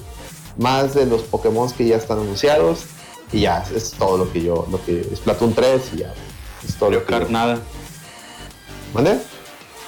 más 0.58 0.94
de 0.94 1.06
los 1.06 1.22
Pokémon 1.22 1.72
que 1.72 1.86
ya 1.86 1.96
están 1.98 2.20
anunciados 2.20 2.86
y 3.32 3.42
ya 3.42 3.64
es 3.76 3.92
todo 3.92 4.18
lo 4.18 4.32
que 4.32 4.42
yo, 4.44 4.68
lo 4.70 4.84
que 4.86 5.02
es 5.02 5.18
Splatoon 5.18 5.54
3 5.54 5.82
y 5.94 5.98
ya 6.00 6.14
es 6.68 6.76
todo 6.76 6.90
Mario 6.90 7.00
lo 7.00 7.06
que 7.06 7.12
Kart, 7.14 7.26
yo- 7.28 7.32
nada. 7.32 7.60
¿Mande? 8.94 9.18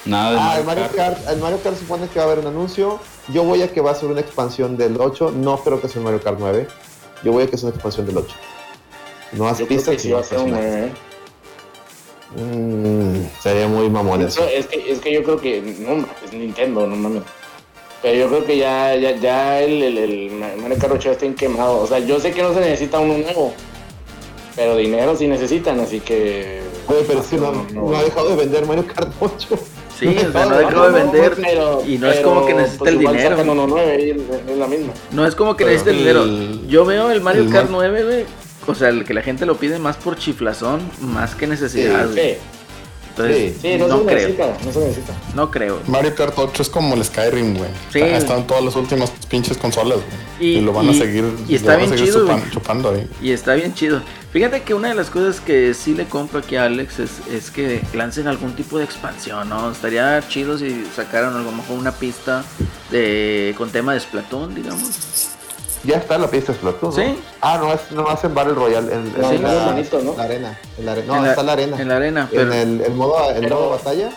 Nada 0.04 0.30
de 0.32 0.36
Ah, 0.38 0.42
Mario 0.44 0.60
el 0.60 0.66
Mario 0.66 0.82
Kart. 0.94 1.16
Kart, 1.24 1.28
el 1.30 1.38
Mario 1.40 1.60
Kart 1.62 1.78
supone 1.78 2.08
que 2.08 2.18
va 2.18 2.24
a 2.24 2.28
haber 2.28 2.38
un 2.40 2.46
anuncio. 2.46 2.98
Yo 3.32 3.42
voy 3.44 3.62
a 3.62 3.72
que 3.72 3.80
va 3.80 3.90
a 3.90 3.94
ser 3.94 4.08
una 4.08 4.20
expansión 4.20 4.76
del 4.76 5.00
8. 5.00 5.32
No 5.32 5.58
creo 5.58 5.80
que 5.80 5.88
sea 5.88 5.98
el 6.00 6.04
Mario 6.04 6.22
Kart 6.22 6.36
9. 6.38 6.68
Yo 7.24 7.32
voy 7.32 7.44
a 7.44 7.46
que 7.48 7.56
sea 7.56 7.68
una 7.68 7.74
expansión 7.74 8.06
del 8.06 8.18
8. 8.18 8.34
No 9.32 9.48
has 9.48 9.60
pistas 9.62 9.94
que 9.94 9.98
sí 9.98 10.12
va 10.12 10.20
a 10.20 10.22
ser 10.24 10.38
un 10.38 10.50
personajes. 10.50 10.72
nueve, 10.72 10.92
¿eh? 10.92 11.06
Mm, 12.36 13.42
sería 13.42 13.66
muy 13.68 13.88
mamón 13.90 14.22
eso. 14.22 14.44
Es, 14.44 14.66
que, 14.66 14.90
es 14.92 15.00
que 15.00 15.12
yo 15.12 15.22
creo 15.24 15.40
que. 15.40 15.60
No, 15.80 16.06
es 16.24 16.32
Nintendo, 16.32 16.86
no 16.86 16.94
mames. 16.96 17.22
Pero 18.02 18.16
yo 18.18 18.28
creo 18.28 18.44
que 18.44 18.58
ya, 18.58 18.94
ya, 18.94 19.16
ya 19.16 19.60
el, 19.60 19.82
el, 19.82 19.98
el 19.98 20.30
Mario 20.60 20.78
Kart 20.78 20.92
8 20.94 21.10
está 21.12 21.26
en 21.26 21.34
quemado. 21.34 21.80
O 21.80 21.86
sea, 21.86 21.98
yo 21.98 22.20
sé 22.20 22.30
que 22.32 22.42
no 22.42 22.54
se 22.54 22.60
necesita 22.60 23.00
uno 23.00 23.18
nuevo. 23.18 23.52
Pero 24.54 24.76
dinero 24.76 25.16
sí 25.16 25.26
necesitan, 25.26 25.80
así 25.80 25.98
que. 26.00 26.60
Oye, 26.88 27.04
pero 27.06 27.20
es 27.20 27.26
que 27.26 27.36
no, 27.36 27.66
no 27.72 27.96
ha 27.96 28.02
dejado 28.04 28.28
de 28.30 28.36
vender 28.36 28.66
Mario 28.66 28.86
Kart 28.86 29.12
8. 29.20 29.48
Sí, 29.98 30.08
o 30.08 30.32
sea, 30.32 30.44
no 30.44 30.50
No, 30.50 30.56
dejó 30.58 30.70
de 30.90 31.04
no, 31.04 31.12
vender. 31.12 31.34
pero- 31.36 31.82
y 31.86 31.98
no 31.98 32.10
es 32.10 32.20
como 32.20 32.44
que 32.46 32.54
necesita 32.54 32.78
pues, 32.80 32.92
el 32.92 32.98
dinero. 32.98 33.36
uno 33.42 33.66
nueve 33.66 33.98
y 34.04 34.10
es, 34.52 34.58
la 34.58 34.66
misma. 34.66 34.92
No 35.10 35.26
es 35.26 35.34
como 35.34 35.56
que 35.56 35.64
Pero 35.64 35.72
necesite 35.78 35.90
el 35.90 35.98
dinero. 35.98 36.66
Yo 36.68 36.84
veo 36.84 37.10
el 37.10 37.20
Mario 37.22 37.42
el 37.42 37.50
Kart 37.50 37.70
Mar- 37.70 37.90
9, 37.90 38.04
güey. 38.04 38.24
O 38.68 38.74
sea, 38.74 38.88
el 38.88 39.04
que 39.04 39.14
la 39.14 39.22
gente 39.22 39.46
lo 39.46 39.56
pide 39.56 39.78
más 39.78 39.96
por 39.96 40.16
chiflazón, 40.16 40.80
más 41.00 41.34
que 41.34 41.46
necesidad, 41.46 42.08
güey. 42.10 42.34
Sí, 42.34 42.38
Entonces, 43.10 43.54
sí, 43.62 43.76
no, 43.78 43.88
no, 43.88 43.98
se 44.00 44.04
creo. 44.04 44.14
necesita, 44.16 44.56
no 44.64 44.72
se 44.72 44.78
necesita. 44.80 45.12
No 45.34 45.50
creo. 45.50 45.78
Mario 45.86 46.14
Kart 46.14 46.34
8 46.36 46.62
es 46.62 46.68
como 46.68 46.94
el 46.94 47.02
Skyrim, 47.04 47.56
güey. 47.56 47.70
Sí. 47.90 48.00
Están 48.00 48.46
todas 48.46 48.62
las 48.62 48.76
últimas 48.76 49.10
pinches 49.30 49.56
consolas, 49.56 49.98
güey. 50.38 50.50
Y- 50.54 50.58
Y, 50.58 50.60
lo 50.60 50.72
van 50.74 50.88
a 50.88 50.92
y- 50.92 50.98
seguir, 50.98 51.24
y 51.48 51.52
lo 51.52 51.56
está 51.56 51.72
a 51.72 51.76
bien 51.76 51.88
seguir 51.88 52.04
chido, 52.06 52.26
chupan- 52.26 52.40
güey. 52.40 52.50
chupando 52.50 52.90
ahí. 52.90 53.08
Y 53.22 53.30
está 53.32 53.54
bien 53.54 53.72
chido. 53.72 54.02
Fíjate 54.36 54.64
que 54.64 54.74
una 54.74 54.88
de 54.90 54.94
las 54.94 55.08
cosas 55.08 55.40
que 55.40 55.72
sí 55.72 55.94
le 55.94 56.04
compro 56.04 56.40
aquí 56.40 56.56
a 56.56 56.64
Alex 56.64 56.98
es, 56.98 57.10
es 57.32 57.50
que 57.50 57.80
lancen 57.94 58.28
algún 58.28 58.52
tipo 58.54 58.76
de 58.76 58.84
expansión, 58.84 59.48
¿no? 59.48 59.70
Estaría 59.70 60.22
chido 60.28 60.58
si 60.58 60.84
sacaran 60.94 61.34
a 61.34 61.38
lo 61.38 61.52
mejor 61.52 61.78
una 61.78 61.92
pista 61.92 62.44
de 62.90 63.54
con 63.56 63.70
tema 63.70 63.94
de 63.94 64.00
Splatoon, 64.00 64.54
digamos. 64.54 65.28
Ya 65.84 65.96
está 65.96 66.18
la 66.18 66.28
pista 66.28 66.52
de 66.52 66.58
Splatoon. 66.58 66.94
¿no? 66.94 67.02
Sí. 67.02 67.18
Ah, 67.40 67.56
no, 67.58 67.72
es, 67.72 67.90
no 67.92 68.06
hacen 68.10 68.34
Battle 68.34 68.52
Royale. 68.52 68.92
En, 68.92 69.10
No, 69.18 69.32
en 69.32 69.40
no, 69.40 69.48
la, 69.54 69.64
bonito, 69.68 70.00
¿no? 70.02 70.14
la 70.14 70.24
arena. 70.24 70.58
En 70.76 70.84
la 70.84 70.92
are- 70.92 71.02
no, 71.06 71.16
En 71.16 71.22
la- 71.22 71.30
está 71.30 71.42
la 71.42 71.52
arena. 71.54 71.80
En 71.80 71.88
la 71.88 71.96
arena, 71.96 72.20
En 72.30 72.36
pero... 72.38 72.52
el, 72.52 72.80
el 72.82 72.92
modo, 72.92 73.30
el 73.30 73.40
Pero- 73.40 73.56
modo 73.56 73.70
batalla. 73.70 74.10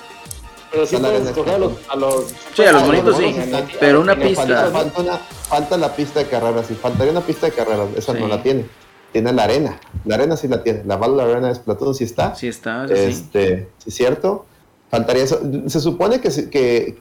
Pero 0.70 0.86
sí 0.86 0.98
puedes 0.98 1.16
arena 1.16 1.30
escoger 1.30 1.54
a 1.54 1.58
los, 1.60 1.72
a 1.88 1.96
los. 1.96 2.26
Sí, 2.58 2.64
a 2.66 2.72
los 2.74 2.86
bonitos 2.86 3.16
sí. 3.16 3.24
están- 3.26 3.68
Pero 3.80 4.02
una 4.02 4.16
pista. 4.18 4.42
Falta, 4.44 4.70
falta 4.72 5.00
una, 5.02 5.18
falta 5.18 5.78
la 5.78 5.96
pista 5.96 6.20
de 6.20 6.26
carreras. 6.28 6.66
Sí, 6.68 6.76
faltaría 6.76 7.14
una 7.14 7.22
pista 7.22 7.46
de 7.46 7.54
carreras. 7.54 7.88
Esa 7.96 8.12
Sí. 8.14 8.20
no 8.20 8.28
la 8.28 8.44
tiene. 8.44 8.66
Tiene 9.12 9.34
la 9.34 9.44
arena. 9.44 9.80
La 10.06 10.16
arena 10.16 10.38
sí 10.38 10.48
la 10.48 10.62
tiene. 10.64 10.84
La 10.86 10.98
Battle 10.98 11.22
Arena 11.24 11.48
de 11.48 11.56
Splatoon 11.56 11.96
sí 11.96 12.04
está. 12.04 12.36
Sí 12.36 12.48
está, 12.48 12.88
sí. 12.88 12.94
Este, 12.96 13.68
sí, 13.80 13.90
es 13.90 13.94
cierto. 13.96 14.46
Faltaría 14.92 15.24
eso. 15.24 15.40
Se 15.68 15.80
supone 15.80 16.22
que, 16.22 16.30
que, 16.50 16.98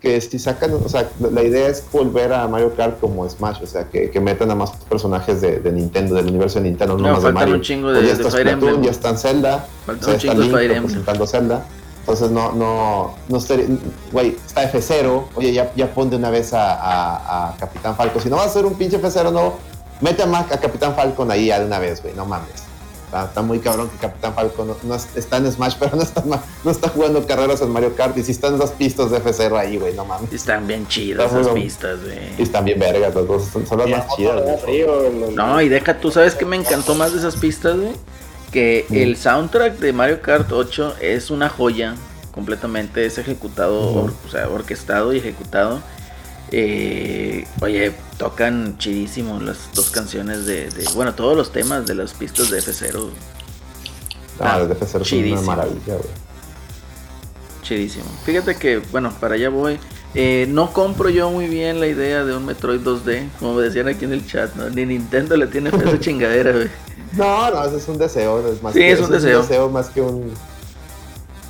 que 0.00 0.20
si 0.20 0.38
sacan, 0.38 0.72
o 0.74 0.88
sea, 0.88 1.08
la 1.32 1.42
idea 1.42 1.68
es 1.68 1.84
volver 1.92 2.32
a 2.32 2.46
Mario 2.48 2.74
Kart 2.76 2.98
como 3.00 3.28
Smash, 3.28 3.62
o 3.62 3.66
sea, 3.66 3.88
que, 3.88 4.10
que 4.10 4.20
metan 4.20 4.50
a 4.50 4.54
más 4.54 4.72
personajes 4.88 5.40
de, 5.40 5.60
de 5.60 5.72
Nintendo, 5.72 6.14
del 6.16 6.26
universo 6.26 6.58
de 6.60 6.68
Nintendo, 6.68 6.96
no, 6.96 7.02
No, 7.02 7.08
más 7.12 7.16
de 7.18 7.22
faltan 7.22 7.34
Mario. 7.34 7.54
un 7.54 7.60
chingo 7.62 7.88
Pues 7.90 8.02
de- 8.02 8.08
ya 8.08 8.14
de 8.24 8.30
Fire 8.30 8.48
Emblem. 8.48 8.82
ya 8.82 8.90
está 8.90 9.10
en 9.10 9.18
Zelda, 9.18 9.66
Falta 9.86 10.00
o 10.02 10.04
sea, 10.04 10.14
un 10.14 10.20
chingo 10.20 10.34
de 10.34 10.40
Link 10.40 10.52
Fire 10.56 10.70
Emblem. 10.72 11.26
Zelda. 11.26 11.66
Entonces 12.00 12.30
no, 12.30 12.52
no, 12.52 13.14
no 13.30 13.38
güey, 14.12 14.36
está 14.46 14.70
F0, 14.70 15.24
oye, 15.36 15.52
ya, 15.54 15.72
ya 15.74 15.92
pon 15.94 16.10
de 16.10 16.16
una 16.16 16.28
vez 16.30 16.52
a, 16.52 16.74
a- 16.74 17.48
a 17.52 17.56
Capitán 17.56 17.96
Falcon. 17.96 18.20
Si 18.22 18.28
no 18.28 18.36
vas 18.36 18.46
a 18.46 18.48
hacer 18.50 18.66
un 18.66 18.74
pinche 18.74 19.00
F0, 19.00 19.32
no, 19.32 19.54
mete 20.00 20.22
a, 20.22 20.26
Ma- 20.26 20.40
a 20.50 20.58
Capitán 20.60 20.94
Falcon 20.94 21.30
ahí 21.30 21.46
ya 21.46 21.58
de 21.60 21.66
una 21.66 21.78
vez, 21.78 22.02
güey, 22.02 22.14
no 22.14 22.24
mames. 22.26 22.64
Está, 23.06 23.26
está 23.26 23.42
muy 23.42 23.60
cabrón 23.60 23.88
que 23.90 23.96
Capitán 23.98 24.34
Falcon 24.34 24.66
no, 24.68 24.76
no 24.82 24.94
es- 24.96 25.06
está 25.14 25.36
en 25.36 25.50
Smash, 25.52 25.74
pero 25.80 25.94
no 25.96 26.02
está, 26.02 26.22
no 26.64 26.70
está 26.70 26.88
jugando 26.88 27.24
carreras 27.26 27.60
en 27.60 27.70
Mario 27.70 27.94
Kart. 27.94 28.16
Y 28.18 28.22
si 28.24 28.32
están 28.32 28.54
esas 28.56 28.72
pistas 28.72 29.10
de 29.10 29.22
F0 29.22 29.56
ahí, 29.58 29.76
güey, 29.76 29.94
no 29.94 30.04
mames. 30.04 30.32
Y 30.32 30.36
Están 30.36 30.66
bien 30.66 30.86
chidas 30.88 31.30
esas 31.30 31.48
muy- 31.52 31.62
pistas, 31.62 31.98
Y 32.00 32.04
güey. 32.06 32.42
están 32.42 32.64
bien 32.64 32.78
vergas, 32.80 33.14
las 33.14 33.26
dos 33.26 33.44
son, 33.44 33.66
son 33.66 33.78
las 33.78 33.88
Y 33.88 33.90
más 33.92 34.06
chidas. 34.16 34.42
No, 35.34 35.60
y 35.60 35.68
deja, 35.68 35.98
tú 36.00 36.10
sabes 36.10 36.34
que 36.34 36.44
me 36.44 36.56
encantó 36.56 36.94
más 36.94 37.12
de 37.12 37.18
esas 37.18 37.36
pistas, 37.36 37.76
güey. 37.76 37.92
Que 38.50 38.86
Mm. 38.88 38.94
el 38.94 39.16
soundtrack 39.16 39.78
de 39.78 39.92
Mario 39.92 40.20
Kart 40.22 40.50
8 40.52 40.94
es 41.00 41.30
una 41.30 41.48
joya. 41.48 41.94
completamente 42.32 43.06
es 43.06 43.16
ejecutado, 43.18 43.94
or- 43.94 44.12
o 44.26 44.28
sea, 44.28 44.48
orquestado 44.48 45.12
y 45.12 45.18
ejecutado. 45.18 45.80
Eh, 46.50 47.46
oye, 47.60 47.92
tocan 48.18 48.78
chidísimo 48.78 49.40
las 49.40 49.70
dos 49.74 49.90
canciones 49.90 50.46
de, 50.46 50.70
de- 50.70 50.84
bueno, 50.94 51.14
todos 51.14 51.36
los 51.36 51.52
temas 51.52 51.86
de 51.86 51.94
las 51.94 52.12
pistas 52.14 52.50
de 52.50 52.58
F0. 52.60 53.08
Ah, 54.40 54.54
Ah, 54.54 54.58
debe 54.60 54.74
ser 54.86 54.96
una 54.96 55.04
chidísimo. 55.04 55.42
maravilla, 55.42 55.94
güey. 55.94 56.24
Chidísimo. 57.62 58.04
Fíjate 58.24 58.56
que, 58.56 58.78
bueno, 58.78 59.12
para 59.20 59.34
allá 59.36 59.48
voy. 59.48 59.78
Eh, 60.14 60.46
no 60.48 60.72
compro 60.72 61.08
yo 61.10 61.28
muy 61.30 61.46
bien 61.48 61.80
la 61.80 61.86
idea 61.88 62.24
de 62.24 62.36
un 62.36 62.44
Metroid 62.46 62.80
2D, 62.80 63.28
como 63.40 63.54
me 63.54 63.62
decían 63.62 63.88
aquí 63.88 64.04
en 64.04 64.12
el 64.12 64.24
chat, 64.26 64.54
¿no? 64.54 64.68
Ni 64.70 64.86
Nintendo 64.86 65.36
le 65.36 65.46
tiene 65.48 65.70
fe 65.70 65.78
esa 65.88 65.98
chingadera, 66.00 66.52
güey. 66.52 66.68
No, 67.14 67.50
no, 67.50 67.64
es 67.64 67.88
un 67.88 67.98
deseo. 67.98 68.46
Es 68.52 68.62
más 68.62 68.74
Sí, 68.74 68.80
que, 68.80 68.92
es 68.92 69.00
un 69.00 69.12
ese 69.14 69.28
deseo. 69.34 69.68
más 69.70 69.88
que 69.88 70.00
un. 70.02 70.32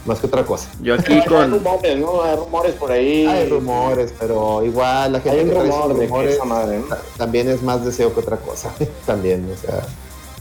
Más 0.07 0.19
que 0.21 0.27
otra 0.27 0.45
cosa. 0.45 0.69
Yo 0.83 0.95
aquí 0.95 1.15
Hay 1.15 1.25
con... 1.25 1.51
rumores, 1.51 1.99
¿no? 1.99 2.23
Hay 2.23 2.37
rumores 2.37 2.75
por 2.75 2.93
ahí. 2.93 3.27
Hay 3.27 3.49
rumores, 3.49 4.13
pero 4.21 4.63
igual 4.63 5.13
la 5.13 5.19
Hay 5.19 5.25
gente 5.25 5.43
un 5.45 5.49
que 5.51 5.59
rumor 5.71 5.97
rumores 5.97 6.35
esa 6.35 6.45
madre, 6.45 6.79
¿no? 6.81 6.85
ta- 6.87 7.01
también 7.17 7.49
es 7.49 7.63
más 7.63 7.85
deseo 7.85 8.13
que 8.13 8.21
otra 8.21 8.37
cosa. 8.37 8.71
también, 9.07 9.51
o 9.51 9.57
sea. 9.59 9.81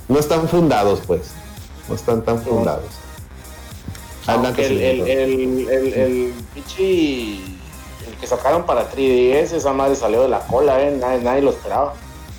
No 0.10 0.20
están 0.20 0.50
fundados, 0.50 1.00
pues. 1.08 1.32
No 1.88 1.96
están 1.96 2.24
tan 2.24 2.42
fundados. 2.42 2.84
Aunque 4.28 4.66
el, 4.66 4.82
el, 4.82 5.02
el, 5.08 5.70
el, 5.70 5.94
el 5.94 6.34
pichi, 6.54 7.58
el 8.08 8.16
que 8.16 8.28
sacaron 8.28 8.66
para 8.66 8.90
3DS, 8.90 9.54
esa 9.54 9.74
madre 9.74 9.96
salió 9.96 10.22
de 10.24 10.30
la 10.30 10.40
cola, 10.40 10.82
¿eh? 10.82 10.98
Nadie, 11.00 11.22
nadie 11.22 11.42
lo 11.42 11.50
esperaba. 11.52 11.94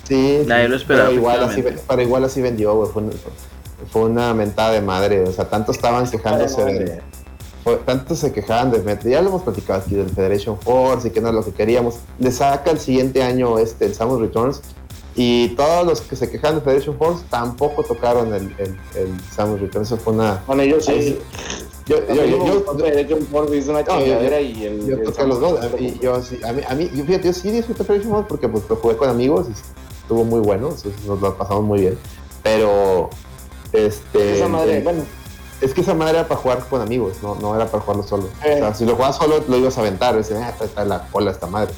Sí, 0.07 0.41
Nadie 0.45 0.67
lo 0.67 0.75
esperaba, 0.77 1.09
Pero 1.09 1.19
igual, 1.19 1.43
así, 1.43 1.63
pero 1.87 2.01
igual 2.01 2.23
así 2.25 2.41
vendió, 2.41 2.75
güey. 2.75 2.91
Fue, 2.91 3.01
una- 3.03 3.13
fue 3.91 4.01
una 4.03 4.33
mentada 4.33 4.71
de 4.71 4.81
madre. 4.81 5.21
O 5.23 5.31
sea, 5.31 5.45
tanto 5.49 5.71
estaban 5.71 6.09
quejándose 6.09 6.63
de. 6.65 7.01
Tanto 7.85 8.15
se 8.15 8.31
quejaban 8.31 8.71
de 8.71 8.79
Metro. 8.79 9.09
Ya 9.09 9.21
lo 9.21 9.29
hemos 9.29 9.43
platicado 9.43 9.81
aquí 9.81 9.95
del 9.95 10.09
Federation 10.09 10.59
Force 10.59 11.07
y 11.07 11.11
que 11.11 11.19
no 11.19 11.29
es 11.29 11.35
lo 11.35 11.43
que 11.43 11.51
queríamos. 11.51 11.95
Le 12.19 12.31
saca 12.31 12.71
el 12.71 12.79
siguiente 12.79 13.23
año 13.23 13.57
este, 13.57 13.85
el 13.85 13.95
Samus 13.95 14.19
Returns. 14.19 14.61
Y 15.15 15.49
todos 15.55 15.85
los 15.85 16.01
que 16.01 16.15
se 16.15 16.29
quejaban 16.29 16.59
de 16.59 16.61
Federation 16.61 16.97
Force 16.97 17.23
tampoco 17.29 17.83
tocaron 17.83 18.33
el, 18.33 18.53
el, 18.57 18.77
el 18.95 19.21
Samus 19.33 19.59
Returns. 19.61 19.87
Eso 19.87 19.97
fue 19.97 20.13
una. 20.13 20.43
Bueno, 20.45 20.63
yo 20.63 20.79
sí. 20.79 21.17
Yo, 21.87 21.97
yo, 22.07 22.25
yo, 22.25 23.17
un 23.17 23.27
Ford 23.27 23.53
hizo 23.53 23.69
una 23.69 23.83
chingadera 23.83 24.41
y 24.41 24.65
el. 24.65 24.87
yo 24.87 25.03
toqué 25.03 25.23
los 25.25 25.39
dos. 25.39 25.59
Y 25.79 25.99
yo 25.99 26.21
sí, 26.21 26.39
a 26.43 26.51
mí, 26.51 26.61
a 26.67 26.73
mí 26.73 26.89
yo, 26.93 27.03
fíjate, 27.05 27.27
yo 27.27 27.33
sí 27.33 27.51
disfruté 27.51 27.83
Federation 27.83 28.11
Force 28.11 28.27
porque 28.27 28.49
pues, 28.49 28.63
lo 28.67 28.75
jugué 28.75 28.97
con 28.97 29.09
amigos 29.09 29.47
y 29.49 29.51
estuvo 30.01 30.23
muy 30.23 30.39
bueno. 30.39 30.69
Nos 31.07 31.21
lo 31.21 31.37
pasamos 31.37 31.63
muy 31.63 31.81
bien. 31.81 31.97
Pero. 32.43 33.09
Este. 33.71 34.37
Esa 34.37 34.47
madre, 34.47 34.81
bueno, 34.81 35.03
Es 35.65 35.73
que 35.73 35.81
esa 35.81 35.95
madre 35.95 36.19
era 36.19 36.27
para 36.27 36.39
jugar 36.39 36.63
con 36.69 36.79
amigos, 36.79 37.17
no, 37.23 37.33
no 37.41 37.55
era 37.55 37.65
para 37.65 37.81
jugarlo 37.81 38.03
solo. 38.03 38.29
Eh. 38.43 38.53
O 38.53 38.57
sea, 38.59 38.75
si 38.75 38.85
lo 38.85 38.93
jugabas 38.93 39.17
solo, 39.17 39.43
lo 39.47 39.57
ibas 39.57 39.75
a 39.79 39.81
aventar. 39.81 40.15
Decían, 40.15 40.43
ah, 40.43 40.53
está, 40.63 40.85
la 40.85 41.07
cola 41.07 41.31
esta 41.31 41.47
madre. 41.47 41.73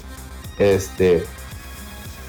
Este. 0.60 1.24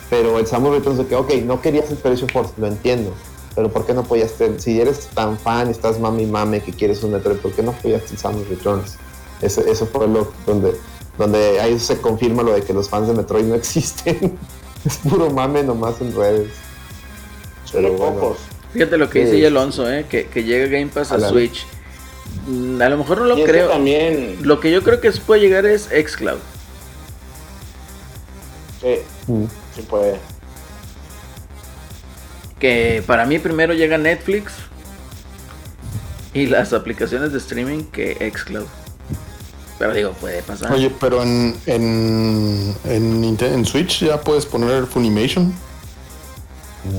Pero 0.08 0.38
el 0.38 0.46
Returns 0.46 0.98
de 0.98 1.06
que, 1.06 1.16
ok, 1.16 1.34
no 1.44 1.60
querías 1.60 1.90
el 1.90 1.96
Federation 1.96 2.28
Force, 2.28 2.52
lo 2.58 2.68
entiendo. 2.68 3.12
Pero 3.56 3.72
¿por 3.72 3.84
qué 3.84 3.92
no 3.92 4.02
apoyaste? 4.02 4.60
Si 4.60 4.80
eres 4.80 5.08
tan 5.08 5.36
fan, 5.36 5.68
estás 5.68 5.98
mami 5.98 6.26
mame 6.26 6.60
que 6.60 6.72
quieres 6.72 7.02
un 7.02 7.10
Metroid, 7.10 7.38
¿por 7.38 7.50
qué 7.50 7.64
no 7.64 7.72
apoyaste 7.72 8.12
el 8.12 8.18
Samus 8.18 8.48
Returns? 8.48 8.96
Eso, 9.42 9.60
eso 9.62 9.84
fue 9.86 10.06
lo 10.06 10.30
donde, 10.46 10.76
donde 11.18 11.60
ahí 11.60 11.76
se 11.80 12.00
confirma 12.00 12.44
lo 12.44 12.52
de 12.52 12.62
que 12.62 12.72
los 12.72 12.88
fans 12.88 13.08
de 13.08 13.14
Metroid 13.14 13.46
no 13.46 13.54
existen. 13.56 14.38
es 14.84 14.96
puro 14.98 15.28
mame 15.30 15.64
nomás 15.64 16.00
en 16.00 16.14
redes. 16.14 16.52
Pero 17.72 17.94
bueno. 17.94 18.20
pocos. 18.20 18.38
Fíjate 18.72 18.98
lo 18.98 19.08
que 19.10 19.20
Sí, 19.20 19.24
dice 19.26 19.40
ya 19.40 19.48
Alonso, 19.48 19.90
¿eh? 19.90 20.06
Que, 20.08 20.26
que 20.26 20.44
llega 20.44 20.66
Game 20.66 20.88
Pass 20.88 21.12
a. 21.12 21.20
Switch. 21.28 21.66
Mm, 22.46 22.80
A 22.82 22.88
lo 22.90 22.98
mejor 22.98 23.18
no 23.18 23.24
lo 23.24 23.38
y 23.38 23.44
creo. 23.44 23.68
también. 23.68 24.38
Lo 24.42 24.60
que 24.60 24.70
yo 24.70 24.82
creo 24.82 25.00
que 25.00 25.10
puede 25.12 25.40
llegar 25.40 25.64
es 25.66 25.88
xCloud. 25.88 26.38
Sí, 28.80 28.94
Mm. 29.26 29.44
sí 29.74 29.82
puede. 29.82 30.18
Que 32.58 33.02
para 33.06 33.24
mí 33.26 33.38
primero 33.38 33.72
llega 33.72 33.98
Netflix 33.98 34.52
y 36.34 36.46
las 36.46 36.72
aplicaciones 36.72 37.32
de 37.32 37.38
streaming 37.38 37.84
que 37.84 38.30
xCloud. 38.34 38.66
Pero 39.78 39.94
digo, 39.94 40.12
puede 40.12 40.42
pasar. 40.42 40.72
Oye, 40.72 40.90
pero 41.00 41.22
en, 41.22 41.56
en, 41.66 42.74
en, 42.84 43.36
en 43.40 43.64
Switch 43.64 44.00
ya 44.04 44.20
puedes 44.20 44.44
poner 44.44 44.86
Funimation. 44.86 45.54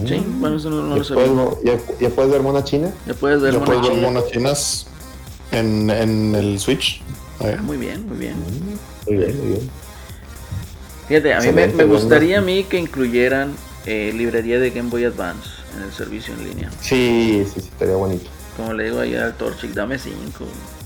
Sí, 0.07 0.23
bueno, 0.39 0.57
eso 0.57 0.69
no, 0.69 0.81
no 0.83 0.95
lo 0.97 1.03
¿Ya, 1.03 1.13
puedes, 1.13 1.29
sabía. 1.29 1.43
mo- 1.43 1.59
ya, 1.63 1.77
ya 1.99 2.09
puedes 2.09 2.31
ver 2.31 2.41
mona 2.41 2.63
china? 2.63 2.91
Ya 3.05 3.13
puedes 3.13 3.41
ver 3.41 3.53
Ya 3.53 3.59
Mona 3.59 3.65
puedes 3.71 3.81
ver 3.87 3.91
China. 3.97 4.07
monas 4.07 4.31
chinas 4.31 4.87
en, 5.51 5.89
en 5.89 6.35
el 6.35 6.59
Switch. 6.59 7.01
Muy 7.63 7.77
bien, 7.77 8.05
muy 8.07 8.17
bien. 8.17 8.35
Muy 9.07 9.15
bien, 9.17 9.37
muy 9.37 9.47
bien. 9.47 9.69
Fíjate, 11.07 11.33
a 11.33 11.39
mí 11.41 11.51
me, 11.51 11.67
gustaría 11.85 12.39
a 12.39 12.41
mí 12.41 12.65
que 12.65 12.77
incluyeran 12.77 13.53
eh, 13.85 14.11
librería 14.15 14.59
de 14.59 14.69
Game 14.71 14.89
Boy 14.89 15.05
Advance 15.05 15.49
en 15.75 15.83
el 15.83 15.91
servicio 15.91 16.33
en 16.33 16.43
línea. 16.43 16.69
Sí, 16.81 17.43
sí, 17.53 17.61
sí, 17.61 17.67
estaría 17.71 17.95
bonito. 17.95 18.29
Como 18.57 18.73
le 18.73 18.83
digo 18.85 18.99
ahí 18.99 19.15
al 19.15 19.33
Torchic, 19.35 19.71
dame 19.73 19.97
5. 19.97 20.17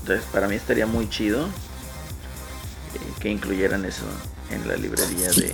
Entonces, 0.00 0.24
para 0.32 0.46
mí 0.48 0.54
estaría 0.54 0.86
muy 0.86 1.08
chido 1.10 1.44
eh, 1.46 2.98
que 3.20 3.28
incluyeran 3.30 3.84
eso 3.84 4.04
en 4.50 4.66
la 4.68 4.76
librería 4.76 5.30
de 5.32 5.52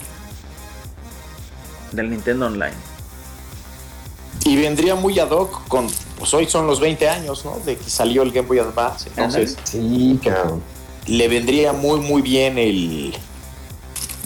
del 1.92 2.10
Nintendo 2.10 2.46
Online. 2.46 2.74
Y 4.44 4.56
vendría 4.56 4.94
muy 4.94 5.18
ad 5.18 5.30
hoc 5.30 5.66
con, 5.68 5.86
pues 6.18 6.32
hoy 6.34 6.46
son 6.46 6.66
los 6.66 6.80
20 6.80 7.08
años, 7.08 7.44
¿no? 7.44 7.58
De 7.64 7.76
que 7.76 7.88
salió 7.90 8.22
el 8.22 8.32
Game 8.32 8.48
Boy 8.48 8.58
Advance. 8.58 9.08
Entonces, 9.10 9.56
Sí, 9.64 10.18
cabrón. 10.24 10.62
le 11.06 11.28
vendría 11.28 11.72
muy, 11.72 12.00
muy 12.00 12.22
bien 12.22 12.58
el 12.58 13.14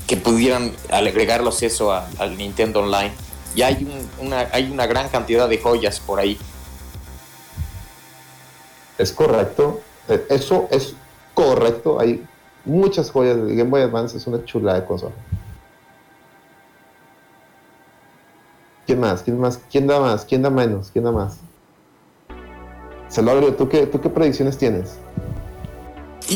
que 0.06 0.16
pudieran 0.16 0.72
agregarlos 0.90 1.62
eso 1.62 1.92
a- 1.92 2.08
al 2.18 2.36
Nintendo 2.36 2.80
Online. 2.80 3.12
Y 3.56 3.62
hay, 3.62 3.84
un- 4.20 4.26
una, 4.26 4.48
hay 4.52 4.70
una 4.70 4.86
gran 4.86 5.08
cantidad 5.08 5.48
de 5.48 5.58
joyas 5.58 5.98
por 6.00 6.20
ahí. 6.20 6.38
Es 8.98 9.12
correcto. 9.12 9.80
Eh, 10.08 10.24
Eso 10.30 10.68
es 10.70 10.94
correcto. 11.34 11.98
Hay 11.98 12.22
muchas 12.64 13.10
joyas. 13.10 13.36
El 13.36 13.56
Game 13.56 13.70
Boy 13.70 13.82
Advance 13.82 14.16
es 14.16 14.26
una 14.26 14.44
chulada 14.44 14.80
de 14.80 14.86
consola. 14.86 15.14
¿Quién 18.86 19.00
más? 19.00 19.22
¿Quién 19.22 19.38
más? 19.38 19.60
¿Quién 19.70 19.86
da 19.86 20.00
más? 20.00 20.24
¿Quién 20.24 20.42
da 20.42 20.50
menos? 20.50 20.90
¿Quién 20.92 21.04
da 21.04 21.12
más? 21.12 21.36
Celorio, 23.08 23.54
¿tú 23.54 23.68
qué, 23.68 23.86
¿tú 23.86 24.00
qué 24.00 24.08
predicciones 24.08 24.58
tienes? 24.58 24.96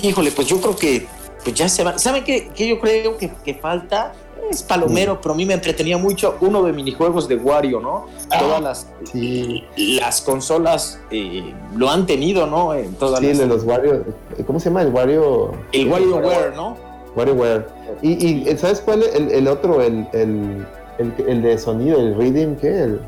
Híjole, 0.02 0.30
pues 0.30 0.46
yo 0.46 0.60
creo 0.60 0.76
que 0.76 1.06
pues 1.42 1.54
ya 1.54 1.68
se 1.68 1.82
va. 1.84 1.98
¿Saben 1.98 2.24
qué, 2.24 2.50
qué 2.54 2.68
yo 2.68 2.78
creo 2.80 3.16
que, 3.16 3.30
que 3.44 3.54
falta? 3.54 4.12
Es 4.50 4.62
palomero, 4.62 5.20
pero 5.20 5.34
a 5.34 5.36
mí 5.36 5.44
me 5.44 5.52
entretenía 5.52 5.98
mucho 5.98 6.36
uno 6.40 6.62
de 6.62 6.72
minijuegos 6.72 7.28
de 7.28 7.36
Wario, 7.36 7.80
¿no? 7.80 8.06
Todas 8.38 8.62
las, 8.62 8.86
Sí, 9.12 9.62
las 9.76 10.22
consolas 10.22 10.98
eh, 11.10 11.52
lo 11.76 11.90
han 11.90 12.06
tenido, 12.06 12.46
¿no? 12.46 12.72
En 12.72 12.94
todas 12.94 13.20
sí, 13.20 13.26
las- 13.26 13.38
de 13.38 13.46
los 13.46 13.64
Wario. 13.64 14.04
¿Cómo 14.46 14.58
se 14.58 14.70
llama? 14.70 14.82
El 14.82 14.88
Wario. 14.88 15.52
el 15.72 15.88
WarioWare, 15.88 16.54
¿no? 16.56 16.76
WarioWare. 17.14 17.66
Y, 18.00 18.48
y 18.48 18.56
¿sabes 18.56 18.80
cuál? 18.80 19.02
es 19.02 19.14
El, 19.14 19.30
el 19.32 19.48
otro, 19.48 19.82
el, 19.82 20.06
el, 20.14 20.66
el, 20.98 21.12
el 21.28 21.42
de 21.42 21.58
sonido, 21.58 21.98
el 21.98 22.14
Reading, 22.16 22.56
¿qué? 22.56 22.68
El 22.82 23.00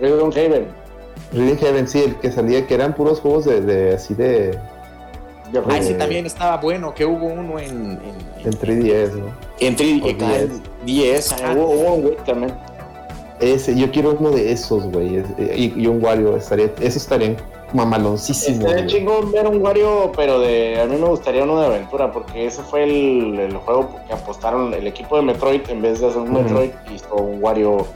Rhythm 0.00 0.30
Haven. 0.30 0.66
Reading 1.32 1.56
Heaven, 1.58 1.88
sí, 1.88 2.00
el 2.02 2.16
que 2.16 2.30
salía, 2.32 2.66
que 2.66 2.74
eran 2.74 2.94
puros 2.94 3.20
juegos 3.20 3.44
de, 3.44 3.60
de 3.60 3.94
así 3.94 4.14
de. 4.14 4.58
De 5.52 5.58
Ah, 5.68 5.76
ese 5.78 5.92
Eh, 5.92 5.94
también 5.94 6.24
estaba 6.26 6.56
bueno, 6.58 6.94
que 6.94 7.04
hubo 7.04 7.26
uno 7.26 7.58
en, 7.58 7.92
en, 7.92 8.00
En 8.44 8.52
3DS, 8.52 9.12
¿no? 9.14 9.26
en 9.60 9.76
3D, 9.76 10.02
o 10.02 10.10
acá 10.24 10.38
en 10.40 10.62
10. 10.86 11.32
Ah, 11.44 11.54
hubo, 11.54 11.70
hubo 11.70 11.94
un 11.94 12.02
güey 12.02 12.16
también. 12.24 12.52
Ese, 13.40 13.74
yo 13.76 13.90
quiero 13.90 14.16
uno 14.18 14.30
de 14.30 14.52
esos, 14.52 14.84
güey. 14.90 15.16
es- 15.16 15.26
Y, 15.56 15.74
y 15.76 15.86
un 15.86 16.02
Wario, 16.02 16.36
estaría, 16.36 16.66
eso 16.80 16.98
estaría 16.98 17.36
mamaloncísimo. 17.72 18.66
Güey. 18.66 18.86
chingón 18.86 19.32
ver 19.32 19.46
un 19.46 19.62
Wario, 19.62 20.12
pero 20.16 20.40
de 20.40 20.80
a 20.80 20.86
mí 20.86 20.96
me 20.96 21.06
gustaría 21.06 21.44
uno 21.44 21.60
de 21.60 21.66
aventura, 21.66 22.12
porque 22.12 22.46
ese 22.46 22.62
fue 22.62 22.84
el, 22.84 23.38
el 23.38 23.56
juego 23.56 24.00
que 24.06 24.12
apostaron 24.12 24.74
el 24.74 24.86
equipo 24.86 25.16
de 25.16 25.22
Metroid, 25.22 25.62
en 25.68 25.82
vez 25.82 26.00
de 26.00 26.08
hacer 26.08 26.20
un. 26.20 26.32
Metroid, 26.32 26.70
hizo 26.94 27.14
un 27.16 27.42
Wario, 27.42 27.86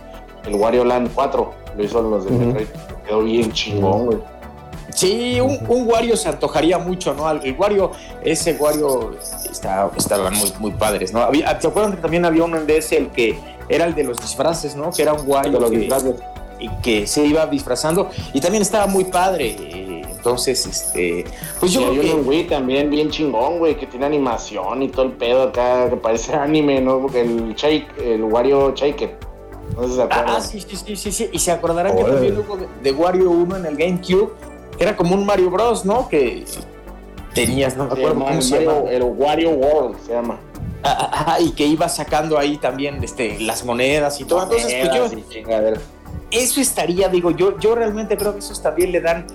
el 0.47 0.55
Wario 0.55 0.85
Land 0.85 1.11
4, 1.15 1.53
lo 1.77 1.85
hizo 1.85 2.03
los 2.03 2.25
de. 2.25 2.31
Metroid, 2.31 2.67
quedó 3.07 3.23
bien 3.23 3.53
chingón, 3.53 4.07
güey. 4.07 4.19
Sí, 4.91 5.39
un, 5.41 5.59
un 5.69 5.87
Wario 5.87 6.17
se 6.17 6.29
antojaría 6.29 6.79
mucho, 6.79 7.13
¿no? 7.13 7.31
El 7.31 7.55
Wario, 7.59 7.93
ese 8.23 8.55
Wario 8.55 9.15
está, 9.51 9.91
estaban 9.97 10.35
muy, 10.35 10.53
muy 10.59 10.71
padres, 10.71 11.13
¿no? 11.13 11.21
Había, 11.21 11.59
¿Te 11.59 11.67
acuerdan 11.67 11.97
que 11.97 12.01
también 12.01 12.25
había 12.25 12.45
uno 12.45 12.57
en 12.57 12.67
DS, 12.67 12.93
el 12.93 13.09
que 13.09 13.39
era 13.69 13.85
el 13.85 13.95
de 13.95 14.05
los 14.05 14.19
disfraces, 14.19 14.75
¿no? 14.75 14.91
Que 14.91 15.03
era 15.03 15.13
un 15.13 15.29
Wario 15.29 15.53
De 15.53 15.61
los 15.61 15.71
que, 15.71 15.79
disfraces. 15.79 16.15
Y 16.59 16.69
que 16.83 17.07
se 17.07 17.25
iba 17.25 17.47
disfrazando 17.47 18.11
y 18.33 18.41
también 18.41 18.63
estaba 18.63 18.87
muy 18.87 19.05
padre. 19.05 20.03
Entonces, 20.17 20.67
este, 20.67 21.25
pues 21.61 21.73
yo 21.73 21.81
y 21.81 21.85
creo 21.85 22.03
hay 22.03 22.09
que... 22.09 22.15
un 22.15 22.29
Wii 22.29 22.45
también 22.49 22.91
bien 22.91 23.11
chingón, 23.11 23.59
güey, 23.59 23.77
que 23.77 23.87
tiene 23.87 24.07
animación 24.07 24.83
y 24.83 24.89
todo 24.89 25.05
el 25.05 25.13
pedo 25.13 25.45
acá, 25.45 25.89
que 25.89 25.97
parece 25.97 26.35
anime, 26.35 26.81
¿no? 26.81 27.01
Porque 27.01 27.21
el 27.21 27.55
Shake, 27.55 27.99
el 27.99 28.25
Wario 28.25 28.75
Shake. 28.75 29.17
No 29.77 29.83
sé 29.83 29.89
si 29.89 29.95
se 29.95 30.03
acuerdan. 30.03 30.29
Ah, 30.29 30.41
sí, 30.41 30.61
sí, 30.61 30.77
sí, 30.77 30.97
sí, 30.97 31.13
sí. 31.13 31.29
Y 31.33 31.39
se 31.39 31.53
acordarán 31.53 31.97
que 31.97 32.05
también 32.05 32.39
hubo 32.39 32.57
de, 32.57 32.67
de 32.83 32.93
Wario 32.93 33.31
1 33.31 33.57
en 33.57 33.67
el 33.67 33.77
GameCube, 33.77 34.33
que 34.77 34.85
era 34.85 34.97
como 34.97 35.15
un 35.15 35.25
Mario 35.25 35.51
Bros, 35.51 35.85
¿no? 35.85 36.09
Que, 36.09 36.45
tenías, 37.37 37.77
no 37.77 37.85
me 37.85 37.93
acuerdo 37.93 38.15
cómo 38.15 38.31
el, 38.31 38.43
se 38.43 38.65
llama. 38.65 38.91
El 38.91 39.03
Wario 39.03 39.51
World 39.51 39.99
se 40.05 40.13
llama. 40.13 40.39
Ah, 40.83 41.11
Ajá, 41.13 41.41
y 41.41 41.51
que 41.51 41.67
iba 41.67 41.89
sacando 41.89 42.39
ahí 42.39 42.57
también 42.57 43.03
este, 43.05 43.39
las 43.41 43.65
monedas 43.65 44.21
y 44.21 44.25
todo. 44.25 44.43
Entonces, 44.45 44.75
pues 44.81 45.13
yo. 45.13 45.75
Eso 46.31 46.61
estaría, 46.61 47.09
digo, 47.09 47.31
yo, 47.31 47.59
yo 47.59 47.75
realmente 47.75 48.17
creo 48.17 48.33
que 48.33 48.41
esos 48.41 48.61
también 48.63 48.93
le 48.93 49.01
dan 49.01 49.27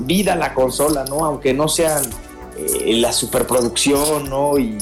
vida 0.00 0.32
a 0.32 0.36
la 0.36 0.52
consola, 0.54 1.04
¿no? 1.08 1.24
Aunque 1.24 1.54
no 1.54 1.68
sean 1.68 2.02
eh, 2.56 2.94
la 2.96 3.12
superproducción, 3.12 4.28
¿no? 4.28 4.58
Y, 4.58 4.78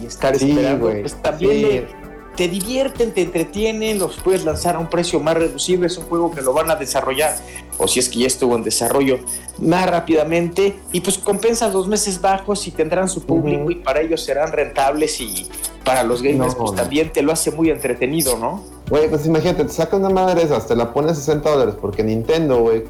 y 0.00 0.06
estar 0.06 0.36
Sí, 0.38 0.50
esperando, 0.50 0.90
pues 0.90 1.14
también 1.22 1.52
Sí. 1.52 1.62
le- 1.62 2.01
te 2.36 2.48
divierten, 2.48 3.12
te 3.12 3.22
entretienen, 3.22 3.98
los 3.98 4.16
puedes 4.16 4.44
lanzar 4.44 4.76
a 4.76 4.78
un 4.78 4.88
precio 4.88 5.20
más 5.20 5.34
reducible, 5.34 5.86
es 5.86 5.98
un 5.98 6.04
juego 6.04 6.30
que 6.30 6.40
lo 6.40 6.52
van 6.52 6.70
a 6.70 6.76
desarrollar, 6.76 7.34
o 7.78 7.86
si 7.86 8.00
es 8.00 8.08
que 8.08 8.20
ya 8.20 8.26
estuvo 8.26 8.56
en 8.56 8.62
desarrollo, 8.62 9.18
más 9.58 9.88
rápidamente, 9.88 10.78
y 10.92 11.00
pues 11.00 11.18
compensas 11.18 11.74
los 11.74 11.88
meses 11.88 12.20
bajos 12.20 12.66
y 12.66 12.70
tendrán 12.70 13.08
su 13.08 13.22
público 13.22 13.70
y 13.70 13.76
para 13.76 14.00
ellos 14.00 14.22
serán 14.24 14.52
rentables 14.52 15.20
y 15.20 15.46
para 15.84 16.02
los 16.04 16.22
gamers 16.22 16.54
No, 16.56 16.58
pues 16.64 16.74
también 16.74 17.12
te 17.12 17.22
lo 17.22 17.32
hace 17.32 17.50
muy 17.50 17.68
entretenido, 17.70 18.38
¿no? 18.38 18.62
Güey, 18.88 19.08
pues 19.08 19.26
imagínate, 19.26 19.64
te 19.64 19.70
sacas 19.72 20.00
una 20.00 20.10
madre 20.10 20.40
de 20.40 20.46
esas, 20.46 20.66
te 20.66 20.76
la 20.76 20.92
pones 20.92 21.18
60 21.18 21.50
dólares, 21.50 21.74
porque 21.80 22.02
Nintendo, 22.02 22.60
güey, 22.60 22.84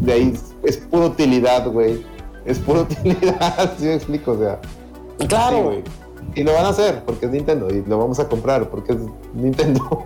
de 0.00 0.12
ahí 0.12 0.34
es 0.64 0.76
pura 0.78 1.06
utilidad, 1.06 1.66
güey. 1.68 2.04
Es 2.44 2.58
pura 2.58 2.80
utilidad, 2.90 3.72
¿sí 3.78 3.84
me 3.84 3.94
explico? 3.94 4.32
O 4.32 4.38
sea, 4.38 4.58
Claro. 5.28 5.56
sí, 5.56 5.62
güey. 5.62 5.82
Y 6.34 6.44
lo 6.44 6.52
van 6.52 6.66
a 6.66 6.68
hacer, 6.68 7.02
porque 7.04 7.26
es 7.26 7.32
Nintendo, 7.32 7.68
y 7.70 7.82
lo 7.82 7.98
vamos 7.98 8.20
a 8.20 8.28
comprar, 8.28 8.68
porque 8.70 8.92
es 8.92 8.98
Nintendo. 9.34 10.04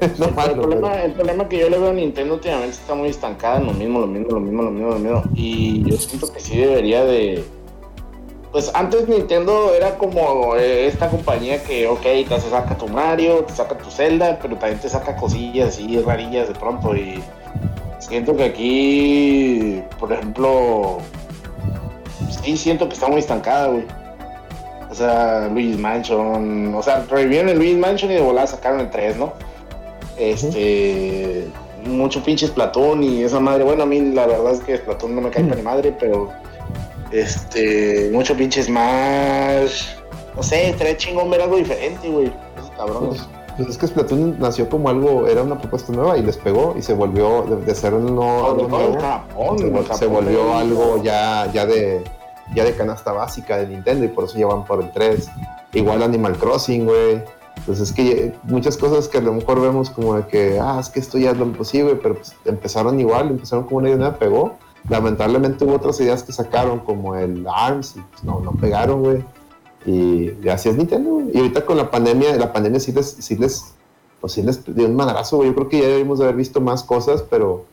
no 0.18 0.26
el, 0.26 0.34
malo, 0.34 0.54
problema, 0.54 0.92
pero- 0.92 1.04
el 1.04 1.12
problema 1.12 1.48
que 1.48 1.58
yo 1.58 1.70
le 1.70 1.78
veo 1.78 1.90
a 1.90 1.92
Nintendo 1.94 2.34
últimamente 2.34 2.76
está 2.76 2.94
muy 2.94 3.08
estancada 3.08 3.58
en 3.58 3.66
lo 3.66 3.72
mismo, 3.72 4.00
lo 4.00 4.06
mismo, 4.06 4.30
lo 4.32 4.40
mismo, 4.40 4.62
lo 4.62 4.70
mismo, 4.70 4.90
lo 4.90 4.98
mismo. 4.98 5.22
Y 5.34 5.82
yo 5.88 5.96
siento 5.96 6.30
que 6.32 6.40
sí 6.40 6.58
debería 6.58 7.04
de. 7.04 7.44
Pues 8.52 8.70
antes 8.74 9.06
Nintendo 9.08 9.74
era 9.74 9.98
como 9.98 10.56
eh, 10.56 10.86
esta 10.86 11.10
compañía 11.10 11.62
que, 11.62 11.86
ok, 11.86 12.00
te 12.00 12.40
saca 12.40 12.76
tu 12.76 12.88
Mario, 12.88 13.44
te 13.44 13.54
saca 13.54 13.76
tu 13.76 13.90
Zelda, 13.90 14.38
pero 14.40 14.56
también 14.56 14.80
te 14.80 14.88
saca 14.88 15.16
cosillas 15.16 15.70
así 15.70 16.00
rarillas 16.00 16.48
de 16.48 16.54
pronto. 16.54 16.94
Y 16.96 17.22
siento 17.98 18.34
que 18.36 18.44
aquí, 18.44 19.82
por 19.98 20.12
ejemplo, 20.12 20.98
sí 22.42 22.56
siento 22.56 22.88
que 22.88 22.94
está 22.94 23.08
muy 23.08 23.18
estancada, 23.18 23.68
güey. 23.68 23.84
O 24.90 24.94
sea, 24.94 25.48
Luis 25.52 25.76
Mansion, 25.78 26.74
o 26.74 26.82
sea, 26.82 27.04
revivieron 27.10 27.48
el 27.48 27.58
Luis 27.58 27.76
Mansion 27.76 28.10
y 28.10 28.14
de 28.14 28.20
volada 28.20 28.46
sacaron 28.46 28.80
el 28.80 28.90
3, 28.90 29.16
¿no? 29.16 29.32
Este, 30.16 31.46
mucho 31.84 32.22
pinche 32.22 32.46
Splatoon 32.46 33.02
y 33.02 33.22
esa 33.22 33.40
madre. 33.40 33.64
Bueno, 33.64 33.82
a 33.82 33.86
mí 33.86 34.00
la 34.00 34.26
verdad 34.26 34.52
es 34.52 34.60
que 34.60 34.76
Splatoon 34.76 35.14
no 35.14 35.20
me 35.20 35.30
cae 35.30 35.44
para 35.44 35.56
ni 35.56 35.62
madre, 35.62 35.94
pero 35.98 36.30
este, 37.12 38.10
mucho 38.12 38.34
pinche 38.36 38.62
Smash. 38.62 39.86
No 40.36 40.42
sé, 40.42 40.70
estaría 40.70 40.96
chingón 40.96 41.30
ver 41.30 41.42
algo 41.42 41.56
diferente, 41.56 42.08
güey. 42.08 42.30
Esos 42.58 42.70
cabrones. 42.76 43.26
Pues 43.56 43.68
es 43.70 43.78
que 43.78 43.86
Splatoon 43.86 44.38
nació 44.38 44.68
como 44.68 44.90
algo, 44.90 45.26
era 45.26 45.42
una 45.42 45.58
propuesta 45.58 45.90
nueva 45.92 46.18
y 46.18 46.22
les 46.22 46.36
pegó 46.36 46.74
y 46.78 46.82
se 46.82 46.92
volvió 46.92 47.42
de, 47.42 47.56
de 47.64 47.74
ser 47.74 47.94
un 47.94 48.14
no- 48.14 48.46
algo 48.48 48.68
nuevo, 48.68 49.00
Japón, 49.00 49.58
se, 49.58 49.70
Japón, 49.70 49.96
se 49.98 50.06
volvió 50.06 50.54
algo 50.54 51.02
ya, 51.02 51.50
ya 51.54 51.64
de 51.64 52.04
ya 52.54 52.64
de 52.64 52.74
canasta 52.74 53.12
básica 53.12 53.56
de 53.58 53.68
Nintendo 53.68 54.04
y 54.04 54.08
por 54.08 54.24
eso 54.24 54.38
ya 54.38 54.46
van 54.46 54.64
por 54.64 54.82
el 54.82 54.90
3. 54.92 55.28
Igual 55.72 56.02
Animal 56.02 56.36
Crossing, 56.36 56.86
güey. 56.86 57.22
Pues 57.64 57.80
es 57.80 57.92
que 57.92 58.34
muchas 58.44 58.76
cosas 58.76 59.08
que 59.08 59.18
a 59.18 59.22
lo 59.22 59.32
mejor 59.32 59.60
vemos 59.60 59.90
como 59.90 60.14
de 60.14 60.26
que, 60.26 60.58
ah, 60.60 60.78
es 60.78 60.88
que 60.88 61.00
esto 61.00 61.18
ya 61.18 61.30
es 61.30 61.36
lo 61.36 61.46
imposible, 61.46 61.96
pero 61.96 62.16
pues 62.16 62.34
empezaron 62.44 63.00
igual, 63.00 63.28
empezaron 63.28 63.64
como 63.64 63.78
una 63.78 63.90
idea 63.90 64.18
pegó. 64.18 64.56
Lamentablemente 64.88 65.64
hubo 65.64 65.74
otras 65.74 66.00
ideas 66.00 66.22
que 66.22 66.32
sacaron 66.32 66.80
como 66.80 67.16
el 67.16 67.44
ARMS 67.48 67.96
y 67.96 68.00
pues 68.00 68.22
no, 68.22 68.40
no 68.40 68.52
pegaron, 68.52 69.02
güey. 69.02 69.24
Y, 69.84 70.48
así 70.48 70.68
es 70.68 70.76
Nintendo, 70.76 71.10
güey. 71.10 71.30
Y 71.32 71.38
ahorita 71.38 71.64
con 71.64 71.76
la 71.76 71.90
pandemia, 71.90 72.36
la 72.36 72.52
pandemia 72.52 72.78
sí 72.78 72.92
les, 72.92 73.10
sí 73.10 73.36
les, 73.36 73.74
pues 74.20 74.34
sí 74.34 74.42
les 74.42 74.64
dio 74.64 74.86
un 74.86 74.94
madrazo, 74.94 75.38
güey. 75.38 75.48
Yo 75.48 75.54
creo 75.54 75.68
que 75.68 75.80
ya 75.80 75.88
debimos 75.88 76.18
de 76.18 76.24
haber 76.24 76.36
visto 76.36 76.60
más 76.60 76.84
cosas, 76.84 77.24
pero, 77.28 77.64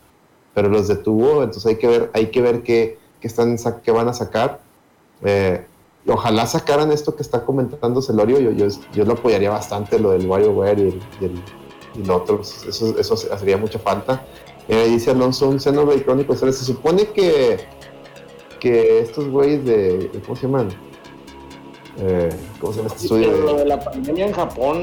pero 0.55 0.69
los 0.69 0.87
detuvo. 0.87 1.43
Entonces 1.43 1.67
hay 1.67 1.75
que 1.77 1.87
ver, 1.87 2.09
hay 2.13 2.27
que 2.27 2.41
ver 2.41 2.63
qué, 2.63 2.97
qué 3.19 3.27
están, 3.27 3.57
qué 3.83 3.91
van 3.91 4.07
a 4.07 4.13
sacar. 4.13 4.59
Eh, 5.23 5.65
ojalá 6.07 6.45
sacaran 6.47 6.91
esto 6.91 7.15
que 7.15 7.21
está 7.23 7.45
comentando 7.45 8.01
Celorio. 8.01 8.39
Yo, 8.39 8.51
yo, 8.51 8.67
yo 8.93 9.05
lo 9.05 9.13
apoyaría 9.13 9.49
bastante, 9.49 9.99
lo 9.99 10.11
del 10.11 10.25
WarioWare 10.27 10.79
y, 10.79 10.81
el, 10.83 11.01
y, 11.21 11.25
el- 11.25 11.41
y 11.95 12.05
lo 12.05 12.17
otro. 12.17 12.41
Eso, 12.41 12.97
eso 12.97 13.15
haría 13.33 13.57
mucha 13.57 13.79
falta. 13.79 14.25
Eh, 14.67 14.87
dice 14.89 15.11
Alonso, 15.11 15.47
un 15.49 15.59
Xenoblade 15.59 16.03
Chronicles 16.03 16.39
3. 16.39 16.57
Se 16.57 16.65
supone 16.65 17.07
que, 17.09 17.57
que 18.59 18.99
estos 18.99 19.27
güeyes 19.29 19.63
de. 19.65 20.09
¿Cómo 20.25 20.35
se 20.35 20.41
llaman? 20.47 20.69
Eh, 21.99 22.29
¿Cómo 22.59 22.73
se 22.73 22.77
llama 22.79 22.87
este 22.93 23.03
estudio? 23.03 23.31
lo 23.37 23.53
de 23.57 23.65
la 23.65 23.79
pandemia 23.79 24.25
en 24.25 24.33
Japón 24.33 24.77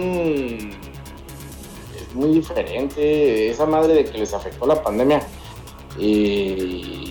es 1.97 2.15
muy 2.15 2.29
diferente. 2.35 3.51
Esa 3.51 3.67
madre 3.67 3.95
de 3.95 4.05
que 4.05 4.19
les 4.19 4.33
afectó 4.33 4.67
la 4.67 4.81
pandemia. 4.83 5.21
Y 5.99 7.10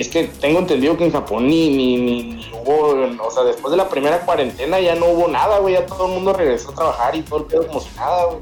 es 0.00 0.08
que 0.08 0.24
tengo 0.24 0.58
entendido 0.60 0.96
que 0.96 1.04
en 1.04 1.12
Japón 1.12 1.46
ni, 1.46 1.68
ni, 1.70 1.96
ni- 1.96 2.22
ni 2.34 2.50
hubo, 2.64 3.24
o 3.24 3.30
sea, 3.30 3.44
después 3.44 3.70
de 3.70 3.76
la 3.76 3.88
primera 3.88 4.20
cuarentena 4.24 4.80
ya 4.80 4.94
no 4.94 5.06
hubo 5.06 5.28
nada, 5.28 5.58
güey. 5.58 5.74
Ya 5.74 5.86
todo 5.86 6.06
el 6.06 6.12
mundo 6.12 6.32
regresó 6.32 6.70
a 6.70 6.74
trabajar 6.74 7.14
y 7.16 7.22
todo 7.22 7.40
el 7.40 7.44
pedo 7.46 7.66
como 7.66 7.80
si 7.80 7.88
nada, 7.96 8.24
güey. 8.26 8.38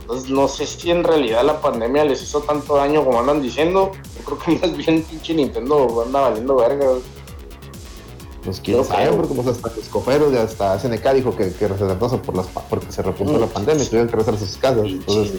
Entonces 0.00 0.30
no 0.30 0.48
sé 0.48 0.66
si 0.66 0.90
en 0.90 1.04
realidad 1.04 1.44
la 1.44 1.60
pandemia 1.60 2.04
les 2.04 2.22
hizo 2.22 2.40
tanto 2.40 2.76
daño 2.76 3.04
como 3.04 3.20
andan 3.20 3.40
diciendo. 3.42 3.92
Yo 4.18 4.24
creo 4.24 4.38
que 4.38 4.66
más 4.66 4.76
bien 4.76 5.02
pinche 5.02 5.34
Nintendo 5.34 6.02
anda 6.04 6.20
valiendo 6.22 6.56
verga, 6.56 6.86
güey. 6.86 7.02
Pues 8.44 8.60
quién 8.60 8.78
Yo 8.78 8.84
sabe, 8.84 9.12
porque 9.12 9.34
pues 9.34 9.46
hasta 9.46 9.70
los 9.76 9.88
coferos 9.88 10.32
y 10.32 10.36
hasta 10.36 10.76
SNK 10.78 11.08
dijo 11.12 11.36
que, 11.36 11.52
que 11.52 11.68
por 11.68 12.34
las, 12.36 12.46
porque 12.68 12.90
se 12.90 13.00
repuntó 13.02 13.34
Mm. 13.34 13.40
la 13.40 13.46
pandemia 13.46 13.84
y 13.84 13.86
tuvieron 13.86 14.08
que 14.08 14.16
regresar 14.16 14.34
a 14.34 14.38
sus 14.38 14.56
casas. 14.56 14.84
Entonces, 14.86 15.30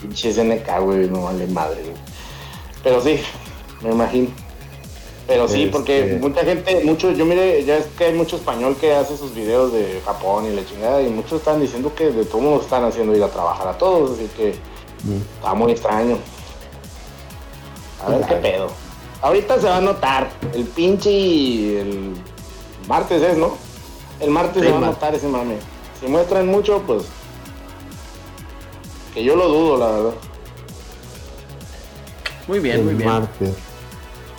Pinche, 0.00 0.30
pinche 0.30 0.32
SNK, 0.34 0.80
güey, 0.82 1.08
no 1.08 1.22
vale 1.22 1.46
madre, 1.46 1.80
güey. 1.82 1.94
Pero 2.82 3.00
sí, 3.00 3.18
me 3.82 3.92
imagino. 3.92 4.28
Pero 5.30 5.46
sí, 5.46 5.60
Este- 5.62 5.70
porque 5.70 6.18
mucha 6.20 6.40
gente, 6.40 6.82
mucho, 6.84 7.12
yo 7.12 7.24
mire, 7.24 7.64
ya 7.64 7.76
es 7.76 7.86
que 7.96 8.06
hay 8.06 8.14
mucho 8.14 8.34
español 8.34 8.74
que 8.80 8.92
hace 8.92 9.16
sus 9.16 9.32
videos 9.32 9.72
de 9.72 10.02
Japón 10.04 10.44
y 10.46 10.56
la 10.56 10.66
chingada, 10.66 11.00
y 11.00 11.08
muchos 11.08 11.34
están 11.34 11.60
diciendo 11.60 11.94
que 11.94 12.10
de 12.10 12.24
todo 12.24 12.40
modo 12.40 12.60
están 12.60 12.82
haciendo 12.84 13.14
ir 13.14 13.22
a 13.22 13.28
trabajar 13.28 13.68
a 13.68 13.78
todos, 13.78 14.18
así 14.18 14.28
que 14.36 14.56
mm, 15.04 15.20
está 15.36 15.54
muy 15.54 15.70
extraño. 15.70 16.18
A 18.04 18.10
ver 18.10 18.26
qué 18.26 18.34
pedo. 18.34 18.72
Ahorita 19.22 19.60
se 19.60 19.68
va 19.68 19.76
a 19.76 19.80
notar 19.80 20.30
el 20.52 20.64
pinche 20.64 21.12
y 21.12 21.76
el 21.76 22.14
martes 22.88 23.22
es, 23.22 23.38
¿no? 23.38 23.56
El 24.18 24.30
martes 24.30 24.60
Sí, 24.62 24.66
se 24.66 24.72
va 24.72 24.78
a 24.78 24.90
notar 24.90 25.14
ese 25.14 25.28
mame. 25.28 25.58
Si 26.00 26.08
muestran 26.08 26.48
mucho, 26.48 26.82
pues 26.84 27.04
que 29.14 29.22
yo 29.22 29.36
lo 29.36 29.46
dudo, 29.46 29.78
la 29.78 29.90
verdad. 29.92 30.14
Muy 32.48 32.58
bien, 32.58 32.84
muy 32.84 32.94
bien. 32.94 33.08
martes. 33.08 33.69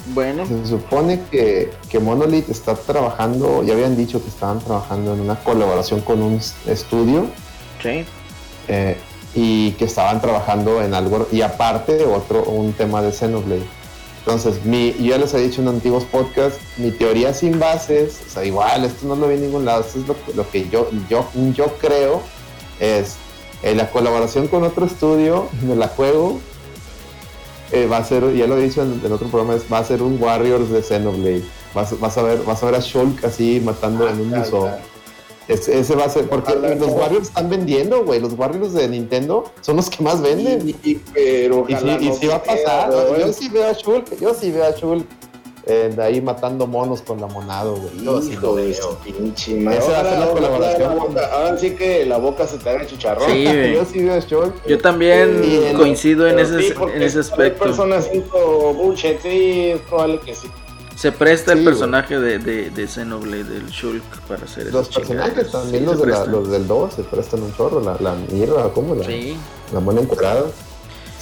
Bueno, 0.07 0.45
Se 0.47 0.65
supone 0.67 1.21
que, 1.29 1.71
que 1.89 1.99
Monolith 1.99 2.49
está 2.49 2.75
trabajando, 2.75 3.63
ya 3.63 3.73
habían 3.73 3.95
dicho 3.95 4.21
que 4.21 4.29
estaban 4.29 4.59
trabajando 4.59 5.13
en 5.13 5.21
una 5.21 5.35
colaboración 5.43 6.01
con 6.01 6.21
un 6.23 6.41
estudio 6.67 7.27
sí. 7.81 8.03
eh, 8.67 8.97
y 9.35 9.71
que 9.73 9.85
estaban 9.85 10.19
trabajando 10.19 10.81
en 10.81 10.93
algo, 10.93 11.27
y 11.31 11.41
aparte 11.41 12.03
otro, 12.05 12.43
un 12.43 12.73
tema 12.73 13.01
de 13.01 13.11
Xenoblade. 13.11 13.63
Entonces, 14.19 14.63
mi, 14.65 14.93
yo 14.99 15.05
ya 15.11 15.17
les 15.17 15.33
he 15.33 15.39
dicho 15.39 15.61
en 15.61 15.67
antiguos 15.67 16.03
podcasts, 16.05 16.59
mi 16.77 16.91
teoría 16.91 17.33
sin 17.33 17.59
bases, 17.59 18.19
o 18.27 18.29
sea, 18.33 18.43
igual, 18.45 18.83
esto 18.85 19.07
no 19.07 19.15
lo 19.15 19.27
vi 19.27 19.35
en 19.35 19.41
ningún 19.43 19.65
lado, 19.65 19.81
esto 19.81 19.99
es 19.99 20.07
lo, 20.07 20.13
que- 20.25 20.33
lo 20.33 20.49
que 20.49 20.69
yo, 20.69 20.89
yo, 21.09 21.25
yo 21.55 21.65
creo, 21.79 22.21
es 22.79 23.15
eh, 23.63 23.73
la 23.75 23.89
colaboración 23.91 24.47
con 24.47 24.63
otro 24.63 24.85
estudio, 24.85 25.47
me 25.61 25.75
la 25.75 25.87
juego, 25.87 26.39
eh, 27.71 27.87
va 27.87 27.97
a 27.97 28.03
ser, 28.03 28.33
ya 28.35 28.47
lo 28.47 28.57
he 28.57 28.63
dicho 28.63 28.81
en, 28.81 29.01
en 29.03 29.11
otro 29.11 29.27
programa, 29.27 29.55
es- 29.55 29.63
va 29.71 29.79
a 29.79 29.83
ser 29.83 30.01
un 30.01 30.21
Warriors 30.21 30.69
de 30.69 30.81
Xenoblade. 30.83 31.43
Vas, 31.73 31.97
vas 31.99 32.17
a 32.17 32.23
ver, 32.23 32.39
vas 32.43 32.61
a 32.61 32.65
ver 32.65 32.75
a 32.75 32.79
Shulk 32.79 33.23
así 33.23 33.61
matando 33.63 34.07
en 34.07 34.19
un 34.19 34.29
museo. 34.29 34.69
Ese, 35.47 35.79
ese 35.79 35.95
va 35.95 36.05
a 36.05 36.09
ser, 36.09 36.29
porque 36.29 36.53
los. 36.55 36.89
Warriors 36.89 37.27
están 37.27 37.49
vendiendo, 37.49 38.05
güey. 38.05 38.19
Los 38.21 38.33
Warriors 38.33 38.73
de 38.73 38.87
Nintendo 38.87 39.43
son 39.61 39.75
los 39.75 39.89
que 39.89 40.01
más 40.03 40.21
venden. 40.21 40.69
Y, 40.69 40.75
y- 40.91 41.01
pero 41.13 41.65
Y, 41.67 41.73
y 41.73 42.27
va 42.27 42.35
a 42.35 42.43
pasar. 42.43 42.89
Yo 43.19 43.33
sí 43.33 43.49
veo 43.49 43.67
a 43.67 43.73
Shulk, 43.73 44.19
yo 44.19 44.33
sí 44.33 44.51
veo 44.51 44.65
a 44.65 44.71
Shulk 44.71 45.05
eh, 45.71 45.89
de 45.95 46.03
ahí 46.03 46.21
matando 46.21 46.67
monos 46.67 47.01
con 47.01 47.19
la 47.21 47.27
monado, 47.27 47.75
güey. 47.75 48.03
Yo 48.03 48.21
sí 48.21 48.35
lo 48.41 48.55
de 48.55 48.73
su 48.73 48.95
pinche 48.97 49.55
madre. 49.55 49.79
Esa 49.79 49.91
va 49.91 49.99
a 49.99 50.03
ser 50.09 50.19
la 50.19 50.27
colaboración 50.31 50.95
la 50.97 51.03
boca- 51.03 51.29
Ahora 51.33 51.57
sí 51.57 51.71
que 51.75 52.05
la 52.05 52.17
boca 52.17 52.47
se 52.47 52.57
te 52.57 52.69
haga 52.69 52.85
chicharrón. 52.85 53.29
Sí, 53.31 53.43
güey. 53.45 53.73
Yo 53.75 53.85
sí 53.85 54.03
veo 54.03 54.19
Shulk. 54.19 54.65
Yo 54.67 54.77
también 54.79 55.41
el- 55.43 55.77
coincido 55.77 56.27
en 56.27 56.39
ese, 56.39 56.59
sí, 56.59 56.73
en 56.95 57.01
ese 57.01 57.17
hay 57.19 57.21
aspecto. 57.21 57.63
personas 57.63 58.05
haciendo 58.05 58.73
bullshit, 58.73 59.19
sí, 59.21 59.69
es 59.75 59.81
probable 59.81 60.19
que 60.25 60.35
sí. 60.35 60.47
Se 60.95 61.11
presta 61.11 61.53
el 61.53 61.59
Sí, 61.59 61.65
personaje 61.65 62.19
de, 62.19 62.37
de, 62.37 62.69
de 62.69 62.87
Xenoblade, 62.87 63.45
del 63.45 63.67
Shulk, 63.69 64.03
para 64.27 64.43
hacer 64.43 64.71
Los 64.71 64.87
personajes 64.89 65.07
chingaderas. 65.47 65.51
también, 65.51 65.79
Sí, 65.83 65.85
los, 65.89 66.01
de 66.01 66.07
la- 66.07 66.25
los 66.25 66.51
del 66.51 66.67
2, 66.67 66.93
se 66.93 67.03
prestan 67.03 67.41
un 67.41 67.55
chorro. 67.55 67.79
La, 67.81 67.97
la 67.99 68.13
mirra, 68.31 68.69
¿cómo? 68.73 68.93
La, 68.93 69.05
Sí. 69.05 69.35
la 69.73 69.79
mona 69.79 70.01
encuadrada. 70.01 70.43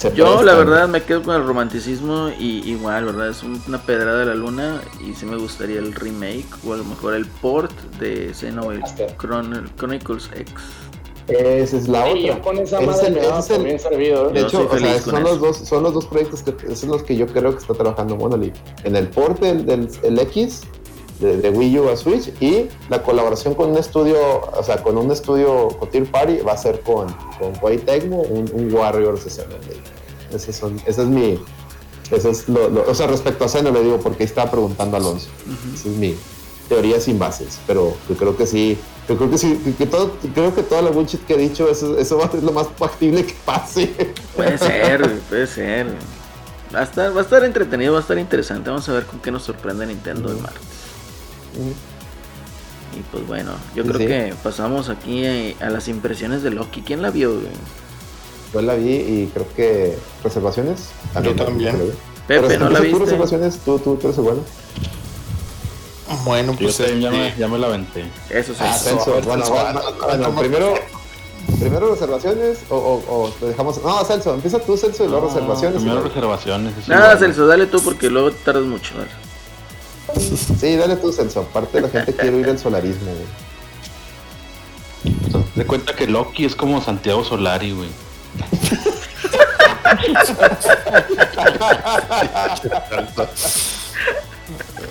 Se 0.00 0.14
Yo 0.14 0.42
la 0.42 0.54
verdad 0.54 0.88
me 0.88 1.02
quedo 1.02 1.22
con 1.22 1.34
el 1.36 1.46
romanticismo 1.46 2.30
y 2.38 2.66
igual, 2.70 3.04
¿verdad? 3.04 3.28
Es 3.28 3.42
un- 3.42 3.60
una 3.68 3.82
pedrada 3.82 4.20
de 4.20 4.24
la 4.26 4.34
luna 4.34 4.80
y 5.06 5.12
sí 5.14 5.26
me 5.26 5.36
gustaría 5.36 5.78
el 5.78 5.92
remake 5.92 6.46
o 6.66 6.72
a 6.72 6.78
lo 6.78 6.84
mejor 6.84 7.12
el 7.12 7.26
port 7.26 7.70
de 7.98 8.32
Xenoblade. 8.32 8.82
Chron- 9.18 9.68
Chronicles 9.76 10.30
X. 10.34 10.54
Esa 11.28 11.76
es 11.76 11.86
la 11.86 12.04
Sí, 12.06 12.10
otra. 12.10 12.22
yo 12.36 12.40
con 12.42 12.58
esa 12.58 12.78
Ese 12.78 12.86
madre 12.86 13.02
es 13.02 13.06
el- 13.08 13.12
me 13.12 13.18
ese 13.20 13.28
daba 13.28 13.40
es 13.40 13.50
el- 13.50 13.56
también 13.56 13.78
servido. 13.78 14.30
De 14.30 14.40
Yo 14.40 14.46
hecho, 14.46 14.68
o 14.72 14.78
sea, 14.78 15.00
son 15.02 15.22
los, 15.22 15.38
dos, 15.40 15.56
son 15.58 15.82
los 15.82 15.92
dos 15.94 16.06
proyectos 16.06 16.42
que 16.42 16.50
esos 16.64 16.78
son 16.80 16.88
los 16.88 17.02
que 17.02 17.14
yo 17.16 17.26
creo 17.26 17.52
que 17.52 17.58
está 17.58 17.74
trabajando 17.74 18.16
Monolith. 18.16 18.54
En 18.84 18.96
el 18.96 19.06
port 19.08 19.38
del, 19.38 19.66
del 19.66 19.86
el 20.02 20.18
X 20.18 20.62
de, 21.20 21.36
de 21.38 21.50
Wii 21.50 21.78
U 21.78 21.88
a 21.90 21.96
Switch 21.96 22.32
y 22.40 22.68
la 22.88 23.02
colaboración 23.02 23.54
con 23.54 23.70
un 23.70 23.76
estudio, 23.78 24.16
o 24.40 24.62
sea, 24.62 24.82
con 24.82 24.96
un 24.98 25.10
estudio 25.10 25.68
con 25.78 25.88
Tier 25.90 26.10
Party 26.10 26.38
va 26.38 26.52
a 26.52 26.56
ser 26.56 26.80
con, 26.80 27.06
con 27.38 27.54
Koei 27.60 27.78
Tecmo, 27.78 28.20
un, 28.22 28.50
un 28.52 28.70
Xenoblade. 28.70 29.80
Ese, 30.34 30.52
son, 30.52 30.80
ese 30.86 31.02
es 31.02 31.08
mi. 31.08 31.38
Eso 32.10 32.30
es 32.30 32.48
lo, 32.48 32.68
lo- 32.70 32.90
o 32.90 32.94
sea, 32.94 33.06
respecto 33.06 33.44
a 33.44 33.48
Xeno 33.48 33.70
le 33.70 33.82
digo 33.82 33.98
porque 33.98 34.24
estaba 34.24 34.50
preguntando 34.50 34.96
a 34.96 35.00
Alonso. 35.00 35.28
Esa 35.74 35.88
es 35.88 35.94
mi 35.96 36.16
teoría 36.68 37.00
sin 37.00 37.18
bases, 37.18 37.58
pero 37.66 37.94
yo 38.08 38.16
creo 38.16 38.36
que 38.36 38.46
sí. 38.46 38.78
Yo 39.08 39.16
creo 39.16 39.28
que 39.30 39.38
sí, 39.38 39.60
que, 39.64 39.74
que 39.74 39.86
todo, 39.86 40.12
creo 40.34 40.54
que 40.54 40.62
toda 40.62 40.82
la 40.82 40.90
bullshit 40.90 41.24
que 41.26 41.34
he 41.34 41.38
dicho, 41.38 41.68
eso, 41.68 41.98
eso 41.98 42.16
va 42.18 42.26
a 42.26 42.30
ser 42.30 42.44
lo 42.44 42.52
más 42.52 42.68
factible 42.76 43.24
que 43.26 43.34
pase. 43.44 43.92
Puede 44.36 44.56
ser, 44.58 45.18
puede 45.28 45.46
ser. 45.48 45.86
Va 46.72 46.80
a, 46.80 46.82
estar, 46.84 47.14
va 47.16 47.20
a 47.20 47.24
estar 47.24 47.42
entretenido, 47.44 47.92
va 47.94 47.98
a 47.98 48.02
estar 48.02 48.16
interesante. 48.18 48.70
Vamos 48.70 48.88
a 48.88 48.92
ver 48.92 49.04
con 49.06 49.18
qué 49.18 49.32
nos 49.32 49.42
sorprende 49.42 49.84
Nintendo 49.86 50.30
el 50.30 50.36
martes. 50.38 50.60
Y 52.98 53.00
pues 53.12 53.26
bueno, 53.26 53.52
yo 53.74 53.84
Sí, 53.84 53.88
creo 53.90 54.00
sí. 54.00 54.06
que 54.06 54.34
pasamos 54.42 54.88
aquí 54.88 55.24
eh, 55.24 55.56
a 55.60 55.70
las 55.70 55.86
impresiones 55.88 56.42
de 56.42 56.50
Loki. 56.50 56.82
¿Quién 56.82 57.02
la 57.02 57.10
vio? 57.10 57.32
güey? 57.34 57.46
Yo 58.52 58.62
la 58.62 58.74
vi 58.74 58.94
y 58.94 59.30
creo 59.32 59.46
que 59.54 59.96
reservaciones. 60.24 60.88
Yo 61.22 61.34
también. 61.36 61.78
la 61.78 61.84
vi. 61.84 61.90
Pepe, 62.26 62.46
Pero 62.48 62.58
¿no 62.64 62.70
la 62.70 62.78
¿tú 62.78 62.84
viste? 62.84 62.98
reservaciones? 63.04 63.58
¿Tú, 63.64 63.78
tú, 63.78 63.96
tú 63.96 64.08
eres 64.08 64.18
el 64.18 64.24
bueno? 64.24 64.40
Bueno, 66.24 66.52
Yo 66.54 66.58
pues 66.58 66.76
también 66.78 67.00
ya, 67.00 67.10
me, 67.10 67.28
este, 67.28 67.40
ya 67.40 67.48
me 67.48 67.58
la 67.58 67.68
aventé. 67.68 68.04
Eso 68.28 68.52
sí. 68.52 68.58
Ah, 68.62 68.72
Celso. 68.74 69.20
Bueno, 69.24 69.44
Celso, 69.44 69.94
bueno, 70.06 70.40
primero, 70.40 70.74
primero 71.60 71.90
reservaciones 71.92 72.58
o, 72.68 72.76
o, 72.76 73.46
dejamos. 73.46 73.80
No, 73.84 74.04
Celso, 74.04 74.34
empieza 74.34 74.58
tú, 74.58 74.76
Celso, 74.76 75.04
y 75.04 75.08
luego 75.08 75.28
No, 75.28 75.32
reservaciones. 75.34 75.76
y 75.76 75.78
Primero 75.84 76.00
luego- 76.00 76.08
reservaciones. 76.14 76.76
es 76.78 76.88
Nada, 76.88 77.12
igual. 77.14 77.18
Celso, 77.20 77.46
dale 77.46 77.66
tú 77.66 77.80
porque 77.82 78.10
luego 78.10 78.32
tardas 78.32 78.64
mucho. 78.64 78.94
dale. 78.98 79.10
Sí, 80.60 80.76
dale 80.76 80.96
tú, 80.96 81.12
Celso. 81.12 81.40
Aparte, 81.40 81.80
la 81.80 81.88
gente 81.88 82.14
quiere 82.14 82.36
oír 82.36 82.48
el 82.48 82.58
solarismo, 82.58 83.10
güey. 83.12 85.16
O 85.28 85.30
sea, 85.30 85.40
de 85.54 85.66
cuenta 85.66 85.94
que 85.94 86.06
Loki 86.06 86.44
es 86.44 86.54
como 86.54 86.80
Santiago 86.82 87.24
Solari, 87.24 87.72
güey. 87.72 87.88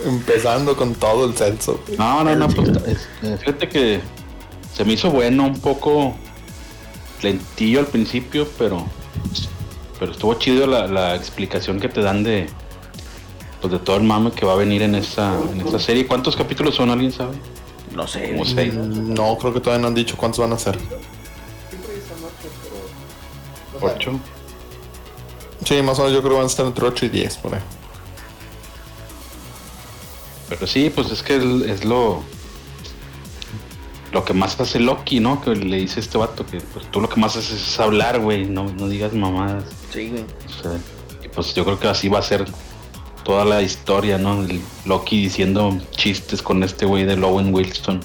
empezando 0.05 0.75
con 0.75 0.95
todo 0.95 1.25
el 1.25 1.33
Celso. 1.35 1.81
No, 1.97 2.23
no, 2.23 2.35
no, 2.35 2.47
pues 2.49 2.69
es- 2.87 3.07
eh, 3.23 3.37
fíjate 3.39 3.69
que 3.69 3.99
se 4.75 4.85
me 4.85 4.93
hizo 4.93 5.09
bueno, 5.11 5.45
un 5.45 5.59
poco 5.59 6.15
lentillo 7.21 7.79
al 7.79 7.87
principio, 7.87 8.47
pero 8.57 8.85
pero 9.99 10.13
estuvo 10.13 10.33
chido 10.35 10.65
la, 10.65 10.87
la 10.87 11.15
explicación 11.15 11.79
que 11.81 11.89
te 11.89 12.01
dan 12.01 12.23
de 12.23 12.47
pues 13.61 13.73
de 13.73 13.79
todo 13.79 13.97
el 13.97 14.03
mame 14.03 14.31
que 14.31 14.45
va 14.45 14.53
a 14.53 14.55
venir 14.55 14.81
en 14.81 14.95
esta 14.95 15.37
en 15.51 15.61
esta 15.61 15.79
serie. 15.79 16.07
¿Cuántos 16.07 16.35
capítulos 16.35 16.75
son? 16.75 16.89
¿Alguien 16.89 17.11
sabe? 17.11 17.37
No 17.95 18.07
sé. 18.07 18.31
Como 18.31 18.45
seis. 18.45 18.73
No, 18.73 19.37
creo 19.37 19.53
que 19.53 19.59
todavía 19.59 19.81
no 19.81 19.87
han 19.87 19.95
dicho 19.95 20.15
cuántos 20.15 20.39
van 20.39 20.53
a 20.53 20.59
ser. 20.59 20.77
Ocho. 23.81 24.19
Sí, 25.65 25.81
más 25.81 25.99
o 25.99 26.03
menos 26.03 26.15
yo 26.15 26.21
creo 26.21 26.31
que 26.31 26.37
van 26.37 26.45
a 26.45 26.47
estar 26.47 26.65
entre 26.65 26.85
8 26.85 27.05
y 27.05 27.09
10 27.09 27.37
por 27.37 27.55
ahí. 27.55 27.61
Pero 30.47 30.65
sí, 30.65 30.89
pues 30.89 31.11
es 31.11 31.21
que 31.21 31.35
es, 31.35 31.85
lo 31.85 32.23
lo 34.11 34.25
que 34.25 34.33
más 34.33 34.59
hace 34.59 34.79
Loki, 34.79 35.19
¿no? 35.19 35.41
Que 35.41 35.55
le 35.55 35.77
dice 35.77 35.99
este 35.99 36.17
vato 36.17 36.45
que 36.45 36.59
pues 36.59 36.89
tú 36.89 36.99
lo 36.99 37.09
que 37.09 37.19
más 37.19 37.35
haces 37.35 37.61
es 37.61 37.79
hablar, 37.79 38.19
güey, 38.19 38.45
no, 38.45 38.63
no 38.63 38.87
digas 38.87 39.13
mamadas. 39.13 39.65
Sí, 39.93 40.09
güey. 40.09 40.23
O 40.23 40.63
sea, 40.63 40.71
pues 41.35 41.53
yo 41.53 41.63
creo 41.65 41.79
que 41.79 41.87
así 41.87 42.09
va 42.09 42.19
a 42.19 42.23
ser 42.23 42.45
toda 43.23 43.45
la 43.45 43.61
historia, 43.61 44.17
¿no? 44.17 44.43
El 44.43 44.61
Loki 44.85 45.21
diciendo 45.21 45.77
chistes 45.91 46.41
con 46.41 46.63
este 46.63 46.85
güey 46.85 47.05
de 47.05 47.15
Lowen 47.17 47.53
Wilson. 47.53 47.99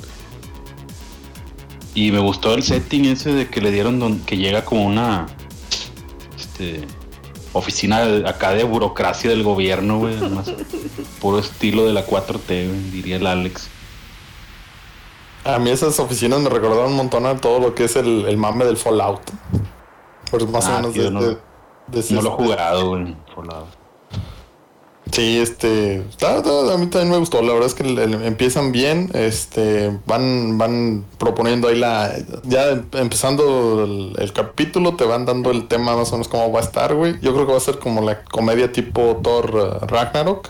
Y 1.94 2.10
me 2.10 2.18
gustó 2.18 2.54
el 2.54 2.62
setting 2.62 3.04
ese 3.06 3.32
de 3.32 3.48
que 3.48 3.60
le 3.60 3.70
dieron 3.70 4.00
don- 4.00 4.18
que 4.20 4.36
llega 4.36 4.64
como 4.64 4.84
una 4.84 5.26
este 6.36 6.86
oficina 7.52 8.02
acá 8.28 8.50
de 8.50 8.64
burocracia 8.64 9.30
del 9.30 9.44
gobierno, 9.44 9.98
güey, 10.00 10.16
además 10.18 10.52
puro 11.20 11.38
estilo 11.38 11.84
de 11.86 11.92
la 11.92 12.04
4T, 12.06 12.46
güey, 12.48 12.90
diría 12.90 13.16
el 13.16 13.26
Alex. 13.26 13.68
A 15.44 15.58
mí 15.58 15.70
esas 15.70 16.00
oficinas 16.00 16.40
me 16.40 16.48
recordaron 16.48 16.90
un 16.92 16.96
montón 16.96 17.26
a 17.26 17.36
todo 17.36 17.60
lo 17.60 17.74
que 17.74 17.84
es 17.84 17.94
el, 17.96 18.24
el 18.26 18.36
mame 18.38 18.64
del 18.64 18.76
Fallout. 18.76 19.20
Pues 20.30 20.48
más 20.48 20.66
Ah, 20.66 20.72
o 20.72 20.76
menos 20.78 20.94
tío, 20.94 21.02
de, 21.04 21.10
no- 21.12 21.22
de- 21.22 21.38
de 21.88 22.00
ese 22.00 22.14
No 22.14 22.22
lo 22.22 22.30
he 22.30 22.32
jugado, 22.32 22.88
güey, 22.88 23.14
por 23.34 23.46
la- 23.46 23.64
Sí, 25.12 25.38
este, 25.38 25.98
está- 25.98 26.38
está- 26.38 26.72
a 26.74 26.76
mí 26.78 26.86
también 26.86 27.10
me 27.12 27.18
gustó. 27.18 27.40
La 27.42 27.52
verdad 27.52 27.66
es 27.68 27.74
que 27.74 27.84
empiezan 28.26 28.72
bien, 28.72 29.10
este, 29.14 29.96
van, 30.06 30.58
van 30.58 31.04
proponiendo 31.18 31.68
ahí 31.68 31.78
la, 31.78 32.12
ya 32.42 32.70
em- 32.70 32.86
empezando 32.94 33.84
el, 33.84 34.12
el 34.18 34.32
capítulo, 34.32 34.96
te 34.96 35.04
van 35.04 35.24
dando 35.26 35.50
el 35.50 35.68
tema 35.68 35.94
más 35.94 36.08
o 36.08 36.12
menos 36.12 36.28
cómo 36.28 36.50
va 36.50 36.60
a 36.60 36.62
estar, 36.64 36.94
güey. 36.94 37.14
Yo 37.20 37.32
creo 37.34 37.46
que 37.46 37.52
va 37.52 37.58
a 37.58 37.60
ser 37.60 37.78
como 37.78 38.00
la 38.00 38.24
comedia 38.24 38.72
tipo 38.72 39.20
Thor 39.22 39.54
uh, 39.82 39.86
Ragnarok, 39.86 40.48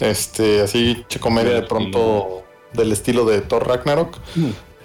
este, 0.00 0.62
así 0.62 1.04
che, 1.08 1.18
comedia 1.20 1.52
de 1.52 1.62
pronto 1.62 2.42
del 2.72 2.92
estilo 2.92 3.24
de 3.26 3.40
Thor 3.42 3.66
Ragnarok. 3.66 4.16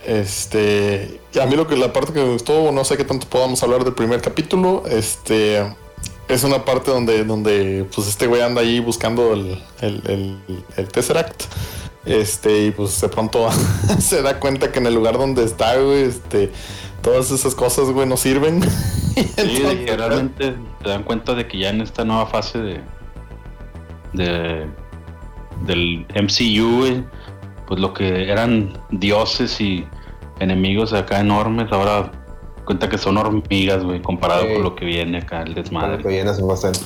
Este, 0.05 1.19
y 1.33 1.39
a 1.39 1.45
mí 1.45 1.55
lo 1.55 1.67
que 1.67 1.75
la 1.75 1.93
parte 1.93 2.13
que 2.13 2.23
me 2.23 2.31
gustó, 2.33 2.71
no 2.71 2.83
sé 2.85 2.97
qué 2.97 3.03
tanto 3.03 3.27
podamos 3.27 3.61
hablar 3.63 3.83
del 3.83 3.93
primer 3.93 4.21
capítulo, 4.21 4.83
este, 4.89 5.63
es 6.27 6.43
una 6.43 6.65
parte 6.65 6.91
donde, 6.91 7.23
donde 7.23 7.85
pues 7.93 8.07
este 8.07 8.27
güey 8.27 8.41
anda 8.41 8.61
ahí 8.61 8.79
buscando 8.79 9.33
el, 9.33 9.61
el, 9.81 10.01
el, 10.07 10.63
el 10.75 10.87
Tesseract. 10.87 11.43
Este, 12.05 12.67
y 12.67 12.71
pues 12.71 13.01
de 13.01 13.09
pronto 13.09 13.49
se 13.99 14.21
da 14.21 14.39
cuenta 14.39 14.71
que 14.71 14.79
en 14.79 14.87
el 14.87 14.95
lugar 14.95 15.17
donde 15.17 15.43
está, 15.43 15.75
güey, 15.77 16.03
este, 16.03 16.51
todas 17.01 17.31
esas 17.31 17.53
cosas, 17.53 17.89
güey, 17.91 18.07
no 18.07 18.17
sirven. 18.17 18.61
Y 19.17 19.23
Sí, 19.23 19.33
de 19.35 19.57
entonces, 19.57 19.85
que 19.85 19.97
realmente 19.97 20.55
te 20.83 20.89
dan 20.89 21.01
cuenta 21.01 21.33
de 21.33 21.47
que 21.47 21.57
ya 21.57 21.69
en 21.69 21.81
esta 21.81 22.05
nueva 22.05 22.27
fase 22.27 22.59
de, 22.59 22.81
de 24.13 24.67
del 25.65 26.05
MCU, 26.13 26.77
güey, 26.77 27.03
pues 27.65 27.79
lo 27.79 27.95
que 27.95 28.29
eran 28.31 28.79
dioses 28.91 29.59
y 29.59 29.87
enemigos 30.39 30.93
acá 30.93 31.19
enormes, 31.19 31.71
ahora 31.71 32.11
cuenta 32.67 32.87
que 32.89 32.99
son 32.99 33.17
hormigas, 33.17 33.83
güey, 33.83 34.01
comparado 34.03 34.43
Sí. 34.45 34.53
con 34.53 34.61
lo 34.63 34.75
que 34.75 34.85
viene 34.85 35.17
acá 35.17 35.41
el 35.41 35.55
desmadre. 35.55 36.03
que 36.03 36.09
viene 36.09 36.31
bastante. 36.43 36.79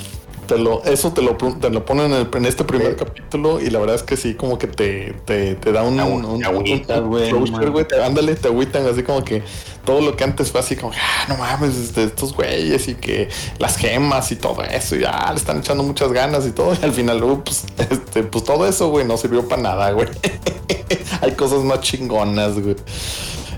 te 0.46 0.58
lo, 0.58 0.82
eso 0.84 1.12
te 1.12 1.22
lo, 1.22 1.36
te 1.36 1.70
lo 1.70 1.84
ponen 1.84 2.06
en, 2.06 2.12
el- 2.14 2.28
en 2.34 2.44
este 2.46 2.64
primer 2.64 2.96
capítulo 2.96 3.60
y 3.60 3.70
la 3.70 3.78
verdad 3.78 3.94
es 3.96 4.02
que 4.02 4.16
sí, 4.16 4.34
como 4.34 4.58
que 4.58 4.66
te, 4.66 5.12
te, 5.24 5.54
te 5.54 5.72
da 5.72 5.82
un, 5.84 5.96
Te 5.96 6.02
un, 6.02 6.24
un 6.24 7.70
güey, 7.72 7.86
te- 7.86 8.02
ándale, 8.02 8.34
te 8.34 8.48
agüitan 8.48 8.84
así 8.86 9.02
como 9.04 9.22
que 9.24 9.42
todo 9.84 10.00
lo 10.00 10.16
que 10.16 10.24
antes 10.24 10.50
fue 10.50 10.60
así 10.60 10.74
como, 10.76 10.92
ah, 10.94 11.24
no 11.28 11.36
mames, 11.36 11.76
este, 11.76 12.04
estos 12.04 12.34
güeyes 12.34 12.88
y 12.88 12.94
que 12.96 13.28
las 13.58 13.76
gemas 13.76 14.30
y 14.32 14.36
todo 14.36 14.62
eso, 14.64 14.96
y 14.96 15.00
ya 15.00 15.28
le 15.30 15.36
están 15.36 15.58
echando 15.58 15.84
muchas 15.84 16.12
ganas 16.12 16.44
y 16.46 16.50
todo, 16.50 16.74
y 16.74 16.84
al 16.84 16.92
final, 16.92 17.22
ups, 17.22 17.64
este, 17.78 18.22
pues 18.24 18.44
todo 18.44 18.66
eso, 18.66 18.88
güey, 18.90 19.06
no 19.06 19.16
sirvió 19.16 19.48
para 19.48 19.62
nada, 19.62 19.90
güey. 19.92 20.08
Hay 21.22 21.32
cosas 21.32 21.60
más 21.60 21.80
chingonas, 21.80 22.58
güey. 22.60 22.76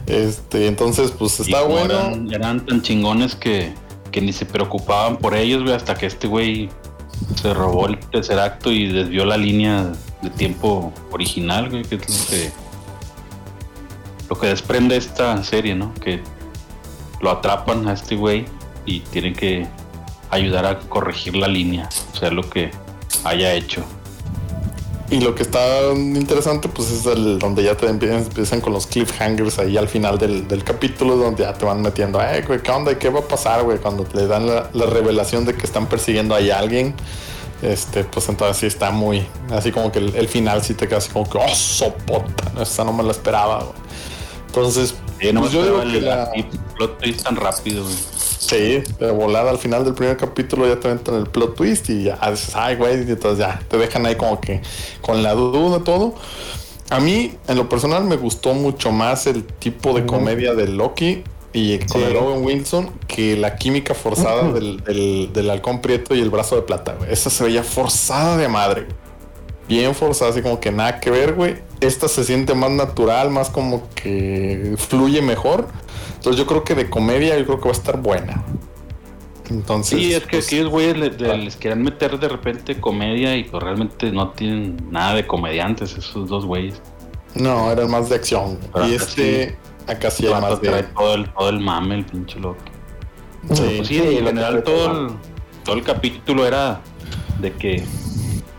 Este, 0.07 0.67
entonces, 0.67 1.11
pues 1.13 1.41
está 1.41 1.63
bueno. 1.63 1.95
Eran, 1.95 2.33
eran 2.33 2.67
tan 2.67 2.83
chingones 2.83 3.35
que, 3.35 3.73
que 4.11 4.21
ni 4.21 4.33
se 4.33 4.47
preocupaban 4.47 5.17
por 5.17 5.35
ellos, 5.35 5.63
güey, 5.63 5.75
hasta 5.75 5.95
que 5.95 6.07
este 6.07 6.27
güey 6.27 6.69
se 7.41 7.55
robó 7.55 7.87
el 7.87 7.99
tercer 7.99 8.39
acto 8.39 8.71
y 8.71 8.89
desvió 8.89 9.25
la 9.25 9.37
línea 9.37 9.93
de 10.23 10.31
tiempo 10.31 10.93
original, 11.11 11.71
güey, 11.71 11.83
que 11.83 11.97
es 11.97 12.01
lo 12.09 12.27
que, 12.31 12.53
lo 14.31 14.41
que 14.41 14.47
desprende 14.49 14.97
esta 14.97 15.43
serie, 15.43 15.75
¿no? 15.75 15.93
Que 15.95 16.23
lo 17.21 17.31
atrapan 17.31 17.89
a 17.89 17.93
este 17.93 18.17
güey 18.17 18.45
y 18.87 19.01
tienen 19.01 19.35
que 19.35 19.67
ayudar 20.31 20.67
a 20.67 20.79
corregir 20.81 21.37
la 21.37 21.49
línea, 21.49 21.89
o 22.13 22.17
sea, 22.17 22.31
lo 22.31 22.49
que 22.49 22.71
haya 23.25 23.55
hecho. 23.55 23.85
Y 25.11 25.21
lo 25.21 25.35
que 25.35 25.43
está 25.43 25.93
interesante, 25.93 26.69
pues 26.69 26.91
es 26.91 27.07
el 27.07 27.39
donde 27.39 27.63
ya 27.63 27.77
te 27.77 27.87
empiezan, 27.87 28.23
empiezan 28.23 28.61
con 28.61 28.73
los 28.73 28.87
cliffhangers 28.87 29.59
ahí 29.59 29.77
al 29.77 29.89
final 29.89 30.19
del, 30.19 30.49
del 30.49 30.65
capítulo, 30.65 31.17
donde 31.17 31.43
ya 31.45 31.53
te 31.53 31.65
van 31.67 31.83
metiendo, 31.83 32.21
eh, 32.23 32.43
güey, 32.47 32.63
¿qué 32.63 32.71
onda? 32.71 32.99
¿Qué 32.99 33.11
va 33.11 33.21
a 33.21 33.29
pasar, 33.29 33.63
güey? 33.63 33.79
Cuando 33.79 34.05
te 34.05 34.27
dan 34.27 34.47
la, 34.47 34.71
la 34.73 34.87
revelación 34.87 35.45
de 35.45 35.55
que 35.55 35.67
están 35.67 35.87
persiguiendo 35.89 36.35
ahí 36.35 36.51
a 36.51 36.59
alguien, 36.59 36.95
este, 37.63 38.05
pues 38.05 38.29
entonces 38.29 38.57
sí 38.57 38.67
está 38.67 38.91
muy, 38.91 39.27
así 39.51 39.73
como 39.73 39.93
que 39.93 39.99
el, 39.99 40.15
el 40.17 40.29
final 40.29 40.63
sí 40.63 40.75
te 40.75 40.89
queda 40.89 40.99
así 40.99 41.11
como 41.11 41.29
que, 41.29 41.39
oh, 41.39 41.55
sopota, 41.55 42.63
esa 42.63 42.85
no 42.85 42.93
me 42.93 43.03
la 43.03 43.11
esperaba, 43.13 43.59
güey. 43.59 43.75
Entonces, 44.47 44.95
Sí, 45.21 45.33
no 45.33 45.41
pues 45.41 45.53
me 45.53 45.59
yo 45.59 45.65
digo 45.65 45.83
esperaba 45.83 45.93
que 45.93 45.99
el 45.99 46.05
la, 46.07 46.23
así, 46.25 46.47
plot 46.77 46.99
twist 46.99 47.23
tan 47.23 47.37
rápido, 47.37 47.85
güey. 47.85 47.95
Sí, 48.47 48.83
de 48.99 49.11
volada 49.11 49.51
al 49.51 49.59
final 49.59 49.85
del 49.85 49.95
primer 49.95 50.17
capítulo 50.17 50.67
ya 50.67 50.79
te 50.79 50.89
aventan 50.89 51.15
el 51.15 51.27
plot 51.27 51.55
twist 51.57 51.89
y 51.91 52.05
ya 52.05 52.19
dices, 52.31 52.53
ay, 52.55 52.77
güey, 52.77 52.99
y 53.07 53.11
entonces 53.13 53.39
ya 53.39 53.61
te 53.69 53.79
dejan 53.79 54.05
ahí 54.07 54.17
como 54.17 54.41
que 54.41 54.61
con 55.01 55.23
la 55.23 55.33
duda 55.35 55.81
todo. 55.83 56.15
A 56.91 57.01
mí, 57.01 57.33
en 57.49 57.57
lo 57.57 57.69
personal, 57.69 58.05
me 58.05 58.17
gustó 58.17 58.53
mucho 58.55 58.93
más 58.93 59.27
el 59.27 59.45
tipo 59.45 59.95
de 59.95 60.05
comedia 60.05 60.55
de 60.55 60.69
Loki 60.69 61.25
y 61.55 61.79
con 61.79 62.01
Sí. 62.03 62.07
el 62.07 62.17
Owen 62.17 62.45
Wilson 62.45 62.91
que 63.07 63.37
la 63.37 63.57
química 63.57 63.95
forzada 63.95 64.53
del, 64.53 64.83
del, 64.85 65.31
del 65.33 65.51
halcón 65.51 65.81
prieto 65.81 66.15
y 66.15 66.21
el 66.21 66.29
brazo 66.31 66.57
de 66.57 66.63
plata, 66.63 66.95
güey. 66.99 67.11
Esa 67.13 67.31
se 67.31 67.45
veía 67.45 67.63
forzada 67.63 68.37
de 68.37 68.49
madre. 68.49 68.87
Bien 69.67 69.95
forzada, 69.95 70.31
así 70.33 70.43
como 70.43 70.61
que 70.61 70.71
nada 70.71 71.01
que 71.01 71.11
ver, 71.11 71.33
güey. 71.33 71.57
Esta 71.81 72.07
se 72.09 72.23
siente 72.25 72.55
más 72.55 72.71
natural, 72.71 73.31
más 73.31 73.49
como 73.49 73.89
que 73.95 74.75
fluye 74.77 75.23
mejor. 75.23 75.69
Entonces 76.17 76.37
yo 76.37 76.47
creo 76.47 76.65
que 76.65 76.75
de 76.75 76.89
comedia 76.91 77.39
yo 77.39 77.45
creo 77.47 77.59
que 77.59 77.65
va 77.69 77.75
a 77.75 77.79
estar 77.79 78.01
buena. 78.01 78.43
Entonces, 79.51 79.99
Sí, 79.99 80.13
es 80.15 80.23
que 80.23 80.29
pues, 80.39 80.47
aquellos 80.47 80.69
güeyes 80.71 80.97
le- 80.97 81.11
de- 81.11 81.37
les 81.37 81.57
quieren 81.57 81.83
meter 81.83 82.19
de 82.19 82.29
repente 82.29 82.81
comedia 82.81 83.37
y 83.37 83.45
pues 83.45 83.63
realmente 83.63 84.11
no 84.11 84.31
tienen 84.31 84.77
nada 84.91 85.15
de 85.15 85.27
comediantes 85.27 85.97
esos 85.97 86.29
dos 86.29 86.47
güeyes. 86.47 86.81
no, 87.35 87.71
eran 87.71 87.91
más 87.91 88.09
de 88.09 88.15
acción. 88.15 88.59
Pero 88.73 88.87
y 88.89 88.95
acá 88.95 89.05
este, 89.05 89.57
acá 89.87 90.11
sí 90.11 90.27
hay 90.27 90.41
más 90.41 90.61
trae 90.61 90.77
de. 90.77 90.83
todo 90.85 91.15
el, 91.15 91.29
todo 91.31 91.49
el 91.51 91.61
mame, 91.61 91.97
el 91.97 92.05
pinche 92.07 92.39
loco. 92.41 92.59
Sí. 93.53 93.63
Pues 93.77 93.89
sí, 93.89 93.95
Sí, 93.99 93.99
en 94.19 94.25
general 94.25 94.63
todo 94.63 94.77
todo 94.87 95.07
el, 95.09 95.15
todo 95.65 95.75
el 95.77 95.83
capítulo 95.83 96.47
era 96.47 96.81
de 97.41 97.53
que 97.53 97.85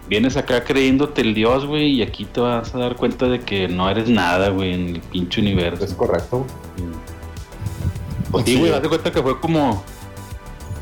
vienes 0.08 0.38
acá 0.38 0.64
creyéndote 0.64 1.22
el 1.22 1.34
dios, 1.34 1.66
güey, 1.66 1.94
y 1.94 2.02
aquí 2.04 2.26
te 2.26 2.42
vas 2.42 2.76
a 2.76 2.78
dar 2.78 2.96
cuenta 2.96 3.26
de 3.28 3.40
que 3.40 3.68
no 3.68 3.90
eres 3.90 4.08
nada, 4.10 4.50
güey, 4.50 4.74
en 4.74 4.90
el 4.98 5.00
pinche 5.02 5.42
universo. 5.42 5.84
Es 5.84 5.94
correcto. 5.96 6.46
Pues 8.36 8.46
sí, 8.46 8.58
güey, 8.58 8.72
de 8.80 8.90
cuenta 8.90 9.12
que 9.12 9.22
fue 9.22 9.40
como 9.40 9.84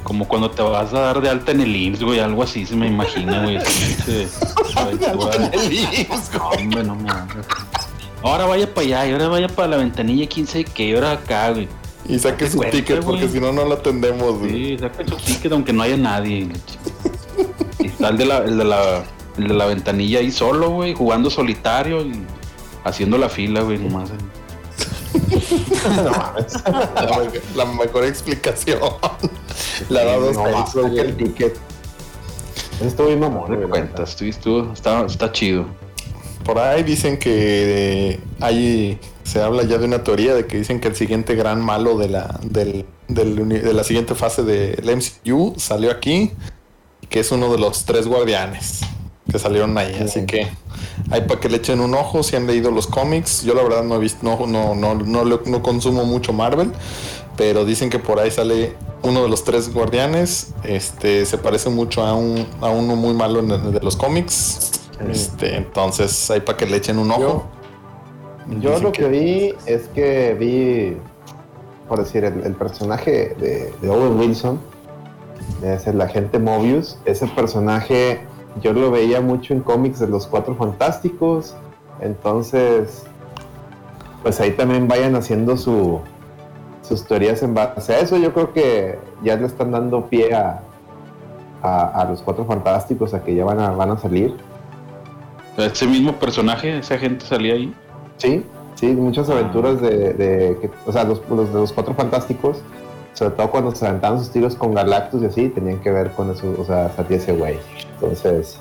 como 0.04 0.28
cuando 0.28 0.52
te 0.52 0.62
vas 0.62 0.94
a 0.94 1.00
dar 1.00 1.22
de 1.22 1.30
alta 1.30 1.54
en 1.54 1.62
el 1.62 1.76
IMSS, 1.76 2.04
güey, 2.04 2.20
algo 2.20 2.44
así 2.44 2.66
se 2.66 2.76
me 2.76 2.88
imagina, 2.88 3.42
güey. 3.44 3.58
No, 6.84 6.84
no. 6.84 6.98
Ahora 8.22 8.46
vaya 8.46 8.74
para 8.74 8.86
allá, 8.88 9.08
y 9.08 9.12
ahora 9.12 9.28
vaya 9.28 9.48
para 9.48 9.68
la 9.70 9.78
ventanilla, 9.78 10.28
quién 10.28 10.48
sabe 10.48 10.66
qué, 10.66 10.90
y 10.90 10.96
ahora 10.96 11.12
acá, 11.14 11.52
güey. 11.52 11.68
Y 12.08 12.20
saque 12.20 12.46
Date 12.46 12.52
su 12.52 12.58
cuenta, 12.58 12.78
ticket 12.78 13.02
porque 13.04 13.22
güey. 13.22 13.34
si 13.34 13.40
no, 13.40 13.52
no 13.54 13.66
lo 13.66 13.74
atendemos. 13.76 14.40
güey. 14.40 14.52
Sí, 14.52 14.78
saca 14.78 15.06
su 15.08 15.16
ticket 15.16 15.52
aunque 15.52 15.72
no 15.74 15.84
haya 15.84 15.98
nadie. 15.98 16.50
Y 17.80 17.88
está 17.88 18.10
el 18.10 18.18
de 18.18 18.26
la, 18.26 18.38
el 18.40 18.58
de 18.58 18.64
la, 18.66 19.04
el 19.38 19.48
de 19.48 19.54
la 19.54 19.66
ventanilla 19.66 20.20
ahí 20.20 20.32
solo, 20.32 20.70
güey, 20.70 20.94
jugando 20.94 21.30
solitario 21.30 22.02
y 22.06 22.24
haciendo 22.84 23.18
la 23.18 23.30
fila, 23.30 23.62
güey, 23.62 23.78
nomás. 23.78 24.10
No 26.03 26.11
mames. 26.11 26.53
La, 26.66 27.19
me- 27.19 27.56
la 27.56 27.66
mejor 27.66 28.06
explicación. 28.06 28.80
La 29.90 30.03
da 30.06 30.16
dos 30.17 30.35
No 30.35 30.67
saca 30.67 31.01
el 31.01 31.16
ticket. 31.17 31.58
Estuvo 32.82 33.08
bien 33.08 33.19
mamón, 33.19 33.59
No 33.61 33.69
cuentas, 33.69 34.16
tú, 34.16 34.25
tú, 34.42 34.72
está, 34.74 35.06
está 35.06 35.32
chido. 35.32 35.66
Por 36.43 36.58
ahí 36.59 36.83
dicen 36.83 37.17
que 37.17 38.19
hay, 38.42 39.00
se 39.24 39.42
habla 39.42 39.64
ya 39.64 39.77
de 39.77 39.85
una 39.85 40.03
teoría 40.03 40.33
de 40.33 40.45
que 40.45 40.58
dicen 40.58 40.82
que 40.82 40.90
el 40.90 40.95
siguiente 40.95 41.35
gran 41.35 41.61
malo 41.61 41.98
de 41.98 42.09
la, 42.09 42.40
del, 42.43 42.85
del 43.08 43.48
de 43.48 43.74
la 43.74 43.83
siguiente 43.85 44.14
fase 44.16 44.43
del 44.43 44.83
MCU 44.98 45.53
salió 45.58 45.92
aquí, 45.92 46.32
que 47.09 47.22
es 47.22 47.32
uno 47.32 47.50
de 47.51 47.59
los 47.59 47.85
tres 47.85 48.08
guardianes 48.08 48.82
que 49.32 49.40
salieron 49.40 49.77
ahí. 49.77 49.95
Así 50.03 50.25
que 50.25 50.50
hay 51.12 51.22
para 51.22 51.40
que 51.40 51.50
le 51.50 51.58
echen 51.58 51.80
un 51.80 51.94
ojo 51.94 52.24
si 52.24 52.36
han 52.36 52.48
leído 52.48 52.72
los 52.72 52.88
cómics. 52.88 53.44
Yo 53.44 53.54
la 53.54 53.64
verdad 53.64 53.84
no 53.84 53.96
he 53.96 54.00
visto, 54.00 54.20
no, 54.24 54.46
no, 54.48 54.76
no, 54.76 54.96
no, 54.96 55.24
no 55.26 55.64
consumo 55.64 56.06
mucho 56.06 56.34
Marvel, 56.34 56.72
pero 57.36 57.66
dicen 57.66 57.90
que 57.90 58.00
por 58.00 58.20
ahí 58.20 58.32
sale 58.32 58.76
uno 59.04 59.24
de 59.24 59.30
los 59.30 59.44
tres 59.44 59.74
guardianes. 59.74 60.54
Este 60.64 61.26
se 61.26 61.38
parece 61.38 61.70
mucho 61.70 62.04
a 62.04 62.14
un 62.14 62.48
a 62.62 62.70
uno 62.70 62.96
muy 62.96 63.14
malo 63.14 63.42
de 63.42 63.80
los 63.82 63.96
cómics. 63.96 64.72
Este, 65.10 65.58
entonces 65.58 66.32
hay 66.32 66.42
para 66.42 66.58
que 66.58 66.66
le 66.66 66.78
echen 66.78 66.98
un 66.98 67.12
ojo. 67.12 67.46
Yo 68.60 68.78
lo 68.80 68.92
que 68.92 69.08
vi 69.08 69.54
es 69.66 69.88
que 69.90 70.34
vi, 70.34 70.98
por 71.88 72.00
decir, 72.00 72.24
el, 72.26 72.44
el 72.44 72.56
personaje 72.56 73.36
de, 73.40 73.74
de 73.82 73.90
Owen 73.90 74.20
Wilson, 74.20 74.60
es 75.64 75.88
el 75.88 76.02
agente 76.02 76.40
Mobius. 76.40 76.98
Ese 77.06 77.28
personaje 77.28 78.22
yo 78.62 78.74
lo 78.74 78.92
veía 78.92 79.22
mucho 79.22 79.54
en 79.54 79.62
cómics 79.62 80.00
de 80.00 80.08
los 80.08 80.28
Cuatro 80.28 80.56
Fantásticos. 80.56 81.56
Entonces, 82.02 83.06
pues 84.22 84.40
ahí 84.40 84.52
también 84.52 84.88
vayan 84.88 85.16
haciendo 85.16 85.58
su, 85.58 86.00
sus 86.82 87.06
teorías 87.06 87.44
en 87.44 87.54
base 87.54 87.94
a 87.94 88.00
eso. 88.00 88.18
Yo 88.18 88.34
creo 88.34 88.54
que 88.54 89.00
ya 89.24 89.36
le 89.36 89.46
están 89.46 89.72
dando 89.72 90.06
pie 90.08 90.34
a, 90.34 90.62
a, 91.62 92.02
a 92.02 92.06
los 92.06 92.22
Cuatro 92.22 92.46
Fantásticos, 92.46 93.14
a 93.14 93.24
que 93.24 93.36
ya 93.36 93.46
van 93.46 93.60
a, 93.60 93.72
van 93.72 93.92
a 93.92 93.98
salir. 93.98 94.36
Ese 95.58 95.86
mismo 95.86 96.14
personaje, 96.14 96.80
esa 96.80 96.98
gente 96.98 97.26
salía 97.26 97.54
ahí. 97.54 97.74
Sí, 98.18 98.44
sí, 98.76 98.88
muchas 98.88 99.30
aventuras 99.30 99.80
de, 99.82 100.72
o 100.86 100.92
sea, 100.92 101.04
los, 101.04 101.22
los 101.30 101.54
de 101.54 101.60
los 101.60 101.72
cuatro 101.72 101.94
fantásticos, 101.94 102.62
sobre 103.24 103.35
todo 103.35 103.52
cuando 103.52 103.74
se 103.74 103.88
aventaban 103.88 104.19
sus 104.19 104.30
tiros 104.32 104.56
con 104.56 104.74
Galactus 104.74 105.22
y 105.22 105.26
así, 105.27 105.50
tenían 105.50 105.80
que 105.80 105.92
ver 105.92 106.11
con 106.11 106.30
eso, 106.32 106.53
o 106.60 106.66
sea, 106.66 106.92
salía 106.93 107.18
ese 107.18 107.32
güey. 107.34 107.58
Entonces, 107.93 108.60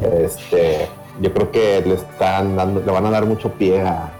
este, 0.00 0.88
yo 1.20 1.32
creo 1.34 1.50
que 1.50 1.82
le 1.84 1.94
están 1.94 2.56
dando, 2.56 2.80
le 2.80 2.90
van 2.90 3.04
a 3.06 3.10
dar 3.10 3.26
mucho 3.26 3.50
pie 3.52 3.82
a. 3.82 4.12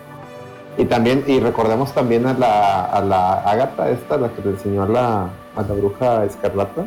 Y 0.77 0.85
también, 0.85 1.25
y 1.27 1.41
recordemos 1.41 1.93
también 1.93 2.27
a 2.27 2.35
la, 2.35 2.85
a 2.85 3.01
la 3.03 3.41
Agatha 3.41 3.89
esta, 3.91 4.19
la 4.19 4.29
que 4.29 4.43
le 4.43 4.51
enseñó 4.51 4.83
a 4.83 4.89
la, 4.89 5.23
a 5.57 5.63
la 5.67 5.75
bruja 5.75 6.25
escarlata. 6.27 6.83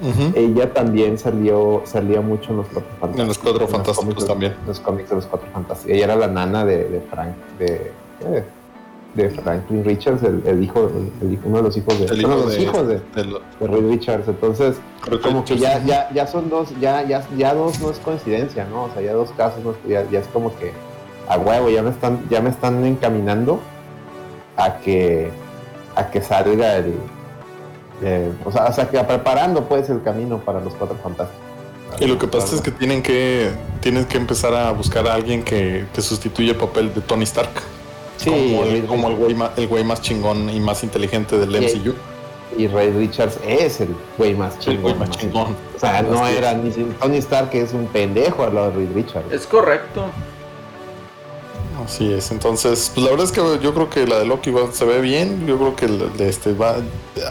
Ujú. 0.00 0.32
Ella 0.34 0.72
también 0.72 1.18
salió, 1.18 1.82
salía 1.84 2.20
mucho 2.22 2.50
en 2.52 2.56
los 2.58 2.66
cuatro 2.68 2.90
fantásticos. 3.00 3.20
En 3.20 3.28
los 3.28 3.38
Cuatro 3.38 3.68
Fantásticos 3.68 4.22
de- 4.24 4.28
también. 4.28 4.56
Los 4.66 4.80
cómics 4.80 5.10
de 5.10 5.16
los 5.16 5.26
cuatro 5.26 5.48
fantásticos. 5.52 5.94
Ella 5.94 6.04
era 6.06 6.16
la 6.16 6.26
nana 6.26 6.64
de, 6.64 6.88
de 6.88 7.00
Frank, 7.02 7.34
de, 7.58 7.92
eh, 8.24 8.44
de 9.14 9.28
Franklin 9.30 9.84
Richards, 9.84 10.22
el, 10.22 10.42
el 10.46 10.64
hijo, 10.64 10.90
el, 11.20 11.38
uno 11.44 11.58
de 11.58 11.62
los 11.64 11.76
hijos 11.76 11.98
de, 11.98 12.16
hijo 12.16 12.28
los 12.28 12.58
hijos 12.58 12.88
de, 12.88 13.00
de 13.14 13.24
lo- 13.24 13.40
de 13.60 13.66
Reed 13.66 13.90
Richards. 13.90 14.26
Entonces, 14.28 14.76
como 15.22 15.44
que 15.44 15.58
ya, 15.58 15.82
ya, 15.84 16.08
ya 16.14 16.26
son 16.26 16.48
dos, 16.48 16.68
ya, 16.80 17.02
ya, 17.02 17.22
ya 17.36 17.54
dos 17.54 17.78
no 17.80 17.90
es 17.90 17.98
coincidencia, 17.98 18.64
¿no? 18.70 18.84
O 18.84 18.90
sea, 18.92 19.02
ya 19.02 19.12
dos 19.12 19.30
casos, 19.36 19.62
no- 19.62 19.74
ya, 19.88 20.08
ya 20.10 20.20
es 20.20 20.26
como 20.28 20.56
que 20.58 20.72
a 21.28 21.36
huevo, 21.38 21.68
ya 21.68 21.82
me 21.82 21.90
están, 21.90 22.26
ya 22.30 22.40
me 22.40 22.50
están 22.50 22.84
encaminando 22.86 23.60
a 24.56 24.78
que, 24.78 25.30
a 25.94 26.10
que 26.10 26.22
salga 26.22 26.76
el, 26.76 26.94
eh, 28.02 28.32
o 28.44 28.50
sea, 28.50 28.64
o 28.66 28.72
sea, 28.72 28.88
que 28.88 28.98
preparando 29.04 29.64
pues 29.68 29.88
el 29.90 30.02
camino 30.02 30.38
para 30.38 30.60
los 30.60 30.72
cuatro 30.74 30.96
fantásticos. 31.02 31.40
Y 32.00 32.06
lo 32.06 32.18
que 32.18 32.26
pasa 32.26 32.56
es 32.56 32.62
que 32.62 32.70
tienen 32.70 33.02
que 33.02 33.50
tienen 33.80 34.06
que 34.06 34.16
empezar 34.16 34.54
a 34.54 34.70
buscar 34.72 35.06
a 35.06 35.12
alguien 35.14 35.42
que, 35.42 35.84
que 35.94 36.00
sustituya 36.00 36.52
el 36.52 36.56
papel 36.56 36.94
de 36.94 37.02
Tony 37.02 37.24
Stark. 37.24 37.50
Sí, 38.16 38.30
como 38.30 38.64
el, 38.64 38.70
Reed 38.72 38.84
como 38.86 39.08
el 39.08 39.16
güey 39.16 39.34
más, 39.34 39.50
el 39.56 39.66
güey 39.68 39.84
más 39.84 40.00
chingón 40.02 40.48
y 40.50 40.60
más 40.60 40.82
inteligente 40.84 41.38
del. 41.38 41.50
MCU. 41.50 41.94
y 42.56 42.66
Ray 42.68 42.90
Richards 42.92 43.38
es 43.46 43.80
el 43.80 43.94
güey 44.18 44.34
más 44.34 44.54
El 44.54 44.60
chingón. 44.60 44.82
güey 44.82 44.94
más 44.94 45.08
¿no? 45.08 45.14
chingón. 45.16 45.56
O 45.76 45.80
sea, 45.80 46.02
no 46.02 46.26
era 46.26 46.52
ni 46.54 46.70
Tony 46.70 47.16
Stark 47.18 47.50
que 47.50 47.62
es 47.62 47.72
un 47.72 47.86
pendejo 47.86 48.44
al 48.44 48.54
lado 48.54 48.70
de 48.70 48.76
Reed 48.76 48.92
Richards. 48.94 49.32
Es 49.32 49.46
correcto. 49.46 50.04
Así 51.84 52.12
es. 52.12 52.30
Entonces, 52.30 52.92
pues 52.94 53.04
la 53.04 53.10
verdad 53.10 53.26
es 53.26 53.32
que 53.32 53.40
yo 53.62 53.74
creo 53.74 53.90
que 53.90 54.06
la 54.06 54.18
de 54.20 54.24
Loki 54.26 54.50
va- 54.50 54.70
se 54.72 54.84
ve 54.84 55.00
bien. 55.00 55.46
Yo 55.46 55.56
creo 55.58 55.74
que 55.74 55.86
de 55.88 56.28
este 56.28 56.52
va. 56.52 56.76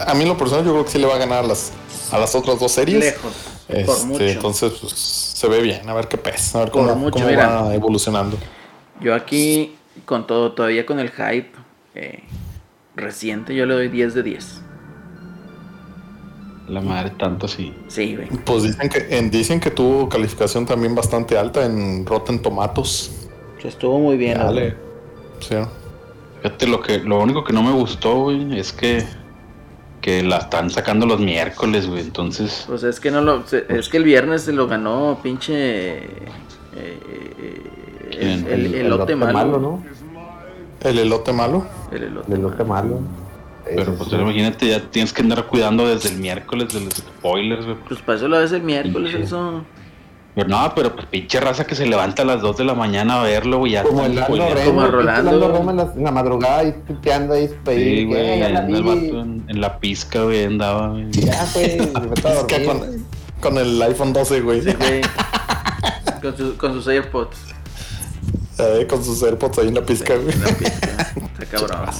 A 0.06 0.14
mí 0.14 0.22
en 0.22 0.28
lo 0.28 0.36
personal, 0.36 0.64
yo 0.64 0.72
creo 0.72 0.84
que 0.84 0.90
sí 0.90 0.98
le 0.98 1.06
va 1.06 1.14
a 1.14 1.18
ganar 1.18 1.44
a 1.44 1.46
las, 1.46 1.72
a 2.10 2.18
las 2.18 2.34
otras 2.34 2.58
dos 2.60 2.72
series. 2.72 2.98
Lejos. 2.98 3.32
por 3.66 3.76
Este, 3.76 4.04
mucho. 4.06 4.24
entonces, 4.24 4.72
pues 4.80 4.92
se 4.92 5.48
ve 5.48 5.62
bien. 5.62 5.88
A 5.88 5.94
ver 5.94 6.08
qué 6.08 6.18
pesa. 6.18 6.58
A 6.58 6.64
ver 6.64 6.70
cómo, 6.70 6.94
mucho, 6.96 7.24
cómo 7.24 7.34
va 7.36 7.74
evolucionando. 7.74 8.36
Yo 9.00 9.14
aquí, 9.14 9.74
con 10.04 10.26
todo, 10.26 10.52
todavía 10.52 10.84
con 10.86 10.98
el 10.98 11.10
hype 11.10 11.50
eh, 11.94 12.22
reciente, 12.96 13.54
yo 13.54 13.66
le 13.66 13.74
doy 13.74 13.88
10 13.88 14.14
de 14.14 14.22
10. 14.22 14.62
La 16.68 16.80
madre, 16.80 17.10
tanto 17.18 17.48
sí. 17.48 17.74
Sí, 17.88 18.14
güey. 18.16 18.28
Pues 18.44 18.62
dicen 18.62 18.88
que, 18.88 19.06
en- 19.18 19.30
dicen 19.30 19.60
que 19.60 19.70
tuvo 19.70 20.08
calificación 20.08 20.64
también 20.64 20.94
bastante 20.94 21.36
alta 21.36 21.66
en 21.66 22.06
Rotten 22.06 22.40
Tomatoes. 22.40 23.28
Estuvo 23.62 23.98
muy 23.98 24.16
bien. 24.16 24.38
Dale. 24.38 24.76
Sí. 25.40 25.56
Fíjate, 26.42 26.66
lo 26.66 26.80
que, 26.80 26.98
lo 26.98 27.20
único 27.20 27.44
que 27.44 27.52
no 27.52 27.62
me 27.62 27.72
gustó, 27.72 28.14
güey, 28.22 28.58
es 28.58 28.72
que, 28.72 29.04
que 30.00 30.22
la 30.22 30.38
están 30.38 30.70
sacando 30.70 31.04
los 31.06 31.20
miércoles, 31.20 31.86
güey. 31.88 32.00
Entonces, 32.00 32.64
Pues 32.66 32.82
es 32.84 32.98
que 33.00 33.10
no 33.10 33.20
lo. 33.20 33.46
se- 33.46 33.66
Es 33.68 33.88
que 33.88 33.98
el 33.98 34.04
viernes 34.04 34.42
se 34.42 34.52
lo 34.52 34.66
ganó 34.66 35.20
pinche. 35.22 35.98
eh, 35.98 36.08
eh, 36.74 37.60
el, 38.22 38.46
el- 38.46 38.66
el 38.66 38.86
elote 38.86 39.16
malo. 39.16 39.58
¿no? 39.58 39.82
El 40.82 40.98
elote 40.98 41.32
malo. 41.32 41.66
El 41.92 42.02
elote 42.04 42.32
El 42.32 42.38
elote 42.40 42.64
malo. 42.64 43.00
pero 43.64 43.94
pues 43.94 44.10
sí. 44.10 44.16
imagínate, 44.16 44.68
ya 44.68 44.80
tienes 44.80 45.12
que 45.12 45.22
andar 45.22 45.46
cuidando 45.46 45.86
desde 45.86 46.08
el 46.10 46.16
miércoles 46.18 46.72
de 46.74 46.80
los 46.80 46.94
spoilers, 46.94 47.64
güey. 47.64 47.76
Pues 47.88 48.00
para 48.02 48.18
eso 48.18 48.28
lo 48.28 48.38
ves 48.38 48.52
el 48.52 48.62
miércoles, 48.62 49.10
Pinche. 49.12 49.24
eso. 49.26 49.64
Pero 50.34 50.48
no, 50.48 50.72
pero 50.74 50.94
pues 50.94 51.06
pinche 51.08 51.38
raza 51.40 51.66
que 51.66 51.74
se 51.74 51.84
levanta 51.86 52.22
a 52.22 52.24
las 52.24 52.40
2 52.40 52.56
de 52.56 52.64
la 52.64 52.72
mañana 52.74 53.20
a 53.20 53.22
verlo, 53.22 53.58
güey. 53.58 53.72
Ya 53.72 53.82
Como 53.82 54.04
el 54.06 54.14
Lando 54.14 54.28
Como 54.64 54.82
el 54.86 54.90
Rolando. 54.90 55.70
En 55.70 55.76
la, 55.76 55.82
en 55.94 56.04
la 56.04 56.10
madrugada 56.10 56.58
ahí 56.60 56.74
tuteando 56.86 57.34
ahí. 57.34 57.48
Sí, 57.48 57.54
ahí, 57.70 58.04
güey, 58.06 58.40
vato 58.40 59.20
en, 59.20 59.44
en 59.46 59.60
la 59.60 59.78
pizca, 59.78 60.22
güey, 60.22 60.46
andaba, 60.46 60.88
güey. 60.88 61.10
Ya, 61.12 61.44
dormir. 61.54 62.66
con, 62.66 63.06
con 63.40 63.58
el 63.58 63.80
iPhone 63.82 64.14
12, 64.14 64.40
güey. 64.40 64.62
Sí, 64.62 64.72
güey. 64.72 65.02
con, 66.22 66.36
su- 66.36 66.56
con 66.56 66.72
sus 66.72 66.88
AirPods. 66.88 67.36
Eh, 68.62 68.86
con 68.86 69.02
sus 69.04 69.22
AirPods 69.22 69.58
ahí 69.58 69.68
en 69.68 69.74
la 69.74 69.82
pizca, 69.84 70.14
güey. 70.16 70.36
La 70.38 70.46
pizca. 70.46 71.12
Está 71.40 71.46
cabrón. 71.50 71.90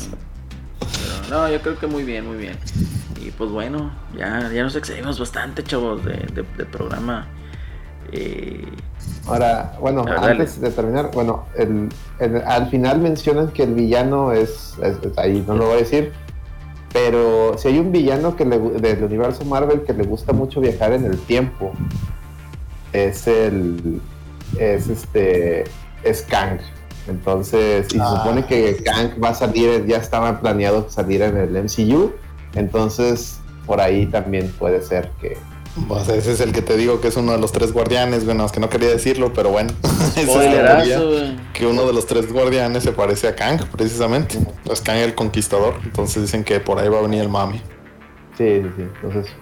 Pero 0.80 1.38
no, 1.38 1.48
yo 1.50 1.60
creo 1.60 1.78
que 1.78 1.86
muy 1.86 2.04
bien, 2.04 2.26
muy 2.26 2.36
bien. 2.36 2.56
Y 3.20 3.30
pues 3.30 3.50
bueno, 3.50 3.92
ya, 4.16 4.50
ya 4.52 4.62
nos 4.62 4.76
excedimos 4.76 5.18
bastante, 5.18 5.62
chavos, 5.62 6.04
de, 6.04 6.12
de- 6.34 6.44
de 6.56 6.64
programa. 6.66 7.26
Eh, 8.12 8.64
Ahora, 9.26 9.76
bueno, 9.80 10.04
dale. 10.04 10.32
antes 10.32 10.60
de 10.60 10.70
terminar, 10.70 11.10
bueno, 11.14 11.46
el, 11.56 11.88
el- 12.18 12.42
al 12.42 12.68
final 12.68 12.98
mencionan 12.98 13.48
que 13.48 13.62
el 13.62 13.74
villano 13.74 14.32
es, 14.32 14.74
es- 14.82 14.96
es- 15.02 15.18
ahí 15.18 15.42
no 15.46 15.54
lo 15.54 15.66
voy 15.66 15.74
a 15.74 15.78
decir, 15.78 16.12
pero 16.92 17.56
si 17.56 17.68
hay 17.68 17.78
un 17.78 17.92
villano 17.92 18.36
que 18.36 18.44
le 18.44 18.58
del 18.58 19.02
universo 19.04 19.44
Marvel 19.44 19.82
que 19.82 19.92
le 19.94 20.02
gusta 20.04 20.32
mucho 20.32 20.60
viajar 20.60 20.92
en 20.92 21.04
el 21.06 21.18
tiempo, 21.20 21.72
es 22.92 23.26
el, 23.28 24.00
es 24.58 24.88
este, 24.88 25.64
es 26.04 26.22
Kang. 26.22 26.58
Entonces, 27.08 27.86
y 27.88 27.96
se 27.96 28.00
Ah. 28.00 28.16
supone 28.22 28.46
que 28.46 28.76
Kang 28.84 29.10
va 29.22 29.30
a 29.30 29.34
salir, 29.34 29.84
ya 29.86 29.96
estaba 29.96 30.40
planeado 30.40 30.88
salir 30.88 31.22
en 31.22 31.36
el 31.36 31.56
MCU, 31.56 32.12
entonces 32.54 33.38
por 33.66 33.80
ahí 33.80 34.06
también 34.06 34.52
puede 34.58 34.82
ser 34.82 35.10
que, 35.20 35.36
Pues 35.88 36.06
ese 36.10 36.32
es 36.32 36.40
el 36.40 36.52
que 36.52 36.60
te 36.62 36.76
digo 36.76 37.00
que 37.00 37.08
es 37.08 37.16
uno 37.16 37.32
de 37.32 37.38
los 37.38 37.50
tres 37.50 37.72
guardianes, 37.72 38.24
bueno, 38.26 38.44
es 38.44 38.52
que 38.52 38.60
no 38.60 38.68
quería 38.68 38.88
decirlo, 38.90 39.32
pero 39.32 39.50
bueno. 39.50 39.72
Esa 40.16 40.82
es 40.84 41.34
que 41.54 41.66
uno 41.66 41.86
de 41.86 41.92
los 41.94 42.06
tres 42.06 42.30
guardianes 42.30 42.82
se 42.82 42.92
parece 42.92 43.26
a 43.28 43.34
Kang, 43.34 43.64
precisamente. 43.70 44.38
Es 44.70 44.82
Kang 44.82 44.98
el 44.98 45.14
Conquistador. 45.14 45.76
Entonces 45.84 46.22
dicen 46.24 46.44
que 46.44 46.60
por 46.60 46.78
ahí 46.78 46.88
va 46.90 46.98
a 46.98 47.02
venir 47.02 47.22
el 47.22 47.30
mami. 47.30 47.56
Sí, 48.36 48.60
sí, 48.62 48.68
sí. 48.76 48.82
Entonces, 49.02 49.32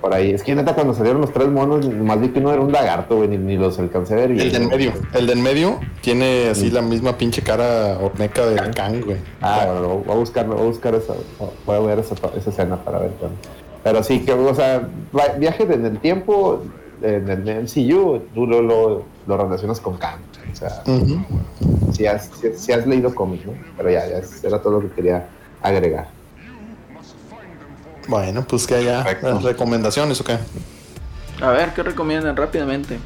por 0.00 0.14
ahí. 0.14 0.32
Es 0.32 0.42
que 0.42 0.54
neta, 0.54 0.74
cuando 0.74 0.94
salieron 0.94 1.20
los 1.20 1.32
tres 1.32 1.48
monos, 1.48 1.88
más 1.88 2.20
vi 2.20 2.28
que 2.30 2.38
uno 2.40 2.52
era 2.52 2.60
un 2.62 2.72
lagarto, 2.72 3.16
güey, 3.16 3.28
ni, 3.28 3.36
ni 3.38 3.56
los 3.56 3.78
alcancé 3.78 4.14
a 4.14 4.16
ver. 4.16 4.30
El 4.32 4.50
del 4.52 4.66
güey. 4.66 4.78
medio. 4.78 4.92
El 5.12 5.26
del 5.26 5.38
medio 5.38 5.78
tiene 6.00 6.48
así 6.50 6.70
la 6.70 6.82
misma 6.82 7.16
pinche 7.18 7.42
cara 7.42 7.98
horneca 8.00 8.46
de 8.46 8.70
Kang, 8.70 9.04
güey. 9.04 9.18
Ah, 9.40 9.66
bueno, 9.70 9.98
voy 10.06 10.14
a 10.14 10.18
buscar, 10.18 10.46
voy 10.46 10.58
a 10.60 10.64
buscar 10.64 10.94
esa, 10.94 11.14
voy 11.66 11.76
a 11.76 11.80
ver 11.80 11.98
esa, 11.98 12.14
esa 12.36 12.50
escena 12.50 12.76
para 12.76 12.98
ver 12.98 13.10
cuándo. 13.18 13.36
Pero 13.82 14.02
sí, 14.02 14.20
que, 14.20 14.32
o 14.32 14.54
sea, 14.54 14.88
va- 15.16 15.34
viaje 15.38 15.62
en 15.64 15.84
el 15.86 15.98
tiempo, 15.98 16.62
en 17.02 17.28
el 17.28 17.62
MCU, 17.64 18.20
tú 18.34 18.46
lo, 18.46 18.60
lo, 18.62 19.02
lo 19.26 19.36
relacionas 19.36 19.80
con 19.80 19.96
Kang. 19.96 20.18
O 20.52 20.56
sea, 20.56 20.82
Ujú. 20.86 21.20
si 21.92 22.06
has, 22.06 22.28
si, 22.40 22.52
si 22.54 22.72
has 22.72 22.86
leído 22.86 23.14
cómics, 23.14 23.46
¿no? 23.46 23.52
Pero 23.76 23.90
ya, 23.90 24.06
ya, 24.08 24.20
era 24.46 24.60
todo 24.60 24.80
lo 24.80 24.80
que 24.80 24.94
quería 24.96 25.26
agregar. 25.62 26.08
Bueno, 28.08 28.44
pues 28.46 28.66
que 28.66 28.74
haya 28.76 29.04
Perfecto. 29.04 29.40
recomendaciones 29.40 30.20
o 30.20 30.24
qué. 30.24 30.38
A 31.42 31.50
ver, 31.50 31.72
¿qué 31.74 31.82
recomiendan 31.82 32.36
rápidamente? 32.36 32.98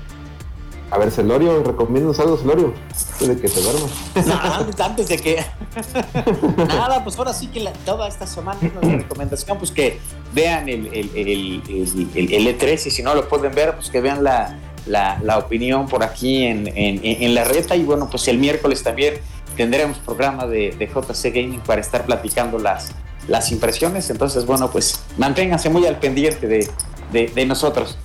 A 0.90 0.98
ver, 0.98 1.10
Celorio, 1.10 1.62
recomiendas 1.64 2.20
algo, 2.20 2.36
Celorio, 2.36 2.72
antes 3.12 3.28
de 3.28 3.36
que 3.40 3.48
te 3.48 3.60
duermas. 3.60 3.90
No, 4.26 4.34
antes, 4.54 4.80
antes 4.80 5.08
de 5.08 5.18
que. 5.18 5.44
Nada, 6.56 7.02
pues 7.02 7.18
ahora 7.18 7.32
sí 7.32 7.48
que 7.48 7.60
la- 7.60 7.72
toda 7.72 8.06
esta 8.06 8.26
semana 8.26 8.58
es 8.62 8.70
una 8.80 8.96
recomendación, 8.98 9.58
pues 9.58 9.70
que 9.72 9.98
vean 10.32 10.68
el, 10.68 10.86
el, 10.88 11.10
el, 11.16 11.62
el- 11.68 12.08
el- 12.14 12.32
el 12.34 12.58
E3 12.58 12.86
y 12.86 12.90
si 12.90 13.02
no 13.02 13.14
lo 13.14 13.28
pueden 13.28 13.52
ver, 13.54 13.74
pues 13.74 13.90
que 13.90 14.00
vean 14.00 14.22
la, 14.22 14.56
la, 14.86 15.18
la 15.22 15.38
opinión 15.38 15.86
por 15.88 16.04
aquí 16.04 16.44
en, 16.44 16.68
en, 16.68 17.00
en 17.02 17.34
la 17.34 17.44
reta. 17.44 17.74
Y 17.74 17.82
bueno, 17.82 18.08
pues 18.08 18.28
el 18.28 18.38
miércoles 18.38 18.82
también 18.82 19.14
tendremos 19.56 19.98
programa 19.98 20.46
de, 20.46 20.72
de 20.78 20.86
JC 20.86 21.24
Gaming 21.34 21.60
para 21.60 21.80
estar 21.80 22.04
platicando 22.04 22.58
las, 22.58 22.92
las 23.28 23.52
impresiones. 23.52 24.10
Entonces, 24.10 24.46
bueno, 24.46 24.70
pues 24.70 25.00
manténganse 25.18 25.70
muy 25.70 25.86
al 25.86 25.98
pendiente 25.98 26.46
de, 26.46 26.68
de, 27.12 27.26
de 27.28 27.46
nosotros. 27.46 27.96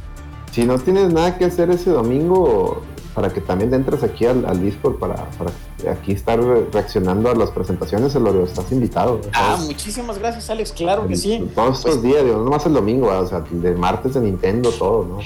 Si 0.52 0.64
no 0.64 0.80
tienes 0.80 1.14
nada 1.14 1.38
que 1.38 1.46
hacer 1.46 1.70
ese 1.70 1.92
domingo, 1.92 2.82
para 3.14 3.34
que 3.34 3.42
también 3.42 3.74
entres 3.74 4.02
aquí 4.04 4.26
al, 4.26 4.46
al 4.46 4.62
Discord 4.62 4.96
para, 4.98 5.16
para 5.32 5.52
aquí 5.92 6.14
estar 6.14 6.40
reaccionando 6.72 7.30
a 7.30 7.36
las 7.36 7.52
presentaciones, 7.52 8.14
Celorio, 8.14 8.44
estás 8.44 8.72
invitado. 8.72 9.20
Ah, 9.34 9.58
muchísimas 9.62 10.18
gracias, 10.18 10.50
Alex. 10.50 10.72
Claro 10.72 11.08
que 11.08 11.16
sí. 11.16 11.50
Todos 11.54 11.80
estos 11.80 12.02
días, 12.02 12.24
digo, 12.24 12.38
no 12.38 12.46
nomás 12.46 12.66
el 12.66 12.74
domingo, 12.74 13.08
o 13.08 13.28
sea, 13.28 13.42
de 13.42 13.76
martes 13.76 14.14
de 14.14 14.22
Nintendo, 14.22 14.72
todo, 14.72 15.06
¿no? 15.06 15.20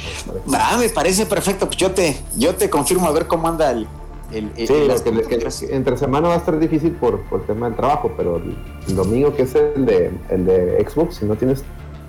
Ah, 0.55 0.77
me 0.79 0.89
parece 0.89 1.25
perfecto. 1.25 1.67
Pues 1.67 1.77
yo 1.77 1.91
te, 1.91 2.17
yo 2.35 2.55
te 2.55 2.69
confirmo 2.69 3.07
a 3.07 3.11
ver 3.11 3.27
cómo 3.27 3.47
anda 3.47 3.71
el. 3.71 3.87
El, 4.33 4.51
el- 4.57 4.67
Sí, 4.67 4.73
las- 4.87 5.05
lo 5.05 5.21
que, 5.21 5.37
que- 5.37 5.75
entre 5.75 5.97
semana 5.97 6.27
va 6.29 6.33
a 6.35 6.37
estar 6.37 6.57
difícil 6.59 6.91
por, 6.93 7.21
por 7.23 7.41
el 7.41 7.45
tema 7.47 7.67
del 7.67 7.75
trabajo, 7.75 8.11
pero 8.17 8.37
el, 8.37 8.55
el 8.87 8.95
domingo, 8.95 9.35
que 9.35 9.43
es 9.43 9.55
el 9.55 9.85
de, 9.85 10.11
el 10.29 10.45
de 10.45 10.85
Xbox, 10.87 11.15
si 11.15 11.25
no 11.25 11.35
tienes 11.35 11.63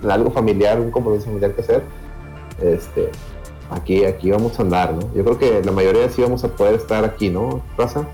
algo 0.09 0.31
familiar, 0.31 0.79
un 0.79 0.91
compromiso 0.91 1.25
familiar 1.25 1.53
que 1.53 1.61
hacer, 1.61 1.83
este, 2.61 3.09
aquí, 3.71 4.05
aquí 4.05 4.31
vamos 4.31 4.59
a 4.59 4.61
andar, 4.63 4.93
¿no? 4.93 5.01
Yo 5.15 5.23
creo 5.23 5.37
que 5.39 5.61
la 5.63 5.71
mayoría 5.71 6.07
sí 6.09 6.21
vamos 6.21 6.43
a 6.43 6.49
poder 6.49 6.75
estar 6.75 7.03
aquí, 7.05 7.29
¿no, 7.29 7.61
Raza? 7.77 8.05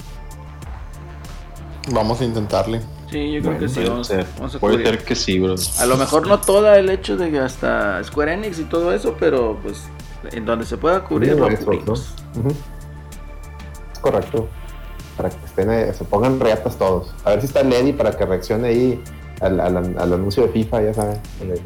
Vamos 1.91 2.21
a 2.21 2.25
intentarle. 2.25 2.81
Sí, 3.09 3.31
yo 3.33 3.41
creo 3.41 3.59
que 3.59 3.67
sí. 3.67 3.75
Puede 3.75 3.89
Vamos, 3.89 4.07
ser, 4.07 4.25
vamos 4.37 4.55
a 4.55 4.59
puede 4.59 4.85
ser 4.85 5.03
que 5.03 5.15
sí, 5.15 5.39
bro. 5.39 5.55
A 5.79 5.85
lo 5.85 5.97
mejor 5.97 6.27
no 6.27 6.39
toda 6.39 6.77
el 6.79 6.89
hecho 6.89 7.17
de 7.17 7.29
que 7.29 7.39
hasta 7.39 8.01
Square 8.03 8.35
Enix 8.35 8.59
y 8.59 8.63
todo 8.65 8.93
eso, 8.93 9.15
pero 9.19 9.57
pues 9.61 9.83
en 10.31 10.45
donde 10.45 10.65
se 10.65 10.77
pueda 10.77 11.03
cubrir 11.03 11.31
Mismo 11.31 11.49
lo 11.49 11.57
correcto. 14.01 14.47
Para 15.17 15.29
que 15.29 15.45
estén, 15.45 15.71
eh, 15.71 15.93
se 15.93 16.03
pongan 16.05 16.39
reatas 16.39 16.77
todos. 16.77 17.13
A 17.25 17.31
ver 17.31 17.41
si 17.41 17.47
está 17.47 17.63
Lady 17.63 17.93
para 17.93 18.11
que 18.11 18.25
reaccione 18.25 18.67
ahí 18.69 19.03
al, 19.41 19.59
al- 19.59 19.77
al 19.97 20.13
anuncio 20.13 20.43
de 20.43 20.49
FIFA, 20.49 20.81
ya 20.83 20.93
saben. 20.93 21.19
En, 21.41 21.51
el- 21.51 21.61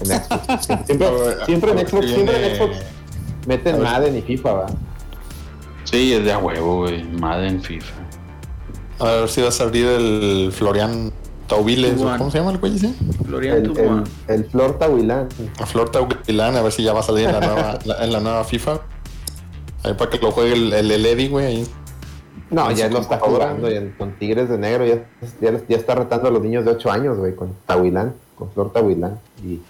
en 0.00 0.06
Xbox. 0.06 0.66
Siempre, 0.86 1.08
siempre 1.46 1.70
en 1.72 1.88
Xbox, 1.88 2.06
siempre 2.10 2.46
en 2.50 2.56
Xbox 2.56 2.76
meten 3.46 3.82
Madden 3.82 4.16
y 4.16 4.22
FIFA, 4.22 4.52
¿va? 4.52 4.66
Sí, 5.84 6.12
es 6.14 6.24
de 6.24 6.32
a 6.32 6.38
huevo, 6.38 6.78
güey. 6.82 7.02
Madden, 7.04 7.60
FIFA. 7.62 7.92
A 9.00 9.04
ver 9.04 9.28
si 9.28 9.42
va 9.42 9.48
a 9.48 9.52
salir 9.52 9.86
el 9.86 10.52
Florian 10.52 11.12
Taubiles, 11.48 12.00
¿o 12.00 12.04
Juan. 12.04 12.18
¿cómo 12.18 12.30
se 12.30 12.38
llama 12.38 12.52
el 12.52 12.58
güey? 12.58 12.76
ese? 12.76 12.94
Florian 13.26 13.56
El, 13.58 13.76
el, 13.78 14.04
el 14.28 14.44
Flor 14.46 14.78
Tahuilán. 14.78 15.28
A 15.60 15.66
Flor 15.66 15.90
Taubilán, 15.90 16.56
a 16.56 16.62
ver 16.62 16.72
si 16.72 16.82
ya 16.84 16.92
va 16.92 17.00
a 17.00 17.02
salir 17.02 17.26
en 17.26 17.32
la 17.32 17.40
nueva, 17.46 17.78
la- 17.84 18.04
en 18.04 18.12
la 18.12 18.20
nueva 18.20 18.44
FIFA. 18.44 18.80
Ahí 19.84 19.94
para 19.94 20.10
que 20.10 20.18
lo 20.18 20.30
juegue 20.30 20.52
el, 20.54 20.72
el, 20.72 20.90
el 20.90 21.06
Eddie, 21.06 21.28
güey. 21.28 21.46
ahí. 21.46 21.68
No, 22.50 22.70
ya 22.70 22.88
lo 22.88 23.00
está 23.00 23.18
jugando 23.18 23.70
ya 23.70 23.80
con 23.96 24.12
Tigres 24.18 24.48
de 24.48 24.58
Negro. 24.58 24.84
Ya, 24.84 25.04
ya, 25.40 25.60
ya 25.66 25.76
está 25.76 25.94
retando 25.94 26.28
a 26.28 26.30
los 26.30 26.42
niños 26.42 26.64
de 26.64 26.72
8 26.72 26.90
años, 26.90 27.18
güey, 27.18 27.34
con 27.34 27.54
Tahuilán, 27.66 28.14
con 28.36 28.50
Flor 28.52 28.72
Tahuilán. 28.72 29.18
Y, 29.42 29.60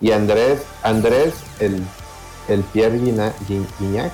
y 0.00 0.12
Andrés, 0.12 0.62
Andrés, 0.84 1.34
el, 1.58 1.82
el 2.48 2.60
Pierre 2.62 2.98
Guignac, 2.98 4.12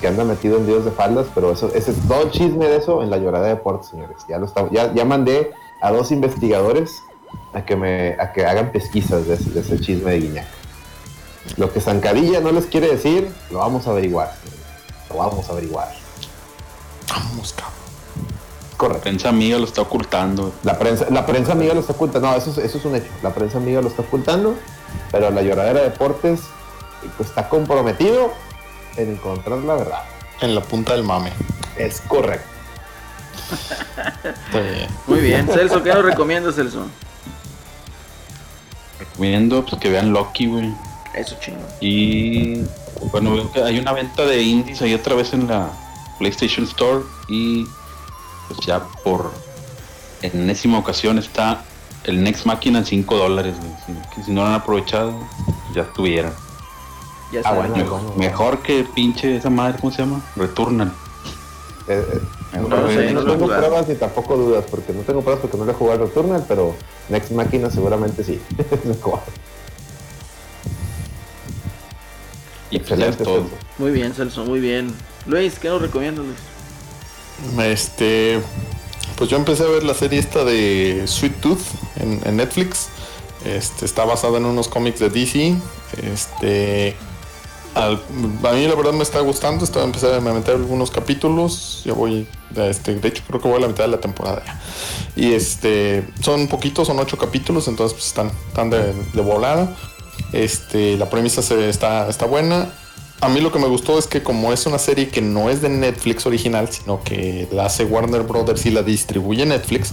que 0.00 0.08
anda 0.08 0.24
metido 0.24 0.58
en 0.58 0.66
Dios 0.66 0.84
de 0.84 0.90
faldas, 0.90 1.28
pero 1.34 1.52
eso, 1.52 1.70
ese 1.72 1.92
es 1.92 2.08
todo 2.08 2.22
el 2.22 2.30
chisme 2.32 2.66
de 2.66 2.76
eso 2.78 3.02
en 3.02 3.10
la 3.10 3.18
llorada 3.18 3.44
de 3.44 3.54
deportes, 3.54 3.90
señores. 3.90 4.16
Ya, 4.28 4.38
lo 4.38 4.46
está, 4.46 4.68
ya, 4.72 4.92
ya 4.92 5.04
mandé 5.04 5.52
a 5.80 5.92
dos 5.92 6.10
investigadores 6.10 7.00
a 7.54 7.64
que 7.64 7.76
me 7.76 8.16
a 8.18 8.32
que 8.32 8.44
hagan 8.44 8.72
pesquisas 8.72 9.26
de 9.26 9.34
ese, 9.34 9.50
de 9.50 9.60
ese 9.60 9.78
chisme 9.78 10.10
de 10.10 10.20
Guiñac. 10.20 10.46
Lo 11.56 11.72
que 11.72 11.80
Zancadilla 11.80 12.40
no 12.40 12.50
les 12.50 12.66
quiere 12.66 12.88
decir, 12.88 13.30
lo 13.50 13.58
vamos 13.58 13.86
a 13.86 13.90
averiguar. 13.92 14.32
señores. 14.42 14.61
Lo 15.12 15.18
vamos 15.18 15.48
a 15.48 15.52
averiguar. 15.52 15.92
Vamos, 17.08 17.52
cabrón. 17.52 17.72
La 18.70 18.76
Correcto. 18.88 19.02
prensa 19.04 19.28
amiga 19.28 19.58
lo 19.58 19.64
está 19.64 19.82
ocultando. 19.82 20.52
La 20.64 20.78
prensa, 20.78 21.06
la 21.10 21.24
prensa 21.24 21.52
amiga 21.52 21.74
lo 21.74 21.80
está 21.80 21.92
ocultando. 21.92 22.28
No, 22.28 22.36
eso 22.36 22.50
es, 22.50 22.58
eso 22.58 22.78
es 22.78 22.84
un 22.84 22.96
hecho. 22.96 23.08
La 23.22 23.32
prensa 23.32 23.58
amiga 23.58 23.80
lo 23.80 23.88
está 23.88 24.02
ocultando, 24.02 24.56
pero 25.12 25.30
la 25.30 25.42
lloradera 25.42 25.80
de 25.80 25.90
deportes 25.90 26.40
pues, 27.16 27.28
está 27.28 27.48
comprometido 27.48 28.32
en 28.96 29.12
encontrar 29.12 29.58
la 29.58 29.74
verdad. 29.74 30.02
En 30.40 30.54
la 30.54 30.62
punta 30.62 30.94
del 30.94 31.04
mame. 31.04 31.32
Es 31.76 32.00
correcto. 32.00 32.48
Bien. 34.52 34.88
Muy 35.06 35.20
bien. 35.20 35.48
Celso, 35.48 35.82
¿qué 35.82 35.92
nos 35.92 36.04
recomiendas, 36.04 36.54
Celso? 36.56 36.86
Recomiendo 38.98 39.64
pues, 39.64 39.80
que 39.80 39.90
vean 39.90 40.12
Loki, 40.12 40.46
güey. 40.46 40.74
Eso 41.14 41.36
chingón. 41.40 41.66
Y 41.80 42.62
bueno, 43.10 43.34
veo 43.34 43.50
que 43.52 43.62
hay 43.62 43.78
una 43.78 43.92
venta 43.92 44.24
de 44.24 44.42
indies 44.42 44.80
ahí 44.82 44.94
otra 44.94 45.14
vez 45.14 45.32
en 45.32 45.48
la 45.48 45.70
PlayStation 46.18 46.64
Store. 46.66 47.00
Y 47.28 47.66
pues 48.48 48.60
ya 48.66 48.80
por 49.04 49.32
enésima 50.22 50.78
ocasión 50.78 51.18
está 51.18 51.64
el 52.04 52.22
Next 52.22 52.46
Machina 52.46 52.78
en 52.80 52.84
5 52.86 53.16
dólares. 53.16 53.54
Si, 53.86 53.92
que 54.14 54.24
si 54.24 54.30
no 54.32 54.42
lo 54.42 54.48
han 54.48 54.54
aprovechado, 54.54 55.14
ya 55.74 55.82
estuvieran. 55.82 56.32
Ya 57.32 57.40
Ah, 57.44 57.52
bueno. 57.54 57.74
Mejor, 57.76 58.16
mejor 58.16 58.58
que 58.62 58.84
pinche 58.94 59.36
esa 59.36 59.48
madre, 59.50 59.78
¿cómo 59.80 59.92
se 59.92 60.02
llama? 60.02 60.20
Returnal. 60.36 60.92
Eh, 61.88 62.04
eh, 62.12 62.20
Mejor 62.52 62.68
No 62.68 62.86
que- 62.86 62.94
sé, 62.94 63.12
no 63.12 63.20
no 63.22 63.26
lo 63.26 63.32
tengo 63.32 63.46
pruebas 63.46 63.88
ni 63.88 63.94
tampoco 63.94 64.36
dudas, 64.36 64.64
porque 64.70 64.92
no 64.92 65.00
tengo 65.02 65.22
pruebas 65.22 65.40
porque 65.40 65.56
no 65.56 65.64
le 65.64 65.72
he 65.72 65.74
jugado 65.74 66.02
al 66.02 66.08
Returnal, 66.08 66.44
pero 66.46 66.74
Next 67.08 67.30
Máquina 67.32 67.70
seguramente 67.70 68.22
sí. 68.22 68.38
Y 72.72 72.80
pues 72.80 72.98
ya 72.98 73.08
es 73.08 73.18
Excelente. 73.18 73.24
todo. 73.24 73.50
Celso. 73.50 73.58
Muy 73.78 73.90
bien, 73.92 74.14
Celso, 74.14 74.44
muy 74.44 74.60
bien. 74.60 75.04
Luis, 75.26 75.58
¿qué 75.58 75.68
nos 75.68 75.82
recomiendas, 75.82 76.24
Luis? 76.24 76.38
Este, 77.64 78.40
pues 79.16 79.30
yo 79.30 79.36
empecé 79.36 79.64
a 79.64 79.68
ver 79.68 79.84
la 79.84 79.94
serie 79.94 80.18
esta 80.18 80.44
de 80.44 81.02
Sweet 81.06 81.40
Tooth 81.40 81.60
en, 81.96 82.20
en 82.24 82.36
Netflix. 82.36 82.88
Este, 83.44 83.84
está 83.84 84.04
basada 84.04 84.38
en 84.38 84.44
unos 84.46 84.68
cómics 84.68 85.00
de 85.00 85.10
DC. 85.10 85.56
Este, 86.02 86.96
al- 87.74 88.00
a 88.44 88.52
mí 88.52 88.66
la 88.66 88.74
verdad 88.74 88.92
me 88.92 89.02
está 89.02 89.20
gustando. 89.20 89.64
Estoy 89.64 89.82
empecé 89.84 90.14
a 90.14 90.20
meter 90.20 90.54
algunos 90.56 90.90
capítulos. 90.90 91.82
Ya 91.84 91.94
voy, 91.94 92.26
este, 92.56 92.94
de 92.94 93.08
hecho 93.08 93.22
creo 93.26 93.40
que 93.40 93.48
voy 93.48 93.58
a 93.58 93.60
la 93.60 93.68
mitad 93.68 93.84
de 93.84 93.90
la 93.90 94.00
temporada 94.00 94.42
ya. 94.46 94.60
Y 95.16 95.32
este, 95.34 96.06
son 96.22 96.48
poquitos, 96.48 96.86
son 96.86 96.98
ocho 97.00 97.18
capítulos, 97.18 97.68
entonces 97.68 97.94
pues, 97.94 98.06
están, 98.06 98.30
están 98.48 98.70
de, 98.70 98.92
de 99.12 99.20
volada. 99.22 99.76
Este, 100.32 100.96
la 100.96 101.10
premisa 101.10 101.42
se, 101.42 101.68
está, 101.68 102.08
está 102.08 102.26
buena. 102.26 102.68
A 103.20 103.28
mí 103.28 103.40
lo 103.40 103.52
que 103.52 103.58
me 103.58 103.68
gustó 103.68 103.98
es 103.98 104.06
que 104.06 104.22
como 104.22 104.52
es 104.52 104.66
una 104.66 104.78
serie 104.78 105.08
que 105.08 105.20
no 105.22 105.48
es 105.48 105.62
de 105.62 105.68
Netflix 105.68 106.26
original, 106.26 106.68
sino 106.70 107.02
que 107.04 107.46
la 107.52 107.66
hace 107.66 107.84
Warner 107.84 108.22
Brothers 108.22 108.66
y 108.66 108.70
la 108.70 108.82
distribuye 108.82 109.46
Netflix, 109.46 109.92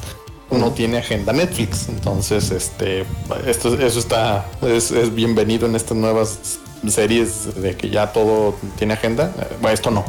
no 0.49 0.71
tiene 0.71 0.97
agenda 0.97 1.31
Netflix. 1.33 1.89
Entonces, 1.89 2.49
este, 2.51 3.05
esto, 3.45 3.79
eso 3.79 3.99
está, 3.99 4.45
es, 4.63 4.91
es 4.91 5.13
bienvenido 5.13 5.67
en 5.67 5.75
estas 5.75 5.95
nuevas 5.95 6.39
series 6.87 7.61
de 7.61 7.75
que 7.75 7.89
ya 7.89 8.11
todo 8.13 8.55
tiene 8.77 8.93
agenda. 8.93 9.31
Eh, 9.39 9.57
Bueno, 9.61 9.73
esto 9.73 9.91
no. 9.91 10.05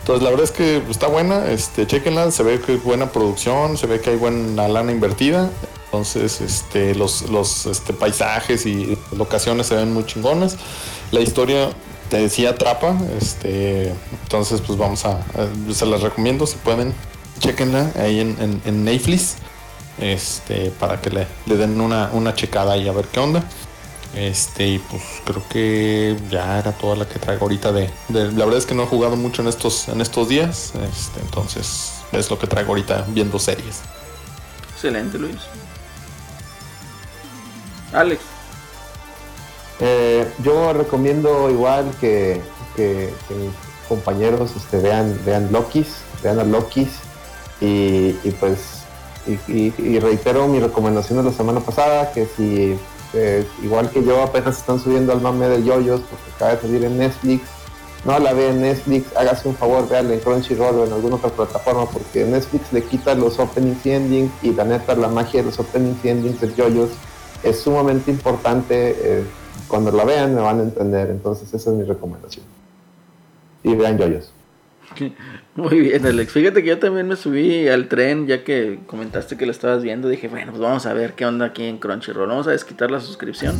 Entonces, 0.00 0.22
la 0.22 0.30
verdad 0.30 0.44
es 0.44 0.50
que 0.50 0.82
está 0.90 1.06
buena, 1.06 1.50
este, 1.50 1.86
chequenla, 1.86 2.30
se 2.30 2.42
ve 2.42 2.60
que 2.60 2.74
es 2.74 2.82
buena 2.82 3.12
producción, 3.12 3.76
se 3.78 3.86
ve 3.86 4.00
que 4.00 4.10
hay 4.10 4.16
buena 4.16 4.66
lana 4.68 4.92
invertida. 4.92 5.50
Entonces, 5.92 6.40
este, 6.40 6.94
los, 6.94 7.22
los 7.30 7.66
este, 7.66 7.92
paisajes 7.92 8.64
y 8.64 8.96
locaciones 9.16 9.66
se 9.66 9.74
ven 9.74 9.92
muy 9.92 10.06
chingonas. 10.06 10.56
La 11.10 11.18
historia 11.20 11.70
te 12.08 12.18
decía 12.18 12.50
atrapa, 12.50 12.96
este, 13.20 13.92
entonces 14.22 14.60
pues 14.60 14.78
vamos 14.78 15.04
a, 15.04 15.14
a- 15.18 15.74
se 15.74 15.86
las 15.86 16.00
recomiendo 16.02 16.46
si 16.46 16.56
pueden, 16.58 16.94
chequenla 17.40 17.90
ahí 17.96 18.20
en, 18.20 18.36
en, 18.40 18.62
en 18.64 18.84
Netflix, 18.84 19.34
este, 19.98 20.70
para 20.78 21.00
que 21.00 21.10
le, 21.10 21.26
le 21.46 21.56
den 21.56 21.80
una, 21.80 22.10
una 22.12 22.34
checada 22.34 22.76
y 22.76 22.86
a 22.88 22.92
ver 22.92 23.06
qué 23.06 23.18
onda. 23.18 23.42
Este, 24.14 24.66
y 24.68 24.78
pues 24.78 25.02
creo 25.24 25.42
que 25.48 26.16
ya 26.30 26.58
era 26.60 26.70
toda 26.72 26.94
la 26.96 27.08
que 27.08 27.18
traigo 27.18 27.42
ahorita 27.42 27.72
de, 27.72 27.90
de- 28.08 28.30
la 28.32 28.44
verdad 28.44 28.58
es 28.58 28.66
que 28.66 28.74
no 28.76 28.84
he 28.84 28.86
jugado 28.86 29.16
mucho 29.16 29.42
en 29.42 29.48
estos, 29.48 29.88
en 29.88 30.00
estos 30.00 30.28
días, 30.28 30.72
este, 30.88 31.20
entonces 31.20 31.94
es 32.12 32.30
lo 32.30 32.38
que 32.38 32.46
traigo 32.46 32.68
ahorita 32.70 33.06
viendo 33.08 33.40
series. 33.40 33.80
Excelente, 34.72 35.18
Luis. 35.18 35.36
Alex. 37.92 38.20
Eh, 39.80 40.30
yo 40.44 40.72
recomiendo 40.72 41.50
igual 41.50 41.90
que, 42.00 42.40
mis 42.76 43.52
compañeros 43.88 44.52
este, 44.56 44.78
vean, 44.78 45.18
vean 45.24 45.50
Lokis, 45.50 45.96
vean 46.22 46.38
a 46.38 46.44
Lokis 46.44 46.88
y, 47.60 48.12
pues 48.38 48.84
y, 49.46 49.98
reitero 49.98 50.48
mi 50.48 50.60
recomendación 50.60 51.18
de 51.18 51.30
la 51.30 51.36
semana 51.36 51.60
pasada 51.60 52.12
que 52.12 52.26
si 52.36 52.78
eh, 53.12 53.46
igual 53.62 53.90
que 53.90 54.02
yo 54.04 54.22
apenas 54.22 54.58
están 54.58 54.80
subiendo 54.80 55.12
al 55.12 55.20
mame 55.20 55.48
de 55.48 55.62
yoyos 55.62 56.00
porque 56.00 56.24
acaba 56.36 56.54
de 56.54 56.60
salir 56.60 56.84
en 56.84 56.96
Netflix 56.96 57.42
no 58.04 58.18
la 58.18 58.32
ve 58.32 58.48
en 58.48 58.62
Netflix 58.62 59.14
hágase 59.16 59.48
un 59.48 59.56
favor 59.56 59.88
véanla 59.88 60.14
en 60.14 60.20
Crunchyroll 60.20 60.78
o 60.78 60.86
en 60.86 60.92
alguna 60.92 61.16
otra 61.16 61.30
plataforma 61.30 61.86
porque 61.86 62.24
Netflix 62.24 62.72
le 62.72 62.82
quita 62.84 63.14
los 63.14 63.38
openings 63.38 63.84
y 63.84 63.90
endings 63.90 64.32
y 64.42 64.52
la 64.52 64.64
neta 64.64 64.94
la 64.94 65.08
magia 65.08 65.40
de 65.40 65.46
los 65.46 65.58
openings 65.58 66.02
y 66.04 66.08
endings 66.08 66.40
de 66.40 66.54
yoyos 66.54 66.90
es 67.42 67.60
sumamente 67.60 68.10
importante 68.10 68.96
eh, 68.98 69.24
cuando 69.68 69.90
la 69.92 70.04
vean 70.04 70.34
me 70.34 70.40
van 70.40 70.60
a 70.60 70.62
entender 70.62 71.10
entonces 71.10 71.52
esa 71.54 71.70
es 71.70 71.76
mi 71.76 71.84
recomendación 71.84 72.44
y 73.62 73.74
vean 73.74 73.98
yoyos 73.98 74.32
Muy 75.54 75.80
bien, 75.80 76.04
Alex. 76.04 76.32
Fíjate 76.32 76.62
que 76.62 76.68
yo 76.70 76.78
también 76.80 77.06
me 77.06 77.14
subí 77.14 77.68
al 77.68 77.86
tren 77.86 78.26
ya 78.26 78.42
que 78.42 78.80
comentaste 78.86 79.36
que 79.36 79.46
lo 79.46 79.52
estabas 79.52 79.82
viendo. 79.84 80.08
Dije, 80.08 80.26
bueno, 80.26 80.50
pues 80.50 80.60
vamos 80.60 80.84
a 80.86 80.92
ver 80.94 81.12
qué 81.12 81.24
onda 81.26 81.46
aquí 81.46 81.64
en 81.64 81.78
Crunchyroll. 81.78 82.28
Vamos 82.28 82.48
a 82.48 82.50
desquitar 82.50 82.90
la 82.90 82.98
suscripción. 83.00 83.54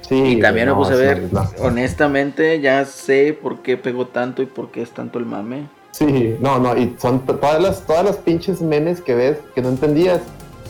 sí 0.00 0.14
Y 0.16 0.40
también 0.40 0.66
me 0.66 0.72
no, 0.72 0.78
puse 0.78 0.94
a 0.94 0.96
ver, 0.96 1.22
una- 1.30 1.48
honestamente, 1.60 2.60
ya 2.60 2.84
sé 2.84 3.38
por 3.40 3.62
qué 3.62 3.76
pegó 3.76 4.06
tanto 4.08 4.42
y 4.42 4.46
por 4.46 4.70
qué 4.72 4.82
es 4.82 4.90
tanto 4.90 5.20
el 5.20 5.26
mame. 5.26 5.68
Sí, 5.92 6.34
no, 6.40 6.58
no, 6.58 6.76
y 6.76 6.94
son 6.98 7.24
todas 7.24 7.62
las, 7.62 7.86
todas 7.86 8.04
las 8.04 8.16
pinches 8.16 8.60
memes 8.60 9.00
que 9.00 9.14
ves 9.14 9.38
que 9.54 9.62
no 9.62 9.68
entendías. 9.68 10.20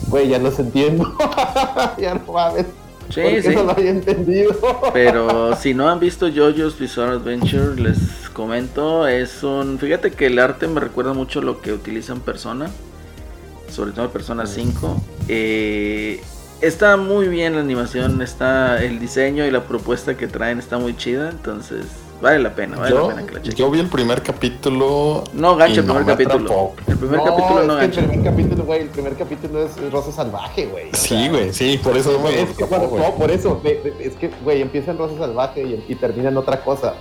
Güey, 0.08 0.28
ya 0.28 0.38
los 0.38 0.58
entiendo. 0.58 1.16
ya 1.98 2.14
no 2.14 2.32
mames. 2.32 2.66
Sí, 3.10 3.22
sí. 3.42 3.54
no 3.54 3.64
lo 3.64 3.70
había 3.72 3.90
entendido. 3.90 4.56
Pero 4.92 5.54
si 5.56 5.74
no 5.74 5.88
han 5.88 6.00
visto 6.00 6.28
JoJo's 6.28 6.78
Bizarre 6.78 7.16
Adventure, 7.16 7.80
les 7.80 8.28
comento, 8.32 9.06
es 9.06 9.42
un... 9.42 9.78
Fíjate 9.78 10.10
que 10.10 10.26
el 10.26 10.38
arte 10.38 10.66
me 10.66 10.80
recuerda 10.80 11.12
mucho 11.12 11.40
lo 11.40 11.60
que 11.60 11.72
utilizan 11.72 12.20
Persona, 12.20 12.68
sobre 13.70 13.92
todo 13.92 14.10
Persona 14.10 14.46
5. 14.46 15.02
Eh, 15.28 16.20
está 16.60 16.96
muy 16.96 17.28
bien 17.28 17.54
la 17.54 17.60
animación, 17.60 18.20
está 18.22 18.82
el 18.82 18.98
diseño 18.98 19.46
y 19.46 19.50
la 19.50 19.64
propuesta 19.64 20.16
que 20.16 20.26
traen 20.26 20.58
está 20.58 20.78
muy 20.78 20.96
chida, 20.96 21.30
entonces 21.30 21.86
vale 22.20 22.38
la 22.40 22.54
pena, 22.54 22.76
vale 22.78 22.90
Yo, 22.90 23.02
la 23.08 23.14
pena 23.14 23.26
que 23.26 23.34
la 23.34 23.42
chequen. 23.42 23.56
yo 23.56 23.70
vi 23.70 23.80
el 23.80 23.88
primer 23.88 24.22
capítulo. 24.22 25.24
No 25.32 25.56
gancha 25.56 25.76
y 25.76 25.78
el 25.80 25.84
primer 25.84 26.04
me 26.04 26.12
capítulo. 26.12 26.44
atrapó. 26.44 26.74
El 26.86 26.98
primer 26.98 27.16
no, 27.18 27.24
capítulo 27.24 27.60
es 27.60 27.66
no 27.66 27.78
que 27.78 27.84
el 27.84 27.90
primer 27.90 28.22
capítulo, 28.24 28.64
güey, 28.64 28.80
el 28.82 28.88
primer 28.88 29.14
capítulo 29.14 29.62
es, 29.64 29.76
es 29.76 29.92
Rosa 29.92 30.12
Salvaje, 30.12 30.66
güey. 30.66 30.86
Sí, 30.92 31.28
güey, 31.28 31.52
sí, 31.52 31.78
por 31.82 31.96
eso 31.96 32.12
no 32.12 32.20
me 32.20 32.42
Es 32.42 32.50
que 32.56 32.64
no, 32.66 33.14
por 33.14 33.30
eso, 33.30 33.60
es 34.00 34.14
que, 34.16 34.30
güey, 34.44 34.62
empieza 34.62 34.90
en 34.92 34.98
Rosa 34.98 35.18
Salvaje 35.18 35.62
y, 35.62 35.84
y 35.88 35.94
termina 35.96 36.28
en 36.30 36.36
otra 36.36 36.62
cosa. 36.62 36.94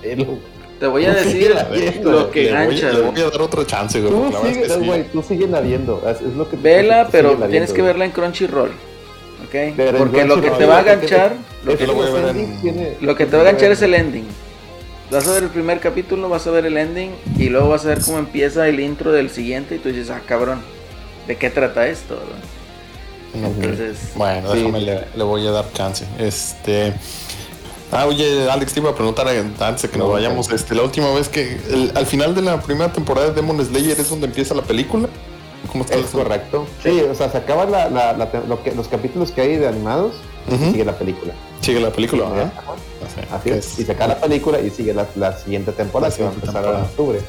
Te 0.80 0.88
voy 0.88 1.06
a 1.06 1.14
decir 1.14 1.56
viendo, 1.72 2.12
lo 2.12 2.32
que 2.32 2.44
voy, 2.44 2.52
gancha. 2.52 2.92
le 2.92 3.00
güey. 3.02 3.12
voy 3.12 3.22
a 3.22 3.30
dar 3.30 3.42
otro 3.42 3.64
chance, 3.64 4.02
güey. 4.02 4.12
Tú 4.12 4.24
verdad 4.24 4.42
es 4.48 4.54
sigue, 4.54 4.68
que 4.68 4.74
sí. 4.74 4.86
güey, 4.86 5.04
tú 5.12 5.24
viendo. 5.64 6.02
Es, 6.10 6.22
es 6.22 6.34
lo 6.36 6.50
que 6.50 6.58
Vela, 6.58 7.08
pero 7.12 7.32
tienes 7.32 7.50
viendo, 7.52 7.74
que 7.74 7.82
verla 7.82 8.06
en 8.06 8.12
Crunchyroll. 8.12 8.70
¿Ok? 8.70 9.74
Pero 9.78 9.98
Porque 9.98 10.26
lo 10.26 10.42
que 10.42 10.52
te 10.52 10.66
va 10.66 10.80
a 10.80 10.84
ganchar, 10.84 11.36
voy 11.64 11.78
lo 13.02 13.16
que 13.16 13.26
te 13.26 13.36
va 13.36 13.42
a 13.42 13.46
ganchar 13.46 13.72
es 13.72 13.82
el 13.82 13.94
ending. 13.94 14.28
Vas 15.12 15.28
a 15.28 15.32
ver 15.34 15.44
el 15.44 15.50
primer 15.50 15.80
capítulo, 15.80 16.30
vas 16.30 16.48
a 16.48 16.52
ver 16.52 16.66
el 16.66 16.78
ending 16.78 17.12
y 17.38 17.50
luego 17.50 17.70
vas 17.70 17.86
a 17.86 17.90
ver 17.90 18.02
cómo 18.02 18.18
empieza 18.18 18.68
el 18.68 18.80
intro 18.80 19.12
del 19.12 19.30
siguiente 19.30 19.76
y 19.76 19.80
tú 19.80 19.90
dices, 19.90 20.10
ah, 20.10 20.22
cabrón, 20.26 20.62
¿de 21.28 21.38
qué 21.38 21.50
trata 21.50 21.88
esto? 21.88 22.20
Entonces, 23.34 23.98
Bueno, 24.16 24.52
Sí. 24.52 24.58
déjame, 24.60 24.82
le, 24.82 25.02
le 25.16 25.24
voy 25.24 25.46
a 25.46 25.52
dar 25.52 25.72
chance. 25.74 26.06
Este. 26.18 26.94
Ah, 27.92 28.06
oye, 28.08 28.50
Alex, 28.50 28.74
te 28.74 28.80
iba 28.80 28.90
a 28.90 28.96
preguntar 28.96 29.28
eh, 29.28 29.44
antes 29.60 29.84
de 29.84 29.90
que 29.90 29.98
nos 29.98 30.08
No, 30.08 30.14
vayamos. 30.14 30.50
Este, 30.52 30.74
la 30.74 30.84
última 30.84 31.14
vez 31.14 31.30
que. 31.30 31.60
el- 31.70 31.92
al 31.96 32.06
final 32.08 32.34
de 32.34 32.42
la 32.42 32.60
primera 32.62 32.92
temporada 32.92 33.28
de 33.30 33.34
Demon 33.34 33.64
Slayer 33.64 34.00
es 34.00 34.10
donde 34.10 34.26
empieza 34.28 34.56
la 34.56 34.64
película. 34.64 35.08
¿Cómo 35.72 35.84
está 35.84 35.98
Es 35.98 36.08
correcto. 36.08 36.66
Sí, 36.82 37.02
o 37.02 37.14
sea, 37.14 37.30
se 37.30 37.38
acaban 37.38 37.72
la, 37.72 37.90
la- 37.90 38.14
la 38.14 38.30
lo 38.48 38.64
que, 38.64 38.72
los 38.74 38.88
capítulos 38.88 39.32
que 39.32 39.42
hay 39.42 39.58
de 39.58 39.68
animados 39.68 40.14
y 40.50 40.72
sigue 40.72 40.86
la 40.86 40.98
película. 40.98 41.34
Sigue 41.62 41.80
la 41.80 41.90
película, 41.92 42.30
¿verdad? 42.30 42.54
Así, 43.32 43.50
es. 43.50 43.80
Y 43.80 43.84
se 43.86 43.92
acaba 43.92 44.14
la 44.16 44.20
película 44.22 44.60
y 44.60 44.70
sigue 44.70 44.94
la, 44.94 45.06
la 45.16 45.38
siguiente 45.38 45.72
temporada 45.72 46.10
La 46.10 46.16
que 46.16 46.24
va 46.24 46.30
a 46.30 46.34
empezar 46.34 46.64
en 46.66 46.82
octubre. 46.82 47.20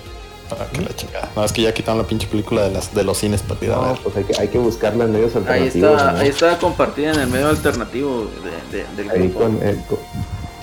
Ah, 0.49 0.65
que 0.73 0.81
la 0.81 0.95
chingada. 0.95 1.29
No, 1.35 1.45
es 1.45 1.53
que 1.53 1.63
ya 1.63 1.75
quitaron 1.75 1.99
la 2.01 2.07
pinche 2.07 2.29
película 2.29 2.63
de, 2.63 2.71
las, 2.71 2.95
de 2.95 3.03
los 3.03 3.19
cines 3.19 3.43
para 3.43 3.61
No, 3.67 3.83
ver. 3.83 3.99
pues 4.05 4.17
hay 4.17 4.25
que, 4.25 4.41
hay 4.41 4.47
que 4.49 4.59
buscarla 4.59 5.05
en 5.05 5.13
medios 5.13 5.35
ahí 5.35 5.41
alternativos. 5.43 5.91
está, 6.01 6.13
¿no? 6.13 6.19
ahí 6.21 6.29
está 6.29 6.59
compartida 6.59 7.13
en 7.15 7.19
el 7.21 7.27
medio 7.29 7.49
alternativo 7.49 8.29
de- 8.71 8.79
de- 8.79 8.87
del 8.97 9.11
Ahí 9.11 9.19
grupo. 9.29 9.41
con, 9.41 9.59
eh, 9.61 9.77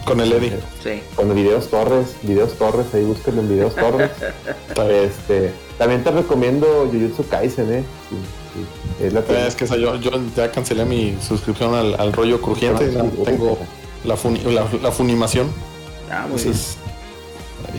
con, 0.05 0.19
el 0.19 0.31
Eddie. 0.33 0.59
Sí. 0.83 1.01
con 1.15 1.33
videos 1.33 1.69
Torres, 1.69 2.15
videos 2.23 2.53
Torres, 2.57 2.85
ahí 2.93 3.03
búsquenlo 3.03 3.41
en 3.41 3.49
videos 3.49 3.75
Torres. 3.75 4.11
Este, 4.89 5.53
también 5.77 6.03
te 6.03 6.11
recomiendo 6.11 6.87
Jujutsu 6.91 7.27
Kaisen, 7.27 7.71
eh. 7.73 7.83
Sí, 8.09 8.15
sí, 8.53 9.05
es 9.05 9.13
la 9.13 9.23
que- 9.23 9.33
Eh, 9.33 9.47
Es 9.47 9.55
que 9.55 9.65
esa, 9.65 9.77
yo, 9.77 9.95
yo 9.95 10.11
ya 10.35 10.51
cancelé 10.51 10.85
mi 10.85 11.15
suscripción 11.25 11.73
al, 11.75 11.99
al 11.99 12.11
rollo 12.13 12.41
crujiente. 12.41 12.91
Ah, 12.97 13.03
sí, 13.15 13.23
tengo 13.23 13.57
la, 14.03 14.15
funi- 14.15 14.43
la, 14.43 14.67
la 14.81 14.91
funimación. 14.91 15.47
Ah, 16.11 16.27
muy 16.29 16.41
bien. 16.41 16.55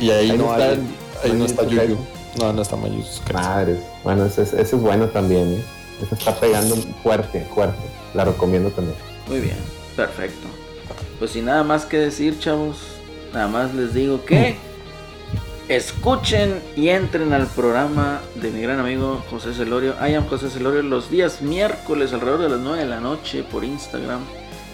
y 0.01 0.11
ahí, 0.11 0.31
Ahí 0.31 0.39
no, 0.39 0.45
no 0.47 0.53
está 0.53 0.65
hay, 0.65 0.97
ahí 1.25 1.33
no 1.33 1.39
no 1.39 1.45
está 1.47 1.63
Jujutsu 1.63 1.81
Yuyu. 1.83 1.97
Kaisen. 1.97 2.15
No, 2.41 2.53
no 2.53 2.63
está 2.63 2.77
Mayus. 2.77 3.23
Madres. 3.33 3.79
Bueno, 4.03 4.27
ese, 4.27 4.43
es- 4.43 4.53
ese 4.55 4.77
es 4.77 4.83
bueno 4.83 5.07
también, 5.09 5.55
¿eh? 5.55 5.65
Ese 6.03 6.15
está 6.17 6.35
pegando 6.35 6.75
fuerte, 7.03 7.47
fuerte. 7.55 7.79
La 8.15 8.25
recomiendo 8.25 8.71
también. 8.71 8.97
Muy 9.29 9.41
bien, 9.41 9.57
perfecto. 9.97 10.49
Pues 11.19 11.33
sin 11.33 11.47
nada 11.47 11.63
más 11.63 11.87
que 11.87 11.99
decir, 11.99 12.39
chavos, 12.39 12.79
nada 13.33 13.49
más 13.49 13.75
les 13.75 13.95
digo 13.95 14.25
que 14.25 14.57
escuchen 15.69 16.61
y 16.77 16.89
entren 16.89 17.33
al 17.33 17.47
programa 17.47 18.21
de 18.35 18.51
mi 18.51 18.61
gran 18.61 18.81
amigo 18.81 19.23
José 19.31 19.55
Celorio. 19.55 19.95
I 20.07 20.15
am 20.15 20.29
José 20.29 20.51
Celorio 20.51 20.83
los 20.83 21.11
días 21.11 21.41
miércoles 21.41 22.13
alrededor 22.13 22.43
de 22.43 22.49
las 22.51 22.61
9 22.61 22.79
de 22.79 22.87
la 22.87 23.01
noche 23.01 23.45
por 23.45 23.65
Instagram. 23.65 24.21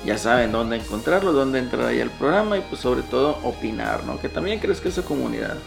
Ya 0.05 0.17
saben 0.17 0.51
dónde 0.51 0.77
encontrarlo, 0.77 1.33
dónde 1.33 1.59
entrar 1.59 1.87
ahí 1.87 2.01
al 2.01 2.11
programa 2.11 2.57
y 2.57 2.63
pues 2.63 2.81
sobre 2.81 3.03
todo 3.03 3.39
opinar, 3.45 4.05
¿no? 4.05 4.19
Que 4.19 4.31
también 4.31 4.59
crezca 4.59 4.89
esa 4.89 5.03
comunidad. 5.03 5.59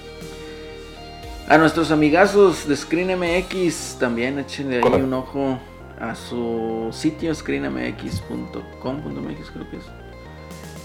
A 1.47 1.57
nuestros 1.57 1.91
amigazos 1.91 2.67
de 2.67 2.75
ScreenMX 2.75 3.97
también 3.99 4.39
échenle 4.39 4.81
ahí 4.83 5.01
un 5.01 5.13
ojo 5.13 5.59
a 5.99 6.15
su 6.15 6.89
sitio 6.91 7.35
screenmx.com.mx 7.35 9.51
creo 9.51 9.69
que 9.69 9.77
es. 9.77 10.02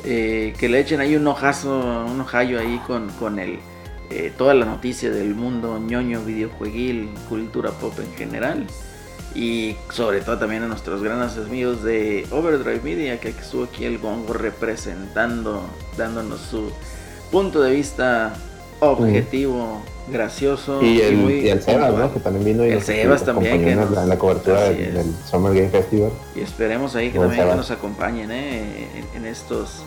Eh, 0.05 0.55
que 0.59 0.69
le 0.69 0.81
echen 0.81 1.01
ahí 1.01 1.17
un 1.17 1.27
ojazo, 1.27 2.05
un 2.07 2.21
ojallo 2.21 2.61
ahí 2.61 2.81
con, 2.87 3.09
con 3.11 3.39
el, 3.39 3.59
eh, 4.11 4.33
toda 4.37 4.55
la 4.55 4.65
noticia 4.65 5.11
del 5.11 5.35
mundo 5.35 5.79
ñoño, 5.79 6.23
videojueguil, 6.25 7.11
cultura 7.29 7.71
pop 7.73 7.99
en 7.99 8.13
general. 8.15 8.67
Y 9.35 9.77
sobre 9.91 10.21
todo 10.21 10.39
también 10.39 10.63
a 10.63 10.69
nuestros 10.69 11.03
grandes 11.03 11.37
amigos 11.37 11.83
de 11.85 12.27
Overdrive 12.31 12.81
Media, 12.83 13.21
que 13.21 13.29
estuvo 13.29 13.65
aquí 13.65 13.85
el 13.85 13.99
Gongo 13.99 14.33
representando, 14.33 15.63
dándonos 15.97 16.41
su 16.41 16.73
punto 17.31 17.61
de 17.61 17.73
vista 17.73 18.35
objetivo, 18.81 19.83
gracioso. 20.11 20.83
Y 20.83 21.01
el, 21.01 21.17
muy 21.17 21.35
y 21.41 21.49
el 21.49 21.63
Sebas. 21.63 21.95
¿no? 21.95 22.13
Que 22.13 22.21
también 22.21 22.45
vino 22.45 22.67
y 22.67 22.71
El 22.71 22.83
Sebas 22.83 23.25
también, 23.25 23.63
que 23.65 23.73
en 23.73 24.09
la- 24.09 24.19
cobertura 24.19 24.71
del, 24.71 25.15
Summer 25.31 25.55
Game 25.55 25.69
Festival. 25.69 26.11
Y 26.35 26.41
esperemos 26.41 26.95
ahí 26.97 27.11
que 27.11 27.19
también 27.19 27.49
que 27.49 27.57
nos 27.57 27.71
acompañen 27.71 28.31
¿eh? 28.31 28.89
en, 29.15 29.23
en 29.23 29.27
estos 29.27 29.83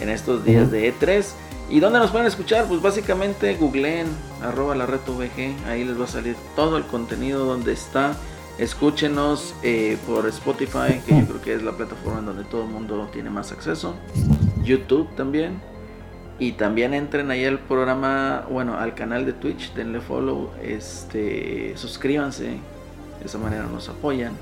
en 0.00 0.08
estos 0.08 0.44
días 0.44 0.70
de 0.70 0.92
E3. 0.92 1.24
¿Y 1.70 1.80
dónde 1.80 1.98
nos 1.98 2.10
pueden 2.10 2.26
escuchar? 2.26 2.66
Pues 2.66 2.82
básicamente 2.82 3.54
googleen 3.54 4.06
arroba 4.42 4.74
la 4.74 4.84
red 4.84 5.00
VG, 5.06 5.66
ahí 5.68 5.84
les 5.84 5.98
va 5.98 6.04
a 6.04 6.08
salir 6.08 6.36
todo 6.54 6.76
el 6.76 6.84
contenido 6.84 7.44
donde 7.46 7.72
está. 7.72 8.14
Escúchenos 8.58 9.54
eh, 9.62 9.96
por 10.06 10.26
Spotify, 10.28 11.00
que 11.06 11.18
yo 11.18 11.26
creo 11.26 11.40
que 11.40 11.54
es 11.54 11.62
la 11.62 11.72
plataforma 11.72 12.18
en 12.18 12.26
donde 12.26 12.44
todo 12.44 12.64
el 12.64 12.68
mundo 12.68 13.08
tiene 13.10 13.30
más 13.30 13.52
acceso. 13.52 13.94
YouTube 14.62 15.08
también. 15.16 15.60
Y 16.42 16.52
también 16.52 16.92
entren 16.92 17.30
ahí 17.30 17.44
al 17.44 17.60
programa, 17.60 18.44
bueno, 18.50 18.76
al 18.76 18.96
canal 18.96 19.24
de 19.24 19.32
Twitch, 19.32 19.72
denle 19.74 20.00
follow, 20.00 20.50
este, 20.60 21.72
suscríbanse, 21.76 22.46
de 22.46 23.24
esa 23.24 23.38
manera 23.38 23.62
nos 23.72 23.88
apoyan. 23.88 24.32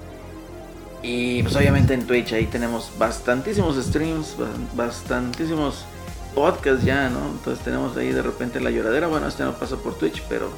Y 1.02 1.42
pues 1.42 1.54
obviamente 1.56 1.92
en 1.92 2.06
Twitch 2.06 2.32
ahí 2.32 2.46
tenemos 2.46 2.90
bastantísimos 2.98 3.76
streams, 3.76 4.34
ba- 4.38 4.46
bastantísimos 4.86 5.84
podcasts 6.34 6.84
ya, 6.86 7.10
¿no? 7.10 7.20
Entonces 7.32 7.62
tenemos 7.62 7.94
ahí 7.98 8.12
de 8.12 8.22
repente 8.22 8.60
la 8.60 8.70
lloradera, 8.70 9.06
bueno, 9.06 9.28
este 9.28 9.44
no 9.44 9.52
pasa 9.52 9.76
por 9.76 9.94
Twitch, 9.98 10.22
pero 10.26 10.48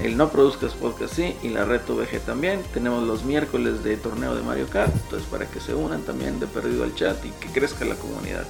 el 0.00 0.16
No 0.16 0.28
Produzcas 0.28 0.74
Podcast 0.74 1.14
sí, 1.14 1.34
y 1.42 1.48
la 1.48 1.64
Red 1.64 1.80
VG 1.88 2.20
también. 2.24 2.60
Tenemos 2.72 3.02
los 3.02 3.24
miércoles 3.24 3.82
de 3.82 3.96
torneo 3.96 4.36
de 4.36 4.42
Mario 4.42 4.68
Kart, 4.68 4.94
entonces 4.94 5.28
para 5.28 5.46
que 5.46 5.58
se 5.58 5.74
unan 5.74 6.02
también 6.02 6.38
de 6.38 6.46
perdido 6.46 6.84
al 6.84 6.94
chat 6.94 7.16
y 7.24 7.30
que 7.30 7.48
crezca 7.48 7.84
la 7.84 7.96
comunidad. 7.96 8.44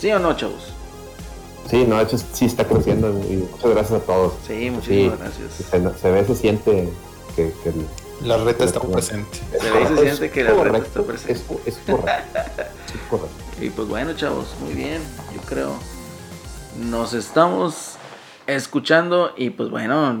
¿Sí 0.00 0.10
o 0.10 0.18
no, 0.18 0.36
chavos? 0.36 0.72
Sí, 1.68 1.84
no, 1.84 1.96
de 1.96 2.02
hecho 2.04 2.16
sí 2.18 2.44
está 2.44 2.64
creciendo 2.64 3.08
y 3.28 3.36
muchas 3.50 3.70
gracias 3.70 4.02
a 4.02 4.04
todos. 4.04 4.34
Sí, 4.46 4.70
muchísimas 4.70 5.18
Sí. 5.18 5.22
gracias. 5.22 5.52
Se, 5.94 6.00
se 6.00 6.10
ve, 6.10 6.24
se 6.24 6.34
siente 6.34 6.88
que, 7.34 7.52
que 7.62 7.68
el- 7.70 7.86
La 8.22 8.38
reta 8.38 8.64
está 8.64 8.80
Como- 8.80 8.92
presente. 8.94 9.38
Se 9.60 9.70
ve 9.70 9.82
y 9.82 9.86
se 9.88 9.96
siente 10.02 10.30
que 10.30 10.44
la 10.44 10.52
correcto, 10.54 10.86
está 10.86 11.02
presente. 11.02 11.32
Es, 11.34 11.40
co- 11.42 11.60
es 11.66 11.76
correcto. 11.78 12.38
Es 12.94 13.00
correcto. 13.10 13.36
Y 13.60 13.70
pues 13.70 13.88
bueno, 13.88 14.12
chavos, 14.14 14.54
muy 14.62 14.72
bien, 14.74 15.02
yo 15.34 15.40
creo. 15.42 15.72
Nos 16.78 17.12
estamos 17.14 17.96
escuchando 18.46 19.32
y 19.36 19.50
pues 19.50 19.68
bueno, 19.70 20.18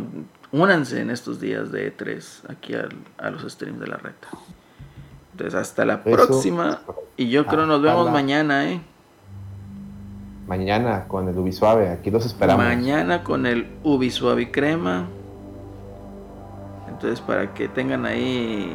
únanse 0.52 1.00
en 1.00 1.10
estos 1.10 1.40
días 1.40 1.70
de 1.72 1.96
E3 1.96 2.24
aquí 2.50 2.74
al- 2.74 2.94
a 3.18 3.30
los 3.30 3.50
streams 3.50 3.80
de 3.80 3.86
la 3.86 3.96
reta. 3.96 4.28
Entonces 5.32 5.54
hasta 5.54 5.84
la 5.84 6.02
Eso 6.04 6.10
próxima 6.26 6.80
y 7.16 7.28
yo 7.30 7.46
creo 7.46 7.66
nos 7.66 7.80
vemos 7.82 8.06
la- 8.06 8.12
mañana, 8.12 8.70
¿eh? 8.70 8.80
Mañana 10.46 11.06
con 11.08 11.28
el 11.28 11.36
Ubisuave, 11.36 11.88
aquí 11.90 12.10
los 12.10 12.24
esperamos. 12.24 12.64
Mañana 12.64 13.24
con 13.24 13.46
el 13.46 13.68
Ubi 13.82 14.10
Suave 14.10 14.50
Crema. 14.50 15.06
Entonces 16.88 17.20
para 17.20 17.52
que 17.52 17.68
tengan 17.68 18.06
ahí 18.06 18.72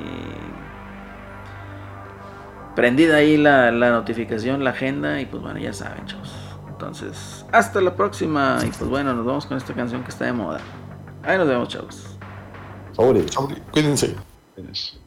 prendida 2.75 3.15
ahí 3.17 3.37
la, 3.37 3.71
la 3.71 3.91
notificación, 3.91 4.63
la 4.63 4.71
agenda 4.71 5.21
y 5.21 5.25
pues 5.25 5.41
bueno, 5.41 5.59
ya 5.59 5.73
saben, 5.73 6.05
chavos. 6.05 6.33
Entonces, 6.69 7.45
hasta 7.51 7.79
la 7.79 7.95
próxima 7.95 8.57
y 8.65 8.69
pues 8.69 8.89
bueno, 8.89 9.13
nos 9.13 9.25
vamos 9.25 9.45
con 9.45 9.57
esta 9.57 9.73
canción 9.73 10.03
que 10.03 10.09
está 10.09 10.25
de 10.25 10.33
moda. 10.33 10.59
Ahí 11.23 11.37
nos 11.37 11.47
vemos, 11.47 11.69
chavos. 11.69 12.17
Sobre. 12.93 13.23
Cuídense. 13.71 14.15
Pues, 14.55 14.99